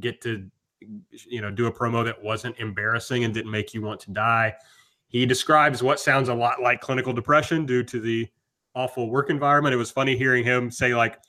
get 0.00 0.20
to, 0.22 0.50
you 1.28 1.40
know, 1.40 1.52
do 1.52 1.66
a 1.66 1.72
promo 1.72 2.04
that 2.04 2.20
wasn't 2.20 2.58
embarrassing 2.58 3.22
and 3.22 3.32
didn't 3.32 3.52
make 3.52 3.72
you 3.72 3.80
want 3.80 4.00
to 4.00 4.10
die. 4.10 4.54
He 5.06 5.24
describes 5.24 5.80
what 5.80 6.00
sounds 6.00 6.28
a 6.28 6.34
lot 6.34 6.60
like 6.60 6.80
clinical 6.80 7.12
depression 7.12 7.64
due 7.64 7.84
to 7.84 8.00
the 8.00 8.28
awful 8.74 9.08
work 9.08 9.30
environment. 9.30 9.72
It 9.72 9.76
was 9.76 9.92
funny 9.92 10.16
hearing 10.16 10.42
him 10.42 10.68
say, 10.68 10.96
like, 10.96 11.20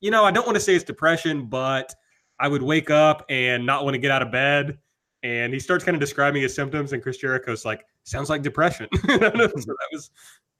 you 0.00 0.10
know, 0.10 0.24
I 0.24 0.30
don't 0.30 0.46
want 0.46 0.56
to 0.56 0.60
say 0.60 0.74
it's 0.74 0.84
depression, 0.84 1.46
but 1.50 1.94
I 2.38 2.48
would 2.48 2.62
wake 2.62 2.88
up 2.88 3.26
and 3.28 3.66
not 3.66 3.84
want 3.84 3.92
to 3.92 3.98
get 3.98 4.10
out 4.10 4.22
of 4.22 4.32
bed. 4.32 4.78
And 5.22 5.52
he 5.52 5.60
starts 5.60 5.84
kind 5.84 5.94
of 5.94 6.00
describing 6.00 6.42
his 6.42 6.54
symptoms, 6.54 6.92
and 6.92 7.02
Chris 7.02 7.18
Jericho's 7.18 7.64
like, 7.64 7.84
sounds 8.04 8.30
like 8.30 8.42
depression. 8.42 8.88
so 8.94 9.18
that 9.18 9.88
was 9.92 10.10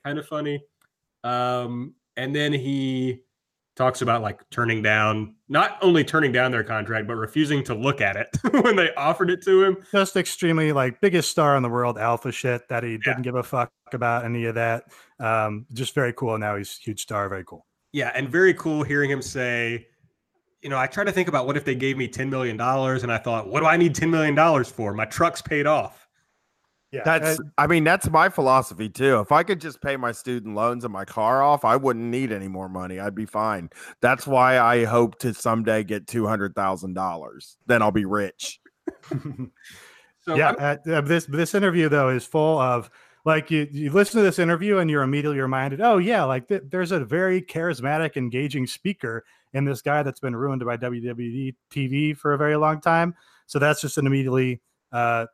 kind 0.05 0.19
of 0.19 0.27
funny. 0.27 0.63
Um, 1.25 1.95
and 2.17 2.35
then 2.35 2.53
he 2.53 3.21
talks 3.77 4.03
about 4.03 4.21
like 4.21 4.43
turning 4.51 4.83
down, 4.83 5.35
not 5.49 5.79
only 5.81 6.05
turning 6.05 6.33
down 6.33 6.51
their 6.51 6.65
contract, 6.65 7.07
but 7.07 7.15
refusing 7.15 7.65
to 7.65 7.75
look 7.75 8.01
at 8.01 8.17
it 8.17 8.29
when 8.63 8.77
they 8.77 8.93
offered 8.95 9.31
it 9.31 9.43
to 9.43 9.65
him. 9.65 9.77
Just 9.93 10.17
extremely 10.17 10.73
like 10.73 11.01
biggest 11.01 11.31
star 11.31 11.57
in 11.57 11.63
the 11.63 11.69
world, 11.69 11.97
alpha 11.97 12.31
shit 12.31 12.69
that 12.69 12.83
he 12.83 12.99
didn't 12.99 13.23
give 13.23 13.37
a 13.37 13.43
fuck 13.43 13.71
about 13.93 14.25
any 14.25 14.45
of 14.45 14.55
that. 14.57 14.85
Um, 15.19 15.67
just 15.73 15.95
very 15.95 16.13
cool. 16.13 16.37
Now 16.39 16.57
he's 16.57 16.77
huge 16.77 17.01
star. 17.01 17.29
Very 17.29 17.45
cool. 17.45 17.67
Yeah, 17.93 18.13
and 18.15 18.29
very 18.29 18.55
cool 18.55 18.83
hearing 18.83 19.11
him 19.11 19.23
say, 19.23 19.89
you 20.63 20.69
know, 20.69 20.79
I 20.79 20.87
try 20.87 21.05
to 21.05 21.13
think 21.13 21.29
about 21.29 21.47
what 21.47 21.57
if 21.57 21.65
they 21.65 21.75
gave 21.75 21.97
me 21.97 22.09
$10 22.09 22.29
million 22.29 22.61
and 22.61 23.13
I 23.13 23.19
thought, 23.19 23.49
what 23.49 23.61
do 23.61 23.67
I 23.67 23.77
need 23.77 23.95
$10 23.95 24.11
million 24.11 24.65
for? 24.65 24.93
My 24.93 25.05
truck's 25.07 25.41
paid 25.43 25.67
off. 25.67 26.07
Yeah, 26.93 27.03
That's, 27.05 27.41
I 27.57 27.69
mean, 27.69 27.85
that's 27.85 28.11
my 28.11 28.29
philosophy 28.29 28.89
too. 28.89 29.21
If 29.21 29.31
I 29.31 29.45
could 29.45 29.61
just 29.61 29.81
pay 29.81 29.97
my 29.97 30.11
student 30.11 30.57
loans 30.57 30.83
and 30.85 30.93
my 30.93 31.05
car 31.05 31.41
off, 31.41 31.65
I 31.65 31.77
wouldn't 31.77 32.05
need 32.05 32.33
any 32.33 32.49
more 32.49 32.69
money. 32.69 32.99
I'd 32.99 33.15
be 33.15 33.27
fine. 33.27 33.71
That's 34.01 34.27
why 34.27 34.59
I 34.59 34.85
hope 34.85 35.17
to 35.21 35.33
someday 35.33 35.85
get 35.85 36.09
two 36.09 36.27
hundred 36.27 36.57
thousand 36.57 36.95
dollars. 36.95 37.57
Then 37.67 37.81
I'll 37.81 37.93
be 37.93 38.07
rich. 38.07 38.61
So 40.23 40.35
yeah. 40.35 40.53
I'm- 40.59 40.79
uh, 40.87 40.91
uh, 40.93 41.01
this 41.01 41.25
this 41.25 41.55
interview 41.55 41.89
though 41.89 42.11
is 42.11 42.27
full 42.27 42.59
of 42.59 42.91
like 43.25 43.51
you 43.51 43.67
you 43.71 43.91
listen 43.91 44.19
to 44.19 44.23
this 44.23 44.39
interview 44.39 44.79
and 44.79 44.91
you're 44.91 45.03
immediately 45.03 45.41
reminded, 45.41 45.81
oh 45.81 45.99
yeah, 45.99 46.25
like 46.25 46.49
th- 46.49 46.65
there's 46.69 46.93
a 46.93 47.01
very 47.01 47.41
charismatic, 47.43 48.17
engaging 48.17 48.67
speaker 48.67 49.25
in 49.53 49.65
this 49.65 49.83
guy 49.83 50.03
that's 50.03 50.21
been 50.21 50.37
ruined 50.37 50.65
by 50.65 50.77
WWE 50.77 51.55
TV 51.71 52.17
for 52.17 52.33
a 52.35 52.39
very 52.39 52.57
long 52.57 52.81
time. 52.81 53.15
So 53.47 53.59
that's 53.59 53.81
just 53.81 53.99
an 53.99 54.07
immediately 54.07 54.61
uh, 54.93 55.27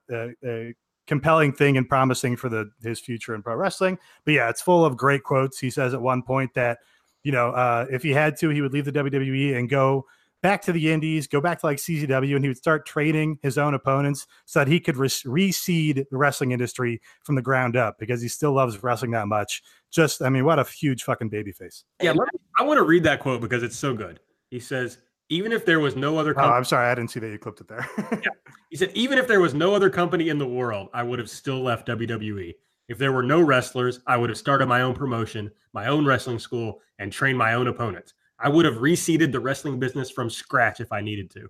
compelling 1.06 1.52
thing 1.52 1.76
and 1.76 1.88
promising 1.88 2.36
for 2.36 2.48
the 2.48 2.70
his 2.82 3.00
future 3.00 3.34
in 3.34 3.42
pro 3.42 3.54
wrestling. 3.54 3.98
But 4.24 4.34
yeah, 4.34 4.48
it's 4.48 4.62
full 4.62 4.84
of 4.84 4.96
great 4.96 5.22
quotes. 5.22 5.58
He 5.58 5.70
says 5.70 5.94
at 5.94 6.00
one 6.00 6.22
point 6.22 6.54
that 6.54 6.78
you 7.22 7.32
know 7.32 7.50
uh, 7.50 7.86
if 7.90 8.02
he 8.02 8.12
had 8.12 8.36
to, 8.38 8.50
he 8.50 8.60
would 8.60 8.72
leave 8.72 8.84
the 8.84 8.92
WWE 8.92 9.56
and 9.56 9.68
go 9.68 10.06
back 10.46 10.62
to 10.62 10.70
the 10.72 10.92
Indies, 10.92 11.26
go 11.26 11.40
back 11.40 11.58
to 11.58 11.66
like 11.66 11.78
CZW, 11.78 12.36
and 12.36 12.44
he 12.44 12.48
would 12.48 12.56
start 12.56 12.86
training 12.86 13.36
his 13.42 13.58
own 13.58 13.74
opponents 13.74 14.28
so 14.44 14.60
that 14.60 14.68
he 14.68 14.78
could 14.78 14.96
re- 14.96 15.08
reseed 15.08 16.04
the 16.08 16.16
wrestling 16.16 16.52
industry 16.52 17.00
from 17.24 17.34
the 17.34 17.42
ground 17.42 17.76
up 17.76 17.96
because 17.98 18.22
he 18.22 18.28
still 18.28 18.52
loves 18.52 18.80
wrestling 18.80 19.10
that 19.10 19.26
much. 19.26 19.60
Just, 19.90 20.22
I 20.22 20.28
mean, 20.28 20.44
what 20.44 20.60
a 20.60 20.64
huge 20.64 21.02
fucking 21.02 21.30
babyface. 21.30 21.82
yeah, 22.00 22.12
let 22.12 22.32
me- 22.32 22.38
I 22.60 22.62
want 22.62 22.78
to 22.78 22.84
read 22.84 23.02
that 23.02 23.18
quote 23.18 23.40
because 23.40 23.64
it's 23.64 23.76
so 23.76 23.92
good. 23.92 24.20
He 24.50 24.60
says, 24.60 24.98
even 25.30 25.50
if 25.50 25.66
there 25.66 25.80
was 25.80 25.96
no 25.96 26.16
other 26.16 26.32
Oh, 26.38 26.44
I'm 26.44 26.64
sorry, 26.64 26.88
I 26.88 26.94
didn't 26.94 27.10
see 27.10 27.18
that 27.18 27.28
you 27.28 27.38
clipped 27.38 27.60
it 27.60 27.66
there. 27.66 27.84
he 28.70 28.76
said, 28.76 28.92
even 28.94 29.18
if 29.18 29.26
there 29.26 29.40
was 29.40 29.52
no 29.52 29.74
other 29.74 29.90
company 29.90 30.28
in 30.28 30.38
the 30.38 30.46
world, 30.46 30.90
I 30.94 31.02
would 31.02 31.18
have 31.18 31.28
still 31.28 31.60
left 31.60 31.88
WWE. 31.88 32.54
If 32.88 32.98
there 32.98 33.10
were 33.10 33.24
no 33.24 33.40
wrestlers, 33.40 33.98
I 34.06 34.16
would 34.16 34.30
have 34.30 34.38
started 34.38 34.66
my 34.66 34.82
own 34.82 34.94
promotion, 34.94 35.50
my 35.72 35.88
own 35.88 36.06
wrestling 36.06 36.38
school, 36.38 36.80
and 37.00 37.12
trained 37.12 37.36
my 37.36 37.54
own 37.54 37.66
opponents. 37.66 38.14
I 38.38 38.48
would 38.48 38.64
have 38.64 38.76
reseeded 38.76 39.32
the 39.32 39.40
wrestling 39.40 39.78
business 39.78 40.10
from 40.10 40.30
scratch 40.30 40.80
if 40.80 40.92
I 40.92 41.00
needed 41.00 41.30
to. 41.32 41.48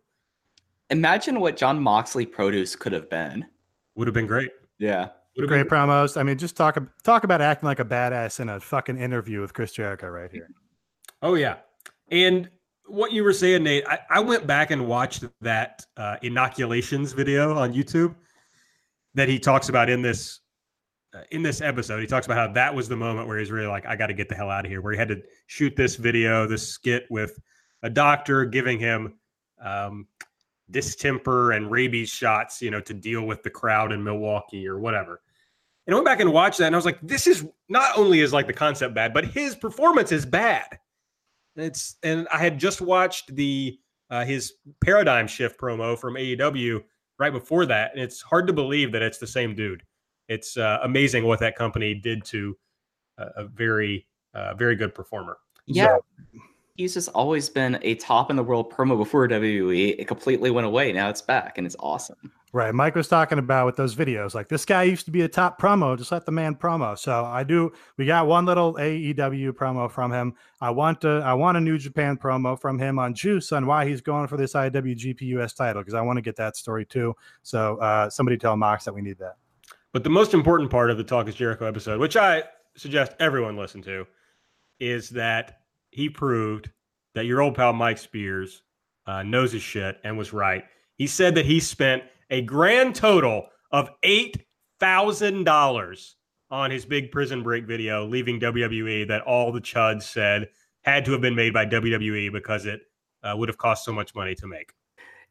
Imagine 0.90 1.40
what 1.40 1.56
Jon 1.56 1.80
Moxley 1.80 2.26
produce 2.26 2.76
could 2.76 2.92
have 2.92 3.10
been. 3.10 3.44
Would 3.96 4.06
have 4.06 4.14
been 4.14 4.26
great. 4.26 4.50
Yeah. 4.78 5.08
Would 5.36 5.42
have 5.42 5.48
Great 5.48 5.68
been 5.68 5.78
promos. 5.78 6.18
I 6.18 6.22
mean, 6.22 6.38
just 6.38 6.56
talk 6.56 6.78
talk 7.02 7.24
about 7.24 7.42
acting 7.42 7.66
like 7.66 7.78
a 7.78 7.84
badass 7.84 8.40
in 8.40 8.48
a 8.48 8.58
fucking 8.58 8.96
interview 8.96 9.42
with 9.42 9.52
Chris 9.52 9.72
Jericho 9.72 10.08
right 10.08 10.30
here. 10.32 10.48
Oh 11.20 11.34
yeah, 11.34 11.56
and 12.10 12.48
what 12.86 13.12
you 13.12 13.22
were 13.22 13.34
saying, 13.34 13.64
Nate, 13.64 13.86
I, 13.86 13.98
I 14.08 14.20
went 14.20 14.46
back 14.46 14.70
and 14.70 14.86
watched 14.86 15.24
that 15.42 15.84
uh, 15.98 16.16
inoculations 16.22 17.12
video 17.12 17.54
on 17.54 17.74
YouTube 17.74 18.14
that 19.14 19.28
he 19.28 19.38
talks 19.38 19.68
about 19.68 19.90
in 19.90 20.00
this 20.00 20.40
in 21.30 21.42
this 21.42 21.60
episode. 21.60 22.00
He 22.00 22.06
talks 22.06 22.26
about 22.26 22.36
how 22.36 22.52
that 22.54 22.74
was 22.74 22.88
the 22.88 22.96
moment 22.96 23.28
where 23.28 23.38
he's 23.38 23.50
really 23.50 23.66
like, 23.66 23.86
I 23.86 23.96
got 23.96 24.08
to 24.08 24.14
get 24.14 24.28
the 24.28 24.34
hell 24.34 24.50
out 24.50 24.64
of 24.64 24.70
here. 24.70 24.80
Where 24.80 24.92
he 24.92 24.98
had 24.98 25.08
to 25.08 25.22
shoot 25.46 25.74
this 25.76 25.96
video, 25.96 26.46
this 26.46 26.66
skit 26.66 27.06
with 27.10 27.38
a 27.82 27.90
doctor 27.90 28.44
giving 28.44 28.78
him 28.78 29.18
um, 29.60 30.06
distemper 30.70 31.52
and 31.52 31.70
rabies 31.70 32.10
shots, 32.10 32.60
you 32.60 32.70
know, 32.70 32.80
to 32.80 32.94
deal 32.94 33.22
with 33.22 33.42
the 33.42 33.50
crowd 33.50 33.92
in 33.92 34.02
Milwaukee 34.02 34.66
or 34.66 34.78
whatever. 34.78 35.20
And 35.86 35.94
I 35.94 35.96
went 35.96 36.06
back 36.06 36.20
and 36.20 36.32
watched 36.32 36.58
that, 36.58 36.66
and 36.66 36.74
I 36.74 36.78
was 36.78 36.84
like, 36.84 36.98
this 37.00 37.26
is 37.26 37.46
not 37.68 37.96
only 37.96 38.20
is 38.20 38.32
like 38.32 38.48
the 38.48 38.52
concept 38.52 38.94
bad, 38.94 39.14
but 39.14 39.24
his 39.24 39.54
performance 39.54 40.10
is 40.10 40.26
bad. 40.26 40.66
It's 41.54 41.96
and 42.02 42.26
I 42.32 42.38
had 42.38 42.58
just 42.58 42.80
watched 42.80 43.34
the 43.34 43.78
uh, 44.10 44.24
his 44.24 44.54
paradigm 44.84 45.26
shift 45.26 45.60
promo 45.60 45.98
from 45.98 46.14
AEW 46.14 46.82
right 47.18 47.32
before 47.32 47.66
that, 47.66 47.92
and 47.92 48.00
it's 48.00 48.20
hard 48.20 48.48
to 48.48 48.52
believe 48.52 48.92
that 48.92 49.02
it's 49.02 49.18
the 49.18 49.26
same 49.26 49.54
dude. 49.54 49.82
It's 50.28 50.56
uh, 50.56 50.78
amazing 50.82 51.24
what 51.24 51.40
that 51.40 51.56
company 51.56 51.94
did 51.94 52.24
to 52.26 52.56
a, 53.18 53.24
a 53.36 53.44
very 53.44 54.06
uh, 54.34 54.54
very 54.54 54.76
good 54.76 54.94
performer. 54.94 55.38
Yeah. 55.66 55.96
He's 56.76 56.92
just 56.92 57.08
always 57.10 57.48
been 57.48 57.78
a 57.82 57.94
top 57.94 58.30
in 58.30 58.36
the 58.36 58.42
world 58.42 58.70
promo 58.70 58.98
before 58.98 59.26
WWE. 59.26 59.96
It 59.98 60.06
completely 60.06 60.50
went 60.50 60.66
away. 60.66 60.92
Now 60.92 61.08
it's 61.08 61.22
back 61.22 61.56
and 61.56 61.66
it's 61.66 61.76
awesome. 61.80 62.32
Right. 62.52 62.74
Mike 62.74 62.94
was 62.94 63.08
talking 63.08 63.38
about 63.38 63.66
with 63.66 63.76
those 63.76 63.94
videos, 63.94 64.34
like 64.34 64.48
this 64.48 64.64
guy 64.64 64.84
used 64.84 65.04
to 65.06 65.10
be 65.10 65.22
a 65.22 65.28
top 65.28 65.60
promo. 65.60 65.98
Just 65.98 66.12
let 66.12 66.24
the 66.24 66.32
man 66.32 66.54
promo. 66.54 66.98
So 66.98 67.24
I 67.24 67.44
do. 67.44 67.72
We 67.98 68.06
got 68.06 68.26
one 68.26 68.46
little 68.46 68.74
AEW 68.74 69.52
promo 69.52 69.90
from 69.90 70.12
him. 70.12 70.34
I 70.60 70.70
want 70.70 71.00
to. 71.02 71.20
I 71.24 71.34
want 71.34 71.58
a 71.58 71.60
New 71.60 71.76
Japan 71.76 72.16
promo 72.16 72.58
from 72.58 72.78
him 72.78 72.98
on 72.98 73.14
Juice 73.14 73.52
on 73.52 73.66
why 73.66 73.86
he's 73.86 74.00
going 74.00 74.26
for 74.28 74.38
this 74.38 74.54
IWGP 74.54 75.20
US 75.38 75.52
title 75.52 75.82
because 75.82 75.94
I 75.94 76.00
want 76.00 76.16
to 76.18 76.22
get 76.22 76.36
that 76.36 76.56
story 76.56 76.86
too. 76.86 77.14
So 77.42 77.76
uh, 77.78 78.08
somebody 78.08 78.38
tell 78.38 78.56
Mox 78.56 78.84
that 78.84 78.94
we 78.94 79.02
need 79.02 79.18
that. 79.18 79.36
But 79.96 80.04
the 80.04 80.10
most 80.10 80.34
important 80.34 80.70
part 80.70 80.90
of 80.90 80.98
the 80.98 81.04
Talk 81.04 81.26
is 81.26 81.34
Jericho 81.34 81.64
episode, 81.64 81.98
which 81.98 82.18
I 82.18 82.42
suggest 82.76 83.12
everyone 83.18 83.56
listen 83.56 83.80
to, 83.84 84.06
is 84.78 85.08
that 85.08 85.60
he 85.90 86.10
proved 86.10 86.68
that 87.14 87.24
your 87.24 87.40
old 87.40 87.54
pal 87.54 87.72
Mike 87.72 87.96
Spears 87.96 88.60
uh, 89.06 89.22
knows 89.22 89.52
his 89.52 89.62
shit 89.62 89.96
and 90.04 90.18
was 90.18 90.34
right. 90.34 90.64
He 90.98 91.06
said 91.06 91.34
that 91.36 91.46
he 91.46 91.60
spent 91.60 92.02
a 92.28 92.42
grand 92.42 92.94
total 92.94 93.48
of 93.70 93.88
eight 94.02 94.44
thousand 94.80 95.44
dollars 95.44 96.16
on 96.50 96.70
his 96.70 96.84
big 96.84 97.10
prison 97.10 97.42
break 97.42 97.66
video, 97.66 98.06
leaving 98.06 98.38
WWE. 98.38 99.08
That 99.08 99.22
all 99.22 99.50
the 99.50 99.62
chuds 99.62 100.02
said 100.02 100.50
had 100.82 101.06
to 101.06 101.12
have 101.12 101.22
been 101.22 101.34
made 101.34 101.54
by 101.54 101.64
WWE 101.64 102.30
because 102.30 102.66
it 102.66 102.82
uh, 103.22 103.34
would 103.34 103.48
have 103.48 103.56
cost 103.56 103.82
so 103.86 103.94
much 103.94 104.14
money 104.14 104.34
to 104.34 104.46
make. 104.46 104.74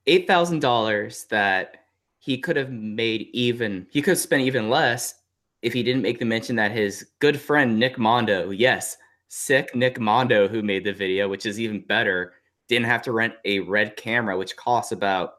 Eight 0.08 0.26
thousand 0.26 0.60
dollars 0.60 1.28
that 1.30 1.85
he 2.26 2.40
could 2.40 2.56
have 2.56 2.72
made 2.72 3.30
even 3.34 3.86
he 3.92 4.02
could 4.02 4.14
have 4.14 4.20
spent 4.20 4.42
even 4.42 4.68
less 4.68 5.14
if 5.62 5.74
he 5.74 5.84
didn't 5.84 6.02
make 6.02 6.18
the 6.18 6.26
mention 6.26 6.56
that 6.56 6.72
his 6.72 7.12
good 7.20 7.40
friend 7.40 7.78
Nick 7.78 8.00
Mondo, 8.00 8.50
yes, 8.50 8.98
sick 9.28 9.76
Nick 9.76 10.00
Mondo 10.00 10.48
who 10.48 10.64
made 10.64 10.84
the 10.84 10.92
video, 10.92 11.30
which 11.30 11.46
is 11.46 11.60
even 11.60 11.82
better, 11.82 12.34
didn't 12.68 12.88
have 12.88 13.04
to 13.04 13.12
rent 13.12 13.36
a 13.46 13.60
red 13.60 13.96
camera, 13.96 14.36
which 14.36 14.56
costs 14.58 14.92
about 14.92 15.34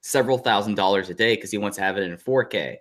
several 0.00 0.38
thousand 0.38 0.76
dollars 0.76 1.10
a 1.10 1.14
day 1.14 1.34
because 1.34 1.50
he 1.50 1.58
wants 1.58 1.76
to 1.76 1.82
have 1.82 1.96
it 1.96 2.04
in 2.04 2.16
4K. 2.16 2.76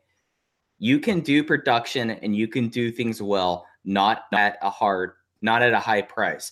You 0.78 1.00
can 1.00 1.22
do 1.22 1.44
production 1.44 2.12
and 2.12 2.36
you 2.36 2.48
can 2.48 2.68
do 2.68 2.92
things 2.92 3.24
well, 3.24 3.66
not 3.86 4.26
at 4.34 4.60
a 4.62 4.70
hard, 4.70 5.14
not 5.42 5.64
at 5.64 5.74
a 5.74 5.80
high 5.80 6.04
price. 6.04 6.52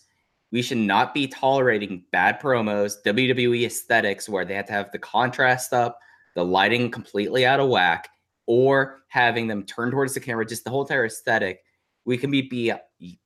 We 0.51 0.63
should 0.63 0.79
not 0.79 1.13
be 1.13 1.27
tolerating 1.27 2.03
bad 2.11 2.41
promos, 2.41 2.95
WWE 3.05 3.67
aesthetics 3.67 4.27
where 4.27 4.43
they 4.43 4.55
have 4.55 4.65
to 4.65 4.73
have 4.73 4.91
the 4.91 4.97
contrast 4.97 5.71
up, 5.71 5.99
the 6.39 6.45
lighting 6.45 6.89
completely 6.89 7.45
out 7.45 7.59
of 7.59 7.67
whack, 7.67 8.07
or 8.47 9.01
having 9.09 9.47
them 9.47 9.63
turn 9.63 9.91
towards 9.91 10.13
the 10.13 10.19
camera, 10.21 10.45
just 10.45 10.63
the 10.63 10.69
whole 10.69 10.81
entire 10.81 11.05
aesthetic. 11.05 11.59
We 12.05 12.17
can 12.17 12.31
be, 12.31 12.43
be 12.43 12.73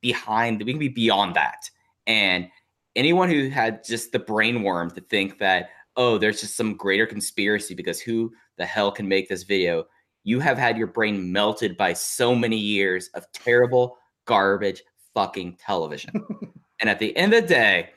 behind, 0.02 0.60
we 0.60 0.72
can 0.72 0.80
be 0.80 0.88
beyond 0.88 1.36
that. 1.36 1.70
And 2.08 2.48
anyone 2.96 3.30
who 3.30 3.48
had 3.48 3.84
just 3.84 4.10
the 4.10 4.18
brain 4.18 4.64
worm 4.64 4.90
to 4.90 5.00
think 5.00 5.38
that, 5.38 5.70
oh, 5.96 6.18
there's 6.18 6.40
just 6.40 6.56
some 6.56 6.76
greater 6.76 7.06
conspiracy 7.06 7.74
because 7.74 8.00
who 8.00 8.32
the 8.58 8.66
hell 8.66 8.90
can 8.90 9.06
make 9.06 9.28
this 9.28 9.44
video? 9.44 9.84
You 10.24 10.40
have 10.40 10.58
had 10.58 10.76
your 10.76 10.88
brain 10.88 11.30
melted 11.30 11.76
by 11.76 11.92
so 11.92 12.34
many 12.34 12.58
years 12.58 13.10
of 13.14 13.30
terrible, 13.32 13.96
garbage 14.26 14.82
fucking 15.14 15.56
television. 15.64 16.12
and 16.80 16.90
at 16.90 16.98
the 16.98 17.16
end 17.16 17.32
of 17.32 17.42
the 17.42 17.48
day, 17.48 17.90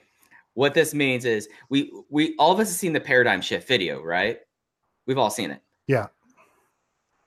what 0.53 0.75
this 0.75 0.93
means 0.93 1.25
is 1.25 1.49
we 1.69 1.91
we 2.09 2.35
all 2.37 2.51
of 2.51 2.59
us 2.59 2.69
have 2.69 2.77
seen 2.77 2.93
the 2.93 2.99
paradigm 2.99 3.41
shift 3.41 3.67
video, 3.67 4.01
right? 4.01 4.39
We've 5.07 5.17
all 5.17 5.29
seen 5.31 5.49
it. 5.51 5.61
Yeah. 5.87 6.07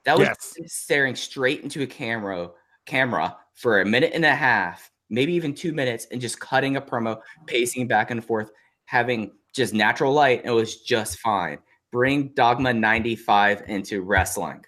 That 0.05 0.19
was 0.19 0.28
Yes. 0.28 0.55
staring 0.66 1.15
straight 1.16 1.62
into 1.62 1.82
a 1.82 1.86
camera 1.86 2.51
camera 2.86 3.36
for 3.55 3.81
a 3.82 3.85
minute 3.86 4.12
and 4.15 4.24
a 4.24 4.35
half, 4.35 4.90
maybe 5.11 5.32
even 5.35 5.55
two 5.55 5.73
minutes, 5.73 6.07
and 6.11 6.20
just 6.20 6.40
cutting 6.40 6.77
a 6.77 6.81
promo, 6.81 7.20
pacing 7.47 7.86
back 7.86 8.11
and 8.11 8.24
forth, 8.24 8.51
having 8.86 9.32
just 9.55 9.74
natural 9.74 10.12
light, 10.12 10.40
and 10.40 10.51
it 10.51 10.55
was 10.55 10.81
just 10.82 11.19
fine. 11.19 11.59
Bring 11.93 12.28
Dogma 12.28 12.73
95 12.73 13.62
into 13.69 14.02
wrestling. 14.02 14.65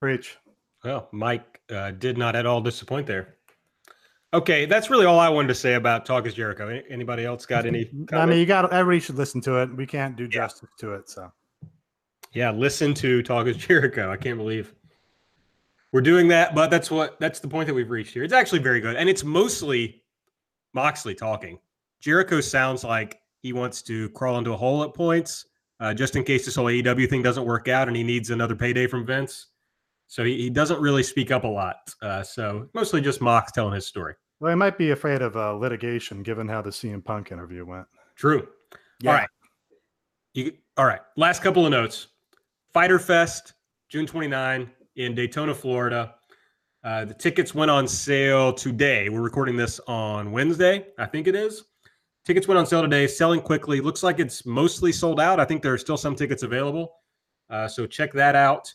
Preach. 0.00 0.36
Well, 0.82 1.08
Mike 1.12 1.60
uh, 1.70 1.92
did 1.92 2.18
not 2.18 2.34
at 2.36 2.44
all 2.46 2.60
disappoint 2.60 3.06
there. 3.06 3.36
Okay, 4.34 4.66
that's 4.66 4.90
really 4.90 5.06
all 5.06 5.20
I 5.20 5.28
wanted 5.28 5.48
to 5.48 5.54
say 5.54 5.74
about 5.74 6.04
Talk 6.04 6.26
is 6.26 6.34
Jericho. 6.34 6.82
Anybody 6.90 7.24
else 7.24 7.46
got 7.46 7.64
any? 7.66 7.88
I 8.12 8.26
mean, 8.26 8.38
you 8.38 8.46
got 8.46 8.70
everybody 8.72 8.98
should 9.00 9.14
listen 9.16 9.40
to 9.42 9.62
it. 9.62 9.74
We 9.76 9.86
can't 9.86 10.16
do 10.16 10.24
Yeah. 10.24 10.30
justice 10.30 10.68
to 10.80 10.94
it. 10.94 11.08
So 11.08 11.30
yeah, 12.34 12.50
listen 12.50 12.92
to 12.94 13.22
Talk 13.22 13.46
is 13.46 13.56
Jericho. 13.56 14.10
I 14.10 14.16
can't 14.16 14.36
believe 14.36 14.74
we're 15.92 16.00
doing 16.00 16.28
that, 16.28 16.54
but 16.54 16.70
that's 16.70 16.90
what 16.90 17.18
that's 17.20 17.40
the 17.40 17.48
point 17.48 17.68
that 17.68 17.74
we've 17.74 17.90
reached 17.90 18.12
here. 18.12 18.24
It's 18.24 18.34
actually 18.34 18.58
very 18.58 18.80
good, 18.80 18.96
and 18.96 19.08
it's 19.08 19.24
mostly 19.24 20.02
Moxley 20.72 21.14
talking. 21.14 21.58
Jericho 22.00 22.40
sounds 22.40 22.84
like 22.84 23.20
he 23.40 23.52
wants 23.52 23.80
to 23.82 24.08
crawl 24.10 24.38
into 24.38 24.52
a 24.52 24.56
hole 24.56 24.82
at 24.82 24.92
points, 24.92 25.46
uh, 25.80 25.94
just 25.94 26.16
in 26.16 26.24
case 26.24 26.44
this 26.44 26.56
whole 26.56 26.66
AEW 26.66 27.08
thing 27.08 27.22
doesn't 27.22 27.44
work 27.44 27.68
out, 27.68 27.88
and 27.88 27.96
he 27.96 28.02
needs 28.02 28.30
another 28.30 28.56
payday 28.56 28.86
from 28.86 29.06
Vince. 29.06 29.46
So 30.06 30.24
he, 30.24 30.36
he 30.36 30.50
doesn't 30.50 30.80
really 30.80 31.02
speak 31.02 31.30
up 31.30 31.44
a 31.44 31.48
lot. 31.48 31.76
Uh, 32.02 32.22
so 32.22 32.68
mostly 32.74 33.00
just 33.00 33.20
Mox 33.20 33.52
telling 33.52 33.74
his 33.74 33.86
story. 33.86 34.14
well, 34.40 34.50
he 34.50 34.56
might 34.56 34.76
be 34.76 34.90
afraid 34.90 35.22
of 35.22 35.36
uh, 35.36 35.54
litigation 35.54 36.22
given 36.22 36.46
how 36.48 36.60
the 36.60 36.70
CM 36.70 37.02
Punk 37.04 37.32
interview 37.32 37.64
went. 37.64 37.86
True. 38.16 38.48
Yeah. 39.00 39.10
All 39.10 39.16
right. 39.16 39.28
You, 40.34 40.52
all 40.76 40.86
right. 40.86 41.00
Last 41.16 41.42
couple 41.42 41.64
of 41.64 41.70
notes. 41.70 42.08
Fighter 42.74 42.98
Fest, 42.98 43.54
June 43.88 44.04
29 44.04 44.68
in 44.96 45.14
Daytona, 45.14 45.54
Florida. 45.54 46.16
Uh, 46.82 47.04
the 47.04 47.14
tickets 47.14 47.54
went 47.54 47.70
on 47.70 47.86
sale 47.86 48.52
today. 48.52 49.08
We're 49.08 49.22
recording 49.22 49.56
this 49.56 49.80
on 49.86 50.32
Wednesday, 50.32 50.88
I 50.98 51.06
think 51.06 51.28
it 51.28 51.36
is. 51.36 51.62
Tickets 52.24 52.48
went 52.48 52.58
on 52.58 52.66
sale 52.66 52.82
today, 52.82 53.06
selling 53.06 53.40
quickly. 53.40 53.80
Looks 53.80 54.02
like 54.02 54.18
it's 54.18 54.44
mostly 54.44 54.90
sold 54.90 55.20
out. 55.20 55.38
I 55.38 55.44
think 55.44 55.62
there 55.62 55.72
are 55.72 55.78
still 55.78 55.96
some 55.96 56.16
tickets 56.16 56.42
available. 56.42 56.96
Uh, 57.48 57.68
so 57.68 57.86
check 57.86 58.12
that 58.12 58.34
out. 58.34 58.74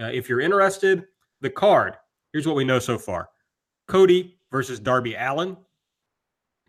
Uh, 0.00 0.04
if 0.04 0.28
you're 0.28 0.40
interested, 0.40 1.04
the 1.40 1.50
card 1.50 1.96
here's 2.32 2.46
what 2.46 2.54
we 2.54 2.64
know 2.64 2.78
so 2.78 2.96
far 2.96 3.30
Cody 3.88 4.38
versus 4.52 4.78
Darby 4.78 5.14
Allin, 5.14 5.56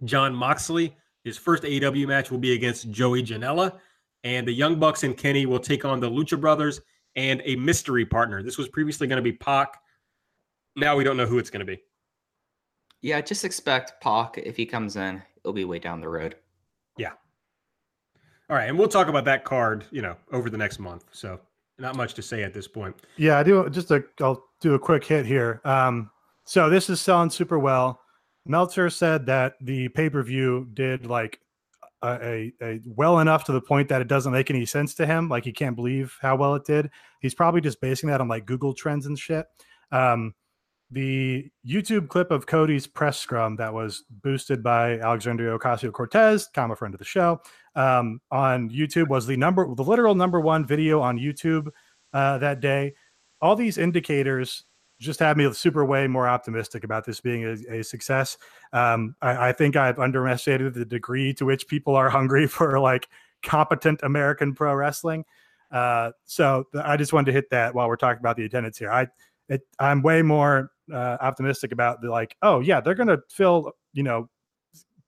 Jon 0.03 0.33
Moxley 0.33 0.95
his 1.23 1.37
first 1.37 1.63
AEW 1.63 2.07
match 2.07 2.31
will 2.31 2.39
be 2.39 2.53
against 2.53 2.89
Joey 2.89 3.21
Janela, 3.21 3.77
and 4.23 4.47
the 4.47 4.51
Young 4.51 4.79
Bucks 4.79 5.03
and 5.03 5.17
Kenny 5.17 5.45
will 5.45 5.59
take 5.59 5.85
on 5.85 5.99
the 5.99 6.09
Lucha 6.09 6.39
Brothers 6.39 6.81
and 7.15 7.41
a 7.45 7.55
mystery 7.55 8.05
partner. 8.05 8.43
This 8.43 8.57
was 8.57 8.67
previously 8.69 9.07
going 9.07 9.17
to 9.17 9.23
be 9.23 9.33
Pac. 9.33 9.79
Now 10.75 10.95
we 10.95 11.03
don't 11.03 11.17
know 11.17 11.25
who 11.25 11.37
it's 11.37 11.49
going 11.49 11.65
to 11.65 11.65
be. 11.65 11.81
Yeah, 13.01 13.19
just 13.21 13.43
expect 13.43 13.99
Pac 14.01 14.37
if 14.37 14.55
he 14.55 14.65
comes 14.65 14.95
in, 14.95 15.21
it'll 15.37 15.53
be 15.53 15.65
way 15.65 15.79
down 15.79 15.99
the 16.01 16.07
road. 16.07 16.35
Yeah. 16.97 17.13
All 18.49 18.55
right, 18.55 18.69
and 18.69 18.77
we'll 18.77 18.87
talk 18.87 19.07
about 19.07 19.25
that 19.25 19.43
card, 19.43 19.85
you 19.91 20.01
know, 20.01 20.15
over 20.31 20.49
the 20.49 20.57
next 20.57 20.79
month. 20.79 21.05
So 21.11 21.39
not 21.79 21.95
much 21.95 22.13
to 22.13 22.21
say 22.21 22.43
at 22.43 22.53
this 22.53 22.67
point. 22.67 22.95
Yeah, 23.17 23.39
I 23.39 23.43
do. 23.43 23.69
Just 23.69 23.91
a, 23.91 24.03
I'll 24.21 24.45
do 24.59 24.75
a 24.75 24.79
quick 24.79 25.03
hit 25.03 25.25
here. 25.25 25.61
Um, 25.65 26.11
so 26.45 26.69
this 26.69 26.89
is 26.89 27.01
selling 27.01 27.29
super 27.29 27.59
well. 27.59 27.99
Meltzer 28.45 28.89
said 28.89 29.25
that 29.27 29.53
the 29.61 29.87
pay 29.89 30.09
per 30.09 30.23
view 30.23 30.67
did 30.73 31.05
like 31.05 31.39
a, 32.03 32.53
a, 32.61 32.79
well 32.85 33.19
enough 33.19 33.43
to 33.45 33.51
the 33.51 33.61
point 33.61 33.89
that 33.89 34.01
it 34.01 34.07
doesn't 34.07 34.31
make 34.31 34.49
any 34.49 34.65
sense 34.65 34.93
to 34.95 35.05
him. 35.05 35.29
Like 35.29 35.43
he 35.43 35.51
can't 35.51 35.75
believe 35.75 36.17
how 36.21 36.35
well 36.35 36.55
it 36.55 36.65
did. 36.65 36.89
He's 37.19 37.35
probably 37.35 37.61
just 37.61 37.81
basing 37.81 38.09
that 38.09 38.21
on 38.21 38.27
like 38.27 38.45
Google 38.45 38.73
trends 38.73 39.05
and 39.05 39.17
shit. 39.17 39.45
Um, 39.91 40.33
the 40.91 41.49
YouTube 41.65 42.09
clip 42.09 42.31
of 42.31 42.45
Cody's 42.45 42.85
press 42.85 43.17
scrum 43.17 43.55
that 43.55 43.73
was 43.73 44.03
boosted 44.09 44.61
by 44.61 44.99
Alexandria 44.99 45.57
Ocasio 45.57 45.91
Cortez, 45.91 46.49
common 46.53 46.75
friend 46.75 46.93
of 46.93 46.99
the 46.99 47.05
show, 47.05 47.41
um, 47.75 48.19
on 48.29 48.69
YouTube 48.69 49.07
was 49.07 49.25
the 49.25 49.37
number, 49.37 49.73
the 49.73 49.83
literal 49.83 50.15
number 50.15 50.41
one 50.41 50.65
video 50.65 50.99
on 50.99 51.17
YouTube 51.17 51.69
uh, 52.13 52.37
that 52.39 52.59
day. 52.59 52.93
All 53.41 53.55
these 53.55 53.77
indicators 53.77 54.65
just 55.01 55.19
had 55.19 55.35
me 55.35 55.51
super 55.53 55.83
way 55.83 56.07
more 56.07 56.27
optimistic 56.27 56.83
about 56.83 57.05
this 57.05 57.19
being 57.19 57.43
a, 57.43 57.79
a 57.79 57.83
success. 57.83 58.37
Um, 58.71 59.15
I, 59.21 59.49
I 59.49 59.51
think 59.51 59.75
I've 59.75 59.99
underestimated 59.99 60.73
the 60.73 60.85
degree 60.85 61.33
to 61.33 61.45
which 61.45 61.67
people 61.67 61.95
are 61.95 62.09
hungry 62.09 62.47
for 62.47 62.79
like 62.79 63.09
competent 63.43 64.01
American 64.03 64.53
pro 64.53 64.73
wrestling. 64.75 65.25
Uh, 65.71 66.11
so 66.25 66.65
I 66.75 66.97
just 66.97 67.13
wanted 67.13 67.27
to 67.27 67.31
hit 67.31 67.49
that 67.49 67.73
while 67.73 67.87
we're 67.87 67.95
talking 67.95 68.19
about 68.19 68.37
the 68.37 68.45
attendance 68.45 68.77
here. 68.77 68.91
I 68.91 69.07
it, 69.49 69.61
I'm 69.79 70.01
way 70.01 70.21
more 70.21 70.71
uh, 70.93 71.17
optimistic 71.19 71.71
about 71.71 72.01
the 72.01 72.09
like, 72.09 72.37
oh 72.41 72.59
yeah, 72.59 72.79
they're 72.79 72.95
going 72.95 73.07
to 73.07 73.21
fill 73.29 73.71
you 73.93 74.03
know 74.03 74.29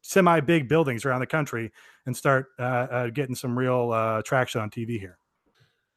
semi 0.01 0.39
big 0.39 0.67
buildings 0.67 1.05
around 1.05 1.19
the 1.19 1.27
country 1.27 1.71
and 2.05 2.15
start 2.15 2.47
uh, 2.59 2.63
uh, 2.63 3.07
getting 3.09 3.35
some 3.35 3.57
real 3.57 3.91
uh, 3.91 4.21
traction 4.23 4.59
on 4.59 4.69
TV 4.69 4.99
here. 4.99 5.17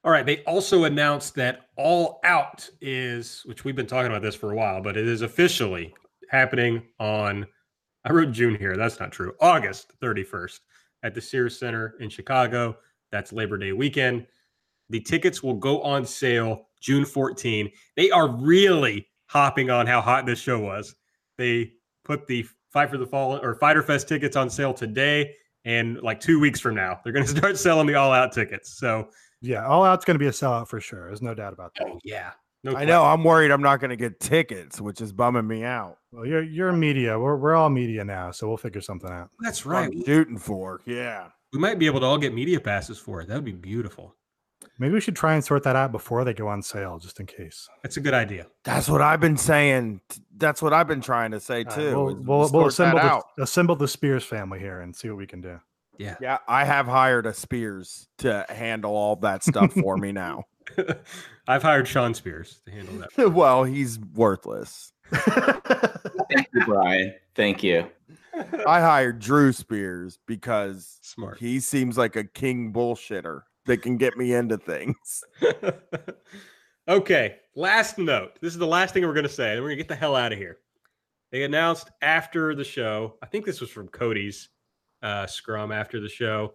All 0.05 0.12
right. 0.12 0.24
They 0.24 0.43
also 0.44 0.85
announced 0.85 1.35
that 1.35 1.68
All 1.77 2.20
Out 2.24 2.68
is, 2.81 3.43
which 3.44 3.64
we've 3.64 3.77
been 3.77 3.86
talking 3.86 4.10
about 4.10 4.23
this 4.23 4.35
for 4.35 4.52
a 4.52 4.56
while, 4.56 4.81
but 4.81 4.97
it 4.97 5.06
is 5.06 5.23
officially 5.23 5.94
happening 6.31 6.82
on. 7.01 7.47
I 8.05 8.12
wrote 8.12 8.31
June 8.31 8.55
here. 8.55 8.77
That's 8.77 9.01
not 9.01 9.10
true. 9.10 9.32
August 9.40 9.93
31st 10.01 10.60
at 11.02 11.14
the 11.14 11.20
Sears 11.20 11.59
Center 11.59 11.94
in 11.98 12.09
Chicago. 12.09 12.77
That's 13.10 13.32
Labor 13.32 13.59
Day 13.59 13.73
weekend. 13.73 14.27
The 14.90 15.01
tickets 15.01 15.43
will 15.43 15.55
go 15.55 15.82
on 15.82 16.05
sale 16.06 16.68
June 16.81 17.05
14. 17.05 17.70
They 17.97 18.10
are 18.10 18.28
really 18.28 19.09
hopping 19.27 19.70
on 19.70 19.86
how 19.86 20.01
hot 20.01 20.27
this 20.27 20.39
show 20.39 20.60
was. 20.60 20.94
They 21.36 21.73
put 22.05 22.27
the 22.27 22.47
Fight 22.70 22.90
for 22.90 22.98
the 22.98 23.06
Fallen 23.06 23.40
or 23.43 23.55
Fighter 23.55 23.82
Fest 23.82 24.06
tickets 24.09 24.36
on 24.36 24.51
sale 24.51 24.74
today, 24.74 25.35
and 25.64 26.01
like 26.02 26.20
two 26.20 26.39
weeks 26.39 26.60
from 26.60 26.74
now, 26.74 27.01
they're 27.02 27.12
going 27.12 27.24
to 27.27 27.36
start 27.36 27.56
selling 27.59 27.86
the 27.86 27.94
All 27.94 28.12
Out 28.12 28.32
tickets. 28.32 28.78
So 28.78 29.09
yeah, 29.47 29.66
All 29.66 29.85
Out's 29.85 30.05
going 30.05 30.16
to 30.16 30.18
be 30.18 30.27
a 30.27 30.32
sellout 30.32 30.68
for 30.68 30.81
sure. 30.81 31.06
There's 31.06 31.23
no 31.23 31.35
doubt 31.35 31.52
about 31.52 31.73
oh, 31.81 31.85
that. 31.85 31.93
Oh 31.93 31.98
yeah, 32.05 32.32
no 32.64 32.77
I 32.77 32.85
know. 32.85 33.05
I'm 33.05 33.24
worried 33.24 33.51
I'm 33.51 33.62
not 33.62 33.81
going 33.81 33.90
to 33.90 33.97
get 33.97 34.20
tickets, 34.20 34.81
which 34.81 35.01
is 35.01 35.12
bumming 35.12 35.47
me 35.47 35.64
out. 35.64 35.98
Well, 36.12 36.27
you're 36.27 36.43
you're 36.43 36.73
media. 36.73 37.18
We're 37.18 37.36
we're 37.36 37.55
all 37.55 37.70
media 37.70 38.05
now, 38.05 38.31
so 38.31 38.48
we'll 38.48 38.56
figure 38.56 38.81
something 38.81 39.10
out. 39.10 39.31
That's 39.40 39.64
right. 39.66 39.93
shooting 40.05 40.39
for 40.39 40.81
yeah. 40.86 41.28
We 41.52 41.60
might 41.60 41.78
be 41.78 41.86
able 41.86 42.01
to 42.01 42.06
all 42.06 42.18
get 42.18 42.35
media 42.35 42.60
passes 42.60 42.98
for 42.98 43.20
it. 43.20 43.28
That 43.28 43.35
would 43.35 43.44
be 43.44 43.52
beautiful. 43.52 44.14
Maybe 44.78 44.93
we 44.93 45.01
should 45.01 45.16
try 45.16 45.35
and 45.35 45.44
sort 45.44 45.62
that 45.62 45.74
out 45.74 45.90
before 45.90 46.24
they 46.24 46.35
go 46.35 46.48
on 46.48 46.62
sale, 46.62 46.98
just 46.98 47.18
in 47.18 47.27
case. 47.27 47.68
That's 47.82 47.97
a 47.97 48.01
good 48.01 48.12
idea. 48.12 48.47
That's 48.64 48.89
what 48.89 49.01
I've 49.01 49.20
been 49.20 49.36
saying. 49.36 50.01
That's 50.36 50.60
what 50.60 50.74
I've 50.74 50.89
been 50.89 51.01
trying 51.01 51.31
to 51.31 51.40
say 51.40 51.64
too. 51.64 51.86
Right, 51.86 51.97
we'll, 51.97 52.14
we'll, 52.16 52.51
we'll 52.51 52.66
assemble, 52.66 52.98
the, 53.36 53.43
assemble 53.43 53.77
the 53.77 53.89
Spears 53.89 54.24
family 54.24 54.59
here 54.59 54.81
and 54.81 54.94
see 54.94 55.09
what 55.09 55.16
we 55.16 55.27
can 55.27 55.40
do. 55.40 55.59
Yeah. 55.98 56.16
Yeah. 56.20 56.39
I 56.48 56.64
have 56.64 56.86
hired 56.86 57.27
a 57.27 57.35
Spears 57.35 58.09
to 58.18 58.44
handle 58.48 58.94
all 58.94 59.16
that 59.16 59.44
stuff 59.44 59.73
for 59.73 59.97
me 59.97 60.12
now. 60.12 60.44
I've 61.48 61.62
hired 61.62 61.86
Shawn 61.86 62.14
Spears 62.14 62.60
to 62.66 62.73
handle 62.73 62.94
that. 62.98 63.32
well, 63.32 63.64
he's 63.64 63.98
worthless. 64.14 64.93
Thank 65.12 66.48
you, 66.52 66.64
Brian. 66.64 67.14
Thank 67.35 67.62
you. 67.62 67.89
I 68.66 68.81
hired 68.81 69.20
Drew 69.20 69.52
Spears 69.52 70.18
because 70.27 70.98
smart. 71.02 71.39
He 71.39 71.60
seems 71.60 71.97
like 71.97 72.16
a 72.16 72.24
king 72.24 72.73
bullshitter 72.73 73.43
that 73.66 73.78
can 73.82 73.97
get 73.97 74.16
me 74.16 74.35
into 74.35 74.59
things. 74.59 75.24
okay, 76.89 77.36
last 77.55 77.98
note. 77.98 78.39
This 78.40 78.52
is 78.52 78.59
the 78.59 78.66
last 78.66 78.93
thing 78.93 79.06
we're 79.06 79.14
going 79.14 79.23
to 79.23 79.28
say, 79.28 79.52
and 79.52 79.62
we're 79.62 79.68
going 79.68 79.78
to 79.78 79.85
get 79.85 79.89
the 79.89 79.97
hell 79.97 80.16
out 80.16 80.32
of 80.32 80.39
here. 80.39 80.59
They 81.32 81.44
announced 81.44 81.90
after 82.02 82.55
the 82.55 82.64
show, 82.64 83.16
I 83.23 83.27
think 83.27 83.44
this 83.44 83.60
was 83.60 83.70
from 83.70 83.89
Cody's 83.89 84.48
uh, 85.02 85.27
scrum 85.27 85.73
after 85.73 86.01
the 86.01 86.09
show, 86.09 86.55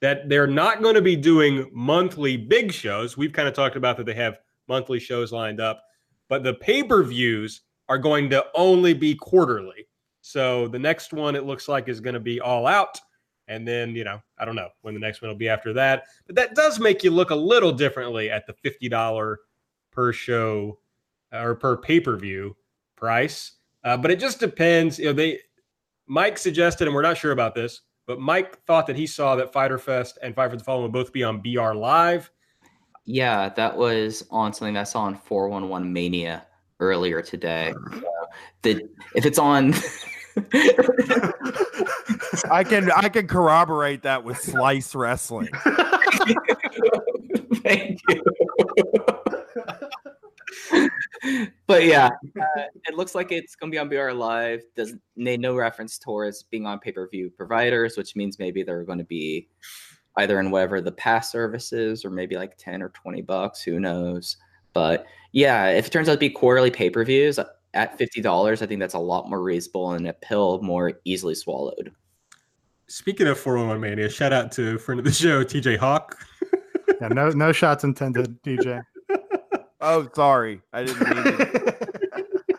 that 0.00 0.28
they're 0.28 0.46
not 0.46 0.82
going 0.82 0.94
to 0.94 1.02
be 1.02 1.16
doing 1.16 1.68
monthly 1.72 2.36
big 2.36 2.72
shows. 2.72 3.16
We've 3.16 3.32
kind 3.32 3.48
of 3.48 3.54
talked 3.54 3.76
about 3.76 3.96
that 3.96 4.06
they 4.06 4.14
have 4.14 4.38
monthly 4.68 5.00
shows 5.00 5.32
lined 5.32 5.60
up, 5.60 5.82
but 6.28 6.42
the 6.42 6.54
pay 6.54 6.82
per 6.82 7.02
views 7.02 7.62
are 7.88 7.98
going 7.98 8.30
to 8.30 8.44
only 8.54 8.94
be 8.94 9.14
quarterly. 9.14 9.88
So 10.20 10.68
the 10.68 10.78
next 10.78 11.12
one, 11.12 11.34
it 11.34 11.46
looks 11.46 11.68
like, 11.68 11.88
is 11.88 12.00
going 12.00 12.14
to 12.14 12.20
be 12.20 12.40
all 12.40 12.66
out. 12.66 13.00
And 13.48 13.66
then, 13.66 13.96
you 13.96 14.04
know, 14.04 14.20
I 14.38 14.44
don't 14.44 14.56
know 14.56 14.68
when 14.82 14.92
the 14.92 15.00
next 15.00 15.22
one 15.22 15.30
will 15.30 15.38
be 15.38 15.48
after 15.48 15.72
that. 15.72 16.04
But 16.26 16.36
that 16.36 16.54
does 16.54 16.78
make 16.78 17.02
you 17.02 17.10
look 17.10 17.30
a 17.30 17.34
little 17.34 17.72
differently 17.72 18.30
at 18.30 18.46
the 18.46 18.52
$50 18.52 19.36
per 19.90 20.12
show 20.12 20.78
uh, 21.32 21.38
or 21.38 21.54
per 21.54 21.78
pay 21.78 21.98
per 21.98 22.16
view 22.16 22.54
price. 22.94 23.52
Uh, 23.84 23.96
but 23.96 24.10
it 24.10 24.20
just 24.20 24.38
depends. 24.38 24.98
You 24.98 25.06
know, 25.06 25.12
they, 25.14 25.38
Mike 26.08 26.38
suggested, 26.38 26.88
and 26.88 26.94
we're 26.94 27.02
not 27.02 27.16
sure 27.16 27.32
about 27.32 27.54
this, 27.54 27.82
but 28.06 28.18
Mike 28.18 28.64
thought 28.64 28.86
that 28.86 28.96
he 28.96 29.06
saw 29.06 29.36
that 29.36 29.52
Fighter 29.52 29.78
Fest 29.78 30.18
and 30.22 30.34
Fight 30.34 30.50
for 30.50 30.56
the 30.56 30.64
Fallen 30.64 30.82
would 30.82 30.92
both 30.92 31.12
be 31.12 31.22
on 31.22 31.40
BR 31.40 31.74
Live. 31.74 32.30
Yeah, 33.04 33.50
that 33.50 33.76
was 33.76 34.24
on 34.30 34.52
something 34.52 34.76
I 34.76 34.82
saw 34.82 35.02
on 35.02 35.16
411 35.16 35.92
Mania 35.92 36.46
earlier 36.80 37.22
today. 37.22 37.72
So 37.92 38.02
the, 38.62 38.88
if 39.14 39.26
it's 39.26 39.38
on 39.38 39.74
I 42.50 42.64
can 42.64 42.90
I 42.92 43.08
can 43.08 43.26
corroborate 43.26 44.02
that 44.02 44.22
with 44.24 44.38
slice 44.38 44.94
wrestling. 44.94 45.48
Thank 47.62 48.00
you. 48.08 48.22
but 51.66 51.84
yeah, 51.84 52.10
uh, 52.40 52.62
it 52.86 52.94
looks 52.94 53.14
like 53.14 53.32
it's 53.32 53.54
going 53.54 53.70
to 53.70 53.74
be 53.74 53.78
on 53.78 53.88
BR 53.88 54.12
Live. 54.12 54.62
Does 54.76 54.94
made 55.16 55.40
no 55.40 55.54
reference 55.54 55.98
towards 55.98 56.42
being 56.44 56.66
on 56.66 56.78
pay 56.78 56.92
per 56.92 57.08
view 57.08 57.30
providers, 57.30 57.96
which 57.96 58.16
means 58.16 58.38
maybe 58.38 58.62
they're 58.62 58.84
going 58.84 58.98
to 58.98 59.04
be 59.04 59.48
either 60.16 60.40
in 60.40 60.50
whatever 60.50 60.80
the 60.80 60.92
pass 60.92 61.30
services 61.30 62.04
or 62.04 62.10
maybe 62.10 62.36
like 62.36 62.56
ten 62.56 62.82
or 62.82 62.90
twenty 62.90 63.22
bucks. 63.22 63.62
Who 63.62 63.80
knows? 63.80 64.36
But 64.72 65.06
yeah, 65.32 65.68
if 65.68 65.86
it 65.86 65.90
turns 65.90 66.08
out 66.08 66.14
to 66.14 66.18
be 66.18 66.30
quarterly 66.30 66.70
pay 66.70 66.90
per 66.90 67.04
views, 67.04 67.38
at 67.74 67.98
fifty 67.98 68.20
dollars, 68.20 68.62
I 68.62 68.66
think 68.66 68.80
that's 68.80 68.94
a 68.94 68.98
lot 68.98 69.28
more 69.28 69.42
reasonable 69.42 69.92
and 69.92 70.06
a 70.06 70.12
pill 70.12 70.60
more 70.62 70.92
easily 71.04 71.34
swallowed. 71.34 71.92
Speaking 72.90 73.26
of 73.26 73.38
401 73.38 73.80
Mania, 73.80 74.08
shout 74.08 74.32
out 74.32 74.50
to 74.52 74.78
friend 74.78 74.98
of 74.98 75.04
the 75.04 75.12
show, 75.12 75.44
TJ 75.44 75.76
Hawk. 75.76 76.18
yeah, 77.02 77.08
no 77.08 77.28
no 77.30 77.52
shots 77.52 77.84
intended, 77.84 78.42
TJ. 78.42 78.82
oh, 79.80 80.08
sorry. 80.14 80.60
I 80.72 80.84
didn't 80.84 81.00
mean 81.00 81.22
it. 81.26 81.90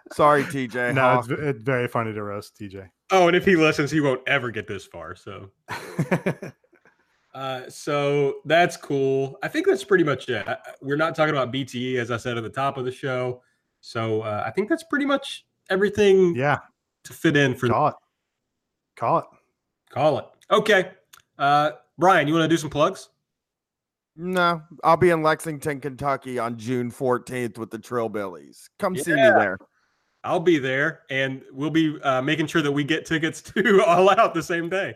sorry, 0.13 0.43
TJ. 0.43 0.93
No, 0.95 1.19
it's, 1.19 1.27
it's, 1.29 1.63
very 1.63 1.87
funny 1.87 2.13
to 2.13 2.23
roast 2.23 2.59
TJ. 2.59 2.89
Oh, 3.11 3.27
and 3.27 3.35
if 3.35 3.45
he 3.45 3.55
listens, 3.55 3.91
he 3.91 4.01
won't 4.01 4.21
ever 4.27 4.51
get 4.51 4.67
this 4.67 4.85
far. 4.85 5.15
So 5.15 5.49
uh, 7.33 7.69
so 7.69 8.35
that's 8.45 8.77
cool. 8.77 9.37
I 9.43 9.47
think 9.47 9.65
that's 9.65 9.83
pretty 9.83 10.03
much 10.03 10.29
it. 10.29 10.45
We're 10.81 10.97
not 10.97 11.15
talking 11.15 11.33
about 11.33 11.51
BTE, 11.51 11.95
as 11.97 12.11
I 12.11 12.17
said 12.17 12.37
at 12.37 12.43
the 12.43 12.49
top 12.49 12.77
of 12.77 12.85
the 12.85 12.91
show. 12.91 13.41
So 13.81 14.21
uh, 14.21 14.43
I 14.45 14.51
think 14.51 14.69
that's 14.69 14.83
pretty 14.83 15.05
much 15.05 15.45
everything. 15.69 16.35
Yeah. 16.35 16.59
To 17.05 17.13
fit 17.13 17.37
in 17.37 17.55
for 17.55 17.69
call 17.69 17.87
it. 17.87 17.95
Call 18.95 19.19
it. 19.19 19.25
Call 19.89 20.19
it. 20.19 20.25
Okay. 20.51 20.91
Uh, 21.37 21.71
Brian, 21.97 22.27
you 22.27 22.33
want 22.33 22.43
to 22.43 22.49
do 22.49 22.57
some 22.57 22.69
plugs? 22.69 23.09
No, 24.21 24.61
I'll 24.83 24.97
be 24.97 25.11
in 25.11 25.23
Lexington, 25.23 25.79
Kentucky 25.79 26.39
on 26.39 26.57
June 26.57 26.91
14th 26.91 27.57
with 27.57 27.71
the 27.71 27.79
Trillbillies. 27.79 28.67
Come 28.77 28.95
yeah. 28.95 29.03
see 29.03 29.11
me 29.11 29.21
there. 29.21 29.57
I'll 30.25 30.41
be 30.41 30.59
there, 30.59 31.03
and 31.09 31.41
we'll 31.53 31.69
be 31.69 31.97
uh, 32.01 32.21
making 32.21 32.47
sure 32.47 32.61
that 32.61 32.71
we 32.73 32.83
get 32.83 33.05
tickets 33.05 33.41
to 33.53 33.81
All 33.85 34.09
Out 34.09 34.33
the 34.33 34.43
same 34.43 34.67
day. 34.67 34.95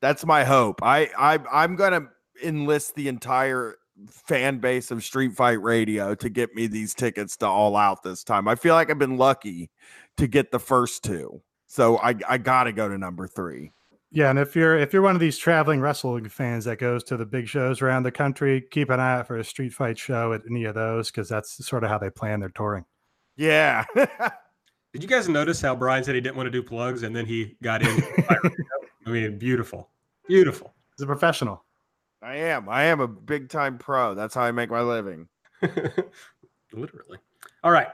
That's 0.00 0.24
my 0.24 0.44
hope. 0.44 0.82
I, 0.82 1.10
I 1.18 1.38
I'm 1.52 1.76
gonna 1.76 2.08
enlist 2.42 2.94
the 2.94 3.08
entire 3.08 3.76
fan 4.08 4.60
base 4.60 4.90
of 4.90 5.04
Street 5.04 5.34
Fight 5.34 5.60
Radio 5.60 6.14
to 6.14 6.30
get 6.30 6.54
me 6.54 6.68
these 6.68 6.94
tickets 6.94 7.36
to 7.38 7.46
All 7.46 7.76
Out 7.76 8.02
this 8.02 8.24
time. 8.24 8.48
I 8.48 8.54
feel 8.54 8.74
like 8.74 8.90
I've 8.90 8.98
been 8.98 9.18
lucky 9.18 9.70
to 10.16 10.26
get 10.26 10.52
the 10.52 10.58
first 10.58 11.04
two. 11.04 11.42
So 11.66 11.98
I, 11.98 12.14
I 12.26 12.38
got 12.38 12.64
to 12.64 12.72
go 12.72 12.88
to 12.88 12.96
number 12.96 13.26
three. 13.26 13.72
Yeah, 14.10 14.30
and 14.30 14.38
if 14.38 14.56
you're 14.56 14.78
if 14.78 14.92
you're 14.92 15.02
one 15.02 15.14
of 15.14 15.20
these 15.20 15.36
traveling 15.36 15.80
wrestling 15.80 16.28
fans 16.28 16.64
that 16.64 16.78
goes 16.78 17.04
to 17.04 17.16
the 17.16 17.26
big 17.26 17.46
shows 17.46 17.82
around 17.82 18.04
the 18.04 18.10
country, 18.10 18.64
keep 18.70 18.88
an 18.88 19.00
eye 19.00 19.18
out 19.18 19.26
for 19.26 19.36
a 19.36 19.44
street 19.44 19.74
fight 19.74 19.98
show 19.98 20.32
at 20.32 20.42
any 20.48 20.64
of 20.64 20.74
those 20.74 21.10
because 21.10 21.28
that's 21.28 21.64
sort 21.66 21.84
of 21.84 21.90
how 21.90 21.98
they 21.98 22.08
plan 22.08 22.40
their 22.40 22.48
touring. 22.48 22.86
Yeah. 23.36 23.84
Did 23.94 25.02
you 25.02 25.08
guys 25.08 25.28
notice 25.28 25.60
how 25.60 25.76
Brian 25.76 26.02
said 26.02 26.14
he 26.14 26.22
didn't 26.22 26.36
want 26.36 26.46
to 26.46 26.50
do 26.50 26.62
plugs 26.62 27.02
and 27.02 27.14
then 27.14 27.26
he 27.26 27.56
got 27.62 27.82
in? 27.82 28.02
I 29.06 29.10
mean, 29.10 29.38
beautiful, 29.38 29.90
beautiful. 30.26 30.74
He's 30.96 31.04
a 31.04 31.06
professional. 31.06 31.64
I 32.22 32.36
am. 32.36 32.68
I 32.68 32.84
am 32.84 33.00
a 33.00 33.06
big 33.06 33.48
time 33.48 33.78
pro. 33.78 34.14
That's 34.14 34.34
how 34.34 34.42
I 34.42 34.50
make 34.50 34.70
my 34.70 34.80
living. 34.80 35.28
Literally. 36.72 37.18
All 37.62 37.70
right. 37.70 37.88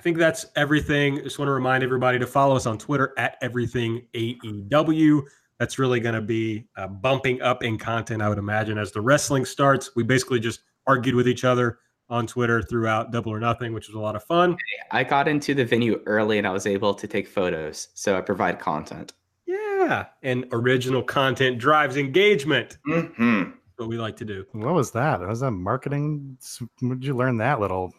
I 0.00 0.02
think 0.02 0.16
that's 0.16 0.46
everything. 0.56 1.22
Just 1.22 1.38
want 1.38 1.48
to 1.48 1.52
remind 1.52 1.84
everybody 1.84 2.18
to 2.18 2.26
follow 2.26 2.56
us 2.56 2.64
on 2.64 2.78
Twitter 2.78 3.12
at 3.18 3.36
everything 3.42 4.06
AEW. 4.14 5.22
That's 5.58 5.78
really 5.78 6.00
going 6.00 6.14
to 6.14 6.22
be 6.22 6.64
uh, 6.78 6.86
bumping 6.86 7.42
up 7.42 7.62
in 7.62 7.76
content, 7.76 8.22
I 8.22 8.30
would 8.30 8.38
imagine, 8.38 8.78
as 8.78 8.92
the 8.92 9.02
wrestling 9.02 9.44
starts. 9.44 9.94
We 9.94 10.02
basically 10.02 10.40
just 10.40 10.62
argued 10.86 11.14
with 11.14 11.28
each 11.28 11.44
other 11.44 11.80
on 12.08 12.26
Twitter 12.26 12.62
throughout 12.62 13.12
Double 13.12 13.30
or 13.30 13.40
Nothing, 13.40 13.74
which 13.74 13.88
was 13.88 13.94
a 13.94 14.00
lot 14.00 14.16
of 14.16 14.24
fun. 14.24 14.56
I 14.90 15.04
got 15.04 15.28
into 15.28 15.52
the 15.52 15.66
venue 15.66 16.00
early 16.06 16.38
and 16.38 16.46
I 16.46 16.50
was 16.50 16.66
able 16.66 16.94
to 16.94 17.06
take 17.06 17.28
photos, 17.28 17.88
so 17.92 18.16
I 18.16 18.22
provide 18.22 18.58
content. 18.58 19.12
Yeah, 19.44 20.06
and 20.22 20.46
original 20.52 21.02
content 21.02 21.58
drives 21.58 21.98
engagement. 21.98 22.78
Mm-hmm. 22.88 23.50
What 23.76 23.88
we 23.90 23.98
like 23.98 24.16
to 24.16 24.24
do. 24.24 24.46
What 24.52 24.72
was 24.72 24.92
that? 24.92 25.20
Was 25.20 25.40
that 25.40 25.50
marketing? 25.50 26.38
Where 26.80 26.94
did 26.94 27.04
you 27.04 27.14
learn 27.14 27.36
that 27.36 27.60
little, 27.60 27.92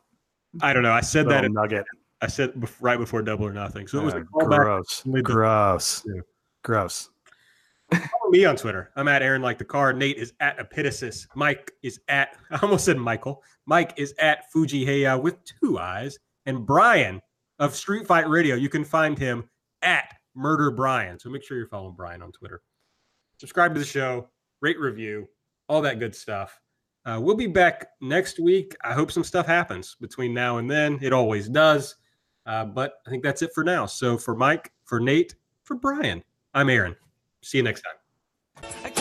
I 0.61 0.73
don't 0.73 0.83
know. 0.83 0.91
I 0.91 1.01
said 1.01 1.25
that. 1.27 1.43
little 1.43 1.45
in- 1.45 1.53
nugget? 1.53 1.85
I 2.21 2.27
said 2.27 2.51
right 2.81 2.99
before 2.99 3.21
Double 3.21 3.45
or 3.47 3.53
Nothing. 3.53 3.87
So 3.87 3.99
it 3.99 4.03
was 4.03 4.13
Uh, 4.13 4.19
gross. 4.33 5.03
Gross. 5.23 6.03
Yeah. 6.05 6.21
Gross. 6.63 7.09
Follow 7.91 8.29
me 8.29 8.45
on 8.45 8.55
Twitter. 8.55 8.91
I'm 8.95 9.07
at 9.07 9.21
Aaron 9.21 9.41
like 9.41 9.57
the 9.57 9.65
car. 9.65 9.91
Nate 9.91 10.17
is 10.17 10.33
at 10.39 10.57
Epitasis. 10.59 11.27
Mike 11.35 11.71
is 11.81 11.99
at 12.07 12.37
I 12.51 12.59
almost 12.61 12.85
said 12.85 12.97
Michael. 12.97 13.43
Mike 13.65 13.93
is 13.97 14.13
at 14.19 14.49
Fuji 14.51 14.85
Heya 14.85 15.21
with 15.21 15.35
two 15.45 15.79
eyes. 15.79 16.17
And 16.45 16.65
Brian 16.65 17.21
of 17.59 17.75
Street 17.75 18.05
Fight 18.07 18.29
Radio. 18.29 18.55
You 18.55 18.69
can 18.69 18.83
find 18.85 19.17
him 19.17 19.49
at 19.81 20.15
Murder 20.35 20.71
Brian. 20.71 21.19
So 21.19 21.29
make 21.29 21.43
sure 21.43 21.57
you're 21.57 21.67
following 21.67 21.95
Brian 21.95 22.21
on 22.21 22.31
Twitter. 22.31 22.61
Subscribe 23.39 23.73
to 23.73 23.79
the 23.79 23.85
show, 23.85 24.29
rate, 24.61 24.79
review, 24.79 25.27
all 25.67 25.81
that 25.81 25.97
good 25.99 26.15
stuff. 26.15 26.60
Uh, 27.05 27.19
we'll 27.21 27.35
be 27.35 27.47
back 27.47 27.87
next 27.99 28.39
week. 28.39 28.75
I 28.83 28.93
hope 28.93 29.11
some 29.11 29.23
stuff 29.23 29.47
happens 29.47 29.95
between 29.99 30.33
now 30.33 30.57
and 30.57 30.69
then. 30.69 30.99
It 31.01 31.13
always 31.13 31.49
does. 31.49 31.95
Uh, 32.45 32.65
but 32.65 32.95
I 33.05 33.09
think 33.09 33.23
that's 33.23 33.41
it 33.41 33.51
for 33.53 33.63
now. 33.63 33.85
So 33.85 34.17
for 34.17 34.35
Mike, 34.35 34.71
for 34.85 34.99
Nate, 34.99 35.35
for 35.63 35.75
Brian, 35.75 36.23
I'm 36.53 36.69
Aaron. 36.69 36.95
See 37.41 37.57
you 37.57 37.63
next 37.63 37.83
time. 37.83 38.91